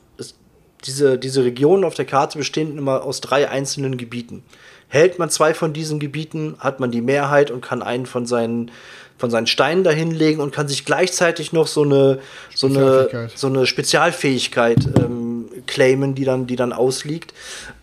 diese, 0.85 1.19
diese 1.19 1.43
Regionen 1.43 1.83
auf 1.83 1.93
der 1.93 2.05
Karte 2.05 2.39
bestehen 2.39 2.79
immer 2.79 3.03
aus 3.03 3.21
drei 3.21 3.47
einzelnen 3.47 3.95
Gebieten. 3.99 4.43
Hält 4.87 5.19
man 5.19 5.29
zwei 5.29 5.53
von 5.53 5.71
diesen 5.71 5.99
Gebieten, 5.99 6.55
hat 6.57 6.79
man 6.79 6.89
die 6.89 7.01
Mehrheit 7.01 7.51
und 7.51 7.61
kann 7.61 7.83
einen 7.83 8.07
von 8.07 8.25
seinen 8.25 8.71
von 9.17 9.29
seinen 9.29 9.47
Steinen 9.47 9.83
dahinlegen 9.83 10.41
und 10.41 10.53
kann 10.53 10.67
sich 10.67 10.85
gleichzeitig 10.85 11.53
noch 11.53 11.67
so 11.67 11.83
eine 11.83 12.19
so 12.53 12.67
eine 12.67 13.29
so 13.35 13.47
eine 13.47 13.65
Spezialfähigkeit 13.65 14.79
ähm, 14.97 15.45
claimen, 15.65 16.15
die 16.15 16.25
dann, 16.25 16.47
die 16.47 16.55
dann 16.55 16.73
ausliegt. 16.73 17.33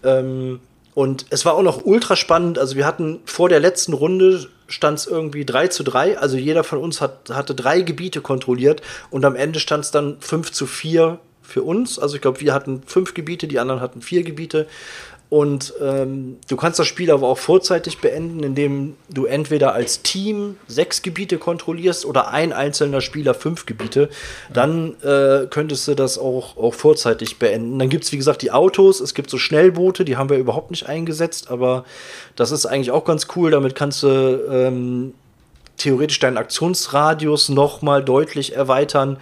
Ähm, 0.05 0.61
und 0.95 1.27
es 1.31 1.45
war 1.45 1.55
auch 1.55 1.63
noch 1.63 1.85
ultra 1.85 2.17
spannend. 2.17 2.59
Also 2.59 2.77
wir 2.77 2.87
hatten 2.87 3.21
vor 3.25 3.49
der 3.49 3.61
letzten 3.61 3.93
Runde 3.93 4.49
stand 4.67 4.99
es 4.99 5.07
irgendwie 5.07 5.45
3 5.45 5.69
zu 5.69 5.83
3. 5.83 6.19
Also 6.19 6.37
jeder 6.37 6.65
von 6.65 6.79
uns 6.79 7.01
hat, 7.01 7.31
hatte 7.31 7.55
drei 7.55 7.81
Gebiete 7.83 8.21
kontrolliert 8.21 8.83
und 9.11 9.25
am 9.25 9.37
Ende 9.37 9.61
stand 9.61 9.85
es 9.85 9.91
dann 9.91 10.17
5 10.21 10.53
zu 10.53 10.67
4 10.67 11.19
für 11.51 11.63
uns. 11.63 11.99
Also 11.99 12.17
ich 12.17 12.23
glaube, 12.23 12.41
wir 12.41 12.55
hatten 12.55 12.83
fünf 12.87 13.13
Gebiete, 13.13 13.49
die 13.49 13.59
anderen 13.59 13.81
hatten 13.81 14.01
vier 14.01 14.23
Gebiete. 14.23 14.67
Und 15.31 15.75
ähm, 15.81 16.39
du 16.49 16.57
kannst 16.57 16.81
das 16.81 16.89
Spiel 16.89 17.13
aber 17.13 17.29
auch 17.29 17.39
vorzeitig 17.39 17.99
beenden, 17.99 18.43
indem 18.43 18.97
du 19.09 19.27
entweder 19.27 19.75
als 19.75 20.03
Team 20.03 20.57
sechs 20.67 21.03
Gebiete 21.03 21.39
kontrollierst 21.39 22.05
oder 22.05 22.33
ein 22.33 22.53
einzelner 22.53 23.01
Spieler 23.01 23.33
fünf 23.35 23.65
Gebiete. 23.65 24.11
Dann 24.53 25.01
äh, 25.03 25.47
könntest 25.49 25.87
du 25.87 25.95
das 25.95 26.19
auch, 26.19 26.57
auch 26.57 26.75
vorzeitig 26.75 27.39
beenden. 27.39 27.79
Dann 27.79 27.89
gibt 27.89 28.03
es, 28.03 28.11
wie 28.11 28.17
gesagt, 28.17 28.43
die 28.43 28.51
Autos, 28.51 28.99
es 28.99 29.15
gibt 29.15 29.31
so 29.31 29.39
Schnellboote, 29.39 30.05
die 30.05 30.17
haben 30.17 30.31
wir 30.31 30.37
überhaupt 30.37 30.73
nicht 30.73 30.89
eingesetzt, 30.89 31.49
aber 31.49 31.85
das 32.35 32.51
ist 32.51 32.67
eigentlich 32.67 32.91
auch 32.91 33.05
ganz 33.05 33.29
cool. 33.37 33.53
Damit 33.53 33.77
kannst 33.77 34.03
du 34.03 34.09
ähm, 34.51 35.15
theoretisch 35.77 36.19
deinen 36.19 36.39
Aktionsradius 36.39 37.51
noch 37.51 37.83
mal 37.83 38.03
deutlich 38.03 38.57
erweitern. 38.57 39.17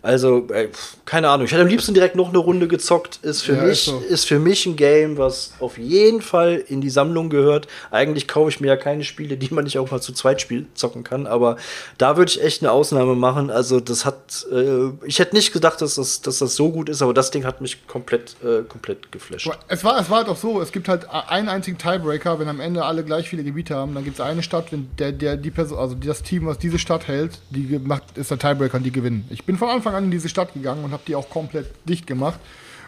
Also, 0.00 0.48
äh, 0.48 0.68
keine 1.12 1.28
Ahnung. 1.28 1.44
Ich 1.44 1.52
hätte 1.52 1.60
am 1.60 1.68
liebsten 1.68 1.92
direkt 1.92 2.16
noch 2.16 2.30
eine 2.30 2.38
Runde 2.38 2.68
gezockt. 2.68 3.18
Ist 3.20 3.42
für, 3.42 3.54
ja, 3.54 3.64
mich, 3.64 3.72
ist, 3.72 3.84
so. 3.84 3.98
ist, 3.98 4.24
für 4.24 4.38
mich 4.38 4.64
ein 4.64 4.76
Game, 4.76 5.18
was 5.18 5.52
auf 5.60 5.76
jeden 5.76 6.22
Fall 6.22 6.64
in 6.66 6.80
die 6.80 6.88
Sammlung 6.88 7.28
gehört. 7.28 7.68
Eigentlich 7.90 8.26
kaufe 8.26 8.48
ich 8.48 8.60
mir 8.60 8.68
ja 8.68 8.76
keine 8.76 9.04
Spiele, 9.04 9.36
die 9.36 9.52
man 9.52 9.64
nicht 9.64 9.78
auch 9.78 9.90
mal 9.90 10.00
zu 10.00 10.14
zweit 10.14 10.40
spiel 10.40 10.64
zocken 10.72 11.04
kann. 11.04 11.26
Aber 11.26 11.58
da 11.98 12.16
würde 12.16 12.30
ich 12.30 12.42
echt 12.42 12.62
eine 12.62 12.72
Ausnahme 12.72 13.14
machen. 13.14 13.50
Also, 13.50 13.78
das 13.78 14.06
hat. 14.06 14.46
Äh, 14.50 14.88
ich 15.04 15.18
hätte 15.18 15.36
nicht 15.36 15.52
gedacht, 15.52 15.82
dass 15.82 15.96
das, 15.96 16.22
dass 16.22 16.38
das 16.38 16.56
so 16.56 16.72
gut 16.72 16.88
ist, 16.88 17.02
aber 17.02 17.12
das 17.12 17.30
Ding 17.30 17.44
hat 17.44 17.60
mich 17.60 17.86
komplett, 17.86 18.36
äh, 18.42 18.62
komplett 18.66 19.12
geflasht. 19.12 19.50
Es 19.68 19.84
war, 19.84 20.00
es 20.00 20.08
war 20.08 20.24
doch 20.24 20.38
so: 20.38 20.62
Es 20.62 20.72
gibt 20.72 20.88
halt 20.88 21.06
einen 21.10 21.50
einzigen 21.50 21.76
Tiebreaker. 21.76 22.38
Wenn 22.38 22.48
am 22.48 22.58
Ende 22.60 22.86
alle 22.86 23.04
gleich 23.04 23.28
viele 23.28 23.44
Gebiete 23.44 23.74
haben, 23.74 23.92
dann 23.94 24.04
gibt 24.04 24.18
es 24.18 24.24
eine 24.24 24.42
Stadt, 24.42 24.72
wenn 24.72 24.88
der, 24.98 25.12
der, 25.12 25.36
die 25.36 25.50
Person, 25.50 25.78
also 25.78 25.94
das 25.94 26.22
Team, 26.22 26.46
was 26.46 26.56
diese 26.56 26.78
Stadt 26.78 27.06
hält, 27.06 27.38
die 27.50 27.78
macht, 27.78 28.16
ist 28.16 28.30
der 28.30 28.38
Tiebreaker 28.38 28.78
und 28.78 28.84
die 28.84 28.92
gewinnen. 28.92 29.26
Ich 29.28 29.44
bin 29.44 29.58
von 29.58 29.68
Anfang 29.68 29.82
Anfang 29.82 29.96
an 29.96 30.04
in 30.04 30.10
diese 30.12 30.28
Stadt 30.28 30.54
gegangen 30.54 30.84
und 30.84 30.92
habe 30.92 31.01
die 31.08 31.14
auch 31.14 31.28
komplett 31.28 31.66
dicht 31.84 32.06
gemacht. 32.06 32.40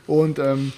Und 0.07 0.39
ähm, 0.39 0.73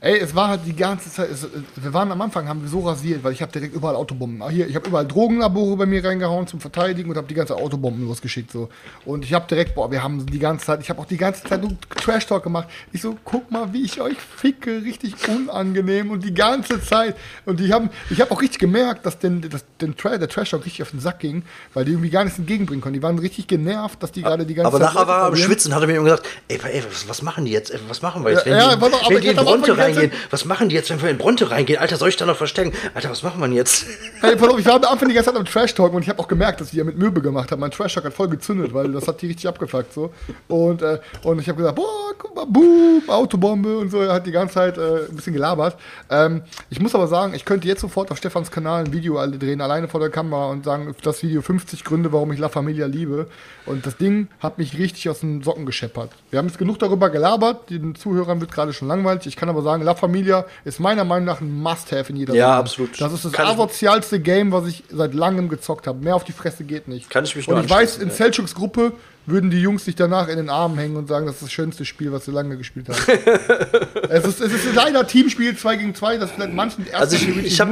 Ey, 0.00 0.20
es 0.20 0.32
war 0.32 0.46
halt 0.46 0.60
die 0.64 0.76
ganze 0.76 1.10
Zeit, 1.10 1.28
es, 1.28 1.44
wir 1.74 1.92
waren 1.92 2.12
am 2.12 2.22
Anfang, 2.22 2.48
haben 2.48 2.62
wir 2.62 2.68
so 2.68 2.86
rasiert, 2.86 3.24
weil 3.24 3.32
ich 3.32 3.42
habe 3.42 3.50
direkt 3.50 3.74
überall 3.74 3.96
Autobomben. 3.96 4.40
Ah, 4.42 4.48
hier, 4.48 4.68
ich 4.68 4.76
habe 4.76 4.86
überall 4.86 5.04
Drogenlabore 5.04 5.76
bei 5.76 5.86
mir 5.86 6.04
reingehauen 6.04 6.46
zum 6.46 6.60
Verteidigen 6.60 7.10
und 7.10 7.16
habe 7.16 7.26
die 7.26 7.34
ganze 7.34 7.56
Autobomben 7.56 8.06
losgeschickt 8.06 8.52
so. 8.52 8.68
Und 9.04 9.24
ich 9.24 9.34
habe 9.34 9.48
direkt, 9.48 9.74
boah, 9.74 9.90
wir 9.90 10.00
haben 10.00 10.24
die 10.24 10.38
ganze 10.38 10.66
Zeit, 10.66 10.82
ich 10.82 10.90
habe 10.90 11.00
auch 11.00 11.06
die 11.06 11.16
ganze 11.16 11.42
Zeit 11.42 11.62
Trash 11.96 12.26
Talk 12.26 12.44
gemacht. 12.44 12.68
Ich 12.92 13.02
so, 13.02 13.16
guck 13.24 13.50
mal, 13.50 13.72
wie 13.72 13.82
ich 13.82 14.00
euch 14.00 14.16
ficke, 14.18 14.82
richtig 14.84 15.14
unangenehm 15.28 16.12
und 16.12 16.22
die 16.22 16.32
ganze 16.32 16.80
Zeit. 16.80 17.16
Und 17.44 17.58
die 17.58 17.72
haben, 17.72 17.90
ich 18.08 18.20
habe 18.20 18.30
auch 18.30 18.40
richtig 18.40 18.60
gemerkt, 18.60 19.04
dass 19.04 19.18
den, 19.18 19.50
dass 19.50 19.64
den 19.80 19.96
Tra 19.96 20.16
der 20.16 20.28
Trash 20.28 20.50
Talk 20.50 20.64
richtig 20.64 20.82
auf 20.82 20.92
den 20.92 21.00
Sack 21.00 21.18
ging, 21.18 21.42
weil 21.74 21.84
die 21.84 21.90
irgendwie 21.90 22.10
gar 22.10 22.22
nichts 22.22 22.38
entgegenbringen 22.38 22.82
konnten. 22.82 22.94
Die 22.94 23.02
waren 23.02 23.18
richtig 23.18 23.48
genervt, 23.48 24.00
dass 24.00 24.12
die 24.12 24.22
gerade 24.22 24.46
die 24.46 24.54
ganze 24.54 24.68
Aber 24.68 24.78
Zeit. 24.78 24.90
Aber 24.90 25.00
nachher 25.00 25.08
war 25.08 25.22
er 25.22 25.26
am 25.26 25.36
Schwitzen, 25.36 25.74
hat 25.74 25.82
er 25.82 25.88
mir 25.88 25.96
immer 25.96 26.04
gesagt, 26.04 26.28
ey, 26.46 26.60
ey 26.70 26.84
was, 26.88 27.08
was, 27.08 27.22
machen 27.22 27.46
die 27.46 27.50
jetzt? 27.50 27.74
Was 27.88 28.00
machen 28.00 28.22
wir 28.24 28.30
jetzt? 28.30 28.46
Wenn 28.46 28.52
ja, 28.52 28.76
die, 28.76 28.80
ja, 28.80 29.10
wenn 29.10 29.20
die 29.20 29.26
in 29.26 29.36
Bronte 29.36 29.76
reingehen, 29.88 30.12
was 30.30 30.44
machen 30.44 30.68
die 30.68 30.74
jetzt, 30.74 30.90
wenn 30.90 31.00
wir 31.02 31.10
in 31.10 31.18
Bronte 31.18 31.50
reingehen? 31.50 31.78
Alter, 31.78 31.96
soll 31.96 32.08
ich 32.08 32.16
da 32.16 32.26
noch 32.26 32.36
verstecken? 32.36 32.72
Alter, 32.94 33.10
was 33.10 33.22
machen 33.22 33.40
wir 33.40 33.48
jetzt? 33.48 33.86
Hey, 34.20 34.34
pass 34.34 34.48
auf, 34.48 34.58
ich 34.58 34.66
war 34.66 34.74
am 34.74 34.84
Anfang 34.84 35.08
die 35.08 35.14
ganze 35.14 35.30
Zeit 35.30 35.38
am 35.38 35.44
Trash-Talk 35.44 35.94
und 35.94 36.02
ich 36.02 36.08
habe 36.08 36.18
auch 36.18 36.26
gemerkt, 36.26 36.60
dass 36.60 36.70
die 36.70 36.78
ja 36.78 36.84
mit 36.84 36.98
Möbel 36.98 37.22
gemacht 37.22 37.52
haben. 37.52 37.60
Mein 37.60 37.70
Trash-Talk 37.70 38.04
hat 38.04 38.12
voll 38.12 38.28
gezündet, 38.28 38.74
weil 38.74 38.90
das 38.90 39.06
hat 39.06 39.22
die 39.22 39.28
richtig 39.28 39.46
abgefuckt 39.46 39.92
so. 39.92 40.12
Und, 40.48 40.82
äh, 40.82 40.98
und 41.22 41.38
ich 41.38 41.48
habe 41.48 41.58
gesagt, 41.58 41.76
boah, 41.76 42.12
guck 42.18 42.34
mal, 42.34 42.44
boom, 42.44 43.02
Autobombe 43.06 43.78
und 43.78 43.90
so. 43.90 44.00
Er 44.00 44.14
hat 44.14 44.26
die 44.26 44.32
ganze 44.32 44.54
Zeit 44.54 44.76
äh, 44.76 45.06
ein 45.08 45.14
bisschen 45.14 45.34
gelabert. 45.34 45.76
Ähm, 46.10 46.42
ich 46.68 46.80
muss 46.80 46.94
aber 46.94 47.06
sagen, 47.06 47.34
ich 47.34 47.44
könnte 47.44 47.68
jetzt 47.68 47.80
sofort 47.80 48.10
auf 48.10 48.18
Stefans 48.18 48.50
Kanal 48.50 48.84
ein 48.84 48.92
Video 48.92 49.18
alle 49.18 49.38
drehen, 49.38 49.60
alleine 49.60 49.88
vor 49.88 50.00
der 50.00 50.10
Kamera 50.10 50.46
und 50.46 50.64
sagen, 50.64 50.94
das 51.02 51.22
Video 51.22 51.42
50 51.42 51.84
Gründe, 51.84 52.12
warum 52.12 52.32
ich 52.32 52.38
La 52.38 52.48
Familia 52.48 52.86
liebe. 52.86 53.28
Und 53.66 53.86
das 53.86 53.96
Ding 53.96 54.28
hat 54.40 54.58
mich 54.58 54.78
richtig 54.78 55.08
aus 55.08 55.20
den 55.20 55.42
Socken 55.42 55.66
gescheppert. 55.66 56.10
Wir 56.30 56.38
haben 56.38 56.46
jetzt 56.46 56.58
genug 56.58 56.78
darüber 56.78 57.10
gelabert, 57.10 57.70
den 57.70 57.94
Zuhörern 57.94 58.40
wird 58.40 58.50
gerade 58.50 58.72
schon 58.72 58.88
langweilig. 58.88 59.26
Ich 59.26 59.36
kann 59.36 59.48
aber 59.48 59.62
sagen, 59.62 59.77
sagen, 59.78 59.84
La 59.86 59.94
Familia 59.94 60.44
ist 60.64 60.80
meiner 60.80 61.04
Meinung 61.04 61.26
nach 61.26 61.40
ein 61.40 61.50
Must-Have 61.52 62.10
in 62.10 62.16
jeder 62.16 62.34
Ja, 62.34 62.46
Saison. 62.48 62.60
absolut. 62.60 63.00
Das 63.00 63.12
ist 63.12 63.24
das 63.24 63.32
Kann 63.32 63.46
asozialste 63.46 64.20
Game, 64.20 64.52
was 64.52 64.66
ich 64.66 64.84
seit 64.90 65.14
langem 65.14 65.48
gezockt 65.48 65.86
habe. 65.86 66.02
Mehr 66.04 66.16
auf 66.16 66.24
die 66.24 66.32
Fresse 66.32 66.64
geht 66.64 66.88
nicht. 66.88 67.08
Kann 67.10 67.24
ich 67.24 67.34
mich 67.36 67.48
Und 67.48 67.64
ich 67.64 67.70
weiß, 67.70 67.98
in 67.98 68.08
ja. 68.08 68.14
Selchuks 68.14 68.54
Gruppe 68.54 68.92
würden 69.26 69.50
die 69.50 69.60
Jungs 69.60 69.84
sich 69.84 69.94
danach 69.94 70.28
in 70.28 70.36
den 70.38 70.48
Armen 70.48 70.78
hängen 70.78 70.96
und 70.96 71.06
sagen, 71.08 71.26
das 71.26 71.36
ist 71.36 71.42
das 71.44 71.52
schönste 71.52 71.84
Spiel, 71.84 72.12
was 72.12 72.24
sie 72.24 72.30
lange 72.30 72.56
gespielt 72.56 72.88
haben. 72.88 72.96
es, 74.08 74.24
ist, 74.24 74.40
es 74.40 74.52
ist 74.52 74.74
leider 74.74 75.06
Teamspiel 75.06 75.56
2 75.56 75.76
gegen 75.76 75.94
2, 75.94 76.16
das 76.16 76.30
vielleicht 76.30 76.54
manchen 76.54 76.86
erst 76.86 76.94
Also 77.00 77.16
ich- 77.16 77.28
ich 77.44 77.60
hab- 77.60 77.68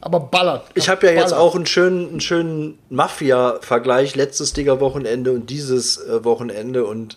aber 0.00 0.20
ballert. 0.20 0.66
Ich 0.74 0.88
habe 0.88 1.06
ja 1.06 1.12
jetzt 1.14 1.30
Ballert. 1.30 1.38
auch 1.40 1.56
einen 1.56 1.66
schönen, 1.66 2.08
einen 2.10 2.20
schönen 2.20 2.78
Mafia-Vergleich, 2.90 4.14
letztes 4.14 4.52
Digger-Wochenende 4.52 5.32
und 5.32 5.50
dieses 5.50 5.96
äh, 5.98 6.22
Wochenende. 6.24 6.84
Und 6.84 7.16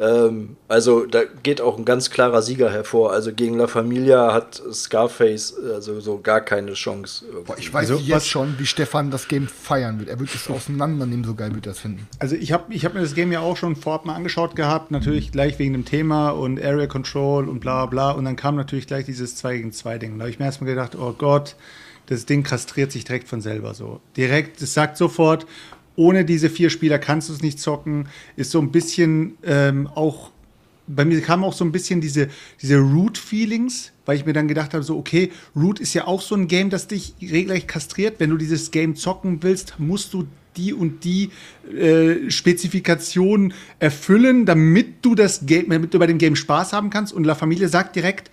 ähm, 0.00 0.56
also 0.66 1.04
da 1.04 1.20
geht 1.42 1.60
auch 1.60 1.76
ein 1.78 1.84
ganz 1.84 2.08
klarer 2.10 2.40
Sieger 2.42 2.70
hervor. 2.72 3.12
Also 3.12 3.32
gegen 3.32 3.58
La 3.58 3.66
Familia 3.66 4.32
hat 4.32 4.60
Scarface 4.72 5.54
also 5.74 6.00
so 6.00 6.18
gar 6.20 6.40
keine 6.40 6.72
Chance. 6.72 7.24
Boah, 7.46 7.56
ich 7.58 7.72
weiß 7.72 7.90
Also, 7.90 8.02
jetzt 8.02 8.10
was- 8.16 8.26
schon, 8.26 8.54
wie 8.58 8.66
Stefan 8.66 9.10
das 9.10 9.28
Game 9.28 9.46
feiern 9.46 9.98
wird. 9.98 10.08
Er 10.08 10.18
wird 10.18 10.34
es 10.34 10.48
auseinandernehmen, 10.48 11.24
so 11.24 11.34
geil 11.34 11.54
wird 11.54 11.66
er 11.66 11.72
es 11.72 11.80
finden. 11.80 12.08
Also 12.18 12.34
ich 12.34 12.52
habe 12.52 12.72
ich 12.72 12.84
hab 12.84 12.94
mir 12.94 13.00
das 13.02 13.14
Game 13.14 13.30
ja 13.30 13.40
auch 13.40 13.56
schon 13.56 13.76
vorab 13.76 14.06
mal 14.06 14.14
angeschaut 14.14 14.56
gehabt, 14.56 14.90
natürlich 14.90 15.32
gleich 15.32 15.58
wegen 15.58 15.74
dem 15.74 15.84
Thema 15.84 16.30
und 16.30 16.60
Area 16.62 16.86
Control 16.86 17.48
und 17.48 17.60
bla 17.60 17.86
bla. 17.86 18.12
Und 18.12 18.24
dann 18.24 18.36
kam 18.36 18.56
natürlich 18.56 18.86
gleich 18.86 19.04
dieses 19.04 19.36
2 19.36 19.56
gegen 19.58 19.72
2 19.72 19.98
Ding. 19.98 20.16
Da 20.18 20.22
habe 20.22 20.30
ich 20.30 20.38
mir 20.38 20.46
erstmal 20.46 20.70
gedacht, 20.70 20.96
oh 20.98 21.12
Gott, 21.16 21.56
das 22.06 22.26
Ding 22.26 22.42
kastriert 22.42 22.90
sich 22.90 23.04
direkt 23.04 23.28
von 23.28 23.40
selber 23.40 23.74
so. 23.74 24.00
Direkt, 24.16 24.60
es 24.62 24.74
sagt 24.74 24.96
sofort, 24.96 25.46
ohne 26.00 26.24
diese 26.24 26.48
vier 26.48 26.70
Spieler 26.70 26.98
kannst 26.98 27.28
du 27.28 27.34
es 27.34 27.42
nicht 27.42 27.60
zocken. 27.60 28.08
Ist 28.34 28.50
so 28.50 28.60
ein 28.60 28.72
bisschen 28.72 29.36
ähm, 29.44 29.86
auch 29.86 30.30
bei 30.86 31.04
mir 31.04 31.20
kamen 31.20 31.44
auch 31.44 31.52
so 31.52 31.64
ein 31.64 31.70
bisschen 31.70 32.00
diese, 32.00 32.28
diese 32.60 32.78
Root-Feelings, 32.78 33.92
weil 34.06 34.16
ich 34.16 34.26
mir 34.26 34.32
dann 34.32 34.48
gedacht 34.48 34.74
habe, 34.74 34.82
so, 34.82 34.98
okay, 34.98 35.30
Root 35.54 35.78
ist 35.78 35.94
ja 35.94 36.08
auch 36.08 36.20
so 36.20 36.34
ein 36.34 36.48
Game, 36.48 36.68
das 36.68 36.88
dich 36.88 37.14
regelrecht 37.20 37.68
kastriert. 37.68 38.16
Wenn 38.18 38.30
du 38.30 38.36
dieses 38.36 38.72
Game 38.72 38.96
zocken 38.96 39.40
willst, 39.42 39.74
musst 39.78 40.12
du 40.12 40.26
die 40.56 40.74
und 40.74 41.04
die 41.04 41.30
äh, 41.72 42.28
Spezifikationen 42.28 43.54
erfüllen, 43.78 44.46
damit 44.46 45.04
du 45.04 45.14
das 45.14 45.46
Game, 45.46 45.68
damit 45.68 45.94
du 45.94 46.00
bei 46.00 46.08
dem 46.08 46.18
Game 46.18 46.34
Spaß 46.34 46.72
haben 46.72 46.90
kannst. 46.90 47.12
Und 47.12 47.22
La 47.22 47.36
Familie 47.36 47.68
sagt 47.68 47.94
direkt, 47.94 48.32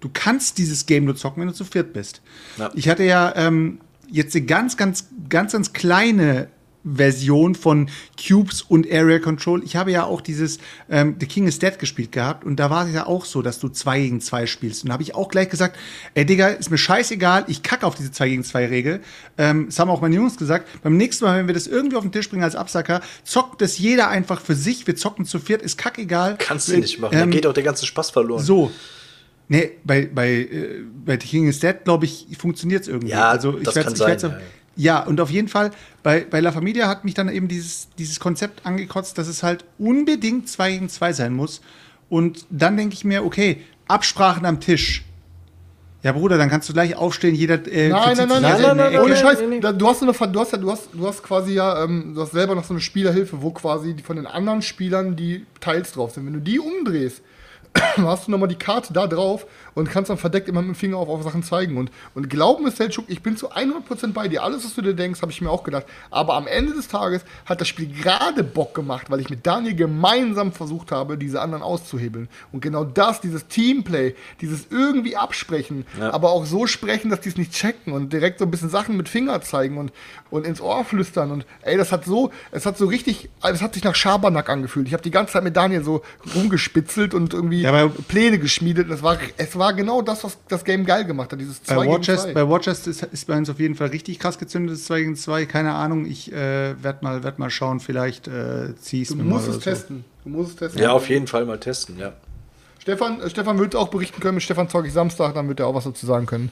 du 0.00 0.10
kannst 0.12 0.58
dieses 0.58 0.84
Game 0.84 1.06
nur 1.06 1.16
zocken, 1.16 1.40
wenn 1.40 1.48
du 1.48 1.54
zu 1.54 1.64
viert 1.64 1.94
bist. 1.94 2.20
Ja. 2.58 2.70
Ich 2.74 2.90
hatte 2.90 3.04
ja 3.04 3.32
ähm, 3.36 3.78
jetzt 4.10 4.36
eine 4.36 4.44
ganz, 4.44 4.76
ganz, 4.76 5.08
ganz, 5.30 5.52
ganz 5.52 5.72
kleine 5.72 6.48
Version 6.94 7.54
von 7.54 7.88
Cubes 8.16 8.62
und 8.62 8.90
Area 8.90 9.18
Control. 9.18 9.62
Ich 9.64 9.74
habe 9.76 9.90
ja 9.90 10.04
auch 10.04 10.20
dieses 10.20 10.58
ähm, 10.88 11.16
The 11.18 11.26
King 11.26 11.46
is 11.46 11.58
Dead 11.58 11.78
gespielt 11.78 12.12
gehabt 12.12 12.44
und 12.44 12.56
da 12.56 12.70
war 12.70 12.86
es 12.86 12.94
ja 12.94 13.06
auch 13.06 13.24
so, 13.24 13.42
dass 13.42 13.58
du 13.58 13.68
zwei 13.68 14.00
gegen 14.00 14.20
zwei 14.20 14.46
spielst. 14.46 14.84
Und 14.84 14.88
da 14.88 14.92
habe 14.94 15.02
ich 15.02 15.14
auch 15.14 15.28
gleich 15.28 15.48
gesagt, 15.48 15.76
ey 16.14 16.24
Digga, 16.24 16.48
ist 16.48 16.70
mir 16.70 16.78
scheißegal, 16.78 17.44
ich 17.48 17.62
kacke 17.62 17.86
auf 17.86 17.94
diese 17.96 18.12
zwei 18.12 18.28
gegen 18.28 18.44
zwei 18.44 18.66
Regel. 18.66 19.00
Ähm, 19.36 19.66
das 19.66 19.78
haben 19.78 19.90
auch 19.90 20.00
meine 20.00 20.14
Jungs 20.14 20.36
gesagt. 20.36 20.68
Beim 20.82 20.96
nächsten 20.96 21.24
Mal, 21.24 21.38
wenn 21.38 21.46
wir 21.48 21.54
das 21.54 21.66
irgendwie 21.66 21.96
auf 21.96 22.02
den 22.04 22.12
Tisch 22.12 22.30
bringen 22.30 22.44
als 22.44 22.54
Absacker, 22.56 23.00
zockt 23.24 23.60
das 23.60 23.78
jeder 23.78 24.08
einfach 24.08 24.40
für 24.40 24.54
sich. 24.54 24.86
Wir 24.86 24.96
zocken 24.96 25.24
zu 25.26 25.38
viert, 25.38 25.62
ist 25.62 25.76
kackegal. 25.78 26.36
Kannst 26.38 26.68
du 26.68 26.76
nicht 26.78 27.00
machen. 27.00 27.12
da 27.16 27.22
Ähm, 27.22 27.30
geht 27.30 27.46
auch 27.46 27.52
der 27.54 27.62
ganze 27.64 27.86
Spaß 27.86 28.10
verloren. 28.10 28.42
so. 28.42 28.70
Nee, 29.48 29.72
bei, 29.84 30.06
bei, 30.12 30.28
äh, 30.30 30.82
bei 31.04 31.12
The 31.20 31.26
King 31.26 31.46
is 31.48 31.60
Dead, 31.60 31.76
glaube 31.84 32.04
ich, 32.04 32.26
funktioniert 32.36 32.82
es 32.82 32.88
irgendwie. 32.88 33.10
Ja, 33.10 33.28
also 33.30 33.56
ich 33.56 33.66
werd's 33.76 34.24
auf- 34.24 34.32
ja, 34.32 34.38
ja. 34.76 35.02
Und 35.02 35.20
auf 35.20 35.30
jeden 35.30 35.48
Fall, 35.48 35.70
bei, 36.02 36.26
bei 36.28 36.40
La 36.40 36.52
Familia 36.52 36.88
hat 36.88 37.04
mich 37.04 37.14
dann 37.14 37.28
eben 37.28 37.48
dieses, 37.48 37.88
dieses 37.98 38.20
Konzept 38.20 38.64
angekotzt, 38.64 39.18
dass 39.18 39.28
es 39.28 39.42
halt 39.42 39.64
unbedingt 39.78 40.48
2 40.48 40.70
gegen 40.72 40.88
2 40.88 41.12
sein 41.12 41.34
muss. 41.34 41.60
Und 42.08 42.46
dann 42.50 42.76
denke 42.76 42.94
ich 42.94 43.04
mir, 43.04 43.24
okay, 43.24 43.62
Absprachen 43.88 44.46
am 44.46 44.60
Tisch. 44.60 45.04
Ja, 46.02 46.12
Bruder, 46.12 46.38
dann 46.38 46.48
kannst 46.48 46.68
du 46.68 46.72
gleich 46.72 46.94
aufstehen, 46.94 47.34
jeder. 47.34 47.54
Äh, 47.66 47.88
Nein, 47.88 48.16
nein, 48.16 48.28
nein, 48.28 48.42
nein, 48.42 48.56
in 48.60 48.62
nein, 48.62 48.80
eine 48.80 49.02
ohne. 49.02 49.16
Scheiß. 49.16 49.38
Du 49.38 49.88
hast, 49.88 50.02
eine, 50.02 50.12
du, 50.30 50.40
hast 50.40 50.52
ja, 50.52 50.58
du, 50.58 50.70
hast, 50.70 50.88
du 50.92 51.06
hast 51.06 51.22
quasi 51.22 51.54
ja, 51.54 51.82
ähm, 51.82 52.12
du 52.14 52.22
hast 52.22 52.30
selber 52.30 52.54
noch 52.54 52.64
so 52.64 52.74
eine 52.74 52.80
Spielerhilfe, 52.80 53.42
wo 53.42 53.50
quasi 53.50 53.94
die 53.94 54.04
von 54.04 54.14
den 54.14 54.26
anderen 54.26 54.62
Spielern 54.62 55.16
die 55.16 55.46
Teils 55.58 55.92
drauf 55.92 56.12
sind. 56.12 56.26
Wenn 56.26 56.34
du 56.34 56.40
die 56.40 56.60
umdrehst, 56.60 57.22
hast 57.96 58.28
du 58.28 58.30
nochmal 58.30 58.48
die 58.48 58.54
Karte 58.54 58.92
da 58.92 59.08
drauf 59.08 59.46
und 59.76 59.90
kannst 59.90 60.10
dann 60.10 60.16
verdeckt 60.16 60.48
immer 60.48 60.62
mit 60.62 60.70
dem 60.70 60.74
Finger 60.74 60.96
auf, 60.96 61.08
auf 61.08 61.22
Sachen 61.22 61.42
zeigen. 61.42 61.76
Und, 61.76 61.92
und 62.14 62.30
glauben 62.30 62.64
mir, 62.64 62.70
Selchuk, 62.70 63.04
ich 63.08 63.22
bin 63.22 63.36
zu 63.36 63.52
100% 63.52 64.12
bei 64.14 64.26
dir. 64.26 64.42
Alles, 64.42 64.64
was 64.64 64.74
du 64.74 64.80
dir 64.80 64.94
denkst, 64.94 65.20
habe 65.20 65.30
ich 65.30 65.40
mir 65.42 65.50
auch 65.50 65.62
gedacht. 65.64 65.84
Aber 66.10 66.34
am 66.34 66.46
Ende 66.46 66.72
des 66.72 66.88
Tages 66.88 67.22
hat 67.44 67.60
das 67.60 67.68
Spiel 67.68 67.88
gerade 67.88 68.42
Bock 68.42 68.74
gemacht, 68.74 69.10
weil 69.10 69.20
ich 69.20 69.28
mit 69.28 69.46
Daniel 69.46 69.76
gemeinsam 69.76 70.52
versucht 70.52 70.92
habe, 70.92 71.18
diese 71.18 71.42
anderen 71.42 71.62
auszuhebeln. 71.62 72.28
Und 72.52 72.62
genau 72.62 72.84
das, 72.84 73.20
dieses 73.20 73.46
Teamplay, 73.48 74.14
dieses 74.40 74.68
irgendwie 74.70 75.16
absprechen, 75.16 75.84
aber 76.00 76.30
auch 76.30 76.46
so 76.46 76.66
sprechen, 76.66 77.10
dass 77.10 77.20
die 77.20 77.28
es 77.28 77.36
nicht 77.36 77.52
checken 77.52 77.92
und 77.92 78.14
direkt 78.14 78.38
so 78.38 78.46
ein 78.46 78.50
bisschen 78.50 78.70
Sachen 78.70 78.96
mit 78.96 79.10
Finger 79.10 79.42
zeigen 79.42 79.76
und, 79.76 79.92
und 80.30 80.46
ins 80.46 80.62
Ohr 80.62 80.86
flüstern. 80.86 81.30
Und 81.30 81.44
ey, 81.60 81.76
das 81.76 81.92
hat 81.92 82.06
so, 82.06 82.30
es 82.50 82.64
hat 82.64 82.78
so 82.78 82.86
richtig, 82.86 83.28
es 83.42 83.60
hat 83.60 83.74
sich 83.74 83.84
nach 83.84 83.94
Schabernack 83.94 84.48
angefühlt. 84.48 84.86
Ich 84.86 84.94
habe 84.94 85.02
die 85.02 85.10
ganze 85.10 85.34
Zeit 85.34 85.44
mit 85.44 85.54
Daniel 85.54 85.84
so 85.84 86.00
rumgespitzelt 86.34 87.12
und 87.12 87.34
irgendwie 87.34 87.60
Ja, 87.60 87.88
Pläne 88.08 88.38
geschmiedet. 88.38 88.88
Und 88.88 88.94
es 88.94 89.02
war, 89.02 89.18
es 89.36 89.58
war 89.58 89.65
genau 89.72 90.02
das, 90.02 90.24
was 90.24 90.38
das 90.48 90.64
Game 90.64 90.84
geil 90.84 91.04
gemacht 91.04 91.32
hat. 91.32 91.40
Dieses 91.40 91.58
Bei 91.60 91.74
2 91.74 91.82
gegen 91.84 91.94
Watchers, 91.94 92.22
2. 92.24 92.32
bei 92.34 92.48
Watchers 92.48 92.86
ist, 92.86 93.02
ist 93.02 93.26
bei 93.26 93.36
uns 93.36 93.48
auf 93.50 93.58
jeden 93.60 93.74
Fall 93.74 93.88
richtig 93.88 94.18
krass 94.18 94.38
gezündet, 94.38 94.74
das 94.76 94.84
2 94.84 95.00
gegen 95.00 95.16
2. 95.16 95.46
Keine 95.46 95.74
Ahnung, 95.74 96.06
ich 96.06 96.32
äh, 96.32 96.82
werde 96.82 96.98
mal, 97.02 97.22
werd 97.22 97.38
mal 97.38 97.50
schauen, 97.50 97.80
vielleicht 97.80 98.28
äh, 98.28 98.74
zieh 98.80 99.02
ich 99.02 99.08
Du 99.08 99.16
mir 99.16 99.24
mal. 99.24 99.38
es 99.38 99.46
so. 99.46 99.58
testen. 99.58 100.04
Du 100.24 100.30
musst 100.30 100.50
es 100.50 100.56
testen. 100.56 100.82
Ja, 100.82 100.92
auf 100.92 101.08
jeden 101.08 101.26
Fall 101.26 101.44
mal 101.46 101.58
testen, 101.58 101.98
ja. 101.98 102.12
Stefan, 102.80 103.20
äh, 103.20 103.30
Stefan 103.30 103.58
wird 103.58 103.74
auch 103.76 103.88
berichten 103.88 104.20
können. 104.20 104.34
Mit 104.34 104.44
Stefan 104.44 104.68
zocke 104.68 104.86
ich 104.86 104.92
Samstag, 104.92 105.34
dann 105.34 105.48
wird 105.48 105.60
er 105.60 105.66
auch 105.66 105.74
was 105.74 105.84
dazu 105.84 106.06
sagen 106.06 106.26
können. 106.26 106.50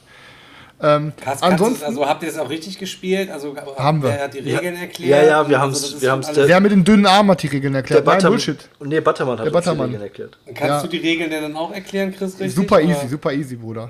Ähm, 0.81 1.13
Kannst, 1.23 1.41
ansonsten, 1.41 1.85
also 1.85 2.05
habt 2.05 2.21
ihr 2.23 2.29
das 2.29 2.37
auch 2.37 2.49
richtig 2.49 2.77
gespielt? 2.77 3.31
Also 3.31 3.55
Haben 3.77 4.03
wir. 4.03 4.09
Wer 4.09 4.23
hat 4.25 4.33
die 4.33 4.39
Regeln 4.39 4.75
erklärt? 4.75 5.23
Ja, 5.23 5.23
ja, 5.23 5.49
wir 5.49 5.55
Also 5.55 5.59
haben's- 5.59 5.81
das 5.81 5.93
ist 5.93 6.01
wir 6.01 6.11
haben's 6.11 6.27
alles- 6.27 6.47
wer 6.49 6.59
mit 6.59 6.71
den 6.73 6.83
dünnen 6.83 7.05
Armen 7.05 7.31
hat 7.31 7.43
die 7.43 7.47
Regeln 7.47 7.75
erklärt? 7.75 8.05
Nein, 8.05 8.15
Buttermann- 8.17 8.31
Bullshit. 8.33 8.69
Nee, 8.83 8.99
Buttermann 8.99 9.39
hat 9.39 9.45
Der 9.45 9.53
uns 9.55 9.63
die 9.63 9.69
Buttermann. 9.69 9.85
Regeln 9.87 10.03
erklärt. 10.03 10.37
Kannst 10.47 10.61
Ja. 10.61 10.81
du 10.81 10.87
die 10.89 10.97
Regeln 10.97 11.29
denn 11.29 11.43
dann 11.43 11.55
auch 11.55 11.71
erklären, 11.71 12.11
Chris? 12.13 12.33
Richtig? 12.33 12.55
Super 12.55 12.75
Oder- 12.75 12.83
easy, 12.89 13.07
super 13.07 13.31
easy, 13.31 13.55
Bruder. 13.55 13.89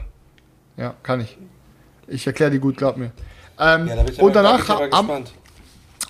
Ja, 0.77 0.93
kann 1.01 1.21
ich. 1.21 1.37
Ich 2.07 2.27
erkläre 2.27 2.51
die 2.51 2.59
gut, 2.59 2.77
glaub 2.77 2.97
mir. 2.97 3.11
Ähm, 3.59 3.87
Ja, 3.87 3.95
da 3.95 4.05
ich 4.07 4.19
und 4.21 4.35
danach, 4.35 4.59
ich 4.63 4.69
am, 4.69 5.07
gespannt. 5.07 5.31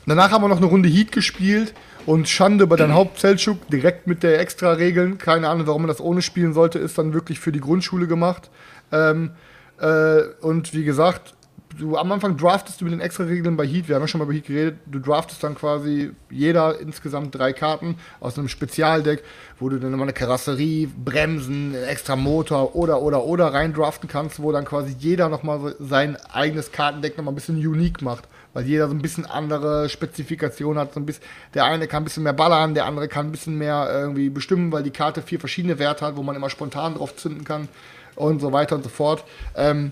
danach 0.06 0.32
haben 0.32 0.44
wir 0.44 0.50
noch 0.50 0.58
eine 0.58 0.66
Runde 0.66 0.90
Heat 0.90 1.12
gespielt 1.14 1.74
und 2.06 2.28
Schande 2.28 2.66
über 2.66 2.76
dein 2.76 2.94
Hauptzeltschuk, 2.94 3.70
direkt 3.70 4.08
mit 4.08 4.24
der 4.24 4.42
Extra-Regeln. 4.42 5.20
Keine 5.20 5.48
Ahnung, 5.48 5.68
warum 5.68 5.84
man 5.84 5.88
das 5.90 6.02
ohne 6.02 6.22
spielen 6.22 6.54
sollte, 6.54 6.80
ist 6.80 6.98
dann 6.98 7.14
wirklich 7.14 7.40
für 7.40 7.54
die 7.54 7.62
Grundschule 7.62 8.08
gemacht. 8.08 8.50
Ähm, 8.92 9.32
äh, 9.80 10.22
und 10.42 10.74
wie 10.74 10.84
gesagt, 10.84 11.34
du 11.78 11.98
am 11.98 12.12
Anfang 12.12 12.38
draftest 12.38 12.80
du 12.80 12.86
mit 12.86 12.94
den 12.94 13.02
Extra-Regeln 13.02 13.58
bei 13.58 13.66
Heat, 13.66 13.88
wir 13.88 13.96
haben 13.96 14.04
ja 14.04 14.08
schon 14.08 14.20
mal 14.20 14.26
über 14.26 14.34
Heat 14.34 14.46
geredet, 14.46 14.78
du 14.86 15.00
draftest 15.00 15.44
dann 15.44 15.56
quasi 15.56 16.12
jeder 16.30 16.80
insgesamt 16.80 17.36
drei 17.36 17.54
Karten 17.54 17.98
aus 18.20 18.38
einem 18.38 18.48
Spezialdeck, 18.48 19.24
wo 19.60 19.70
du 19.70 19.80
dann 19.80 19.92
nochmal 19.92 20.06
eine 20.06 20.14
Karosserie, 20.14 20.88
Bremsen, 20.88 21.76
extra 21.76 22.16
Motor 22.16 22.76
oder 22.76 23.02
oder 23.02 23.26
oder 23.26 23.54
reindraften 23.54 24.10
kannst, 24.10 24.42
wo 24.42 24.52
dann 24.52 24.66
quasi 24.66 24.96
jeder 24.98 25.30
nochmal 25.30 25.76
sein 25.80 26.18
eigenes 26.32 26.72
Kartendeck 26.72 27.18
nochmal 27.18 27.34
ein 27.34 27.36
bisschen 27.36 27.58
unique 27.58 28.02
macht. 28.02 28.28
Weil 28.54 28.66
jeder 28.68 28.88
so 28.88 28.94
ein 28.94 29.02
bisschen 29.02 29.26
andere 29.26 29.90
Spezifikationen 29.90 30.80
hat. 30.80 30.94
So 30.94 31.02
ein 31.02 31.06
bisschen, 31.06 31.26
der 31.54 31.66
eine 31.66 31.88
kann 31.88 32.04
ein 32.04 32.06
bisschen 32.06 32.24
mehr 32.24 32.32
ballern, 32.32 32.74
der 32.74 32.86
andere 32.86 33.10
kann 33.10 33.26
ein 33.28 33.32
bisschen 33.34 33.58
mehr 33.58 33.90
irgendwie 33.92 34.30
bestimmen, 34.30 34.72
weil 34.72 34.82
die 34.82 34.92
Karte 34.92 35.22
vier 35.22 35.42
verschiedene 35.42 35.78
Werte 35.78 36.06
hat, 36.06 36.16
wo 36.16 36.24
man 36.24 36.38
immer 36.38 36.50
spontan 36.50 36.96
drauf 36.96 37.18
zünden 37.18 37.44
kann 37.44 37.68
und 38.16 38.40
so 38.40 38.52
weiter 38.52 38.76
und 38.76 38.84
so 38.84 38.90
fort. 38.90 39.24
Ähm, 39.56 39.92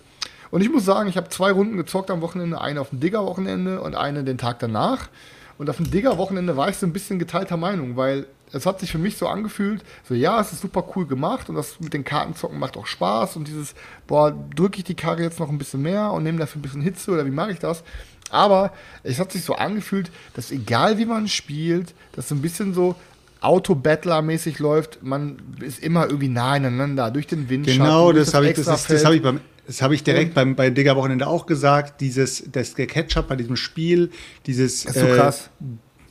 und 0.51 0.61
ich 0.61 0.71
muss 0.71 0.85
sagen, 0.85 1.09
ich 1.09 1.17
habe 1.17 1.29
zwei 1.29 1.51
Runden 1.51 1.77
gezockt 1.77 2.11
am 2.11 2.21
Wochenende, 2.21 2.61
eine 2.61 2.79
auf 2.79 2.89
dem 2.89 2.99
Digger-Wochenende 2.99 3.81
und 3.81 3.95
eine 3.95 4.23
den 4.23 4.37
Tag 4.37 4.59
danach. 4.59 5.09
Und 5.57 5.69
auf 5.69 5.77
dem 5.77 5.89
Digger-Wochenende 5.89 6.57
war 6.57 6.69
ich 6.69 6.77
so 6.77 6.85
ein 6.85 6.93
bisschen 6.93 7.19
geteilter 7.19 7.57
Meinung, 7.57 7.97
weil 7.97 8.27
es 8.51 8.65
hat 8.65 8.79
sich 8.79 8.91
für 8.91 8.99
mich 8.99 9.17
so 9.17 9.27
angefühlt, 9.27 9.83
so 10.07 10.13
ja, 10.13 10.39
es 10.39 10.53
ist 10.53 10.61
super 10.61 10.85
cool 10.95 11.07
gemacht 11.07 11.49
und 11.49 11.55
das 11.55 11.79
mit 11.79 11.93
den 11.93 12.03
Kartenzocken 12.03 12.59
macht 12.59 12.77
auch 12.77 12.85
Spaß 12.85 13.35
und 13.35 13.47
dieses, 13.47 13.73
boah, 14.05 14.31
drücke 14.55 14.77
ich 14.77 14.83
die 14.83 14.93
Karre 14.95 15.23
jetzt 15.23 15.39
noch 15.39 15.49
ein 15.49 15.57
bisschen 15.57 15.81
mehr 15.81 16.11
und 16.11 16.23
nehme 16.23 16.37
dafür 16.37 16.59
ein 16.59 16.61
bisschen 16.61 16.81
Hitze 16.81 17.11
oder 17.11 17.25
wie 17.25 17.31
mache 17.31 17.51
ich 17.51 17.59
das? 17.59 17.83
Aber 18.29 18.71
es 19.03 19.19
hat 19.19 19.31
sich 19.31 19.43
so 19.43 19.55
angefühlt, 19.55 20.11
dass 20.35 20.51
egal 20.51 20.97
wie 20.97 21.05
man 21.05 21.27
spielt, 21.27 21.93
das 22.13 22.29
so 22.29 22.35
ein 22.35 22.41
bisschen 22.41 22.73
so 22.73 22.95
Auto-Battler-mäßig 23.43 24.59
läuft, 24.59 25.03
man 25.03 25.37
ist 25.61 25.83
immer 25.83 26.05
irgendwie 26.07 26.29
nah 26.29 26.53
aneinander, 26.53 27.11
durch 27.11 27.27
den 27.27 27.49
Windschatten. 27.49 27.81
Genau, 27.83 28.11
durch 28.11 28.25
das 28.25 28.33
habe 28.33 28.47
ich, 28.47 28.53
das, 28.55 28.67
ist- 28.67 28.89
das 28.89 29.05
habe 29.05 29.15
ich 29.15 29.21
beim 29.21 29.39
das 29.65 29.81
habe 29.81 29.95
ich 29.95 30.03
direkt 30.03 30.33
beim, 30.33 30.55
bei 30.57 30.69
Digger 30.69 30.97
Wochenende 30.97 31.25
auch 31.25 31.45
gesagt. 31.45 32.01
Dieses, 32.01 32.43
das, 32.51 32.73
der 32.73 32.85
Ketchup 32.85 33.29
bei 33.29 33.37
diesem 33.37 33.55
Spiel, 33.55 34.11
dieses. 34.45 34.83
Das 34.83 34.95
ist 34.97 35.01
so 35.01 35.07
krass. 35.07 35.49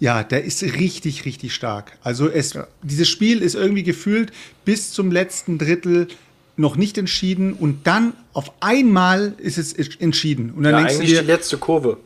Ja, 0.01 0.23
der 0.25 0.43
ist 0.43 0.63
richtig, 0.63 1.27
richtig 1.27 1.55
stark. 1.55 1.93
Also 2.03 2.29
es, 2.31 2.59
dieses 2.83 3.09
Spiel 3.11 3.43
ist 3.43 3.55
irgendwie 3.55 3.83
gefühlt 3.83 4.33
bis 4.65 4.93
zum 4.93 5.13
letzten 5.13 5.59
Drittel 5.59 6.09
noch 6.57 6.77
nicht 6.77 6.97
entschieden 6.97 7.53
und 7.53 7.87
dann 7.87 8.15
auf 8.33 8.53
einmal 8.61 9.35
ist 9.37 9.59
es 9.59 9.75
entschieden. 9.75 10.51
Und 10.53 10.63
dann 10.63 10.73
Ja, 10.73 10.79
denkst 10.79 10.95
du 10.95 10.99
eigentlich 11.01 11.11
dir, 11.13 11.21
die 11.21 11.27
letzte 11.27 11.59
Kurve. 11.59 11.99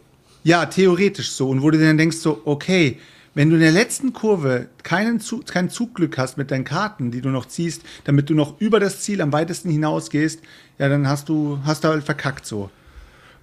ja, 0.43 0.67
theoretisch 0.67 1.31
so. 1.31 1.49
Und 1.49 1.63
wo 1.63 1.71
du 1.71 1.79
dann 1.79 1.97
denkst 1.97 2.17
so, 2.17 2.43
okay, 2.45 2.99
Wenn 3.37 3.51
du 3.51 3.57
in 3.57 3.61
der 3.61 3.71
letzten 3.71 4.15
Kurve 4.15 4.69
keinen 4.83 5.21
Zug, 5.21 5.45
kein 5.45 5.69
Zugglück 5.69 6.17
hast 6.17 6.39
mit 6.39 6.51
deinen 6.51 6.65
Karten, 6.65 7.11
die 7.11 7.21
du 7.21 7.29
noch 7.29 7.45
ziehst, 7.45 7.83
damit 8.05 8.31
du 8.31 8.35
noch 8.35 8.59
über 8.63 8.81
das 8.81 9.03
Ziel 9.03 9.21
am 9.21 9.31
weitesten 9.31 9.69
hinausgehst, 9.69 10.41
ja, 10.79 10.89
dann 10.89 11.07
hast 11.07 11.29
du, 11.29 11.59
hast 11.63 11.85
du 11.85 11.89
halt 11.89 12.03
verkackt 12.03 12.47
so. 12.47 12.71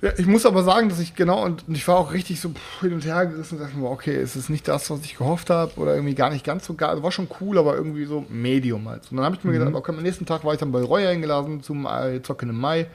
Ja, 0.01 0.09
ich 0.17 0.25
muss 0.25 0.47
aber 0.47 0.63
sagen, 0.63 0.89
dass 0.89 0.99
ich 0.99 1.13
genau, 1.13 1.45
und 1.45 1.65
ich 1.67 1.87
war 1.87 1.97
auch 1.97 2.11
richtig 2.11 2.41
so 2.41 2.51
hin 2.81 2.93
und 2.93 3.05
her 3.05 3.27
gerissen 3.27 3.59
und 3.59 3.65
dachte 3.65 3.77
mir, 3.77 3.87
okay, 3.87 4.15
es 4.15 4.35
ist 4.35 4.49
nicht 4.49 4.67
das, 4.67 4.89
was 4.89 5.01
ich 5.01 5.15
gehofft 5.15 5.51
habe 5.51 5.73
oder 5.75 5.93
irgendwie 5.93 6.15
gar 6.15 6.31
nicht 6.31 6.43
ganz 6.43 6.65
so 6.65 6.73
geil. 6.73 7.03
War 7.03 7.11
schon 7.11 7.27
cool, 7.39 7.59
aber 7.59 7.75
irgendwie 7.75 8.05
so 8.05 8.25
Medium 8.29 8.89
halt. 8.89 9.03
Und 9.11 9.17
dann 9.17 9.25
habe 9.27 9.35
ich 9.35 9.43
mir 9.43 9.51
gedacht, 9.51 9.75
okay, 9.75 9.91
am 9.91 10.01
nächsten 10.01 10.25
Tag 10.25 10.43
war 10.43 10.53
ich 10.53 10.59
dann 10.59 10.71
bei 10.71 10.81
Roy 10.81 11.05
eingeladen 11.05 11.61
zum 11.61 11.85
äh, 11.85 12.19
Zocken 12.23 12.49
im 12.49 12.59
Mai. 12.59 12.87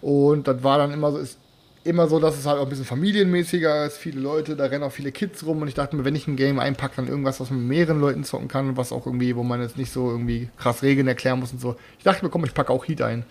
Und 0.00 0.48
das 0.48 0.64
war 0.64 0.78
dann 0.78 0.90
immer 0.90 1.12
so, 1.12 1.18
ist 1.18 1.38
immer 1.88 2.06
so, 2.08 2.18
dass 2.18 2.38
es 2.38 2.46
halt 2.46 2.58
auch 2.58 2.64
ein 2.64 2.68
bisschen 2.68 2.84
familienmäßiger 2.84 3.86
ist, 3.86 3.96
viele 3.96 4.20
Leute, 4.20 4.56
da 4.56 4.66
rennen 4.66 4.84
auch 4.84 4.92
viele 4.92 5.10
Kids 5.12 5.44
rum 5.44 5.62
und 5.62 5.68
ich 5.68 5.74
dachte 5.74 5.96
mir, 5.96 6.04
wenn 6.04 6.14
ich 6.14 6.28
ein 6.28 6.36
Game 6.36 6.58
einpacke, 6.58 6.96
dann 6.96 7.08
irgendwas, 7.08 7.40
was 7.40 7.50
man 7.50 7.60
mit 7.60 7.68
mehreren 7.68 8.00
Leuten 8.00 8.24
zocken 8.24 8.48
kann, 8.48 8.76
was 8.76 8.92
auch 8.92 9.06
irgendwie, 9.06 9.34
wo 9.34 9.42
man 9.42 9.60
jetzt 9.60 9.78
nicht 9.78 9.92
so 9.92 10.10
irgendwie 10.10 10.48
krass 10.58 10.82
Regeln 10.82 11.08
erklären 11.08 11.40
muss 11.40 11.52
und 11.52 11.60
so. 11.60 11.76
Ich 11.98 12.04
dachte 12.04 12.24
mir, 12.24 12.30
komm, 12.30 12.44
ich 12.44 12.54
packe 12.54 12.72
auch 12.72 12.86
Heat 12.86 13.02
ein. 13.02 13.24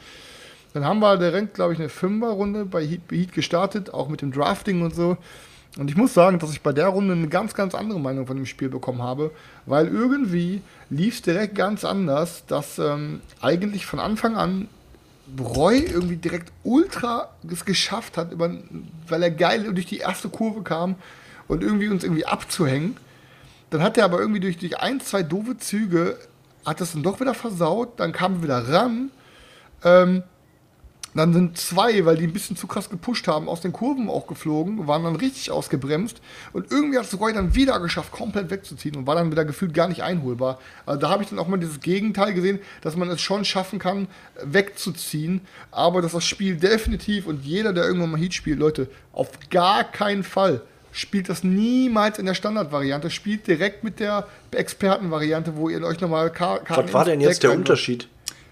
Dann 0.73 0.85
haben 0.85 0.99
wir 0.99 1.17
direkt, 1.17 1.53
glaube 1.53 1.73
ich, 1.73 1.79
eine 1.79 1.89
Fünferrunde 1.89 2.65
bei 2.65 2.85
Heat, 2.85 3.01
Heat 3.09 3.34
gestartet, 3.34 3.93
auch 3.93 4.09
mit 4.09 4.21
dem 4.21 4.31
Drafting 4.31 4.81
und 4.81 4.93
so. 4.93 5.17
Und 5.77 5.89
ich 5.89 5.97
muss 5.97 6.13
sagen, 6.13 6.39
dass 6.39 6.51
ich 6.51 6.61
bei 6.61 6.73
der 6.73 6.88
Runde 6.88 7.13
eine 7.13 7.27
ganz, 7.27 7.53
ganz 7.53 7.75
andere 7.75 7.99
Meinung 7.99 8.25
von 8.25 8.38
dem 8.38 8.45
Spiel 8.45 8.69
bekommen 8.69 9.01
habe, 9.01 9.31
weil 9.65 9.88
irgendwie 9.88 10.61
lief 10.89 11.15
es 11.15 11.21
direkt 11.21 11.55
ganz 11.55 11.85
anders, 11.85 12.45
dass 12.47 12.79
ähm, 12.79 13.21
eigentlich 13.41 13.85
von 13.85 13.99
Anfang 13.99 14.35
an 14.35 14.67
Roy 15.39 15.79
irgendwie 15.79 16.15
direkt 16.15 16.51
ultra 16.63 17.29
es 17.51 17.65
geschafft 17.65 18.17
hat, 18.17 18.31
über, 18.31 18.49
weil 19.07 19.23
er 19.23 19.31
geil 19.31 19.73
durch 19.73 19.85
die 19.85 19.97
erste 19.97 20.29
Kurve 20.29 20.63
kam 20.63 20.95
und 21.47 21.63
irgendwie 21.63 21.89
uns 21.89 22.03
irgendwie 22.03 22.25
abzuhängen. 22.25 22.97
Dann 23.69 23.81
hat 23.81 23.97
er 23.97 24.05
aber 24.05 24.19
irgendwie 24.19 24.39
durch, 24.39 24.57
durch 24.57 24.79
ein, 24.79 25.01
zwei 25.01 25.23
doofe 25.23 25.57
Züge, 25.57 26.17
hat 26.65 26.79
das 26.79 26.93
dann 26.93 27.03
doch 27.03 27.19
wieder 27.19 27.33
versaut, 27.33 27.99
dann 27.99 28.13
kamen 28.13 28.37
wir 28.37 28.43
wieder 28.43 28.69
ran. 28.69 29.11
Ähm, 29.83 30.23
dann 31.18 31.34
sind 31.34 31.57
zwei, 31.57 32.06
weil 32.06 32.18
die 32.18 32.26
ein 32.26 32.34
bisschen 32.34 32.56
zu 32.56 32.68
krass 32.68 32.89
gepusht 32.89 33.27
haben, 33.27 33.49
aus 33.49 33.61
den 33.61 33.73
Kurven 33.73 34.10
auch 34.10 34.27
geflogen, 34.27 34.88
waren 34.88 35.03
dann 35.03 35.15
richtig 35.15 35.52
ausgebremst. 35.52 36.22
Und 36.53 36.72
irgendwie 36.72 36.98
hat 36.98 37.06
es 37.06 37.19
Roy 37.19 37.34
dann 37.34 37.56
wieder 37.56 37.80
geschafft, 37.80 38.11
komplett 38.11 38.49
wegzuziehen 38.49 38.95
und 38.95 39.07
war 39.07 39.15
dann 39.15 39.31
wieder 39.31 39.45
gefühlt 39.45 39.73
gar 39.73 39.88
nicht 39.88 40.03
einholbar. 40.03 40.60
Also 40.85 40.99
da 40.99 41.10
habe 41.10 41.23
ich 41.23 41.30
dann 41.30 41.39
auch 41.39 41.48
mal 41.48 41.57
dieses 41.57 41.80
Gegenteil 41.80 42.34
gesehen, 42.34 42.60
dass 42.81 42.95
man 42.95 43.10
es 43.10 43.22
schon 43.22 43.45
schaffen 43.45 43.80
kann, 43.80 44.07
wegzuziehen. 44.44 45.41
Aber 45.72 46.02
dass 46.02 46.14
das 46.14 46.26
Spiel 46.26 46.57
definitiv 46.57 47.27
und 47.27 47.44
jeder, 47.44 47.73
der 47.73 47.85
irgendwann 47.85 48.11
mal 48.11 48.19
Heat 48.19 48.34
spielt, 48.34 48.60
Leute, 48.60 48.89
auf 49.14 49.30
gar 49.49 49.84
keinen 49.84 50.23
Fall 50.23 50.61
spielt 50.91 51.30
das 51.30 51.44
niemals 51.44 52.18
in 52.19 52.26
der 52.26 52.34
Standardvariante. 52.34 53.10
Spielt 53.10 53.48
direkt 53.48 53.84
mit 53.84 53.99
der 53.99 54.27
Expertenvariante, 54.52 55.56
wo 55.56 55.69
ihr 55.69 55.81
euch 55.84 56.02
nochmal 56.02 56.31
Karten. 56.31 56.65
Was 56.69 56.94
war 56.94 57.06
denn 57.06 57.22
jetzt 57.22 57.44
der 57.44 57.52
Unterschied? 57.52 58.07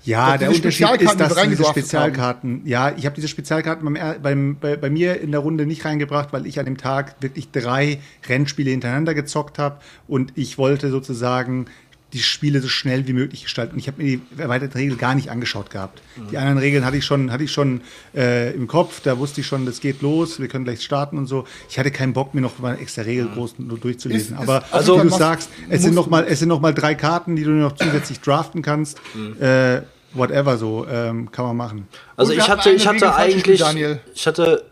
Ja, 0.05 0.37
der 0.37 0.49
Unterschied 0.57 0.81
ist, 1.01 1.09
dass 1.19 1.29
diese 1.49 1.63
Spezialkarten, 1.81 2.61
ja, 2.65 2.93
ich 2.95 3.05
habe 3.05 3.15
diese 3.15 3.27
Spezialkarten 3.27 3.85
beim, 3.93 4.21
beim, 4.21 4.57
bei, 4.59 4.75
bei 4.75 4.89
mir 4.89 5.19
in 5.19 5.31
der 5.31 5.39
Runde 5.41 5.65
nicht 5.65 5.83
reingebracht, 5.85 6.31
weil 6.33 6.45
ich 6.45 6.59
an 6.59 6.65
dem 6.65 6.77
Tag 6.77 7.15
wirklich 7.21 7.51
drei 7.51 7.99
Rennspiele 8.29 8.69
hintereinander 8.71 9.13
gezockt 9.13 9.57
habe 9.59 9.79
und 10.07 10.31
ich 10.35 10.57
wollte 10.57 10.89
sozusagen 10.91 11.65
die 12.13 12.19
Spiele 12.21 12.61
so 12.61 12.69
schnell 12.69 13.07
wie 13.07 13.13
möglich 13.13 13.43
gestalten. 13.43 13.73
Und 13.73 13.79
ich 13.79 13.87
habe 13.87 14.01
mir 14.01 14.17
die 14.17 14.41
erweiterte 14.41 14.75
Regel 14.77 14.95
gar 14.95 15.15
nicht 15.15 15.29
angeschaut 15.31 15.69
gehabt. 15.69 16.01
Die 16.31 16.37
anderen 16.37 16.59
Regeln 16.59 16.85
hatte 16.85 16.95
ich 16.95 17.03
schon, 17.03 17.29
hatte 17.29 17.43
ich 17.43 17.51
schon 17.51 17.81
äh, 18.15 18.53
im 18.53 18.67
Kopf, 18.67 19.01
da 19.01 19.17
wusste 19.17 19.41
ich 19.41 19.47
schon, 19.47 19.65
das 19.65 19.81
geht 19.81 20.01
los, 20.01 20.39
wir 20.39 20.47
können 20.47 20.63
gleich 20.63 20.81
starten 20.81 21.17
und 21.17 21.25
so. 21.25 21.45
Ich 21.69 21.77
hatte 21.77 21.91
keinen 21.91 22.13
Bock, 22.13 22.33
mir 22.33 22.39
noch 22.39 22.57
mal 22.59 22.79
extra 22.79 23.01
Regel 23.01 23.27
groß 23.27 23.55
nur 23.59 23.77
durchzulesen. 23.79 24.35
Ist- 24.37 24.43
ist- 24.43 24.49
Aber 24.49 24.63
also 24.71 24.97
wie 25.03 25.09
du 25.09 25.09
sagst, 25.17 25.49
es 25.67 25.81
sind 25.81 25.93
noch 25.93 26.09
mal, 26.09 26.25
es 26.29 26.39
sind 26.39 26.47
noch 26.47 26.61
mal 26.61 26.73
drei 26.73 26.95
Karten, 26.95 27.35
die 27.35 27.43
du 27.43 27.49
noch 27.51 27.73
zusätzlich 27.73 28.21
draften 28.21 28.61
kannst. 28.61 28.97
Äh, 29.41 29.81
whatever 30.15 30.57
so 30.57 30.85
ähm, 30.87 31.31
kann 31.31 31.45
man 31.45 31.57
machen. 31.57 31.87
Also 32.15 32.33
ich 32.33 32.49
hatte, 32.49 32.71
ich 32.71 32.87
hatte 32.87 33.11
falsch 33.11 33.35
eigentlich, 33.35 33.59
Daniel. 33.59 33.99
ich 34.13 34.25
hatte, 34.25 34.65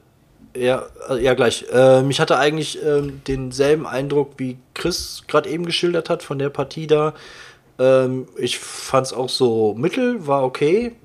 ja, 0.55 0.83
äh, 1.09 1.23
ja 1.23 1.33
gleich. 1.33 1.65
Ähm, 1.71 2.09
ich 2.09 2.19
hatte 2.19 2.37
eigentlich 2.37 2.83
ähm, 2.83 3.21
denselben 3.27 3.85
Eindruck, 3.85 4.33
wie 4.37 4.57
Chris 4.73 5.23
gerade 5.27 5.49
eben 5.49 5.65
geschildert 5.65 6.09
hat 6.09 6.23
von 6.23 6.39
der 6.39 6.49
Partie 6.49 6.87
da. 6.87 7.13
Ähm, 7.79 8.27
ich 8.37 8.59
fand 8.59 9.07
es 9.07 9.13
auch 9.13 9.29
so 9.29 9.73
mittel, 9.75 10.27
war 10.27 10.43
okay, 10.43 10.95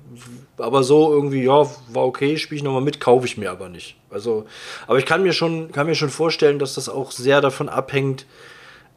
aber 0.57 0.83
so 0.83 1.11
irgendwie, 1.11 1.43
ja, 1.43 1.65
war 1.91 2.05
okay, 2.05 2.37
spiele 2.37 2.57
ich 2.57 2.63
nochmal 2.63 2.81
mit, 2.81 2.99
kaufe 2.99 3.25
ich 3.25 3.37
mir 3.37 3.51
aber 3.51 3.69
nicht. 3.69 3.95
Also, 4.09 4.45
aber 4.87 4.99
ich 4.99 5.05
kann 5.05 5.23
mir 5.23 5.33
schon, 5.33 5.71
kann 5.71 5.87
mir 5.87 5.95
schon 5.95 6.09
vorstellen, 6.09 6.59
dass 6.59 6.75
das 6.75 6.89
auch 6.89 7.11
sehr 7.11 7.41
davon 7.41 7.69
abhängt, 7.69 8.25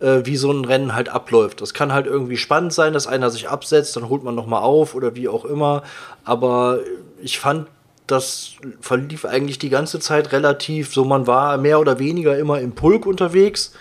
äh, 0.03 0.27
wie 0.27 0.37
so 0.37 0.51
ein 0.51 0.65
Rennen 0.65 0.95
halt 0.95 1.09
abläuft. 1.09 1.61
Das 1.61 1.73
kann 1.75 1.93
halt 1.93 2.07
irgendwie 2.07 2.37
spannend 2.37 2.73
sein, 2.73 2.93
dass 2.93 3.07
einer 3.07 3.31
sich 3.31 3.49
absetzt, 3.49 3.97
dann 3.97 4.09
holt 4.09 4.25
man 4.25 4.35
noch 4.35 4.47
mal 4.47 4.61
auf 4.61 4.95
oder 4.95 5.15
wie 5.15 5.29
auch 5.29 5.45
immer. 5.45 5.83
Aber 6.25 6.81
ich 7.23 7.39
fand, 7.39 7.69
das 8.07 8.53
verlief 8.81 9.25
eigentlich 9.25 9.59
die 9.59 9.71
ganze 9.71 10.01
Zeit 10.01 10.33
relativ 10.33 10.93
so. 10.93 11.05
Man 11.05 11.27
war 11.27 11.57
mehr 11.57 11.81
oder 11.81 11.99
weniger 11.99 12.37
immer 12.37 12.61
im 12.61 12.73
Pulk 12.73 13.07
unterwegs 13.07 13.73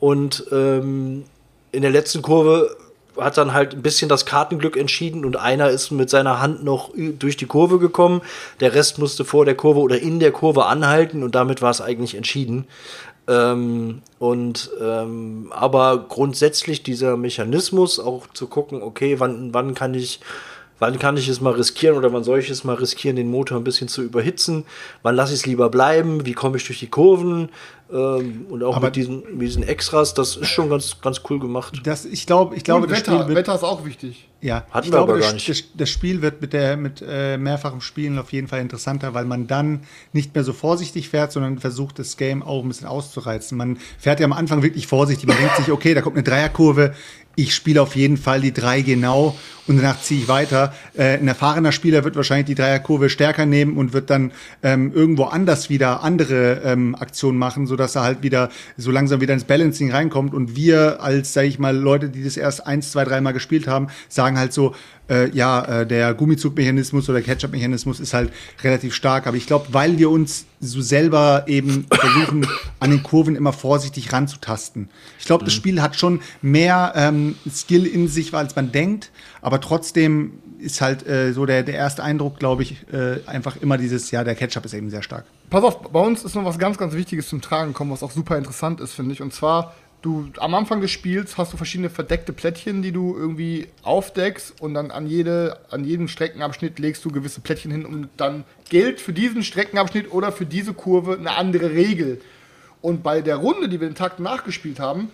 und 0.00 0.44
ähm, 0.50 1.24
in 1.72 1.82
der 1.82 1.90
letzten 1.90 2.20
Kurve 2.20 2.76
hat 3.16 3.36
dann 3.36 3.52
halt 3.52 3.74
ein 3.74 3.82
bisschen 3.82 4.08
das 4.08 4.24
Kartenglück 4.24 4.76
entschieden 4.76 5.24
und 5.24 5.36
einer 5.36 5.68
ist 5.68 5.90
mit 5.90 6.10
seiner 6.10 6.40
Hand 6.40 6.64
noch 6.64 6.90
durch 6.96 7.36
die 7.36 7.46
Kurve 7.46 7.78
gekommen. 7.78 8.22
Der 8.60 8.74
Rest 8.74 8.98
musste 8.98 9.24
vor 9.24 9.44
der 9.44 9.54
Kurve 9.54 9.80
oder 9.80 10.00
in 10.00 10.20
der 10.20 10.32
Kurve 10.32 10.66
anhalten 10.66 11.22
und 11.22 11.34
damit 11.34 11.60
war 11.60 11.70
es 11.70 11.80
eigentlich 11.80 12.14
entschieden. 12.14 12.66
Ähm, 13.28 14.02
und 14.18 14.70
ähm, 14.80 15.52
aber 15.54 16.06
grundsätzlich 16.08 16.82
dieser 16.82 17.16
Mechanismus 17.16 18.00
auch 18.00 18.26
zu 18.32 18.46
gucken, 18.46 18.82
okay, 18.82 19.20
wann, 19.20 19.54
wann 19.54 19.74
kann 19.74 19.94
ich 19.94 20.20
wann 20.80 20.98
kann 20.98 21.16
ich 21.16 21.28
es 21.28 21.40
mal 21.40 21.52
riskieren 21.52 21.96
oder 21.96 22.12
wann 22.12 22.24
soll 22.24 22.40
ich 22.40 22.50
es 22.50 22.64
mal 22.64 22.74
riskieren, 22.74 23.14
den 23.16 23.30
Motor 23.30 23.58
ein 23.58 23.64
bisschen 23.64 23.86
zu 23.86 24.02
überhitzen? 24.02 24.64
Wann 25.02 25.14
lasse 25.14 25.32
ich 25.34 25.40
es 25.40 25.46
lieber 25.46 25.68
bleiben? 25.70 26.26
Wie 26.26 26.32
komme 26.32 26.56
ich 26.56 26.66
durch 26.66 26.80
die 26.80 26.88
Kurven? 26.88 27.50
Ähm, 27.92 28.46
und 28.48 28.62
auch 28.62 28.76
Aber- 28.76 28.86
mit 28.86 28.96
diesen, 28.96 29.22
mit 29.32 29.42
diesen 29.42 29.62
Extras, 29.64 30.14
das 30.14 30.36
ist 30.36 30.48
schon 30.48 30.70
ganz, 30.70 31.00
ganz 31.00 31.20
cool 31.28 31.40
gemacht. 31.40 31.80
Das, 31.84 32.04
ich 32.04 32.24
glaube, 32.26 32.54
ich 32.54 32.62
glaube, 32.64 32.86
das 32.86 32.98
Wetter, 32.98 33.12
Spiel 33.16 33.28
wird, 33.28 33.38
Wetter 33.38 33.54
ist 33.56 33.64
auch 33.64 33.84
wichtig. 33.84 34.28
Ja, 34.40 34.64
Hatten 34.70 34.86
ich 34.86 34.92
wir 34.92 34.98
glaube, 34.98 35.12
aber 35.12 35.20
gar 35.20 35.32
das, 35.32 35.34
nicht. 35.34 35.48
das, 35.48 35.64
das 35.74 35.90
Spiel 35.90 36.22
wird 36.22 36.40
mit, 36.40 36.52
der, 36.52 36.76
mit 36.76 37.04
äh, 37.06 37.36
mehrfachem 37.36 37.80
Spielen 37.80 38.16
auf 38.18 38.32
jeden 38.32 38.46
Fall 38.46 38.60
interessanter, 38.60 39.12
weil 39.12 39.24
man 39.24 39.48
dann 39.48 39.80
nicht 40.12 40.32
mehr 40.34 40.44
so 40.44 40.52
vorsichtig 40.52 41.08
fährt, 41.08 41.32
sondern 41.32 41.58
versucht, 41.58 41.98
das 41.98 42.16
Game 42.16 42.42
auch 42.44 42.62
ein 42.62 42.68
bisschen 42.68 42.86
auszureizen. 42.86 43.58
Man 43.58 43.76
fährt 43.98 44.20
ja 44.20 44.24
am 44.24 44.32
Anfang 44.32 44.62
wirklich 44.62 44.86
vorsichtig. 44.86 45.26
Man 45.26 45.36
denkt 45.36 45.56
sich, 45.56 45.70
okay, 45.72 45.92
da 45.92 46.00
kommt 46.00 46.14
eine 46.16 46.22
Dreierkurve, 46.22 46.94
ich 47.36 47.54
spiele 47.54 47.82
auf 47.82 47.96
jeden 47.96 48.16
Fall 48.16 48.40
die 48.40 48.52
drei 48.52 48.82
genau 48.82 49.36
und 49.70 49.76
danach 49.76 50.02
ziehe 50.02 50.22
ich 50.22 50.28
weiter. 50.28 50.74
Äh, 50.96 51.18
ein 51.18 51.28
erfahrener 51.28 51.70
Spieler 51.70 52.02
wird 52.02 52.16
wahrscheinlich 52.16 52.46
die 52.46 52.56
Dreierkurve 52.56 53.08
stärker 53.08 53.46
nehmen 53.46 53.76
und 53.76 53.92
wird 53.92 54.10
dann 54.10 54.32
ähm, 54.64 54.92
irgendwo 54.92 55.24
anders 55.24 55.70
wieder 55.70 56.02
andere 56.02 56.60
ähm, 56.64 56.96
Aktionen 56.96 57.38
machen, 57.38 57.68
sodass 57.68 57.94
er 57.94 58.02
halt 58.02 58.24
wieder 58.24 58.50
so 58.76 58.90
langsam 58.90 59.20
wieder 59.20 59.32
ins 59.32 59.44
Balancing 59.44 59.92
reinkommt. 59.92 60.34
Und 60.34 60.56
wir 60.56 61.00
als, 61.00 61.32
sage 61.32 61.46
ich 61.46 61.60
mal, 61.60 61.76
Leute, 61.76 62.08
die 62.08 62.24
das 62.24 62.36
erst 62.36 62.66
eins, 62.66 62.90
zwei, 62.90 63.04
dreimal 63.04 63.32
gespielt 63.32 63.68
haben, 63.68 63.86
sagen 64.08 64.38
halt 64.38 64.52
so, 64.52 64.74
äh, 65.10 65.28
ja, 65.30 65.64
äh, 65.64 65.86
der 65.86 66.14
Gummizugmechanismus 66.14 67.08
oder 67.08 67.20
Ketchup-Mechanismus 67.20 68.00
ist 68.00 68.14
halt 68.14 68.32
relativ 68.62 68.94
stark. 68.94 69.26
Aber 69.26 69.36
ich 69.36 69.46
glaube, 69.46 69.66
weil 69.72 69.98
wir 69.98 70.10
uns 70.10 70.46
so 70.60 70.80
selber 70.80 71.44
eben 71.46 71.86
versuchen, 71.90 72.46
an 72.78 72.90
den 72.90 73.02
Kurven 73.02 73.34
immer 73.34 73.52
vorsichtig 73.52 74.12
ranzutasten. 74.12 74.88
Ich 75.18 75.26
glaube, 75.26 75.44
das 75.44 75.54
Spiel 75.54 75.82
hat 75.82 75.96
schon 75.96 76.20
mehr 76.42 76.92
ähm, 76.94 77.34
Skill 77.50 77.86
in 77.86 78.08
sich, 78.08 78.32
als 78.34 78.54
man 78.54 78.70
denkt. 78.70 79.10
Aber 79.42 79.60
trotzdem 79.60 80.34
ist 80.58 80.80
halt 80.80 81.06
äh, 81.06 81.32
so 81.32 81.46
der, 81.46 81.62
der 81.62 81.74
erste 81.74 82.02
Eindruck, 82.02 82.38
glaube 82.38 82.62
ich, 82.62 82.76
äh, 82.92 83.20
einfach 83.26 83.56
immer 83.56 83.78
dieses, 83.78 84.10
ja, 84.10 84.24
der 84.24 84.34
Ketchup 84.34 84.64
ist 84.64 84.74
eben 84.74 84.90
sehr 84.90 85.02
stark. 85.02 85.24
Pass 85.48 85.64
auf, 85.64 85.80
bei 85.90 86.00
uns 86.00 86.24
ist 86.24 86.34
noch 86.34 86.44
was 86.44 86.58
ganz, 86.58 86.78
ganz 86.78 86.94
Wichtiges 86.94 87.28
zum 87.28 87.40
Tragen 87.40 87.72
gekommen, 87.72 87.90
was 87.90 88.02
auch 88.02 88.10
super 88.10 88.36
interessant 88.36 88.80
ist, 88.80 88.92
finde 88.92 89.12
ich. 89.12 89.22
Und 89.22 89.32
zwar, 89.32 89.74
du 90.02 90.28
am 90.38 90.54
Anfang 90.54 90.80
des 90.80 90.90
Spiels 90.90 91.38
hast 91.38 91.52
du 91.52 91.56
verschiedene 91.56 91.90
verdeckte 91.90 92.32
Plättchen, 92.32 92.82
die 92.82 92.92
du 92.92 93.16
irgendwie 93.16 93.68
aufdeckst 93.82 94.60
und 94.60 94.74
dann 94.74 94.90
an, 94.90 95.06
jede, 95.06 95.58
an 95.70 95.84
jedem 95.84 96.08
Streckenabschnitt 96.08 96.78
legst 96.78 97.04
du 97.04 97.10
gewisse 97.10 97.40
Plättchen 97.40 97.70
hin 97.70 97.86
und 97.86 98.08
dann 98.16 98.44
gilt 98.68 99.00
für 99.00 99.12
diesen 99.12 99.42
Streckenabschnitt 99.42 100.12
oder 100.12 100.32
für 100.32 100.46
diese 100.46 100.74
Kurve 100.74 101.16
eine 101.18 101.36
andere 101.36 101.70
Regel. 101.70 102.20
Und 102.82 103.02
bei 103.02 103.20
der 103.20 103.36
Runde, 103.36 103.68
die 103.68 103.80
wir 103.80 103.88
den 103.88 103.94
Tag 103.94 104.20
nachgespielt 104.20 104.80
haben, 104.80 105.10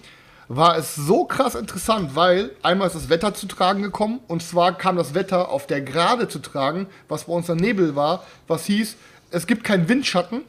war 0.49 0.77
es 0.77 0.95
so 0.95 1.25
krass 1.25 1.55
interessant, 1.55 2.15
weil 2.15 2.51
einmal 2.63 2.87
ist 2.87 2.97
das 2.97 3.09
Wetter 3.09 3.35
zu 3.35 3.47
tragen 3.47 3.83
gekommen 3.83 4.21
und 4.29 4.43
zwar 4.43 4.77
kam 4.77 4.97
das 4.97 5.15
Wetter 5.15 5.49
auf 5.49 5.67
der 5.67 5.81
Gerade 5.81 6.29
zu 6.29 6.39
tragen, 6.39 6.87
was 7.09 7.25
bei 7.25 7.33
uns 7.33 7.47
der 7.47 7.57
Nebel 7.57 7.97
war, 7.97 8.25
was 8.47 8.65
hieß, 8.67 8.97
es 9.31 9.47
gibt 9.47 9.65
keinen 9.65 9.89
Windschatten. 9.89 10.43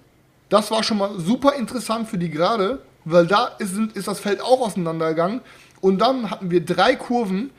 Das 0.50 0.72
war 0.72 0.84
schon 0.84 1.00
mal 1.00 1.20
super 1.20 1.56
interessant 1.56 2.08
für 2.08 2.18
die 2.18 2.30
Gerade, 2.30 2.80
weil 3.06 3.28
da 3.28 3.48
ist, 3.60 3.76
ist 3.96 4.08
das 4.08 4.20
Feld 4.20 4.42
auch 4.42 4.62
auseinandergegangen. 4.62 5.42
Und 5.82 6.00
dann 6.00 6.30
hatten 6.30 6.52
wir 6.52 6.64
drei 6.64 6.96
Kurven. 6.96 7.50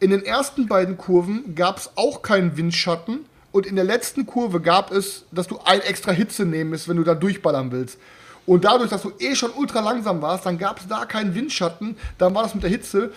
In 0.00 0.10
den 0.10 0.24
ersten 0.24 0.66
beiden 0.66 0.96
Kurven 0.96 1.54
gab 1.54 1.78
es 1.78 1.90
auch 1.96 2.22
keinen 2.22 2.56
Windschatten. 2.56 3.26
Und 3.52 3.66
in 3.66 3.76
der 3.76 3.84
letzten 3.84 4.26
Kurve 4.26 4.60
gab 4.60 4.90
es, 4.90 5.26
dass 5.30 5.46
du 5.46 5.60
ein 5.64 5.80
extra 5.80 6.10
Hitze 6.10 6.44
nehmen 6.44 6.70
musst, 6.70 6.88
wenn 6.88 6.96
du 6.96 7.04
da 7.04 7.14
durchballern 7.14 7.70
willst. 7.70 7.98
Und 8.46 8.64
dadurch, 8.64 8.90
dass 8.90 9.02
du 9.02 9.12
eh 9.18 9.34
schon 9.34 9.50
ultra 9.52 9.80
langsam 9.80 10.20
warst, 10.20 10.44
dann 10.46 10.58
gab 10.58 10.80
es 10.80 10.88
da 10.88 11.06
keinen 11.06 11.34
Windschatten, 11.34 11.96
dann 12.18 12.34
war 12.34 12.42
das 12.42 12.54
mit 12.54 12.62
der 12.62 12.70
Hitze 12.70 13.12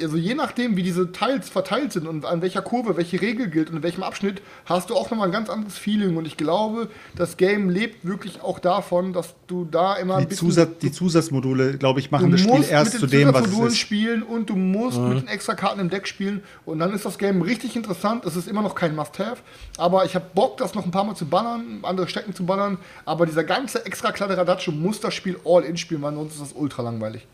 also 0.00 0.16
je 0.16 0.34
nachdem, 0.34 0.76
wie 0.76 0.82
diese 0.82 1.12
Teils 1.12 1.48
verteilt 1.48 1.92
sind 1.92 2.06
und 2.06 2.24
an 2.24 2.42
welcher 2.42 2.62
Kurve 2.62 2.96
welche 2.96 3.20
Regel 3.20 3.48
gilt 3.48 3.70
und 3.70 3.76
in 3.76 3.82
welchem 3.82 4.02
Abschnitt, 4.02 4.42
hast 4.64 4.90
du 4.90 4.94
auch 4.94 5.10
nochmal 5.10 5.28
ein 5.28 5.32
ganz 5.32 5.48
anderes 5.48 5.78
Feeling. 5.78 6.16
Und 6.16 6.26
ich 6.26 6.36
glaube, 6.36 6.88
das 7.14 7.36
Game 7.36 7.70
lebt 7.70 8.06
wirklich 8.06 8.42
auch 8.42 8.58
davon, 8.58 9.12
dass 9.12 9.34
du 9.46 9.64
da 9.64 9.94
immer 9.96 10.18
die 10.18 10.22
ein 10.24 10.28
bisschen. 10.28 10.48
Zusatz, 10.48 10.78
die 10.80 10.92
Zusatzmodule, 10.92 11.78
glaube 11.78 12.00
ich, 12.00 12.10
machen 12.10 12.26
du 12.26 12.32
das 12.32 12.40
Spiel 12.42 12.54
musst 12.58 12.70
erst 12.70 12.92
mit 12.94 13.00
zu 13.00 13.06
den 13.06 13.20
dem, 13.20 13.28
was 13.28 13.34
es 13.34 13.44
Zusatzmodulen 13.44 13.72
ist. 13.72 13.78
spielen 13.78 14.22
und 14.22 14.50
du 14.50 14.56
musst 14.56 14.98
mit 14.98 15.22
den 15.22 15.28
extra 15.28 15.54
Karten 15.54 15.80
im 15.80 15.90
Deck 15.90 16.06
spielen. 16.06 16.42
Und 16.64 16.78
dann 16.78 16.92
ist 16.92 17.04
das 17.04 17.18
Game 17.18 17.42
richtig 17.42 17.76
interessant. 17.76 18.24
Es 18.24 18.36
ist 18.36 18.48
immer 18.48 18.62
noch 18.62 18.74
kein 18.74 18.94
Must-Have. 18.94 19.38
Aber 19.78 20.04
ich 20.04 20.14
habe 20.14 20.26
Bock, 20.34 20.58
das 20.58 20.74
noch 20.74 20.84
ein 20.84 20.90
paar 20.90 21.04
Mal 21.04 21.14
zu 21.14 21.26
ballern, 21.26 21.80
andere 21.82 22.08
Strecken 22.08 22.34
zu 22.34 22.44
ballern. 22.44 22.78
Aber 23.04 23.26
dieser 23.26 23.44
ganze 23.44 23.84
extra 23.86 24.12
Kladderadatsch 24.12 24.68
muss 24.68 25.00
das 25.00 25.14
Spiel 25.14 25.38
all 25.44 25.62
in 25.62 25.76
spielen, 25.76 26.02
weil 26.02 26.14
sonst 26.14 26.34
ist 26.34 26.42
das 26.42 26.52
ultra 26.52 26.82
langweilig. 26.82 27.26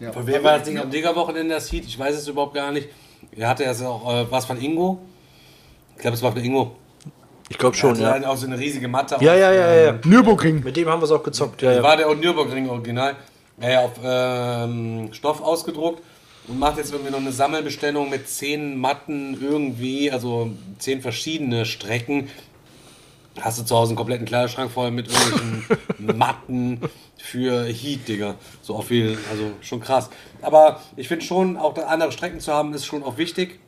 Ja. 0.00 0.12
Von 0.12 0.26
wem 0.26 0.42
war 0.44 0.58
das 0.58 0.66
Ding 0.66 0.78
am 0.78 0.90
Digger-Wochenende, 0.90 1.54
das 1.54 1.70
Heat? 1.72 1.84
Ich 1.84 1.98
weiß 1.98 2.16
es 2.16 2.28
überhaupt 2.28 2.54
gar 2.54 2.70
nicht. 2.70 2.88
Er 3.32 3.48
hatte 3.48 3.64
ja 3.64 3.72
auch, 3.86 4.14
äh, 4.14 4.30
was 4.30 4.46
von 4.46 4.60
Ingo? 4.60 5.00
Ich 5.96 6.02
glaube, 6.02 6.16
es 6.16 6.22
war 6.22 6.32
von 6.32 6.42
Ingo. 6.42 6.76
Ich 7.48 7.58
glaube 7.58 7.76
schon, 7.76 7.98
ja. 7.98 8.28
auch 8.28 8.36
so 8.36 8.46
eine 8.46 8.58
riesige 8.58 8.88
Matte. 8.88 9.16
Ja, 9.20 9.32
auf, 9.32 9.38
ja, 9.38 9.52
ja, 9.52 9.74
ja. 9.74 9.98
Nürburgring. 10.04 10.62
Mit 10.62 10.76
dem 10.76 10.88
haben 10.88 11.00
wir 11.00 11.06
es 11.06 11.10
auch 11.10 11.22
gezockt. 11.22 11.62
Ja, 11.62 11.72
ja. 11.72 11.82
War 11.82 11.96
der 11.96 12.14
Nürburgring 12.14 12.68
Original. 12.68 13.16
Ja, 13.60 13.70
ja, 13.70 13.80
auf 13.80 13.92
ähm, 14.04 15.08
Stoff 15.12 15.42
ausgedruckt 15.42 16.02
und 16.46 16.58
macht 16.58 16.76
jetzt 16.78 16.92
irgendwie 16.92 17.10
noch 17.10 17.18
eine 17.18 17.32
Sammelbestellung 17.32 18.10
mit 18.10 18.28
zehn 18.28 18.78
Matten 18.78 19.36
irgendwie, 19.40 20.12
also 20.12 20.50
zehn 20.78 21.00
verschiedene 21.00 21.64
Strecken. 21.64 22.28
Hast 23.40 23.58
du 23.58 23.64
zu 23.64 23.76
Hause 23.76 23.90
einen 23.90 23.96
kompletten 23.96 24.26
Kleiderschrank 24.26 24.70
voll 24.70 24.90
mit 24.90 25.08
irgendwelchen 25.08 25.64
Matten 26.18 26.80
für 27.16 27.66
Heat, 27.66 28.08
Digga. 28.08 28.34
So 28.62 28.76
auch 28.76 28.84
viel, 28.84 29.18
also 29.30 29.50
schon 29.60 29.80
krass. 29.80 30.10
Aber 30.42 30.80
ich 30.96 31.08
finde 31.08 31.24
schon, 31.24 31.56
auch 31.56 31.76
andere 31.76 32.12
Strecken 32.12 32.40
zu 32.40 32.52
haben, 32.52 32.74
ist 32.74 32.86
schon 32.86 33.02
auch 33.02 33.16
wichtig. 33.16 33.58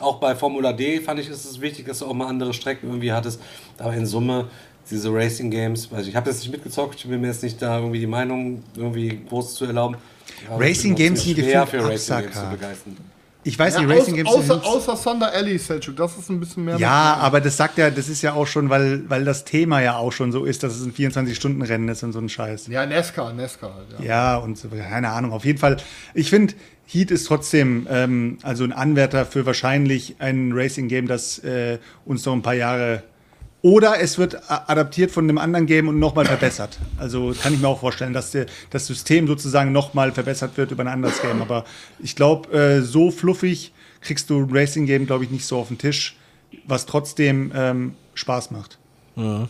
Auch 0.00 0.18
bei 0.18 0.34
Formula 0.34 0.72
D 0.72 1.00
fand 1.00 1.20
ich, 1.20 1.28
ist 1.28 1.44
es 1.44 1.60
wichtig, 1.60 1.86
dass 1.86 2.00
du 2.00 2.06
auch 2.06 2.14
mal 2.14 2.26
andere 2.26 2.52
Strecken 2.52 2.88
irgendwie 2.88 3.12
hattest. 3.12 3.40
Aber 3.78 3.94
in 3.94 4.06
Summe, 4.06 4.48
diese 4.90 5.12
Racing 5.12 5.50
Games, 5.50 5.90
weiß 5.90 6.02
ich, 6.02 6.08
ich 6.08 6.16
habe 6.16 6.28
das 6.28 6.40
nicht 6.40 6.50
mitgezockt, 6.50 6.96
ich 6.96 7.08
will 7.08 7.18
mir 7.18 7.28
jetzt 7.28 7.42
nicht 7.42 7.60
da 7.62 7.78
irgendwie 7.78 8.00
die 8.00 8.06
Meinung 8.06 8.62
irgendwie 8.76 9.20
groß 9.28 9.54
zu 9.54 9.64
erlauben. 9.64 9.96
Aber 10.48 10.64
Racing 10.64 10.94
Games 10.94 11.22
sind 11.22 11.36
gefühlt 11.36 11.68
für 11.68 11.84
Racing 11.84 12.18
Games 12.18 12.34
zu 12.34 12.46
begeistern. 12.50 12.96
Ich 13.46 13.56
weiß, 13.56 13.74
Ja, 13.74 13.80
die 13.80 13.86
Racing 13.86 14.16
Games 14.16 14.28
außer, 14.28 14.54
sind 14.54 14.64
außer 14.64 15.00
Thunder 15.00 15.32
Alley, 15.32 15.56
Selchuk, 15.56 15.94
das 15.96 16.18
ist 16.18 16.28
ein 16.30 16.40
bisschen 16.40 16.64
mehr. 16.64 16.78
Ja, 16.78 17.16
aber 17.20 17.40
das 17.40 17.56
sagt 17.56 17.78
ja, 17.78 17.90
das 17.90 18.08
ist 18.08 18.20
ja 18.20 18.32
auch 18.32 18.46
schon, 18.46 18.70
weil, 18.70 19.08
weil 19.08 19.24
das 19.24 19.44
Thema 19.44 19.80
ja 19.80 19.96
auch 19.96 20.10
schon 20.10 20.32
so 20.32 20.44
ist, 20.44 20.64
dass 20.64 20.74
es 20.74 20.84
ein 20.84 20.92
24-Stunden-Rennen 20.92 21.88
ist 21.88 22.02
und 22.02 22.12
so 22.12 22.18
ein 22.18 22.28
Scheiß. 22.28 22.66
Ja, 22.66 22.84
Nesca, 22.84 23.32
Nesca 23.32 23.72
halt, 23.72 24.00
ja. 24.00 24.04
Ja, 24.04 24.36
und 24.38 24.58
so, 24.58 24.68
keine 24.68 25.10
Ahnung. 25.10 25.32
Auf 25.32 25.44
jeden 25.44 25.58
Fall, 25.58 25.76
ich 26.12 26.28
finde, 26.28 26.54
Heat 26.86 27.12
ist 27.12 27.26
trotzdem 27.26 27.86
ähm, 27.88 28.38
also 28.42 28.64
ein 28.64 28.72
Anwärter 28.72 29.26
für 29.26 29.46
wahrscheinlich 29.46 30.16
ein 30.18 30.50
Racing-Game, 30.52 31.06
das 31.06 31.38
äh, 31.38 31.78
uns 32.04 32.24
noch 32.26 32.32
ein 32.32 32.42
paar 32.42 32.54
Jahre. 32.54 33.04
Oder 33.66 33.98
es 33.98 34.16
wird 34.16 34.48
adaptiert 34.48 35.10
von 35.10 35.24
einem 35.24 35.38
anderen 35.38 35.66
Game 35.66 35.88
und 35.88 35.98
nochmal 35.98 36.24
verbessert. 36.24 36.78
Also 36.98 37.34
kann 37.42 37.52
ich 37.52 37.60
mir 37.60 37.66
auch 37.66 37.80
vorstellen, 37.80 38.12
dass 38.12 38.30
der, 38.30 38.46
das 38.70 38.86
System 38.86 39.26
sozusagen 39.26 39.72
nochmal 39.72 40.12
verbessert 40.12 40.56
wird 40.56 40.70
über 40.70 40.84
ein 40.84 40.88
anderes 40.88 41.20
Game. 41.20 41.42
Aber 41.42 41.64
ich 41.98 42.14
glaube, 42.14 42.48
äh, 42.56 42.80
so 42.82 43.10
fluffig 43.10 43.72
kriegst 44.02 44.30
du 44.30 44.38
ein 44.38 44.50
Racing-Game, 44.52 45.06
glaube 45.06 45.24
ich, 45.24 45.30
nicht 45.32 45.44
so 45.44 45.58
auf 45.58 45.66
den 45.66 45.78
Tisch, 45.78 46.16
was 46.64 46.86
trotzdem 46.86 47.50
ähm, 47.56 47.96
Spaß 48.14 48.52
macht. 48.52 48.78
Ja. 49.16 49.48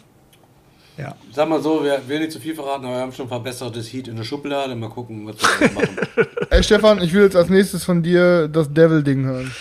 Sag 1.35 1.51
mal 1.51 1.61
so, 1.61 1.85
wir 1.85 2.01
will 2.09 2.21
nicht 2.21 2.33
zu 2.33 2.41
viel 2.41 2.55
verraten, 2.55 2.87
aber 2.87 2.95
wir 2.95 3.01
haben 3.03 3.13
schon 3.13 3.29
verbessertes 3.29 3.93
Heat 3.93 4.09
in 4.09 4.17
der 4.17 4.25
Schublade. 4.25 4.75
Mal 4.77 4.89
gucken, 4.89 5.27
was 5.27 5.37
wir 5.61 5.73
machen. 5.73 5.99
Ey, 6.49 6.63
Stefan, 6.63 7.03
ich 7.03 7.13
will 7.13 7.25
jetzt 7.25 7.37
als 7.37 7.51
nächstes 7.51 7.85
von 7.85 8.03
dir 8.03 8.49
das 8.49 8.73
Devil-Ding 8.73 9.27
hören. 9.27 9.53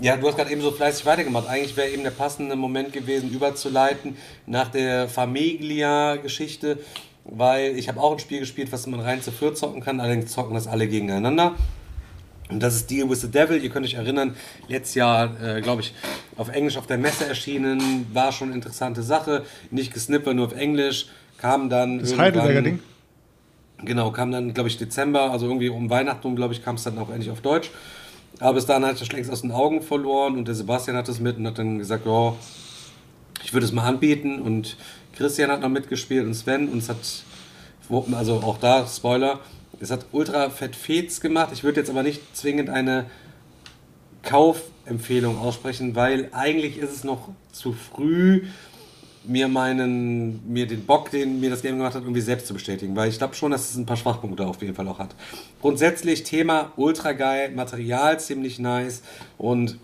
Ja, 0.00 0.16
du 0.16 0.26
hast 0.26 0.36
gerade 0.36 0.50
eben 0.50 0.60
so 0.60 0.70
fleißig 0.70 1.06
weitergemacht. 1.06 1.48
Eigentlich 1.48 1.76
wäre 1.76 1.88
eben 1.88 2.02
der 2.02 2.10
passende 2.10 2.56
Moment 2.56 2.92
gewesen, 2.92 3.30
überzuleiten 3.30 4.16
nach 4.46 4.68
der 4.68 5.08
Famiglia-Geschichte, 5.08 6.78
weil 7.24 7.78
ich 7.78 7.88
habe 7.88 8.00
auch 8.00 8.12
ein 8.12 8.18
Spiel 8.18 8.40
gespielt, 8.40 8.72
was 8.72 8.86
man 8.86 9.00
rein 9.00 9.22
zu 9.22 9.30
viert 9.30 9.56
zocken 9.56 9.82
kann, 9.82 10.00
allerdings 10.00 10.32
zocken 10.32 10.54
das 10.54 10.66
alle 10.66 10.88
gegeneinander. 10.88 11.54
Und 12.48 12.62
das 12.62 12.74
ist 12.74 12.90
Deal 12.90 13.08
with 13.08 13.20
the 13.22 13.30
Devil. 13.30 13.62
Ihr 13.62 13.70
könnt 13.70 13.86
euch 13.86 13.94
erinnern, 13.94 14.36
letztes 14.68 14.94
Jahr, 14.96 15.40
äh, 15.42 15.60
glaube 15.62 15.82
ich, 15.82 15.94
auf 16.36 16.48
Englisch 16.50 16.76
auf 16.76 16.86
der 16.86 16.98
Messe 16.98 17.26
erschienen, 17.26 18.06
war 18.12 18.32
schon 18.32 18.48
eine 18.48 18.56
interessante 18.56 19.02
Sache. 19.02 19.44
Nicht 19.70 19.94
gesnippert, 19.94 20.34
nur 20.34 20.46
auf 20.46 20.54
Englisch. 20.54 21.06
Kam 21.38 21.70
dann. 21.70 22.00
Das 22.00 22.16
Heidelberger 22.18 22.62
Ding. 22.62 22.80
Genau, 23.84 24.12
kam 24.12 24.30
dann, 24.30 24.54
glaube 24.54 24.68
ich, 24.68 24.76
Dezember, 24.76 25.30
also 25.32 25.46
irgendwie 25.46 25.68
um 25.68 25.90
Weihnachten, 25.90 26.36
glaube 26.36 26.54
ich, 26.54 26.62
kam 26.62 26.76
es 26.76 26.84
dann 26.84 26.98
auch 26.98 27.10
endlich 27.10 27.30
auf 27.30 27.40
Deutsch. 27.40 27.70
Aber 28.38 28.54
bis 28.54 28.66
dahin 28.66 28.84
ich 28.92 28.98
das 28.98 29.12
längst 29.12 29.30
aus 29.30 29.42
den 29.42 29.52
Augen 29.52 29.82
verloren 29.82 30.36
und 30.36 30.48
der 30.48 30.54
Sebastian 30.54 30.96
hat 30.96 31.08
das 31.08 31.20
mit 31.20 31.36
und 31.36 31.46
hat 31.46 31.58
dann 31.58 31.78
gesagt, 31.78 32.06
ja, 32.06 32.34
ich 33.44 33.52
würde 33.52 33.66
es 33.66 33.72
mal 33.72 33.86
anbieten 33.86 34.40
und 34.40 34.76
Christian 35.14 35.50
hat 35.50 35.60
noch 35.60 35.68
mitgespielt 35.68 36.26
und 36.26 36.34
Sven 36.34 36.68
und 36.68 36.78
es 36.78 36.88
hat, 36.88 36.96
also 38.12 38.36
auch 38.36 38.58
da, 38.58 38.86
Spoiler, 38.86 39.40
es 39.80 39.90
hat 39.90 40.06
ultra 40.12 40.48
fett 40.50 40.76
Fets 40.76 41.20
gemacht. 41.20 41.50
Ich 41.52 41.64
würde 41.64 41.80
jetzt 41.80 41.90
aber 41.90 42.02
nicht 42.02 42.36
zwingend 42.36 42.70
eine 42.70 43.06
Kaufempfehlung 44.22 45.38
aussprechen, 45.38 45.94
weil 45.96 46.28
eigentlich 46.32 46.78
ist 46.78 46.94
es 46.94 47.04
noch 47.04 47.28
zu 47.52 47.72
früh, 47.72 48.44
mir 49.24 49.48
meinen, 49.48 50.40
mir 50.52 50.66
den 50.66 50.84
Bock, 50.84 51.10
den 51.10 51.40
mir 51.40 51.50
das 51.50 51.62
Game 51.62 51.76
gemacht 51.76 51.94
hat, 51.94 52.02
irgendwie 52.02 52.20
selbst 52.20 52.46
zu 52.46 52.54
bestätigen, 52.54 52.96
weil 52.96 53.08
ich 53.08 53.18
glaube 53.18 53.34
schon, 53.34 53.52
dass 53.52 53.70
es 53.70 53.76
ein 53.76 53.86
paar 53.86 53.96
Schwachpunkte 53.96 54.46
auf 54.46 54.60
jeden 54.62 54.74
Fall 54.74 54.88
auch 54.88 54.98
hat. 54.98 55.14
Grundsätzlich 55.60 56.24
Thema 56.24 56.72
ultra 56.76 57.12
geil, 57.12 57.50
Material 57.52 58.18
ziemlich 58.18 58.58
nice 58.58 59.02
und 59.38 59.78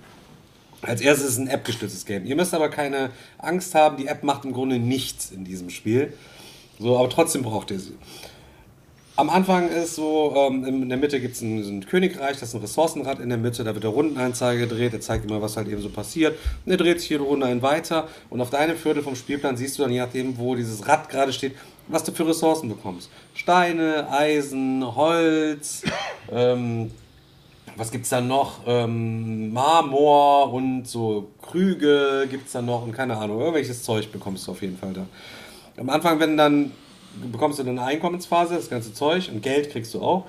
als 0.83 1.01
erstes 1.01 1.27
ist 1.27 1.33
es 1.33 1.39
ein 1.39 1.49
App-gestütztes 1.49 2.05
Game. 2.05 2.25
Ihr 2.25 2.37
müsst 2.37 2.55
aber 2.55 2.69
keine 2.69 3.11
Angst 3.39 3.75
haben, 3.75 3.97
die 3.97 4.07
App 4.07 4.23
macht 4.23 4.45
im 4.45 4.53
Grunde 4.53 4.79
nichts 4.79 5.31
in 5.31 5.45
diesem 5.45 5.71
Spiel. 5.71 6.13
So, 6.79 6.97
aber 6.97 7.09
trotzdem 7.09 7.43
braucht 7.43 7.73
ihr 7.73 7.81
sie. 7.81 7.95
Am 9.19 9.31
Anfang 9.31 9.69
ist 9.69 9.97
so, 9.97 10.33
ähm, 10.37 10.65
in 10.65 10.89
der 10.89 10.97
Mitte 10.97 11.21
gibt 11.21 11.35
es 11.35 11.43
ein, 11.43 11.59
ein 11.59 11.85
Königreich, 11.85 12.39
das 12.39 12.51
ist 12.51 12.55
ein 12.55 12.61
Ressourcenrad 12.61 13.19
in 13.19 13.29
der 13.31 13.37
Mitte, 13.37 13.65
da 13.65 13.75
wird 13.75 13.83
der 13.83 13.91
Rundeneinzeiger 13.91 14.61
gedreht, 14.61 14.93
der 14.93 15.01
zeigt 15.01 15.25
immer, 15.25 15.43
was 15.43 15.57
halt 15.57 15.67
eben 15.67 15.83
so 15.83 15.89
passiert. 15.89 16.39
Und 16.65 16.71
er 16.71 16.79
dreht 16.79 17.01
sich 17.01 17.11
jede 17.11 17.25
Runde 17.25 17.47
ein 17.47 17.61
weiter 17.61 18.07
und 18.31 18.41
auf 18.41 18.51
deinem 18.51 18.77
Viertel 18.77 19.03
vom 19.03 19.17
Spielplan 19.17 19.57
siehst 19.57 19.77
du 19.77 19.83
dann, 19.83 19.91
je 19.91 19.99
nachdem, 19.99 20.39
wo 20.39 20.55
dieses 20.55 20.87
Rad 20.87 21.09
gerade 21.09 21.33
steht, 21.33 21.57
was 21.89 22.05
du 22.05 22.13
für 22.13 22.29
Ressourcen 22.29 22.69
bekommst. 22.69 23.11
Steine, 23.35 24.07
Eisen, 24.09 24.85
Holz, 24.95 25.83
ähm, 26.31 26.93
was 27.75 27.91
gibt's 27.91 28.11
da 28.11 28.21
noch? 28.21 28.61
Ähm, 28.69 29.53
Marmor 29.53 30.53
und 30.53 30.87
so 30.87 31.33
Krüge 31.43 32.29
gibt's 32.31 32.53
da 32.53 32.63
noch 32.63 32.85
und 32.85 32.93
keine 32.93 33.17
Ahnung, 33.17 33.41
irgendwelches 33.41 33.83
Zeug 33.83 34.13
bekommst 34.13 34.47
du 34.47 34.53
auf 34.53 34.63
jeden 34.63 34.79
Fall 34.79 34.93
da. 34.93 35.07
Am 35.77 35.91
Anfang, 35.91 36.21
wenn 36.21 36.37
dann 36.37 36.71
bekommst 37.33 37.59
du 37.59 37.63
dann 37.65 37.79
eine 37.79 37.89
Einkommensphase, 37.89 38.55
das 38.55 38.71
ganze 38.71 38.93
Zeug 38.93 39.31
und 39.33 39.43
Geld 39.43 39.71
kriegst 39.71 39.95
du 39.95 40.03
auch. 40.03 40.27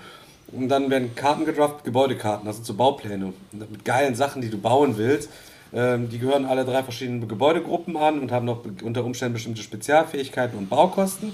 Und 0.52 0.70
dann 0.70 0.90
werden 0.90 1.14
Karten 1.16 1.46
gedraft, 1.46 1.84
Gebäudekarten, 1.84 2.46
das 2.48 2.66
sind 2.66 2.78
Baupläne 2.78 3.34
mit 3.52 3.86
geilen 3.86 4.16
Sachen, 4.16 4.42
die 4.42 4.50
du 4.50 4.58
bauen 4.58 4.98
willst. 4.98 5.30
Ähm, 5.72 6.10
die 6.10 6.18
gehören 6.18 6.46
alle 6.46 6.66
drei 6.66 6.82
verschiedenen 6.82 7.28
Gebäudegruppen 7.28 7.96
an 7.98 8.20
und 8.20 8.32
haben 8.32 8.46
noch 8.46 8.64
unter 8.84 9.04
Umständen 9.04 9.34
bestimmte 9.34 9.62
Spezialfähigkeiten 9.62 10.58
und 10.58 10.70
Baukosten. 10.70 11.34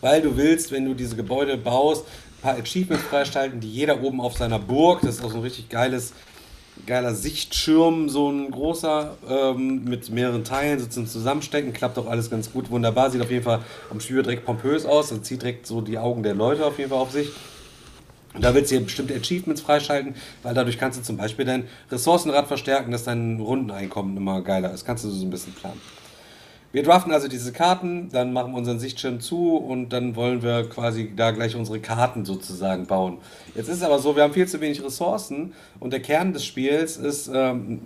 Weil 0.00 0.20
du 0.20 0.36
willst, 0.36 0.70
wenn 0.70 0.84
du 0.84 0.94
diese 0.94 1.16
Gebäude 1.16 1.56
baust, 1.56 2.04
ein 2.06 2.42
paar 2.42 2.56
Achievements 2.56 3.04
freischalten, 3.04 3.60
die 3.60 3.72
jeder 3.72 4.02
oben 4.02 4.20
auf 4.20 4.36
seiner 4.36 4.58
Burg, 4.58 5.00
das 5.00 5.16
ist 5.16 5.24
auch 5.24 5.30
so 5.30 5.38
ein 5.38 5.42
richtig 5.42 5.68
geiles, 5.70 6.12
geiler 6.86 7.14
Sichtschirm, 7.14 8.08
so 8.08 8.30
ein 8.30 8.50
großer, 8.50 9.16
ähm, 9.28 9.84
mit 9.84 10.10
mehreren 10.10 10.44
Teilen, 10.44 10.78
so 10.78 10.86
zum 10.86 11.06
Zusammenstecken, 11.06 11.72
klappt 11.72 11.98
auch 11.98 12.06
alles 12.06 12.30
ganz 12.30 12.52
gut, 12.52 12.70
wunderbar, 12.70 13.10
sieht 13.10 13.22
auf 13.22 13.30
jeden 13.30 13.44
Fall 13.44 13.60
am 13.90 14.00
Spiel 14.00 14.22
direkt 14.22 14.44
pompös 14.44 14.86
aus, 14.86 15.12
und 15.12 15.24
zieht 15.24 15.42
direkt 15.42 15.66
so 15.66 15.80
die 15.80 15.98
Augen 15.98 16.22
der 16.22 16.34
Leute 16.34 16.64
auf 16.64 16.78
jeden 16.78 16.90
Fall 16.90 16.98
auf 16.98 17.10
sich. 17.10 17.28
Und 18.34 18.44
da 18.44 18.54
willst 18.54 18.70
du 18.70 18.76
hier 18.76 18.84
bestimmte 18.84 19.14
Achievements 19.14 19.62
freischalten, 19.62 20.14
weil 20.42 20.54
dadurch 20.54 20.78
kannst 20.78 20.98
du 20.98 21.02
zum 21.02 21.16
Beispiel 21.16 21.44
dein 21.44 21.66
Ressourcenrad 21.90 22.46
verstärken, 22.46 22.92
dass 22.92 23.04
dein 23.04 23.40
Rundeneinkommen 23.40 24.16
immer 24.16 24.42
geiler 24.42 24.72
ist. 24.72 24.84
Kannst 24.84 25.04
du 25.04 25.10
so 25.10 25.24
ein 25.24 25.30
bisschen 25.30 25.54
planen. 25.54 25.80
Wir 26.70 26.82
draften 26.82 27.12
also 27.12 27.28
diese 27.28 27.50
Karten, 27.50 28.10
dann 28.12 28.34
machen 28.34 28.52
wir 28.52 28.58
unseren 28.58 28.78
Sichtschirm 28.78 29.20
zu 29.20 29.56
und 29.56 29.88
dann 29.88 30.16
wollen 30.16 30.42
wir 30.42 30.68
quasi 30.68 31.10
da 31.16 31.30
gleich 31.30 31.56
unsere 31.56 31.80
Karten 31.80 32.26
sozusagen 32.26 32.86
bauen. 32.86 33.18
Jetzt 33.54 33.68
ist 33.68 33.76
es 33.76 33.82
aber 33.82 33.98
so, 33.98 34.16
wir 34.16 34.22
haben 34.22 34.34
viel 34.34 34.46
zu 34.46 34.60
wenig 34.60 34.84
Ressourcen 34.84 35.54
und 35.80 35.94
der 35.94 36.00
Kern 36.00 36.34
des 36.34 36.44
Spiels 36.44 36.98
ist 36.98 37.30
ähm, 37.32 37.80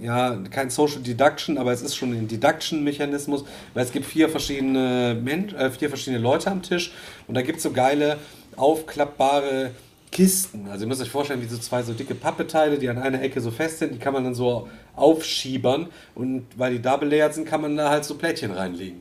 ja 0.00 0.38
kein 0.52 0.70
Social 0.70 1.00
Deduction, 1.00 1.58
aber 1.58 1.72
es 1.72 1.82
ist 1.82 1.96
schon 1.96 2.12
ein 2.12 2.28
Deduction-Mechanismus, 2.28 3.44
weil 3.74 3.84
es 3.84 3.90
gibt 3.90 4.06
vier 4.06 4.28
verschiedene, 4.28 5.18
Men 5.20 5.52
äh, 5.56 5.70
vier 5.70 5.88
verschiedene 5.88 6.22
Leute 6.22 6.48
am 6.48 6.62
Tisch 6.62 6.92
und 7.26 7.34
da 7.34 7.42
gibt 7.42 7.56
es 7.56 7.64
so 7.64 7.72
geile 7.72 8.18
aufklappbare 8.54 9.72
Kisten. 10.10 10.68
Also 10.68 10.84
ihr 10.84 10.88
müsst 10.88 11.02
euch 11.02 11.10
vorstellen, 11.10 11.42
wie 11.42 11.46
so 11.46 11.58
zwei 11.58 11.82
so 11.82 11.92
dicke 11.92 12.14
Pappeteile, 12.14 12.78
die 12.78 12.88
an 12.88 12.98
einer 12.98 13.22
Ecke 13.22 13.40
so 13.40 13.50
fest 13.50 13.78
sind, 13.78 13.94
die 13.94 13.98
kann 13.98 14.12
man 14.12 14.24
dann 14.24 14.34
so 14.34 14.68
aufschiebern 14.96 15.88
und 16.14 16.46
weil 16.56 16.72
die 16.72 16.82
double 16.82 17.08
layered 17.08 17.34
sind, 17.34 17.46
kann 17.46 17.60
man 17.60 17.76
da 17.76 17.90
halt 17.90 18.04
so 18.04 18.16
Plättchen 18.16 18.50
reinlegen. 18.50 19.00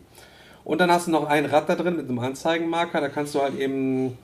Und 0.63 0.81
dann 0.81 0.91
hast 0.91 1.07
du 1.07 1.11
noch 1.11 1.25
ein 1.25 1.45
Rad 1.45 1.69
da 1.69 1.75
drin 1.75 1.95
mit 1.95 2.09
einem 2.09 2.19
Anzeigenmarker, 2.19 2.99
da 2.99 3.09
kannst 3.09 3.33
du 3.35 3.41
halt 3.41 3.57
eben 3.57 4.17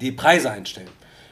die 0.00 0.12
Preise 0.12 0.50
einstellen. 0.50 0.88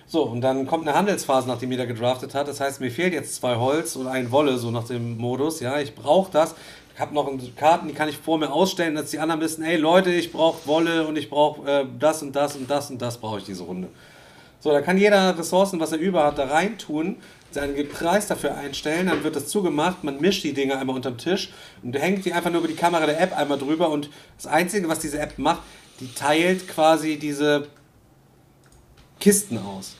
So, 0.06 0.24
und 0.24 0.42
dann 0.42 0.66
kommt 0.66 0.86
eine 0.86 0.96
Handelsphase, 0.96 1.48
nachdem 1.48 1.70
jeder 1.70 1.86
gedraftet 1.86 2.34
hat. 2.34 2.46
Das 2.46 2.60
heißt, 2.60 2.80
mir 2.80 2.90
fehlt 2.90 3.14
jetzt 3.14 3.34
zwei 3.36 3.56
Holz 3.56 3.96
und 3.96 4.06
ein 4.06 4.30
Wolle, 4.30 4.58
so 4.58 4.70
nach 4.70 4.84
dem 4.84 5.16
Modus. 5.16 5.60
Ja, 5.60 5.80
ich 5.80 5.94
brauche 5.94 6.30
das. 6.30 6.54
Ich 6.94 7.00
habe 7.00 7.14
noch 7.14 7.28
Karten, 7.56 7.88
die 7.88 7.94
kann 7.94 8.08
ich 8.08 8.18
vor 8.18 8.38
mir 8.38 8.52
ausstellen, 8.52 8.94
dass 8.94 9.10
die 9.10 9.18
anderen 9.18 9.40
wissen, 9.40 9.64
ey 9.64 9.76
Leute, 9.76 10.12
ich 10.12 10.30
brauche 10.30 10.66
Wolle 10.68 11.06
und 11.06 11.16
ich 11.16 11.28
brauche 11.28 11.68
äh, 11.68 11.86
das 11.98 12.22
und 12.22 12.36
das 12.36 12.54
und 12.54 12.70
das 12.70 12.90
und 12.90 13.02
das 13.02 13.18
brauche 13.18 13.38
ich 13.38 13.44
diese 13.44 13.64
Runde. 13.64 13.88
So, 14.65 14.70
da 14.70 14.81
kann 14.81 14.97
jeder 14.97 15.39
Ressourcen, 15.39 15.78
was 15.78 15.93
er 15.93 15.99
über 15.99 16.24
hat, 16.24 16.39
da 16.39 16.47
reintun, 16.47 17.16
seinen 17.51 17.86
Preis 17.86 18.28
dafür 18.28 18.55
einstellen, 18.55 19.09
dann 19.09 19.23
wird 19.23 19.36
das 19.36 19.49
zugemacht, 19.49 20.03
man 20.05 20.23
mischt 20.23 20.43
die 20.43 20.55
Dinge 20.55 20.78
einmal 20.78 20.97
unterm 20.97 21.19
Tisch 21.19 21.53
und 21.82 21.95
hängt 21.95 22.24
die 22.24 22.32
einfach 22.32 22.51
nur 22.51 22.61
über 22.61 22.69
die 22.69 22.74
Kamera 22.74 23.05
der 23.05 23.20
App 23.20 23.36
einmal 23.36 23.59
drüber 23.59 23.91
und 23.91 24.09
das 24.39 24.47
Einzige, 24.47 24.89
was 24.89 25.01
diese 25.01 25.19
App 25.19 25.36
macht, 25.36 25.61
die 26.01 26.11
teilt 26.15 26.66
quasi 26.66 27.19
diese 27.19 27.69
Kisten 29.20 29.59
aus. 29.59 29.97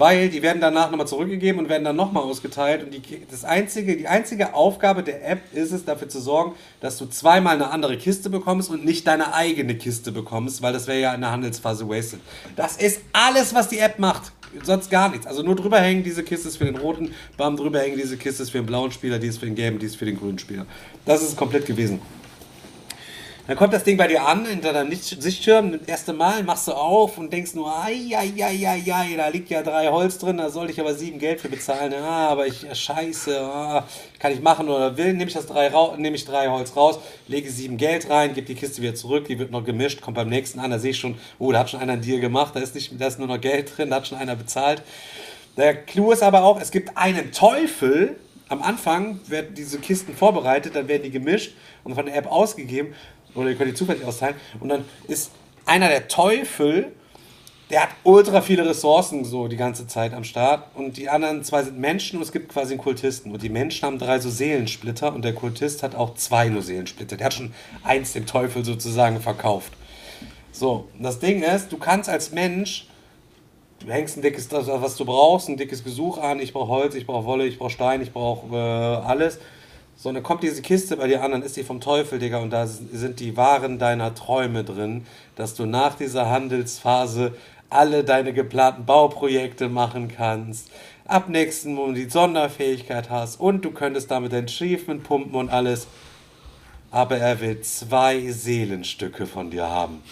Weil 0.00 0.30
die 0.30 0.40
werden 0.40 0.62
danach 0.62 0.90
nochmal 0.90 1.06
zurückgegeben 1.06 1.60
und 1.60 1.68
werden 1.68 1.84
dann 1.84 1.94
nochmal 1.94 2.22
ausgeteilt. 2.22 2.82
Und 2.82 2.94
die, 2.94 3.02
das 3.30 3.44
einzige, 3.44 3.98
die 3.98 4.08
einzige 4.08 4.54
Aufgabe 4.54 5.02
der 5.02 5.28
App 5.28 5.40
ist 5.52 5.72
es, 5.72 5.84
dafür 5.84 6.08
zu 6.08 6.20
sorgen, 6.20 6.54
dass 6.80 6.96
du 6.96 7.04
zweimal 7.04 7.56
eine 7.56 7.70
andere 7.70 7.98
Kiste 7.98 8.30
bekommst 8.30 8.70
und 8.70 8.82
nicht 8.82 9.06
deine 9.06 9.34
eigene 9.34 9.74
Kiste 9.74 10.10
bekommst, 10.10 10.62
weil 10.62 10.72
das 10.72 10.86
wäre 10.86 11.00
ja 11.00 11.12
in 11.14 11.20
der 11.20 11.32
Handelsphase 11.32 11.86
wasted. 11.86 12.20
Das 12.56 12.78
ist 12.78 13.02
alles, 13.12 13.54
was 13.54 13.68
die 13.68 13.78
App 13.78 13.98
macht. 13.98 14.32
Sonst 14.62 14.90
gar 14.90 15.10
nichts. 15.10 15.26
Also 15.26 15.42
nur 15.42 15.54
drüber 15.54 15.78
hängen, 15.78 16.02
diese 16.02 16.22
Kiste 16.22 16.48
ist 16.48 16.56
für 16.56 16.64
den 16.64 16.78
roten, 16.78 17.14
bam, 17.36 17.58
drüber 17.58 17.80
hängen, 17.80 17.98
diese 17.98 18.16
Kiste 18.16 18.42
ist 18.42 18.52
für 18.52 18.58
den 18.58 18.66
blauen 18.66 18.92
Spieler, 18.92 19.18
die 19.18 19.26
ist 19.26 19.36
für 19.36 19.44
den 19.44 19.54
gelben, 19.54 19.78
die 19.78 19.84
ist 19.84 19.96
für 19.96 20.06
den 20.06 20.18
grünen 20.18 20.38
Spieler. 20.38 20.64
Das 21.04 21.22
ist 21.22 21.36
komplett 21.36 21.66
gewesen. 21.66 22.00
Dann 23.46 23.56
kommt 23.56 23.72
das 23.72 23.84
Ding 23.84 23.96
bei 23.96 24.06
dir 24.06 24.26
an, 24.26 24.46
hinter 24.46 24.72
deinem 24.72 24.92
Sichtschirm, 24.94 25.72
das 25.72 25.88
erste 25.88 26.12
Mal 26.12 26.42
machst 26.44 26.68
du 26.68 26.72
auf 26.72 27.18
und 27.18 27.32
denkst 27.32 27.54
nur, 27.54 27.74
ai, 27.74 28.10
da 29.16 29.28
liegt 29.28 29.50
ja 29.50 29.62
drei 29.62 29.88
Holz 29.88 30.18
drin, 30.18 30.36
da 30.36 30.50
soll 30.50 30.70
ich 30.70 30.78
aber 30.78 30.94
sieben 30.94 31.18
Geld 31.18 31.40
für 31.40 31.48
bezahlen. 31.48 31.92
Ja, 31.92 32.28
aber 32.28 32.46
ich, 32.46 32.66
scheiße, 32.72 33.40
ah, 33.40 33.86
kann 34.18 34.32
ich 34.32 34.40
machen 34.40 34.68
oder 34.68 34.96
will, 34.96 35.14
nehme 35.14 35.28
ich 35.28 35.34
das 35.34 35.46
drei, 35.46 35.70
nehme 35.96 36.16
ich 36.16 36.24
drei 36.24 36.48
Holz 36.48 36.76
raus, 36.76 37.00
lege 37.28 37.50
sieben 37.50 37.76
Geld 37.76 38.08
rein, 38.10 38.34
gebe 38.34 38.46
die 38.46 38.54
Kiste 38.54 38.82
wieder 38.82 38.94
zurück, 38.94 39.26
die 39.26 39.38
wird 39.38 39.50
noch 39.50 39.64
gemischt, 39.64 40.00
kommt 40.00 40.16
beim 40.16 40.28
nächsten 40.28 40.60
an, 40.60 40.70
da 40.70 40.78
sehe 40.78 40.90
ich 40.90 40.98
schon, 40.98 41.16
oh, 41.38 41.50
da 41.50 41.60
hat 41.60 41.70
schon 41.70 41.80
einer 41.80 41.94
einen 41.94 42.02
Deal 42.02 42.20
gemacht, 42.20 42.54
da 42.54 42.60
ist, 42.60 42.74
nicht, 42.74 43.00
da 43.00 43.06
ist 43.06 43.18
nur 43.18 43.28
noch 43.28 43.40
Geld 43.40 43.76
drin, 43.76 43.90
da 43.90 43.96
hat 43.96 44.06
schon 44.06 44.18
einer 44.18 44.36
bezahlt. 44.36 44.82
Der 45.56 45.74
Clou 45.74 46.12
ist 46.12 46.22
aber 46.22 46.44
auch, 46.44 46.60
es 46.60 46.70
gibt 46.70 46.96
einen 46.96 47.32
Teufel, 47.32 48.16
am 48.48 48.62
Anfang 48.62 49.20
werden 49.28 49.54
diese 49.54 49.78
Kisten 49.78 50.14
vorbereitet, 50.14 50.74
dann 50.74 50.88
werden 50.88 51.02
die 51.04 51.10
gemischt 51.10 51.54
und 51.84 51.94
von 51.94 52.06
der 52.06 52.16
App 52.16 52.30
ausgegeben 52.30 52.94
oder 53.34 53.50
ihr 53.50 53.56
könnt 53.56 53.70
die 53.70 53.74
zufällig 53.74 54.04
austeilen. 54.04 54.36
Und 54.60 54.68
dann 54.68 54.84
ist 55.08 55.30
einer 55.66 55.88
der 55.88 56.08
Teufel, 56.08 56.92
der 57.70 57.82
hat 57.82 57.90
ultra 58.02 58.42
viele 58.42 58.68
Ressourcen 58.68 59.24
so 59.24 59.46
die 59.46 59.56
ganze 59.56 59.86
Zeit 59.86 60.12
am 60.12 60.24
Start. 60.24 60.64
Und 60.74 60.96
die 60.96 61.08
anderen 61.08 61.44
zwei 61.44 61.62
sind 61.62 61.78
Menschen 61.78 62.16
und 62.16 62.22
es 62.22 62.32
gibt 62.32 62.52
quasi 62.52 62.72
einen 62.74 62.82
Kultisten. 62.82 63.32
Und 63.32 63.42
die 63.42 63.48
Menschen 63.48 63.86
haben 63.86 63.98
drei 63.98 64.18
so 64.18 64.28
Seelensplitter 64.28 65.14
und 65.14 65.24
der 65.24 65.34
Kultist 65.34 65.82
hat 65.82 65.94
auch 65.94 66.14
zwei 66.14 66.48
nur 66.48 66.62
Seelensplitter. 66.62 67.16
Der 67.16 67.26
hat 67.26 67.34
schon 67.34 67.52
eins 67.84 68.12
dem 68.12 68.26
Teufel 68.26 68.64
sozusagen 68.64 69.20
verkauft. 69.20 69.72
So, 70.52 70.88
das 70.98 71.20
Ding 71.20 71.42
ist, 71.42 71.70
du 71.70 71.78
kannst 71.78 72.10
als 72.10 72.32
Mensch, 72.32 72.88
du 73.78 73.92
hängst 73.92 74.16
ein 74.16 74.22
dickes, 74.22 74.50
was 74.50 74.96
du 74.96 75.04
brauchst, 75.04 75.48
ein 75.48 75.56
dickes 75.56 75.84
Gesuch 75.84 76.18
an. 76.18 76.40
Ich 76.40 76.52
brauche 76.52 76.68
Holz, 76.68 76.96
ich 76.96 77.06
brauche 77.06 77.24
Wolle, 77.24 77.46
ich 77.46 77.58
brauche 77.58 77.70
Stein, 77.70 78.02
ich 78.02 78.12
brauche 78.12 78.54
äh, 78.54 78.58
alles 78.58 79.38
so, 80.02 80.08
und 80.08 80.14
dann 80.14 80.24
kommt 80.24 80.42
diese 80.42 80.62
Kiste 80.62 80.96
bei 80.96 81.08
dir 81.08 81.22
an, 81.22 81.32
dann 81.32 81.42
ist 81.42 81.58
die 81.58 81.62
vom 81.62 81.78
Teufel, 81.78 82.18
Digga, 82.18 82.38
und 82.38 82.48
da 82.48 82.66
sind 82.66 83.20
die 83.20 83.36
Waren 83.36 83.78
deiner 83.78 84.14
Träume 84.14 84.64
drin, 84.64 85.04
dass 85.36 85.52
du 85.52 85.66
nach 85.66 85.94
dieser 85.94 86.30
Handelsphase 86.30 87.34
alle 87.68 88.02
deine 88.02 88.32
geplanten 88.32 88.86
Bauprojekte 88.86 89.68
machen 89.68 90.08
kannst, 90.08 90.70
ab 91.06 91.28
nächsten 91.28 91.74
Monat 91.74 91.98
die 91.98 92.08
Sonderfähigkeit 92.08 93.10
hast 93.10 93.38
und 93.38 93.62
du 93.62 93.72
könntest 93.72 94.10
damit 94.10 94.32
dein 94.32 94.46
Achievement 94.46 95.02
pumpen 95.02 95.34
und 95.34 95.50
alles. 95.50 95.86
Aber 96.90 97.18
er 97.18 97.38
will 97.42 97.60
zwei 97.60 98.30
Seelenstücke 98.30 99.26
von 99.26 99.50
dir 99.50 99.68
haben. 99.68 100.02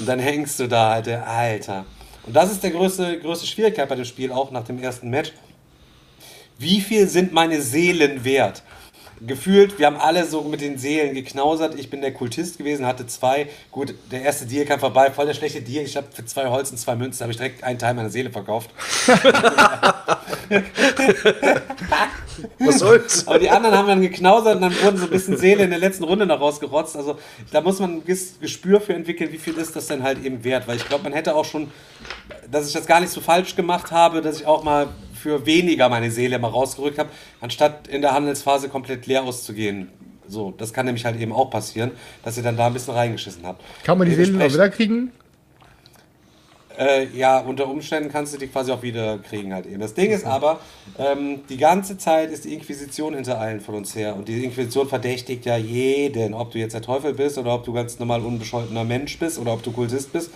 Und 0.00 0.08
dann 0.08 0.18
hängst 0.18 0.58
du 0.58 0.66
da, 0.66 0.90
Alter, 0.90 1.24
Alter. 1.28 1.86
Und 2.26 2.34
das 2.34 2.50
ist 2.50 2.64
der 2.64 2.72
größte, 2.72 3.20
größte 3.20 3.46
Schwierigkeit 3.46 3.88
bei 3.88 3.94
dem 3.94 4.04
Spiel, 4.04 4.32
auch 4.32 4.50
nach 4.50 4.64
dem 4.64 4.82
ersten 4.82 5.08
Match. 5.08 5.32
Wie 6.58 6.80
viel 6.80 7.06
sind 7.06 7.32
meine 7.32 7.62
Seelen 7.62 8.24
wert? 8.24 8.64
Gefühlt, 9.26 9.78
wir 9.78 9.86
haben 9.86 9.96
alle 9.96 10.26
so 10.26 10.42
mit 10.42 10.60
den 10.60 10.78
Seelen 10.78 11.14
geknausert. 11.14 11.78
Ich 11.78 11.90
bin 11.90 12.00
der 12.00 12.12
Kultist 12.12 12.58
gewesen, 12.58 12.86
hatte 12.86 13.06
zwei. 13.06 13.48
Gut, 13.70 13.94
der 14.10 14.22
erste 14.22 14.46
Deal 14.46 14.64
kam 14.64 14.80
vorbei, 14.80 15.10
voll 15.10 15.26
der 15.26 15.34
schlechte 15.34 15.60
Deal. 15.60 15.84
Ich 15.84 15.96
habe 15.96 16.06
für 16.12 16.24
zwei 16.24 16.46
Holz 16.48 16.70
und 16.70 16.78
zwei 16.78 16.96
Münzen 16.96 17.22
habe 17.22 17.32
ich 17.32 17.36
direkt 17.36 17.62
einen 17.62 17.78
Teil 17.78 17.94
meiner 17.94 18.10
Seele 18.10 18.30
verkauft. 18.30 18.70
Was 22.58 22.78
soll's? 22.78 23.26
Aber 23.26 23.38
die 23.38 23.50
anderen 23.50 23.76
haben 23.76 23.88
dann 23.88 24.00
geknausert 24.00 24.56
und 24.56 24.62
dann 24.62 24.82
wurden 24.82 24.96
so 24.96 25.04
ein 25.04 25.10
bisschen 25.10 25.36
Seele 25.36 25.64
in 25.64 25.70
der 25.70 25.78
letzten 25.78 26.04
Runde 26.04 26.24
noch 26.26 26.40
rausgerotzt. 26.40 26.96
Also 26.96 27.18
da 27.52 27.60
muss 27.60 27.78
man 27.78 27.96
ein 27.96 28.04
Gespür 28.04 28.80
für 28.80 28.94
entwickeln, 28.94 29.32
wie 29.32 29.38
viel 29.38 29.54
ist 29.58 29.76
das 29.76 29.86
denn 29.86 30.02
halt 30.02 30.24
eben 30.24 30.42
wert. 30.44 30.66
Weil 30.66 30.76
ich 30.76 30.88
glaube, 30.88 31.04
man 31.04 31.12
hätte 31.12 31.34
auch 31.34 31.44
schon, 31.44 31.70
dass 32.50 32.66
ich 32.66 32.72
das 32.72 32.86
gar 32.86 33.00
nicht 33.00 33.12
so 33.12 33.20
falsch 33.20 33.54
gemacht 33.56 33.90
habe, 33.90 34.22
dass 34.22 34.36
ich 34.36 34.46
auch 34.46 34.64
mal 34.64 34.88
für 35.20 35.46
weniger 35.46 35.88
meine 35.88 36.10
Seele 36.10 36.38
mal 36.38 36.48
rausgerückt 36.48 36.98
habe, 36.98 37.10
anstatt 37.40 37.88
in 37.88 38.02
der 38.02 38.12
Handelsphase 38.12 38.68
komplett 38.68 39.06
leer 39.06 39.22
auszugehen. 39.22 39.90
So, 40.26 40.52
das 40.56 40.72
kann 40.72 40.86
nämlich 40.86 41.04
halt 41.04 41.20
eben 41.20 41.32
auch 41.32 41.50
passieren, 41.50 41.90
dass 42.22 42.36
ihr 42.36 42.42
dann 42.42 42.56
da 42.56 42.68
ein 42.68 42.72
bisschen 42.72 42.94
reingeschissen 42.94 43.44
habt. 43.44 43.62
Kann 43.84 43.98
man 43.98 44.08
die 44.08 44.14
Seele 44.14 44.32
noch 44.32 44.52
wieder 44.52 44.68
kriegen? 44.70 45.12
Äh, 46.78 47.08
ja, 47.14 47.40
unter 47.40 47.68
Umständen 47.68 48.10
kannst 48.10 48.32
du 48.32 48.38
die 48.38 48.46
quasi 48.46 48.72
auch 48.72 48.82
wieder 48.82 49.18
kriegen 49.18 49.52
halt 49.52 49.66
eben. 49.66 49.80
Das 49.80 49.92
Ding 49.92 50.12
ist 50.12 50.24
aber, 50.24 50.60
ähm, 50.98 51.40
die 51.48 51.58
ganze 51.58 51.98
Zeit 51.98 52.30
ist 52.30 52.44
die 52.44 52.54
Inquisition 52.54 53.14
hinter 53.14 53.38
allen 53.38 53.60
von 53.60 53.74
uns 53.74 53.94
her. 53.94 54.16
Und 54.16 54.28
die 54.28 54.44
Inquisition 54.44 54.88
verdächtigt 54.88 55.44
ja 55.44 55.58
jeden, 55.58 56.32
ob 56.32 56.52
du 56.52 56.58
jetzt 56.58 56.72
der 56.72 56.80
Teufel 56.80 57.12
bist 57.12 57.36
oder 57.36 57.54
ob 57.54 57.64
du 57.64 57.74
ganz 57.74 57.98
normal 57.98 58.22
unbescholtener 58.22 58.84
Mensch 58.84 59.18
bist 59.18 59.38
oder 59.38 59.52
ob 59.52 59.62
du 59.62 59.72
Kultist 59.72 60.12
bist. 60.12 60.30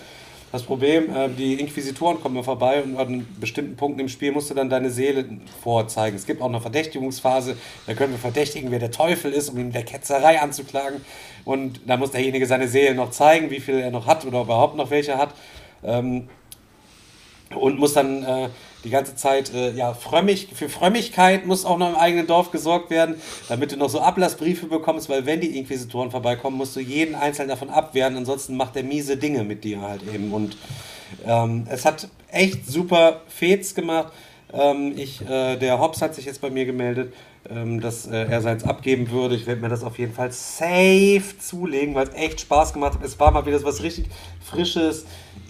Das 0.54 0.62
Problem, 0.62 1.12
äh, 1.12 1.28
die 1.30 1.54
Inquisitoren 1.54 2.20
kommen 2.20 2.44
vorbei 2.44 2.80
und 2.80 2.96
an 2.96 3.26
bestimmten 3.40 3.74
Punkten 3.74 3.98
im 3.98 4.08
Spiel 4.08 4.30
musst 4.30 4.50
du 4.50 4.54
dann 4.54 4.70
deine 4.70 4.88
Seele 4.88 5.24
vorzeigen. 5.64 6.14
Es 6.14 6.26
gibt 6.26 6.40
auch 6.40 6.48
eine 6.48 6.60
Verdächtigungsphase, 6.60 7.56
da 7.88 7.94
können 7.94 8.12
wir 8.12 8.20
verdächtigen, 8.20 8.70
wer 8.70 8.78
der 8.78 8.92
Teufel 8.92 9.32
ist, 9.32 9.48
um 9.48 9.58
ihn 9.58 9.72
der 9.72 9.82
Ketzerei 9.82 10.40
anzuklagen. 10.40 11.00
Und 11.44 11.80
da 11.88 11.96
muss 11.96 12.12
derjenige 12.12 12.46
seine 12.46 12.68
Seele 12.68 12.94
noch 12.94 13.10
zeigen, 13.10 13.50
wie 13.50 13.58
viel 13.58 13.80
er 13.80 13.90
noch 13.90 14.06
hat 14.06 14.24
oder 14.26 14.42
überhaupt 14.42 14.76
noch 14.76 14.90
welche 14.90 15.18
hat. 15.18 15.34
Ähm, 15.82 16.28
und 17.52 17.80
muss 17.80 17.94
dann 17.94 18.22
äh, 18.22 18.48
die 18.84 18.90
ganze 18.90 19.16
Zeit, 19.16 19.52
äh, 19.52 19.72
ja, 19.72 19.94
Frömmig, 19.94 20.48
für 20.54 20.68
Frömmigkeit 20.68 21.46
muss 21.46 21.64
auch 21.64 21.78
noch 21.78 21.88
im 21.88 21.96
eigenen 21.96 22.26
Dorf 22.26 22.50
gesorgt 22.50 22.90
werden, 22.90 23.16
damit 23.48 23.72
du 23.72 23.76
noch 23.76 23.88
so 23.88 24.00
Ablassbriefe 24.00 24.66
bekommst, 24.66 25.08
weil 25.08 25.26
wenn 25.26 25.40
die 25.40 25.58
Inquisitoren 25.58 26.10
vorbeikommen, 26.10 26.56
musst 26.56 26.76
du 26.76 26.80
jeden 26.80 27.14
einzelnen 27.14 27.48
davon 27.48 27.70
abwehren, 27.70 28.16
ansonsten 28.16 28.56
macht 28.56 28.76
er 28.76 28.82
miese 28.82 29.16
Dinge 29.16 29.42
mit 29.44 29.64
dir 29.64 29.80
halt 29.80 30.02
eben. 30.12 30.32
Und 30.32 30.56
ähm, 31.26 31.66
es 31.70 31.84
hat 31.84 32.08
echt 32.30 32.66
super 32.66 33.22
Fets 33.28 33.74
gemacht. 33.74 34.12
Ähm, 34.52 34.92
ich, 34.96 35.22
äh, 35.22 35.56
der 35.56 35.80
Hobbs 35.80 36.02
hat 36.02 36.14
sich 36.14 36.26
jetzt 36.26 36.40
bei 36.40 36.50
mir 36.50 36.64
gemeldet, 36.64 37.12
ähm, 37.50 37.80
dass 37.80 38.06
äh, 38.06 38.26
er 38.26 38.40
seins 38.40 38.64
abgeben 38.64 39.10
würde. 39.10 39.34
Ich 39.34 39.46
werde 39.46 39.60
mir 39.60 39.68
das 39.68 39.82
auf 39.82 39.98
jeden 39.98 40.12
Fall 40.12 40.30
safe 40.32 41.38
zulegen, 41.38 41.94
weil 41.94 42.08
es 42.08 42.14
echt 42.14 42.40
Spaß 42.40 42.72
gemacht 42.72 42.94
hat. 42.94 43.04
Es 43.04 43.18
war 43.18 43.30
mal 43.30 43.44
wieder 43.46 43.58
so 43.58 43.66
was 43.66 43.82
richtig 43.82 44.06
Frisches 44.42 45.06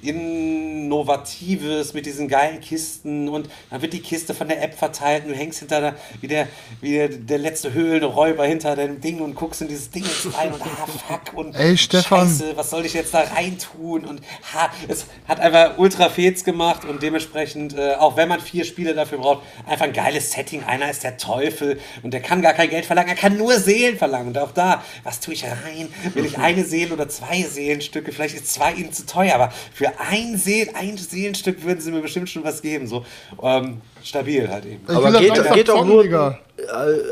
Innovatives 0.09 1.95
mit 1.95 2.07
diesen 2.07 2.29
geilen 2.29 2.61
Kisten 2.61 3.29
und 3.29 3.49
dann 3.71 3.83
wird 3.83 3.93
die 3.93 4.01
Kiste 4.01 4.35
von 4.35 4.49
der 4.49 4.63
App 4.63 4.75
verteilt 4.75 5.25
und 5.25 5.31
du 5.31 5.37
hängst 5.37 5.61
hinter 5.61 5.81
der, 5.81 5.97
wie 6.21 6.29
der, 6.29 6.49
wie 6.81 6.93
der, 6.93 7.09
der 7.09 7.39
letzte 7.39 7.73
Höhlenräuber 7.73 8.45
hinter 8.45 8.77
deinem 8.77 9.01
Ding 9.01 9.21
und 9.21 9.35
guckst 9.35 9.63
in 9.63 9.69
dieses 9.69 9.91
Ding 9.91 10.05
rein 10.37 10.53
und 10.53 10.63
ah 10.63 10.87
fuck 10.87 11.35
und 11.35 11.55
Ey, 11.55 11.77
Stefan. 11.77 12.29
Scheiße, 12.29 12.57
was 12.57 12.71
soll 12.71 12.85
ich 12.85 12.95
jetzt 12.95 13.15
da 13.15 13.21
rein 13.21 13.59
tun 13.59 14.05
und 14.05 14.21
ha, 14.53 14.71
es 14.89 15.07
hat 15.27 15.41
einfach 15.41 15.79
ultra 15.79 16.09
Fets 16.09 16.45
gemacht 16.45 16.85
und 16.85 17.03
dementsprechend, 17.03 17.77
äh, 17.77 17.95
auch 17.95 18.17
wenn 18.17 18.29
man 18.29 18.41
vier 18.41 18.65
Spiele 18.65 18.95
dafür 18.95 19.19
braucht, 19.19 19.43
einfach 19.67 19.87
ein 19.87 19.93
geiles 19.93 20.33
Setting. 20.33 20.63
Einer 20.65 20.91
ist 20.91 21.05
der 21.05 21.17
Teufel 21.17 21.81
und 22.03 22.13
der 22.13 22.21
kann 22.21 22.43
gar 22.43 22.53
kein 22.53 22.71
Geld 22.71 22.87
verlangen, 22.87 23.09
er 23.09 23.17
kann 23.17 23.37
nur 23.37 23.59
Seelen 23.59 23.97
verlangen 23.97 24.29
und 24.29 24.39
auch 24.39 24.53
da, 24.53 24.83
was 25.03 25.21
tue 25.21 25.35
ich 25.35 25.45
rein? 25.45 25.93
Will 26.15 26.25
ich 26.25 26.39
eine 26.45 26.65
Seele 26.65 26.95
oder 26.95 27.09
zwei 27.09 27.43
Seelenstücke? 27.43 28.13
Vielleicht 28.13 28.35
ist 28.35 28.53
zwei 28.53 28.73
ihnen 28.75 28.93
zu 28.93 29.07
teuer, 29.07 29.35
aber 29.35 29.53
für 29.73 29.94
ein, 29.99 30.37
Seel, 30.37 30.71
ein 30.75 30.97
Seelenstück 30.97 31.65
würden 31.65 31.81
sie 31.81 31.91
mir 31.91 32.01
bestimmt 32.01 32.29
schon 32.29 32.45
was 32.45 32.63
geben. 32.63 32.87
So 32.87 33.05
ähm, 33.43 33.81
stabil 34.03 34.49
halt 34.49 34.67
eben. 34.67 34.81
Aber 34.89 35.13
geht, 35.19 35.53
geht 35.53 35.71
auch 35.71 35.85
nur. 35.85 36.05
Äh, 36.05 36.37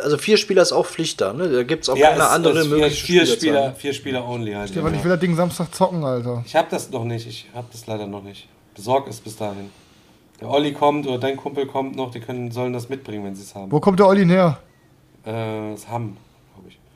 also 0.02 0.18
vier 0.18 0.36
Spieler 0.36 0.62
ist 0.62 0.72
auch 0.72 0.86
Pflicht 0.86 1.20
da, 1.20 1.32
ne? 1.32 1.48
Da 1.48 1.62
gibt 1.62 1.84
es 1.84 1.88
auch 1.88 1.96
ja, 1.96 2.10
keine 2.10 2.28
andere 2.28 2.64
Möglichkeit. 2.64 2.92
Vier 2.92 3.26
Spieler, 3.26 3.74
vier 3.74 3.92
Spieler 3.92 4.28
only 4.28 4.52
halt. 4.52 4.70
Stefan, 4.70 4.92
ja. 4.92 4.98
ich 4.98 5.04
will 5.04 5.10
das 5.10 5.20
Ding 5.20 5.34
Samstag 5.34 5.74
zocken, 5.74 6.04
Alter. 6.04 6.42
Ich 6.46 6.54
hab 6.54 6.70
das 6.70 6.90
noch 6.90 7.04
nicht, 7.04 7.26
ich 7.26 7.46
hab 7.54 7.70
das 7.72 7.86
leider 7.86 8.06
noch 8.06 8.22
nicht. 8.22 8.48
Besorgt 8.74 9.08
ist 9.08 9.22
bis 9.24 9.36
dahin. 9.36 9.70
Der 10.40 10.50
Olli 10.50 10.72
kommt 10.72 11.06
oder 11.06 11.18
dein 11.18 11.36
Kumpel 11.36 11.66
kommt 11.66 11.94
noch, 11.94 12.10
die 12.10 12.20
können, 12.20 12.50
sollen 12.50 12.72
das 12.72 12.88
mitbringen, 12.88 13.24
wenn 13.24 13.34
sie 13.34 13.42
es 13.42 13.54
haben. 13.54 13.70
Wo 13.70 13.80
kommt 13.80 14.00
der 14.00 14.06
Olli 14.06 14.26
her? 14.26 14.58
Äh, 15.24 15.72
das 15.72 15.84
ich. 15.84 16.16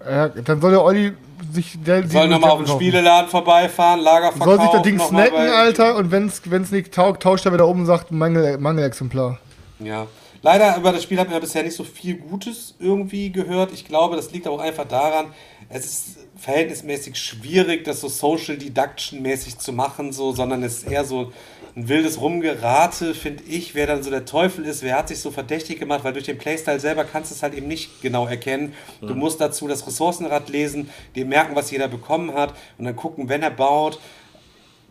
Ja, 0.05 0.29
dann 0.29 0.61
soll 0.61 0.71
der 0.73 0.83
Olli 0.83 1.13
sich. 1.53 1.79
Der, 1.85 2.07
Sollen 2.09 2.31
nochmal 2.31 2.51
auf 2.51 2.59
den 2.59 2.67
kaufen. 2.67 2.81
Spieleladen 2.81 3.31
vorbeifahren, 3.31 4.01
Lagerverkauf. 4.01 4.47
Soll 4.47 4.61
sich 4.61 4.71
das 4.71 4.83
Ding 4.83 4.99
snacken, 4.99 5.37
Alter, 5.37 5.97
und 5.97 6.11
wenn 6.11 6.27
es 6.27 6.71
nicht 6.71 6.93
taugt, 6.93 7.23
tauscht 7.23 7.47
er 7.47 7.53
wieder 7.53 7.67
um 7.67 7.81
und 7.81 7.87
sagt 7.87 8.11
Mangel, 8.11 8.59
Mangelexemplar. 8.59 9.39
Ja. 9.79 10.07
Leider 10.43 10.77
über 10.77 10.93
das 10.93 11.03
Spiel 11.03 11.19
hat 11.19 11.29
man 11.31 11.41
bisher 11.41 11.63
nicht 11.63 11.75
so 11.75 11.83
viel 11.83 12.17
Gutes 12.17 12.75
irgendwie 12.79 13.33
gehört. 13.33 13.73
Ich 13.73 13.85
glaube, 13.85 14.17
das 14.17 14.31
liegt 14.31 14.47
aber 14.47 14.57
auch 14.57 14.61
einfach 14.61 14.85
daran, 14.85 15.27
es 15.69 15.85
ist 15.85 16.17
verhältnismäßig 16.37 17.17
schwierig, 17.17 17.85
das 17.85 18.01
so 18.01 18.09
Social 18.09 18.57
Deduction 18.57 19.23
mäßig 19.23 19.59
zu 19.59 19.73
machen, 19.73 20.13
so, 20.13 20.33
sondern 20.33 20.63
es 20.63 20.79
ist 20.79 20.91
eher 20.91 21.05
so 21.05 21.33
ein 21.77 21.89
wildes 21.89 22.21
Rumgerate, 22.21 23.15
finde 23.15 23.45
ich, 23.47 23.75
wer 23.75 23.87
dann 23.87 24.03
so 24.03 24.11
der 24.11 24.25
Teufel 24.25 24.65
ist, 24.65 24.83
wer 24.83 24.97
hat 24.97 25.09
sich 25.09 25.21
so 25.21 25.31
verdächtig 25.31 25.79
gemacht, 25.79 26.05
weil 26.05 26.15
durch 26.15 26.25
den 26.25 26.39
Playstyle 26.39 26.81
selber 26.81 27.05
kannst 27.05 27.31
du 27.31 27.35
es 27.35 27.43
halt 27.43 27.53
eben 27.53 27.69
nicht 27.69 28.01
genau 28.01 28.27
erkennen. 28.27 28.73
Du 29.03 29.15
musst 29.15 29.43
dazu 29.43 29.69
das 29.69 29.87
Ressourcenrad 29.87 30.49
lesen, 30.49 30.89
dir 31.15 31.27
merken, 31.27 31.55
was 31.55 31.71
jeder 31.71 31.89
bekommen 31.89 32.33
hat 32.33 32.55
und 32.79 32.87
dann 32.87 32.97
gucken, 32.97 33.29
wenn 33.29 33.43
er 33.43 33.51
baut, 33.51 34.01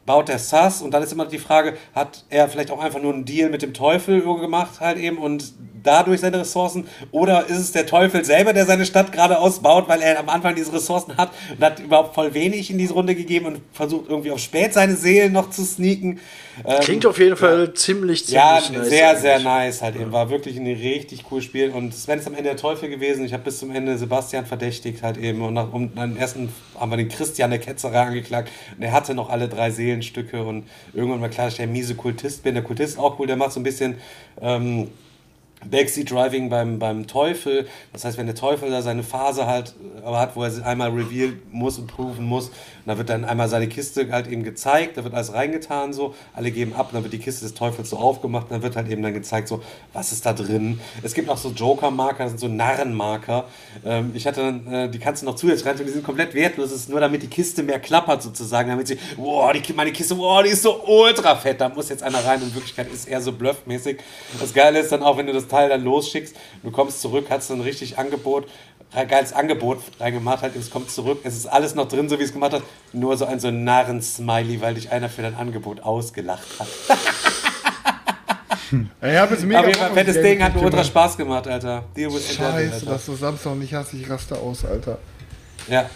baut 0.05 0.29
der 0.29 0.37
Sass 0.37 0.83
und 0.83 0.91
dann 0.91 1.01
ist 1.01 1.11
immer 1.11 1.25
die 1.25 1.39
Frage, 1.39 1.75
hat 1.95 2.23
er 2.29 2.47
vielleicht 2.47 2.69
auch 2.69 2.79
einfach 2.79 3.01
nur 3.01 3.13
einen 3.13 3.25
Deal 3.25 3.49
mit 3.49 3.63
dem 3.63 3.73
Teufel 3.73 4.21
gemacht 4.21 4.79
halt 4.79 4.99
eben 4.99 5.17
und 5.17 5.53
dadurch 5.81 6.21
seine 6.21 6.39
Ressourcen 6.39 6.87
oder 7.11 7.47
ist 7.47 7.57
es 7.57 7.71
der 7.71 7.87
Teufel 7.87 8.23
selber, 8.23 8.53
der 8.53 8.67
seine 8.67 8.85
Stadt 8.85 9.11
gerade 9.11 9.39
ausbaut, 9.39 9.87
weil 9.87 10.01
er 10.01 10.19
am 10.19 10.29
Anfang 10.29 10.53
diese 10.53 10.73
Ressourcen 10.73 11.17
hat 11.17 11.31
und 11.49 11.63
hat 11.63 11.79
überhaupt 11.79 12.13
voll 12.13 12.35
wenig 12.35 12.69
in 12.69 12.77
diese 12.77 12.93
Runde 12.93 13.15
gegeben 13.15 13.47
und 13.47 13.61
versucht 13.73 14.07
irgendwie 14.07 14.29
auf 14.29 14.39
spät 14.39 14.73
seine 14.75 14.95
Seelen 14.95 15.33
noch 15.33 15.49
zu 15.49 15.63
sneaken. 15.65 16.19
Ähm, 16.63 16.79
Klingt 16.81 17.05
auf 17.05 17.17
jeden 17.19 17.35
Fall 17.35 17.73
ziemlich, 17.73 18.25
ziemlich 18.25 18.31
ja, 18.31 18.55
nice 18.55 18.89
sehr, 18.89 19.09
eigentlich. 19.09 19.21
sehr 19.21 19.39
nice 19.39 19.81
halt 19.81 19.95
eben. 19.95 20.11
War 20.11 20.29
wirklich 20.29 20.57
ein 20.57 20.65
richtig 20.65 21.23
cooles 21.23 21.45
Spiel. 21.45 21.71
Und 21.71 21.93
Sven 21.93 22.19
ist 22.19 22.27
am 22.27 22.33
Ende 22.33 22.49
der 22.49 22.57
Teufel 22.57 22.89
gewesen. 22.89 23.25
Ich 23.25 23.33
habe 23.33 23.43
bis 23.43 23.59
zum 23.59 23.71
Ende 23.71 23.97
Sebastian 23.97 24.45
verdächtigt 24.45 25.03
halt 25.03 25.17
eben. 25.17 25.41
Und 25.41 25.53
nach, 25.53 25.73
um, 25.73 25.91
am 25.95 26.15
ersten 26.17 26.49
haben 26.79 26.91
wir 26.91 26.97
den 26.97 27.09
Christian 27.09 27.49
der 27.49 27.59
Ketzerei 27.59 28.01
angeklagt. 28.01 28.49
Und 28.77 28.83
er 28.83 28.91
hatte 28.91 29.13
noch 29.13 29.29
alle 29.29 29.49
drei 29.49 29.71
Seelenstücke. 29.71 30.43
Und 30.43 30.67
irgendwann 30.93 31.21
war 31.21 31.29
klar, 31.29 31.47
dass 31.47 31.55
ich 31.55 31.57
der 31.57 31.67
miese 31.67 31.95
Kultist 31.95 32.43
bin. 32.43 32.55
Der 32.55 32.63
Kultist 32.63 32.93
ist 32.93 32.99
auch 32.99 33.19
cool. 33.19 33.27
Der 33.27 33.35
macht 33.35 33.51
so 33.51 33.59
ein 33.59 33.63
bisschen... 33.63 33.95
Ähm, 34.41 34.89
Backseat 35.69 36.11
Driving 36.11 36.49
beim, 36.49 36.79
beim 36.79 37.07
Teufel. 37.07 37.67
Das 37.93 38.05
heißt, 38.05 38.17
wenn 38.17 38.25
der 38.25 38.35
Teufel 38.35 38.69
da 38.69 38.81
seine 38.81 39.03
Phase 39.03 39.47
halt 39.47 39.73
äh, 40.03 40.07
hat, 40.07 40.35
wo 40.35 40.43
er 40.43 40.51
sich 40.51 40.63
einmal 40.63 40.91
reveal 40.91 41.33
muss 41.51 41.77
und 41.77 41.87
proven 41.87 42.25
muss, 42.25 42.51
da 42.85 42.97
wird 42.97 43.09
dann 43.09 43.25
einmal 43.25 43.49
seine 43.49 43.67
Kiste 43.67 44.11
halt 44.11 44.27
eben 44.27 44.43
gezeigt, 44.43 44.97
da 44.97 45.03
wird 45.03 45.13
alles 45.13 45.33
reingetan 45.33 45.93
so, 45.93 46.15
alle 46.33 46.51
geben 46.51 46.73
ab, 46.73 46.89
dann 46.93 47.03
wird 47.03 47.13
die 47.13 47.19
Kiste 47.19 47.45
des 47.45 47.53
Teufels 47.53 47.89
so 47.89 47.97
aufgemacht, 47.97 48.47
dann 48.49 48.61
wird 48.61 48.75
halt 48.75 48.89
eben 48.89 49.01
dann 49.01 49.13
gezeigt 49.13 49.47
so, 49.47 49.61
was 49.93 50.11
ist 50.11 50.25
da 50.25 50.33
drin. 50.33 50.79
Es 51.03 51.13
gibt 51.13 51.29
auch 51.29 51.37
so 51.37 51.49
Joker-Marker, 51.49 52.23
das 52.23 52.31
sind 52.31 52.39
so 52.39 52.47
Narrenmarker. 52.47 53.45
Ähm, 53.85 54.11
ich 54.13 54.27
hatte 54.27 54.41
dann, 54.41 54.67
äh, 54.73 54.89
die 54.89 54.99
kannst 54.99 55.21
du 55.21 55.25
noch 55.25 55.35
zusätzlich 55.35 55.65
rein, 55.67 55.77
die 55.77 55.91
sind 55.91 56.03
komplett 56.03 56.33
wertlos, 56.33 56.69
das 56.69 56.81
ist 56.81 56.89
nur 56.89 56.99
damit 56.99 57.23
die 57.23 57.27
Kiste 57.27 57.63
mehr 57.63 57.79
klappert 57.79 58.21
sozusagen, 58.21 58.69
damit 58.69 58.87
sie, 58.87 58.97
boah, 59.15 59.53
die, 59.53 59.73
meine 59.73 59.91
Kiste, 59.91 60.15
boah, 60.15 60.43
die 60.43 60.49
ist 60.49 60.63
so 60.63 60.83
ultra 60.85 61.35
fett, 61.35 61.61
da 61.61 61.69
muss 61.69 61.89
jetzt 61.89 62.03
einer 62.03 62.23
rein, 62.23 62.41
in 62.41 62.53
Wirklichkeit 62.53 62.91
ist 62.91 63.07
eher 63.07 63.21
so 63.21 63.31
bluffmäßig. 63.31 63.97
Das 64.39 64.53
Geile 64.53 64.79
ist 64.79 64.91
dann 64.91 65.03
auch, 65.03 65.17
wenn 65.17 65.27
du 65.27 65.33
das 65.33 65.47
Teil 65.47 65.69
dann 65.69 65.83
losschickst, 65.83 66.35
du 66.63 66.71
kommst 66.71 67.01
zurück, 67.01 67.25
hast 67.29 67.49
dann 67.49 67.61
richtig 67.61 67.97
Angebot, 67.97 68.45
ein 68.74 68.74
geiles 68.91 69.33
Angebot 69.33 69.79
reingemacht 69.99 70.41
hat, 70.41 70.55
es 70.55 70.69
kommt 70.69 70.89
zurück, 70.89 71.19
es 71.23 71.35
ist 71.35 71.47
alles 71.47 71.75
noch 71.75 71.87
drin, 71.87 72.07
so 72.07 72.17
wie 72.19 72.23
es 72.23 72.31
gemacht 72.31 72.53
hat, 72.53 72.63
nur 72.93 73.17
so 73.17 73.25
ein 73.25 73.39
so 73.39 73.51
Narren-Smiley, 73.51 74.61
weil 74.61 74.75
dich 74.75 74.91
einer 74.91 75.09
für 75.09 75.21
dein 75.21 75.35
Angebot 75.35 75.81
ausgelacht 75.81 76.47
hat. 76.59 76.67
Ich 79.01 79.15
habe 79.15 79.35
jetzt 79.35 79.45
mega 79.45 79.59
Aber 79.59 79.71
Bock 79.71 79.93
fettes 79.93 80.15
Ding, 80.21 80.41
hat 80.43 80.55
mir 80.55 80.61
ultra 80.61 80.83
Spaß 80.83 81.17
gemacht, 81.17 81.47
Alter. 81.47 81.83
Deal 81.95 82.11
with 82.11 82.27
Scheiße, 82.27 82.73
Alter. 82.73 82.85
dass 82.85 83.05
du 83.05 83.15
Samstag 83.15 83.55
nicht 83.55 83.73
hast, 83.73 83.93
ich 83.93 84.09
raste 84.09 84.35
aus, 84.35 84.65
Alter. 84.65 84.97
Ja. 85.67 85.89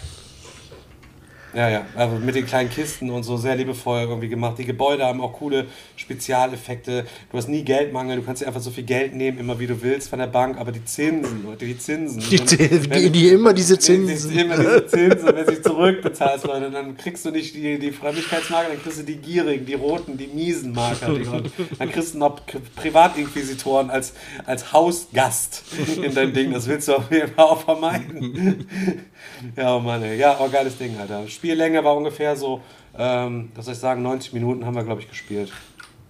Ja, 1.52 1.68
ja, 1.68 1.86
also 1.96 2.16
mit 2.16 2.34
den 2.36 2.46
kleinen 2.46 2.70
Kisten 2.70 3.10
und 3.10 3.24
so 3.24 3.36
sehr 3.36 3.56
liebevoll 3.56 4.02
irgendwie 4.02 4.28
gemacht. 4.28 4.58
Die 4.58 4.64
Gebäude 4.64 5.04
haben 5.04 5.20
auch 5.20 5.32
coole 5.32 5.66
Spezialeffekte. 5.96 7.06
Du 7.30 7.36
hast 7.36 7.48
nie 7.48 7.64
Geldmangel, 7.64 8.16
du 8.18 8.22
kannst 8.22 8.42
dir 8.42 8.46
einfach 8.46 8.60
so 8.60 8.70
viel 8.70 8.84
Geld 8.84 9.14
nehmen, 9.14 9.38
immer 9.38 9.58
wie 9.58 9.66
du 9.66 9.82
willst 9.82 10.10
von 10.10 10.20
der 10.20 10.28
Bank, 10.28 10.58
aber 10.58 10.70
die 10.70 10.84
Zinsen, 10.84 11.44
Leute, 11.44 11.64
die 11.64 11.76
Zinsen. 11.76 12.20
Die, 12.30 12.36
die, 12.36 12.78
die, 12.88 13.10
die 13.10 13.28
immer 13.30 13.52
diese 13.52 13.74
Die, 13.74 13.80
Zinsen. 13.80 14.38
immer 14.38 14.56
diese 14.56 14.86
Zinsen, 14.86 15.26
wenn 15.26 15.46
du 15.46 15.54
sie 15.54 15.62
zurückbezahlst, 15.62 16.46
Leute, 16.46 16.70
dann 16.70 16.96
kriegst 16.96 17.24
du 17.24 17.30
nicht 17.32 17.54
die, 17.54 17.78
die 17.78 17.90
Frömmigkeitsmarker, 17.90 18.68
dann 18.68 18.82
kriegst 18.82 19.00
du 19.00 19.02
die 19.02 19.16
gierigen, 19.16 19.66
die 19.66 19.74
roten, 19.74 20.16
die 20.16 20.28
miesen 20.28 20.72
Marker. 20.72 21.12
Die, 21.14 21.24
dann 21.78 21.90
kriegst 21.90 22.14
du 22.14 22.18
noch 22.18 22.40
Privatinquisitoren 22.76 23.90
als, 23.90 24.12
als 24.46 24.72
Hausgast 24.72 25.64
in 26.02 26.14
deinem 26.14 26.32
Ding. 26.32 26.52
Das 26.52 26.68
willst 26.68 26.86
du 26.88 26.94
auf 26.94 27.10
jeden 27.10 27.32
Fall 27.32 27.44
auch 27.44 27.60
vermeiden. 27.62 28.66
Ja, 29.56 29.76
oh 29.76 29.80
Mann, 29.80 30.02
ey. 30.02 30.18
Ja, 30.18 30.34
aber 30.36 30.48
geiles 30.48 30.76
Ding, 30.76 30.98
Alter. 30.98 31.26
Spiellänge 31.40 31.82
war 31.82 31.96
ungefähr 31.96 32.36
so, 32.36 32.60
ähm, 32.98 33.50
was 33.54 33.64
soll 33.64 33.72
ich 33.72 33.80
sagen, 33.80 34.02
90 34.02 34.34
Minuten 34.34 34.66
haben 34.66 34.74
wir, 34.74 34.84
glaube 34.84 35.00
ich, 35.00 35.08
gespielt. 35.08 35.50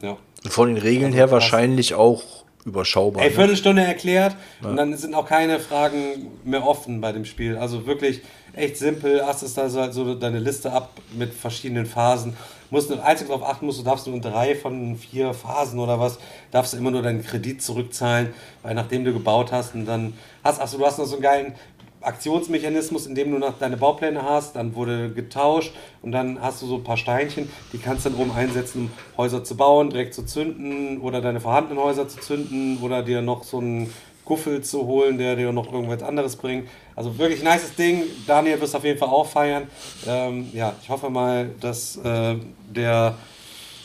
Ja. 0.03 0.17
Von 0.49 0.75
den 0.75 0.79
Regeln 0.79 1.13
her 1.13 1.31
wahrscheinlich 1.31 1.95
auch 1.95 2.21
überschaubar. 2.65 3.23
Ey, 3.23 3.31
ne? 3.31 3.37
Viertelstunde 3.37 3.83
erklärt 3.83 4.35
und 4.61 4.77
dann 4.77 4.97
sind 4.97 5.15
auch 5.15 5.27
keine 5.27 5.61
Fragen 5.61 6.33
mehr 6.43 6.67
offen 6.67 7.01
bei 7.01 7.13
dem 7.13 7.25
Spiel. 7.25 7.57
Also 7.57 7.87
wirklich 7.87 8.23
echt 8.55 8.77
simpel. 8.77 9.25
Hast 9.25 9.57
da 9.57 9.69
so, 9.69 9.93
so 9.93 10.15
deine 10.17 10.41
Liste 10.41 10.73
ab 10.73 10.91
mit 11.17 11.33
verschiedenen 11.33 11.87
Phasen. 11.87 12.37
Musst 12.71 12.91
nur 12.91 13.05
einzig 13.05 13.29
darauf 13.29 13.45
achten 13.45 13.67
musst, 13.67 13.79
du 13.79 13.85
darfst 13.85 14.09
nur 14.09 14.17
in 14.17 14.23
drei 14.23 14.57
von 14.57 14.97
vier 14.97 15.33
Phasen 15.33 15.79
oder 15.79 16.01
was, 16.01 16.19
darfst 16.51 16.73
du 16.73 16.77
immer 16.77 16.91
nur 16.91 17.03
deinen 17.03 17.25
Kredit 17.25 17.63
zurückzahlen, 17.63 18.35
weil 18.63 18.75
nachdem 18.75 19.05
du 19.05 19.13
gebaut 19.13 19.53
hast 19.53 19.75
und 19.75 19.87
dann 19.87 20.13
hast, 20.43 20.61
achso, 20.61 20.79
du 20.79 20.87
hast 20.87 20.99
noch 20.99 21.07
so 21.07 21.15
einen 21.15 21.23
geilen 21.23 21.55
Aktionsmechanismus, 22.01 23.07
in 23.07 23.15
dem 23.15 23.31
du 23.31 23.39
noch 23.39 23.59
deine 23.59 23.77
Baupläne 23.77 24.23
hast, 24.23 24.57
dann 24.57 24.75
wurde 24.75 25.11
getauscht 25.11 25.73
und 26.03 26.13
dann 26.13 26.41
hast 26.41 26.63
du 26.63 26.67
so 26.67 26.77
ein 26.77 26.85
paar 26.85 26.97
Steinchen, 26.97 27.51
die 27.73 27.79
kannst 27.79 28.07
du 28.07 28.11
dann 28.11 28.19
oben 28.19 28.33
einsetzen, 28.33 28.87
um 28.87 29.19
Häuser 29.19 29.45
zu 29.45 29.57
bauen, 29.57 29.91
direkt 29.91 30.15
zu 30.15 30.25
zünden 30.25 31.01
oder 31.01 31.21
deine 31.21 31.41
vorhandenen 31.41 31.83
Häuser 31.83 32.09
zu 32.09 32.19
zünden 32.21 32.79
oder 32.79 33.03
dir 33.03 33.23
noch 33.23 33.45
so 33.45 33.59
einen 33.59 33.93
Guffel 34.25 34.63
zu 34.63 34.87
holen, 34.87 35.19
der 35.19 35.35
dir 35.35 35.53
noch 35.53 35.73
irgendwas 35.73 36.03
anderes 36.03 36.37
bringt. 36.37 36.69
Also 36.95 37.19
wirklich 37.19 37.43
nices 37.43 37.75
Ding. 37.75 38.05
Daniel 38.27 38.61
wirst 38.61 38.77
auf 38.77 38.85
jeden 38.85 38.99
Fall 38.99 39.09
auch 39.09 39.27
feiern. 39.27 39.67
Ähm, 40.07 40.49
ja, 40.53 40.73
ich 40.81 40.89
hoffe 40.89 41.11
mal, 41.11 41.51
dass 41.61 41.97
äh, 41.97 42.37
der 42.69 43.17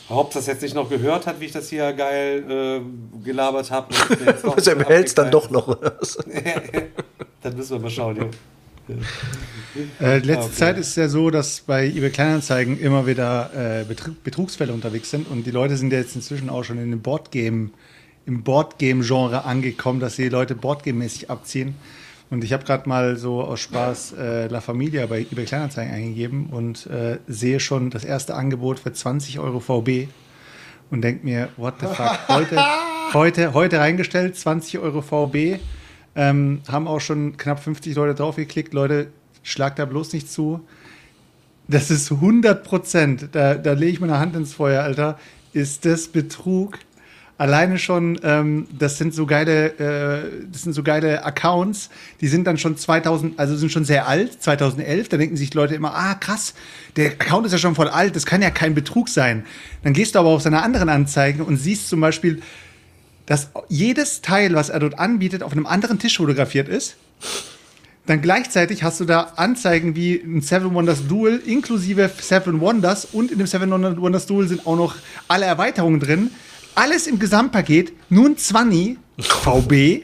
Hobbs 0.08 0.34
das 0.34 0.46
jetzt 0.46 0.62
nicht 0.62 0.74
noch 0.74 0.88
gehört 0.88 1.26
hat, 1.26 1.40
wie 1.40 1.46
ich 1.46 1.52
das 1.52 1.68
hier 1.68 1.92
geil 1.92 2.44
äh, 2.48 3.24
gelabert 3.24 3.70
habe. 3.70 3.94
Was 4.42 4.66
er 4.66 4.76
behältst 4.76 5.18
dann 5.18 5.30
doch 5.30 5.50
noch. 5.50 5.76
Dann 7.42 7.56
müssen 7.56 7.70
wir 7.72 7.80
mal 7.80 7.90
schauen, 7.90 8.16
jo. 8.16 8.30
Äh, 10.00 10.18
letzte 10.18 10.44
Okay. 10.44 10.54
Zeit 10.54 10.78
ist 10.78 10.88
es 10.90 10.96
ja 10.96 11.08
so, 11.08 11.30
dass 11.30 11.60
bei 11.60 11.86
eBay 11.86 12.10
Kleinanzeigen 12.10 12.78
immer 12.80 13.06
wieder 13.06 13.50
äh, 13.54 13.82
Betru- 13.82 14.14
Betrugsfälle 14.22 14.72
unterwegs 14.72 15.10
sind 15.10 15.28
und 15.28 15.44
die 15.44 15.50
Leute 15.50 15.76
sind 15.76 15.92
ja 15.92 15.98
jetzt 15.98 16.14
inzwischen 16.16 16.48
auch 16.48 16.62
schon 16.64 16.78
in 16.78 16.90
dem 16.90 17.00
Boardgame, 17.02 17.70
im 18.26 18.42
Boardgame-Genre 18.42 19.44
angekommen, 19.44 20.00
dass 20.00 20.16
die 20.16 20.28
Leute 20.28 20.54
Boardgame-mäßig 20.54 21.28
abziehen. 21.30 21.74
Und 22.28 22.42
ich 22.42 22.52
habe 22.52 22.64
gerade 22.64 22.88
mal 22.88 23.16
so 23.16 23.42
aus 23.42 23.60
Spaß 23.60 24.14
äh, 24.18 24.46
La 24.48 24.60
Familia 24.60 25.06
bei 25.06 25.20
eBay 25.20 25.44
Kleinanzeigen 25.44 25.94
eingegeben 25.94 26.46
und 26.46 26.86
äh, 26.86 27.18
sehe 27.28 27.60
schon 27.60 27.90
das 27.90 28.04
erste 28.04 28.34
Angebot 28.34 28.80
für 28.80 28.92
20 28.92 29.38
Euro 29.38 29.60
VB 29.60 30.08
und 30.90 31.02
denke 31.02 31.24
mir, 31.24 31.48
what 31.56 31.74
the 31.80 31.86
fuck, 31.86 32.18
heute, 32.28 32.60
heute, 33.12 33.54
heute 33.54 33.78
reingestellt, 33.78 34.36
20 34.36 34.78
Euro 34.80 35.02
VB. 35.02 35.60
Ähm, 36.16 36.62
haben 36.66 36.88
auch 36.88 37.00
schon 37.00 37.36
knapp 37.36 37.62
50 37.62 37.94
Leute 37.94 38.14
draufgeklickt. 38.14 38.72
Leute, 38.72 39.08
schlag 39.42 39.76
da 39.76 39.84
bloß 39.84 40.12
nicht 40.12 40.30
zu. 40.30 40.60
Das 41.68 41.90
ist 41.90 42.10
100 42.10 42.64
Prozent. 42.64 43.28
Da, 43.32 43.54
da 43.54 43.72
lege 43.72 43.92
ich 43.92 44.00
meine 44.00 44.18
Hand 44.18 44.34
ins 44.34 44.54
Feuer, 44.54 44.82
Alter. 44.82 45.18
Ist 45.52 45.84
das 45.84 46.08
Betrug? 46.08 46.78
Alleine 47.38 47.78
schon, 47.78 48.18
ähm, 48.22 48.66
das 48.78 48.96
sind 48.96 49.12
so 49.12 49.26
geile, 49.26 49.66
äh, 49.78 50.46
das 50.50 50.62
sind 50.62 50.72
so 50.72 50.82
geile 50.82 51.22
Accounts. 51.22 51.90
Die 52.22 52.28
sind 52.28 52.46
dann 52.46 52.56
schon 52.56 52.78
2000, 52.78 53.38
also 53.38 53.56
sind 53.56 53.70
schon 53.70 53.84
sehr 53.84 54.08
alt, 54.08 54.42
2011. 54.42 55.10
Da 55.10 55.18
denken 55.18 55.36
sich 55.36 55.52
Leute 55.52 55.74
immer, 55.74 55.94
ah 55.94 56.14
krass, 56.14 56.54
der 56.96 57.12
Account 57.12 57.44
ist 57.44 57.52
ja 57.52 57.58
schon 57.58 57.74
voll 57.74 57.88
alt. 57.88 58.16
Das 58.16 58.24
kann 58.24 58.40
ja 58.40 58.50
kein 58.50 58.74
Betrug 58.74 59.10
sein. 59.10 59.44
Dann 59.82 59.92
gehst 59.92 60.14
du 60.14 60.18
aber 60.18 60.30
auf 60.30 60.40
seine 60.40 60.62
anderen 60.62 60.88
Anzeigen 60.88 61.42
und 61.42 61.58
siehst 61.58 61.90
zum 61.90 62.00
Beispiel, 62.00 62.40
dass 63.26 63.50
jedes 63.68 64.22
Teil, 64.22 64.54
was 64.54 64.70
er 64.70 64.80
dort 64.80 64.98
anbietet, 64.98 65.42
auf 65.42 65.52
einem 65.52 65.66
anderen 65.66 65.98
Tisch 65.98 66.16
fotografiert 66.16 66.68
ist. 66.68 66.96
Dann 68.06 68.22
gleichzeitig 68.22 68.84
hast 68.84 69.00
du 69.00 69.04
da 69.04 69.32
Anzeigen 69.36 69.96
wie 69.96 70.14
ein 70.14 70.40
Seven 70.40 70.72
Wonders 70.72 71.08
Duel 71.08 71.42
inklusive 71.44 72.08
Seven 72.20 72.60
Wonders 72.60 73.04
und 73.04 73.32
in 73.32 73.38
dem 73.38 73.48
Seven 73.48 73.70
Wonders 74.00 74.26
Duel 74.26 74.46
sind 74.46 74.64
auch 74.66 74.76
noch 74.76 74.94
alle 75.26 75.44
Erweiterungen 75.44 75.98
drin. 75.98 76.30
Alles 76.76 77.06
im 77.06 77.18
Gesamtpaket, 77.18 77.92
nur 78.10 78.26
ein 78.26 78.36
20 78.36 78.98
VB. 79.18 80.02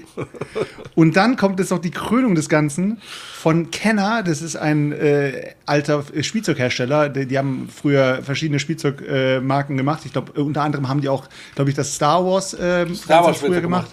Und 0.95 1.17
dann 1.17 1.37
kommt 1.37 1.59
jetzt 1.59 1.71
noch 1.71 1.81
die 1.81 1.91
Krönung 1.91 2.35
des 2.35 2.49
Ganzen 2.49 3.01
von 3.35 3.71
Kenner. 3.71 4.23
Das 4.23 4.41
ist 4.41 4.57
ein 4.57 4.93
äh, 4.93 5.53
alter 5.67 6.03
Spielzeughersteller. 6.21 7.11
Die, 7.11 7.27
die, 7.27 7.39
haben 7.39 7.69
früher 7.73 8.23
verschiedene 8.23 8.59
Spielzeugmarken 8.59 9.77
äh, 9.77 9.79
gemacht. 9.79 10.03
Ich 10.07 10.13
glaube, 10.13 10.33
unter 10.41 10.63
anderem 10.63 10.89
haben 10.89 11.03
die 11.03 11.09
auch, 11.09 11.29
glaube 11.55 11.71
ich, 11.71 11.77
das 11.77 11.95
Star 11.95 12.25
Wars, 12.25 12.55
äh, 12.55 12.87
Star 12.95 13.25
Wars 13.25 13.39
früher 13.39 13.61
gemacht. 13.61 13.91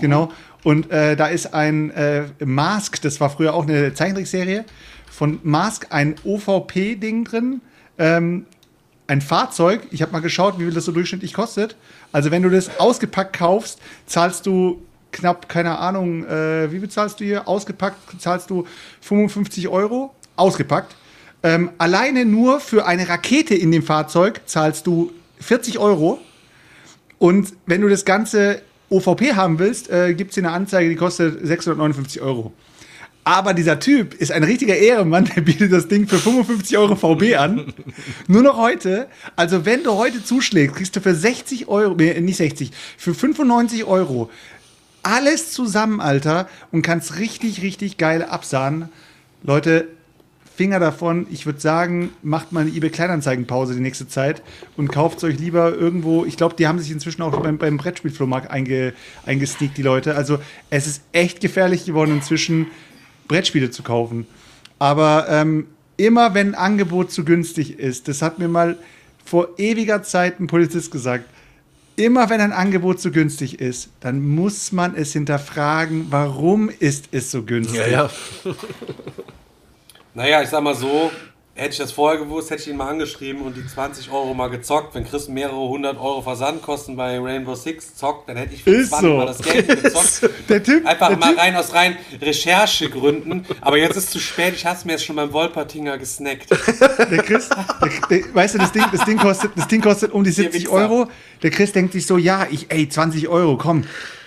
Genau. 0.00 0.32
Und 0.64 0.90
äh, 0.90 1.16
da 1.16 1.26
ist 1.26 1.52
ein 1.52 1.90
äh, 1.90 2.24
Mask, 2.44 3.00
das 3.02 3.20
war 3.20 3.30
früher 3.30 3.52
auch 3.52 3.64
eine 3.64 3.92
Zeichentrickserie, 3.94 4.64
von 5.10 5.38
Mask 5.42 5.88
ein 5.90 6.14
OVP-Ding 6.24 7.24
drin. 7.24 7.60
Ähm, 7.98 8.46
ein 9.06 9.20
Fahrzeug, 9.20 9.82
ich 9.90 10.00
habe 10.00 10.12
mal 10.12 10.20
geschaut, 10.20 10.58
wie 10.58 10.64
viel 10.64 10.72
das 10.72 10.86
so 10.86 10.92
durchschnittlich 10.92 11.34
kostet. 11.34 11.76
Also 12.12 12.30
wenn 12.30 12.42
du 12.42 12.50
das 12.50 12.78
ausgepackt 12.78 13.36
kaufst, 13.36 13.80
zahlst 14.06 14.46
du 14.46 14.82
knapp, 15.12 15.48
keine 15.48 15.78
Ahnung, 15.78 16.24
äh, 16.24 16.70
wie 16.70 16.78
bezahlst 16.78 17.20
du 17.20 17.24
hier? 17.24 17.48
Ausgepackt 17.48 18.20
zahlst 18.20 18.50
du 18.50 18.66
55 19.00 19.68
Euro, 19.68 20.14
ausgepackt. 20.36 20.94
Ähm, 21.42 21.70
alleine 21.78 22.24
nur 22.24 22.60
für 22.60 22.86
eine 22.86 23.08
Rakete 23.08 23.54
in 23.54 23.72
dem 23.72 23.82
Fahrzeug 23.82 24.42
zahlst 24.46 24.86
du 24.86 25.12
40 25.40 25.78
Euro. 25.78 26.20
Und 27.18 27.52
wenn 27.66 27.80
du 27.80 27.88
das 27.88 28.04
Ganze 28.04 28.62
OVP 28.90 29.34
haben 29.34 29.58
willst, 29.58 29.90
äh, 29.90 30.14
gibt 30.14 30.30
es 30.30 30.34
hier 30.34 30.44
eine 30.44 30.52
Anzeige, 30.52 30.88
die 30.88 30.96
kostet 30.96 31.46
659 31.46 32.20
Euro. 32.20 32.52
Aber 33.24 33.54
dieser 33.54 33.78
Typ 33.78 34.14
ist 34.14 34.32
ein 34.32 34.42
richtiger 34.42 34.76
Ehrenmann, 34.76 35.24
der 35.36 35.42
bietet 35.42 35.72
das 35.72 35.88
Ding 35.88 36.08
für 36.08 36.18
55 36.18 36.76
Euro 36.76 36.96
VB 36.96 37.36
an. 37.36 37.72
Nur 38.26 38.42
noch 38.42 38.56
heute. 38.56 39.08
Also 39.36 39.64
wenn 39.64 39.84
du 39.84 39.92
heute 39.92 40.24
zuschlägst, 40.24 40.76
kriegst 40.76 40.96
du 40.96 41.00
für 41.00 41.14
60 41.14 41.68
Euro, 41.68 41.94
nee, 41.94 42.18
nicht 42.20 42.36
60, 42.36 42.72
für 42.96 43.14
95 43.14 43.84
Euro 43.84 44.30
alles 45.04 45.50
zusammen, 45.50 46.00
Alter, 46.00 46.48
und 46.70 46.82
kannst 46.82 47.18
richtig, 47.18 47.62
richtig 47.62 47.98
geil 47.98 48.22
absahnen. 48.22 48.88
Leute, 49.42 49.88
Finger 50.54 50.78
davon. 50.78 51.26
Ich 51.30 51.46
würde 51.46 51.60
sagen, 51.60 52.10
macht 52.22 52.52
mal 52.52 52.60
eine 52.60 52.70
eBay 52.70 52.90
Kleinanzeigenpause 52.90 53.74
die 53.74 53.80
nächste 53.80 54.06
Zeit 54.06 54.42
und 54.76 54.92
kauft 54.92 55.24
euch 55.24 55.38
lieber 55.38 55.74
irgendwo. 55.74 56.24
Ich 56.26 56.36
glaube, 56.36 56.54
die 56.56 56.66
haben 56.66 56.78
sich 56.78 56.90
inzwischen 56.90 57.22
auch 57.22 57.40
beim, 57.40 57.56
beim 57.56 57.78
Brettspielflohmarkt 57.78 58.50
einge, 58.50 58.92
eingesneakt, 59.24 59.78
die 59.78 59.82
Leute. 59.82 60.14
Also 60.14 60.38
es 60.68 60.86
ist 60.86 61.02
echt 61.12 61.40
gefährlich 61.40 61.86
geworden 61.86 62.12
inzwischen 62.12 62.66
Brettspiele 63.32 63.70
zu 63.70 63.82
kaufen. 63.82 64.26
Aber 64.78 65.26
ähm, 65.30 65.68
immer 65.96 66.34
wenn 66.34 66.48
ein 66.48 66.54
Angebot 66.54 67.10
zu 67.10 67.24
günstig 67.24 67.78
ist, 67.78 68.08
das 68.08 68.20
hat 68.20 68.38
mir 68.38 68.48
mal 68.48 68.76
vor 69.24 69.48
ewiger 69.56 70.02
Zeit 70.02 70.38
ein 70.38 70.48
Polizist 70.48 70.90
gesagt, 70.90 71.24
immer 71.96 72.28
wenn 72.28 72.42
ein 72.42 72.52
Angebot 72.52 73.00
zu 73.00 73.10
günstig 73.10 73.58
ist, 73.58 73.88
dann 74.00 74.20
muss 74.20 74.70
man 74.70 74.94
es 74.94 75.14
hinterfragen, 75.14 76.08
warum 76.10 76.68
ist 76.68 77.08
es 77.12 77.30
so 77.30 77.42
günstig. 77.42 77.80
Ja, 77.80 77.86
ja. 77.86 78.10
naja, 80.14 80.42
ich 80.42 80.50
sag 80.50 80.62
mal 80.62 80.74
so, 80.74 81.10
Hätte 81.54 81.72
ich 81.72 81.78
das 81.78 81.92
vorher 81.92 82.18
gewusst, 82.18 82.50
hätte 82.50 82.62
ich 82.62 82.68
ihn 82.68 82.78
mal 82.78 82.88
angeschrieben 82.88 83.42
und 83.42 83.54
die 83.58 83.66
20 83.66 84.10
Euro 84.10 84.32
mal 84.32 84.48
gezockt. 84.48 84.94
Wenn 84.94 85.04
Chris 85.04 85.28
mehrere 85.28 85.68
hundert 85.68 85.98
Euro 85.98 86.22
Versandkosten 86.22 86.96
bei 86.96 87.18
Rainbow 87.20 87.54
Six 87.54 87.94
zockt, 87.94 88.26
dann 88.30 88.38
hätte 88.38 88.54
ich 88.54 88.64
für 88.64 88.70
20 88.82 88.98
so. 89.00 89.16
mal 89.18 89.26
das 89.26 89.42
Geld 89.42 89.68
gezockt. 89.82 90.30
der 90.48 90.62
Typ, 90.62 90.86
Einfach 90.86 91.08
der 91.08 91.18
mal 91.18 91.28
typ. 91.28 91.38
rein 91.38 91.54
aus 91.54 91.74
rein 91.74 91.98
Recherchegründen. 92.22 93.44
Aber 93.60 93.76
jetzt 93.76 93.96
ist 93.96 94.04
es 94.04 94.10
zu 94.10 94.18
spät, 94.18 94.54
ich 94.54 94.64
hab's 94.64 94.86
mir 94.86 94.92
jetzt 94.92 95.04
schon 95.04 95.16
beim 95.16 95.30
Wolpertinger 95.34 95.98
gesnackt. 95.98 96.48
Der 97.12 97.18
Chris, 97.22 97.48
der, 97.50 97.90
der, 98.08 98.34
weißt 98.34 98.54
du, 98.54 98.58
das 98.58 98.72
Ding, 98.72 98.84
das, 98.90 99.04
Ding 99.04 99.18
kostet, 99.18 99.52
das 99.56 99.68
Ding 99.68 99.82
kostet 99.82 100.12
um 100.12 100.24
die 100.24 100.30
70 100.30 100.68
Euro. 100.70 101.08
Der 101.42 101.50
Chris 101.50 101.72
denkt 101.72 101.92
sich 101.92 102.06
so, 102.06 102.16
ja, 102.16 102.46
ich, 102.50 102.70
ey, 102.70 102.88
20 102.88 103.28
Euro, 103.28 103.58
komm 103.58 103.84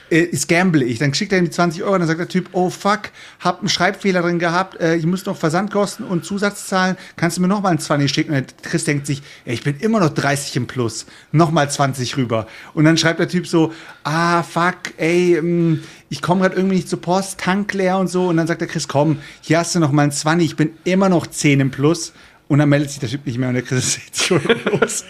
äh, 0.10 0.28
gamble 0.48 0.84
ich. 0.84 1.00
Dann 1.00 1.14
schickt 1.14 1.32
er 1.32 1.40
ihm 1.40 1.46
die 1.46 1.52
20 1.52 1.84
Euro 1.84 1.94
und 1.94 2.00
dann 2.00 2.08
sagt 2.08 2.20
der 2.20 2.28
Typ, 2.28 2.50
oh 2.52 2.70
fuck, 2.70 3.12
hab 3.40 3.60
einen 3.60 3.70
Schreibfehler 3.70 4.22
drin 4.22 4.40
gehabt, 4.40 4.80
äh, 4.80 4.96
ich 4.96 5.06
muss 5.06 5.26
noch 5.26 5.38
Versandkosten 5.38 6.06
und 6.06 6.26
Zusatz 6.26 6.68
zahlen, 6.68 6.98
kannst 7.16 7.38
du 7.38 7.42
mir 7.42 7.48
nochmal 7.48 7.74
ein 7.74 7.80
20 7.80 8.12
schicken? 8.12 8.34
Und 8.34 8.54
der 8.64 8.70
Chris 8.70 8.84
denkt 8.84 9.08
sich, 9.08 9.22
ey, 9.46 9.54
ich 9.54 9.64
bin 9.64 9.78
immer 9.80 10.00
noch 10.00 10.10
30 10.10 10.56
im 10.58 10.68
Plus, 10.68 11.06
nochmal 11.32 11.70
20 11.70 12.18
rüber. 12.18 12.48
Und 12.74 12.86
dann 12.86 12.98
schreibt 12.98 13.20
der 13.20 13.30
Typ 13.30 13.48
so, 13.48 13.74
ah 14.04 14.44
fuck, 14.44 14.78
ey, 14.98 15.40
mh, 15.42 15.50
mm, 15.50 15.84
ich 16.10 16.22
komme 16.22 16.42
gerade 16.42 16.56
irgendwie 16.56 16.76
nicht 16.76 16.90
zur 16.90 17.02
Post, 17.02 17.40
Tank 17.40 17.74
leer 17.74 17.98
und 17.98 18.08
so. 18.08 18.28
Und 18.28 18.38
dann 18.38 18.48
sagt 18.48 18.62
der 18.62 18.68
Chris, 18.68 18.88
komm, 18.88 19.20
hier 19.42 19.60
hast 19.60 19.76
du 19.76 19.80
noch 19.80 19.92
mal 19.92 20.04
ein 20.04 20.12
20, 20.12 20.46
ich 20.46 20.56
bin 20.56 20.72
immer 20.84 21.10
noch 21.10 21.28
10 21.28 21.60
im 21.60 21.72
Plus. 21.72 22.14
Und 22.48 22.60
dann 22.60 22.70
meldet 22.70 22.92
sich 22.92 23.00
der 23.00 23.10
Typ 23.10 23.26
nicht 23.26 23.38
mehr 23.38 23.50
und 23.50 23.56
der 23.56 23.64
Chris 23.64 23.98
ist 24.12 24.24
schon 24.24 24.42
los. 24.66 25.04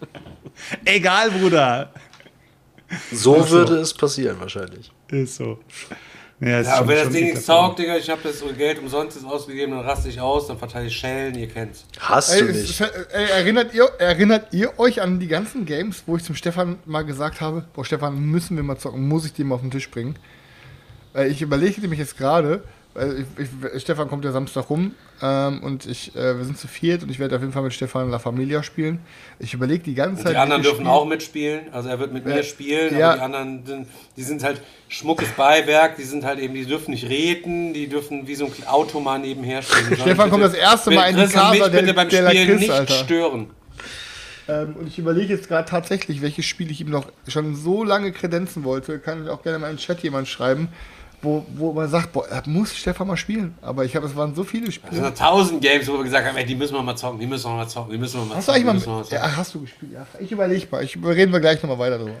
Egal, 0.84 1.30
Bruder. 1.30 1.92
So 3.12 3.36
also. 3.36 3.50
würde 3.50 3.76
es 3.76 3.94
passieren, 3.94 4.38
wahrscheinlich. 4.40 4.90
Ist 5.10 5.36
so. 5.36 5.58
Ja, 6.40 6.58
ist 6.58 6.66
ja 6.66 6.74
aber 6.78 6.88
wenn 6.88 7.04
das 7.04 7.10
Ding 7.10 7.24
nichts 7.26 7.46
taugt, 7.46 7.78
Digga, 7.78 7.96
ich 7.96 8.10
habe 8.10 8.20
das 8.24 8.42
Geld 8.56 8.80
umsonst 8.80 9.24
ausgegeben, 9.24 9.72
dann 9.72 9.86
raste 9.86 10.08
ich 10.08 10.20
aus, 10.20 10.48
dann 10.48 10.58
verteile 10.58 10.88
ich 10.88 10.96
Schellen, 10.96 11.36
ihr 11.36 11.46
kennt's. 11.46 11.84
Hast 12.00 12.40
du 12.40 12.46
nicht. 12.46 12.80
ey, 12.80 13.30
erinnert, 13.30 13.72
ihr, 13.74 13.84
erinnert 13.98 14.52
ihr 14.52 14.76
euch 14.78 15.00
an 15.00 15.20
die 15.20 15.28
ganzen 15.28 15.66
Games, 15.66 16.02
wo 16.06 16.16
ich 16.16 16.24
zum 16.24 16.34
Stefan 16.34 16.78
mal 16.84 17.02
gesagt 17.02 17.40
habe, 17.40 17.64
boah, 17.74 17.84
Stefan, 17.84 18.18
müssen 18.18 18.56
wir 18.56 18.64
mal 18.64 18.76
zocken, 18.76 19.06
muss 19.06 19.24
ich 19.24 19.32
die 19.32 19.44
mal 19.44 19.54
auf 19.54 19.60
den 19.60 19.70
Tisch 19.70 19.88
bringen? 19.88 20.16
Ich 21.28 21.42
überlege 21.42 21.80
nämlich 21.80 22.00
jetzt 22.00 22.18
gerade, 22.18 22.64
weil 22.94 23.24
ich, 23.38 23.48
ich, 23.74 23.82
Stefan 23.82 24.08
kommt 24.08 24.24
ja 24.24 24.32
Samstag 24.32 24.68
rum 24.68 24.94
ähm, 25.22 25.62
und 25.62 25.86
ich, 25.86 26.14
äh, 26.14 26.36
wir 26.36 26.44
sind 26.44 26.58
zu 26.58 26.68
viert 26.68 27.02
und 27.02 27.10
ich 27.10 27.18
werde 27.18 27.36
auf 27.36 27.40
jeden 27.40 27.52
Fall 27.52 27.62
mit 27.62 27.72
Stefan 27.72 28.10
La 28.10 28.18
Familia 28.18 28.62
spielen. 28.62 29.00
Ich 29.38 29.54
überlege 29.54 29.82
die 29.82 29.94
ganze 29.94 30.18
und 30.18 30.22
Zeit. 30.24 30.34
Die 30.34 30.38
anderen 30.38 30.62
dürfen 30.62 30.86
auch 30.86 31.06
mitspielen, 31.06 31.72
also 31.72 31.88
er 31.88 31.98
wird 31.98 32.12
mit 32.12 32.26
äh, 32.26 32.28
mir 32.28 32.42
spielen, 32.42 32.98
ja. 32.98 33.10
aber 33.10 33.16
die 33.16 33.22
anderen, 33.22 33.66
sind, 33.66 33.88
die 34.16 34.22
sind 34.22 34.44
halt 34.44 34.60
schmuckes 34.88 35.28
Beiwerk, 35.30 35.96
die 35.96 36.02
sind 36.02 36.24
halt 36.24 36.38
eben, 36.38 36.54
die 36.54 36.66
dürfen 36.66 36.90
nicht 36.90 37.08
reden, 37.08 37.72
die 37.72 37.88
dürfen 37.88 38.26
wie 38.26 38.34
so 38.34 38.44
ein 38.44 38.66
Auto 38.66 39.00
mal 39.00 39.18
nebenher 39.18 39.62
spielen. 39.62 39.96
Stefan 40.00 40.28
kommt 40.28 40.44
das 40.44 40.54
erste 40.54 40.90
Mal 40.90 41.10
in 41.10 41.16
die 41.16 41.32
Casa 41.32 41.68
der, 41.68 41.80
bitte 41.80 41.94
beim 41.94 42.08
der 42.08 42.28
Spielen 42.28 42.46
Chris, 42.46 42.60
nicht 42.60 42.70
Alter. 42.70 42.94
stören. 42.94 43.50
Ähm, 44.48 44.76
und 44.78 44.88
ich 44.88 44.98
überlege 44.98 45.32
jetzt 45.32 45.48
gerade 45.48 45.68
tatsächlich, 45.68 46.20
welches 46.20 46.44
Spiel 46.44 46.70
ich 46.70 46.80
ihm 46.80 46.90
noch 46.90 47.06
schon 47.28 47.54
so 47.54 47.84
lange 47.84 48.12
kredenzen 48.12 48.64
wollte. 48.64 48.98
Kann 48.98 49.24
ich 49.24 49.30
auch 49.30 49.42
gerne 49.42 49.58
mal 49.58 49.70
in 49.70 49.76
den 49.76 49.80
Chat 49.80 50.02
jemand 50.02 50.28
schreiben 50.28 50.68
wo, 51.22 51.46
wo 51.54 51.72
man 51.72 51.88
sagt, 51.88 52.12
boah, 52.12 52.26
muss 52.46 52.76
Stefan 52.76 53.06
mal 53.06 53.16
spielen. 53.16 53.54
Aber 53.62 53.84
ich 53.84 53.94
habe, 53.94 54.06
es 54.06 54.16
waren 54.16 54.34
so 54.34 54.42
viele 54.42 54.70
Spiele. 54.72 54.92
Es 54.92 54.98
sind 54.98 55.16
tausend 55.16 55.62
Games, 55.62 55.86
wo 55.86 55.94
wir 55.94 56.04
gesagt 56.04 56.26
haben, 56.26 56.36
ey, 56.36 56.44
die 56.44 56.56
müssen 56.56 56.74
wir 56.74 56.82
mal 56.82 56.96
zocken, 56.96 57.20
die 57.20 57.26
müssen 57.26 57.50
wir 57.50 57.56
mal 57.56 57.68
zocken, 57.68 57.92
die 57.92 57.98
müssen 57.98 58.20
wir 58.20 58.26
mal 58.26 58.36
hast 58.36 58.46
zocken. 58.46 58.62
Du 58.64 58.70
eigentlich 58.70 58.86
mal, 58.86 59.02
mal 59.02 59.06
ja, 59.08 59.36
hast 59.36 59.54
du 59.54 59.60
gespielt? 59.60 59.92
Ja, 59.92 60.06
ich 60.18 60.32
überlege 60.32 60.66
mal. 60.70 60.82
Ich, 60.82 60.96
reden 60.96 61.32
wir 61.32 61.40
gleich 61.40 61.62
nochmal 61.62 61.78
weiter 61.78 61.98
drüber. 61.98 62.16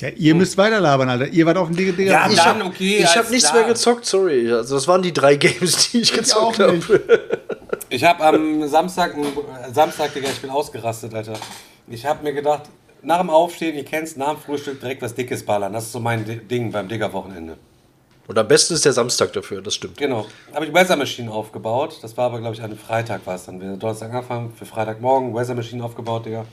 Ja, 0.00 0.08
ihr 0.10 0.34
müsst 0.34 0.56
weiter 0.56 0.80
labern, 0.80 1.08
Alter. 1.10 1.26
Ihr 1.26 1.44
wart 1.44 1.56
auf 1.56 1.68
dem 1.68 1.76
Digga. 1.76 1.92
Digga. 1.92 2.12
Ja, 2.12 2.30
ich 2.30 2.44
habe 2.44 2.64
okay, 2.64 3.04
hab 3.04 3.30
nichts 3.30 3.50
klar. 3.50 3.60
mehr 3.60 3.72
gezockt, 3.72 4.06
sorry. 4.06 4.50
Also 4.50 4.76
das 4.76 4.86
waren 4.86 5.02
die 5.02 5.12
drei 5.12 5.34
Games, 5.36 5.90
die 5.90 5.98
ich, 5.98 6.12
ich 6.12 6.16
gezockt 6.16 6.60
habe. 6.60 6.80
Ich 7.90 8.04
habe 8.04 8.24
am 8.24 8.68
Samstag, 8.68 9.14
Samstag, 9.72 10.14
Digga, 10.14 10.28
ich 10.28 10.40
bin 10.40 10.50
ausgerastet, 10.50 11.12
Alter. 11.14 11.34
Ich 11.88 12.06
habe 12.06 12.22
mir 12.22 12.32
gedacht, 12.32 12.62
nach 13.02 13.20
dem 13.20 13.30
Aufstehen, 13.30 13.76
ihr 13.76 13.84
kennt 13.84 14.16
nach 14.16 14.34
dem 14.34 14.38
Frühstück 14.38 14.80
direkt 14.80 15.02
was 15.02 15.14
Dickes 15.14 15.44
ballern. 15.44 15.72
Das 15.72 15.84
ist 15.84 15.92
so 15.92 16.00
mein 16.00 16.24
Ding 16.48 16.72
beim 16.72 16.88
Digger-Wochenende. 16.88 17.56
Und 18.28 18.36
am 18.36 18.46
besten 18.46 18.74
ist 18.74 18.84
der 18.84 18.92
Samstag 18.92 19.32
dafür, 19.32 19.62
das 19.62 19.74
stimmt. 19.74 19.96
Genau. 19.96 20.26
Habe 20.52 20.66
ich 20.66 20.74
Weather 20.74 20.96
Machine 20.96 21.30
aufgebaut. 21.30 21.98
Das 22.02 22.14
war 22.18 22.26
aber, 22.26 22.40
glaube 22.40 22.54
ich, 22.54 22.60
an 22.60 22.70
einem 22.70 22.78
Freitag 22.78 23.26
war 23.26 23.36
es 23.36 23.46
dann. 23.46 23.58
Wir 23.58 23.74
Donnerstag 23.76 24.12
angefangen, 24.12 24.52
für 24.54 24.66
Freitagmorgen 24.66 25.34
Weather 25.34 25.54
Machine 25.54 25.82
aufgebaut, 25.82 26.26
Digga. 26.26 26.44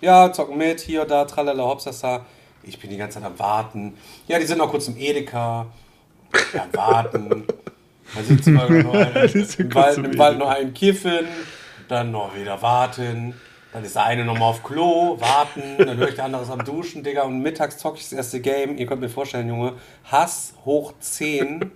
Ja, 0.00 0.32
zocken 0.32 0.56
mit, 0.56 0.80
hier, 0.80 1.04
da, 1.04 1.26
tralala, 1.26 1.64
hopsasa. 1.64 2.24
Ich 2.62 2.78
bin 2.78 2.88
die 2.88 2.96
ganze 2.96 3.18
Zeit 3.20 3.26
am 3.30 3.38
Warten. 3.38 3.98
Ja, 4.26 4.38
die 4.38 4.46
sind 4.46 4.58
noch 4.58 4.70
kurz 4.70 4.88
im 4.88 4.96
Edeka. 4.96 5.66
Ja, 6.54 6.66
warten. 6.72 7.44
Sitzen 8.26 8.54
wir 8.54 8.70
noch 8.82 8.94
im, 9.58 9.74
Wald, 9.74 9.98
im 9.98 10.18
Wald 10.18 10.38
noch 10.38 10.48
einen 10.48 10.72
kiffen. 10.72 11.26
Dann 11.88 12.10
noch 12.10 12.34
wieder 12.34 12.60
warten. 12.62 13.34
Dann 13.72 13.84
ist 13.84 13.94
der 13.94 14.04
eine 14.04 14.24
nochmal 14.24 14.50
auf 14.50 14.62
Klo, 14.62 15.20
warten, 15.20 15.76
dann 15.78 15.98
höre 15.98 16.08
ich 16.08 16.14
der 16.14 16.24
andere 16.24 16.50
am 16.50 16.64
Duschen, 16.64 17.02
Digga. 17.02 17.22
Und 17.22 17.42
mittags 17.42 17.76
zocke 17.76 17.98
ich 17.98 18.04
das 18.04 18.12
erste 18.12 18.40
Game. 18.40 18.78
Ihr 18.78 18.86
könnt 18.86 19.02
mir 19.02 19.10
vorstellen, 19.10 19.48
Junge, 19.48 19.74
Hass 20.10 20.54
hoch 20.64 20.94
10. 21.00 21.70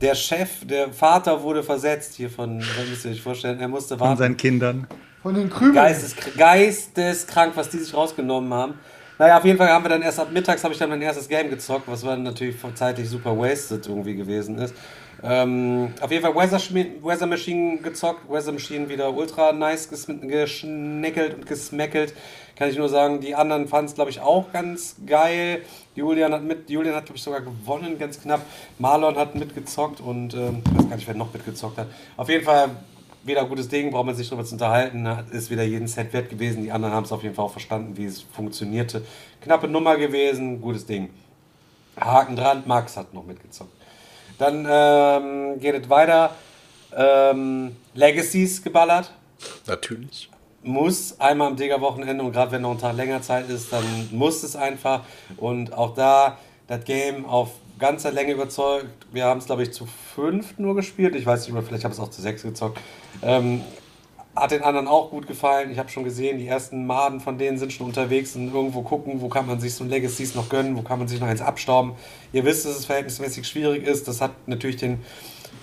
Der 0.00 0.14
Chef, 0.14 0.66
der 0.66 0.92
Vater 0.92 1.42
wurde 1.42 1.62
versetzt 1.62 2.14
hier 2.14 2.30
von, 2.30 2.58
müsst 2.58 3.04
ihr 3.04 3.10
euch 3.10 3.22
vorstellen, 3.22 3.60
er 3.60 3.68
musste 3.68 4.00
warten. 4.00 4.16
Von 4.16 4.18
seinen 4.18 4.36
Kindern. 4.36 4.86
Von 5.22 5.34
den 5.34 5.50
Krümeln. 5.50 5.74
Geistes, 5.74 6.16
geisteskrank, 6.36 7.56
was 7.56 7.68
die 7.70 7.78
sich 7.78 7.94
rausgenommen 7.94 8.52
haben. 8.52 8.74
Naja, 9.18 9.38
auf 9.38 9.44
jeden 9.44 9.58
Fall 9.58 9.68
haben 9.68 9.84
wir 9.84 9.90
dann 9.90 10.02
erst 10.02 10.18
ab 10.18 10.28
mittags 10.32 10.64
habe 10.64 10.74
ich 10.74 10.80
dann 10.80 10.90
mein 10.90 11.00
erstes 11.00 11.28
Game 11.28 11.48
gezockt, 11.48 11.86
was 11.86 12.02
dann 12.02 12.24
natürlich 12.24 12.56
zeitlich 12.74 13.08
super 13.08 13.38
wasted 13.38 13.86
irgendwie 13.86 14.16
gewesen 14.16 14.58
ist. 14.58 14.74
Ähm, 15.22 15.92
auf 16.00 16.10
jeden 16.10 16.22
Fall 16.22 16.34
Weather, 16.34 16.58
Weather 17.02 17.26
Machine 17.26 17.78
gezockt, 17.78 18.28
Weather 18.28 18.52
Machine 18.52 18.88
wieder 18.88 19.14
ultra 19.14 19.52
nice 19.52 19.88
geschneckelt 19.88 21.34
und 21.34 21.46
gesmackelt. 21.46 22.14
Kann 22.56 22.70
ich 22.70 22.76
nur 22.76 22.88
sagen, 22.88 23.20
die 23.20 23.34
anderen 23.34 23.66
fanden 23.66 23.86
es, 23.86 23.94
glaube 23.94 24.10
ich, 24.10 24.20
auch 24.20 24.52
ganz 24.52 24.96
geil. 25.06 25.62
Julian 25.94 26.32
hat 26.32 26.44
mit, 26.44 26.70
Julian 26.70 26.94
hat, 26.94 27.06
glaube 27.06 27.16
ich, 27.16 27.22
sogar 27.22 27.40
gewonnen, 27.40 27.98
ganz 27.98 28.20
knapp. 28.20 28.42
Marlon 28.78 29.16
hat 29.16 29.34
mitgezockt 29.34 30.00
und 30.00 30.34
ähm, 30.34 30.62
ich 30.64 30.78
weiß 30.78 30.88
gar 30.88 30.96
nicht, 30.96 31.08
wer 31.08 31.14
noch 31.14 31.32
mitgezockt 31.32 31.78
hat. 31.78 31.88
Auf 32.16 32.28
jeden 32.28 32.44
Fall 32.44 32.70
wieder 33.24 33.40
ein 33.40 33.48
gutes 33.48 33.68
Ding, 33.68 33.90
braucht 33.90 34.06
man 34.06 34.14
sich 34.14 34.28
darüber 34.28 34.44
zu 34.44 34.54
unterhalten. 34.54 35.06
Ist 35.32 35.50
wieder 35.50 35.64
jeden 35.64 35.88
Set 35.88 36.12
wert 36.12 36.28
gewesen. 36.28 36.62
Die 36.62 36.70
anderen 36.70 36.94
haben 36.94 37.04
es 37.04 37.12
auf 37.12 37.22
jeden 37.22 37.34
Fall 37.34 37.46
auch 37.46 37.52
verstanden, 37.52 37.96
wie 37.96 38.04
es 38.04 38.20
funktionierte. 38.22 39.04
Knappe 39.40 39.66
Nummer 39.66 39.96
gewesen, 39.96 40.60
gutes 40.60 40.86
Ding. 40.86 41.10
Haken 41.98 42.36
dran, 42.36 42.64
Max 42.66 42.96
hat 42.96 43.14
noch 43.14 43.24
mitgezockt. 43.24 43.72
Dann 44.38 44.66
ähm, 44.68 45.60
geht 45.60 45.74
es 45.74 45.90
weiter. 45.90 46.30
Ähm, 46.96 47.76
Legacies 47.94 48.62
geballert. 48.62 49.12
Natürlich. 49.66 50.30
Muss 50.62 51.20
einmal 51.20 51.48
am 51.48 51.56
Digger-Wochenende 51.56 52.24
und 52.24 52.32
gerade 52.32 52.52
wenn 52.52 52.62
noch 52.62 52.70
ein 52.70 52.78
Tag 52.78 52.96
länger 52.96 53.20
Zeit 53.20 53.50
ist, 53.50 53.72
dann 53.72 53.84
muss 54.12 54.42
es 54.42 54.56
einfach. 54.56 55.02
Und 55.36 55.72
auch 55.72 55.94
da 55.94 56.38
das 56.66 56.84
Game 56.84 57.26
auf 57.26 57.50
ganzer 57.78 58.12
Länge 58.12 58.32
überzeugt. 58.32 58.86
Wir 59.12 59.26
haben 59.26 59.38
es, 59.38 59.46
glaube 59.46 59.62
ich, 59.62 59.72
zu 59.72 59.86
fünf 60.14 60.58
nur 60.58 60.74
gespielt. 60.74 61.14
Ich 61.14 61.26
weiß 61.26 61.42
nicht 61.42 61.52
mehr, 61.52 61.62
vielleicht 61.62 61.84
habe 61.84 61.92
ich 61.92 62.00
es 62.00 62.04
auch 62.04 62.10
zu 62.10 62.22
sechs 62.22 62.42
gezockt. 62.42 62.78
Ähm, 63.22 63.62
hat 64.36 64.50
den 64.50 64.62
anderen 64.62 64.88
auch 64.88 65.10
gut 65.10 65.26
gefallen. 65.26 65.70
Ich 65.70 65.78
habe 65.78 65.88
schon 65.88 66.04
gesehen, 66.04 66.38
die 66.38 66.46
ersten 66.46 66.86
Maden 66.86 67.20
von 67.20 67.38
denen 67.38 67.58
sind 67.58 67.72
schon 67.72 67.86
unterwegs 67.86 68.34
und 68.34 68.52
irgendwo 68.52 68.82
gucken, 68.82 69.20
wo 69.20 69.28
kann 69.28 69.46
man 69.46 69.60
sich 69.60 69.74
so 69.74 69.84
ein 69.84 69.90
Legacies 69.90 70.34
noch 70.34 70.48
gönnen, 70.48 70.76
wo 70.76 70.82
kann 70.82 70.98
man 70.98 71.06
sich 71.06 71.20
noch 71.20 71.28
eins 71.28 71.40
abstauben. 71.40 71.92
Ihr 72.32 72.44
wisst, 72.44 72.64
dass 72.64 72.76
es 72.76 72.86
verhältnismäßig 72.86 73.46
schwierig 73.46 73.86
ist. 73.86 74.08
Das 74.08 74.20
hat 74.20 74.32
natürlich 74.46 74.76
den 74.76 75.04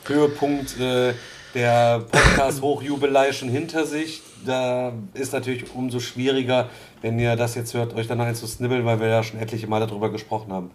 Höhepunkt 0.06 0.80
äh, 0.80 1.14
der 1.54 2.00
Podcast-Hochjubelei 2.12 3.34
schon 3.34 3.50
hinter 3.50 3.86
sich. 3.86 4.22
Da 4.46 4.94
ist 5.14 5.34
natürlich 5.34 5.76
umso 5.76 6.00
schwieriger, 6.00 6.70
wenn 7.02 7.20
ihr 7.20 7.36
das 7.36 7.56
jetzt 7.56 7.74
hört, 7.74 7.94
euch 7.94 8.08
dann 8.08 8.22
eins 8.22 8.40
zu 8.40 8.48
snibbeln, 8.48 8.86
weil 8.86 9.00
wir 9.00 9.08
ja 9.08 9.22
schon 9.24 9.40
etliche 9.40 9.68
Mal 9.68 9.82
darüber 9.82 10.10
gesprochen 10.10 10.54
haben. 10.54 10.72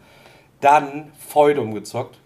Dann 0.61 1.13
Feudum 1.29 1.75
gezockt. 1.75 2.19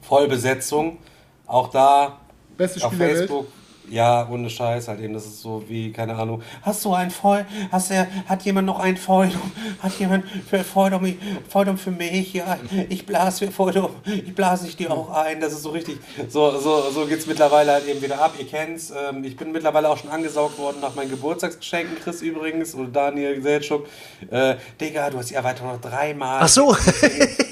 Vollbesetzung. 0.00 0.98
Auch 1.46 1.68
da 1.68 2.20
Beste 2.56 2.84
auf 2.84 2.92
Spiel. 2.92 3.06
Facebook. 3.06 3.46
Ja, 3.88 4.28
ohne 4.30 4.50
Scheiß 4.50 4.88
halt 4.88 5.00
eben. 5.00 5.14
Das 5.14 5.24
ist 5.26 5.40
so 5.42 5.62
wie, 5.68 5.92
keine 5.92 6.14
Ahnung. 6.16 6.42
Hast 6.62 6.84
du 6.84 6.92
ein 6.92 7.10
Feudum? 7.10 7.46
Hast 7.70 7.90
du, 7.90 8.06
hat 8.28 8.42
jemand 8.42 8.66
noch 8.66 8.80
ein 8.80 8.96
Feudum? 8.96 9.40
Hat 9.80 9.92
jemand 9.98 10.24
für 10.50 10.64
Feudum, 10.64 11.16
Feudum 11.48 11.78
für 11.78 11.90
mich? 11.92 12.34
Ja, 12.34 12.58
ich 12.88 13.06
blase 13.06 13.46
für 13.46 13.52
Feudum. 13.52 13.90
Ich 14.04 14.34
blase 14.34 14.66
ich 14.66 14.76
dir 14.76 14.90
auch 14.90 15.10
ein. 15.10 15.40
Das 15.40 15.52
ist 15.52 15.62
so 15.62 15.70
richtig. 15.70 15.98
So, 16.28 16.58
so, 16.58 16.90
so 16.90 17.06
geht 17.06 17.20
es 17.20 17.26
mittlerweile 17.26 17.72
halt 17.72 17.86
eben 17.88 18.02
wieder 18.02 18.20
ab. 18.20 18.34
Ihr 18.38 18.46
kennt's. 18.46 18.90
Ähm, 18.90 19.22
ich 19.24 19.36
bin 19.36 19.52
mittlerweile 19.52 19.88
auch 19.88 19.96
schon 19.98 20.10
angesaugt 20.10 20.58
worden 20.58 20.78
nach 20.80 20.94
meinen 20.94 21.10
Geburtstagsgeschenken, 21.10 21.96
Chris 22.02 22.22
übrigens. 22.22 22.74
Und 22.74 22.94
Daniel 22.94 23.40
Seltschuk. 23.40 23.86
Äh, 24.30 24.56
Digga, 24.80 25.10
du 25.10 25.18
hast 25.18 25.30
die 25.30 25.34
Erweiterung 25.34 25.72
noch 25.72 25.80
dreimal. 25.80 26.38
Ach 26.42 26.48
so. 26.48 26.76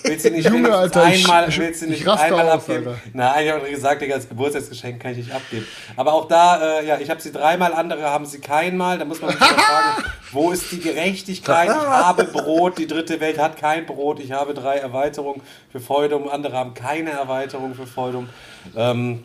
Willst 0.02 0.24
du 0.26 0.30
nicht 0.30 0.48
Junge, 0.48 0.74
Alter, 0.74 1.08
ich- 1.08 1.24
einmal, 1.24 1.48
ich- 1.48 1.58
willst 1.58 1.80
du 1.82 1.86
ich 1.86 1.92
nicht 1.92 2.06
raste 2.06 2.26
einmal 2.26 2.48
aus, 2.48 2.54
abgeben? 2.54 2.88
Alter. 2.88 2.98
Nein, 3.12 3.44
ich 3.46 3.52
habe 3.52 3.70
gesagt, 3.70 4.02
Digga, 4.02 4.14
als 4.16 4.28
Geburtstagsgeschenk 4.28 5.00
kann 5.00 5.12
ich 5.12 5.18
nicht 5.18 5.32
abgeben. 5.32 5.66
Aber 5.96 6.12
auch 6.12 6.23
da, 6.24 6.80
äh, 6.80 6.86
ja, 6.86 6.98
ich 6.98 7.10
habe 7.10 7.20
sie 7.20 7.32
dreimal, 7.32 7.72
andere 7.72 8.10
haben 8.10 8.26
sie 8.26 8.40
keinmal. 8.40 8.98
Da 8.98 9.04
muss 9.04 9.20
man 9.20 9.30
sich 9.30 9.38
fragen, 9.38 10.04
wo 10.32 10.50
ist 10.50 10.70
die 10.72 10.80
Gerechtigkeit? 10.80 11.68
Ich 11.68 11.74
habe 11.74 12.24
Brot, 12.24 12.78
die 12.78 12.86
dritte 12.86 13.20
Welt 13.20 13.38
hat 13.38 13.56
kein 13.56 13.86
Brot. 13.86 14.20
Ich 14.20 14.32
habe 14.32 14.54
drei 14.54 14.78
Erweiterungen 14.78 15.42
für 15.70 15.80
Feudum, 15.80 16.28
andere 16.28 16.56
haben 16.56 16.74
keine 16.74 17.10
Erweiterung 17.10 17.74
für 17.74 17.86
Feudum. 17.86 18.28
Ähm, 18.76 19.24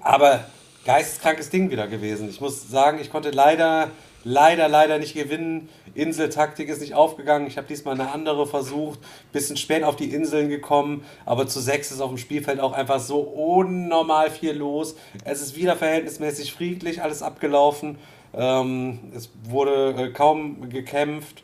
aber 0.00 0.44
geisteskrankes 0.84 1.50
Ding 1.50 1.70
wieder 1.70 1.86
gewesen. 1.86 2.28
Ich 2.28 2.40
muss 2.40 2.68
sagen, 2.68 2.98
ich 3.00 3.10
konnte 3.10 3.30
leider, 3.30 3.88
leider, 4.24 4.68
leider 4.68 4.98
nicht 4.98 5.14
gewinnen. 5.14 5.68
Inseltaktik 5.94 6.68
ist 6.68 6.80
nicht 6.80 6.94
aufgegangen. 6.94 7.46
Ich 7.46 7.56
habe 7.56 7.66
diesmal 7.66 7.94
eine 7.94 8.12
andere 8.12 8.46
versucht. 8.46 9.00
Bisschen 9.32 9.56
spät 9.56 9.82
auf 9.82 9.96
die 9.96 10.12
Inseln 10.12 10.48
gekommen. 10.48 11.04
Aber 11.26 11.46
zu 11.46 11.60
sechs 11.60 11.90
ist 11.90 12.00
auf 12.00 12.10
dem 12.10 12.18
Spielfeld 12.18 12.60
auch 12.60 12.72
einfach 12.72 13.00
so 13.00 13.20
unnormal 13.20 14.30
viel 14.30 14.52
los. 14.52 14.96
Es 15.24 15.40
ist 15.40 15.56
wieder 15.56 15.76
verhältnismäßig 15.76 16.52
friedlich 16.52 17.02
alles 17.02 17.22
abgelaufen. 17.22 17.98
Ähm, 18.32 19.00
es 19.14 19.30
wurde 19.44 19.94
äh, 19.96 20.10
kaum 20.10 20.70
gekämpft, 20.70 21.42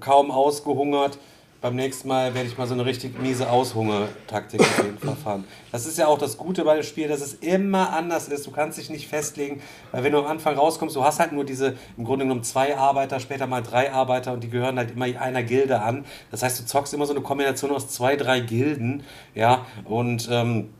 kaum 0.00 0.30
ausgehungert. 0.30 1.18
Beim 1.62 1.76
nächsten 1.76 2.08
Mal 2.08 2.34
werde 2.34 2.48
ich 2.48 2.58
mal 2.58 2.66
so 2.66 2.74
eine 2.74 2.84
richtig 2.84 3.20
miese 3.22 3.48
Aushungertaktik 3.48 4.60
auf 4.60 4.84
jeden 4.84 4.98
Fall 4.98 5.14
fahren. 5.14 5.44
Das 5.70 5.86
ist 5.86 5.96
ja 5.96 6.08
auch 6.08 6.18
das 6.18 6.36
Gute 6.36 6.64
bei 6.64 6.74
dem 6.74 6.82
Spiel, 6.82 7.06
dass 7.06 7.20
es 7.20 7.34
immer 7.34 7.92
anders 7.92 8.26
ist. 8.26 8.44
Du 8.48 8.50
kannst 8.50 8.78
dich 8.78 8.90
nicht 8.90 9.06
festlegen, 9.06 9.62
weil 9.92 10.02
wenn 10.02 10.10
du 10.10 10.18
am 10.18 10.26
Anfang 10.26 10.56
rauskommst, 10.56 10.96
du 10.96 11.04
hast 11.04 11.20
halt 11.20 11.30
nur 11.30 11.44
diese 11.44 11.76
im 11.96 12.02
Grunde 12.02 12.24
genommen 12.24 12.42
zwei 12.42 12.76
Arbeiter, 12.76 13.20
später 13.20 13.46
mal 13.46 13.62
drei 13.62 13.92
Arbeiter 13.92 14.32
und 14.32 14.42
die 14.42 14.50
gehören 14.50 14.76
halt 14.76 14.90
immer 14.90 15.04
einer 15.04 15.44
Gilde 15.44 15.80
an. 15.82 16.04
Das 16.32 16.42
heißt, 16.42 16.58
du 16.58 16.66
zockst 16.66 16.94
immer 16.94 17.06
so 17.06 17.12
eine 17.12 17.22
Kombination 17.22 17.70
aus 17.70 17.86
zwei, 17.86 18.16
drei 18.16 18.40
Gilden, 18.40 19.04
ja, 19.36 19.64
und 19.84 20.28
ähm, 20.32 20.70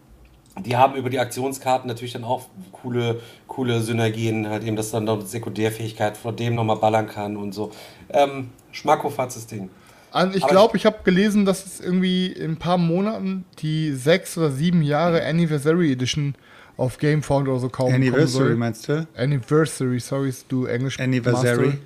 die 0.64 0.76
haben 0.76 0.96
über 0.96 1.10
die 1.10 1.20
Aktionskarten 1.20 1.86
natürlich 1.86 2.14
dann 2.14 2.24
auch 2.24 2.46
coole, 2.72 3.20
coole 3.46 3.80
Synergien, 3.82 4.48
halt 4.48 4.64
eben, 4.64 4.74
dass 4.74 4.90
dann 4.90 5.04
noch 5.04 5.20
Sekundärfähigkeit 5.20 6.16
von 6.16 6.34
dem 6.34 6.56
nochmal 6.56 6.78
ballern 6.78 7.06
kann 7.06 7.36
und 7.36 7.52
so. 7.52 7.70
Ähm, 8.08 8.50
Schmackofatzes 8.72 9.46
Ding. 9.46 9.70
An, 10.12 10.34
ich 10.34 10.46
glaube, 10.46 10.76
ich 10.76 10.84
habe 10.86 10.98
gelesen, 11.04 11.44
dass 11.44 11.64
es 11.64 11.80
irgendwie 11.80 12.26
in 12.26 12.52
ein 12.52 12.56
paar 12.56 12.78
Monaten 12.78 13.44
die 13.60 13.92
sechs 13.92 14.36
oder 14.36 14.50
sieben 14.50 14.82
Jahre 14.82 15.24
Anniversary 15.24 15.90
Edition 15.92 16.34
auf 16.76 16.98
Gamefound 16.98 17.48
oder 17.48 17.58
so 17.58 17.68
kaufen 17.68 17.94
Anniversary 17.94 18.48
kommen 18.48 18.58
meinst 18.58 18.88
du? 18.88 18.94
soll. 18.94 19.06
Anniversary, 19.16 20.00
sorry, 20.00 20.32
du 20.48 20.66
Englisch. 20.66 21.00
Anniversary. 21.00 21.78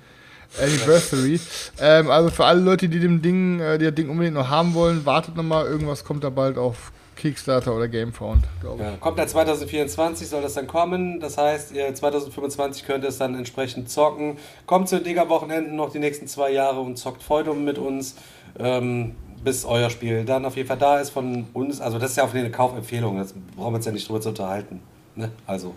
Master. 0.49 0.63
Anniversary. 0.63 1.39
ähm, 1.79 2.09
also 2.09 2.29
für 2.29 2.45
alle 2.45 2.61
Leute, 2.61 2.89
die 2.89 2.99
dem 2.99 3.21
Ding, 3.21 3.59
äh, 3.59 3.77
die 3.77 3.85
das 3.85 3.95
Ding 3.95 4.09
unbedingt 4.09 4.35
noch 4.35 4.49
haben 4.49 4.73
wollen, 4.73 5.05
wartet 5.05 5.35
noch 5.35 5.43
mal. 5.43 5.65
Irgendwas 5.65 6.03
kommt 6.03 6.23
da 6.23 6.29
bald 6.29 6.57
auf 6.57 6.91
Kickstarter 7.17 7.75
oder 7.75 7.87
Gamefound, 7.87 8.45
glaube 8.61 8.83
ich. 8.83 8.89
Ja, 8.89 8.95
kommt 8.97 9.19
dann 9.19 9.27
2024, 9.27 10.27
soll 10.27 10.41
das 10.41 10.53
dann 10.53 10.67
kommen. 10.67 11.19
Das 11.19 11.37
heißt, 11.37 11.73
ihr 11.73 11.93
2025 11.93 12.85
könnt 12.85 13.03
ihr 13.03 13.09
es 13.09 13.17
dann 13.17 13.35
entsprechend 13.35 13.89
zocken. 13.89 14.37
Kommt 14.65 14.87
zu 14.87 14.95
den 14.97 15.03
Digger-Wochenenden 15.03 15.75
noch 15.75 15.91
die 15.91 15.99
nächsten 15.99 16.27
zwei 16.27 16.51
Jahre 16.51 16.79
und 16.79 16.97
zockt 16.97 17.21
Feudum 17.23 17.65
mit 17.65 17.77
uns, 17.77 18.15
ähm, 18.59 19.15
bis 19.43 19.65
euer 19.65 19.89
Spiel 19.89 20.23
dann 20.25 20.45
auf 20.45 20.55
jeden 20.55 20.67
Fall 20.67 20.77
da 20.77 20.99
ist 20.99 21.09
von 21.09 21.47
uns. 21.53 21.81
Also 21.81 21.99
das 21.99 22.11
ist 22.11 22.17
ja 22.17 22.23
auf 22.23 22.33
eine 22.33 22.49
Kaufempfehlung, 22.51 23.17
das 23.17 23.33
brauchen 23.55 23.73
wir 23.73 23.77
uns 23.77 23.85
ja 23.85 23.91
nicht 23.91 24.07
drüber 24.07 24.21
zu 24.21 24.29
unterhalten. 24.29 24.81
Ne? 25.15 25.31
Also. 25.45 25.73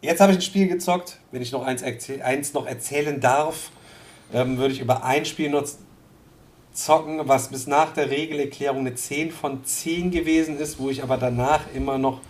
Jetzt 0.00 0.20
habe 0.20 0.32
ich 0.32 0.38
ein 0.38 0.42
Spiel 0.42 0.66
gezockt. 0.68 1.18
Wenn 1.30 1.42
ich 1.42 1.52
noch 1.52 1.64
eins, 1.64 1.82
erzäh- 1.82 2.22
eins 2.22 2.52
noch 2.54 2.66
erzählen 2.66 3.20
darf, 3.20 3.70
ähm, 4.34 4.58
würde 4.58 4.74
ich 4.74 4.80
über 4.80 5.04
ein 5.04 5.24
Spiel 5.24 5.48
noch 5.50 5.64
zocken, 6.72 7.20
was 7.28 7.48
bis 7.48 7.66
nach 7.66 7.92
der 7.92 8.10
Regelerklärung 8.10 8.80
eine 8.80 8.94
10 8.94 9.30
von 9.30 9.64
10 9.64 10.10
gewesen 10.10 10.58
ist, 10.58 10.78
wo 10.78 10.90
ich 10.90 11.02
aber 11.02 11.16
danach 11.16 11.60
immer 11.74 11.98
noch, 11.98 12.20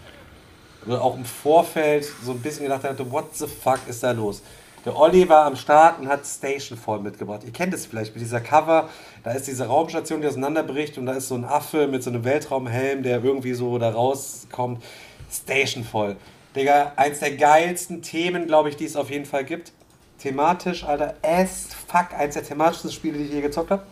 oder 0.86 1.02
auch 1.02 1.16
im 1.16 1.24
Vorfeld, 1.24 2.06
so 2.24 2.32
ein 2.32 2.40
bisschen 2.40 2.64
gedacht 2.64 2.84
hatte, 2.84 3.10
what 3.10 3.36
the 3.36 3.46
fuck 3.46 3.80
ist 3.88 4.02
da 4.02 4.10
los? 4.12 4.42
Der 4.84 4.98
Olli 4.98 5.28
war 5.28 5.44
am 5.44 5.54
Start 5.54 6.00
und 6.00 6.08
hat 6.08 6.26
Station 6.26 6.76
voll 6.76 6.98
mitgebracht. 6.98 7.42
Ihr 7.44 7.52
kennt 7.52 7.72
es 7.72 7.86
vielleicht 7.86 8.14
mit 8.14 8.22
dieser 8.22 8.40
Cover. 8.40 8.88
Da 9.22 9.30
ist 9.30 9.46
diese 9.46 9.66
Raumstation, 9.66 10.20
die 10.20 10.26
auseinanderbricht 10.26 10.98
und 10.98 11.06
da 11.06 11.12
ist 11.12 11.28
so 11.28 11.36
ein 11.36 11.44
Affe 11.44 11.86
mit 11.86 12.02
so 12.02 12.10
einem 12.10 12.24
Weltraumhelm, 12.24 13.04
der 13.04 13.22
irgendwie 13.22 13.54
so 13.54 13.78
da 13.78 13.90
rauskommt. 13.90 14.82
Station 15.30 15.84
voll. 15.84 16.16
Digga, 16.56 16.94
eins 16.96 17.20
der 17.20 17.36
geilsten 17.36 18.02
Themen, 18.02 18.48
glaube 18.48 18.70
ich, 18.70 18.76
die 18.76 18.84
es 18.84 18.96
auf 18.96 19.08
jeden 19.08 19.24
Fall 19.24 19.44
gibt. 19.44 19.72
Thematisch, 20.18 20.82
Alter, 20.82 21.14
as 21.22 21.68
fuck, 21.86 22.12
eins 22.18 22.34
der 22.34 22.44
thematischsten 22.44 22.90
Spiele, 22.90 23.18
die 23.18 23.24
ich 23.24 23.32
je 23.32 23.40
gezockt 23.40 23.70
habe. 23.70 23.84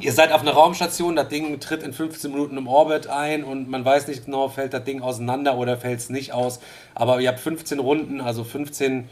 Ihr 0.00 0.12
seid 0.12 0.32
auf 0.32 0.42
einer 0.42 0.52
Raumstation, 0.52 1.16
das 1.16 1.28
Ding 1.28 1.58
tritt 1.60 1.82
in 1.82 1.92
15 1.92 2.30
Minuten 2.30 2.56
im 2.58 2.66
Orbit 2.68 3.06
ein 3.06 3.44
und 3.44 3.68
man 3.68 3.84
weiß 3.84 4.08
nicht 4.08 4.26
genau, 4.26 4.48
fällt 4.48 4.74
das 4.74 4.84
Ding 4.84 5.00
auseinander 5.00 5.56
oder 5.56 5.76
fällt 5.76 6.00
es 6.00 6.10
nicht 6.10 6.32
aus. 6.32 6.60
Aber 6.94 7.20
ihr 7.20 7.28
habt 7.28 7.40
15 7.40 7.78
Runden, 7.78 8.20
also 8.20 8.44
15 8.44 9.08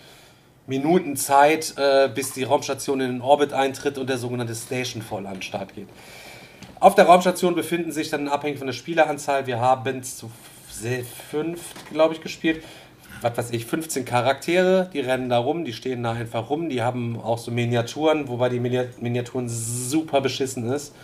Minuten 0.66 1.16
Zeit, 1.16 1.74
äh, 1.76 2.08
bis 2.14 2.32
die 2.32 2.44
Raumstation 2.44 3.00
in 3.00 3.12
den 3.12 3.20
Orbit 3.22 3.52
eintritt 3.52 3.98
und 3.98 4.08
der 4.08 4.18
sogenannte 4.18 4.54
Station 4.54 5.02
Fall 5.02 5.26
an 5.26 5.34
den 5.34 5.42
Start 5.42 5.74
geht. 5.74 5.88
Auf 6.80 6.94
der 6.94 7.06
Raumstation 7.06 7.54
befinden 7.54 7.92
sich 7.92 8.10
dann 8.10 8.28
abhängig 8.28 8.58
von 8.58 8.66
der 8.66 8.74
Spieleranzahl, 8.74 9.46
wir 9.46 9.60
haben 9.60 10.02
zu 10.02 10.30
se- 10.70 11.04
fünf, 11.30 11.60
glaube 11.92 12.14
ich, 12.14 12.20
gespielt, 12.20 12.62
was 13.24 13.38
weiß 13.38 13.50
ich, 13.52 13.64
15 13.64 14.04
Charaktere, 14.04 14.90
die 14.92 15.00
rennen 15.00 15.30
da 15.30 15.38
rum, 15.38 15.64
die 15.64 15.72
stehen 15.72 16.02
da 16.02 16.12
einfach 16.12 16.50
rum, 16.50 16.68
die 16.68 16.82
haben 16.82 17.18
auch 17.18 17.38
so 17.38 17.50
Miniaturen, 17.50 18.28
wobei 18.28 18.50
die 18.50 18.60
Minia- 18.60 18.86
Miniaturen 19.00 19.48
super 19.48 20.20
beschissen 20.20 20.70
ist, 20.70 20.94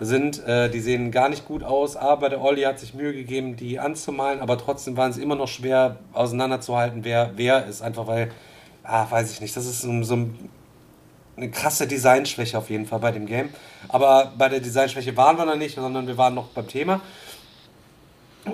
sind. 0.00 0.44
Äh, 0.44 0.70
die 0.70 0.80
sehen 0.80 1.12
gar 1.12 1.28
nicht 1.28 1.46
gut 1.46 1.62
aus, 1.62 1.96
aber 1.96 2.28
der 2.28 2.42
Olli 2.42 2.62
hat 2.62 2.80
sich 2.80 2.94
Mühe 2.94 3.12
gegeben, 3.12 3.54
die 3.54 3.78
anzumalen, 3.78 4.40
aber 4.40 4.58
trotzdem 4.58 4.96
waren 4.96 5.12
sie 5.12 5.22
immer 5.22 5.36
noch 5.36 5.48
schwer 5.48 5.98
auseinanderzuhalten, 6.12 7.04
wer 7.04 7.30
wer 7.36 7.66
ist, 7.66 7.80
einfach 7.80 8.08
weil, 8.08 8.32
ah, 8.82 9.06
weiß 9.08 9.30
ich 9.30 9.40
nicht, 9.40 9.56
das 9.56 9.66
ist 9.66 9.82
so, 9.82 10.02
so 10.02 10.16
ein 10.16 10.50
eine 11.36 11.50
krasse 11.52 11.86
Designschwäche 11.86 12.58
auf 12.58 12.68
jeden 12.68 12.84
Fall 12.84 12.98
bei 12.98 13.12
dem 13.12 13.24
Game. 13.24 13.50
Aber 13.88 14.32
bei 14.36 14.48
der 14.48 14.58
Designschwäche 14.58 15.16
waren 15.16 15.38
wir 15.38 15.44
noch 15.44 15.54
nicht, 15.54 15.76
sondern 15.76 16.08
wir 16.08 16.18
waren 16.18 16.34
noch 16.34 16.48
beim 16.48 16.66
Thema. 16.66 17.00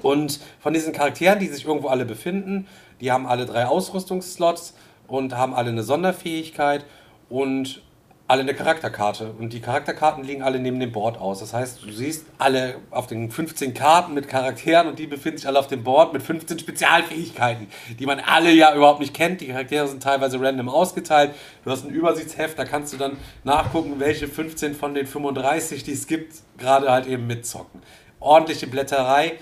Und 0.02 0.40
von 0.60 0.74
diesen 0.74 0.92
Charakteren, 0.92 1.38
die 1.38 1.46
sich 1.46 1.64
irgendwo 1.64 1.88
alle 1.88 2.04
befinden, 2.04 2.66
die 3.04 3.12
haben 3.12 3.26
alle 3.26 3.44
drei 3.44 3.66
Ausrüstungsslots 3.66 4.72
und 5.06 5.36
haben 5.36 5.52
alle 5.52 5.68
eine 5.68 5.82
Sonderfähigkeit. 5.82 6.86
Und 7.28 7.82
alle 8.26 8.40
eine 8.40 8.54
Charakterkarte. 8.54 9.34
Und 9.38 9.52
die 9.52 9.60
Charakterkarten 9.60 10.24
liegen 10.24 10.42
alle 10.42 10.58
neben 10.58 10.80
dem 10.80 10.92
Board 10.92 11.18
aus. 11.18 11.40
Das 11.40 11.52
heißt, 11.52 11.84
du 11.84 11.92
siehst 11.92 12.24
alle 12.38 12.76
auf 12.90 13.06
den 13.06 13.30
15 13.30 13.74
Karten 13.74 14.14
mit 14.14 14.28
Charakteren 14.28 14.88
und 14.88 14.98
die 14.98 15.06
befinden 15.06 15.36
sich 15.36 15.46
alle 15.46 15.58
auf 15.58 15.66
dem 15.66 15.84
Board 15.84 16.14
mit 16.14 16.22
15 16.22 16.58
Spezialfähigkeiten, 16.58 17.68
die 17.98 18.06
man 18.06 18.20
alle 18.20 18.50
ja 18.50 18.74
überhaupt 18.74 19.00
nicht 19.00 19.12
kennt. 19.12 19.42
Die 19.42 19.48
Charaktere 19.48 19.86
sind 19.88 20.02
teilweise 20.02 20.40
random 20.40 20.70
ausgeteilt. 20.70 21.34
Du 21.64 21.70
hast 21.70 21.84
ein 21.84 21.90
Übersichtsheft, 21.90 22.58
da 22.58 22.64
kannst 22.64 22.94
du 22.94 22.96
dann 22.96 23.18
nachgucken, 23.44 23.96
welche 23.98 24.26
15 24.26 24.74
von 24.74 24.94
den 24.94 25.06
35, 25.06 25.84
die 25.84 25.92
es 25.92 26.06
gibt, 26.06 26.34
gerade 26.56 26.90
halt 26.90 27.06
eben 27.06 27.26
mitzocken. 27.26 27.82
Ordentliche 28.20 28.66
Blätterei. 28.66 29.34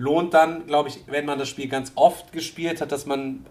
Lohnt 0.00 0.32
dann, 0.32 0.66
glaube 0.66 0.88
ich, 0.88 1.00
wenn 1.08 1.26
man 1.26 1.38
das 1.38 1.48
Spiel 1.48 1.68
ganz 1.68 1.92
oft 1.94 2.32
gespielt 2.32 2.80
hat, 2.80 2.90
dass 2.90 3.04
man 3.04 3.44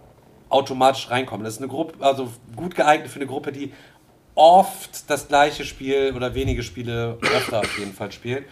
automatisch 0.50 1.12
reinkommt. 1.12 1.46
Das 1.46 1.54
ist 1.54 1.60
eine 1.60 1.68
Gruppe, 1.68 2.04
also 2.04 2.30
gut 2.56 2.74
geeignet 2.74 3.12
für 3.12 3.18
eine 3.18 3.28
Gruppe, 3.28 3.52
die 3.52 3.72
oft 4.34 5.08
das 5.12 5.28
gleiche 5.28 5.64
Spiel 5.64 6.14
oder 6.16 6.34
wenige 6.34 6.64
Spiele 6.64 7.20
öfter 7.22 7.60
auf 7.60 7.78
jeden 7.78 7.94
Fall 7.94 8.12
spielt. 8.12 8.46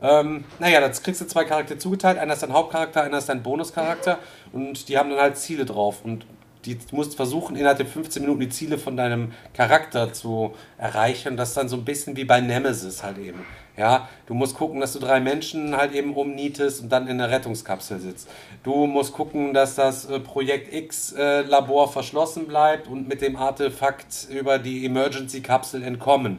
Ähm, 0.00 0.44
naja, 0.58 0.80
jetzt 0.80 1.04
kriegst 1.04 1.20
du 1.20 1.26
zwei 1.26 1.44
Charaktere 1.44 1.78
zugeteilt. 1.78 2.18
Einer 2.18 2.32
ist 2.32 2.42
dein 2.42 2.54
Hauptcharakter, 2.54 3.02
einer 3.02 3.18
ist 3.18 3.28
dein 3.28 3.42
Bonuscharakter. 3.42 4.18
Und 4.52 4.88
die 4.88 4.96
haben 4.96 5.10
dann 5.10 5.20
halt 5.20 5.36
Ziele 5.36 5.66
drauf. 5.66 6.02
Und 6.02 6.24
die, 6.64 6.76
du 6.76 6.96
musst 6.96 7.16
versuchen, 7.16 7.56
innerhalb 7.56 7.78
der 7.78 7.86
15 7.86 8.22
Minuten 8.22 8.40
die 8.40 8.48
Ziele 8.48 8.78
von 8.78 8.96
deinem 8.96 9.32
Charakter 9.54 10.12
zu 10.12 10.54
erreichen. 10.78 11.36
Das 11.36 11.50
ist 11.50 11.56
dann 11.56 11.68
so 11.68 11.76
ein 11.76 11.84
bisschen 11.84 12.16
wie 12.16 12.24
bei 12.24 12.40
Nemesis 12.40 13.02
halt 13.02 13.18
eben. 13.18 13.44
Ja, 13.76 14.08
du 14.26 14.34
musst 14.34 14.54
gucken, 14.54 14.80
dass 14.80 14.92
du 14.92 15.00
drei 15.00 15.18
Menschen 15.18 15.76
halt 15.76 15.92
eben 15.94 16.14
umnietest 16.14 16.82
und 16.82 16.90
dann 16.90 17.08
in 17.08 17.18
der 17.18 17.30
Rettungskapsel 17.30 17.98
sitzt. 17.98 18.28
Du 18.62 18.86
musst 18.86 19.12
gucken, 19.12 19.52
dass 19.52 19.74
das 19.74 20.04
äh, 20.04 20.20
Projekt 20.20 20.72
X 20.72 21.12
äh, 21.12 21.44
verschlossen 21.88 22.46
bleibt 22.46 22.86
und 22.86 23.08
mit 23.08 23.20
dem 23.20 23.36
Artefakt 23.36 24.28
über 24.30 24.58
die 24.58 24.86
Emergency-Kapsel 24.86 25.82
entkommen. 25.82 26.38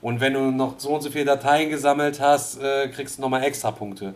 Und 0.00 0.20
wenn 0.20 0.34
du 0.34 0.52
noch 0.52 0.78
so 0.78 0.90
und 0.90 1.00
so 1.00 1.10
viele 1.10 1.24
Dateien 1.24 1.70
gesammelt 1.70 2.20
hast, 2.20 2.62
äh, 2.62 2.88
kriegst 2.88 3.18
du 3.18 3.22
nochmal 3.22 3.42
extra 3.42 3.72
Punkte. 3.72 4.14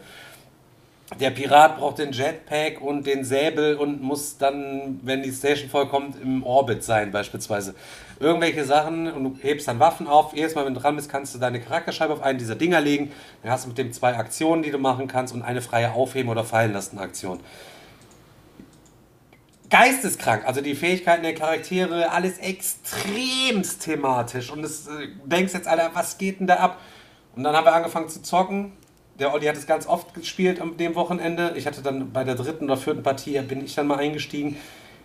Der 1.19 1.31
Pirat 1.31 1.79
braucht 1.79 1.99
den 1.99 2.13
Jetpack 2.13 2.81
und 2.81 3.05
den 3.05 3.25
Säbel 3.25 3.75
und 3.77 4.01
muss 4.01 4.39
dann, 4.39 5.01
wenn 5.03 5.23
die 5.23 5.33
Station 5.33 5.69
vollkommt, 5.69 6.15
im 6.23 6.45
Orbit 6.45 6.85
sein, 6.85 7.11
beispielsweise. 7.11 7.75
Irgendwelche 8.21 8.65
Sachen 8.65 9.11
und 9.11 9.25
du 9.25 9.37
hebst 9.43 9.67
dann 9.67 9.81
Waffen 9.81 10.07
auf. 10.07 10.35
Jedes 10.35 10.55
Mal, 10.55 10.67
wenn 10.67 10.75
du 10.75 10.81
dran 10.81 10.95
bist, 10.95 11.11
kannst 11.11 11.35
du 11.35 11.39
deine 11.39 11.61
Charakterscheibe 11.61 12.13
auf 12.13 12.23
einen 12.23 12.39
dieser 12.39 12.55
Dinger 12.55 12.81
legen. 12.81 13.11
Dann 13.43 13.51
hast 13.51 13.65
du 13.65 13.69
mit 13.69 13.79
dem 13.79 13.93
zwei 13.93 14.17
Aktionen, 14.17 14.63
die 14.63 14.71
du 14.71 14.79
machen 14.79 15.09
kannst 15.09 15.35
und 15.35 15.43
eine 15.43 15.63
freie 15.63 15.93
Aufheben 15.93 16.31
oder 16.31 16.45
fallen 16.45 16.73
lassen 16.73 16.99
Aktion. 16.99 17.41
Geisteskrank, 19.69 20.47
also 20.47 20.61
die 20.61 20.75
Fähigkeiten 20.75 21.23
der 21.23 21.35
Charaktere, 21.35 22.11
alles 22.13 22.39
extremst 22.39 23.83
thematisch. 23.83 24.51
Und 24.51 24.63
du 24.63 24.69
äh, 24.69 25.09
denkst 25.27 25.55
jetzt, 25.55 25.67
Alter, 25.67 25.91
was 25.93 26.19
geht 26.19 26.41
denn 26.41 26.47
da 26.47 26.57
ab? 26.57 26.81
Und 27.35 27.45
dann 27.45 27.55
haben 27.55 27.65
wir 27.65 27.73
angefangen 27.73 28.09
zu 28.09 28.23
zocken 28.23 28.73
der 29.21 29.33
Olli 29.35 29.47
hat 29.47 29.57
es 29.57 29.67
ganz 29.67 29.87
oft 29.87 30.15
gespielt 30.15 30.61
am 30.61 30.77
dem 30.77 30.95
Wochenende. 30.95 31.53
Ich 31.55 31.67
hatte 31.67 31.83
dann 31.83 32.13
bei 32.13 32.25
der 32.25 32.35
dritten 32.35 32.65
oder 32.65 32.77
vierten 32.77 33.03
Partie, 33.03 33.39
bin 33.43 33.65
ich 33.65 33.75
dann 33.75 33.87
mal 33.87 33.99
eingestiegen. 33.99 34.57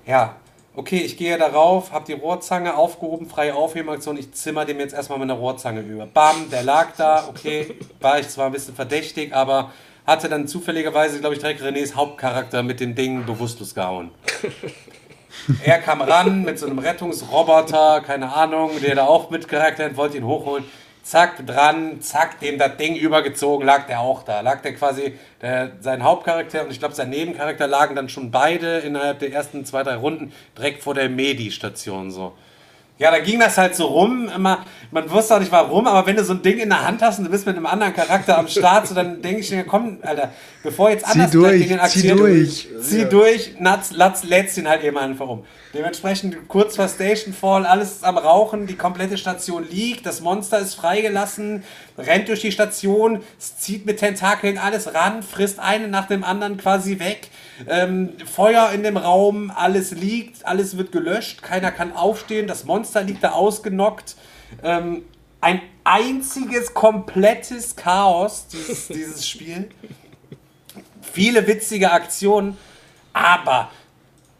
Ja, 0.08 0.38
okay, 0.76 1.00
ich 1.00 1.18
gehe 1.18 1.38
darauf, 1.38 1.92
habe 1.92 2.06
die 2.06 2.14
Rohrzange 2.14 2.76
aufgehoben, 2.76 3.28
freie 3.28 3.56
Aufhebaktion, 3.56 4.18
ich 4.18 4.32
zimmer 4.34 4.66
dem 4.66 4.80
jetzt 4.80 4.94
erstmal 4.94 5.20
mit 5.20 5.30
einer 5.30 5.40
Rohrzange 5.40 5.82
über. 5.82 6.06
Bam, 6.06 6.50
der 6.50 6.64
lag 6.64 6.94
da, 6.98 7.28
okay, 7.28 7.76
war 8.00 8.20
ich 8.20 8.30
zwar 8.30 8.48
ein 8.48 8.52
bisschen 8.54 8.74
verdächtig, 8.74 9.34
aber 9.36 9.72
hatte 10.08 10.30
dann 10.30 10.48
zufälligerweise, 10.48 11.20
glaube 11.20 11.36
ich, 11.36 11.42
direkt 11.42 11.62
Renés 11.62 11.96
Hauptcharakter 11.96 12.64
mit 12.64 12.80
dem 12.80 12.96
Ding 12.96 13.26
bewusstlos 13.26 13.76
gehauen. 13.76 14.12
er 15.64 15.80
kam 15.80 16.02
ran 16.02 16.44
mit 16.44 16.58
so 16.58 16.68
einem 16.68 16.80
Rettungsroboter, 16.80 18.02
keine 18.02 18.34
Ahnung, 18.34 18.72
der 18.82 18.96
da 18.96 19.06
auch 19.06 19.30
mit 19.30 19.48
Charakter 19.48 19.86
hat, 19.86 19.98
wollte 19.98 20.18
ihn 20.18 20.26
hochholen 20.26 20.64
zack, 21.06 21.46
dran, 21.46 22.02
zack, 22.02 22.40
dem 22.40 22.58
das 22.58 22.78
Ding 22.78 22.96
übergezogen, 22.96 23.66
lag 23.66 23.86
der 23.86 24.00
auch 24.00 24.24
da. 24.24 24.42
Lag 24.42 24.62
der 24.62 24.74
quasi, 24.74 25.14
der, 25.42 25.74
sein 25.80 26.04
Hauptcharakter 26.04 26.64
und 26.64 26.72
ich 26.72 26.80
glaube 26.80 26.96
sein 26.96 27.12
Nebencharakter 27.12 27.68
lagen 27.68 27.96
dann 27.96 28.10
schon 28.10 28.32
beide 28.32 28.80
innerhalb 28.80 29.20
der 29.20 29.32
ersten 29.32 29.66
zwei, 29.66 29.84
drei 29.84 29.96
Runden 29.96 30.34
direkt 30.58 30.82
vor 30.82 30.96
der 30.96 31.08
Medi-Station 31.10 32.10
so. 32.10 32.34
Ja, 32.98 33.12
da 33.12 33.20
ging 33.20 33.40
das 33.40 33.58
halt 33.58 33.76
so 33.76 33.88
rum. 33.88 34.30
Immer, 34.34 34.66
man 34.90 35.10
wusste 35.12 35.36
auch 35.36 35.40
nicht 35.40 35.52
warum, 35.52 35.86
aber 35.86 36.08
wenn 36.08 36.16
du 36.16 36.24
so 36.24 36.34
ein 36.34 36.42
Ding 36.42 36.58
in 36.58 36.70
der 36.70 36.88
Hand 36.88 37.02
hast 37.02 37.20
und 37.20 37.26
du 37.26 37.32
bist 37.32 37.46
mit 37.46 37.56
einem 37.56 37.66
anderen 37.66 37.94
Charakter 37.94 38.38
am 38.38 38.48
Start, 38.48 38.88
so, 38.88 38.96
dann 38.96 39.22
denke 39.22 39.42
ich 39.42 39.52
mir, 39.52 39.66
komm, 39.66 40.00
Alter, 40.02 40.32
bevor 40.64 40.90
jetzt 40.90 41.06
anders 41.06 41.30
zieh 41.30 41.38
durch, 41.38 41.68
Dinge 41.68 41.82
zieh 41.88 42.08
durch. 42.08 42.68
Zieh 42.82 43.02
ja. 43.02 43.06
durch, 43.06 43.52
Latz, 43.60 43.92
Latz, 43.92 44.24
lädst 44.24 44.58
ihn 44.58 44.68
halt 44.68 44.84
eben 44.84 44.98
einfach 44.98 45.28
um. 45.28 45.46
Dementsprechend 45.76 46.48
kurz 46.48 46.78
vor 46.78 46.88
Station 46.88 47.34
Fall, 47.34 47.66
alles 47.66 48.02
am 48.02 48.18
Rauchen, 48.18 48.66
die 48.66 48.78
komplette 48.78 49.18
Station 49.18 49.68
liegt, 49.70 50.06
das 50.06 50.22
Monster 50.22 50.58
ist 50.60 50.74
freigelassen, 50.74 51.66
rennt 51.98 52.30
durch 52.30 52.40
die 52.40 52.54
Station, 52.54 53.22
zieht 53.40 53.86
mit 53.86 54.00
Tentakeln 54.00 54.58
alles 54.58 54.94
ran, 54.94 55.22
frisst 55.22 55.60
einen 55.60 55.92
nach 55.92 56.08
dem 56.08 56.24
anderen 56.24 56.56
quasi 56.56 57.00
weg. 57.00 57.28
Ähm, 57.68 58.14
Feuer 58.26 58.72
in 58.72 58.84
dem 58.84 58.96
Raum, 58.96 59.52
alles 59.54 59.92
liegt, 59.92 60.46
alles 60.46 60.78
wird 60.78 60.94
gelöscht, 60.94 61.42
keiner 61.42 61.74
kann 61.74 61.92
aufstehen, 61.94 62.48
das 62.48 62.64
Monster 62.64 63.04
liegt 63.04 63.22
da 63.22 63.32
ausgenockt. 63.32 64.16
Ähm, 64.64 65.04
ein 65.42 65.62
einziges 65.84 66.74
komplettes 66.74 67.76
Chaos, 67.76 68.48
dieses, 68.48 68.88
dieses 68.88 69.28
Spiel. 69.28 69.68
Viele 71.02 71.46
witzige 71.48 71.92
Aktionen, 71.92 72.58
aber 73.12 73.70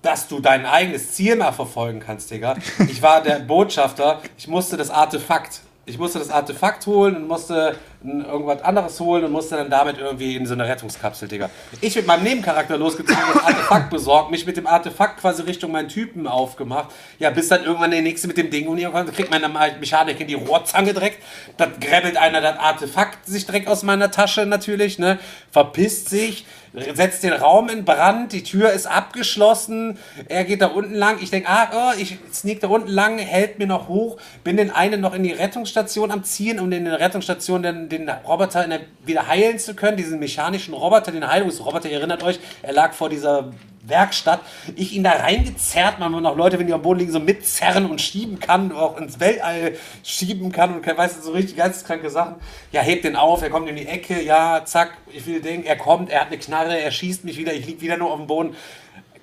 dass 0.06 0.28
du 0.28 0.40
dein 0.40 0.66
eigenes 0.66 1.14
Ziel 1.14 1.36
mal 1.36 1.52
verfolgen 1.52 2.00
kannst, 2.00 2.32
Digga. 2.32 2.56
Ich 2.90 3.02
war 3.02 3.22
der 3.22 3.40
Botschafter, 3.40 4.22
ich 4.38 4.48
musste 4.48 4.78
das 4.78 4.90
Artefakt 4.90 5.62
ich 5.86 6.00
musste 6.00 6.20
das 6.20 6.30
Artefakt 6.30 6.86
holen 6.88 7.16
und 7.16 7.28
musste 7.28 7.76
irgendwas 8.06 8.62
anderes 8.62 9.00
holen 9.00 9.24
und 9.26 9.32
musste 9.32 9.56
dann 9.56 9.70
damit 9.70 9.98
irgendwie 9.98 10.36
in 10.36 10.46
so 10.46 10.54
eine 10.54 10.68
Rettungskapsel, 10.68 11.28
Digga. 11.28 11.50
Ich 11.82 11.96
mit 11.96 12.08
meinem 12.08 12.24
Nebencharakter 12.24 12.78
losgezogen, 12.78 13.22
das 13.34 13.44
Artefakt 13.44 13.90
besorgt, 13.90 14.32
mich 14.32 14.46
mit 14.46 14.58
dem 14.58 14.68
Artefakt 14.68 15.20
quasi 15.20 15.44
Richtung 15.44 15.72
meinen 15.72 15.90
Typen 15.90 16.28
aufgemacht. 16.28 16.90
Ja, 17.20 17.30
bis 17.30 17.48
dann 17.48 17.64
irgendwann 17.64 17.92
der 17.92 18.02
nächste 18.02 18.28
mit 18.28 18.38
dem 18.38 18.50
Ding 18.50 18.68
und 18.68 18.78
irgendwann 18.78 19.12
kriegt 19.12 19.32
meine 19.32 19.50
Mechanik 19.50 20.20
in 20.20 20.28
die 20.28 20.36
Rohrzange 20.36 20.94
direkt. 20.94 21.22
Dann 21.58 21.80
grabbelt 21.80 22.18
einer 22.18 22.42
das 22.42 22.60
Artefakt 22.60 23.26
sich 23.26 23.46
direkt 23.46 23.68
aus 23.68 23.84
meiner 23.84 24.12
Tasche 24.12 24.46
natürlich, 24.46 25.00
ne? 25.00 25.20
Verpisst 25.52 26.10
sich 26.10 26.46
setzt 26.94 27.24
den 27.24 27.34
Raum 27.34 27.70
in 27.70 27.86
Brand, 27.86 28.34
die 28.34 28.44
Tür 28.44 28.72
ist 28.72 28.86
abgeschlossen, 28.86 29.98
er 30.28 30.44
geht 30.44 30.62
da 30.62 30.68
unten 30.68 30.94
lang, 30.94 31.18
ich 31.22 31.32
denke, 31.32 31.50
ah, 31.50 31.70
oh, 31.74 32.00
ich 32.00 32.18
sneak 32.34 32.60
da 32.60 32.68
unten 32.68 32.90
lang, 32.90 33.18
hält 33.18 33.60
mir 33.60 33.68
noch 33.68 33.88
hoch, 33.88 34.18
bin 34.44 34.58
den 34.58 34.72
einen 34.72 35.02
noch 35.02 35.14
in 35.14 35.24
die 35.24 35.32
Rettungsstation 35.32 36.12
am 36.12 36.24
Ziehen, 36.24 36.60
um 36.60 36.72
in 36.72 36.86
der 36.86 37.00
Rettungsstation 37.00 37.64
den, 37.64 37.90
den 37.98 38.10
Roboter 38.10 38.68
der, 38.68 38.82
wieder 39.06 39.28
heilen 39.28 39.60
zu 39.60 39.76
können, 39.76 39.98
diesen 39.98 40.20
mechanischen 40.20 40.74
Roboter, 40.74 41.12
den 41.12 41.28
Heilungsroboter, 41.28 41.90
ihr 41.90 41.98
erinnert 41.98 42.24
euch, 42.24 42.40
er 42.62 42.74
lag 42.74 42.94
vor 42.94 43.10
dieser 43.10 43.52
Werkstatt, 43.88 44.42
ich 44.76 44.94
ihn 44.94 45.04
da 45.04 45.12
reingezerrt, 45.12 46.00
man 46.00 46.12
noch 46.12 46.36
Leute, 46.36 46.60
wenn 46.60 46.68
die 46.68 46.74
am 46.74 46.82
Boden 46.82 47.00
liegen, 47.00 47.12
so 47.12 47.20
mitzerren 47.20 47.90
und 47.90 48.02
schieben 48.02 48.40
kann, 48.40 48.72
auch 48.72 48.98
ins 48.98 49.20
Weltall 49.20 49.76
schieben 50.04 50.52
kann 50.52 50.76
und 50.76 50.86
weiß 50.86 51.22
so 51.24 51.32
richtig 51.32 51.58
geisteskranke 51.58 52.10
Sachen. 52.10 52.36
Ja, 52.72 52.82
hebt 52.82 53.04
den 53.04 53.16
auf, 53.16 53.42
er 53.42 53.50
kommt 53.50 53.70
in 53.70 53.76
die 53.76 53.88
Ecke, 53.88 54.22
ja, 54.22 54.64
zack, 54.66 54.98
ich 55.12 55.26
will 55.26 55.42
denken, 55.42 55.68
er 55.68 55.78
kommt, 55.78 56.10
er 56.10 56.22
hat 56.22 56.28
eine 56.28 56.38
Knarre, 56.38 56.80
er 56.80 56.92
schießt 56.92 57.26
mich 57.26 57.38
wieder, 57.38 57.54
ich 57.54 57.66
lieg 57.66 57.82
wieder 57.82 57.98
nur 57.98 58.12
auf 58.12 58.18
dem 58.18 58.28
Boden. 58.28 58.56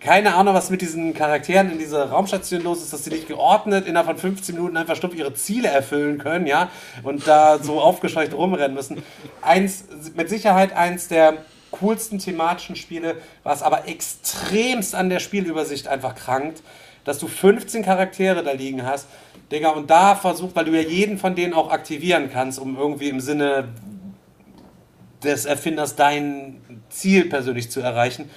Keine 0.05 0.35
Ahnung, 0.35 0.55
was 0.55 0.69
mit 0.69 0.83
diesen 0.83 1.15
Charakteren 1.15 1.71
in 1.71 1.79
dieser 1.79 2.11
Raumstation 2.11 2.63
los 2.63 2.83
ist, 2.83 2.93
dass 2.93 3.05
sie 3.05 3.11
nicht 3.11 3.29
geordnet 3.29 3.87
innerhalb 3.87 4.07
von 4.07 4.19
15 4.19 4.57
Minuten 4.57 4.77
einfach 4.77 4.97
stumpf 4.97 5.15
ihre 5.15 5.33
Ziele 5.35 5.69
erfüllen 5.69 6.19
können, 6.19 6.49
ja, 6.49 6.71
und 7.05 7.29
da 7.29 7.59
so 7.63 7.81
aufgescheucht 7.81 8.35
rumrennen 8.35 8.75
müssen. 8.75 9.03
Eins, 9.43 9.85
mit 10.17 10.29
Sicherheit 10.29 10.73
eins 10.75 11.07
der 11.07 11.45
coolsten 11.71 12.19
thematischen 12.19 12.75
Spiele, 12.75 13.17
was 13.45 13.63
aber 13.63 13.87
extremst 13.87 14.97
an 14.97 15.09
der 15.09 15.21
Spielübersicht 15.21 15.87
einfach 15.87 16.17
krankt, 16.17 16.63
dass 17.05 17.19
du 17.19 17.29
15 17.29 17.85
Charaktere 17.85 18.43
da 18.43 18.53
liegen 18.53 18.85
hast, 18.85 19.07
Digga, 19.53 19.71
und 19.71 19.89
da 19.89 20.17
versucht, 20.17 20.57
weil 20.57 20.65
du 20.65 20.73
ja 20.73 20.81
jeden 20.81 21.17
von 21.17 21.37
denen 21.37 21.55
auch 21.55 21.71
aktivieren 21.71 22.29
kannst, 22.33 22.59
um 22.59 22.77
irgendwie 22.77 23.09
im 23.09 23.21
Sinne 23.21 23.69
des 25.23 25.45
Erfinders 25.45 25.95
dein 25.95 26.61
Ziel 26.89 27.29
persönlich 27.29 27.71
zu 27.71 27.81
erreichen. 27.81 28.29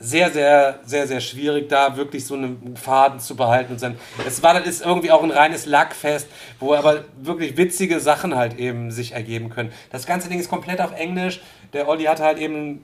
Sehr, 0.00 0.30
sehr, 0.30 0.78
sehr, 0.84 1.08
sehr 1.08 1.20
schwierig, 1.20 1.68
da 1.68 1.96
wirklich 1.96 2.24
so 2.24 2.34
einen 2.34 2.76
Faden 2.76 3.18
zu 3.18 3.34
behalten 3.34 3.72
und 3.72 3.78
sein. 3.80 3.98
Es 4.26 4.42
war, 4.42 4.54
das 4.54 4.66
ist 4.66 4.84
irgendwie 4.84 5.10
auch 5.10 5.22
ein 5.24 5.32
reines 5.32 5.66
Lackfest, 5.66 6.28
wo 6.60 6.74
aber 6.74 7.04
wirklich 7.20 7.56
witzige 7.56 7.98
Sachen 7.98 8.36
halt 8.36 8.58
eben 8.58 8.92
sich 8.92 9.12
ergeben 9.12 9.50
können. 9.50 9.72
Das 9.90 10.06
ganze 10.06 10.28
Ding 10.28 10.38
ist 10.38 10.48
komplett 10.48 10.80
auf 10.80 10.92
Englisch 10.92 11.40
der 11.72 11.88
Olli 11.88 12.04
hat 12.04 12.20
halt 12.20 12.38
eben 12.38 12.80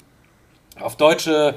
auf 0.81 0.97
deutsche 0.97 1.55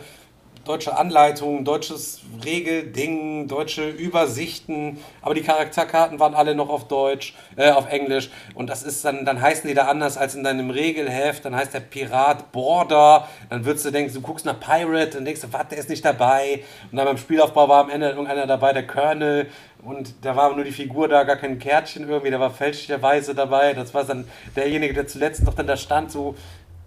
deutsche 0.68 0.98
Anleitungen, 0.98 1.64
deutsches 1.64 2.22
Regelding, 2.44 3.48
deutsche 3.48 3.90
Übersichten, 3.90 4.98
aber 5.22 5.34
die 5.34 5.42
Charakterkarten 5.42 6.20
waren 6.20 6.34
alle 6.34 6.56
noch 6.56 6.70
auf 6.70 6.88
Deutsch, 6.88 7.36
äh, 7.56 7.72
auf 7.72 7.90
Englisch. 7.90 8.30
Und 8.54 8.70
das 8.70 8.84
ist 8.84 9.06
dann, 9.06 9.26
dann 9.26 9.42
heißen 9.42 9.68
die 9.68 9.74
da 9.74 9.86
anders 9.86 10.18
als 10.18 10.36
in 10.36 10.44
deinem 10.44 10.70
Regelheft, 10.70 11.46
dann 11.46 11.56
heißt 11.56 11.74
der 11.74 11.80
Pirat 11.80 12.52
Border, 12.52 13.28
dann 13.50 13.66
würdest 13.66 13.86
du 13.86 13.92
denken, 13.92 14.14
du 14.14 14.22
guckst 14.22 14.46
nach 14.46 14.60
Pirate, 14.60 15.12
dann 15.12 15.26
denkst 15.26 15.42
was, 15.50 15.68
der 15.70 15.78
ist 15.78 15.90
nicht 15.90 16.04
dabei. 16.04 16.64
Und 16.92 16.98
dann 16.98 17.06
beim 17.06 17.18
Spielaufbau 17.18 17.70
war 17.70 17.84
am 17.84 17.90
Ende 17.90 18.10
irgendeiner 18.10 18.46
dabei, 18.46 18.74
der 18.74 18.86
Colonel. 18.86 19.48
Und 19.84 20.16
da 20.26 20.36
war 20.36 20.54
nur 20.54 20.66
die 20.66 20.72
Figur 20.72 21.08
da, 21.08 21.24
gar 21.24 21.38
kein 21.38 21.60
Kärtchen 21.60 22.10
irgendwie, 22.10 22.30
der 22.30 22.40
war 22.40 22.52
fälschlicherweise 22.52 23.34
dabei, 23.34 23.74
das 23.74 23.94
war 23.94 24.04
dann 24.04 24.28
derjenige, 24.56 24.94
der 24.94 25.08
zuletzt 25.08 25.44
noch 25.44 25.54
dann 25.54 25.68
da 25.68 25.78
stand, 25.78 26.12
so, 26.12 26.36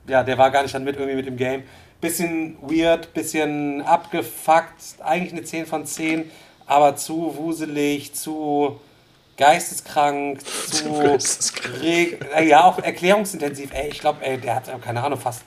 ja, 0.07 0.23
der 0.23 0.37
war 0.37 0.51
gar 0.51 0.63
nicht 0.63 0.75
dann 0.75 0.85
mit 0.85 0.97
irgendwie 0.97 1.17
mit 1.17 1.27
dem 1.27 1.37
Game 1.37 1.63
bisschen 2.01 2.57
weird, 2.63 3.13
bisschen 3.15 3.83
abgefuckt, 3.83 4.97
eigentlich 5.05 5.33
eine 5.33 5.45
10 5.45 5.67
von 5.67 5.85
10, 5.87 6.31
aber 6.67 6.97
zu 6.97 7.35
wuselig, 7.37 8.15
zu 8.15 8.81
geisteskrank, 9.37 10.41
zu 10.71 10.85
reg- 11.83 12.19
äh, 12.37 12.47
ja 12.47 12.65
auch 12.65 12.79
erklärungsintensiv. 12.79 13.71
Ey, 13.73 13.89
ich 13.91 14.01
glaube, 14.01 14.25
ey, 14.25 14.39
der 14.39 14.57
hat 14.57 14.69
äh, 14.69 14.73
keine 14.81 15.03
Ahnung 15.03 15.19
fast 15.19 15.43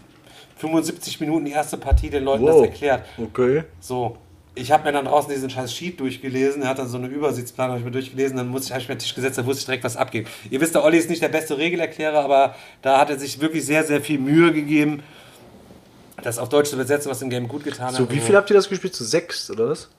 75 0.58 1.20
Minuten 1.20 1.46
die 1.46 1.52
erste 1.52 1.78
Partie 1.78 2.10
den 2.10 2.24
Leuten 2.24 2.46
das 2.46 2.56
Wow. 2.56 2.66
erklärt. 2.66 3.06
Okay. 3.18 3.64
So, 3.80 4.18
ich 4.56 4.72
habe 4.72 4.84
mir 4.86 4.92
dann 4.94 5.06
draußen 5.06 5.30
diesen 5.32 5.50
scheiß 5.50 5.74
Sheet 5.74 6.00
durchgelesen. 6.00 6.62
Er 6.62 6.70
hat 6.70 6.80
dann 6.80 6.88
so 6.88 6.98
eine 6.98 7.08
Übersichtsplan 7.08 7.70
habe 7.70 7.80
ich 7.80 7.86
mir 7.86 7.92
durchgelesen. 7.92 8.38
Dann 8.38 8.48
muss 8.48 8.66
ich, 8.66 8.72
habe 8.72 8.82
ich 8.82 8.88
mir 8.88 8.96
den 8.96 9.00
Tisch 9.00 9.14
gesetzt, 9.16 9.38
da 9.38 9.46
wusste 9.46 9.62
ich 9.62 9.66
direkt, 9.66 9.84
was 9.84 9.98
abgeht. 9.98 10.28
Ihr 10.50 10.62
wisst, 10.62 10.76
der 10.76 10.84
Olli 10.84 10.98
ist 10.98 11.10
nicht 11.10 11.22
der 11.22 11.30
beste 11.30 11.58
Regelerklärer, 11.58 12.24
aber 12.24 12.56
da 12.82 13.00
hat 13.00 13.10
er 13.10 13.20
sich 13.20 13.40
wirklich 13.42 13.66
sehr, 13.66 13.84
sehr 13.84 14.02
viel 14.02 14.20
Mühe 14.20 14.54
gegeben, 14.54 15.02
das 16.24 16.38
auf 16.40 16.50
Deutsch 16.50 16.70
zu 16.70 16.76
übersetzen, 16.76 17.10
was 17.12 17.20
dem 17.20 17.30
Game 17.30 17.48
gut 17.48 17.64
getan 17.64 17.88
hat. 17.88 17.96
So, 17.96 18.10
wie 18.10 18.20
viel 18.20 18.36
habt 18.36 18.50
ihr 18.50 18.56
das 18.56 18.70
gespielt? 18.70 18.96
Zu 18.96 19.04
sechs, 19.04 19.50
oder 19.52 19.70
was? 19.70 19.90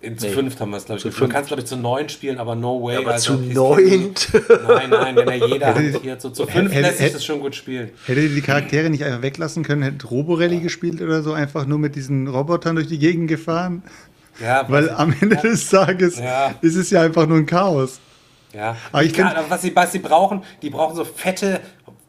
In, 0.00 0.16
zu 0.16 0.26
Nee. 0.28 0.32
fünft 0.32 0.60
haben 0.60 0.70
wir 0.70 0.76
es, 0.76 0.84
glaube 0.84 1.00
ich. 1.04 1.12
Zu 1.12 1.20
Man 1.20 1.28
kann 1.28 1.42
es, 1.42 1.48
glaube 1.48 1.60
ich, 1.62 1.66
zu 1.68 1.76
neun 1.76 2.08
spielen, 2.08 2.38
aber 2.38 2.54
no 2.54 2.80
way. 2.84 2.98
Aber 2.98 3.16
zu 3.16 3.32
neunt? 3.34 4.28
Nein, 4.68 4.90
nein, 4.90 5.16
wenn 5.16 5.28
er 5.28 5.34
jeder 5.48 5.74
hantiert. 5.74 6.20
So 6.22 6.30
zu 6.30 6.46
fünf 6.46 6.70
Hätte- 6.72 6.82
lässt 6.82 6.96
sich 6.98 7.06
hätte- 7.06 7.14
das 7.16 7.24
schon 7.24 7.40
gut 7.40 7.56
spielen. 7.56 7.90
Hättet 8.06 8.24
ihr 8.24 8.34
die 8.36 8.40
Charaktere 8.40 8.90
nicht 8.90 9.02
einfach 9.02 9.22
weglassen 9.22 9.64
können, 9.64 9.82
hättet 9.82 10.08
Roborelli 10.08 10.60
gespielt 10.60 11.02
oder 11.02 11.22
so, 11.24 11.32
einfach 11.32 11.66
nur 11.66 11.80
mit 11.80 11.96
diesen 11.96 12.28
Robotern 12.28 12.76
durch 12.76 12.86
die 12.86 13.00
Gegend 13.00 13.26
gefahren? 13.28 13.82
Ja, 14.40 14.64
Weil 14.68 14.88
am 14.90 15.12
Ende 15.20 15.34
des 15.34 15.68
Tages 15.68 16.20
Ja. 16.20 16.54
ist 16.60 16.76
es 16.76 16.90
ja 16.90 17.02
einfach 17.02 17.26
nur 17.26 17.38
ein 17.38 17.46
Chaos. 17.46 17.98
Ja, 18.54 18.76
Aber 18.92 19.02
ich 19.02 19.12
Ka- 19.12 19.26
find- 19.26 19.36
aber 19.36 19.50
was 19.50 19.62
sie, 19.62 19.74
was 19.74 19.90
sie 19.90 19.98
brauchen, 19.98 20.44
die 20.62 20.70
brauchen 20.70 20.94
so 20.94 21.04
fette, 21.04 21.58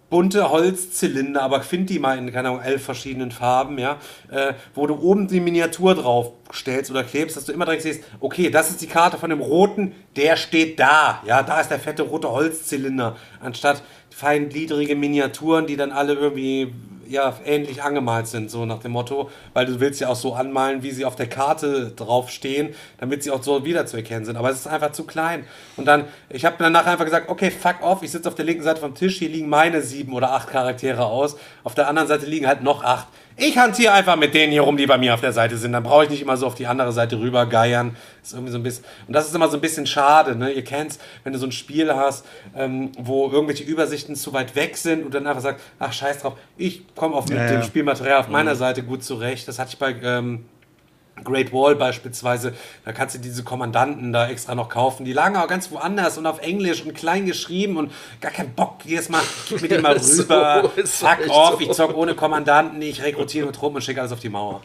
bunte 0.09 0.49
Holzzylinder, 0.49 1.41
aber 1.41 1.61
find 1.61 1.89
die 1.89 1.99
mal 1.99 2.17
in, 2.17 2.31
keine 2.31 2.49
Ahnung, 2.49 2.61
elf 2.61 2.83
verschiedenen 2.83 3.31
Farben, 3.31 3.77
ja, 3.77 3.97
äh, 4.31 4.53
wo 4.73 4.87
du 4.87 4.95
oben 4.95 5.27
die 5.27 5.39
Miniatur 5.39 5.95
drauf 5.95 6.31
stellst 6.53 6.89
oder 6.89 7.03
klebst, 7.03 7.37
dass 7.37 7.45
du 7.45 7.51
immer 7.51 7.65
direkt 7.65 7.83
siehst, 7.83 8.03
okay, 8.19 8.49
das 8.49 8.69
ist 8.69 8.81
die 8.81 8.87
Karte 8.87 9.17
von 9.17 9.29
dem 9.29 9.41
roten, 9.41 9.93
der 10.15 10.35
steht 10.35 10.79
da, 10.79 11.21
ja, 11.25 11.43
da 11.43 11.61
ist 11.61 11.69
der 11.69 11.79
fette 11.79 12.03
rote 12.03 12.31
Holzzylinder, 12.31 13.15
anstatt 13.39 13.83
feingliedrige 14.09 14.95
Miniaturen, 14.95 15.67
die 15.67 15.77
dann 15.77 15.91
alle 15.91 16.13
irgendwie 16.13 16.73
ja, 17.09 17.33
ähnlich 17.45 17.83
angemalt 17.83 18.27
sind, 18.27 18.51
so 18.51 18.65
nach 18.65 18.79
dem 18.79 18.91
Motto, 18.91 19.29
weil 19.53 19.65
du 19.65 19.79
willst 19.79 19.99
ja 19.99 20.09
auch 20.09 20.15
so 20.15 20.35
anmalen, 20.35 20.83
wie 20.83 20.91
sie 20.91 21.05
auf 21.05 21.15
der 21.15 21.27
Karte 21.27 21.91
draufstehen, 21.95 22.75
damit 22.99 23.23
sie 23.23 23.31
auch 23.31 23.41
so 23.41 23.65
wiederzuerkennen 23.65 24.25
sind. 24.25 24.37
Aber 24.37 24.49
es 24.49 24.59
ist 24.59 24.67
einfach 24.67 24.91
zu 24.91 25.05
klein. 25.05 25.45
Und 25.75 25.85
dann, 25.85 26.05
ich 26.29 26.45
habe 26.45 26.55
danach 26.59 26.85
einfach 26.85 27.05
gesagt, 27.05 27.29
okay, 27.29 27.51
fuck 27.51 27.81
off, 27.81 28.03
ich 28.03 28.11
sitze 28.11 28.29
auf 28.29 28.35
der 28.35 28.45
linken 28.45 28.63
Seite 28.63 28.79
vom 28.79 28.93
Tisch, 28.93 29.17
hier 29.17 29.29
liegen 29.29 29.49
meine 29.49 29.81
sieben 29.81 30.13
oder 30.13 30.31
acht 30.31 30.49
Charaktere 30.49 31.05
aus, 31.05 31.35
auf 31.63 31.75
der 31.75 31.87
anderen 31.87 32.07
Seite 32.07 32.25
liegen 32.27 32.47
halt 32.47 32.63
noch 32.63 32.83
acht. 32.83 33.07
Ich 33.41 33.57
hantiere 33.57 33.93
einfach 33.93 34.17
mit 34.17 34.33
denen 34.33 34.51
hier 34.51 34.61
rum, 34.63 34.75
die 34.75 34.85
bei 34.85 34.97
mir 34.97 35.13
auf 35.13 35.21
der 35.21 35.31
Seite 35.31 35.57
sind. 35.57 35.71
Dann 35.71 35.83
brauche 35.83 36.03
ich 36.03 36.09
nicht 36.09 36.21
immer 36.21 36.35
so 36.35 36.45
auf 36.45 36.55
die 36.55 36.67
andere 36.67 36.91
Seite 36.91 37.19
rüber 37.19 37.45
geiern. 37.45 37.95
Ist 38.21 38.33
irgendwie 38.33 38.51
so 38.51 38.57
ein 38.59 38.63
bisschen, 38.63 38.83
und 39.07 39.13
das 39.13 39.27
ist 39.27 39.33
immer 39.35 39.47
so 39.47 39.57
ein 39.57 39.61
bisschen 39.61 39.87
schade. 39.87 40.35
Ne? 40.35 40.51
Ihr 40.51 40.63
kennt's, 40.63 40.99
wenn 41.23 41.31
du 41.31 41.39
so 41.39 41.45
ein 41.45 41.53
Spiel 41.53 41.95
hast, 41.95 42.25
ähm, 42.55 42.91
wo 42.97 43.29
irgendwelche 43.31 43.63
Übersichten 43.63 44.15
zu 44.15 44.33
weit 44.33 44.55
weg 44.55 44.75
sind 44.75 45.05
und 45.05 45.13
dann 45.13 45.25
einfach 45.25 45.41
sagst, 45.41 45.63
ach 45.79 45.93
scheiß 45.93 46.19
drauf, 46.19 46.33
ich 46.57 46.83
komme 46.95 47.15
auf 47.15 47.29
mit 47.29 47.37
Ja, 47.37 47.47
dem 47.47 47.61
ja. 47.61 47.63
Spielmaterial 47.63 48.19
auf 48.19 48.27
meiner 48.27 48.55
Seite 48.55 48.83
gut 48.83 49.03
zurecht. 49.05 49.47
Das 49.47 49.57
hatte 49.57 49.69
ich 49.71 49.79
bei 49.79 49.95
ähm, 50.03 50.43
Great 51.23 51.51
Wall 51.53 51.75
beispielsweise, 51.75 52.53
da 52.85 52.91
kannst 52.91 53.15
du 53.15 53.19
diese 53.19 53.43
Kommandanten 53.43 54.11
da 54.13 54.27
extra 54.29 54.55
noch 54.55 54.69
kaufen. 54.69 55.05
Die 55.05 55.13
lagen 55.13 55.35
aber 55.35 55.47
ganz 55.47 55.71
woanders 55.71 56.17
und 56.17 56.25
auf 56.25 56.39
Englisch 56.41 56.83
und 56.85 56.93
klein 56.95 57.25
geschrieben 57.25 57.77
und 57.77 57.91
gar 58.21 58.31
kein 58.31 58.53
Bock. 58.53 58.77
Jedes 58.85 59.09
Mal, 59.09 59.21
gib 59.49 59.61
mir 59.61 59.67
die 59.69 59.77
mal 59.79 59.99
so, 60.01 60.23
rüber. 60.23 60.71
ist 60.75 60.95
Fuck 60.97 61.17
off, 61.29 61.53
so. 61.55 61.59
ich 61.61 61.71
zock 61.71 61.95
ohne 61.95 62.15
Kommandanten, 62.15 62.81
ich 62.81 63.03
rekrutiere 63.03 63.45
mit 63.47 63.55
Truppen 63.55 63.75
und 63.77 63.81
schicke 63.81 63.99
alles 63.99 64.11
auf 64.11 64.19
die 64.19 64.29
Mauer. 64.29 64.61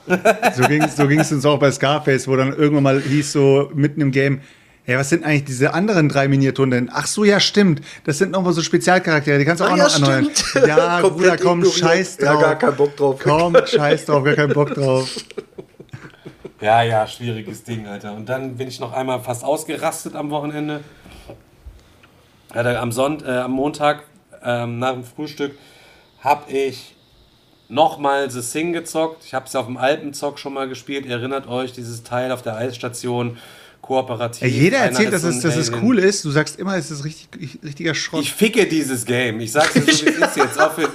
So 0.57 0.63
ging 0.65 0.83
es 0.83 0.97
so 0.97 1.07
ging's 1.09 1.31
uns 1.33 1.45
auch 1.47 1.59
bei 1.59 1.71
Scarface, 1.71 2.29
wo 2.29 2.37
dann 2.37 2.53
irgendwann 2.55 2.83
mal 2.85 3.01
hieß 3.01 3.33
so 3.33 3.71
mitten 3.75 4.01
im 4.01 4.11
Game, 4.11 4.41
ja, 4.87 4.99
was 4.99 5.09
sind 5.09 5.25
eigentlich 5.25 5.45
diese 5.45 5.73
anderen 5.73 6.11
drei 6.11 6.29
Miniaturen 6.29 6.71
denn? 6.71 6.91
Ach 6.93 7.07
so, 7.07 7.25
ja, 7.25 7.41
stimmt. 7.41 7.81
Das 8.05 8.19
sind 8.19 8.33
nochmal 8.33 8.53
so 8.53 8.61
Spezialcharaktere, 8.61 9.39
die 9.39 9.47
kannst 9.47 9.63
du 9.63 9.65
Ah, 9.65 9.73
auch 9.73 9.77
ja, 9.79 9.85
noch 9.85 9.95
erneuern. 9.95 10.29
stimmt. 10.35 10.67
Ja, 10.69 11.01
Bruder, 11.09 11.39
komm, 11.39 11.61
ignoriert. 11.61 11.79
scheiß 11.79 12.19
Ja, 12.21 12.33
drauf. 12.35 12.43
gar 12.43 12.59
keinen 12.59 12.77
Bock 12.77 12.95
drauf. 12.95 13.21
Komm, 13.25 13.57
scheiß 13.65 14.05
drauf, 14.05 14.25
gar 14.25 14.35
keinen 14.35 14.53
Bock 14.53 14.75
drauf. 14.75 15.09
Ja, 16.61 16.83
ja, 16.83 17.07
schwieriges 17.07 17.65
Ding, 17.65 17.87
Alter. 17.87 18.15
Und 18.15 18.29
dann 18.29 18.57
bin 18.57 18.69
ich 18.69 18.81
noch 18.81 18.93
einmal 18.93 19.21
fast 19.21 19.45
ausgerastet 19.45 20.15
am 20.15 20.31
Wochenende. 20.31 20.81
Alter, 22.51 22.81
am, 22.81 22.93
Sonnt 22.93 23.23
äh, 23.23 23.31
am 23.31 23.53
Montag 23.53 24.05
ähm, 24.43 24.79
nach 24.79 24.93
dem 24.93 25.05
Frühstück 25.05 25.57
habe 26.21 26.51
ich 26.53 26.95
nochmal 27.69 28.31
The 28.31 28.41
Sing 28.41 28.73
gezockt. 28.73 29.25
Ich 29.25 29.35
habe 29.35 29.47
es 29.47 29.57
auf 29.57 29.67
dem 29.67 29.77
Alpenzock 29.77 30.39
schon 30.39 30.55
mal 30.55 30.69
gespielt. 30.69 31.07
Ihr 31.07 31.17
erinnert 31.17 31.49
euch, 31.49 31.73
dieses 31.73 32.03
Teil 32.05 32.31
auf 32.31 32.43
der 32.43 32.57
Eisstation, 32.57 33.39
kooperativ. 33.83 34.43
Ey, 34.43 34.51
jeder 34.51 34.79
erzählt, 34.79 35.13
dass 35.13 35.25
es, 35.25 35.41
dass 35.41 35.57
es 35.57 35.73
cool 35.83 35.99
ist. 35.99 36.25
Du 36.25 36.31
sagst 36.31 36.59
immer, 36.59 36.77
es 36.77 36.91
ist 36.91 37.05
richtig, 37.05 37.29
richtiger 37.63 37.95
Schrott. 37.95 38.23
Ich 38.23 38.33
ficke 38.33 38.67
dieses 38.67 39.05
Game. 39.05 39.41
Ich 39.41 39.53
sag's 39.53 39.75
dir 39.75 39.83
so, 39.83 40.07
wie 40.07 40.11
es 40.11 40.19
ist 40.19 40.37
jetzt. 40.37 40.61
Auch 40.61 40.73
für, 40.73 40.89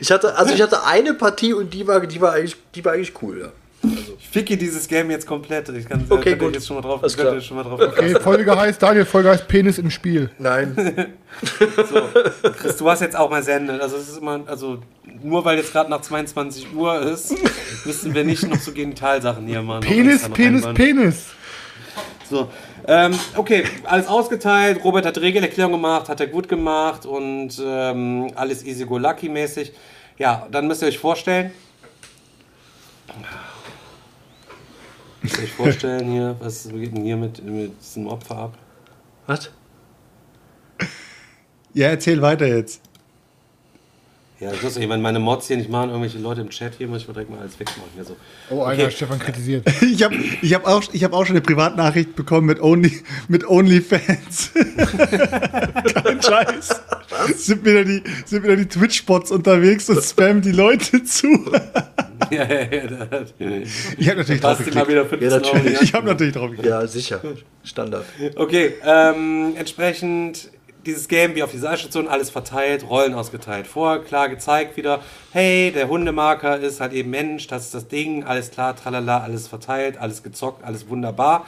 Ich 0.00 0.10
hatte, 0.10 0.36
also 0.36 0.52
ich 0.52 0.60
hatte 0.60 0.84
eine 0.84 1.14
Partie 1.14 1.54
und 1.54 1.72
die 1.72 1.86
war, 1.86 2.00
die 2.06 2.20
war 2.20 2.34
eigentlich, 2.34 2.56
die 2.74 2.84
war 2.84 2.92
eigentlich 2.92 3.22
cool, 3.22 3.40
ja. 3.40 3.90
ich 4.18 4.21
ficke 4.32 4.56
dieses 4.56 4.88
Game 4.88 5.10
jetzt 5.10 5.26
komplett. 5.26 5.68
Ich 5.68 5.86
kann, 5.88 6.06
Okay, 6.08 6.36
gut. 6.36 6.54
jetzt 6.54 6.66
schon 6.66 6.76
mal 6.76 6.82
drauf, 6.82 7.02
ihr 7.02 7.08
klar. 7.10 7.40
schon 7.40 7.58
mal 7.58 7.64
drauf 7.64 7.78
Okay, 7.80 8.18
Folge 8.18 8.56
heißt, 8.56 8.82
Daniel, 8.82 9.04
Folge 9.04 9.28
heißt 9.28 9.46
Penis 9.46 9.78
im 9.78 9.90
Spiel. 9.90 10.30
Nein. 10.38 10.74
Chris, 12.58 12.76
du 12.78 12.90
hast 12.90 13.00
jetzt 13.00 13.14
auch 13.14 13.28
mal 13.30 13.42
Sende. 13.42 13.80
Also 13.80 13.96
es 13.96 14.08
ist 14.08 14.18
immer, 14.18 14.40
also 14.46 14.78
nur 15.22 15.44
weil 15.44 15.58
jetzt 15.58 15.72
gerade 15.72 15.90
nach 15.90 16.00
22 16.00 16.74
Uhr 16.74 16.98
ist, 17.02 17.34
müssen 17.84 18.14
wir 18.14 18.24
nicht 18.24 18.48
noch 18.48 18.58
so 18.58 18.72
Genitalsachen 18.72 19.46
hier 19.46 19.60
machen. 19.62 19.80
Penis, 19.82 20.28
Penis, 20.30 20.66
Penis. 20.74 21.26
So, 22.30 22.50
ähm, 22.86 23.12
okay, 23.36 23.64
alles 23.84 24.06
ausgeteilt. 24.06 24.82
Robert 24.82 25.04
hat 25.04 25.18
Regelerklärung 25.18 25.72
gemacht, 25.72 26.08
hat 26.08 26.20
er 26.20 26.26
gut 26.26 26.48
gemacht 26.48 27.04
und 27.04 27.60
ähm, 27.62 28.32
alles 28.34 28.64
easy 28.64 28.86
go 28.86 28.96
lucky 28.96 29.28
mäßig. 29.28 29.72
Ja, 30.16 30.46
dann 30.50 30.66
müsst 30.66 30.80
ihr 30.82 30.88
euch 30.88 30.98
vorstellen. 30.98 31.50
Müsst 35.22 35.38
ihr 35.38 35.44
euch 35.44 35.52
vorstellen 35.52 36.10
hier, 36.10 36.36
was 36.40 36.68
geht 36.68 36.96
denn 36.96 37.04
hier 37.04 37.16
mit, 37.16 37.42
mit 37.44 37.80
diesem 37.80 38.08
Opfer 38.08 38.36
ab? 38.36 38.58
Was? 39.26 39.50
ja, 41.74 41.88
erzähl 41.88 42.20
weiter 42.20 42.46
jetzt. 42.46 42.80
Ja, 44.42 44.50
ich 44.52 44.60
muss 44.60 44.74
doch, 44.74 44.80
wenn 44.88 45.00
meine 45.00 45.20
Mods 45.20 45.46
hier 45.46 45.56
nicht 45.56 45.70
machen, 45.70 45.90
irgendwelche 45.90 46.18
Leute 46.18 46.40
im 46.40 46.50
Chat 46.50 46.72
hier, 46.76 46.88
muss 46.88 47.02
ich 47.02 47.06
mal 47.06 47.14
direkt 47.14 47.30
mal 47.30 47.38
alles 47.38 47.60
wegmachen. 47.60 47.82
Hier 47.94 48.04
so. 48.04 48.16
Oh, 48.50 48.64
einer 48.64 48.82
Okay. 48.84 48.90
Stefan 48.90 49.18
kritisiert. 49.20 49.64
Ich 49.80 50.02
habe 50.02 50.16
ich 50.16 50.52
hab 50.52 50.66
auch, 50.66 50.82
ich 50.92 51.04
hab 51.04 51.12
auch 51.12 51.24
schon 51.24 51.36
eine 51.36 51.42
Privatnachricht 51.42 52.16
bekommen 52.16 52.48
mit, 52.48 52.60
Only, 52.60 53.02
mit 53.28 53.48
OnlyFans. 53.48 54.50
Kein 55.94 56.22
Scheiß. 56.22 56.80
Sind 57.36 57.64
wieder 57.64 57.84
die, 57.84 58.02
sind 58.24 58.42
wieder 58.42 58.56
die 58.56 58.66
Twitch-Bots 58.66 59.30
unterwegs 59.30 59.88
und 59.90 60.02
spammen 60.02 60.42
die 60.42 60.50
Leute 60.52 61.04
zu. 61.04 61.28
Ja, 62.30 62.42
ja, 62.44 62.62
ja, 62.62 62.86
da 62.88 63.10
hat- 63.18 63.34
Ich 63.38 64.08
habe 64.08 64.18
natürlich 64.18 64.40
drauf 64.40 64.58
geklickt. 64.58 64.88
wieder 64.88 65.06
15 65.06 65.30
Ja, 65.30 65.36
natürlich. 65.38 65.82
Ich 65.82 65.94
habe 65.94 66.06
natürlich 66.06 66.32
drauf 66.34 66.50
geklickt. 66.50 66.68
Ja, 66.68 66.86
sicher. 66.86 67.20
Standard. 67.62 68.06
Okay, 68.34 68.72
ähm, 68.84 69.52
entsprechend 69.56 70.50
dieses 70.86 71.08
Game 71.08 71.34
wie 71.34 71.42
auf 71.42 71.50
dieser 71.50 71.76
Station, 71.76 72.08
alles 72.08 72.30
verteilt, 72.30 72.88
Rollen 72.88 73.14
ausgeteilt. 73.14 73.66
Vorher 73.66 74.02
klar 74.02 74.28
gezeigt 74.28 74.76
wieder, 74.76 75.00
hey, 75.32 75.72
der 75.72 75.88
Hundemarker 75.88 76.58
ist 76.58 76.80
halt 76.80 76.92
eben 76.92 77.10
Mensch, 77.10 77.46
das 77.46 77.66
ist 77.66 77.74
das 77.74 77.88
Ding, 77.88 78.24
alles 78.24 78.50
klar, 78.50 78.76
tralala, 78.76 79.18
alles 79.20 79.48
verteilt, 79.48 79.96
alles 79.96 80.22
gezockt, 80.22 80.64
alles 80.64 80.88
wunderbar. 80.88 81.46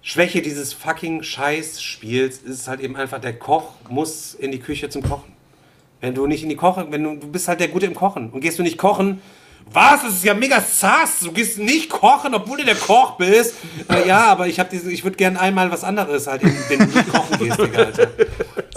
Schwäche 0.00 0.42
dieses 0.42 0.72
fucking 0.72 1.22
Scheiß-Spiels 1.22 2.38
ist 2.38 2.66
halt 2.66 2.80
eben 2.80 2.96
einfach, 2.96 3.20
der 3.20 3.38
Koch 3.38 3.74
muss 3.88 4.34
in 4.34 4.50
die 4.50 4.58
Küche 4.58 4.88
zum 4.88 5.02
Kochen. 5.02 5.32
Wenn 6.00 6.14
du 6.14 6.26
nicht 6.26 6.42
in 6.42 6.48
die 6.48 6.56
Koche, 6.56 6.88
wenn 6.90 7.04
du, 7.04 7.16
du 7.16 7.28
bist 7.28 7.46
halt 7.46 7.60
der 7.60 7.68
Gute 7.68 7.86
im 7.86 7.94
Kochen 7.94 8.30
und 8.30 8.40
gehst 8.40 8.58
du 8.58 8.64
nicht 8.64 8.78
kochen, 8.78 9.20
was? 9.72 10.02
Das 10.02 10.14
ist 10.14 10.24
ja 10.24 10.34
mega 10.34 10.60
sass. 10.60 11.20
Du 11.20 11.32
gehst 11.32 11.58
nicht 11.58 11.88
kochen, 11.90 12.34
obwohl 12.34 12.58
du 12.58 12.64
der 12.64 12.74
Koch 12.74 13.16
bist. 13.16 13.54
Äh, 13.88 14.06
ja, 14.08 14.24
aber 14.26 14.46
ich 14.46 14.58
ich 14.58 15.04
würde 15.04 15.16
gerne 15.16 15.40
einmal 15.40 15.70
was 15.70 15.84
anderes 15.84 16.26
halt, 16.26 16.42
wenn 16.42 16.78
du 16.78 16.84
nicht 16.86 17.08
kochen 17.12 17.38
gehst, 17.38 17.58
Digga, 17.58 17.78
Alter. 17.84 18.08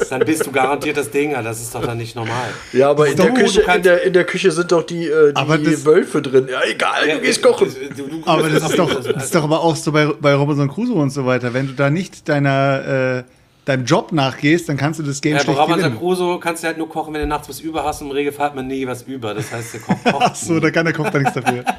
dann 0.10 0.20
bist 0.22 0.46
du 0.46 0.52
garantiert 0.52 0.98
das 0.98 1.10
Ding, 1.12 1.36
Alter. 1.36 1.50
das 1.50 1.62
ist 1.62 1.74
doch 1.76 1.86
dann 1.86 1.98
nicht 1.98 2.16
normal. 2.16 2.50
Ja, 2.74 2.90
aber 2.90 3.08
in 3.08 3.16
der, 3.18 3.26
du 3.28 3.34
Küche, 3.34 3.62
in, 3.62 3.82
der, 3.84 4.04
in 4.04 4.14
der 4.14 4.24
Küche 4.26 4.52
sind 4.52 4.72
doch 4.72 4.84
die, 4.84 5.08
äh, 5.08 5.32
die 5.32 5.36
Aber 5.36 5.58
das- 5.58 5.86
Wölfe 5.86 6.22
drin. 6.22 6.48
Ja, 6.52 6.62
egal, 6.64 7.08
du 7.10 7.20
gehst 7.20 7.42
kochen. 7.42 7.74
Du, 7.96 8.08
du, 8.08 8.22
Aber 8.26 8.48
das 8.50 8.64
ist 8.70 8.78
doch, 8.80 9.04
das 9.04 9.26
ist 9.26 9.36
doch 9.36 9.44
aber 9.44 9.62
auch 9.62 9.76
so 9.76 9.92
bei, 9.92 10.06
bei 10.06 10.34
Robinson 10.36 10.70
Crusoe 10.70 10.96
und 11.02 11.10
so 11.10 11.26
weiter. 11.26 11.54
Wenn 11.54 11.68
du 11.68 11.74
da 11.74 11.90
nicht 11.90 12.28
deiner, 12.30 13.24
äh, 13.24 13.24
deinem 13.66 13.86
Job 13.86 14.12
nachgehst, 14.12 14.70
dann 14.70 14.78
kannst 14.78 15.00
du 15.00 15.04
das 15.04 15.22
Game 15.22 15.34
Ja, 15.34 15.40
bei 15.40 15.54
schlecht 15.54 15.68
gewinnen. 15.68 15.98
Crusoe 15.98 16.40
kannst 16.40 16.64
du 16.64 16.68
halt 16.68 16.78
nur 16.78 16.88
kochen, 16.88 17.14
wenn 17.14 17.22
du 17.22 17.28
nachts 17.28 17.50
was 17.50 17.60
über 17.60 17.84
hast. 17.84 18.02
Im 18.02 18.12
Regelfall 18.12 18.48
hat 18.48 18.56
man 18.56 18.68
nie 18.68 18.88
was 18.88 19.04
über. 19.04 19.34
Das 19.34 19.52
heißt, 19.52 19.74
der 19.74 19.82
Koch 19.82 20.04
kocht. 20.04 20.16
Ach 20.20 20.36
so, 20.36 20.60
da 20.60 20.72
kann 20.72 20.86
der 20.86 20.94
Koch 20.94 21.10
da 21.10 21.20
nichts 21.20 21.34
dafür. 21.34 21.64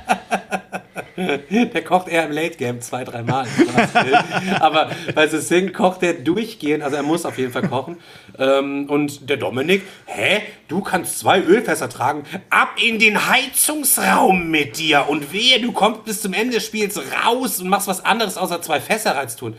Der 1.16 1.82
kocht 1.82 2.08
eher 2.08 2.26
im 2.26 2.32
Late 2.32 2.56
Game 2.56 2.80
zwei, 2.82 3.02
dreimal. 3.02 3.46
Aber 4.60 4.90
bei 5.14 5.26
The 5.26 5.38
Thing 5.38 5.72
kocht 5.72 6.02
er 6.02 6.12
durchgehend, 6.12 6.82
also 6.82 6.96
er 6.96 7.02
muss 7.02 7.24
auf 7.24 7.38
jeden 7.38 7.52
Fall 7.52 7.66
kochen. 7.68 7.96
Ähm, 8.38 8.84
und 8.90 9.28
der 9.30 9.38
Dominik, 9.38 9.82
hä, 10.04 10.42
du 10.68 10.82
kannst 10.82 11.18
zwei 11.18 11.40
Ölfässer 11.40 11.88
tragen, 11.88 12.24
ab 12.50 12.76
in 12.76 12.98
den 12.98 13.30
Heizungsraum 13.30 14.50
mit 14.50 14.78
dir 14.78 15.06
und 15.08 15.32
wehe, 15.32 15.58
du 15.60 15.72
kommst 15.72 16.04
bis 16.04 16.20
zum 16.20 16.34
Ende 16.34 16.56
des 16.56 16.66
Spiels 16.66 17.00
raus 17.24 17.60
und 17.60 17.68
machst 17.68 17.88
was 17.88 18.04
anderes 18.04 18.36
außer 18.36 18.60
zwei 18.60 18.80
Fässer 18.80 19.16
reinzutun. 19.16 19.54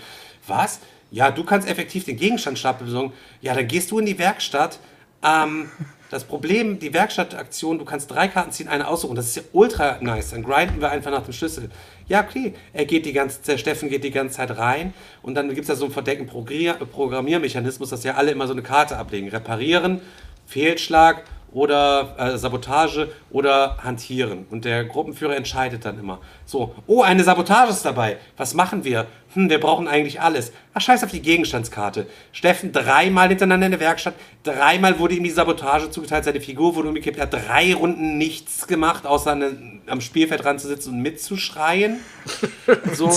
Was? 0.45 0.79
Ja, 1.11 1.31
du 1.31 1.43
kannst 1.43 1.69
effektiv 1.69 2.05
den 2.05 2.17
Gegenstandsstapel 2.17 2.85
besorgen. 2.85 3.13
Ja, 3.41 3.53
dann 3.53 3.67
gehst 3.67 3.91
du 3.91 3.99
in 3.99 4.05
die 4.05 4.19
Werkstatt. 4.19 4.79
Ähm, 5.23 5.69
das 6.09 6.23
Problem, 6.23 6.79
die 6.79 6.93
Werkstattaktion, 6.93 7.79
du 7.79 7.85
kannst 7.85 8.09
drei 8.11 8.29
Karten 8.29 8.51
ziehen, 8.51 8.69
eine 8.69 8.87
aussuchen. 8.87 9.15
Das 9.15 9.27
ist 9.27 9.35
ja 9.35 9.41
ultra 9.51 9.97
nice. 9.99 10.31
Dann 10.31 10.43
grinden 10.43 10.79
wir 10.79 10.89
einfach 10.89 11.11
nach 11.11 11.23
dem 11.23 11.33
Schlüssel. 11.33 11.69
Ja, 12.07 12.23
okay. 12.23 12.53
Er 12.71 12.85
geht 12.85 13.05
die 13.05 13.13
ganze 13.13 13.41
der 13.41 13.57
Steffen 13.57 13.89
geht 13.89 14.03
die 14.03 14.11
ganze 14.11 14.37
Zeit 14.37 14.57
rein 14.57 14.93
und 15.21 15.35
dann 15.35 15.49
gibt 15.49 15.61
es 15.61 15.67
da 15.67 15.75
so 15.75 15.85
einen 15.85 15.93
verdeckten 15.93 16.29
Progr- 16.29 16.75
Programmiermechanismus, 16.85 17.89
dass 17.89 18.03
ja 18.03 18.13
alle 18.13 18.31
immer 18.31 18.47
so 18.47 18.53
eine 18.53 18.61
Karte 18.61 18.97
ablegen. 18.97 19.27
Reparieren, 19.27 19.99
Fehlschlag 20.45 21.23
oder 21.51 22.15
äh, 22.17 22.37
Sabotage 22.37 23.09
oder 23.29 23.77
Hantieren. 23.83 24.45
Und 24.49 24.65
der 24.65 24.85
Gruppenführer 24.85 25.35
entscheidet 25.35 25.85
dann 25.85 25.99
immer. 25.99 26.19
So, 26.45 26.75
oh, 26.87 27.01
eine 27.01 27.23
Sabotage 27.23 27.71
ist 27.71 27.85
dabei. 27.85 28.17
Was 28.37 28.53
machen 28.53 28.83
wir? 28.83 29.07
Hm, 29.33 29.49
wir 29.49 29.59
brauchen 29.59 29.87
eigentlich 29.87 30.21
alles. 30.21 30.51
Ach, 30.73 30.81
scheiß 30.81 31.03
auf 31.03 31.11
die 31.11 31.21
Gegenstandskarte. 31.21 32.07
Steffen 32.31 32.71
dreimal 32.71 33.27
hintereinander 33.29 33.67
in 33.67 33.71
der 33.71 33.79
Werkstatt. 33.79 34.15
Dreimal 34.43 34.99
wurde 34.99 35.15
ihm 35.15 35.23
die 35.23 35.29
Sabotage 35.29 35.91
zugeteilt. 35.91 36.23
Seine 36.23 36.39
Figur 36.39 36.75
wurde 36.75 36.89
umgekippt. 36.89 37.17
Er 37.17 37.23
hat 37.23 37.33
drei 37.33 37.73
Runden 37.73 38.17
nichts 38.17 38.67
gemacht, 38.67 39.05
außer 39.05 39.33
eine, 39.33 39.79
am 39.87 40.01
Spielfeld 40.01 40.45
ranzusitzen 40.45 40.93
und 40.93 41.01
mitzuschreien. 41.01 41.99
So. 42.93 43.07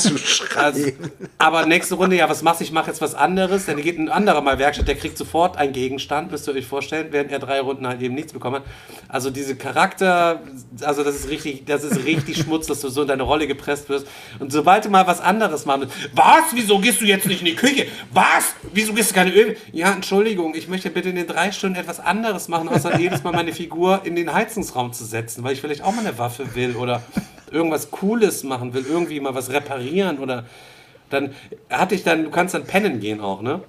Also, 0.57 0.93
aber 1.39 1.67
nächste 1.67 1.97
Runde, 1.97 2.15
ja, 2.15 2.29
was 2.29 2.43
machst 2.43 2.61
du? 2.61 2.65
Ich 2.65 2.71
mache 2.71 2.89
jetzt 2.89 3.01
was 3.01 3.15
anderes. 3.15 3.67
Dann 3.67 3.81
geht 3.81 3.99
ein 3.99 4.09
anderer 4.09 4.41
mal 4.41 4.59
Werkstatt, 4.59 4.87
der 4.87 4.95
kriegt 4.95 5.19
sofort 5.19 5.57
einen 5.57 5.73
Gegenstand, 5.73 6.31
müsst 6.31 6.47
ihr 6.47 6.55
euch 6.55 6.67
vorstellen, 6.67 7.09
während 7.11 7.33
er 7.33 7.41
drei 7.41 7.61
Runden 7.61 7.87
halt 7.87 8.01
eben 8.01 8.15
nichts 8.21 8.33
bekommen 8.33 8.57
hat. 8.57 8.65
Also 9.09 9.31
diese 9.31 9.57
Charakter, 9.57 10.43
also 10.83 11.03
das 11.03 11.17
ist 11.17 11.29
richtig, 11.29 11.65
das 11.67 11.85
ist 11.85 12.05
richtig 12.05 12.37
Schmutz, 12.43 12.67
dass 12.67 12.81
du 12.81 12.89
so 12.89 13.03
in 13.03 13.09
deine 13.09 13.23
Rolle 13.23 13.47
gepresst 13.47 13.89
wirst. 13.89 14.07
Und 14.39 14.53
sobald 14.53 14.85
du 14.85 14.91
mal 14.91 15.07
was 15.07 15.21
anderes 15.21 15.67
machen 15.67 15.83
willst, 15.83 15.95
was? 16.15 16.53
Wieso 16.53 16.79
gehst 16.79 17.01
du 17.01 17.05
jetzt 17.05 17.27
nicht 17.27 17.41
in 17.41 17.47
die 17.47 17.57
Küche? 17.57 17.87
Was? 18.13 18.55
Wieso 18.73 18.93
gehst 18.93 19.11
du 19.11 19.15
keine 19.15 19.33
Öl? 19.33 19.57
Ja, 19.73 19.93
Entschuldigung, 19.93 20.55
ich 20.55 20.69
möchte 20.69 20.91
bitte 20.91 21.09
in 21.09 21.17
den 21.17 21.27
drei 21.27 21.53
Stunden 21.53 21.77
etwas 21.77 22.01
anderes 22.01 22.49
machen, 22.49 22.69
außer 22.69 22.97
jedes 22.99 23.23
Mal 23.23 23.33
meine 23.33 23.53
Figur 23.53 24.03
in 24.05 24.17
den 24.17 24.33
Heizungsraum 24.33 24.93
zu 24.93 25.05
setzen, 25.05 25.43
weil 25.45 25.55
ich 25.55 25.61
vielleicht 25.61 25.83
auch 25.83 25.93
mal 25.93 26.07
eine 26.07 26.19
Waffe 26.19 26.55
will 26.55 26.77
oder 26.77 27.03
irgendwas 27.51 27.91
Cooles 27.91 28.45
machen 28.45 28.75
will, 28.75 28.85
irgendwie 28.89 29.21
mal 29.21 29.35
was 29.35 29.51
reparieren 29.51 30.19
oder 30.19 30.45
dann 31.11 31.35
hatte 31.69 31.95
ich 31.95 32.05
dann, 32.05 32.25
du 32.25 32.31
kannst 32.31 32.55
dann 32.55 32.65
pennen 32.65 33.01
gehen 33.01 33.21
auch, 33.21 33.43
ne? 33.43 33.63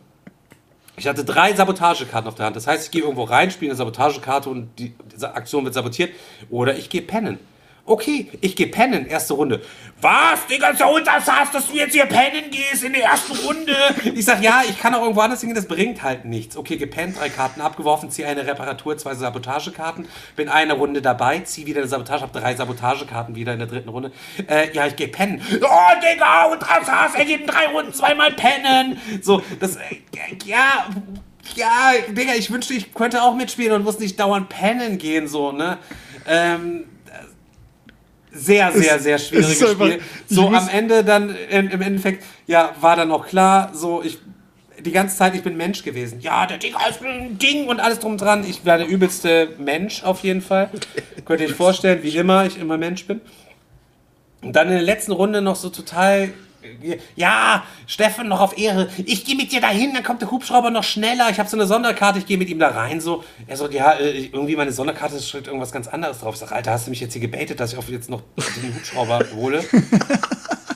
Ich 1.01 1.07
hatte 1.07 1.25
drei 1.25 1.51
Sabotagekarten 1.55 2.27
auf 2.27 2.35
der 2.35 2.45
Hand. 2.45 2.55
Das 2.55 2.67
heißt, 2.67 2.85
ich 2.85 2.91
gehe 2.91 3.01
irgendwo 3.01 3.23
rein, 3.23 3.49
spiele 3.49 3.71
eine 3.71 3.75
Sabotagekarte 3.75 4.51
und 4.51 4.69
die, 4.77 4.93
Aktion 5.23 5.63
wird 5.63 5.73
sabotiert. 5.73 6.13
Oder 6.51 6.77
ich 6.77 6.91
gehe 6.91 7.01
pennen. 7.01 7.39
Okay, 7.85 8.29
ich 8.41 8.55
gehe 8.55 8.67
pennen, 8.67 9.07
erste 9.07 9.33
Runde. 9.33 9.61
Was, 10.01 10.45
Digga, 10.47 10.73
so 10.75 10.99
das 10.99 11.27
hast, 11.27 11.53
dass 11.53 11.67
du 11.67 11.73
jetzt 11.75 11.93
hier 11.93 12.05
pennen 12.05 12.49
gehst 12.51 12.83
in 12.83 12.93
der 12.93 13.03
ersten 13.03 13.35
Runde? 13.45 13.75
Ich 14.15 14.25
sag, 14.25 14.41
ja, 14.43 14.61
ich 14.67 14.79
kann 14.79 14.93
auch 14.93 15.01
irgendwo 15.01 15.21
anders 15.21 15.39
hingehen, 15.39 15.55
das 15.55 15.67
bringt 15.67 16.03
halt 16.03 16.25
nichts. 16.25 16.57
Okay, 16.57 16.77
gepennt, 16.77 17.19
drei 17.19 17.29
Karten 17.29 17.61
abgeworfen, 17.61 18.09
ziehe 18.09 18.27
eine 18.27 18.45
Reparatur, 18.45 18.97
zwei 18.97 19.15
Sabotagekarten, 19.15 20.07
bin 20.35 20.49
eine 20.49 20.73
Runde 20.73 21.01
dabei, 21.01 21.39
ziehe 21.39 21.65
wieder 21.65 21.79
eine 21.79 21.87
Sabotage, 21.87 22.21
habe 22.21 22.39
drei 22.39 22.55
Sabotagekarten 22.55 23.35
wieder 23.35 23.53
in 23.53 23.59
der 23.59 23.67
dritten 23.67 23.89
Runde. 23.89 24.11
Äh, 24.47 24.71
ja, 24.73 24.85
ich 24.85 24.95
gehe 24.95 25.07
pennen. 25.07 25.41
Oh, 25.61 26.01
Digga, 26.01 26.45
und 26.45 26.61
er 26.61 27.25
geht 27.25 27.41
in 27.41 27.47
drei 27.47 27.67
Runden 27.67 27.93
zweimal 27.93 28.31
pennen. 28.31 28.99
So, 29.21 29.41
das, 29.59 29.75
äh, 29.77 29.97
ja, 30.45 30.87
ja, 31.55 31.91
Digga, 32.09 32.33
ich 32.35 32.51
wünschte, 32.51 32.73
ich 32.73 32.93
könnte 32.93 33.23
auch 33.23 33.35
mitspielen 33.35 33.73
und 33.73 33.83
muss 33.83 33.99
nicht 33.99 34.19
dauernd 34.19 34.49
pennen 34.49 34.97
gehen, 34.97 35.27
so, 35.27 35.51
ne? 35.51 35.77
Ähm, 36.27 36.85
sehr, 38.31 38.71
sehr, 38.71 38.99
sehr 38.99 39.17
schwieriges 39.17 39.61
einfach- 39.61 39.85
Spiel. 39.87 40.01
So 40.27 40.47
am 40.47 40.69
Ende 40.69 41.03
dann, 41.03 41.35
im, 41.49 41.81
Endeffekt, 41.81 42.23
ja, 42.47 42.73
war 42.79 42.95
dann 42.95 43.11
auch 43.11 43.27
klar, 43.27 43.71
so, 43.73 44.01
ich, 44.03 44.19
die 44.79 44.91
ganze 44.91 45.15
Zeit, 45.17 45.35
ich 45.35 45.43
bin 45.43 45.57
Mensch 45.57 45.83
gewesen. 45.83 46.19
Ja, 46.21 46.45
der 46.45 46.57
Digga 46.57 46.79
ist 46.87 47.03
ein 47.03 47.37
Ding 47.37 47.67
und 47.67 47.79
alles 47.79 47.99
drum 47.99 48.17
dran. 48.17 48.45
Ich 48.47 48.65
war 48.65 48.77
der 48.77 48.87
übelste 48.87 49.49
Mensch 49.59 50.03
auf 50.03 50.23
jeden 50.23 50.41
Fall. 50.41 50.69
Könnt 51.25 51.41
ihr 51.41 51.47
euch 51.47 51.55
vorstellen, 51.55 52.01
wie 52.03 52.15
immer, 52.17 52.45
ich 52.45 52.57
immer 52.57 52.77
Mensch 52.77 53.05
bin. 53.05 53.21
Und 54.41 54.55
dann 54.55 54.67
in 54.69 54.73
der 54.73 54.81
letzten 54.83 55.11
Runde 55.11 55.41
noch 55.41 55.55
so 55.55 55.69
total. 55.69 56.33
Ja, 57.15 57.63
Steffen, 57.87 58.27
noch 58.27 58.39
auf 58.39 58.57
Ehre. 58.57 58.89
Ich 59.05 59.25
gehe 59.25 59.35
mit 59.35 59.51
dir 59.51 59.61
dahin, 59.61 59.93
dann 59.93 60.03
kommt 60.03 60.21
der 60.21 60.31
Hubschrauber 60.31 60.69
noch 60.69 60.83
schneller. 60.83 61.29
Ich 61.29 61.39
habe 61.39 61.49
so 61.49 61.57
eine 61.57 61.65
Sonderkarte, 61.65 62.19
ich 62.19 62.25
gehe 62.25 62.37
mit 62.37 62.49
ihm 62.49 62.59
da 62.59 62.69
rein. 62.69 63.01
So, 63.01 63.23
er 63.47 63.57
so, 63.57 63.69
ja, 63.69 63.93
äh, 63.93 64.25
irgendwie 64.25 64.55
meine 64.55 64.71
Sonderkarte 64.71 65.19
steht 65.19 65.47
irgendwas 65.47 65.71
ganz 65.71 65.87
anderes 65.87 66.19
drauf. 66.19 66.35
Ich 66.35 66.39
sag, 66.39 66.51
Alter, 66.51 66.71
hast 66.71 66.87
du 66.87 66.89
mich 66.91 66.99
jetzt 66.99 67.13
hier 67.13 67.21
gebaitet, 67.21 67.59
dass 67.59 67.73
ich 67.73 67.77
auf 67.77 67.89
jetzt 67.89 68.09
noch 68.09 68.21
den 68.61 68.75
Hubschrauber 68.75 69.25
hole? 69.35 69.63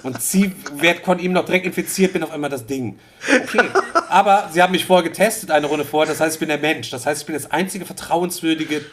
Und 0.03 0.21
sie 0.21 0.51
werd 0.75 1.03
von 1.03 1.17
ihm 1.17 1.33
noch 1.33 1.45
direkt 1.45 1.65
infiziert, 1.65 2.13
bin 2.13 2.23
auf 2.23 2.31
einmal 2.31 2.49
das 2.49 2.65
Ding. 2.67 2.99
Okay. 3.43 3.67
Aber 4.09 4.49
sie 4.51 4.61
haben 4.61 4.71
mich 4.71 4.85
vorher 4.85 5.07
getestet, 5.07 5.49
eine 5.49 5.65
Runde 5.65 5.83
vorher. 5.83 6.11
Das 6.11 6.21
heißt, 6.21 6.35
ich 6.35 6.39
bin 6.39 6.49
der 6.49 6.59
Mensch. 6.59 6.91
Das 6.91 7.05
heißt, 7.05 7.21
ich 7.21 7.25
bin 7.25 7.33
das 7.33 7.49
einzige 7.49 7.85
vertrauenswürdige 7.85 8.85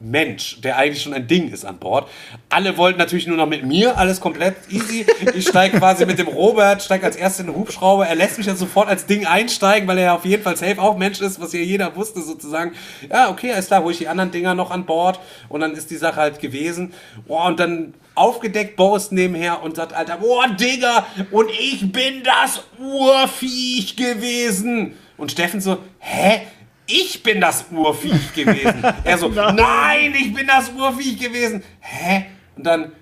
Mensch, 0.00 0.60
der 0.60 0.76
eigentlich 0.76 1.02
schon 1.02 1.14
ein 1.14 1.26
Ding 1.26 1.50
ist 1.50 1.64
an 1.64 1.78
Bord. 1.78 2.10
Alle 2.50 2.76
wollten 2.76 2.98
natürlich 2.98 3.26
nur 3.26 3.36
noch 3.36 3.46
mit 3.46 3.64
mir, 3.64 3.96
alles 3.96 4.20
komplett 4.20 4.56
easy. 4.68 5.06
Ich 5.34 5.48
steige 5.48 5.78
quasi 5.78 6.04
mit 6.04 6.18
dem 6.18 6.28
Robert, 6.28 6.82
steige 6.82 7.06
als 7.06 7.16
erstes 7.16 7.40
in 7.40 7.46
den 7.46 7.56
Hubschrauber. 7.56 8.06
Er 8.06 8.14
lässt 8.14 8.36
mich 8.36 8.46
dann 8.46 8.56
sofort 8.56 8.88
als 8.88 9.06
Ding 9.06 9.24
einsteigen, 9.26 9.88
weil 9.88 9.98
er 9.98 10.04
ja 10.04 10.14
auf 10.14 10.24
jeden 10.24 10.42
Fall 10.42 10.56
safe 10.56 10.80
auch 10.80 10.96
Mensch 10.96 11.20
ist, 11.20 11.40
was 11.40 11.52
ja 11.52 11.60
jeder 11.60 11.94
wusste 11.96 12.20
sozusagen. 12.20 12.72
Ja, 13.10 13.30
okay, 13.30 13.52
alles 13.52 13.68
klar, 13.68 13.82
hole 13.82 13.92
ich 13.92 13.98
die 13.98 14.08
anderen 14.08 14.30
Dinger 14.30 14.54
noch 14.54 14.70
an 14.70 14.84
Bord 14.84 15.20
und 15.48 15.60
dann 15.60 15.72
ist 15.72 15.90
die 15.90 15.96
Sache 15.96 16.16
halt 16.16 16.40
gewesen. 16.40 16.92
Boah, 17.26 17.46
und 17.46 17.60
dann 17.60 17.94
aufgedeckt 18.14 18.76
Boris 18.76 19.10
nebenher 19.10 19.62
und 19.62 19.76
sagt, 19.76 19.92
Alter, 19.92 20.18
boah, 20.18 20.48
Digga, 20.48 21.06
und 21.30 21.50
ich 21.50 21.90
bin 21.92 22.22
das 22.22 22.62
Urviech 22.78 23.96
gewesen. 23.96 24.96
Und 25.16 25.32
Steffen 25.32 25.60
so, 25.60 25.78
hä? 25.98 26.42
Ich 26.86 27.22
bin 27.22 27.40
das 27.40 27.64
Urviech 27.70 28.32
gewesen. 28.34 28.82
Er 29.04 29.18
so, 29.18 29.28
nein, 29.28 30.14
ich 30.14 30.34
bin 30.34 30.46
das 30.46 30.70
Urviech 30.70 31.18
gewesen. 31.18 31.62
Hä? 31.80 32.26
Und 32.56 32.64
dann 32.64 32.92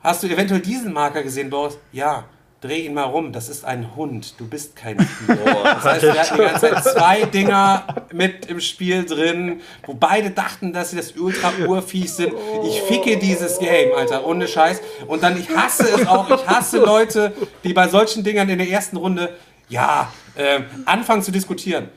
hast 0.00 0.22
du 0.22 0.28
eventuell 0.28 0.60
diesen 0.60 0.92
Marker 0.92 1.22
gesehen, 1.22 1.50
Boris? 1.50 1.78
Ja. 1.92 2.24
Dreh 2.60 2.86
ihn 2.86 2.94
mal 2.94 3.02
rum, 3.02 3.32
das 3.32 3.48
ist 3.48 3.64
ein 3.64 3.96
Hund, 3.96 4.34
du 4.38 4.46
bist 4.46 4.76
kein 4.76 4.96
Vieh. 5.00 5.36
Das 5.64 5.82
heißt, 5.82 6.02
wir 6.02 6.14
hatten 6.14 6.36
die 6.36 6.42
ganze 6.42 6.60
Zeit 6.60 6.84
zwei 6.84 7.22
Dinger 7.24 8.06
mit 8.12 8.46
im 8.46 8.60
Spiel 8.60 9.04
drin, 9.04 9.60
wo 9.84 9.94
beide 9.94 10.30
dachten, 10.30 10.72
dass 10.72 10.90
sie 10.90 10.96
das 10.96 11.10
Ultra-Urviech 11.16 12.12
sind. 12.12 12.32
Ich 12.64 12.80
ficke 12.82 13.16
dieses 13.16 13.58
Game, 13.58 13.92
Alter, 13.96 14.24
ohne 14.24 14.46
Scheiß. 14.46 14.80
Und 15.08 15.24
dann, 15.24 15.40
ich 15.40 15.50
hasse 15.50 15.88
es 15.88 16.06
auch, 16.06 16.30
ich 16.30 16.46
hasse 16.46 16.78
Leute, 16.78 17.34
die 17.64 17.72
bei 17.72 17.88
solchen 17.88 18.22
Dingern 18.22 18.48
in 18.48 18.58
der 18.58 18.68
ersten 18.68 18.96
Runde, 18.96 19.36
ja, 19.68 20.12
ähm, 20.36 20.66
anfangen 20.84 21.24
zu 21.24 21.32
diskutieren. 21.32 21.88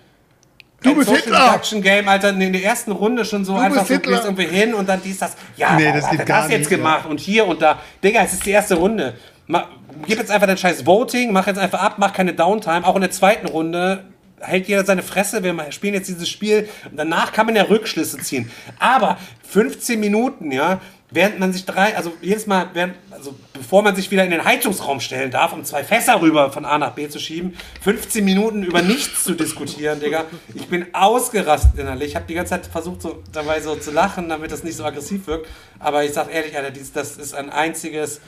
Du 0.85 0.95
bist 0.95 1.09
Social 1.09 1.21
Hitler! 1.23 1.45
Deduction 1.51 1.81
Game, 1.81 2.07
Alter, 2.07 2.29
in 2.29 2.53
der 2.53 2.63
ersten 2.63 2.91
Runde 2.91 3.25
schon 3.25 3.43
so 3.45 3.53
Du 3.53 3.59
einfach 3.59 3.87
Hitler! 3.87 4.13
gehst 4.13 4.25
irgendwie 4.25 4.45
hin 4.45 4.73
und 4.73 4.87
dann 4.87 5.01
dies, 5.03 5.17
das. 5.17 5.35
Ja, 5.57 5.75
Nee, 5.75 5.91
das 5.91 6.09
geht 6.09 6.25
gar 6.25 6.43
das 6.43 6.51
jetzt 6.51 6.59
nicht, 6.59 6.71
ja. 6.71 6.77
gemacht 6.77 7.05
und 7.07 7.19
hier 7.19 7.45
und 7.45 7.61
da. 7.61 7.79
Digga, 8.03 8.21
es 8.23 8.33
ist 8.33 8.45
die 8.45 8.51
erste 8.51 8.75
Runde. 8.75 9.15
Ma, 9.47 9.67
gib 10.07 10.17
jetzt 10.17 10.31
einfach 10.31 10.47
dein 10.47 10.57
scheiß 10.57 10.85
Voting, 10.85 11.31
mach 11.31 11.47
jetzt 11.47 11.59
einfach 11.59 11.81
ab, 11.81 11.95
mach 11.97 12.13
keine 12.13 12.33
Downtime. 12.33 12.85
Auch 12.85 12.95
in 12.95 13.01
der 13.01 13.11
zweiten 13.11 13.47
Runde 13.47 14.05
hält 14.39 14.67
jeder 14.67 14.85
seine 14.85 15.01
Fresse, 15.01 15.43
wir 15.43 15.55
spielen 15.71 15.93
jetzt 15.93 16.07
dieses 16.07 16.29
Spiel 16.29 16.69
und 16.89 16.97
danach 16.97 17.31
kann 17.31 17.45
man 17.45 17.55
ja 17.55 17.63
Rückschlüsse 17.63 18.17
ziehen. 18.19 18.51
Aber 18.79 19.17
15 19.47 19.99
Minuten, 19.99 20.51
ja, 20.51 20.79
während 21.11 21.39
man 21.39 21.53
sich 21.53 21.65
drei, 21.65 21.95
also 21.95 22.13
jedes 22.21 22.47
Mal, 22.47 22.69
während, 22.73 22.95
also 23.11 23.35
bevor 23.53 23.83
man 23.83 23.95
sich 23.95 24.09
wieder 24.11 24.23
in 24.23 24.31
den 24.31 24.43
Heizungsraum 24.43 24.99
stellen 24.99 25.31
darf, 25.31 25.53
um 25.53 25.63
zwei 25.63 25.83
Fässer 25.83 26.21
rüber 26.21 26.51
von 26.51 26.65
A 26.65 26.77
nach 26.77 26.91
B 26.91 27.07
zu 27.07 27.19
schieben, 27.19 27.55
15 27.81 28.25
Minuten 28.25 28.63
über 28.63 28.81
nichts 28.81 29.23
zu 29.23 29.33
diskutieren, 29.33 29.99
Digga. 29.99 30.25
Ich 30.53 30.67
bin 30.67 30.87
ausgerastet 30.93 31.77
innerlich. 31.77 32.09
Ich 32.09 32.15
habe 32.15 32.25
die 32.27 32.33
ganze 32.33 32.51
Zeit 32.51 32.65
versucht, 32.65 33.01
so 33.01 33.21
dabei 33.31 33.61
so 33.61 33.75
zu 33.75 33.91
lachen, 33.91 34.29
damit 34.29 34.51
das 34.51 34.63
nicht 34.63 34.75
so 34.75 34.83
aggressiv 34.83 35.27
wirkt. 35.27 35.47
Aber 35.79 36.03
ich 36.03 36.13
sag 36.13 36.33
ehrlich, 36.33 36.57
Alter, 36.57 36.71
dies, 36.71 36.91
das 36.91 37.17
ist 37.17 37.35
ein 37.35 37.49
einziges 37.49 38.19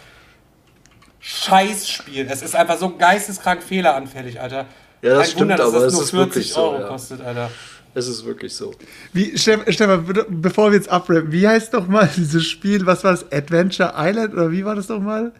Scheißspiel. 1.20 2.28
Es 2.30 2.42
ist 2.42 2.56
einfach 2.56 2.78
so 2.78 2.96
geisteskrank 2.96 3.64
fehleranfällig, 3.64 4.40
Alter. 4.40 4.66
Ja, 5.02 5.16
das 5.16 5.18
Kein 5.18 5.26
stimmt, 5.26 5.42
Wunder, 5.42 5.58
dass 5.58 5.74
aber 5.74 5.86
das 5.86 5.94
nur 5.94 6.04
ist 6.04 6.10
40 6.12 6.36
wirklich 6.36 6.54
so, 6.54 6.62
Euro 6.62 6.82
ja. 6.82 6.88
kostet, 6.88 7.22
Alter. 7.22 7.52
Es 7.98 8.08
ist 8.08 8.26
wirklich 8.26 8.54
so. 8.54 8.74
Wie, 9.12 9.36
Stefan, 9.38 10.06
be- 10.06 10.28
bevor 10.30 10.70
wir 10.70 10.78
jetzt 10.78 10.88
abrappen, 10.90 11.32
wie 11.32 11.48
heißt 11.48 11.74
doch 11.74 11.88
mal 11.88 12.08
dieses 12.16 12.46
Spiel, 12.46 12.86
was 12.86 13.04
war 13.04 13.12
das, 13.12 13.32
Adventure 13.32 13.94
Island 13.98 14.34
oder 14.34 14.52
wie 14.52 14.64
war 14.64 14.76
das 14.76 14.86
doch 14.88 15.00
mal? 15.02 15.32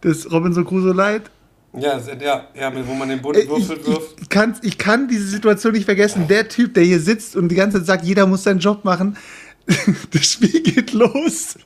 Das 0.00 0.30
Robinson 0.32 0.64
Crusoe 0.64 0.92
Light? 0.92 1.30
Ja, 1.72 2.00
ja, 2.20 2.48
ja, 2.58 2.72
wo 2.86 2.94
man 2.94 3.08
den 3.10 3.18
Äh, 3.18 3.22
bunten 3.22 3.40
Ich, 3.42 3.48
Würfel 3.48 3.86
wirft. 3.86 4.20
ich, 4.20 4.28
kann, 4.28 4.56
ich 4.62 4.76
kann 4.76 5.06
diese 5.06 5.28
Situation 5.28 5.72
nicht 5.72 5.84
vergessen. 5.84 6.26
Der 6.26 6.48
Typ, 6.48 6.74
der 6.74 6.82
hier 6.82 6.98
sitzt 6.98 7.36
und 7.36 7.48
die 7.48 7.54
ganze 7.54 7.78
Zeit 7.78 7.86
sagt, 7.86 8.04
jeder 8.04 8.26
muss 8.26 8.42
seinen 8.42 8.58
Job 8.58 8.84
machen. 8.84 9.16
Das 10.10 10.26
Spiel 10.32 10.62
geht 10.62 10.92
los. 10.92 11.56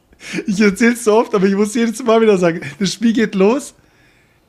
Ich 0.46 0.60
erzähl's 0.60 1.04
so 1.04 1.14
oft, 1.14 1.34
aber 1.34 1.46
ich 1.46 1.54
muss 1.54 1.74
jedes 1.74 2.02
Mal 2.02 2.20
wieder 2.20 2.36
sagen, 2.36 2.60
das 2.78 2.92
Spiel 2.92 3.14
geht 3.14 3.34
los. 3.34 3.72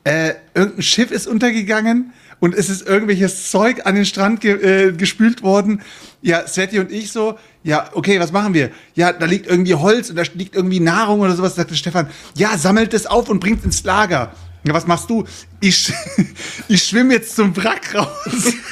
Äh, 0.03 0.33
irgendein 0.53 0.81
Schiff 0.81 1.09
ist 1.11 1.25
untergegangen 1.25 2.11
und 2.39 2.53
es 2.53 2.69
ist 2.69 2.87
irgendwelches 2.87 3.49
Zeug 3.49 3.85
an 3.85 3.95
den 3.95 4.05
Strand 4.05 4.41
ge 4.41 4.87
äh, 4.87 4.91
gespült 4.91 5.43
worden. 5.43 5.81
Ja, 6.21 6.47
Sveti 6.47 6.79
und 6.79 6.91
ich 6.91 7.11
so, 7.11 7.37
ja, 7.63 7.89
okay, 7.93 8.19
was 8.19 8.31
machen 8.31 8.53
wir? 8.53 8.71
Ja, 8.95 9.13
da 9.13 9.25
liegt 9.25 9.47
irgendwie 9.47 9.75
Holz 9.75 10.09
und 10.09 10.15
da 10.15 10.23
liegt 10.33 10.55
irgendwie 10.55 10.79
Nahrung 10.79 11.21
oder 11.21 11.35
sowas. 11.35 11.55
Sagte 11.55 11.75
Stefan, 11.75 12.07
ja, 12.35 12.57
sammelt 12.57 12.93
es 12.93 13.05
auf 13.05 13.29
und 13.29 13.39
bringt 13.39 13.63
ins 13.63 13.83
Lager. 13.83 14.31
Ja, 14.67 14.73
was 14.73 14.87
machst 14.87 15.09
du? 15.09 15.23
Ich, 15.59 15.93
ich 16.67 16.83
schwimme 16.83 17.13
jetzt 17.13 17.35
zum 17.35 17.55
Wrack 17.57 17.93
raus. 17.93 18.07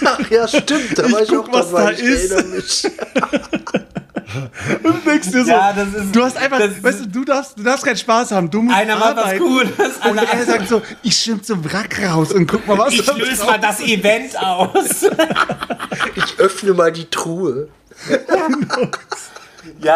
Ach 0.03 0.29
ja, 0.31 0.47
stimmt, 0.47 0.97
da 0.97 1.05
Ich 1.05 1.11
war 1.13 1.21
ich 1.21 1.29
guck, 1.29 1.49
auch 1.49 1.53
was 1.53 1.69
dabei. 1.69 1.83
da 1.85 1.91
ich 1.91 1.99
ist. 2.01 2.85
Und 4.83 5.05
denkst 5.05 5.29
dir 5.31 5.43
so, 5.45 5.51
Ja, 5.51 5.71
das 5.73 5.87
ist- 5.93 6.15
du 6.15 6.23
hast 6.23 6.37
einfach, 6.37 6.59
weißt 6.81 7.01
du, 7.01 7.07
du 7.07 7.25
darfst, 7.25 7.57
du 7.59 7.63
darfst 7.63 7.85
keinen 7.85 7.97
Spaß 7.97 8.31
haben. 8.31 8.49
Du 8.49 8.61
musst 8.63 8.75
Einer 8.75 8.97
macht 8.97 9.17
was. 9.17 9.37
Gutes, 9.37 9.97
Und 10.09 10.17
er 10.17 10.45
sagt 10.45 10.67
so, 10.69 10.81
ich 11.03 11.15
schwimme 11.17 11.41
zum 11.43 11.63
Wrack 11.71 12.01
raus 12.03 12.31
und 12.33 12.47
guck 12.47 12.65
mal, 12.67 12.77
was 12.77 12.93
Ich 12.93 13.05
da 13.05 13.13
löse 13.15 13.45
mal 13.45 13.59
das 13.59 13.79
Event 13.81 14.35
aus. 14.39 15.05
Ich 16.15 16.39
öffne 16.39 16.73
mal 16.73 16.91
die 16.91 17.05
Truhe. 17.05 17.67
Ja, 18.09 18.47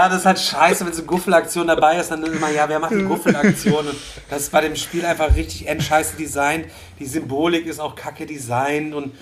das 0.10 0.20
ist 0.20 0.26
halt 0.26 0.40
scheiße, 0.40 0.86
wenn 0.86 0.94
so 0.94 1.00
eine 1.00 1.08
Guffelaktion 1.08 1.68
dabei 1.68 1.98
ist, 1.98 2.12
dann 2.12 2.24
immer, 2.24 2.50
ja, 2.50 2.68
wer 2.70 2.80
macht 2.80 2.94
die 2.94 3.04
Guffelaktion? 3.04 3.88
Und 3.88 3.96
das 4.30 4.44
ist 4.44 4.52
bei 4.52 4.62
dem 4.62 4.76
Spiel 4.76 5.06
einfach 5.06 5.36
richtig 5.36 5.68
endscheiße 5.68 6.16
designt. 6.16 6.66
Die 7.00 7.06
Symbolik 7.06 7.66
ist 7.66 7.80
auch 7.80 7.96
kacke 7.96 8.26
designt 8.26 8.94
und 8.94 9.14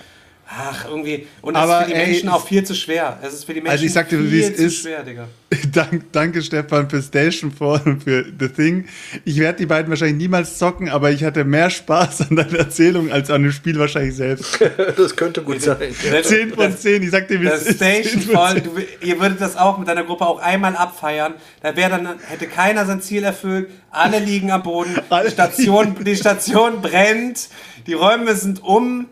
ach, 0.48 0.84
irgendwie. 0.88 1.26
Und 1.42 1.54
es 1.56 1.62
ist 1.62 1.68
Aber, 1.70 1.80
für 1.84 1.90
die 1.90 1.94
ey, 1.96 2.06
Menschen 2.06 2.28
ich- 2.28 2.34
auch 2.34 2.46
viel 2.46 2.64
zu 2.64 2.74
schwer. 2.74 3.18
Es 3.22 3.34
ist 3.34 3.44
für 3.44 3.54
die 3.54 3.60
Menschen 3.60 3.72
Also 3.72 3.84
ich 3.84 3.92
sag 3.92 4.08
dir, 4.08 4.22
wie 4.22 4.28
viel 4.28 4.40
es 4.42 4.56
zu 4.56 4.64
ist. 4.64 4.76
schwer, 4.82 5.02
Digga. 5.02 5.28
Dank, 5.72 6.12
danke 6.12 6.42
Stefan 6.42 6.90
für 6.90 7.00
Station 7.00 7.52
4 7.52 7.80
und 7.86 8.02
für 8.02 8.24
The 8.38 8.48
Thing. 8.48 8.86
Ich 9.24 9.38
werde 9.38 9.58
die 9.58 9.66
beiden 9.66 9.88
wahrscheinlich 9.90 10.16
niemals 10.16 10.58
zocken, 10.58 10.88
aber 10.88 11.10
ich 11.12 11.22
hatte 11.24 11.44
mehr 11.44 11.70
Spaß 11.70 12.22
an 12.30 12.36
deiner 12.36 12.58
Erzählung 12.58 13.12
als 13.12 13.30
an 13.30 13.42
dem 13.44 13.52
Spiel 13.52 13.78
wahrscheinlich 13.78 14.14
selbst. 14.16 14.58
Das 14.96 15.14
könnte 15.14 15.42
gut 15.42 15.62
sein. 15.62 15.76
10 16.22 16.54
von 16.54 16.76
10, 16.76 17.02
ich 17.02 17.10
sag 17.10 17.28
dir, 17.28 17.40
wie 17.40 17.46
es 17.46 17.52
Das 17.64 17.66
ist. 17.68 17.76
Station 17.76 18.22
10 18.22 18.22
von 18.22 18.34
voll, 18.34 18.54
10. 18.54 18.64
du, 18.64 19.06
ihr 19.06 19.20
würdet 19.20 19.40
das 19.40 19.56
auch 19.56 19.78
mit 19.78 19.86
deiner 19.88 20.02
Gruppe 20.04 20.26
auch 20.26 20.40
einmal 20.40 20.74
abfeiern. 20.74 21.34
Da 21.62 21.76
wäre 21.76 21.90
dann, 21.90 22.08
hätte 22.28 22.46
keiner 22.46 22.84
sein 22.86 23.00
Ziel 23.00 23.22
erfüllt, 23.22 23.68
alle 23.90 24.18
liegen 24.18 24.50
am 24.50 24.62
Boden, 24.62 24.94
Alle 25.10 25.26
die 25.28 25.32
Station, 25.32 25.96
die 26.04 26.16
Station 26.16 26.82
brennt, 26.82 27.48
die 27.86 27.92
Räume 27.94 28.34
sind 28.34 28.62
um. 28.64 29.06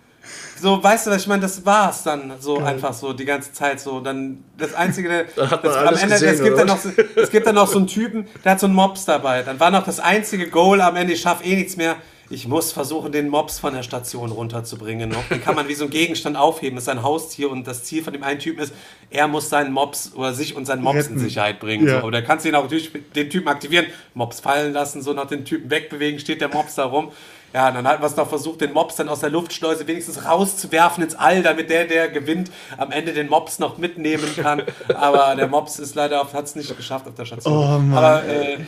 So, 0.65 0.83
weißt 0.83 1.07
du, 1.07 1.11
was 1.11 1.21
ich 1.21 1.29
meine, 1.29 1.43
das 1.43 1.67
war's 1.67 2.05
dann 2.05 2.33
so 2.41 2.57
einfach 2.59 2.95
so 2.95 3.13
die 3.13 3.27
ganze 3.27 3.53
Zeit 3.53 3.81
so. 3.81 4.01
Dann 4.01 4.43
das 4.57 4.73
einzige, 4.73 5.27
das, 5.37 5.53
alles 5.53 6.01
gesehen, 6.03 6.29
es 6.31 6.43
gibt 6.43 6.57
dann 6.59 6.65
oder? 6.65 6.75
noch, 6.75 6.79
so- 6.79 6.91
es 7.17 7.31
gibt 7.31 7.47
dann 7.47 7.55
noch 7.55 7.69
so 7.69 7.77
einen 7.77 7.87
Typen, 7.87 8.27
der 8.43 8.53
hat 8.53 8.61
so 8.61 8.67
einen 8.67 8.75
Mops 8.75 9.05
dabei. 9.05 9.43
Dann 9.43 9.61
war 9.61 9.71
noch 9.71 9.85
das 9.85 10.01
einzige 10.01 10.49
Goal 10.49 10.81
am 10.81 10.97
Ende, 10.97 11.13
ich 11.13 11.21
schaffe 11.21 11.45
eh 11.45 11.55
nichts 11.55 11.77
mehr. 11.77 11.97
Ich 12.31 12.49
muss 12.49 12.73
versuchen, 12.73 13.13
den 13.13 13.29
Mops 13.29 13.59
von 13.59 13.75
der 13.75 13.83
Station 13.83 14.33
runterzubringen 14.33 15.11
noch. 15.11 15.29
Den 15.29 15.43
kann 15.45 15.55
man 15.55 15.69
wie 15.69 15.75
so 15.75 15.85
ein 15.85 15.91
Gegenstand 15.91 16.39
aufheben. 16.39 16.77
Das 16.77 16.85
ist 16.85 16.89
ein 16.89 17.03
Haustier 17.03 17.51
und 17.51 17.67
das 17.67 17.85
Ziel 17.85 18.03
von 18.03 18.15
dem 18.15 18.23
einen 18.23 18.39
Typen 18.41 18.63
ist, 18.63 18.73
er 19.11 19.29
muss 19.29 19.51
seinen 19.51 19.71
Mops 19.71 20.13
oder 20.15 20.33
sich 20.33 20.57
und 20.57 20.65
seinen 20.65 20.83
Mops 20.83 20.97
Retten. 20.97 21.13
in 21.15 21.19
Sicherheit 21.19 21.61
bringen. 21.61 21.87
Ja. 21.87 22.01
So. 22.01 22.11
Da 22.11 22.23
kannst 22.23 22.47
du 22.47 22.49
ihn 22.49 22.55
auch 22.55 22.67
durch 22.69 22.91
den 23.15 23.29
Typen 23.29 23.49
aktivieren, 23.49 23.85
Mops 24.15 24.41
fallen 24.41 24.73
lassen, 24.73 25.03
so 25.03 25.13
nach 25.13 25.27
den 25.27 25.45
Typen 25.45 25.71
wegbewegen, 25.71 26.19
steht 26.19 26.41
der 26.41 26.49
Mops 26.49 26.77
da 26.77 26.85
rum. 26.87 27.13
Ja, 27.55 27.69
und 27.69 27.75
dann 27.77 27.87
hat 27.87 28.01
man 28.01 28.11
es 28.11 28.17
noch 28.17 28.29
versucht, 28.29 28.61
den 28.63 28.73
Mops 28.73 28.97
dann 28.97 29.09
aus 29.09 29.21
der 29.21 29.31
Luftschleuse 29.31 29.87
wenigstens 29.87 30.25
rauszuwerfen 30.25 31.05
ins 31.05 31.15
All, 31.15 31.41
damit 31.43 31.71
der, 31.71 31.85
der 31.85 32.09
gewinnt, 32.09 32.51
am 32.77 32.91
Ende 32.91 33.13
den 33.13 33.29
Mops 33.29 33.61
noch 33.61 33.79
mitnehmen 33.79 34.29
kann. 34.35 34.63
Aber 34.93 35.37
der 35.37 35.47
Mops 35.47 35.79
ist 35.79 35.95
leider 35.95 36.19
hat 36.33 36.45
es 36.45 36.57
nicht 36.57 36.77
geschafft 36.77 37.07
auf 37.07 37.15
der 37.15 37.25
Station. 37.25 37.55
Oh, 37.57 37.79
Mann. 37.79 37.93
Aber 37.97 38.25
äh, 38.25 38.59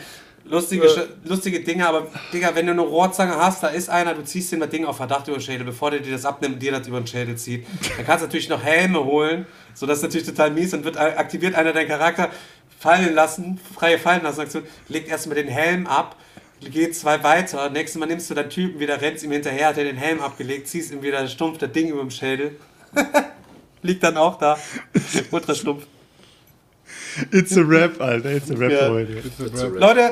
lustige, 0.45 0.87
Sch- 0.87 1.07
lustige 1.25 1.59
Dinge, 1.59 1.85
aber 1.85 2.07
Digga, 2.31 2.55
wenn 2.55 2.65
du 2.65 2.71
eine 2.71 2.81
Rohrzange 2.81 3.35
hast, 3.35 3.61
da 3.61 3.67
ist 3.67 3.89
einer, 3.89 4.13
du 4.13 4.23
ziehst 4.23 4.53
dem 4.53 4.61
das 4.61 4.69
Ding 4.69 4.85
auf 4.85 4.95
Verdacht 4.95 5.27
über 5.27 5.35
den 5.35 5.41
Schädel, 5.43 5.65
bevor 5.65 5.91
der 5.91 5.99
dir 5.99 6.13
das 6.13 6.23
abnimmt 6.23 6.53
und 6.55 6.63
dir 6.63 6.71
das 6.71 6.87
über 6.87 7.01
den 7.01 7.07
Schädel 7.07 7.35
zieht. 7.35 7.67
Dann 7.97 8.05
kannst 8.05 8.21
du 8.21 8.27
natürlich 8.27 8.47
noch 8.47 8.63
Helme 8.63 9.03
holen, 9.03 9.45
so 9.73 9.85
das 9.85 9.97
ist 9.97 10.03
natürlich 10.03 10.27
total 10.27 10.51
mies 10.51 10.73
und 10.73 10.85
wird 10.85 10.97
aktiviert 10.97 11.55
einer 11.55 11.73
deinen 11.73 11.89
Charakter 11.89 12.29
fallen 12.79 13.13
lassen, 13.13 13.59
freie 13.75 13.99
fallen 13.99 14.23
lassen 14.23 14.39
Aktion, 14.39 14.63
legt 14.87 15.09
erstmal 15.09 15.35
den 15.35 15.49
Helm 15.49 15.87
ab, 15.87 16.15
geht 16.61 16.95
zwei 16.95 17.23
weiter, 17.23 17.69
nächstes 17.69 17.99
Mal 17.99 18.05
nimmst 18.07 18.29
du 18.29 18.33
den 18.33 18.49
Typen 18.49 18.79
wieder, 18.79 18.99
rennst 19.01 19.23
ihm 19.23 19.31
hinterher, 19.31 19.67
hat 19.67 19.77
er 19.77 19.83
den 19.83 19.97
Helm 19.97 20.21
abgelegt, 20.21 20.67
ziehst 20.67 20.91
ihm 20.91 21.01
wieder 21.01 21.27
stumpf 21.27 21.57
das 21.57 21.71
Ding 21.71 21.89
über 21.89 22.01
den 22.01 22.11
Schädel. 22.11 22.57
Liegt 23.81 24.03
dann 24.03 24.17
auch 24.17 24.37
da. 24.37 24.57
Ultra 25.31 25.53
stumpf. 25.53 25.85
It's 27.31 27.57
a 27.57 27.61
Rap, 27.61 28.01
Alter. 28.01 28.31
It's 28.31 28.49
a 28.51 28.55
Rap 28.55 28.71
Ja. 28.71 28.89
heute. 28.89 29.23
Leute, 29.77 30.11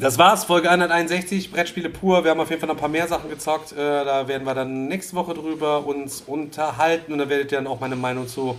das 0.00 0.18
war's, 0.18 0.44
Folge 0.44 0.70
161, 0.70 1.50
Brettspiele 1.50 1.88
pur. 1.88 2.22
Wir 2.24 2.30
haben 2.32 2.40
auf 2.40 2.50
jeden 2.50 2.60
Fall 2.60 2.68
noch 2.68 2.76
ein 2.76 2.80
paar 2.80 2.88
mehr 2.88 3.08
Sachen 3.08 3.30
gezockt. 3.30 3.72
Äh, 3.72 3.76
da 3.76 4.28
werden 4.28 4.44
wir 4.44 4.54
dann 4.54 4.86
nächste 4.88 5.16
Woche 5.16 5.34
drüber 5.34 5.86
uns 5.86 6.20
unterhalten 6.26 7.12
und 7.12 7.18
da 7.18 7.28
werdet 7.28 7.50
ihr 7.52 7.58
dann 7.58 7.66
auch 7.66 7.80
meine 7.80 7.96
Meinung 7.96 8.28
zu 8.28 8.58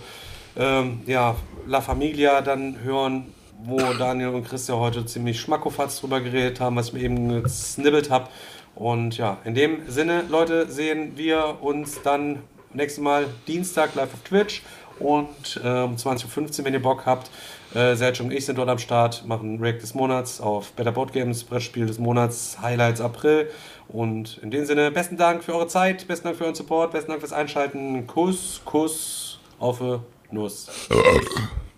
ähm, 0.56 1.02
ja, 1.06 1.36
La 1.66 1.80
Familia 1.80 2.40
dann 2.42 2.80
hören, 2.82 3.32
wo 3.64 3.78
Daniel 3.94 4.28
und 4.28 4.48
Chris 4.48 4.66
ja 4.68 4.76
heute 4.76 5.04
ziemlich 5.06 5.40
schmackofatz 5.40 6.00
drüber 6.00 6.20
geredet 6.20 6.60
haben, 6.60 6.76
was 6.76 6.88
ich 6.88 6.92
mir 6.92 7.00
eben 7.00 7.42
gesnibbelt 7.42 8.10
habe. 8.10 8.28
Und 8.74 9.16
ja, 9.16 9.38
in 9.44 9.54
dem 9.54 9.88
Sinne, 9.88 10.24
Leute, 10.28 10.70
sehen 10.70 11.12
wir 11.16 11.58
uns 11.60 12.02
dann 12.02 12.42
nächstes 12.72 13.02
Mal 13.02 13.26
Dienstag 13.46 13.94
live 13.94 14.14
auf 14.14 14.20
Twitch 14.22 14.62
und 14.98 15.60
äh, 15.62 15.82
um 15.82 15.96
20.15 15.96 16.60
Uhr, 16.60 16.64
wenn 16.64 16.74
ihr 16.74 16.82
Bock 16.82 17.06
habt. 17.06 17.30
Äh, 17.74 17.94
Sergio 17.94 18.24
und 18.24 18.32
ich 18.32 18.46
sind 18.46 18.58
dort 18.58 18.68
am 18.68 18.78
Start, 18.78 19.26
machen 19.26 19.60
React 19.60 19.80
des 19.82 19.94
Monats 19.94 20.40
auf 20.40 20.72
Better 20.72 20.92
Board 20.92 21.12
Games, 21.12 21.44
Brettspiel 21.44 21.86
des 21.86 21.98
Monats, 21.98 22.58
Highlights 22.60 23.00
April. 23.00 23.50
Und 23.88 24.38
in 24.42 24.50
dem 24.50 24.64
Sinne, 24.64 24.90
besten 24.90 25.16
Dank 25.16 25.42
für 25.42 25.54
eure 25.54 25.66
Zeit, 25.66 26.06
besten 26.06 26.28
Dank 26.28 26.36
für 26.36 26.44
euren 26.44 26.54
Support, 26.54 26.92
besten 26.92 27.10
Dank 27.10 27.20
fürs 27.20 27.32
Einschalten. 27.32 28.06
Kuss, 28.06 28.60
Kuss, 28.64 29.40
auf 29.58 29.80
Nuss. 30.30 30.68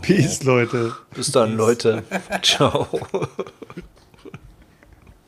Peace, 0.00 0.42
Leute. 0.44 0.94
Bis 1.14 1.30
dann, 1.32 1.56
Leute. 1.56 2.04
Ciao. 2.42 2.88